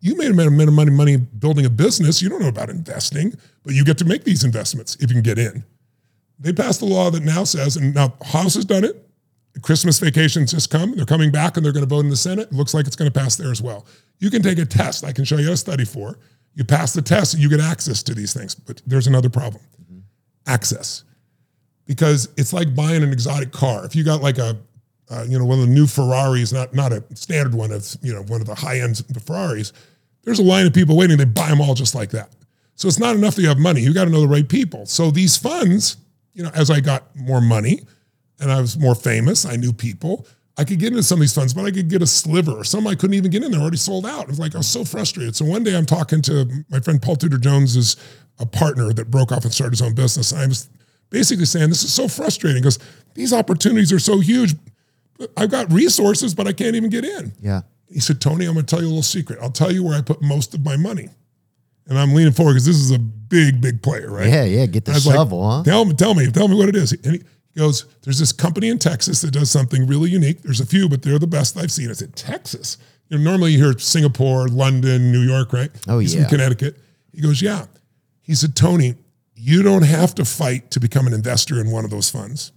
you 0.00 0.16
made 0.16 0.30
a 0.30 0.46
amount 0.46 0.68
of 0.68 0.74
money, 0.74 0.90
money 0.90 1.16
building 1.16 1.66
a 1.66 1.70
business. 1.70 2.22
You 2.22 2.28
don't 2.28 2.40
know 2.40 2.48
about 2.48 2.70
investing, 2.70 3.34
but 3.62 3.74
you 3.74 3.84
get 3.84 3.98
to 3.98 4.04
make 4.04 4.24
these 4.24 4.44
investments 4.44 4.96
if 4.96 5.10
you 5.10 5.14
can 5.14 5.22
get 5.22 5.38
in. 5.38 5.64
They 6.38 6.52
passed 6.52 6.80
a 6.80 6.86
law 6.86 7.10
that 7.10 7.22
now 7.22 7.44
says, 7.44 7.76
and 7.76 7.94
now 7.94 8.14
House 8.24 8.54
has 8.54 8.64
done 8.64 8.84
it. 8.84 9.06
Christmas 9.62 9.98
vacations 9.98 10.52
just 10.52 10.70
come. 10.70 10.96
They're 10.96 11.04
coming 11.04 11.30
back 11.30 11.56
and 11.56 11.66
they're 11.66 11.72
going 11.72 11.84
to 11.84 11.88
vote 11.88 12.04
in 12.04 12.08
the 12.08 12.16
Senate. 12.16 12.48
It 12.48 12.54
looks 12.54 12.72
like 12.72 12.86
it's 12.86 12.96
going 12.96 13.10
to 13.10 13.18
pass 13.18 13.36
there 13.36 13.50
as 13.50 13.60
well. 13.60 13.84
You 14.18 14.30
can 14.30 14.42
take 14.42 14.58
a 14.58 14.64
test. 14.64 15.04
I 15.04 15.12
can 15.12 15.24
show 15.24 15.36
you 15.36 15.52
a 15.52 15.56
study 15.56 15.84
for. 15.84 16.18
You 16.54 16.64
pass 16.64 16.92
the 16.92 17.02
test 17.02 17.34
and 17.34 17.42
you 17.42 17.50
get 17.50 17.60
access 17.60 18.02
to 18.04 18.14
these 18.14 18.32
things. 18.32 18.54
But 18.54 18.80
there's 18.86 19.06
another 19.06 19.28
problem 19.28 19.62
mm-hmm. 19.82 19.98
access. 20.46 21.04
Because 21.86 22.28
it's 22.36 22.52
like 22.52 22.74
buying 22.74 23.02
an 23.02 23.12
exotic 23.12 23.52
car. 23.52 23.84
If 23.84 23.96
you 23.96 24.04
got 24.04 24.22
like 24.22 24.38
a, 24.38 24.56
uh, 25.10 25.24
you 25.28 25.38
know, 25.38 25.44
one 25.44 25.58
of 25.58 25.66
the 25.66 25.74
new 25.74 25.86
Ferraris, 25.86 26.52
not 26.52 26.72
not 26.74 26.92
a 26.92 27.02
standard 27.14 27.54
one, 27.54 27.72
it's 27.72 27.96
you 28.02 28.14
know 28.14 28.22
one 28.22 28.40
of 28.40 28.46
the 28.46 28.54
high 28.54 28.80
end 28.80 29.02
Ferraris. 29.26 29.72
There's 30.22 30.38
a 30.38 30.44
line 30.44 30.66
of 30.66 30.74
people 30.74 30.96
waiting. 30.96 31.16
They 31.16 31.24
buy 31.24 31.48
them 31.48 31.60
all 31.60 31.74
just 31.74 31.94
like 31.94 32.10
that. 32.10 32.30
So 32.76 32.88
it's 32.88 32.98
not 32.98 33.14
enough 33.14 33.34
that 33.34 33.42
you 33.42 33.48
have 33.48 33.58
money. 33.58 33.80
You 33.82 33.92
got 33.92 34.04
to 34.06 34.10
know 34.10 34.20
the 34.20 34.28
right 34.28 34.48
people. 34.48 34.86
So 34.86 35.10
these 35.10 35.36
funds, 35.36 35.96
you 36.32 36.42
know, 36.42 36.50
as 36.54 36.70
I 36.70 36.80
got 36.80 37.14
more 37.14 37.40
money 37.40 37.80
and 38.38 38.50
I 38.50 38.60
was 38.60 38.78
more 38.78 38.94
famous, 38.94 39.44
I 39.44 39.56
knew 39.56 39.72
people. 39.72 40.26
I 40.56 40.64
could 40.64 40.78
get 40.78 40.88
into 40.88 41.02
some 41.02 41.16
of 41.16 41.20
these 41.20 41.34
funds, 41.34 41.54
but 41.54 41.64
I 41.64 41.70
could 41.70 41.88
get 41.88 42.02
a 42.02 42.06
sliver 42.06 42.52
or 42.52 42.64
some 42.64 42.86
I 42.86 42.94
couldn't 42.94 43.14
even 43.14 43.30
get 43.30 43.42
in. 43.42 43.50
They're 43.50 43.60
already 43.60 43.76
sold 43.76 44.06
out. 44.06 44.22
It 44.22 44.28
was 44.28 44.38
like 44.38 44.54
I 44.54 44.58
was 44.58 44.68
so 44.68 44.84
frustrated. 44.84 45.36
So 45.36 45.44
one 45.44 45.62
day 45.62 45.76
I'm 45.76 45.86
talking 45.86 46.22
to 46.22 46.64
my 46.70 46.80
friend 46.80 47.00
Paul 47.00 47.16
Tudor 47.16 47.38
Jones 47.38 47.76
is 47.76 47.96
a 48.38 48.46
partner 48.46 48.92
that 48.92 49.10
broke 49.10 49.32
off 49.32 49.44
and 49.44 49.52
started 49.52 49.72
his 49.72 49.82
own 49.82 49.94
business. 49.94 50.32
I 50.32 50.46
was 50.46 50.68
basically 51.10 51.44
saying 51.44 51.68
this 51.68 51.82
is 51.82 51.92
so 51.92 52.08
frustrating 52.08 52.62
because 52.62 52.78
these 53.14 53.32
opportunities 53.32 53.92
are 53.92 53.98
so 53.98 54.20
huge. 54.20 54.54
I've 55.36 55.50
got 55.50 55.70
resources, 55.72 56.34
but 56.34 56.46
I 56.46 56.52
can't 56.52 56.76
even 56.76 56.90
get 56.90 57.04
in. 57.04 57.32
yeah. 57.40 57.62
He 57.92 57.98
said, 57.98 58.20
Tony, 58.20 58.46
I'm 58.46 58.54
going 58.54 58.64
to 58.64 58.70
tell 58.70 58.80
you 58.80 58.86
a 58.86 58.88
little 58.88 59.02
secret. 59.02 59.40
I'll 59.42 59.50
tell 59.50 59.72
you 59.72 59.82
where 59.82 59.98
I 59.98 60.00
put 60.00 60.22
most 60.22 60.54
of 60.54 60.64
my 60.64 60.76
money. 60.76 61.08
And 61.88 61.98
I'm 61.98 62.14
leaning 62.14 62.32
forward 62.32 62.52
because 62.52 62.64
this 62.64 62.76
is 62.76 62.92
a 62.92 63.00
big, 63.00 63.60
big 63.60 63.82
player, 63.82 64.08
right? 64.08 64.28
Yeah, 64.28 64.44
yeah. 64.44 64.66
Get 64.66 64.84
the 64.84 64.92
was 64.92 65.06
like, 65.08 65.16
shovel, 65.16 65.50
huh? 65.50 65.64
Tell 65.64 65.84
me, 65.84 65.94
tell 65.94 66.14
me, 66.14 66.30
tell 66.30 66.46
me 66.46 66.54
what 66.54 66.68
it 66.68 66.76
is. 66.76 66.92
And 66.92 67.14
he 67.16 67.22
goes, 67.58 67.86
There's 68.02 68.20
this 68.20 68.30
company 68.30 68.68
in 68.68 68.78
Texas 68.78 69.22
that 69.22 69.32
does 69.32 69.50
something 69.50 69.88
really 69.88 70.08
unique. 70.08 70.40
There's 70.42 70.60
a 70.60 70.66
few, 70.66 70.88
but 70.88 71.02
they're 71.02 71.18
the 71.18 71.26
best 71.26 71.58
I've 71.58 71.72
seen. 71.72 71.90
I 71.90 71.94
said, 71.94 72.14
Texas. 72.14 72.78
You 73.08 73.18
know, 73.18 73.24
normally 73.24 73.54
you 73.54 73.64
hear 73.64 73.76
Singapore, 73.76 74.46
London, 74.46 75.10
New 75.10 75.22
York, 75.22 75.52
right? 75.52 75.70
Oh, 75.88 75.98
He's 75.98 76.14
yeah. 76.14 76.22
from 76.22 76.30
Connecticut. 76.30 76.76
He 77.12 77.20
goes, 77.20 77.42
Yeah. 77.42 77.66
He 78.22 78.36
said, 78.36 78.54
Tony, 78.54 78.94
you 79.40 79.62
don't 79.62 79.82
have 79.84 80.14
to 80.16 80.24
fight 80.24 80.70
to 80.72 80.80
become 80.80 81.06
an 81.06 81.12
investor 81.12 81.60
in 81.60 81.70
one 81.70 81.84
of 81.84 81.90
those 81.90 82.10
funds. 82.10 82.52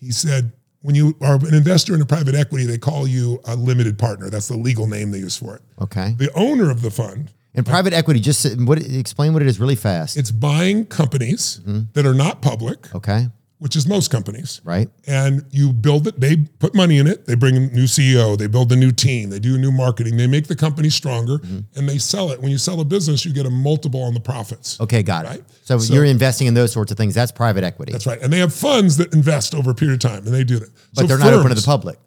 He 0.00 0.10
said, 0.12 0.52
when 0.82 0.94
you 0.94 1.14
are 1.20 1.34
an 1.34 1.54
investor 1.54 1.94
in 1.94 2.00
a 2.00 2.06
private 2.06 2.34
equity, 2.34 2.64
they 2.64 2.78
call 2.78 3.06
you 3.06 3.38
a 3.44 3.54
limited 3.54 3.98
partner. 3.98 4.30
That's 4.30 4.48
the 4.48 4.56
legal 4.56 4.86
name 4.86 5.10
they 5.10 5.18
use 5.18 5.36
for 5.36 5.54
it. 5.56 5.62
Okay. 5.80 6.14
The 6.16 6.32
owner 6.34 6.70
of 6.70 6.80
the 6.80 6.90
fund 6.90 7.30
And 7.54 7.66
private 7.66 7.92
equity, 7.92 8.20
just 8.20 8.58
what 8.60 8.78
explain 8.82 9.32
what 9.34 9.42
it 9.42 9.48
is 9.48 9.60
really 9.60 9.76
fast. 9.76 10.16
It's 10.16 10.30
buying 10.30 10.86
companies 10.86 11.60
Mm-hmm. 11.66 11.80
that 11.92 12.06
are 12.06 12.14
not 12.14 12.40
public, 12.40 12.94
okay. 12.94 13.28
Which 13.60 13.76
is 13.76 13.86
most 13.86 14.10
companies, 14.10 14.60
Right. 14.64 14.88
and 15.06 15.44
you 15.52 15.72
build 15.72 16.06
it. 16.08 16.18
They 16.18 16.36
put 16.58 16.74
money 16.74 16.98
in 16.98 17.06
it. 17.06 17.26
They 17.26 17.34
bring 17.36 17.56
a 17.56 17.60
new 17.60 17.84
CEO. 17.86 18.36
They 18.36 18.46
build 18.48 18.72
a 18.72 18.76
new 18.76 18.90
team. 18.90 19.30
They 19.30 19.38
do 19.38 19.56
new 19.58 19.70
marketing. 19.70 20.16
They 20.16 20.26
make 20.26 20.48
the 20.48 20.56
company 20.56 20.90
stronger, 20.90 21.38
Mm-hmm. 21.38 21.78
and 21.78 21.88
they 21.88 21.98
sell 21.98 22.30
it. 22.32 22.40
When 22.42 22.50
you 22.50 22.58
sell 22.58 22.80
a 22.80 22.84
business, 22.84 23.24
you 23.24 23.32
get 23.32 23.46
a 23.46 23.50
multiple 23.50 24.02
on 24.02 24.14
the 24.14 24.20
profits. 24.20 24.80
Okay, 24.80 25.02
got 25.02 25.24
Right. 25.26 25.36
it. 25.40 25.44
So, 25.64 25.78
So- 25.78 25.94
you're 25.94 26.04
investing 26.06 26.46
in 26.48 26.54
those 26.54 26.72
sorts 26.72 26.90
of 26.90 26.96
things. 26.98 27.14
That's 27.14 27.32
private 27.32 27.62
equity. 27.62 27.92
That's 27.92 28.06
right. 28.06 28.20
And 28.20 28.32
they 28.32 28.38
have 28.38 28.52
funds 28.52 28.96
that 28.96 29.12
invest 29.12 29.54
over 29.54 29.70
a 29.70 29.74
period 29.74 30.02
of 30.04 30.10
time, 30.10 30.26
and 30.26 30.34
they 30.34 30.42
do 30.44 30.58
that. 30.58 30.70
but 30.94 31.02
So 31.02 31.06
they're 31.06 31.18
not 31.18 31.32
open 31.32 31.50
to 31.50 31.54
the 31.54 31.62
public. 31.62 31.98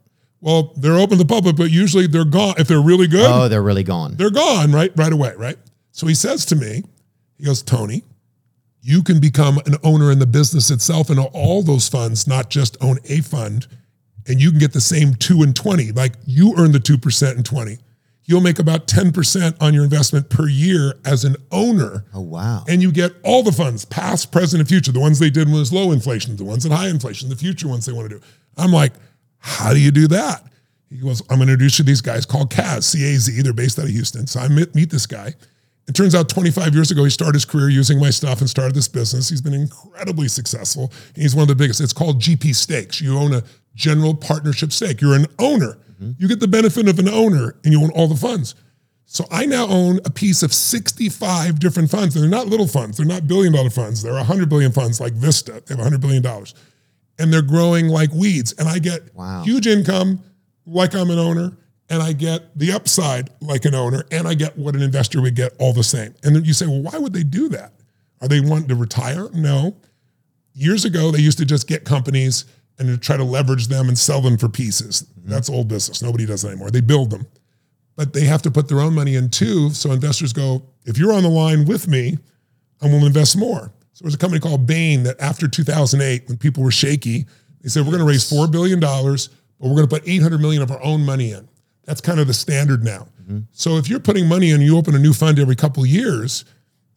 Well, 0.41 0.73
they're 0.75 0.97
open 0.97 1.17
to 1.17 1.23
the 1.23 1.27
public, 1.27 1.55
but 1.55 1.71
usually 1.71 2.05
they're 2.07 2.25
gone. 2.25 2.55
If 2.57 2.67
they're 2.67 2.81
really 2.81 3.07
good, 3.07 3.25
Oh, 3.29 3.47
they're 3.47 3.63
really 3.63 3.83
gone. 3.83 4.15
they're 4.17 4.29
gone 4.29 4.71
right 4.73 4.91
right 4.97 5.13
away, 5.13 5.33
right? 5.37 5.57
So 5.91 6.05
he 6.07 6.15
says 6.15 6.45
to 6.47 6.55
me, 6.55 6.83
he 7.37 7.45
goes, 7.45 7.61
Tony, 7.61 8.03
you 8.85 9.01
can 9.01 9.21
become 9.21 9.59
an 9.65 9.75
owner 9.81 10.11
in 10.11 10.19
the 10.19 10.27
business 10.27 10.69
itself 10.69 11.09
and 11.09 11.17
all 11.17 11.63
those 11.63 11.87
funds, 11.87 12.27
not 12.27 12.49
just 12.49 12.75
own 12.81 12.99
a 13.05 13.21
fund, 13.21 13.65
and 14.27 14.41
you 14.41 14.49
can 14.49 14.59
get 14.59 14.73
the 14.73 14.81
same 14.81 15.15
two 15.15 15.41
and 15.41 15.55
20. 15.55 15.93
Like 15.93 16.15
you 16.25 16.53
earn 16.57 16.73
the 16.73 16.79
2% 16.79 17.31
and 17.31 17.45
20. 17.45 17.77
You'll 18.25 18.41
make 18.41 18.59
about 18.59 18.87
10% 18.87 19.61
on 19.61 19.73
your 19.73 19.85
investment 19.85 20.29
per 20.29 20.47
year 20.47 20.95
as 21.05 21.23
an 21.23 21.37
owner. 21.51 22.05
Oh, 22.13 22.21
wow. 22.21 22.63
And 22.67 22.81
you 22.81 22.91
get 22.91 23.13
all 23.23 23.41
the 23.41 23.51
funds, 23.53 23.85
past, 23.85 24.31
present, 24.33 24.59
and 24.59 24.67
future. 24.67 24.91
The 24.91 24.99
ones 24.99 25.17
they 25.17 25.29
did 25.29 25.47
when 25.47 25.55
it 25.55 25.59
was 25.59 25.73
low 25.73 25.91
inflation, 25.91 26.35
the 26.35 26.43
ones 26.43 26.65
at 26.65 26.71
high 26.71 26.89
inflation, 26.89 27.29
the 27.29 27.35
future 27.35 27.69
ones 27.69 27.85
they 27.85 27.93
want 27.93 28.09
to 28.09 28.19
do. 28.19 28.25
I'm 28.57 28.71
like, 28.71 28.93
how 29.39 29.73
do 29.73 29.79
you 29.79 29.91
do 29.91 30.07
that? 30.09 30.43
He 30.89 30.97
goes, 30.97 31.21
I'm 31.29 31.37
going 31.37 31.47
to 31.47 31.53
introduce 31.53 31.79
you 31.79 31.85
to 31.85 31.87
these 31.87 32.01
guys 32.01 32.25
called 32.25 32.49
CAZ, 32.49 32.83
C-A-Z. 32.83 33.41
They're 33.41 33.53
based 33.53 33.79
out 33.79 33.85
of 33.85 33.91
Houston. 33.91 34.27
So 34.27 34.39
I 34.41 34.47
meet, 34.47 34.75
meet 34.75 34.89
this 34.89 35.05
guy. 35.05 35.33
It 35.87 35.95
turns 35.95 36.15
out 36.15 36.29
25 36.29 36.73
years 36.73 36.91
ago, 36.91 37.03
he 37.03 37.09
started 37.09 37.33
his 37.35 37.45
career 37.45 37.69
using 37.69 37.99
my 37.99 38.09
stuff 38.09 38.39
and 38.39 38.49
started 38.49 38.73
this 38.73 38.87
business. 38.87 39.27
He's 39.29 39.41
been 39.41 39.53
incredibly 39.53 40.29
successful. 40.29 40.93
He's 41.15 41.35
one 41.35 41.41
of 41.43 41.47
the 41.49 41.55
biggest. 41.55 41.81
It's 41.81 41.91
called 41.93 42.21
GP 42.21 42.55
Stakes. 42.55 43.01
You 43.01 43.17
own 43.17 43.33
a 43.33 43.43
general 43.75 44.15
partnership 44.15 44.71
stake. 44.71 45.01
You're 45.01 45.15
an 45.15 45.25
owner. 45.39 45.77
Mm-hmm. 46.01 46.11
You 46.19 46.27
get 46.29 46.39
the 46.39 46.47
benefit 46.47 46.87
of 46.87 46.99
an 46.99 47.09
owner 47.09 47.55
and 47.65 47.73
you 47.73 47.83
own 47.83 47.89
all 47.91 48.07
the 48.07 48.15
funds. 48.15 48.55
So 49.05 49.25
I 49.29 49.45
now 49.45 49.67
own 49.67 49.99
a 50.05 50.09
piece 50.09 50.41
of 50.41 50.53
65 50.53 51.59
different 51.59 51.89
funds. 51.91 52.15
And 52.15 52.23
they're 52.23 52.31
not 52.31 52.47
little 52.47 52.67
funds. 52.67 52.97
They're 52.97 53.05
not 53.05 53.27
billion 53.27 53.51
dollar 53.53 53.69
funds. 53.69 54.01
They're 54.01 54.13
100 54.13 54.47
billion 54.49 54.71
funds 54.71 55.01
like 55.01 55.13
Vista. 55.13 55.51
They 55.65 55.73
have 55.73 55.79
100 55.79 55.99
billion 56.01 56.23
dollars. 56.23 56.55
And 57.19 57.31
they're 57.31 57.41
growing 57.41 57.89
like 57.89 58.11
weeds. 58.13 58.53
And 58.57 58.67
I 58.69 58.79
get 58.79 59.13
Wow. 59.13 59.43
huge 59.43 59.67
income 59.67 60.23
like 60.65 60.95
I'm 60.95 61.09
an 61.09 61.19
owner. 61.19 61.51
And 61.89 62.01
I 62.01 62.13
get 62.13 62.57
the 62.57 62.71
upside 62.71 63.29
like 63.41 63.65
an 63.65 63.75
owner. 63.75 64.05
And 64.11 64.27
I 64.27 64.33
get 64.33 64.57
what 64.57 64.75
an 64.75 64.81
investor 64.81 65.21
would 65.21 65.35
get 65.35 65.53
all 65.59 65.73
the 65.73 65.83
same. 65.83 66.15
And 66.23 66.35
then 66.35 66.45
you 66.45 66.53
say, 66.53 66.65
well, 66.65 66.81
why 66.81 66.97
would 66.97 67.13
they 67.13 67.23
do 67.23 67.49
that? 67.49 67.73
Are 68.21 68.27
they 68.27 68.39
wanting 68.39 68.69
to 68.69 68.75
retire? 68.75 69.29
No. 69.33 69.75
Years 70.53 70.85
ago, 70.85 71.11
they 71.11 71.19
used 71.19 71.37
to 71.39 71.45
just 71.45 71.67
get 71.67 71.83
companies 71.83 72.45
and 72.79 72.87
to 72.87 72.97
try 72.97 73.17
to 73.17 73.23
leverage 73.23 73.67
them 73.67 73.87
and 73.87 73.97
sell 73.97 74.21
them 74.21 74.37
for 74.37 74.49
pieces. 74.49 75.05
Mm-hmm. 75.19 75.29
That's 75.29 75.49
old 75.49 75.67
business. 75.67 76.01
Nobody 76.01 76.25
does 76.25 76.41
that 76.43 76.49
anymore. 76.49 76.71
They 76.71 76.81
build 76.81 77.09
them 77.11 77.27
but 77.95 78.13
they 78.13 78.25
have 78.25 78.41
to 78.43 78.51
put 78.51 78.67
their 78.67 78.79
own 78.79 78.93
money 78.93 79.15
in 79.15 79.29
too. 79.29 79.69
So 79.71 79.91
investors 79.91 80.33
go, 80.33 80.63
if 80.85 80.97
you're 80.97 81.13
on 81.13 81.23
the 81.23 81.29
line 81.29 81.65
with 81.65 81.87
me, 81.87 82.17
I 82.81 82.87
will 82.87 83.05
invest 83.05 83.37
more. 83.37 83.71
So 83.93 84.03
there 84.03 84.07
was 84.07 84.15
a 84.15 84.17
company 84.17 84.39
called 84.39 84.65
Bain 84.65 85.03
that 85.03 85.19
after 85.21 85.47
2008, 85.47 86.27
when 86.27 86.37
people 86.37 86.63
were 86.63 86.71
shaky, 86.71 87.25
they 87.61 87.69
said, 87.69 87.83
we're 87.83 87.91
going 87.91 87.99
to 87.99 88.07
raise 88.07 88.29
$4 88.29 88.51
billion, 88.51 88.79
but 88.79 89.29
we're 89.59 89.75
going 89.75 89.87
to 89.87 89.95
put 89.95 90.07
800 90.07 90.41
million 90.41 90.61
of 90.61 90.71
our 90.71 90.83
own 90.83 91.05
money 91.05 91.31
in. 91.31 91.47
That's 91.85 92.01
kind 92.01 92.19
of 92.19 92.27
the 92.27 92.33
standard 92.33 92.83
now. 92.83 93.07
So 93.53 93.77
if 93.77 93.89
you're 93.89 93.99
putting 94.01 94.27
money 94.27 94.51
in, 94.51 94.61
you 94.61 94.77
open 94.77 94.95
a 94.95 94.99
new 94.99 95.13
fund 95.13 95.39
every 95.39 95.55
couple 95.55 95.81
of 95.83 95.89
years 95.89 96.43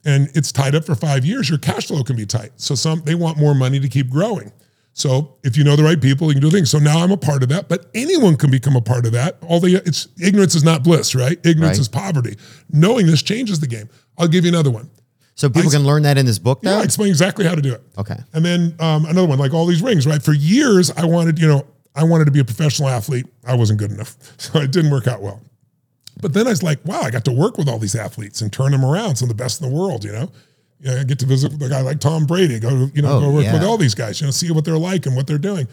and 0.04 0.28
it's 0.34 0.50
tied 0.52 0.74
up 0.74 0.84
for 0.84 0.94
five 0.94 1.24
years, 1.24 1.48
your 1.48 1.58
cash 1.58 1.86
flow 1.86 2.02
can 2.02 2.16
be 2.16 2.26
tight. 2.26 2.50
So 2.56 2.74
some, 2.74 3.00
they 3.04 3.14
want 3.14 3.38
more 3.38 3.54
money 3.54 3.78
to 3.80 3.88
keep 3.88 4.10
growing. 4.10 4.52
So 4.92 5.36
if 5.44 5.56
you 5.56 5.62
know 5.64 5.76
the 5.76 5.82
right 5.84 6.00
people, 6.00 6.28
you 6.28 6.34
can 6.34 6.42
do 6.42 6.50
things. 6.50 6.70
So 6.70 6.78
now 6.78 6.98
I'm 6.98 7.10
a 7.12 7.16
part 7.16 7.42
of 7.42 7.48
that, 7.50 7.68
but 7.68 7.86
anyone 7.94 8.36
can 8.36 8.50
become 8.50 8.76
a 8.76 8.80
part 8.80 9.06
of 9.06 9.12
that. 9.12 9.36
All 9.42 9.60
the 9.60 9.76
it's 9.86 10.08
ignorance 10.20 10.54
is 10.54 10.64
not 10.64 10.82
bliss, 10.82 11.14
right? 11.14 11.38
Ignorance 11.46 11.78
Right. 11.78 11.80
is 11.82 11.88
poverty. 11.88 12.36
Knowing 12.72 13.06
this 13.06 13.22
changes 13.22 13.60
the 13.60 13.66
game. 13.66 13.88
I'll 14.18 14.28
give 14.28 14.44
you 14.44 14.50
another 14.50 14.70
one. 14.70 14.90
So 15.36 15.48
people 15.48 15.68
I- 15.68 15.72
can 15.74 15.84
learn 15.84 16.02
that 16.04 16.16
in 16.18 16.26
this 16.26 16.38
book, 16.38 16.60
Yeah. 16.62 16.78
I 16.78 16.82
explain 16.82 17.10
exactly 17.10 17.44
how 17.46 17.54
to 17.54 17.62
do 17.62 17.72
it. 17.74 17.82
Okay. 17.98 18.16
And 18.32 18.44
then 18.44 18.74
um, 18.80 19.04
another 19.04 19.26
one, 19.28 19.38
like 19.38 19.52
all 19.54 19.66
these 19.66 19.82
rings, 19.82 20.06
right? 20.06 20.22
For 20.22 20.32
years, 20.32 20.90
I 20.96 21.04
wanted, 21.04 21.38
you 21.38 21.46
know, 21.46 21.66
I 21.96 22.04
wanted 22.04 22.26
to 22.26 22.30
be 22.30 22.40
a 22.40 22.44
professional 22.44 22.88
athlete. 22.88 23.26
I 23.44 23.54
wasn't 23.54 23.78
good 23.80 23.90
enough. 23.90 24.16
So 24.38 24.60
it 24.60 24.70
didn't 24.70 24.90
work 24.92 25.06
out 25.08 25.22
well. 25.22 25.40
But 26.20 26.32
then 26.34 26.46
I 26.46 26.50
was 26.50 26.62
like, 26.62 26.78
wow, 26.84 27.00
I 27.00 27.10
got 27.10 27.24
to 27.24 27.32
work 27.32 27.58
with 27.58 27.68
all 27.68 27.78
these 27.78 27.94
athletes 27.96 28.40
and 28.40 28.52
turn 28.52 28.72
them 28.72 28.84
around, 28.84 29.16
some 29.16 29.28
of 29.30 29.36
the 29.36 29.42
best 29.42 29.60
in 29.60 29.68
the 29.68 29.74
world, 29.74 30.04
you 30.04 30.12
know? 30.12 30.30
Yeah, 30.80 31.00
I 31.00 31.04
get 31.04 31.18
to 31.20 31.26
visit 31.26 31.52
with 31.52 31.62
a 31.62 31.68
guy 31.68 31.80
like 31.80 32.00
Tom 32.00 32.26
Brady, 32.26 32.58
go, 32.60 32.88
you 32.94 33.02
know, 33.02 33.16
Oh, 33.16 33.20
go 33.20 33.30
work 33.32 33.44
yeah. 33.44 33.54
with 33.54 33.64
all 33.64 33.76
these 33.78 33.94
guys, 33.94 34.20
you 34.20 34.26
know, 34.26 34.30
see 34.30 34.50
what 34.50 34.64
they're 34.64 34.78
like 34.78 35.06
and 35.06 35.16
what 35.16 35.26
they're 35.26 35.38
doing. 35.38 35.66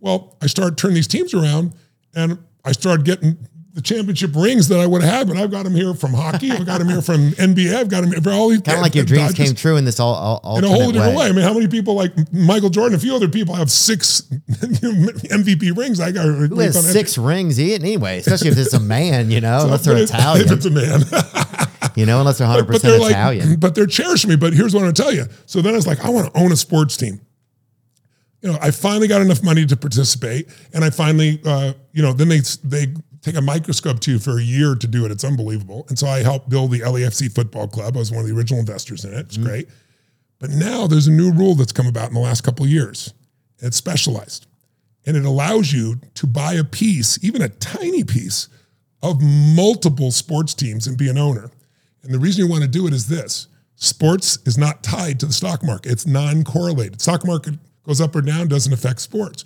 Well, 0.00 0.36
I 0.40 0.46
started 0.46 0.78
turning 0.78 0.94
these 0.94 1.08
teams 1.08 1.34
around 1.34 1.74
and 2.14 2.38
I 2.64 2.72
started 2.72 3.04
getting 3.04 3.36
the 3.74 3.82
championship 3.82 4.30
rings 4.36 4.68
that 4.68 4.78
I 4.78 4.86
would 4.86 5.02
have 5.02 5.26
but 5.26 5.36
I've 5.36 5.50
got 5.50 5.64
them 5.64 5.74
here 5.74 5.94
from 5.94 6.14
hockey. 6.14 6.52
I've 6.52 6.64
got 6.64 6.78
them 6.78 6.88
here 6.88 7.02
from 7.02 7.30
NBA. 7.32 7.74
I've 7.74 7.88
got 7.88 8.02
them 8.08 8.22
for 8.22 8.30
all 8.30 8.48
these. 8.48 8.60
Kind 8.60 8.76
of 8.78 8.82
like 8.82 8.94
your 8.94 9.04
dreams 9.04 9.34
came 9.34 9.52
true 9.54 9.76
in 9.76 9.84
this 9.84 9.98
all, 9.98 10.14
all 10.44 10.58
in 10.58 10.64
a 10.64 10.68
whole 10.68 10.92
different 10.92 11.16
way. 11.16 11.24
way. 11.24 11.28
I 11.28 11.32
mean, 11.32 11.42
how 11.44 11.52
many 11.52 11.66
people 11.66 11.94
like 11.94 12.12
Michael 12.32 12.70
Jordan? 12.70 12.94
A 12.94 13.00
few 13.00 13.14
other 13.16 13.28
people 13.28 13.54
have 13.56 13.70
six 13.70 14.22
MVP 14.90 15.76
rings. 15.76 16.00
I 16.00 16.12
got 16.12 16.24
Who 16.26 16.58
has 16.60 16.92
six 16.92 17.18
rings 17.18 17.58
e- 17.60 17.74
anyway, 17.74 18.18
especially 18.18 18.48
if 18.50 18.58
it's 18.58 18.74
a 18.74 18.80
man, 18.80 19.30
you 19.30 19.40
know, 19.40 19.60
unless 19.64 19.84
they're 19.84 19.96
Italian, 19.96 20.46
If 20.46 20.52
it's 20.52 20.66
a 20.66 20.70
man. 20.70 21.00
you 21.96 22.06
know, 22.06 22.20
unless 22.20 22.38
they're 22.38 22.46
100% 22.46 22.66
but 22.68 22.82
they're 22.82 22.98
like, 23.00 23.10
Italian. 23.10 23.58
but 23.58 23.74
they're 23.74 23.86
cherishing 23.86 24.30
me. 24.30 24.36
But 24.36 24.52
here's 24.52 24.72
what 24.74 24.80
I'm 24.80 24.86
gonna 24.86 24.92
tell 24.94 25.12
you. 25.12 25.26
So 25.46 25.60
then 25.62 25.72
I 25.74 25.76
was 25.76 25.86
like, 25.86 26.04
I 26.04 26.10
want 26.10 26.32
to 26.32 26.40
own 26.40 26.52
a 26.52 26.56
sports 26.56 26.96
team. 26.96 27.20
You 28.42 28.52
know, 28.52 28.58
I 28.60 28.70
finally 28.72 29.08
got 29.08 29.22
enough 29.22 29.42
money 29.42 29.64
to 29.64 29.76
participate, 29.76 30.48
and 30.74 30.84
I 30.84 30.90
finally, 30.90 31.40
uh, 31.46 31.72
you 31.92 32.02
know, 32.02 32.12
then 32.12 32.28
they 32.28 32.40
they 32.62 32.92
take 33.24 33.36
a 33.36 33.40
microscope 33.40 34.00
to 34.00 34.12
you 34.12 34.18
for 34.18 34.38
a 34.38 34.42
year 34.42 34.74
to 34.74 34.86
do 34.86 35.06
it. 35.06 35.10
It's 35.10 35.24
unbelievable. 35.24 35.86
And 35.88 35.98
so 35.98 36.06
I 36.06 36.22
helped 36.22 36.50
build 36.50 36.70
the 36.70 36.80
LAFC 36.80 37.34
football 37.34 37.66
club. 37.66 37.96
I 37.96 37.98
was 37.98 38.12
one 38.12 38.20
of 38.20 38.28
the 38.28 38.36
original 38.36 38.60
investors 38.60 39.04
in 39.04 39.14
it. 39.14 39.20
It's 39.20 39.36
mm-hmm. 39.36 39.46
great. 39.46 39.68
But 40.38 40.50
now 40.50 40.86
there's 40.86 41.06
a 41.06 41.12
new 41.12 41.32
rule 41.32 41.54
that's 41.54 41.72
come 41.72 41.86
about 41.86 42.08
in 42.08 42.14
the 42.14 42.20
last 42.20 42.42
couple 42.42 42.66
of 42.66 42.70
years. 42.70 43.14
It's 43.60 43.78
specialized, 43.78 44.46
and 45.06 45.16
it 45.16 45.24
allows 45.24 45.72
you 45.72 46.00
to 46.14 46.26
buy 46.26 46.54
a 46.54 46.64
piece, 46.64 47.22
even 47.24 47.40
a 47.40 47.48
tiny 47.48 48.04
piece, 48.04 48.48
of 49.02 49.22
multiple 49.22 50.10
sports 50.10 50.54
teams 50.54 50.86
and 50.86 50.96
be 50.96 51.08
an 51.08 51.18
owner. 51.18 51.50
And 52.02 52.12
the 52.12 52.18
reason 52.18 52.44
you 52.44 52.50
want 52.50 52.62
to 52.62 52.68
do 52.68 52.86
it 52.86 52.92
is 52.92 53.06
this 53.06 53.48
sports 53.76 54.38
is 54.46 54.58
not 54.58 54.82
tied 54.82 55.20
to 55.20 55.26
the 55.26 55.32
stock 55.32 55.62
market, 55.62 55.92
it's 55.92 56.06
non 56.06 56.44
correlated. 56.44 57.00
Stock 57.00 57.24
market 57.26 57.54
goes 57.86 58.00
up 58.00 58.16
or 58.16 58.22
down, 58.22 58.48
doesn't 58.48 58.72
affect 58.72 59.00
sports. 59.00 59.44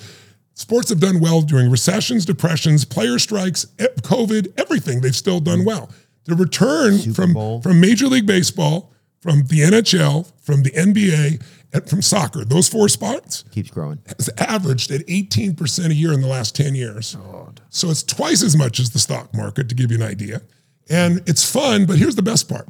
Sports 0.58 0.88
have 0.88 0.98
done 0.98 1.20
well 1.20 1.40
during 1.40 1.70
recessions, 1.70 2.24
depressions, 2.24 2.84
player 2.84 3.20
strikes, 3.20 3.64
COVID, 3.78 4.52
everything. 4.58 5.00
They've 5.00 5.14
still 5.14 5.38
done 5.38 5.64
well. 5.64 5.88
The 6.24 6.34
return 6.34 6.98
from, 7.14 7.32
Bowl. 7.32 7.62
from 7.62 7.80
Major 7.80 8.08
League 8.08 8.26
Baseball, 8.26 8.92
from 9.20 9.44
the 9.44 9.60
NHL, 9.60 10.32
from 10.42 10.64
the 10.64 10.70
NBA, 10.72 11.40
and 11.72 11.88
from 11.88 12.02
soccer, 12.02 12.44
those 12.44 12.68
four 12.68 12.88
spots 12.88 13.44
Keeps 13.52 13.70
growing. 13.70 14.00
has 14.08 14.30
averaged 14.36 14.90
at 14.90 15.06
18% 15.06 15.90
a 15.90 15.94
year 15.94 16.12
in 16.12 16.22
the 16.22 16.26
last 16.26 16.56
10 16.56 16.74
years. 16.74 17.14
God. 17.14 17.60
So 17.68 17.88
it's 17.88 18.02
twice 18.02 18.42
as 18.42 18.56
much 18.56 18.80
as 18.80 18.90
the 18.90 18.98
stock 18.98 19.32
market, 19.32 19.68
to 19.68 19.76
give 19.76 19.92
you 19.92 19.98
an 19.98 20.02
idea. 20.02 20.42
And 20.90 21.20
it's 21.28 21.48
fun, 21.48 21.86
but 21.86 21.98
here's 21.98 22.16
the 22.16 22.22
best 22.22 22.48
part 22.48 22.66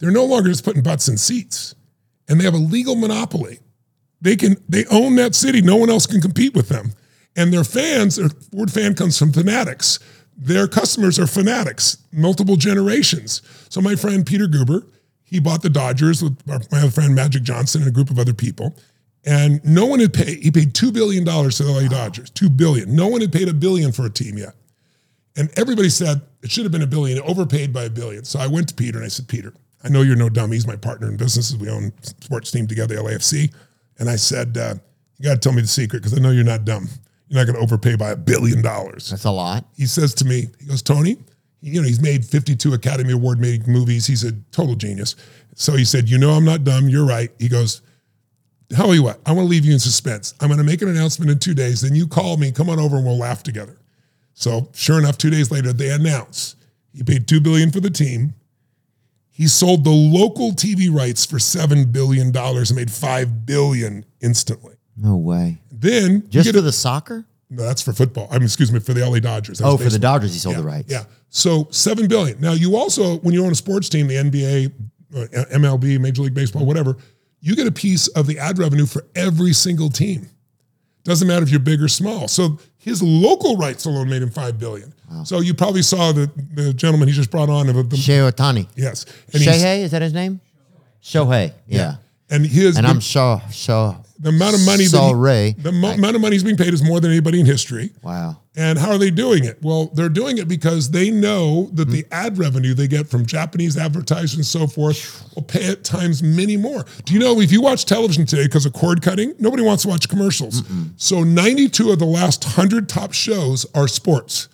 they're 0.00 0.10
no 0.10 0.24
longer 0.24 0.48
just 0.48 0.64
putting 0.64 0.82
butts 0.82 1.06
in 1.06 1.16
seats, 1.16 1.76
and 2.28 2.40
they 2.40 2.44
have 2.44 2.54
a 2.54 2.58
legal 2.58 2.96
monopoly. 2.96 3.60
They 4.22 4.36
can 4.36 4.56
they 4.68 4.86
own 4.86 5.16
that 5.16 5.34
city. 5.34 5.60
No 5.60 5.76
one 5.76 5.90
else 5.90 6.06
can 6.06 6.20
compete 6.20 6.54
with 6.54 6.68
them. 6.68 6.92
And 7.36 7.52
their 7.52 7.64
fans, 7.64 8.16
their 8.16 8.30
word 8.52 8.70
fan 8.70 8.94
comes 8.94 9.18
from 9.18 9.32
fanatics. 9.32 9.98
Their 10.36 10.66
customers 10.66 11.18
are 11.18 11.26
fanatics, 11.26 11.98
multiple 12.12 12.56
generations. 12.56 13.42
So 13.68 13.80
my 13.80 13.96
friend 13.96 14.24
Peter 14.24 14.46
Guber, 14.46 14.86
he 15.24 15.40
bought 15.40 15.62
the 15.62 15.70
Dodgers 15.70 16.22
with 16.22 16.38
my 16.46 16.78
other 16.78 16.90
friend 16.90 17.14
Magic 17.14 17.42
Johnson 17.42 17.82
and 17.82 17.88
a 17.88 17.92
group 17.92 18.10
of 18.10 18.18
other 18.18 18.32
people. 18.32 18.76
And 19.24 19.64
no 19.64 19.86
one 19.86 20.00
had 20.00 20.12
paid, 20.12 20.42
he 20.42 20.50
paid 20.50 20.74
$2 20.74 20.92
billion 20.92 21.24
to 21.24 21.62
the 21.62 21.70
LA 21.70 21.88
Dodgers, 21.88 22.30
2 22.30 22.50
billion. 22.50 22.94
No 22.94 23.08
one 23.08 23.20
had 23.20 23.32
paid 23.32 23.48
a 23.48 23.54
billion 23.54 23.92
for 23.92 24.04
a 24.04 24.10
team 24.10 24.36
yet. 24.36 24.54
And 25.36 25.50
everybody 25.56 25.88
said 25.88 26.22
it 26.42 26.50
should 26.50 26.64
have 26.64 26.72
been 26.72 26.82
a 26.82 26.86
billion, 26.86 27.20
overpaid 27.22 27.72
by 27.72 27.84
a 27.84 27.90
billion. 27.90 28.24
So 28.24 28.38
I 28.38 28.46
went 28.46 28.68
to 28.68 28.74
Peter 28.74 28.98
and 28.98 29.04
I 29.04 29.08
said, 29.08 29.28
Peter, 29.28 29.54
I 29.84 29.88
know 29.88 30.02
you're 30.02 30.16
no 30.16 30.28
dummy. 30.28 30.56
He's 30.56 30.66
my 30.66 30.76
partner 30.76 31.08
in 31.08 31.16
business. 31.16 31.54
We 31.56 31.70
own 31.70 31.92
sports 32.02 32.50
team 32.50 32.66
together, 32.66 32.96
LAFC. 32.96 33.52
And 33.98 34.08
I 34.08 34.16
said, 34.16 34.56
uh, 34.56 34.74
you 35.18 35.24
got 35.24 35.34
to 35.34 35.40
tell 35.40 35.52
me 35.52 35.62
the 35.62 35.68
secret 35.68 36.02
because 36.02 36.18
I 36.18 36.20
know 36.20 36.30
you're 36.30 36.44
not 36.44 36.64
dumb. 36.64 36.88
You're 37.28 37.40
not 37.40 37.46
going 37.46 37.56
to 37.56 37.62
overpay 37.62 37.96
by 37.96 38.10
a 38.10 38.16
billion 38.16 38.62
dollars. 38.62 39.10
That's 39.10 39.24
a 39.24 39.30
lot. 39.30 39.64
He 39.76 39.86
says 39.86 40.14
to 40.14 40.24
me, 40.24 40.48
he 40.60 40.66
goes, 40.66 40.82
Tony, 40.82 41.16
you 41.60 41.80
know, 41.80 41.86
he's 41.86 42.00
made 42.00 42.24
52 42.24 42.74
Academy 42.74 43.12
Award 43.12 43.38
made 43.38 43.66
movies. 43.68 44.06
He's 44.06 44.24
a 44.24 44.32
total 44.50 44.74
genius. 44.74 45.14
So 45.54 45.76
he 45.76 45.84
said, 45.84 46.08
you 46.08 46.18
know, 46.18 46.32
I'm 46.32 46.44
not 46.44 46.64
dumb. 46.64 46.88
You're 46.88 47.06
right. 47.06 47.30
He 47.38 47.48
goes, 47.48 47.82
tell 48.70 48.94
you 48.94 49.02
what, 49.02 49.20
I 49.26 49.32
want 49.32 49.46
to 49.46 49.50
leave 49.50 49.64
you 49.64 49.72
in 49.72 49.78
suspense. 49.78 50.34
I'm 50.40 50.48
going 50.48 50.58
to 50.58 50.64
make 50.64 50.82
an 50.82 50.88
announcement 50.88 51.30
in 51.30 51.38
two 51.38 51.54
days. 51.54 51.82
Then 51.82 51.94
you 51.94 52.06
call 52.06 52.36
me, 52.36 52.50
come 52.52 52.68
on 52.68 52.80
over 52.80 52.96
and 52.96 53.04
we'll 53.04 53.18
laugh 53.18 53.42
together. 53.42 53.78
So 54.34 54.68
sure 54.74 54.98
enough, 54.98 55.18
two 55.18 55.30
days 55.30 55.50
later, 55.50 55.72
they 55.72 55.90
announce 55.90 56.56
he 56.94 57.02
paid 57.02 57.26
two 57.26 57.40
billion 57.40 57.70
for 57.70 57.80
the 57.80 57.90
team. 57.90 58.34
He 59.34 59.48
sold 59.48 59.82
the 59.84 59.90
local 59.90 60.52
TV 60.52 60.92
rights 60.94 61.24
for 61.26 61.38
seven 61.38 61.90
billion 61.90 62.30
dollars 62.32 62.70
and 62.70 62.76
made 62.78 62.90
five 62.90 63.46
billion 63.46 64.04
instantly. 64.20 64.74
No 64.96 65.16
way. 65.16 65.58
Then 65.72 66.28
Just 66.28 66.50
for 66.52 66.58
a- 66.58 66.60
the 66.60 66.70
soccer? 66.72 67.24
no, 67.50 67.62
that's 67.64 67.82
for 67.82 67.92
football. 67.92 68.28
I 68.30 68.34
mean, 68.34 68.44
excuse 68.44 68.70
me, 68.70 68.78
for 68.78 68.92
the 68.94 69.04
LA 69.08 69.18
Dodgers. 69.20 69.60
Oh, 69.60 69.76
for 69.76 69.88
the. 69.90 69.98
Dodgers, 69.98 70.32
he 70.34 70.38
sold 70.38 70.56
the 70.56 70.62
rights. 70.62 70.90
Yeah. 70.92 71.04
So 71.30 71.66
seven 71.70 72.08
billion. 72.08 72.40
Now 72.40 72.52
you 72.52 72.76
also, 72.76 73.16
when 73.18 73.32
you 73.34 73.44
own 73.44 73.52
a 73.52 73.54
sports 73.54 73.88
team, 73.88 74.06
the 74.06 74.16
NBA, 74.16 74.72
uh, 75.16 75.44
MLB, 75.56 75.98
Major 75.98 76.22
League 76.22 76.34
Baseball, 76.34 76.64
whatever, 76.66 76.96
you 77.40 77.56
get 77.56 77.66
a 77.66 77.72
piece 77.72 78.08
of 78.08 78.26
the 78.26 78.38
ad 78.38 78.58
revenue 78.58 78.86
for 78.86 79.06
every 79.16 79.52
single 79.54 79.88
team. 79.88 80.28
Doesn't 81.04 81.26
matter 81.26 81.42
if 81.42 81.50
you're 81.50 81.60
big 81.60 81.82
or 81.82 81.88
small. 81.88 82.28
So 82.28 82.58
his 82.78 83.02
local 83.02 83.56
rights 83.56 83.84
alone 83.84 84.08
made 84.08 84.22
him 84.22 84.30
five 84.30 84.58
billion. 84.58 84.94
So 85.24 85.40
you 85.40 85.52
probably 85.52 85.82
saw 85.82 86.12
the 86.12 86.30
the 86.54 86.72
gentleman 86.72 87.06
he 87.08 87.14
just 87.14 87.30
brought 87.30 87.50
on. 87.50 87.68
Of 87.68 87.90
the, 87.90 87.96
Shohei 87.96 88.30
Ohtani. 88.32 88.66
yes, 88.76 89.04
and 89.32 89.42
Shohei, 89.42 89.80
is 89.80 89.90
that 89.90 90.00
his 90.02 90.12
name? 90.14 90.40
Shohei. 91.02 91.52
Yeah. 91.66 91.96
and 92.30 92.46
his 92.46 92.78
And 92.78 92.86
I'm 92.86 93.00
sure, 93.00 93.42
sure. 93.50 94.01
The 94.22 94.28
amount 94.28 94.54
of 94.54 94.64
money 94.64 94.84
that 94.84 94.90
Sorry. 94.90 95.50
he, 95.50 95.62
the 95.62 95.72
mo- 95.72 95.90
amount 95.90 96.14
of 96.14 96.22
money 96.22 96.36
he's 96.36 96.44
being 96.44 96.56
paid 96.56 96.72
is 96.72 96.82
more 96.82 97.00
than 97.00 97.10
anybody 97.10 97.40
in 97.40 97.46
history. 97.46 97.90
Wow. 98.02 98.38
And 98.54 98.78
how 98.78 98.90
are 98.92 98.98
they 98.98 99.10
doing 99.10 99.44
it? 99.44 99.58
Well, 99.62 99.86
they're 99.94 100.08
doing 100.08 100.38
it 100.38 100.46
because 100.46 100.90
they 100.90 101.10
know 101.10 101.70
that 101.72 101.88
the 101.88 102.06
ad 102.12 102.38
revenue 102.38 102.72
they 102.72 102.86
get 102.86 103.08
from 103.08 103.26
Japanese 103.26 103.76
advertisers 103.76 104.34
and 104.36 104.46
so 104.46 104.66
forth 104.68 105.24
will 105.34 105.42
pay 105.42 105.68
at 105.68 105.82
times 105.84 106.22
many 106.22 106.56
more. 106.56 106.84
Do 107.04 107.14
you 107.14 107.18
know 107.20 107.40
if 107.40 107.50
you 107.50 107.60
watch 107.60 107.84
television 107.84 108.24
today 108.24 108.44
because 108.44 108.64
of 108.64 108.72
cord 108.74 109.02
cutting, 109.02 109.34
nobody 109.38 109.62
wants 109.64 109.82
to 109.82 109.88
watch 109.88 110.08
commercials. 110.08 110.62
So 110.96 111.24
92 111.24 111.90
of 111.90 111.98
the 111.98 112.04
last 112.06 112.44
100 112.44 112.88
top 112.88 113.12
shows 113.12 113.66
are 113.74 113.88
sports 113.88 114.48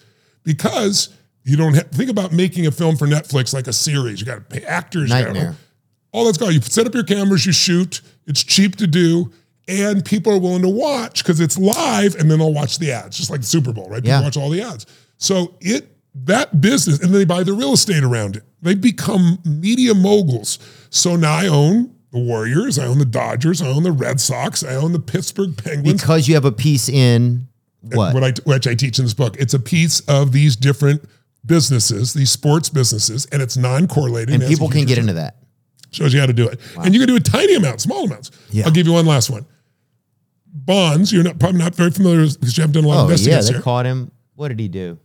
because 0.45 1.11
you 1.45 1.57
don't 1.57 1.74
have, 1.74 1.90
think 1.90 2.09
about 2.11 2.32
making 2.32 2.66
a 2.66 2.70
film 2.70 2.97
for 2.97 3.07
Netflix 3.07 3.53
like 3.53 3.66
a 3.66 3.73
series. 3.73 4.20
You 4.20 4.27
got 4.27 4.36
to 4.36 4.40
pay 4.61 4.65
actors. 4.65 5.11
Nightmare. 5.11 5.57
all 6.12 6.24
that's 6.24 6.39
gone. 6.39 6.53
You 6.53 6.61
set 6.61 6.86
up 6.86 6.95
your 6.95 7.05
cameras, 7.05 7.45
you 7.47 7.53
shoot. 7.53 8.01
It's 8.27 8.45
cheap 8.45 8.77
to 8.77 8.86
do, 8.86 9.32
and 9.69 10.05
people 10.05 10.32
are 10.32 10.39
willing 10.39 10.62
to 10.62 10.69
watch 10.69 11.23
because 11.23 11.39
it's 11.40 11.59
live, 11.59 12.15
and 12.16 12.31
then 12.31 12.39
they'll 12.39 12.53
watch 12.55 12.78
the 12.78 12.90
ads, 12.90 13.16
just 13.16 13.31
like 13.31 13.40
the 13.40 13.47
Super 13.47 13.73
Bowl, 13.73 13.89
right? 13.89 14.03
People 14.03 14.19
Yeah. 14.19 14.23
watch 14.23 14.36
all 14.36 14.51
the 14.51 14.62
ads. 14.62 14.86
So 15.19 15.55
it 15.61 15.95
that 16.24 16.61
business, 16.61 16.99
and 16.99 17.12
then 17.12 17.20
they 17.20 17.24
buy 17.24 17.45
the 17.45 17.53
real 17.53 17.74
estate 17.74 18.03
around 18.03 18.35
it. 18.35 18.43
They 18.61 18.74
become 18.74 19.39
media 19.45 19.95
moguls. 19.95 20.59
So 20.90 21.15
now 21.15 21.35
I 21.35 21.47
own 21.47 21.90
the 22.11 22.19
Warriors, 22.19 22.78
I 22.78 22.86
own 22.86 22.99
the 22.99 23.05
Dodgers, 23.05 23.62
I 23.62 23.69
own 23.69 23.82
the 23.85 23.93
Red 23.93 24.20
Sox, 24.20 24.65
I 24.65 24.74
own 24.74 24.93
the 24.93 24.99
Pittsburgh 24.99 25.57
Penguins. 25.57 26.01
Because 26.01 26.27
you 26.27 26.35
have 26.35 26.45
a 26.47 26.51
piece 26.51 26.89
in 26.89 27.47
what? 27.82 28.15
What 28.15 28.24
I, 28.24 28.32
which 28.45 28.66
I 28.66 28.74
teach 28.74 28.99
in 28.99 29.05
this 29.05 29.15
book. 29.15 29.36
It's 29.39 29.55
a 29.55 29.59
piece 29.61 30.01
of 30.09 30.32
these 30.32 30.57
different 30.57 31.03
businesses, 31.47 32.15
these 32.15 32.31
sports 32.31 32.69
businesses, 32.69 33.27
and 33.31 33.40
it's 33.40 33.57
non-correlated. 33.57 34.31
and 34.35 34.43
has 34.43 34.51
a 34.51 34.53
people 34.53 34.69
can 34.69 34.86
get 34.86 34.99
into 34.99 35.12
that. 35.12 35.36
Shows 35.90 36.12
you 36.12 36.20
how 36.20 36.27
to 36.27 36.32
do 36.32 36.49
it. 36.49 36.59
And 36.77 36.95
you 36.95 37.01
can 37.01 37.09
do 37.09 37.16
a 37.16 37.20
tiny 37.20 37.55
amount, 37.55 37.81
small 37.81 38.05
amounts. 38.05 38.31
Yeah. 38.51 38.65
I'll 38.66 38.73
give 38.73 38.86
you 38.86 38.93
one 38.93 39.07
last 39.07 39.31
one. 39.31 39.47
Bonds, 40.69 41.11
you're 41.12 41.24
not 41.24 41.39
probably 41.40 41.59
not 41.61 41.74
very 41.74 41.90
familiar 41.90 42.20
with 42.20 42.39
because 42.39 42.57
you 42.59 42.61
haven't 42.61 42.74
done 42.74 42.85
a 42.85 42.89
lot 42.89 42.95
of 42.97 43.01
Oh, 43.01 43.05
investing 43.05 43.32
yeah. 43.32 43.40
They 43.40 43.53
here. 43.55 43.62
caught 43.62 43.86
him. 43.86 44.11
What 44.35 44.49
did 44.49 44.61
he 44.61 44.69
do? 44.69 44.99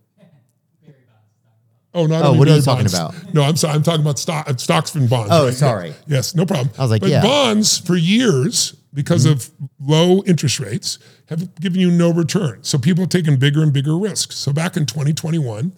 Oh, 1.96 2.06
not 2.06 2.26
Oh, 2.26 2.34
what 2.34 2.48
are 2.50 2.56
you 2.56 2.62
talking 2.62 2.88
bonds. 2.88 2.94
about? 2.94 3.34
No, 3.34 3.44
I'm 3.44 3.56
sorry. 3.56 3.76
I'm 3.76 3.84
talking 3.84 4.02
about 4.02 4.20
stock, 4.20 4.50
uh, 4.50 4.58
stocks 4.58 4.94
and 4.96 5.10
bonds. 5.10 5.30
Oh, 5.32 5.46
right? 5.46 5.54
sorry. 5.54 5.90
Yeah. 5.90 5.96
Yes, 6.18 6.36
no 6.36 6.46
problem. 6.46 6.70
I 6.78 6.82
was 6.82 6.92
like, 6.92 7.02
but 7.02 7.10
yeah. 7.12 7.22
bonds 7.22 7.78
for 7.78 7.96
years, 7.96 8.76
because 8.94 9.26
of 9.26 9.50
low 9.80 10.22
interest 10.24 10.60
rates, 10.60 10.98
have 11.30 11.54
given 11.62 11.80
you 11.80 11.92
no 11.92 12.12
return. 12.12 12.64
So 12.64 12.78
people 12.78 13.04
have 13.04 13.10
taken 13.10 13.38
bigger 13.38 13.62
and 13.64 13.72
bigger 13.72 13.98
risks. 13.98 14.36
So 14.36 14.52
back 14.52 14.76
in 14.76 14.86
2021, 14.86 15.72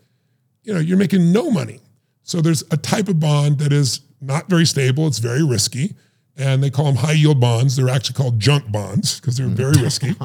you 0.64 0.74
know, 0.74 0.80
you're 0.80 0.98
making 0.98 1.32
no 1.32 1.52
money. 1.52 1.80
So 2.24 2.41
there's 2.41 2.64
a 2.72 2.78
type 2.78 3.07
of 3.07 3.20
bond 3.20 3.60
that 3.60 3.72
is 3.72 3.99
not 4.22 4.49
very 4.49 4.66
stable. 4.66 5.06
It's 5.07 5.20
very 5.20 5.44
risky. 5.45 5.95
And 6.38 6.62
they 6.62 6.70
call 6.70 6.86
them 6.86 6.95
high 6.95 7.14
yield 7.14 7.40
bonds. 7.40 7.76
They're 7.78 7.88
actually 7.90 8.16
called 8.16 8.40
junk 8.41 8.70
bonds 8.72 9.20
because 9.22 9.38
they're 9.38 9.48
very 9.48 9.82
risky. 9.82 10.16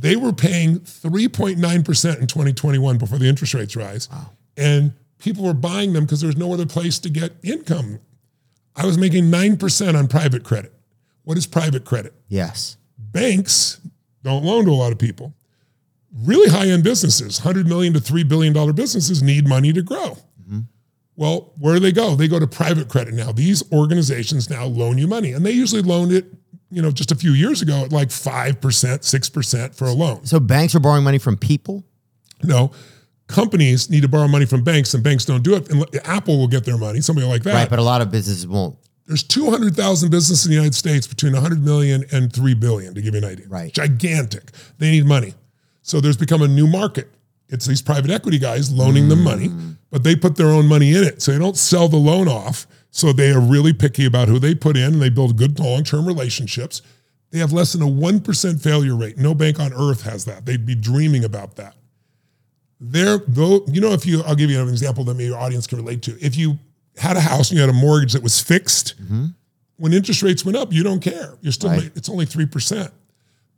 They 0.00 0.16
were 0.16 0.32
paying 0.32 0.80
3.9% 0.80 1.56
in 2.20 2.26
2021 2.26 2.98
before 2.98 3.18
the 3.18 3.28
interest 3.28 3.54
rates 3.54 3.76
rise. 3.76 4.08
And 4.56 4.92
people 5.18 5.44
were 5.44 5.54
buying 5.54 5.92
them 5.92 6.04
because 6.04 6.20
there's 6.20 6.36
no 6.36 6.52
other 6.52 6.66
place 6.66 6.98
to 7.00 7.08
get 7.10 7.32
income. 7.44 8.00
I 8.74 8.84
was 8.86 8.98
making 8.98 9.24
9% 9.30 9.96
on 9.96 10.08
private 10.08 10.42
credit. 10.44 10.72
What 11.22 11.38
is 11.38 11.46
private 11.46 11.84
credit? 11.84 12.12
Yes. 12.28 12.76
banks 12.98 13.80
don't 14.22 14.44
loan 14.44 14.64
to 14.64 14.70
a 14.70 14.72
lot 14.72 14.90
of 14.92 14.98
people. 14.98 15.32
Really 16.12 16.48
high 16.50 16.68
end 16.68 16.82
businesses, 16.82 17.44
100 17.44 17.68
million 17.68 17.92
to 17.92 18.00
$3 18.00 18.26
billion 18.28 18.52
businesses 18.74 19.22
need 19.22 19.46
money 19.46 19.72
to 19.72 19.82
grow. 19.82 20.18
Well, 21.16 21.52
where 21.58 21.74
do 21.74 21.80
they 21.80 21.92
go? 21.92 22.14
They 22.14 22.28
go 22.28 22.38
to 22.38 22.46
private 22.46 22.88
credit 22.88 23.14
now. 23.14 23.32
These 23.32 23.70
organizations 23.72 24.50
now 24.50 24.66
loan 24.66 24.98
you 24.98 25.08
money 25.08 25.32
and 25.32 25.44
they 25.44 25.52
usually 25.52 25.82
loan 25.82 26.12
it, 26.12 26.26
you 26.70 26.82
know, 26.82 26.90
just 26.90 27.10
a 27.10 27.14
few 27.14 27.32
years 27.32 27.62
ago 27.62 27.84
at 27.84 27.92
like 27.92 28.08
5%, 28.08 28.58
6% 28.58 29.74
for 29.74 29.86
a 29.86 29.92
loan. 29.92 30.26
So 30.26 30.38
banks 30.38 30.74
are 30.74 30.80
borrowing 30.80 31.04
money 31.04 31.18
from 31.18 31.36
people. 31.38 31.84
No, 32.42 32.70
companies 33.28 33.88
need 33.88 34.02
to 34.02 34.08
borrow 34.08 34.28
money 34.28 34.44
from 34.44 34.62
banks 34.62 34.92
and 34.92 35.02
banks 35.02 35.24
don't 35.24 35.42
do 35.42 35.54
it. 35.54 35.70
And 35.70 35.86
Apple 36.04 36.38
will 36.38 36.48
get 36.48 36.66
their 36.66 36.76
money, 36.76 37.00
somebody 37.00 37.26
like 37.26 37.42
that. 37.44 37.54
Right, 37.54 37.70
but 37.70 37.78
a 37.78 37.82
lot 37.82 38.02
of 38.02 38.10
businesses 38.10 38.46
won't. 38.46 38.76
There's 39.06 39.22
200,000 39.22 40.10
businesses 40.10 40.44
in 40.44 40.50
the 40.50 40.56
United 40.56 40.74
States 40.74 41.06
between 41.06 41.32
100 41.32 41.64
million 41.64 42.04
and 42.12 42.32
3 42.32 42.54
billion, 42.54 42.92
to 42.94 43.00
give 43.00 43.14
you 43.14 43.18
an 43.18 43.24
idea. 43.24 43.46
Right. 43.48 43.72
Gigantic. 43.72 44.50
They 44.78 44.90
need 44.90 45.06
money. 45.06 45.34
So 45.82 46.00
there's 46.00 46.16
become 46.16 46.42
a 46.42 46.48
new 46.48 46.66
market. 46.66 47.08
It's 47.48 47.66
these 47.66 47.82
private 47.82 48.10
equity 48.10 48.38
guys 48.38 48.72
loaning 48.72 49.08
them 49.08 49.22
money, 49.22 49.48
mm. 49.48 49.76
but 49.90 50.02
they 50.02 50.16
put 50.16 50.36
their 50.36 50.48
own 50.48 50.66
money 50.66 50.94
in 50.94 51.04
it. 51.04 51.22
So 51.22 51.32
they 51.32 51.38
don't 51.38 51.56
sell 51.56 51.88
the 51.88 51.96
loan 51.96 52.28
off. 52.28 52.66
So 52.90 53.12
they 53.12 53.30
are 53.30 53.40
really 53.40 53.72
picky 53.72 54.06
about 54.06 54.28
who 54.28 54.38
they 54.38 54.54
put 54.54 54.76
in 54.76 54.94
and 54.94 55.02
they 55.02 55.10
build 55.10 55.36
good 55.36 55.60
long 55.60 55.84
term 55.84 56.06
relationships. 56.06 56.82
They 57.30 57.38
have 57.38 57.52
less 57.52 57.72
than 57.72 57.82
a 57.82 57.86
1% 57.86 58.62
failure 58.62 58.96
rate. 58.96 59.18
No 59.18 59.34
bank 59.34 59.60
on 59.60 59.72
earth 59.72 60.02
has 60.02 60.24
that. 60.24 60.46
They'd 60.46 60.64
be 60.64 60.74
dreaming 60.74 61.24
about 61.24 61.56
that. 61.56 61.76
There, 62.80 63.18
though, 63.26 63.64
you 63.68 63.80
know, 63.80 63.92
if 63.92 64.06
you, 64.06 64.22
I'll 64.22 64.34
give 64.34 64.50
you 64.50 64.60
an 64.60 64.68
example 64.68 65.04
that 65.04 65.14
maybe 65.14 65.28
your 65.28 65.38
audience 65.38 65.66
can 65.66 65.78
relate 65.78 66.02
to. 66.02 66.16
If 66.24 66.36
you 66.36 66.58
had 66.96 67.16
a 67.16 67.20
house 67.20 67.50
and 67.50 67.56
you 67.56 67.60
had 67.60 67.70
a 67.70 67.78
mortgage 67.78 68.12
that 68.12 68.22
was 68.22 68.40
fixed, 68.40 69.00
mm-hmm. 69.02 69.26
when 69.76 69.92
interest 69.92 70.22
rates 70.22 70.44
went 70.44 70.56
up, 70.56 70.72
you 70.72 70.82
don't 70.82 71.00
care. 71.00 71.36
You're 71.40 71.52
still, 71.52 71.70
Right. 71.70 71.90
it's 71.94 72.08
only 72.08 72.26
3%. 72.26 72.90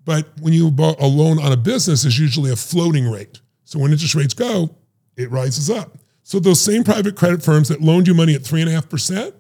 But 0.05 0.27
when 0.41 0.53
you 0.53 0.71
bought 0.71 1.01
a 1.01 1.07
loan 1.07 1.39
on 1.39 1.53
a 1.53 1.57
business, 1.57 2.05
is 2.05 2.19
usually 2.19 2.51
a 2.51 2.57
floating 2.57 3.11
rate. 3.11 3.41
So 3.69 3.79
when 3.79 3.93
interest 3.93 4.15
rates 4.15 4.33
go, 4.33 4.75
it 5.19 5.31
rises 5.31 5.69
up. 5.69 5.99
So 6.23 6.41
those 6.41 6.59
same 6.59 6.85
private 6.85 7.17
credit 7.17 7.43
firms 7.43 7.69
that 7.69 7.83
loaned 7.83 8.09
you 8.09 8.15
money 8.15 8.35
at 8.35 8.43
three 8.43 8.63
and 8.63 8.71
a 8.71 8.73
half 8.73 8.89
percent, 8.89 9.35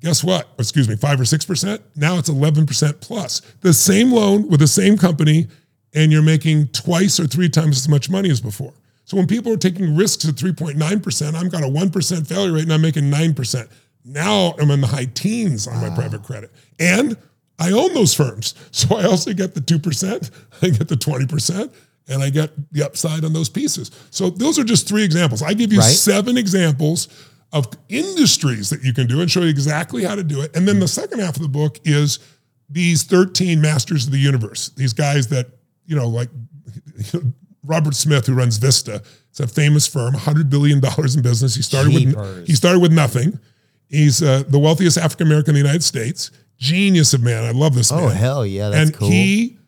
guess 0.00 0.24
what? 0.24 0.48
Excuse 0.58 0.88
me, 0.88 0.96
five 0.96 1.20
or 1.20 1.24
six 1.24 1.44
percent. 1.44 1.82
Now 1.94 2.18
it's 2.18 2.28
eleven 2.28 2.66
percent 2.66 3.00
plus. 3.00 3.42
The 3.60 3.72
same 3.72 4.10
loan 4.10 4.48
with 4.48 4.58
the 4.58 4.66
same 4.66 4.98
company, 4.98 5.46
and 5.94 6.10
you're 6.10 6.20
making 6.20 6.66
twice 6.68 7.20
or 7.20 7.28
three 7.28 7.48
times 7.48 7.76
as 7.76 7.88
much 7.88 8.10
money 8.10 8.28
as 8.28 8.40
before. 8.40 8.74
So 9.04 9.16
when 9.16 9.28
people 9.28 9.52
are 9.52 9.56
taking 9.56 9.94
risks 9.94 10.28
at 10.28 10.34
3.9%, 10.34 11.34
I've 11.36 11.52
got 11.52 11.62
a 11.62 11.66
1% 11.66 12.26
failure 12.26 12.52
rate 12.52 12.64
and 12.64 12.72
I'm 12.72 12.82
making 12.82 13.04
9%. 13.04 13.68
Now 14.04 14.52
I'm 14.58 14.68
in 14.72 14.80
the 14.80 14.88
high 14.88 15.04
teens 15.04 15.68
on 15.68 15.80
my 15.80 15.94
private 15.94 16.24
credit. 16.24 16.50
And 16.80 17.16
I 17.58 17.70
own 17.70 17.94
those 17.94 18.14
firms. 18.14 18.54
So 18.72 18.96
I 18.96 19.04
also 19.04 19.32
get 19.32 19.54
the 19.54 19.60
2%, 19.60 20.30
I 20.60 20.68
get 20.70 20.88
the 20.88 20.96
20%, 20.96 21.72
and 22.08 22.22
I 22.22 22.30
get 22.30 22.50
the 22.72 22.84
upside 22.84 23.24
on 23.24 23.32
those 23.32 23.48
pieces. 23.48 23.90
So 24.10 24.30
those 24.30 24.58
are 24.58 24.64
just 24.64 24.86
three 24.88 25.04
examples. 25.04 25.42
I 25.42 25.54
give 25.54 25.72
you 25.72 25.80
Right. 25.80 25.90
seven 25.92 26.36
examples 26.36 27.08
of 27.52 27.68
industries 27.88 28.70
that 28.70 28.82
you 28.84 28.92
can 28.92 29.06
do 29.06 29.20
and 29.20 29.30
show 29.30 29.42
you 29.42 29.48
exactly 29.48 30.04
how 30.04 30.14
to 30.14 30.24
do 30.24 30.40
it. 30.42 30.54
And 30.56 30.66
then 30.68 30.78
the 30.80 30.88
second 30.88 31.20
half 31.20 31.36
of 31.36 31.42
the 31.42 31.48
book 31.48 31.78
is 31.84 32.18
these 32.68 33.02
13 33.04 33.60
masters 33.60 34.06
of 34.06 34.12
the 34.12 34.18
universe, 34.18 34.70
these 34.76 34.92
guys 34.92 35.28
that, 35.28 35.46
you 35.86 35.94
know, 35.96 36.08
like 36.08 36.28
Robert 37.64 37.94
Smith, 37.94 38.26
who 38.26 38.34
runs 38.34 38.56
Vista, 38.58 39.02
it's 39.30 39.40
a 39.40 39.46
famous 39.46 39.86
firm, 39.86 40.14
$100 40.14 40.48
billion 40.50 40.78
in 40.78 41.22
business. 41.22 41.54
He 41.54 41.62
started 41.62 41.92
with 41.92 42.46
he 42.46 42.54
started 42.54 42.80
with 42.80 42.92
nothing. 42.92 43.38
He's 43.88 44.22
uh, 44.22 44.42
the 44.48 44.58
wealthiest 44.58 44.98
African 44.98 45.26
American 45.26 45.50
in 45.50 45.54
the 45.62 45.66
United 45.66 45.84
States. 45.84 46.30
Genius 46.58 47.12
of 47.14 47.22
man. 47.22 47.44
I 47.44 47.50
love 47.50 47.74
this 47.74 47.92
man 47.92 48.02
Oh 48.04 48.08
hell 48.08 48.46
yeah, 48.46 48.70
that's 48.70 48.90
and 48.90 48.96
cool. 48.98 49.10
he 49.10 49.58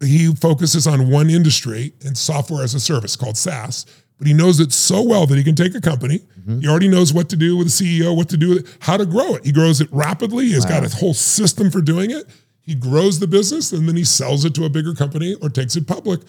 he 0.00 0.34
focuses 0.34 0.86
on 0.86 1.10
one 1.10 1.30
industry 1.30 1.92
and 2.04 2.16
software 2.16 2.62
as 2.62 2.74
a 2.74 2.80
service 2.80 3.16
called 3.16 3.36
SaaS. 3.36 3.84
But 4.18 4.26
he 4.26 4.34
knows 4.34 4.58
it 4.58 4.72
so 4.72 5.02
well 5.02 5.26
that 5.26 5.38
he 5.38 5.44
can 5.44 5.54
take 5.54 5.74
a 5.76 5.80
company. 5.80 6.18
Mm-hmm. 6.18 6.60
He 6.60 6.68
already 6.68 6.88
knows 6.88 7.14
what 7.14 7.28
to 7.30 7.36
do 7.36 7.56
with 7.56 7.68
the 7.68 8.00
CEO, 8.00 8.16
what 8.16 8.28
to 8.30 8.36
do 8.36 8.50
with 8.50 8.58
it, 8.58 8.76
how 8.80 8.96
to 8.96 9.06
grow 9.06 9.36
it. 9.36 9.44
He 9.44 9.52
grows 9.52 9.80
it 9.80 9.88
rapidly. 9.92 10.46
He's 10.46 10.64
got 10.64 10.84
a 10.84 10.96
whole 10.96 11.14
system 11.14 11.70
for 11.70 11.80
doing 11.80 12.10
it. 12.10 12.26
He 12.60 12.74
grows 12.74 13.20
the 13.20 13.28
business 13.28 13.72
and 13.72 13.88
then 13.88 13.96
he 13.96 14.04
sells 14.04 14.44
it 14.44 14.54
to 14.56 14.64
a 14.64 14.68
bigger 14.68 14.92
company 14.92 15.34
or 15.40 15.48
takes 15.48 15.76
it 15.76 15.86
public. 15.86 16.20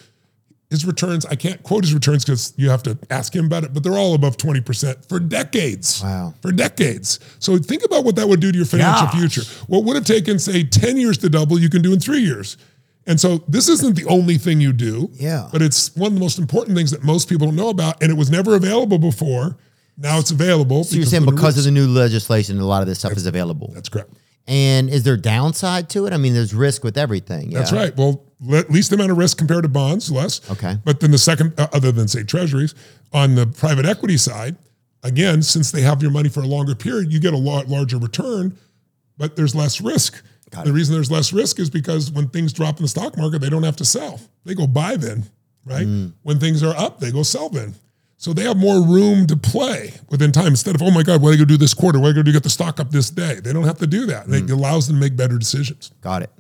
His 0.70 0.86
returns, 0.86 1.26
I 1.26 1.34
can't 1.34 1.64
quote 1.64 1.84
his 1.84 1.96
returns 1.96 2.24
because 2.24 2.54
you 2.56 2.70
have 2.70 2.84
to 2.84 2.98
ask 3.10 3.36
him 3.36 3.46
about 3.46 3.64
it, 3.64 3.74
but 3.74 3.82
they're 3.84 3.98
all 3.98 4.14
above 4.14 4.38
20% 4.38 5.10
for 5.10 5.20
decades. 5.20 6.04
Wow. 6.04 6.36
For 6.44 6.52
decades. 6.52 7.20
So 7.40 7.58
think 7.58 7.84
about 7.84 8.06
what 8.06 8.16
that 8.18 8.30
would 8.30 8.40
do 8.40 8.52
to 8.52 8.58
your 8.58 8.68
financial 8.68 9.08
Gosh. 9.08 9.20
future. 9.20 9.42
What 9.66 9.84
would 9.86 9.96
have 9.96 10.06
taken, 10.06 10.38
say, 10.38 10.64
10 10.64 10.98
years 10.98 11.18
to 11.20 11.30
double, 11.30 11.60
you 11.60 11.70
can 11.70 11.82
do 11.82 11.92
in 11.92 12.00
three 12.00 12.22
years. 12.22 12.56
And 13.08 13.20
so 13.20 13.40
this 13.48 13.70
isn't 13.70 13.96
the 13.96 14.06
only 14.06 14.38
thing 14.38 14.62
you 14.62 14.72
do. 14.74 15.10
Yeah. 15.14 15.50
But 15.52 15.62
it's 15.62 15.96
one 15.96 16.10
of 16.10 16.14
the 16.14 16.20
most 16.20 16.38
important 16.38 16.78
things 16.78 16.92
that 16.92 17.04
most 17.04 17.28
people 17.28 17.48
don't 17.48 17.56
know 17.56 17.70
about. 17.70 18.02
And 18.04 18.12
it 18.12 18.16
was 18.16 18.30
never 18.30 18.56
available 18.56 19.00
before. 19.00 19.58
Now 19.98 20.20
it's 20.20 20.32
available. 20.32 20.84
so 20.84 20.96
you're 20.96 21.06
saying 21.06 21.26
the 21.26 21.32
because 21.32 21.58
of 21.58 21.64
the 21.66 21.72
new 21.72 21.88
legislation, 21.88 22.60
a 22.60 22.66
lot 22.66 22.82
of 22.82 22.88
this 22.88 23.00
stuff 23.00 23.14
is 23.14 23.26
available. 23.26 23.72
That's 23.74 23.90
correct. 23.90 24.12
And 24.48 24.90
is 24.90 25.04
there 25.04 25.18
downside 25.18 25.90
to 25.92 26.06
it? 26.08 26.14
I 26.14 26.18
mean, 26.18 26.34
there's 26.34 26.54
risk 26.54 26.84
with 26.84 26.98
everything. 26.98 27.52
That's 27.52 27.72
right. 27.72 27.96
Well, 27.96 28.24
le- 28.42 28.64
least 28.70 28.92
amount 28.92 29.12
of 29.12 29.18
risk 29.18 29.38
compared 29.38 29.64
to 29.64 29.70
bonds, 29.70 30.12
less. 30.12 30.42
Okay. 30.50 30.78
But 30.84 31.02
then 31.02 31.12
the 31.12 31.18
second, 31.20 31.54
uh, 31.60 31.68
other 31.74 31.92
than 31.92 32.08
say 32.08 32.24
treasuries, 32.24 32.74
on 33.14 33.36
the 33.36 33.46
private 33.46 33.86
equity 33.86 34.18
side, 34.18 34.56
again, 35.04 35.44
since 35.44 35.72
they 35.72 35.82
have 35.82 36.02
your 36.02 36.10
money 36.12 36.30
for 36.30 36.40
a 36.42 36.48
longer 36.48 36.74
period, 36.74 37.12
you 37.14 37.20
get 37.20 37.34
a 37.34 37.38
lot 37.38 37.68
larger 37.68 37.98
return, 37.98 38.58
but 39.18 39.36
there's 39.36 39.54
less 39.54 39.82
risk. 39.82 40.24
The 40.52 40.74
reason 40.74 40.96
there's 40.96 41.12
less 41.12 41.32
risk 41.34 41.60
is 41.60 41.70
because 41.70 42.12
when 42.12 42.28
things 42.30 42.54
drop 42.54 42.78
in 42.78 42.84
the 42.84 42.90
stock 42.90 43.18
market, 43.18 43.40
they 43.40 43.50
don't 43.50 43.64
have 43.64 43.78
to 43.78 43.86
sell. 43.86 44.20
They 44.46 44.56
go 44.56 44.68
buy 44.68 44.96
then, 44.96 45.24
right? 45.66 45.86
Mm. 45.86 46.14
When 46.24 46.40
things 46.40 46.64
are 46.64 46.76
up, 46.76 47.00
they 47.00 47.12
go 47.12 47.24
sell 47.24 47.50
then. 47.50 47.76
So 48.18 48.34
they 48.34 48.44
have 48.44 48.58
more 48.58 48.86
room 48.86 49.28
to 49.28 49.38
play 49.38 49.94
within 50.10 50.34
time 50.34 50.48
instead 50.48 50.76
of, 50.76 50.82
oh 50.82 50.92
my 50.92 51.04
God, 51.04 51.22
what 51.22 51.30
do 51.30 51.36
I 51.36 51.38
go 51.38 51.46
do 51.46 51.56
this 51.56 51.74
quarter? 51.74 52.00
What 52.00 52.08
do 52.08 52.10
I 52.10 52.16
go 52.16 52.24
do 52.24 52.32
to 52.32 52.36
get 52.36 52.44
the 52.44 52.50
stock 52.50 52.80
up 52.80 52.92
this 52.92 53.10
day? 53.10 53.36
They 53.36 53.54
don't 53.54 53.64
have 53.64 53.78
to 53.78 53.88
do 53.88 54.08
that. 54.08 54.28
Mm. 54.28 54.44
It 54.44 54.52
allows 54.52 54.88
them 54.88 54.98
to 54.98 55.00
make 55.00 55.16
better 55.16 55.38
decisions. 55.38 55.92
Got 56.02 56.24
it. 56.24 56.32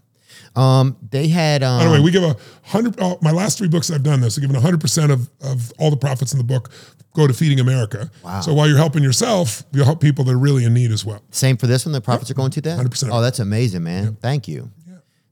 Um, 0.55 0.97
they 1.11 1.27
had 1.27 1.63
um, 1.63 1.79
By 1.79 1.85
the 1.85 1.91
way, 1.91 1.99
we 1.99 2.11
give 2.11 2.23
a 2.23 2.35
hundred. 2.63 2.95
Oh, 2.99 3.17
my 3.21 3.31
last 3.31 3.57
three 3.57 3.67
books 3.67 3.91
I've 3.91 4.03
done 4.03 4.21
this. 4.21 4.37
I've 4.37 4.41
given 4.41 4.59
hundred 4.59 4.81
percent 4.81 5.11
of 5.11 5.29
of 5.41 5.71
all 5.77 5.89
the 5.89 5.97
profits 5.97 6.31
in 6.33 6.37
the 6.37 6.43
book 6.43 6.71
go 7.15 7.27
to 7.27 7.33
feeding 7.33 7.59
America. 7.59 8.09
Wow. 8.23 8.41
So 8.41 8.53
while 8.53 8.67
you're 8.67 8.77
helping 8.77 9.03
yourself, 9.03 9.63
you'll 9.71 9.85
help 9.85 9.99
people 10.01 10.23
that 10.25 10.31
are 10.33 10.37
really 10.39 10.65
in 10.65 10.73
need 10.73 10.91
as 10.91 11.05
well. 11.05 11.21
Same 11.31 11.57
for 11.57 11.67
this 11.67 11.85
one. 11.85 11.93
The 11.93 12.01
profits 12.01 12.29
are 12.29 12.35
going 12.35 12.51
to 12.51 12.61
that. 12.61 12.79
100%. 12.79 13.09
Oh, 13.11 13.21
that's 13.21 13.39
amazing, 13.39 13.83
man. 13.83 14.15
Thank 14.21 14.47
you. 14.47 14.69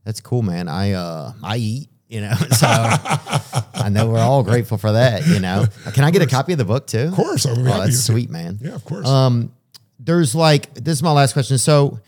That's 0.04 0.22
cool, 0.22 0.42
man. 0.42 0.70
I 0.70 0.94
uh 0.94 1.34
I 1.44 1.58
eat, 1.58 1.90
you 2.08 2.22
know, 2.22 2.34
so 2.52 2.66
I 2.68 3.90
know 3.92 4.10
we're 4.10 4.20
all 4.20 4.42
grateful 4.42 4.78
for 4.78 4.94
that. 4.94 5.28
You 5.28 5.40
know, 5.40 5.66
can 5.94 6.04
I 6.06 6.12
get 6.12 6.22
a 6.22 6.28
copy 6.28 6.54
of 6.54 6.58
the 6.58 6.66
book 6.66 6.88
too? 6.88 7.00
Of 7.10 7.14
course, 7.14 7.46
I 7.46 7.50
would 7.52 7.60
Oh, 7.60 7.64
that's 7.64 8.04
sweet, 8.06 8.30
man. 8.30 8.58
Yeah, 8.62 8.76
of 8.76 8.86
course. 8.86 9.06
Um, 9.06 9.52
there's 10.00 10.34
like 10.34 10.74
this 10.76 10.94
is 10.94 11.04
my 11.04 11.12
last 11.12 11.34
question. 11.34 11.58
So 11.58 12.00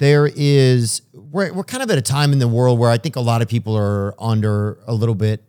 there 0.00 0.28
is 0.34 1.02
we're 1.14 1.52
we're 1.52 1.62
kind 1.64 1.82
of 1.82 1.90
at 1.90 1.98
a 1.98 2.02
time 2.02 2.32
in 2.32 2.38
the 2.40 2.48
world 2.48 2.78
where 2.78 2.90
I 2.90 2.98
think 2.98 3.14
a 3.16 3.20
lot 3.20 3.42
of 3.42 3.48
people 3.48 3.76
are 3.76 4.14
under 4.18 4.78
a 4.86 4.92
little 4.94 5.14
bit. 5.14 5.44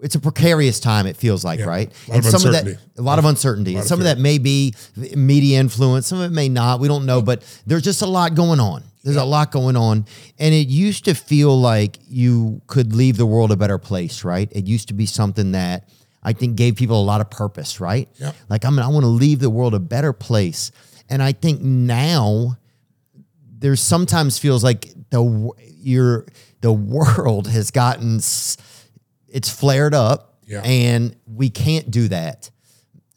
It's 0.00 0.14
a 0.16 0.20
precarious 0.20 0.80
time. 0.80 1.06
It 1.06 1.16
feels 1.16 1.44
like, 1.46 1.60
Yeah. 1.60 1.64
right? 1.66 1.92
A 2.08 2.10
lot 2.10 2.18
of 2.18 2.24
some 2.26 2.46
of 2.46 2.52
that, 2.52 2.78
a 2.98 3.02
lot 3.02 3.18
of 3.18 3.24
uncertainty. 3.24 3.70
lot 3.72 3.78
And 3.78 3.84
of 3.84 3.88
some 3.88 4.00
of 4.00 4.04
fear. 4.06 4.16
that 4.16 4.20
may 4.20 4.36
be 4.36 4.74
media 5.16 5.58
influence. 5.60 6.06
Some 6.08 6.18
of 6.20 6.30
it 6.30 6.34
may 6.34 6.50
not. 6.50 6.78
We 6.80 6.88
don't 6.88 7.06
know, 7.06 7.22
but 7.22 7.42
there's 7.66 7.82
just 7.84 8.02
a 8.02 8.06
lot 8.06 8.34
going 8.34 8.60
on. 8.60 8.82
There's 9.02 9.16
a 9.16 9.24
lot 9.24 9.50
going 9.50 9.76
on, 9.76 10.06
and 10.38 10.54
it 10.54 10.68
used 10.68 11.04
to 11.06 11.14
feel 11.14 11.58
like 11.60 11.98
you 12.08 12.60
could 12.66 12.94
leave 12.94 13.16
the 13.18 13.26
world 13.26 13.52
a 13.52 13.56
better 13.56 13.76
place, 13.78 14.24
right? 14.24 14.48
It 14.52 14.66
used 14.66 14.88
to 14.88 14.94
be 14.94 15.04
something 15.06 15.52
that 15.52 15.88
I 16.22 16.32
think 16.32 16.56
gave 16.56 16.76
people 16.76 17.00
a 17.00 17.04
lot 17.04 17.20
of 17.20 17.28
purpose, 17.30 17.80
right? 17.80 18.08
Yeah. 18.18 18.32
Like 18.48 18.64
I'm, 18.64 18.78
I 18.78 18.88
want 18.88 19.04
to 19.04 19.08
leave 19.08 19.40
the 19.40 19.50
world 19.50 19.74
a 19.74 19.78
better 19.78 20.12
place, 20.14 20.72
and 21.10 21.22
I 21.22 21.32
think 21.32 21.60
now 21.60 22.56
there's 23.64 23.80
sometimes 23.80 24.38
feels 24.38 24.62
like 24.62 24.92
the 25.08 25.50
your 25.80 26.26
the 26.60 26.70
world 26.72 27.48
has 27.48 27.70
gotten 27.70 28.16
it's 28.18 29.48
flared 29.48 29.94
up, 29.94 30.36
Yeah. 30.46 30.60
and 30.62 31.16
we 31.26 31.48
can't 31.48 31.90
do 31.90 32.08
that. 32.08 32.50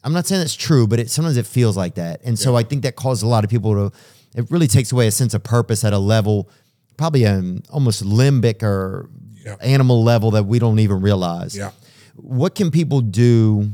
I'm 0.02 0.14
not 0.14 0.26
saying 0.26 0.40
that's 0.40 0.54
true, 0.56 0.86
but 0.86 0.98
it 1.00 1.10
sometimes 1.10 1.36
it 1.36 1.46
feels 1.46 1.76
like 1.76 1.96
that, 1.96 2.22
and 2.24 2.38
so 2.38 2.56
I 2.56 2.62
think 2.62 2.82
that 2.84 2.96
causes 2.96 3.22
a 3.22 3.26
lot 3.28 3.44
of 3.44 3.50
people 3.50 3.74
to. 3.74 3.96
It 4.34 4.50
really 4.50 4.68
takes 4.68 4.90
away 4.90 5.06
a 5.06 5.10
sense 5.10 5.34
of 5.34 5.42
purpose 5.42 5.84
at 5.84 5.92
a 5.92 5.98
level, 5.98 6.48
probably 6.96 7.24
an 7.24 7.62
almost 7.70 8.02
limbic 8.02 8.62
or 8.62 9.10
Yeah. 9.44 9.56
animal 9.60 10.02
level 10.02 10.30
that 10.32 10.46
we 10.46 10.58
don't 10.58 10.78
even 10.78 11.00
realize. 11.02 11.54
yeah. 11.56 11.72
What 12.16 12.54
can 12.54 12.70
people 12.70 13.00
do 13.02 13.72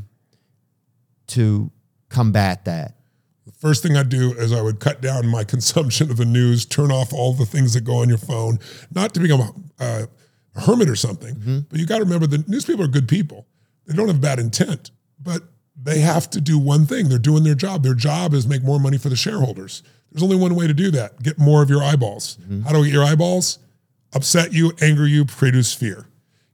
to 1.29 1.71
combat 2.09 2.65
that? 2.65 2.97
First 3.65 3.83
thing 3.83 3.97
I'd 3.97 4.11
do 4.11 4.35
is 4.35 4.53
I 4.53 4.61
would 4.61 4.79
cut 4.79 5.01
down 5.01 5.27
my 5.27 5.43
consumption 5.55 6.11
of 6.11 6.19
the 6.19 6.27
news, 6.27 6.67
turn 6.67 6.93
off 6.93 7.15
all 7.15 7.33
the 7.33 7.47
things 7.47 7.73
that 7.73 7.81
go 7.81 7.97
on 8.03 8.11
your 8.11 8.19
phone, 8.19 8.59
not 8.95 9.15
to 9.15 9.21
become 9.21 9.41
a, 9.41 9.83
uh, 9.83 10.07
a 10.55 10.61
hermit 10.61 10.91
or 10.91 10.97
something, 10.97 11.35
Mm-hmm. 11.35 11.59
but 11.71 11.81
you 11.81 11.87
got 11.87 11.97
to 11.99 12.05
remember 12.05 12.27
the 12.27 12.45
newspaper 12.47 12.83
are 12.83 12.89
good 12.89 13.09
people. 13.09 13.47
They 13.87 13.95
don't 13.97 14.09
have 14.09 14.21
bad 14.21 14.39
intent, 14.39 14.91
but 15.19 15.41
they 15.83 16.01
have 16.01 16.29
to 16.31 16.43
do 16.43 16.59
one 16.59 16.85
thing. 16.85 17.09
They're 17.09 17.19
doing 17.19 17.43
their 17.43 17.55
job. 17.55 17.83
Their 17.83 17.95
job 17.95 18.35
is 18.35 18.47
make 18.47 18.63
more 18.63 18.79
money 18.79 18.99
for 18.99 19.09
the 19.09 19.17
shareholders. 19.17 19.83
There's 20.13 20.23
only 20.23 20.37
one 20.37 20.55
way 20.55 20.67
to 20.67 20.75
do 20.75 20.91
that: 20.91 21.23
get 21.23 21.39
more 21.39 21.63
of 21.63 21.71
your 21.71 21.83
eyeballs. 21.83 22.37
Mm-hmm. 22.43 22.63
How 22.63 22.73
do 22.73 22.81
I 22.81 22.85
get 22.85 22.93
your 22.93 23.05
eyeballs? 23.05 23.59
Upset 24.15 24.53
you, 24.53 24.73
anger 24.83 25.07
you, 25.09 25.25
produce 25.25 25.73
fear. 25.73 26.07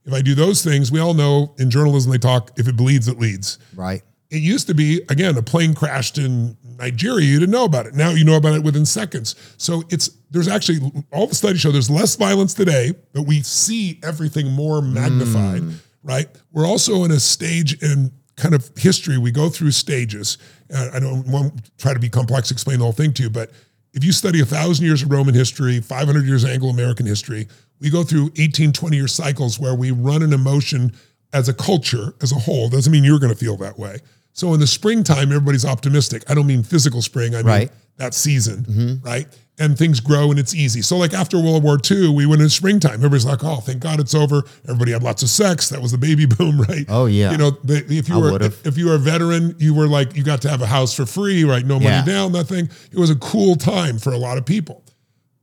If 0.05 0.13
I 0.15 0.23
do 0.23 0.35
those 0.37 0.63
things, 0.65 0.91
we 0.93 1.01
all 1.01 1.13
know 1.15 1.55
in 1.59 1.71
journalism 1.71 2.13
they 2.13 2.19
talk 2.19 2.53
if 2.57 2.69
it 2.69 2.77
bleeds, 2.77 3.09
it 3.09 3.19
leads 3.19 3.59
Right. 3.75 4.03
it 4.31 4.41
used 4.43 4.67
to 4.69 4.75
be 4.75 5.03
again 5.11 5.37
a 5.37 5.43
plane 5.43 5.75
crashed 5.75 6.17
in 6.17 6.57
Nigeria, 6.81 7.27
you 7.27 7.39
didn't 7.39 7.53
know 7.53 7.65
about 7.65 7.87
it. 7.87 7.95
Now 7.95 8.11
you 8.11 8.25
know 8.25 8.37
about 8.37 8.55
it 8.55 8.65
within 8.65 8.87
seconds. 8.87 9.37
So 9.59 9.85
it's 9.91 10.11
there's 10.31 10.49
actually 10.49 10.79
all 11.13 11.27
the 11.27 11.35
studies 11.35 11.61
show 11.61 11.71
there's 11.71 11.91
less 11.91 12.17
violence 12.17 12.55
today, 12.55 12.93
but 13.13 13.23
we 13.23 13.43
see 13.43 14.01
everything 14.03 14.51
more 14.51 14.81
magnified, 14.83 15.63
right? 16.03 16.29
We're 16.53 16.67
also 16.67 17.05
in 17.05 17.11
a 17.11 17.21
stage 17.21 17.81
in 17.83 18.11
kind 18.37 18.55
of 18.55 18.71
history. 18.77 19.19
We 19.19 19.31
go 19.31 19.49
through 19.49 19.73
stages. 19.73 20.39
Uh, 20.75 20.91
I 20.95 21.01
don't 21.01 21.27
want 21.27 21.65
to 21.65 21.71
try 21.77 21.93
to 21.93 22.01
be 22.01 22.09
complex, 22.09 22.51
explain 22.51 22.79
the 22.79 22.85
whole 22.85 22.93
thing 22.93 23.13
to 23.15 23.25
you, 23.25 23.31
but 23.31 23.51
if 23.93 24.05
you 24.05 24.13
study 24.13 24.41
a 24.41 24.45
thousand 24.45 24.87
years 24.87 25.03
of 25.03 25.11
Roman 25.11 25.35
history, 25.35 25.81
500 25.81 26.25
years 26.25 26.45
of 26.45 26.51
Anglo-American 26.51 27.07
history, 27.07 27.49
we 27.81 27.91
go 27.91 28.05
through 28.05 28.31
18, 28.39 28.73
20 28.73 28.97
year 28.97 29.09
cycles 29.09 29.59
where 29.59 29.75
we 29.75 29.91
run 29.91 30.23
an 30.23 30.33
emotion 30.33 30.93
as 31.33 31.49
a 31.49 31.55
culture 31.55 32.15
as 32.23 32.33
a 32.33 32.37
whole. 32.37 32.69
Doesn't 32.69 32.93
mean 32.93 33.05
you're 33.05 33.19
going 33.19 33.33
to 33.33 33.39
feel 33.39 33.57
that 33.59 33.79
way. 33.79 33.99
So 34.41 34.55
in 34.55 34.61
the 34.61 34.67
springtime, 34.67 35.33
everybody's 35.33 35.67
optimistic. 35.67 36.23
I 36.27 36.33
don't 36.33 36.47
mean 36.47 36.63
physical 36.63 37.03
spring. 37.03 37.35
I 37.35 37.39
mean 37.39 37.47
Right. 37.47 37.71
that 37.99 38.15
season, 38.15 38.65
mm-hmm. 38.65 39.07
right? 39.07 39.27
And 39.59 39.77
things 39.77 40.01
grow 40.01 40.31
and 40.31 40.39
it's 40.41 40.55
easy. 40.55 40.81
So 40.81 40.97
like 40.97 41.13
after 41.13 41.39
World 41.39 41.63
War 41.63 41.77
II, 41.91 42.09
we 42.15 42.25
went 42.25 42.41
into 42.41 42.49
springtime. 42.55 42.95
Everybody's 42.95 43.27
like, 43.27 43.45
oh, 43.45 43.57
thank 43.57 43.81
God 43.81 44.01
it's 44.01 44.15
over. 44.15 44.43
Everybody 44.65 44.93
had 44.93 45.03
lots 45.03 45.23
of 45.23 45.29
sex. 45.29 45.69
That 45.69 45.83
was 45.83 45.93
the 45.93 45.99
baby 45.99 46.25
boom, 46.39 46.59
right? 46.59 46.87
Oh, 46.89 47.05
yeah. 47.05 47.33
You 47.33 47.37
know, 47.37 47.51
the, 47.51 47.85
if 47.91 48.09
you 48.09 48.15
I 48.15 48.19
were 48.19 48.39
if 48.43 48.79
you 48.79 48.87
were 48.87 48.95
a 48.95 48.99
veteran, 48.99 49.57
you 49.59 49.75
were 49.75 49.87
like 49.87 50.17
you 50.17 50.25
got 50.25 50.41
to 50.43 50.49
have 50.49 50.63
a 50.63 50.67
house 50.67 50.95
for 50.95 51.05
free, 51.05 51.45
right? 51.45 51.67
No 51.67 51.75
money 51.75 51.91
Yeah. 51.91 52.05
down, 52.07 52.33
nothing. 52.33 52.71
It 52.91 52.99
was 52.99 53.11
a 53.11 53.17
cool 53.17 53.57
time 53.57 53.99
for 53.99 54.11
a 54.15 54.19
lot 54.19 54.39
of 54.39 54.47
people. 54.47 54.83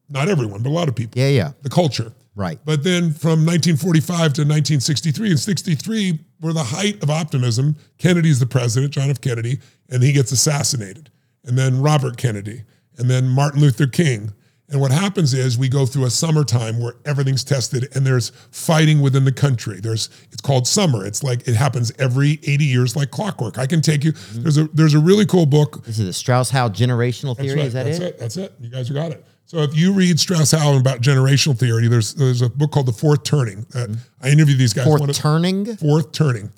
Not 0.09 0.27
everyone, 0.27 0.63
but 0.63 0.69
a 0.69 0.71
lot 0.71 0.87
of 0.87 0.95
people. 0.95 1.21
Yeah, 1.21 1.27
yeah. 1.27 1.51
The 1.61 1.69
culture. 1.69 2.13
Right. 2.37 2.59
But 2.63 2.83
then 2.83 3.13
from 3.13 3.45
1945 3.45 4.05
to 4.15 4.41
1963, 4.43 5.31
and 5.31 5.39
63 5.39 6.19
were 6.39 6.53
the 6.53 6.65
height 6.65 7.01
of 7.01 7.09
optimism. 7.09 7.75
Kennedy's 7.97 8.39
the 8.39 8.45
president, 8.45 8.93
John 8.93 9.09
F. 9.09 9.19
Kennedy, 9.19 9.59
and 9.89 10.03
he 10.03 10.13
gets 10.13 10.31
assassinated. 10.31 11.09
And 11.43 11.57
then 11.57 11.81
Robert 11.81 12.15
Kennedy, 12.17 12.61
and 12.97 13.09
then 13.09 13.27
Martin 13.27 13.59
Luther 13.59 13.87
King. 13.87 14.33
And 14.69 14.81
what 14.81 14.91
happens 14.91 15.33
is 15.33 15.57
we 15.57 15.67
go 15.69 15.85
through 15.85 16.05
a 16.05 16.09
summertime 16.09 16.79
where 16.79 16.93
everything's 17.05 17.43
tested 17.43 17.87
and 17.95 18.05
there's 18.05 18.31
fighting 18.51 19.01
within 19.01 19.23
the 19.23 19.31
country. 19.31 19.79
There's 19.79 20.09
it's 20.31 20.41
called 20.41 20.67
summer. 20.67 21.05
It's 21.05 21.23
like 21.23 21.47
it 21.47 21.55
happens 21.55 21.91
every 21.97 22.39
80 22.43 22.65
years 22.65 22.95
like 22.95 23.09
clockwork. 23.09 23.57
I 23.57 23.65
can 23.65 23.81
take 23.81 24.03
you. 24.03 24.11
Mm-hmm. 24.11 24.41
There's 24.43 24.57
a 24.57 24.65
there's 24.73 24.93
a 24.93 24.99
really 24.99 25.25
cool 25.25 25.45
book 25.45 25.85
This 25.85 25.99
is 25.99 26.05
the 26.05 26.13
Strauss-Howe 26.13 26.69
generational 26.69 27.35
that's 27.37 27.47
theory. 27.47 27.59
right. 27.59 27.67
Is 27.67 27.73
that 27.73 27.85
That's 27.85 27.99
it? 27.99 28.19
That's 28.19 28.37
it. 28.37 28.53
You 28.59 28.69
guys 28.69 28.89
got 28.89 29.11
it. 29.11 29.25
So 29.47 29.59
if 29.59 29.75
you 29.77 29.93
read 29.93 30.19
Strauss-Howe 30.19 30.77
about 30.77 30.99
generational 30.99 31.57
theory, 31.57 31.87
there's 31.87 32.13
there's 32.13 32.41
a 32.41 32.49
book 32.49 32.71
called 32.71 32.85
The 32.85 32.91
Fourth 32.91 33.23
Turning. 33.23 33.65
That 33.71 33.89
mm-hmm. 33.89 34.01
I 34.21 34.29
interviewed 34.29 34.59
these 34.59 34.73
guys. 34.73 34.85
Fourth 34.85 35.01
of- 35.01 35.15
turning. 35.15 35.77
Fourth 35.77 36.11
Turning. 36.11 36.51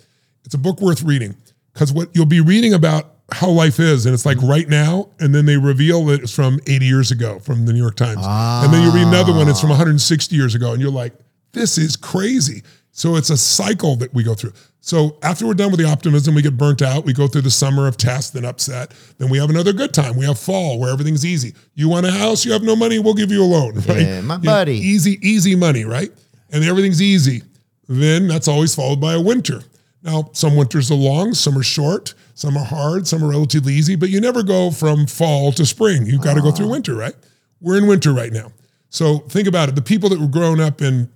It's 0.44 0.56
a 0.56 0.58
book 0.58 0.82
worth 0.82 1.04
reading 1.04 1.36
because 1.72 1.94
what 1.94 2.10
you'll 2.14 2.26
be 2.26 2.42
reading 2.42 2.74
about 2.74 3.14
how 3.32 3.50
life 3.50 3.80
is, 3.80 4.08
and 4.08 4.16
it's 4.16 4.26
like 4.26 4.38
mm-hmm. 4.38 4.50
right 4.50 4.68
now, 4.68 5.10
and 5.20 5.36
then 5.36 5.46
they 5.46 5.56
reveal 5.56 6.04
that 6.06 6.24
it's 6.24 6.34
from 6.34 6.60
80 6.66 6.86
years 6.86 7.12
ago 7.12 7.38
from 7.38 7.68
the 7.68 7.74
New 7.74 7.80
York 7.80 7.96
Times, 7.96 8.26
and 8.26 8.74
then 8.74 8.84
you 8.84 8.92
read 8.92 9.08
another 9.08 9.34
one, 9.34 9.48
it's 9.48 9.62
from 9.62 9.70
160 9.70 10.36
years 10.36 10.56
ago, 10.56 10.74
and 10.74 10.82
you're 10.82 10.92
like, 10.92 11.14
this 11.52 11.78
is 11.78 11.96
crazy. 11.96 12.64
So 12.92 13.16
it's 13.16 13.30
a 13.30 13.38
cycle 13.38 13.96
that 13.98 14.14
we 14.16 14.24
go 14.24 14.34
through. 14.34 14.54
So 14.82 15.18
after 15.22 15.46
we're 15.46 15.54
done 15.56 15.72
with 15.72 15.80
the 15.80 15.86
optimism, 15.88 16.36
we 16.36 16.42
get 16.42 16.58
burnt 16.58 16.82
out. 16.82 17.06
We 17.06 17.14
go 17.14 17.28
through 17.28 17.42
the 17.42 17.52
summer 17.52 17.86
of 17.88 17.98
test 17.98 18.34
and 18.36 18.46
upset. 18.46 18.94
Then 19.18 19.30
we 19.30 19.38
have 19.38 19.50
another 19.50 19.74
good 19.74 19.94
time. 19.94 20.16
We 20.16 20.26
have 20.26 20.40
fall 20.40 20.80
where 20.80 20.92
everything's 20.92 21.26
easy. 21.26 21.54
You 21.76 21.90
want 21.90 22.06
a 22.06 22.12
house, 22.12 22.46
you 22.46 22.54
have 22.54 22.64
no 22.64 22.76
money, 22.76 22.98
we'll 22.98 23.14
give 23.14 23.30
you 23.32 23.44
a 23.44 23.46
loan, 23.46 23.76
right? 23.88 24.02
Yeah, 24.02 24.22
my 24.22 24.36
You- 24.36 24.42
buddy. 24.42 24.76
easy, 24.78 25.20
easy 25.22 25.56
money, 25.56 25.84
right? 25.84 26.10
And 26.52 26.64
everything's 26.64 27.02
easy. 27.02 27.44
Then 27.88 28.28
that's 28.28 28.48
always 28.48 28.74
followed 28.74 29.02
by 29.02 29.14
a 29.14 29.22
winter. 29.22 29.64
Now, 30.02 30.30
some 30.32 30.56
winters 30.56 30.90
are 30.92 30.96
long, 30.96 31.34
some 31.34 31.58
are 31.58 31.64
short, 31.64 32.14
some 32.34 32.56
are 32.56 32.64
hard, 32.64 33.06
some 33.06 33.22
are 33.24 33.28
relatively 33.28 33.74
easy, 33.74 33.98
but 33.98 34.10
you 34.10 34.22
never 34.22 34.44
go 34.44 34.72
from 34.72 35.08
fall 35.08 35.52
to 35.54 35.66
spring. 35.66 36.06
You've 36.06 36.22
got 36.22 36.36
to 36.36 36.42
go 36.42 36.52
through 36.52 36.70
winter, 36.70 36.96
right? 36.96 37.16
We're 37.60 37.78
in 37.78 37.86
winter 37.88 38.14
right 38.14 38.32
now. 38.32 38.54
So 38.90 39.18
think 39.20 39.46
about 39.48 39.68
it. 39.68 39.76
The 39.76 39.82
people 39.82 40.08
that 40.10 40.20
were 40.20 40.28
growing 40.28 40.62
up 40.62 40.82
in, 40.82 41.10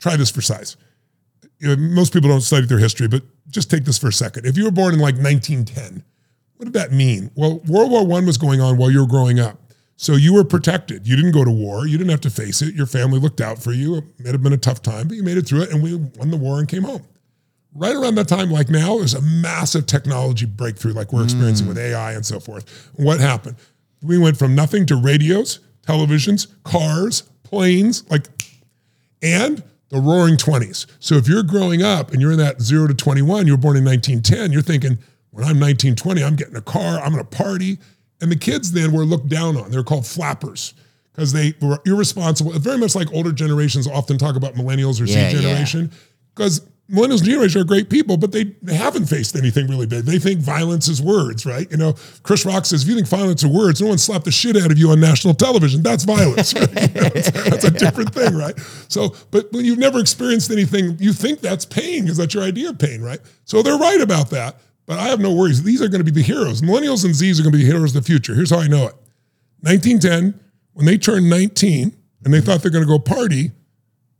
try 0.00 0.16
this 0.16 0.30
for 0.30 0.40
size. 0.40 0.76
You 1.58 1.68
know, 1.68 1.76
most 1.76 2.12
people 2.12 2.28
don't 2.28 2.42
study 2.42 2.66
their 2.66 2.78
history, 2.78 3.08
but 3.08 3.22
just 3.48 3.70
take 3.70 3.84
this 3.84 3.98
for 3.98 4.08
a 4.08 4.12
second. 4.12 4.46
If 4.46 4.56
you 4.56 4.64
were 4.64 4.70
born 4.70 4.94
in 4.94 5.00
like 5.00 5.14
1910, 5.14 6.04
what 6.56 6.64
did 6.64 6.74
that 6.74 6.92
mean? 6.92 7.30
Well, 7.34 7.60
World 7.66 7.90
War 7.90 8.06
One 8.06 8.26
was 8.26 8.38
going 8.38 8.60
on 8.60 8.76
while 8.76 8.90
you 8.90 9.00
were 9.00 9.06
growing 9.06 9.40
up. 9.40 9.58
So 9.96 10.14
you 10.14 10.34
were 10.34 10.44
protected. 10.44 11.06
You 11.06 11.16
didn't 11.16 11.32
go 11.32 11.44
to 11.44 11.50
war. 11.50 11.86
You 11.86 11.96
didn't 11.96 12.10
have 12.10 12.20
to 12.22 12.30
face 12.30 12.60
it. 12.60 12.74
Your 12.74 12.86
family 12.86 13.18
looked 13.18 13.40
out 13.40 13.58
for 13.58 13.72
you. 13.72 13.96
It 13.96 14.04
may 14.18 14.30
have 14.30 14.42
been 14.42 14.52
a 14.52 14.58
tough 14.58 14.82
time, 14.82 15.08
but 15.08 15.16
you 15.16 15.22
made 15.22 15.38
it 15.38 15.46
through 15.46 15.62
it 15.62 15.72
and 15.72 15.82
we 15.82 15.94
won 15.94 16.30
the 16.30 16.36
war 16.36 16.58
and 16.58 16.68
came 16.68 16.82
home. 16.82 17.02
Right 17.74 17.94
around 17.94 18.14
that 18.16 18.28
time, 18.28 18.50
like 18.50 18.68
now, 18.68 18.98
there's 18.98 19.14
a 19.14 19.22
massive 19.22 19.86
technology 19.86 20.46
breakthrough 20.46 20.92
like 20.92 21.12
we're 21.12 21.24
experiencing 21.24 21.66
with 21.66 21.78
AI 21.78 22.12
and 22.12 22.24
so 22.24 22.40
forth. 22.40 22.90
What 22.94 23.20
happened? 23.20 23.56
We 24.02 24.18
went 24.18 24.38
from 24.38 24.54
nothing 24.54 24.86
to 24.86 24.96
radios, 24.96 25.60
televisions, 25.86 26.46
cars, 26.62 27.22
planes, 27.42 28.08
like 28.10 28.28
and 29.22 29.62
the 29.88 30.00
roaring 30.00 30.36
20s. 30.36 30.86
So 30.98 31.14
if 31.16 31.28
you're 31.28 31.42
growing 31.42 31.82
up 31.82 32.12
and 32.12 32.20
you're 32.20 32.32
in 32.32 32.38
that 32.38 32.60
0 32.60 32.88
to 32.88 32.94
21, 32.94 33.46
you 33.46 33.52
were 33.52 33.58
born 33.58 33.76
in 33.76 33.84
1910, 33.84 34.52
you're 34.52 34.62
thinking, 34.62 34.98
when 35.30 35.44
I'm 35.44 35.60
1920, 35.60 36.24
I'm 36.24 36.36
getting 36.36 36.56
a 36.56 36.62
car, 36.62 36.98
I'm 36.98 37.12
going 37.12 37.24
to 37.24 37.36
party. 37.36 37.78
And 38.20 38.32
the 38.32 38.36
kids 38.36 38.72
then 38.72 38.92
were 38.92 39.04
looked 39.04 39.28
down 39.28 39.56
on. 39.56 39.70
They're 39.70 39.84
called 39.84 40.06
flappers 40.06 40.72
because 41.12 41.32
they 41.32 41.54
were 41.60 41.78
irresponsible. 41.84 42.52
Very 42.52 42.78
much 42.78 42.94
like 42.94 43.12
older 43.12 43.32
generations 43.32 43.86
often 43.86 44.18
talk 44.18 44.36
about 44.36 44.54
millennials 44.54 45.00
or 45.00 45.04
Yeah, 45.04 45.30
Z 45.30 45.42
generation 45.42 45.92
because 46.34 46.66
millennials 46.90 47.18
and 47.18 47.24
generation 47.24 47.60
are 47.60 47.64
great 47.64 47.90
people, 47.90 48.16
but 48.16 48.32
they, 48.32 48.54
haven't 48.68 49.06
faced 49.06 49.34
anything 49.36 49.66
really 49.66 49.86
big. 49.86 50.04
They 50.04 50.18
think 50.18 50.40
violence 50.40 50.88
is 50.88 51.02
words, 51.02 51.44
right? 51.44 51.70
You 51.70 51.76
know, 51.76 51.94
Chris 52.22 52.44
Rock 52.46 52.64
says, 52.64 52.82
if 52.82 52.88
you 52.88 52.94
think 52.94 53.08
violence 53.08 53.44
are 53.44 53.48
words, 53.48 53.80
no 53.80 53.88
one 53.88 53.98
slapped 53.98 54.24
the 54.24 54.30
shit 54.30 54.56
out 54.56 54.70
of 54.70 54.78
you 54.78 54.90
on 54.90 55.00
national 55.00 55.34
television. 55.34 55.82
That's 55.82 56.04
violence. 56.04 56.54
Right? 56.66 56.94
You 56.94 57.00
know, 57.00 57.08
that's, 57.08 57.30
that's 57.30 57.64
a 57.64 57.70
different 57.70 58.14
thing, 58.14 58.34
right? 58.34 58.58
So, 58.88 59.14
but 59.30 59.52
when 59.52 59.64
you've 59.64 59.78
never 59.78 59.98
experienced 59.98 60.50
anything, 60.50 60.96
you 60.98 61.12
think 61.12 61.40
that's 61.40 61.64
pain 61.64 62.02
because 62.02 62.16
that's 62.16 62.34
your 62.34 62.44
idea 62.44 62.70
of 62.70 62.78
pain, 62.78 63.02
right? 63.02 63.20
So 63.44 63.62
they're 63.62 63.78
right 63.78 64.00
about 64.00 64.30
that. 64.30 64.60
But 64.86 64.98
I 64.98 65.08
have 65.08 65.20
no 65.20 65.32
worries. 65.32 65.62
These 65.62 65.82
are 65.82 65.88
going 65.88 66.04
to 66.04 66.10
be 66.10 66.10
the 66.10 66.22
heroes. 66.22 66.62
Millennials 66.62 67.04
and 67.04 67.14
Zs 67.14 67.38
are 67.38 67.42
going 67.42 67.52
to 67.52 67.58
be 67.58 67.64
the 67.64 67.70
heroes 67.70 67.94
of 67.94 68.02
the 68.02 68.06
future. 68.06 68.34
Here's 68.34 68.50
how 68.50 68.60
I 68.60 68.68
know 68.68 68.86
it. 68.86 68.94
1910, 69.60 70.40
when 70.72 70.86
they 70.86 70.96
turned 70.96 71.28
19 71.28 71.96
and 72.24 72.34
they 72.34 72.40
thought 72.40 72.62
they're 72.62 72.70
going 72.70 72.84
to 72.84 72.88
go 72.88 72.98
party, 72.98 73.52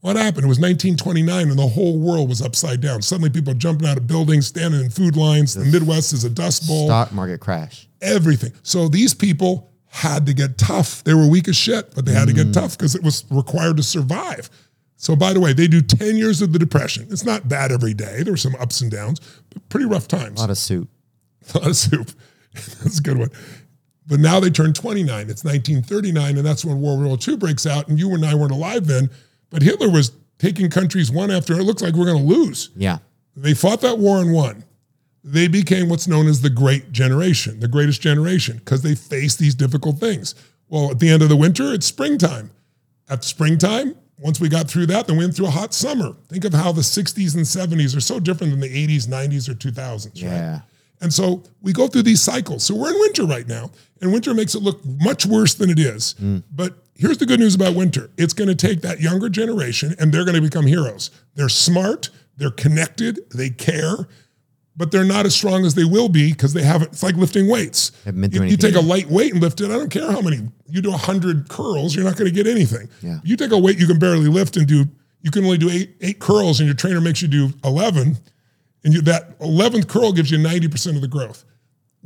what 0.00 0.16
happened? 0.16 0.44
It 0.44 0.48
was 0.48 0.58
1929 0.60 1.50
and 1.50 1.58
the 1.58 1.66
whole 1.66 1.98
world 1.98 2.28
was 2.28 2.40
upside 2.42 2.80
down. 2.80 3.02
Suddenly 3.02 3.30
people 3.30 3.52
are 3.52 3.56
jumping 3.56 3.88
out 3.88 3.96
of 3.96 4.06
buildings, 4.06 4.46
standing 4.46 4.80
in 4.80 4.90
food 4.90 5.16
lines. 5.16 5.54
The 5.54 5.64
Midwest 5.64 6.12
is 6.12 6.24
a 6.24 6.30
dust 6.30 6.66
bowl, 6.68 6.86
Stock 6.86 7.12
market 7.12 7.40
crash. 7.40 7.88
everything. 8.02 8.52
So 8.62 8.88
these 8.88 9.14
people 9.14 9.72
had 9.86 10.26
to 10.26 10.34
get 10.34 10.58
tough. 10.58 11.02
They 11.04 11.14
were 11.14 11.28
weak 11.28 11.48
as 11.48 11.56
shit, 11.56 11.94
but 11.94 12.04
they 12.04 12.12
had 12.12 12.28
to 12.28 12.34
get 12.34 12.48
mm. 12.48 12.52
tough 12.52 12.76
because 12.76 12.94
it 12.94 13.02
was 13.02 13.24
required 13.30 13.78
to 13.78 13.82
survive. 13.82 14.50
So 14.96 15.16
by 15.16 15.32
the 15.32 15.40
way, 15.40 15.52
they 15.52 15.66
do 15.66 15.80
10 15.82 16.16
years 16.16 16.40
of 16.40 16.52
the 16.52 16.58
depression. 16.58 17.06
It's 17.10 17.24
not 17.24 17.48
bad 17.48 17.72
every 17.72 17.94
day. 17.94 18.22
There 18.22 18.32
were 18.32 18.38
some 18.38 18.54
ups 18.56 18.80
and 18.80 18.90
downs, 18.90 19.20
but 19.50 19.68
pretty 19.68 19.86
rough 19.86 20.08
times 20.08 20.38
A 20.38 20.42
lot 20.42 20.50
of 20.50 20.58
soup. 20.58 20.88
a 21.54 21.58
lot 21.58 21.68
of 21.68 21.76
soup. 21.76 22.10
that's 22.54 22.98
a 22.98 23.02
good 23.02 23.18
one. 23.18 23.30
But 24.06 24.20
now 24.20 24.38
they 24.38 24.50
turn 24.50 24.72
29. 24.72 25.08
It's 25.28 25.42
1939, 25.44 26.36
and 26.36 26.46
that's 26.46 26.64
when 26.64 26.80
World 26.80 27.02
War 27.02 27.18
II 27.26 27.36
breaks 27.36 27.66
out. 27.66 27.88
And 27.88 27.98
you 27.98 28.14
and 28.14 28.24
I 28.24 28.34
weren't 28.34 28.52
alive 28.52 28.86
then, 28.86 29.10
but 29.50 29.62
Hitler 29.62 29.90
was 29.90 30.12
taking 30.38 30.70
countries 30.70 31.10
one 31.10 31.30
after. 31.30 31.54
It 31.54 31.64
looks 31.64 31.82
like 31.82 31.94
we're 31.94 32.06
going 32.06 32.26
to 32.26 32.34
lose. 32.34 32.70
Yeah. 32.76 32.98
They 33.36 33.54
fought 33.54 33.80
that 33.82 33.98
war 33.98 34.18
and 34.18 34.32
won. 34.32 34.64
They 35.22 35.48
became 35.48 35.88
what's 35.88 36.06
known 36.06 36.28
as 36.28 36.40
the 36.40 36.50
Great 36.50 36.92
Generation, 36.92 37.60
the 37.60 37.68
greatest 37.68 38.00
generation, 38.00 38.58
because 38.58 38.82
they 38.82 38.94
faced 38.94 39.38
these 39.38 39.54
difficult 39.54 39.98
things. 39.98 40.34
Well, 40.68 40.90
at 40.90 41.00
the 41.00 41.10
end 41.10 41.22
of 41.22 41.28
the 41.28 41.36
winter, 41.36 41.72
it's 41.72 41.86
springtime. 41.86 42.50
At 43.08 43.24
springtime, 43.24 43.96
once 44.18 44.40
we 44.40 44.48
got 44.48 44.68
through 44.68 44.86
that, 44.86 45.06
then 45.06 45.16
we 45.16 45.24
went 45.24 45.36
through 45.36 45.46
a 45.46 45.50
hot 45.50 45.74
summer. 45.74 46.14
Think 46.28 46.44
of 46.44 46.54
how 46.54 46.72
the 46.72 46.82
60s 46.82 47.34
and 47.34 47.44
70s 47.44 47.96
are 47.96 48.00
so 48.00 48.20
different 48.20 48.52
than 48.52 48.60
the 48.60 48.86
80s, 48.86 49.06
90s, 49.06 49.48
or 49.48 49.54
2000s, 49.54 50.06
right? 50.06 50.22
Yeah. 50.22 50.60
And 51.00 51.12
so 51.12 51.42
we 51.60 51.72
go 51.72 51.88
through 51.88 52.02
these 52.02 52.22
cycles. 52.22 52.64
So 52.64 52.74
we're 52.74 52.90
in 52.90 52.98
winter 53.00 53.24
right 53.24 53.46
now, 53.46 53.70
and 54.00 54.12
winter 54.12 54.32
makes 54.32 54.54
it 54.54 54.62
look 54.62 54.80
much 54.84 55.26
worse 55.26 55.54
than 55.54 55.70
it 55.70 55.78
is. 55.78 56.14
Mm. 56.20 56.42
But 56.50 56.74
here's 56.96 57.18
the 57.18 57.26
good 57.26 57.40
news 57.40 57.54
about 57.54 57.74
winter 57.74 58.10
it's 58.16 58.32
going 58.32 58.48
to 58.48 58.54
take 58.54 58.80
that 58.82 59.00
younger 59.00 59.28
generation, 59.28 59.94
and 59.98 60.12
they're 60.12 60.24
going 60.24 60.36
to 60.36 60.42
become 60.42 60.66
heroes. 60.66 61.10
They're 61.34 61.48
smart, 61.48 62.10
they're 62.36 62.50
connected, 62.50 63.20
they 63.30 63.50
care, 63.50 64.08
but 64.76 64.90
they're 64.90 65.04
not 65.04 65.26
as 65.26 65.34
strong 65.34 65.64
as 65.64 65.74
they 65.74 65.84
will 65.84 66.08
be 66.08 66.32
because 66.32 66.52
they 66.52 66.62
haven't. 66.62 66.92
It's 66.92 67.02
like 67.02 67.16
lifting 67.16 67.48
weights. 67.48 67.92
Haven't 68.04 68.20
been 68.20 68.30
through 68.30 68.44
You, 68.44 68.50
you 68.52 68.56
take 68.56 68.74
a 68.74 68.80
light 68.80 69.08
weight 69.08 69.32
and 69.32 69.42
lift 69.42 69.60
it. 69.60 69.70
I 69.70 69.74
don't 69.74 69.90
care 69.90 70.10
how 70.10 70.20
many. 70.20 70.40
You 70.68 70.82
do 70.82 70.90
100 70.90 71.48
curls, 71.48 71.94
you're 71.94 72.04
not 72.04 72.16
going 72.16 72.28
to 72.28 72.34
get 72.34 72.46
anything. 72.46 72.88
Yeah. 73.02 73.18
You 73.24 73.36
take 73.36 73.52
a 73.52 73.58
weight 73.58 73.78
you 73.78 73.86
can 73.86 73.98
barely 73.98 74.28
lift 74.28 74.56
and 74.56 74.66
do, 74.66 74.84
you 75.22 75.30
can 75.30 75.44
only 75.44 75.58
do 75.58 75.70
eight, 75.70 75.96
eight 76.00 76.18
curls, 76.18 76.60
and 76.60 76.66
your 76.66 76.76
trainer 76.76 77.00
makes 77.00 77.22
you 77.22 77.28
do 77.28 77.50
11 77.64 78.16
and 78.86 78.94
you, 78.94 79.02
that 79.02 79.38
11th 79.40 79.88
curl 79.88 80.12
gives 80.12 80.30
you 80.30 80.38
90% 80.38 80.94
of 80.94 81.00
the 81.00 81.08
growth. 81.08 81.44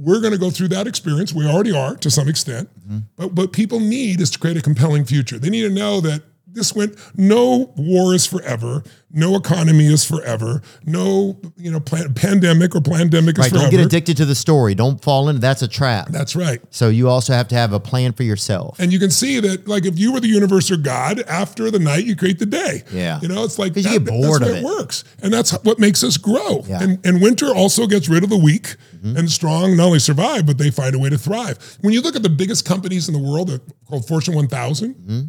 We're 0.00 0.20
going 0.20 0.32
to 0.32 0.38
go 0.38 0.50
through 0.50 0.68
that 0.68 0.86
experience. 0.86 1.34
We 1.34 1.46
already 1.46 1.72
are 1.72 1.94
to 1.96 2.10
some 2.10 2.26
extent. 2.26 2.70
Mm-hmm. 2.80 2.98
But 3.16 3.32
what 3.34 3.52
people 3.52 3.80
need 3.80 4.20
is 4.20 4.30
to 4.30 4.38
create 4.38 4.56
a 4.56 4.62
compelling 4.62 5.04
future. 5.04 5.38
They 5.38 5.50
need 5.50 5.62
to 5.62 5.70
know 5.70 6.00
that 6.00 6.22
this 6.52 6.74
went. 6.74 6.96
No 7.16 7.72
war 7.76 8.14
is 8.14 8.26
forever. 8.26 8.82
No 9.12 9.34
economy 9.34 9.86
is 9.86 10.04
forever. 10.04 10.62
No, 10.84 11.40
you 11.56 11.70
know, 11.70 11.80
plan, 11.80 12.14
pandemic 12.14 12.76
or 12.76 12.80
pandemic 12.80 13.36
is 13.38 13.42
Right. 13.44 13.50
forever. 13.50 13.64
Don't 13.64 13.70
get 13.72 13.80
addicted 13.86 14.16
to 14.18 14.24
the 14.24 14.36
story. 14.36 14.74
Don't 14.76 15.02
fall 15.02 15.28
into 15.28 15.40
that's 15.40 15.62
a 15.62 15.68
trap. 15.68 16.08
That's 16.10 16.36
right. 16.36 16.60
So 16.70 16.88
you 16.90 17.08
also 17.08 17.32
have 17.32 17.48
to 17.48 17.54
have 17.56 17.72
a 17.72 17.80
plan 17.80 18.12
for 18.12 18.22
yourself. 18.22 18.78
And 18.78 18.92
you 18.92 18.98
can 19.00 19.10
see 19.10 19.40
that, 19.40 19.66
like, 19.66 19.84
if 19.84 19.98
you 19.98 20.12
were 20.12 20.20
the 20.20 20.28
universe 20.28 20.70
or 20.70 20.76
God, 20.76 21.24
after 21.26 21.70
the 21.72 21.80
night, 21.80 22.04
you 22.04 22.14
create 22.14 22.38
the 22.38 22.46
day. 22.46 22.84
Yeah. 22.92 23.18
You 23.20 23.26
know, 23.28 23.42
it's 23.42 23.58
like 23.58 23.74
'Cause 23.74 23.84
you 23.84 23.98
get 23.98 24.04
bored 24.04 24.42
that's 24.42 24.50
of 24.52 24.56
it. 24.58 24.64
works. 24.64 25.02
And 25.22 25.32
that's 25.32 25.50
what 25.64 25.78
makes 25.80 26.04
us 26.04 26.16
grow. 26.16 26.64
Yeah. 26.68 26.80
And, 26.82 26.98
and 27.04 27.20
winter 27.20 27.52
also 27.52 27.86
gets 27.88 28.08
rid 28.08 28.22
of 28.22 28.30
the 28.30 28.36
weak 28.38 28.76
Mm-hmm. 29.04 29.16
and 29.16 29.30
strong 29.30 29.76
not 29.78 29.86
only 29.86 29.98
survive, 29.98 30.44
but 30.44 30.58
they 30.58 30.70
find 30.70 30.94
a 30.94 30.98
way 30.98 31.08
to 31.08 31.16
thrive. 31.16 31.78
When 31.80 31.94
you 31.94 32.02
look 32.02 32.16
at 32.16 32.22
the 32.22 32.28
biggest 32.28 32.66
companies 32.66 33.08
in 33.08 33.14
the 33.14 33.18
world, 33.18 33.58
called 33.88 34.06
Fortune 34.06 34.34
1000, 34.34 34.94
Mm-hmm. 34.94 35.20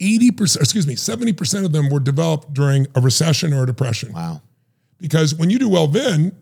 80%, 0.00 0.56
excuse 0.56 0.86
me, 0.86 0.94
70% 0.94 1.64
of 1.64 1.72
them 1.72 1.88
were 1.90 2.00
developed 2.00 2.54
during 2.54 2.86
a 2.94 3.00
recession 3.00 3.52
or 3.52 3.64
a 3.64 3.66
depression. 3.66 4.12
Wow. 4.12 4.42
Because 4.98 5.34
when 5.34 5.50
you 5.50 5.58
do 5.58 5.68
well 5.68 5.86
then, 5.86 6.32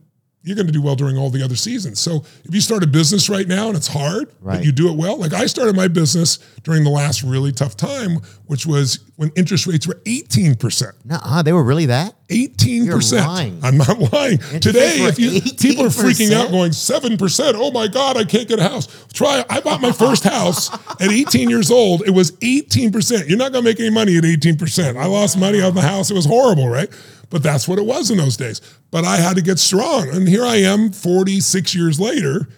you're 0.46 0.54
going 0.56 0.66
to 0.68 0.72
do 0.72 0.80
well 0.80 0.94
during 0.94 1.18
all 1.18 1.28
the 1.28 1.42
other 1.42 1.56
seasons. 1.56 1.98
So 2.00 2.24
if 2.44 2.54
you 2.54 2.60
start 2.60 2.82
a 2.84 2.86
business 2.86 3.28
right 3.28 3.48
now 3.48 3.66
and 3.68 3.76
it's 3.76 3.88
hard, 3.88 4.32
Right. 4.40 4.58
but 4.58 4.64
you 4.64 4.70
do 4.72 4.88
it 4.88 4.96
well, 4.96 5.16
like 5.18 5.32
I 5.34 5.46
started 5.46 5.74
my 5.76 5.88
business 5.88 6.38
during 6.62 6.84
the 6.84 6.90
last 6.90 7.22
really 7.24 7.50
tough 7.52 7.76
time, 7.76 8.18
which 8.46 8.64
was 8.64 9.00
when 9.16 9.30
interest 9.34 9.66
rates 9.66 9.86
were 9.88 9.94
18%. 10.04 10.92
Nuh-uh, 11.04 11.42
they 11.42 11.52
were 11.52 11.64
really 11.64 11.86
that? 11.86 12.14
18%. 12.28 12.84
You're 12.86 13.20
lying. 13.20 13.58
I'm 13.62 13.76
not 13.76 14.12
lying. 14.12 14.38
Today, 14.60 14.96
if 15.00 15.18
you 15.18 15.40
people 15.40 15.84
are 15.86 15.88
freaking 15.88 16.32
out 16.32 16.50
going 16.50 16.70
7%, 16.72 17.52
oh 17.56 17.70
my 17.72 17.88
God, 17.88 18.16
I 18.16 18.24
can't 18.24 18.48
get 18.48 18.58
a 18.58 18.62
house. 18.64 18.86
Try 19.12 19.44
I 19.50 19.60
bought 19.60 19.80
my 19.80 19.92
first 19.92 20.24
house 20.24 20.72
at 21.00 21.10
18 21.10 21.50
years 21.50 21.70
old. 21.70 22.02
It 22.06 22.10
was 22.10 22.32
18%. 22.32 23.28
You're 23.28 23.38
not 23.38 23.52
gonna 23.52 23.62
make 23.64 23.80
any 23.80 23.90
money 23.90 24.16
at 24.16 24.24
18%. 24.24 24.96
I 24.96 25.06
lost 25.06 25.38
money 25.38 25.60
on 25.60 25.74
the 25.74 25.82
house. 25.82 26.10
It 26.10 26.14
was 26.14 26.26
horrible, 26.26 26.68
right? 26.68 26.88
But 27.30 27.42
that's 27.42 27.66
what 27.66 27.78
it 27.78 27.84
was 27.86 28.10
in 28.10 28.18
those 28.18 28.36
days. 28.36 28.60
But 28.90 29.04
I 29.04 29.16
had 29.16 29.36
to 29.36 29.42
get 29.42 29.58
strong. 29.58 30.08
And 30.10 30.28
here 30.28 30.44
I 30.44 30.56
am 30.56 30.92
46 30.92 31.74
years 31.74 31.98
later, 31.98 32.48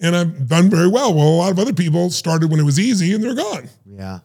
and 0.00 0.14
I've 0.14 0.48
done 0.48 0.70
very 0.70 0.86
well. 0.88 1.12
Well, 1.14 1.28
a 1.28 1.36
lot 1.36 1.50
of 1.52 1.58
other 1.58 1.72
people 1.72 2.10
started 2.10 2.50
when 2.50 2.60
it 2.60 2.64
was 2.64 2.78
easy 2.78 3.12
and 3.14 3.22
they're 3.22 3.34
gone. 3.34 3.68
Yeah. 3.86 4.20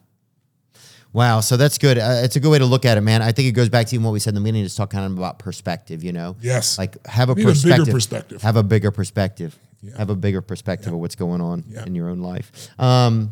Wow. 1.12 1.40
So 1.40 1.56
that's 1.56 1.78
good. 1.78 1.98
Uh, 1.98 2.20
it's 2.22 2.36
a 2.36 2.40
good 2.40 2.50
way 2.50 2.58
to 2.58 2.66
look 2.66 2.84
at 2.84 2.98
it, 2.98 3.00
man. 3.00 3.22
I 3.22 3.32
think 3.32 3.48
it 3.48 3.52
goes 3.52 3.68
back 3.68 3.86
to 3.88 3.94
even 3.94 4.04
what 4.04 4.12
we 4.12 4.20
said 4.20 4.30
in 4.30 4.34
the 4.36 4.40
meeting, 4.40 4.62
Just 4.62 4.76
talk 4.76 4.90
kind 4.90 5.04
of 5.06 5.16
about 5.18 5.38
perspective. 5.38 6.04
You 6.04 6.12
know. 6.12 6.36
Yes. 6.40 6.78
Like 6.78 7.04
have 7.06 7.30
a 7.30 7.34
Need 7.34 7.42
a 7.42 7.46
bigger 7.46 7.54
perspective. 7.54 7.92
perspective. 7.94 8.42
Have 8.42 8.56
a 8.56 8.62
bigger 8.62 8.90
perspective. 8.90 9.58
Have 9.96 10.10
a 10.10 10.16
bigger 10.16 10.42
perspective 10.42 10.92
of 10.92 10.98
what's 10.98 11.14
going 11.14 11.40
on 11.40 11.64
Yeah. 11.68 11.84
in 11.86 11.94
your 11.94 12.08
own 12.10 12.18
life. 12.20 12.68
Um, 12.78 13.30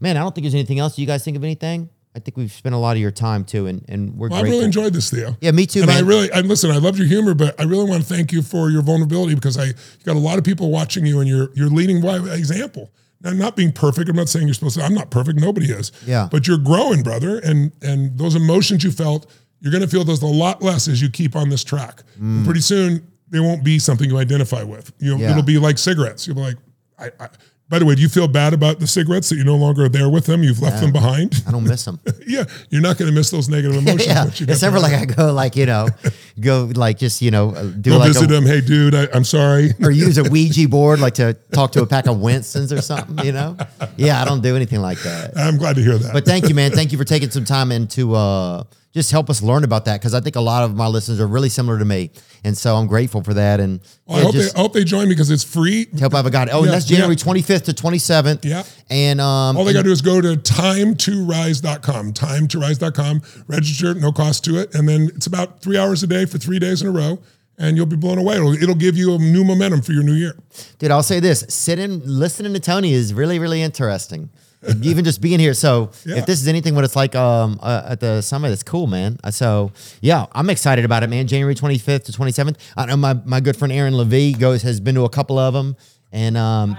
man, 0.00 0.16
I 0.16 0.20
don't 0.20 0.34
think 0.34 0.44
there's 0.44 0.54
anything 0.54 0.78
else. 0.78 0.96
Do 0.96 1.02
you 1.02 1.06
guys 1.06 1.24
think 1.24 1.36
of 1.36 1.44
anything? 1.44 1.90
I 2.14 2.18
think 2.18 2.36
we've 2.36 2.50
spent 2.50 2.74
a 2.74 2.78
lot 2.78 2.96
of 2.96 3.00
your 3.02 3.12
time 3.12 3.44
too, 3.44 3.66
and 3.66 3.84
and 3.88 4.16
we're 4.16 4.28
Well, 4.28 4.40
I 4.40 4.42
really 4.42 4.64
enjoyed 4.64 4.92
this, 4.92 5.10
Theo. 5.10 5.36
Yeah, 5.40 5.52
me 5.52 5.64
too, 5.66 5.82
And 5.82 5.90
I 5.90 6.00
really, 6.00 6.30
I 6.32 6.40
listen. 6.40 6.70
I 6.70 6.78
loved 6.78 6.98
your 6.98 7.06
humor, 7.06 7.34
but 7.34 7.58
I 7.60 7.64
really 7.64 7.88
want 7.88 8.02
to 8.02 8.08
thank 8.08 8.32
you 8.32 8.42
for 8.42 8.68
your 8.70 8.82
vulnerability 8.82 9.34
because 9.36 9.56
I 9.56 9.66
you 9.66 9.74
got 10.04 10.16
a 10.16 10.18
lot 10.18 10.36
of 10.38 10.44
people 10.44 10.70
watching 10.70 11.06
you, 11.06 11.20
and 11.20 11.28
you're 11.28 11.50
you're 11.54 11.68
leading 11.70 12.00
by 12.00 12.16
example. 12.34 12.90
Now, 13.22 13.32
not 13.32 13.54
being 13.54 13.70
perfect. 13.70 14.08
I'm 14.08 14.16
not 14.16 14.28
saying 14.30 14.46
you're 14.46 14.54
supposed 14.54 14.78
to. 14.78 14.82
I'm 14.82 14.94
not 14.94 15.10
perfect. 15.10 15.38
Nobody 15.38 15.66
is. 15.66 15.92
Yeah. 16.06 16.26
But 16.30 16.48
you're 16.48 16.58
growing, 16.58 17.02
brother, 17.02 17.38
and 17.38 17.70
and 17.82 18.16
those 18.18 18.34
emotions 18.34 18.82
you 18.82 18.90
felt, 18.90 19.30
you're 19.60 19.70
going 19.72 19.82
to 19.84 19.88
feel 19.88 20.04
those 20.04 20.22
a 20.22 20.26
lot 20.26 20.62
less 20.62 20.88
as 20.88 21.00
you 21.02 21.10
keep 21.10 21.36
on 21.36 21.48
this 21.50 21.62
track. 21.62 22.02
And 22.18 22.44
pretty 22.44 22.60
soon, 22.62 23.06
they 23.28 23.38
won't 23.40 23.62
be 23.62 23.78
something 23.78 24.08
you 24.10 24.18
identify 24.18 24.62
with. 24.64 24.90
You 24.98 25.10
know, 25.12 25.16
Mm. 25.18 25.20
Yeah. 25.20 25.30
it'll 25.32 25.42
be 25.42 25.58
like 25.58 25.76
cigarettes. 25.78 26.26
You'll 26.26 26.36
be 26.36 26.42
like, 26.42 26.56
I. 26.98 27.10
I 27.24 27.28
by 27.70 27.78
the 27.78 27.86
way, 27.86 27.94
do 27.94 28.02
you 28.02 28.08
feel 28.08 28.26
bad 28.26 28.52
about 28.52 28.80
the 28.80 28.86
cigarettes 28.86 29.28
that 29.28 29.36
you're 29.36 29.44
no 29.44 29.54
longer 29.56 29.88
there 29.88 30.10
with 30.10 30.26
them? 30.26 30.42
You've 30.42 30.60
left 30.60 30.80
them 30.80 30.92
behind. 30.92 31.40
I 31.46 31.52
don't 31.52 31.62
miss 31.62 31.84
them. 31.84 32.00
yeah, 32.26 32.42
you're 32.68 32.82
not 32.82 32.98
going 32.98 33.08
to 33.08 33.14
miss 33.14 33.30
those 33.30 33.48
negative 33.48 33.76
emotions. 33.82 34.06
yeah, 34.06 34.24
you 34.24 34.46
it's 34.48 34.60
never 34.60 34.80
like 34.80 34.92
I 34.92 35.04
go 35.04 35.32
like 35.32 35.54
you 35.54 35.66
know, 35.66 35.88
go 36.40 36.68
like 36.74 36.98
just 36.98 37.22
you 37.22 37.30
know 37.30 37.54
uh, 37.54 37.62
do 37.62 37.90
Go 37.92 37.98
like 37.98 38.08
visit 38.08 38.28
a, 38.28 38.36
him. 38.36 38.44
Hey, 38.44 38.60
dude, 38.60 38.96
I, 38.96 39.06
I'm 39.14 39.22
sorry. 39.22 39.70
or 39.80 39.92
use 39.92 40.18
a 40.18 40.24
Ouija 40.24 40.68
board 40.68 40.98
like 40.98 41.14
to 41.14 41.34
talk 41.52 41.70
to 41.72 41.82
a 41.82 41.86
pack 41.86 42.06
of 42.06 42.18
Winstons 42.20 42.72
or 42.72 42.82
something. 42.82 43.24
You 43.24 43.30
know, 43.32 43.56
yeah, 43.96 44.20
I 44.20 44.24
don't 44.24 44.42
do 44.42 44.56
anything 44.56 44.80
like 44.80 45.00
that. 45.02 45.38
I'm 45.38 45.56
glad 45.56 45.76
to 45.76 45.82
hear 45.82 45.96
that. 45.96 46.12
But 46.12 46.24
thank 46.24 46.48
you, 46.48 46.56
man. 46.56 46.72
Thank 46.72 46.90
you 46.90 46.98
for 46.98 47.04
taking 47.04 47.30
some 47.30 47.44
time 47.44 47.70
into. 47.70 48.14
uh, 48.14 48.64
just 48.92 49.10
help 49.12 49.30
us 49.30 49.40
learn 49.42 49.62
about 49.64 49.84
that 49.84 50.00
because 50.00 50.14
I 50.14 50.20
think 50.20 50.34
a 50.36 50.40
lot 50.40 50.64
of 50.64 50.74
my 50.74 50.86
listeners 50.88 51.20
are 51.20 51.26
really 51.26 51.48
similar 51.48 51.78
to 51.78 51.84
me, 51.84 52.10
and 52.42 52.56
so 52.58 52.76
I'm 52.76 52.86
grateful 52.86 53.22
for 53.22 53.34
that. 53.34 53.60
And 53.60 53.80
Well, 54.06 54.16
yeah, 54.18 54.22
I, 54.22 54.24
hope 54.24 54.34
they, 54.34 54.48
I 54.56 54.60
hope 54.60 54.72
they 54.72 54.84
join 54.84 55.08
because 55.08 55.30
it's 55.30 55.44
free. 55.44 55.86
help 55.98 56.14
out 56.14 56.26
a 56.26 56.30
God. 56.30 56.48
Oh, 56.50 56.64
Yeah, 56.64 56.72
that's 56.72 56.86
January 56.86 57.14
yeah. 57.14 57.24
25th 57.24 57.64
to 57.66 57.72
27th. 57.72 58.44
Yeah. 58.44 58.64
and 58.88 59.20
um, 59.20 59.56
All 59.56 59.64
they 59.64 59.72
got 59.72 59.80
to 59.80 59.84
do 59.84 59.92
is 59.92 60.02
go 60.02 60.20
to 60.20 60.36
time2rise.com, 60.36 62.12
time2rise.com, 62.12 63.22
register, 63.46 63.94
no 63.94 64.12
cost 64.12 64.44
to 64.44 64.58
it. 64.58 64.74
And 64.74 64.88
then 64.88 65.10
it's 65.14 65.26
about 65.26 65.60
three 65.60 65.78
hours 65.78 66.02
a 66.02 66.06
day 66.06 66.24
for 66.26 66.38
three 66.38 66.58
days 66.58 66.82
in 66.82 66.88
a 66.88 66.90
row. 66.90 67.18
And 67.58 67.76
you'll 67.76 67.84
be 67.84 67.96
blown 67.96 68.16
away. 68.16 68.36
It'll, 68.36 68.54
it'll 68.54 68.74
give 68.74 68.96
you 68.96 69.14
a 69.14 69.18
new 69.18 69.44
momentum 69.44 69.82
for 69.82 69.92
your 69.92 70.02
new 70.02 70.14
year. 70.14 70.34
Dude, 70.78 70.90
I'll 70.90 71.02
say 71.02 71.20
this: 71.20 71.44
sitting, 71.50 72.00
listening 72.06 72.54
to 72.54 72.60
Tony 72.60 72.94
is 72.94 73.12
really, 73.12 73.38
really 73.38 73.60
interesting. 73.60 74.30
Even 74.82 75.04
just 75.04 75.20
being 75.22 75.40
here. 75.40 75.54
So, 75.54 75.90
Yeah. 76.04 76.16
if 76.16 76.26
this 76.26 76.40
is 76.42 76.46
anything 76.48 76.74
what 76.74 76.84
it's 76.84 76.96
like 76.96 77.14
um, 77.16 77.58
uh, 77.62 77.82
at 77.88 78.00
the 78.00 78.20
summit, 78.20 78.50
it's 78.52 78.62
cool, 78.62 78.86
man. 78.86 79.18
Uh, 79.24 79.30
So, 79.30 79.72
yeah, 80.02 80.26
I'm 80.32 80.50
excited 80.50 80.84
about 80.84 81.02
it, 81.02 81.08
man. 81.10 81.26
January 81.26 81.54
25th 81.54 82.04
to 82.04 82.12
27th. 82.12 82.56
I 82.76 82.86
know 82.86 82.96
my, 82.96 83.14
my 83.24 83.40
good 83.40 83.56
friend 83.56 83.72
Aaron 83.72 83.94
Levy 83.94 84.32
goes 84.34 84.62
has 84.62 84.78
been 84.80 84.94
to 84.96 85.04
a 85.04 85.08
couple 85.08 85.38
of 85.38 85.54
them, 85.54 85.76
and 86.12 86.36
um, 86.36 86.76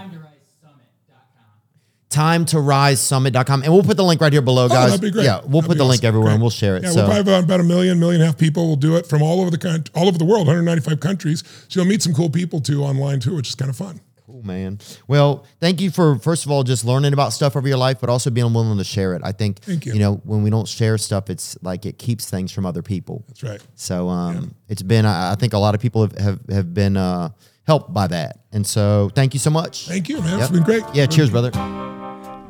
time 2.08 2.44
to 2.44 2.60
rise 2.60 3.00
summit.com. 3.00 3.62
And 3.62 3.72
we'll 3.72 3.82
put 3.82 3.96
the 3.96 4.04
link 4.04 4.20
right 4.20 4.32
here 4.32 4.42
below, 4.42 4.66
Oh, 4.66 4.68
guys. 4.68 4.90
that'd 4.90 5.00
be 5.00 5.10
great. 5.10 5.24
Yeah, 5.24 5.40
we'll 5.40 5.62
That'd 5.62 5.68
put 5.70 5.78
the 5.78 5.84
link 5.84 6.04
everywhere 6.04 6.26
Great. 6.28 6.34
and 6.34 6.42
we'll 6.42 6.50
share 6.50 6.76
it. 6.76 6.82
Yeah, 6.82 6.90
so, 6.90 6.96
we'll 6.96 7.06
probably 7.14 7.32
have 7.32 7.44
about 7.44 7.60
a 7.60 7.64
million, 7.64 7.98
million 7.98 8.20
and 8.20 8.24
a 8.24 8.26
half 8.32 8.38
people 8.38 8.68
will 8.68 8.76
do 8.76 8.96
it 8.96 9.06
from 9.06 9.22
all 9.22 9.40
over 9.40 9.50
the 9.50 9.90
all 9.94 10.08
over 10.08 10.18
the 10.18 10.24
world, 10.24 10.46
195 10.46 11.00
countries. 11.00 11.42
So 11.68 11.80
you'll 11.80 11.88
meet 11.88 12.02
some 12.02 12.12
cool 12.12 12.28
people 12.30 12.60
too 12.60 12.84
online 12.84 13.20
too, 13.20 13.34
which 13.34 13.48
is 13.48 13.54
kind 13.54 13.70
of 13.70 13.76
fun. 13.76 14.00
Cool, 14.26 14.42
man. 14.44 14.78
Well, 15.08 15.44
thank 15.60 15.80
you 15.80 15.90
for 15.90 16.16
first 16.16 16.44
of 16.44 16.50
all 16.52 16.62
just 16.62 16.84
learning 16.84 17.12
about 17.12 17.32
stuff 17.32 17.56
over 17.56 17.66
your 17.66 17.76
life, 17.76 17.98
but 18.00 18.08
also 18.08 18.30
being 18.30 18.52
willing 18.54 18.78
to 18.78 18.84
share 18.84 19.14
it. 19.14 19.22
I 19.24 19.32
think 19.32 19.60
Thank 19.60 19.84
you. 19.84 19.94
you 19.94 19.98
know 19.98 20.20
when 20.24 20.42
we 20.42 20.50
don't 20.50 20.68
share 20.68 20.96
stuff, 20.96 21.28
it's 21.28 21.58
like 21.62 21.86
it 21.86 21.98
keeps 21.98 22.30
things 22.30 22.52
from 22.52 22.64
other 22.64 22.82
people. 22.82 23.24
That's 23.28 23.42
right. 23.42 23.60
So 23.74 24.08
um, 24.08 24.54
it's 24.68 24.82
been 24.82 25.06
I 25.06 25.32
I 25.32 25.34
think 25.34 25.54
a 25.54 25.58
lot 25.58 25.74
of 25.74 25.80
people 25.80 26.02
have 26.02 26.18
have, 26.18 26.40
have 26.50 26.74
been 26.74 26.96
uh, 26.96 27.30
helped 27.66 27.92
by 27.92 28.06
that, 28.06 28.38
and 28.52 28.64
so 28.64 29.10
thank 29.14 29.34
you 29.34 29.40
so 29.40 29.50
much. 29.50 29.88
Thank 29.88 30.08
you, 30.08 30.20
man. 30.20 30.38
Yep. 30.38 30.40
It's 30.40 30.50
been 30.50 30.62
great. 30.62 30.84
Yeah, 30.94 31.06
cheers, 31.06 31.30
brother. 31.30 31.50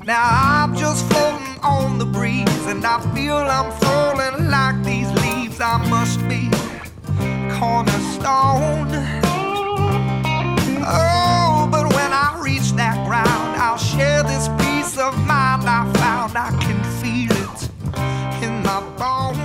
Now 0.04 0.22
I'm 0.64 0.76
just 0.76 1.06
floating 1.10 1.58
on 1.62 1.98
the 1.98 2.04
breeze, 2.06 2.66
and 2.66 2.84
I 2.84 3.00
feel 3.14 3.36
I'm 3.36 3.72
falling 3.80 4.50
like 4.50 4.84
these 4.84 5.10
leaves. 5.22 5.58
I 5.60 5.78
must 5.88 6.20
be 6.28 6.50
cornerstone. 7.58 9.20
Oh, 10.84 11.51
around. 13.12 13.56
I'll 13.56 13.76
share 13.76 14.22
this 14.22 14.48
peace 14.58 14.96
of 14.96 15.16
mind 15.26 15.68
I 15.68 15.90
found. 16.00 16.36
I 16.36 16.50
can 16.64 16.82
feel 17.00 17.30
it 17.30 18.42
in 18.42 18.62
my 18.62 18.80
bones. 18.96 19.41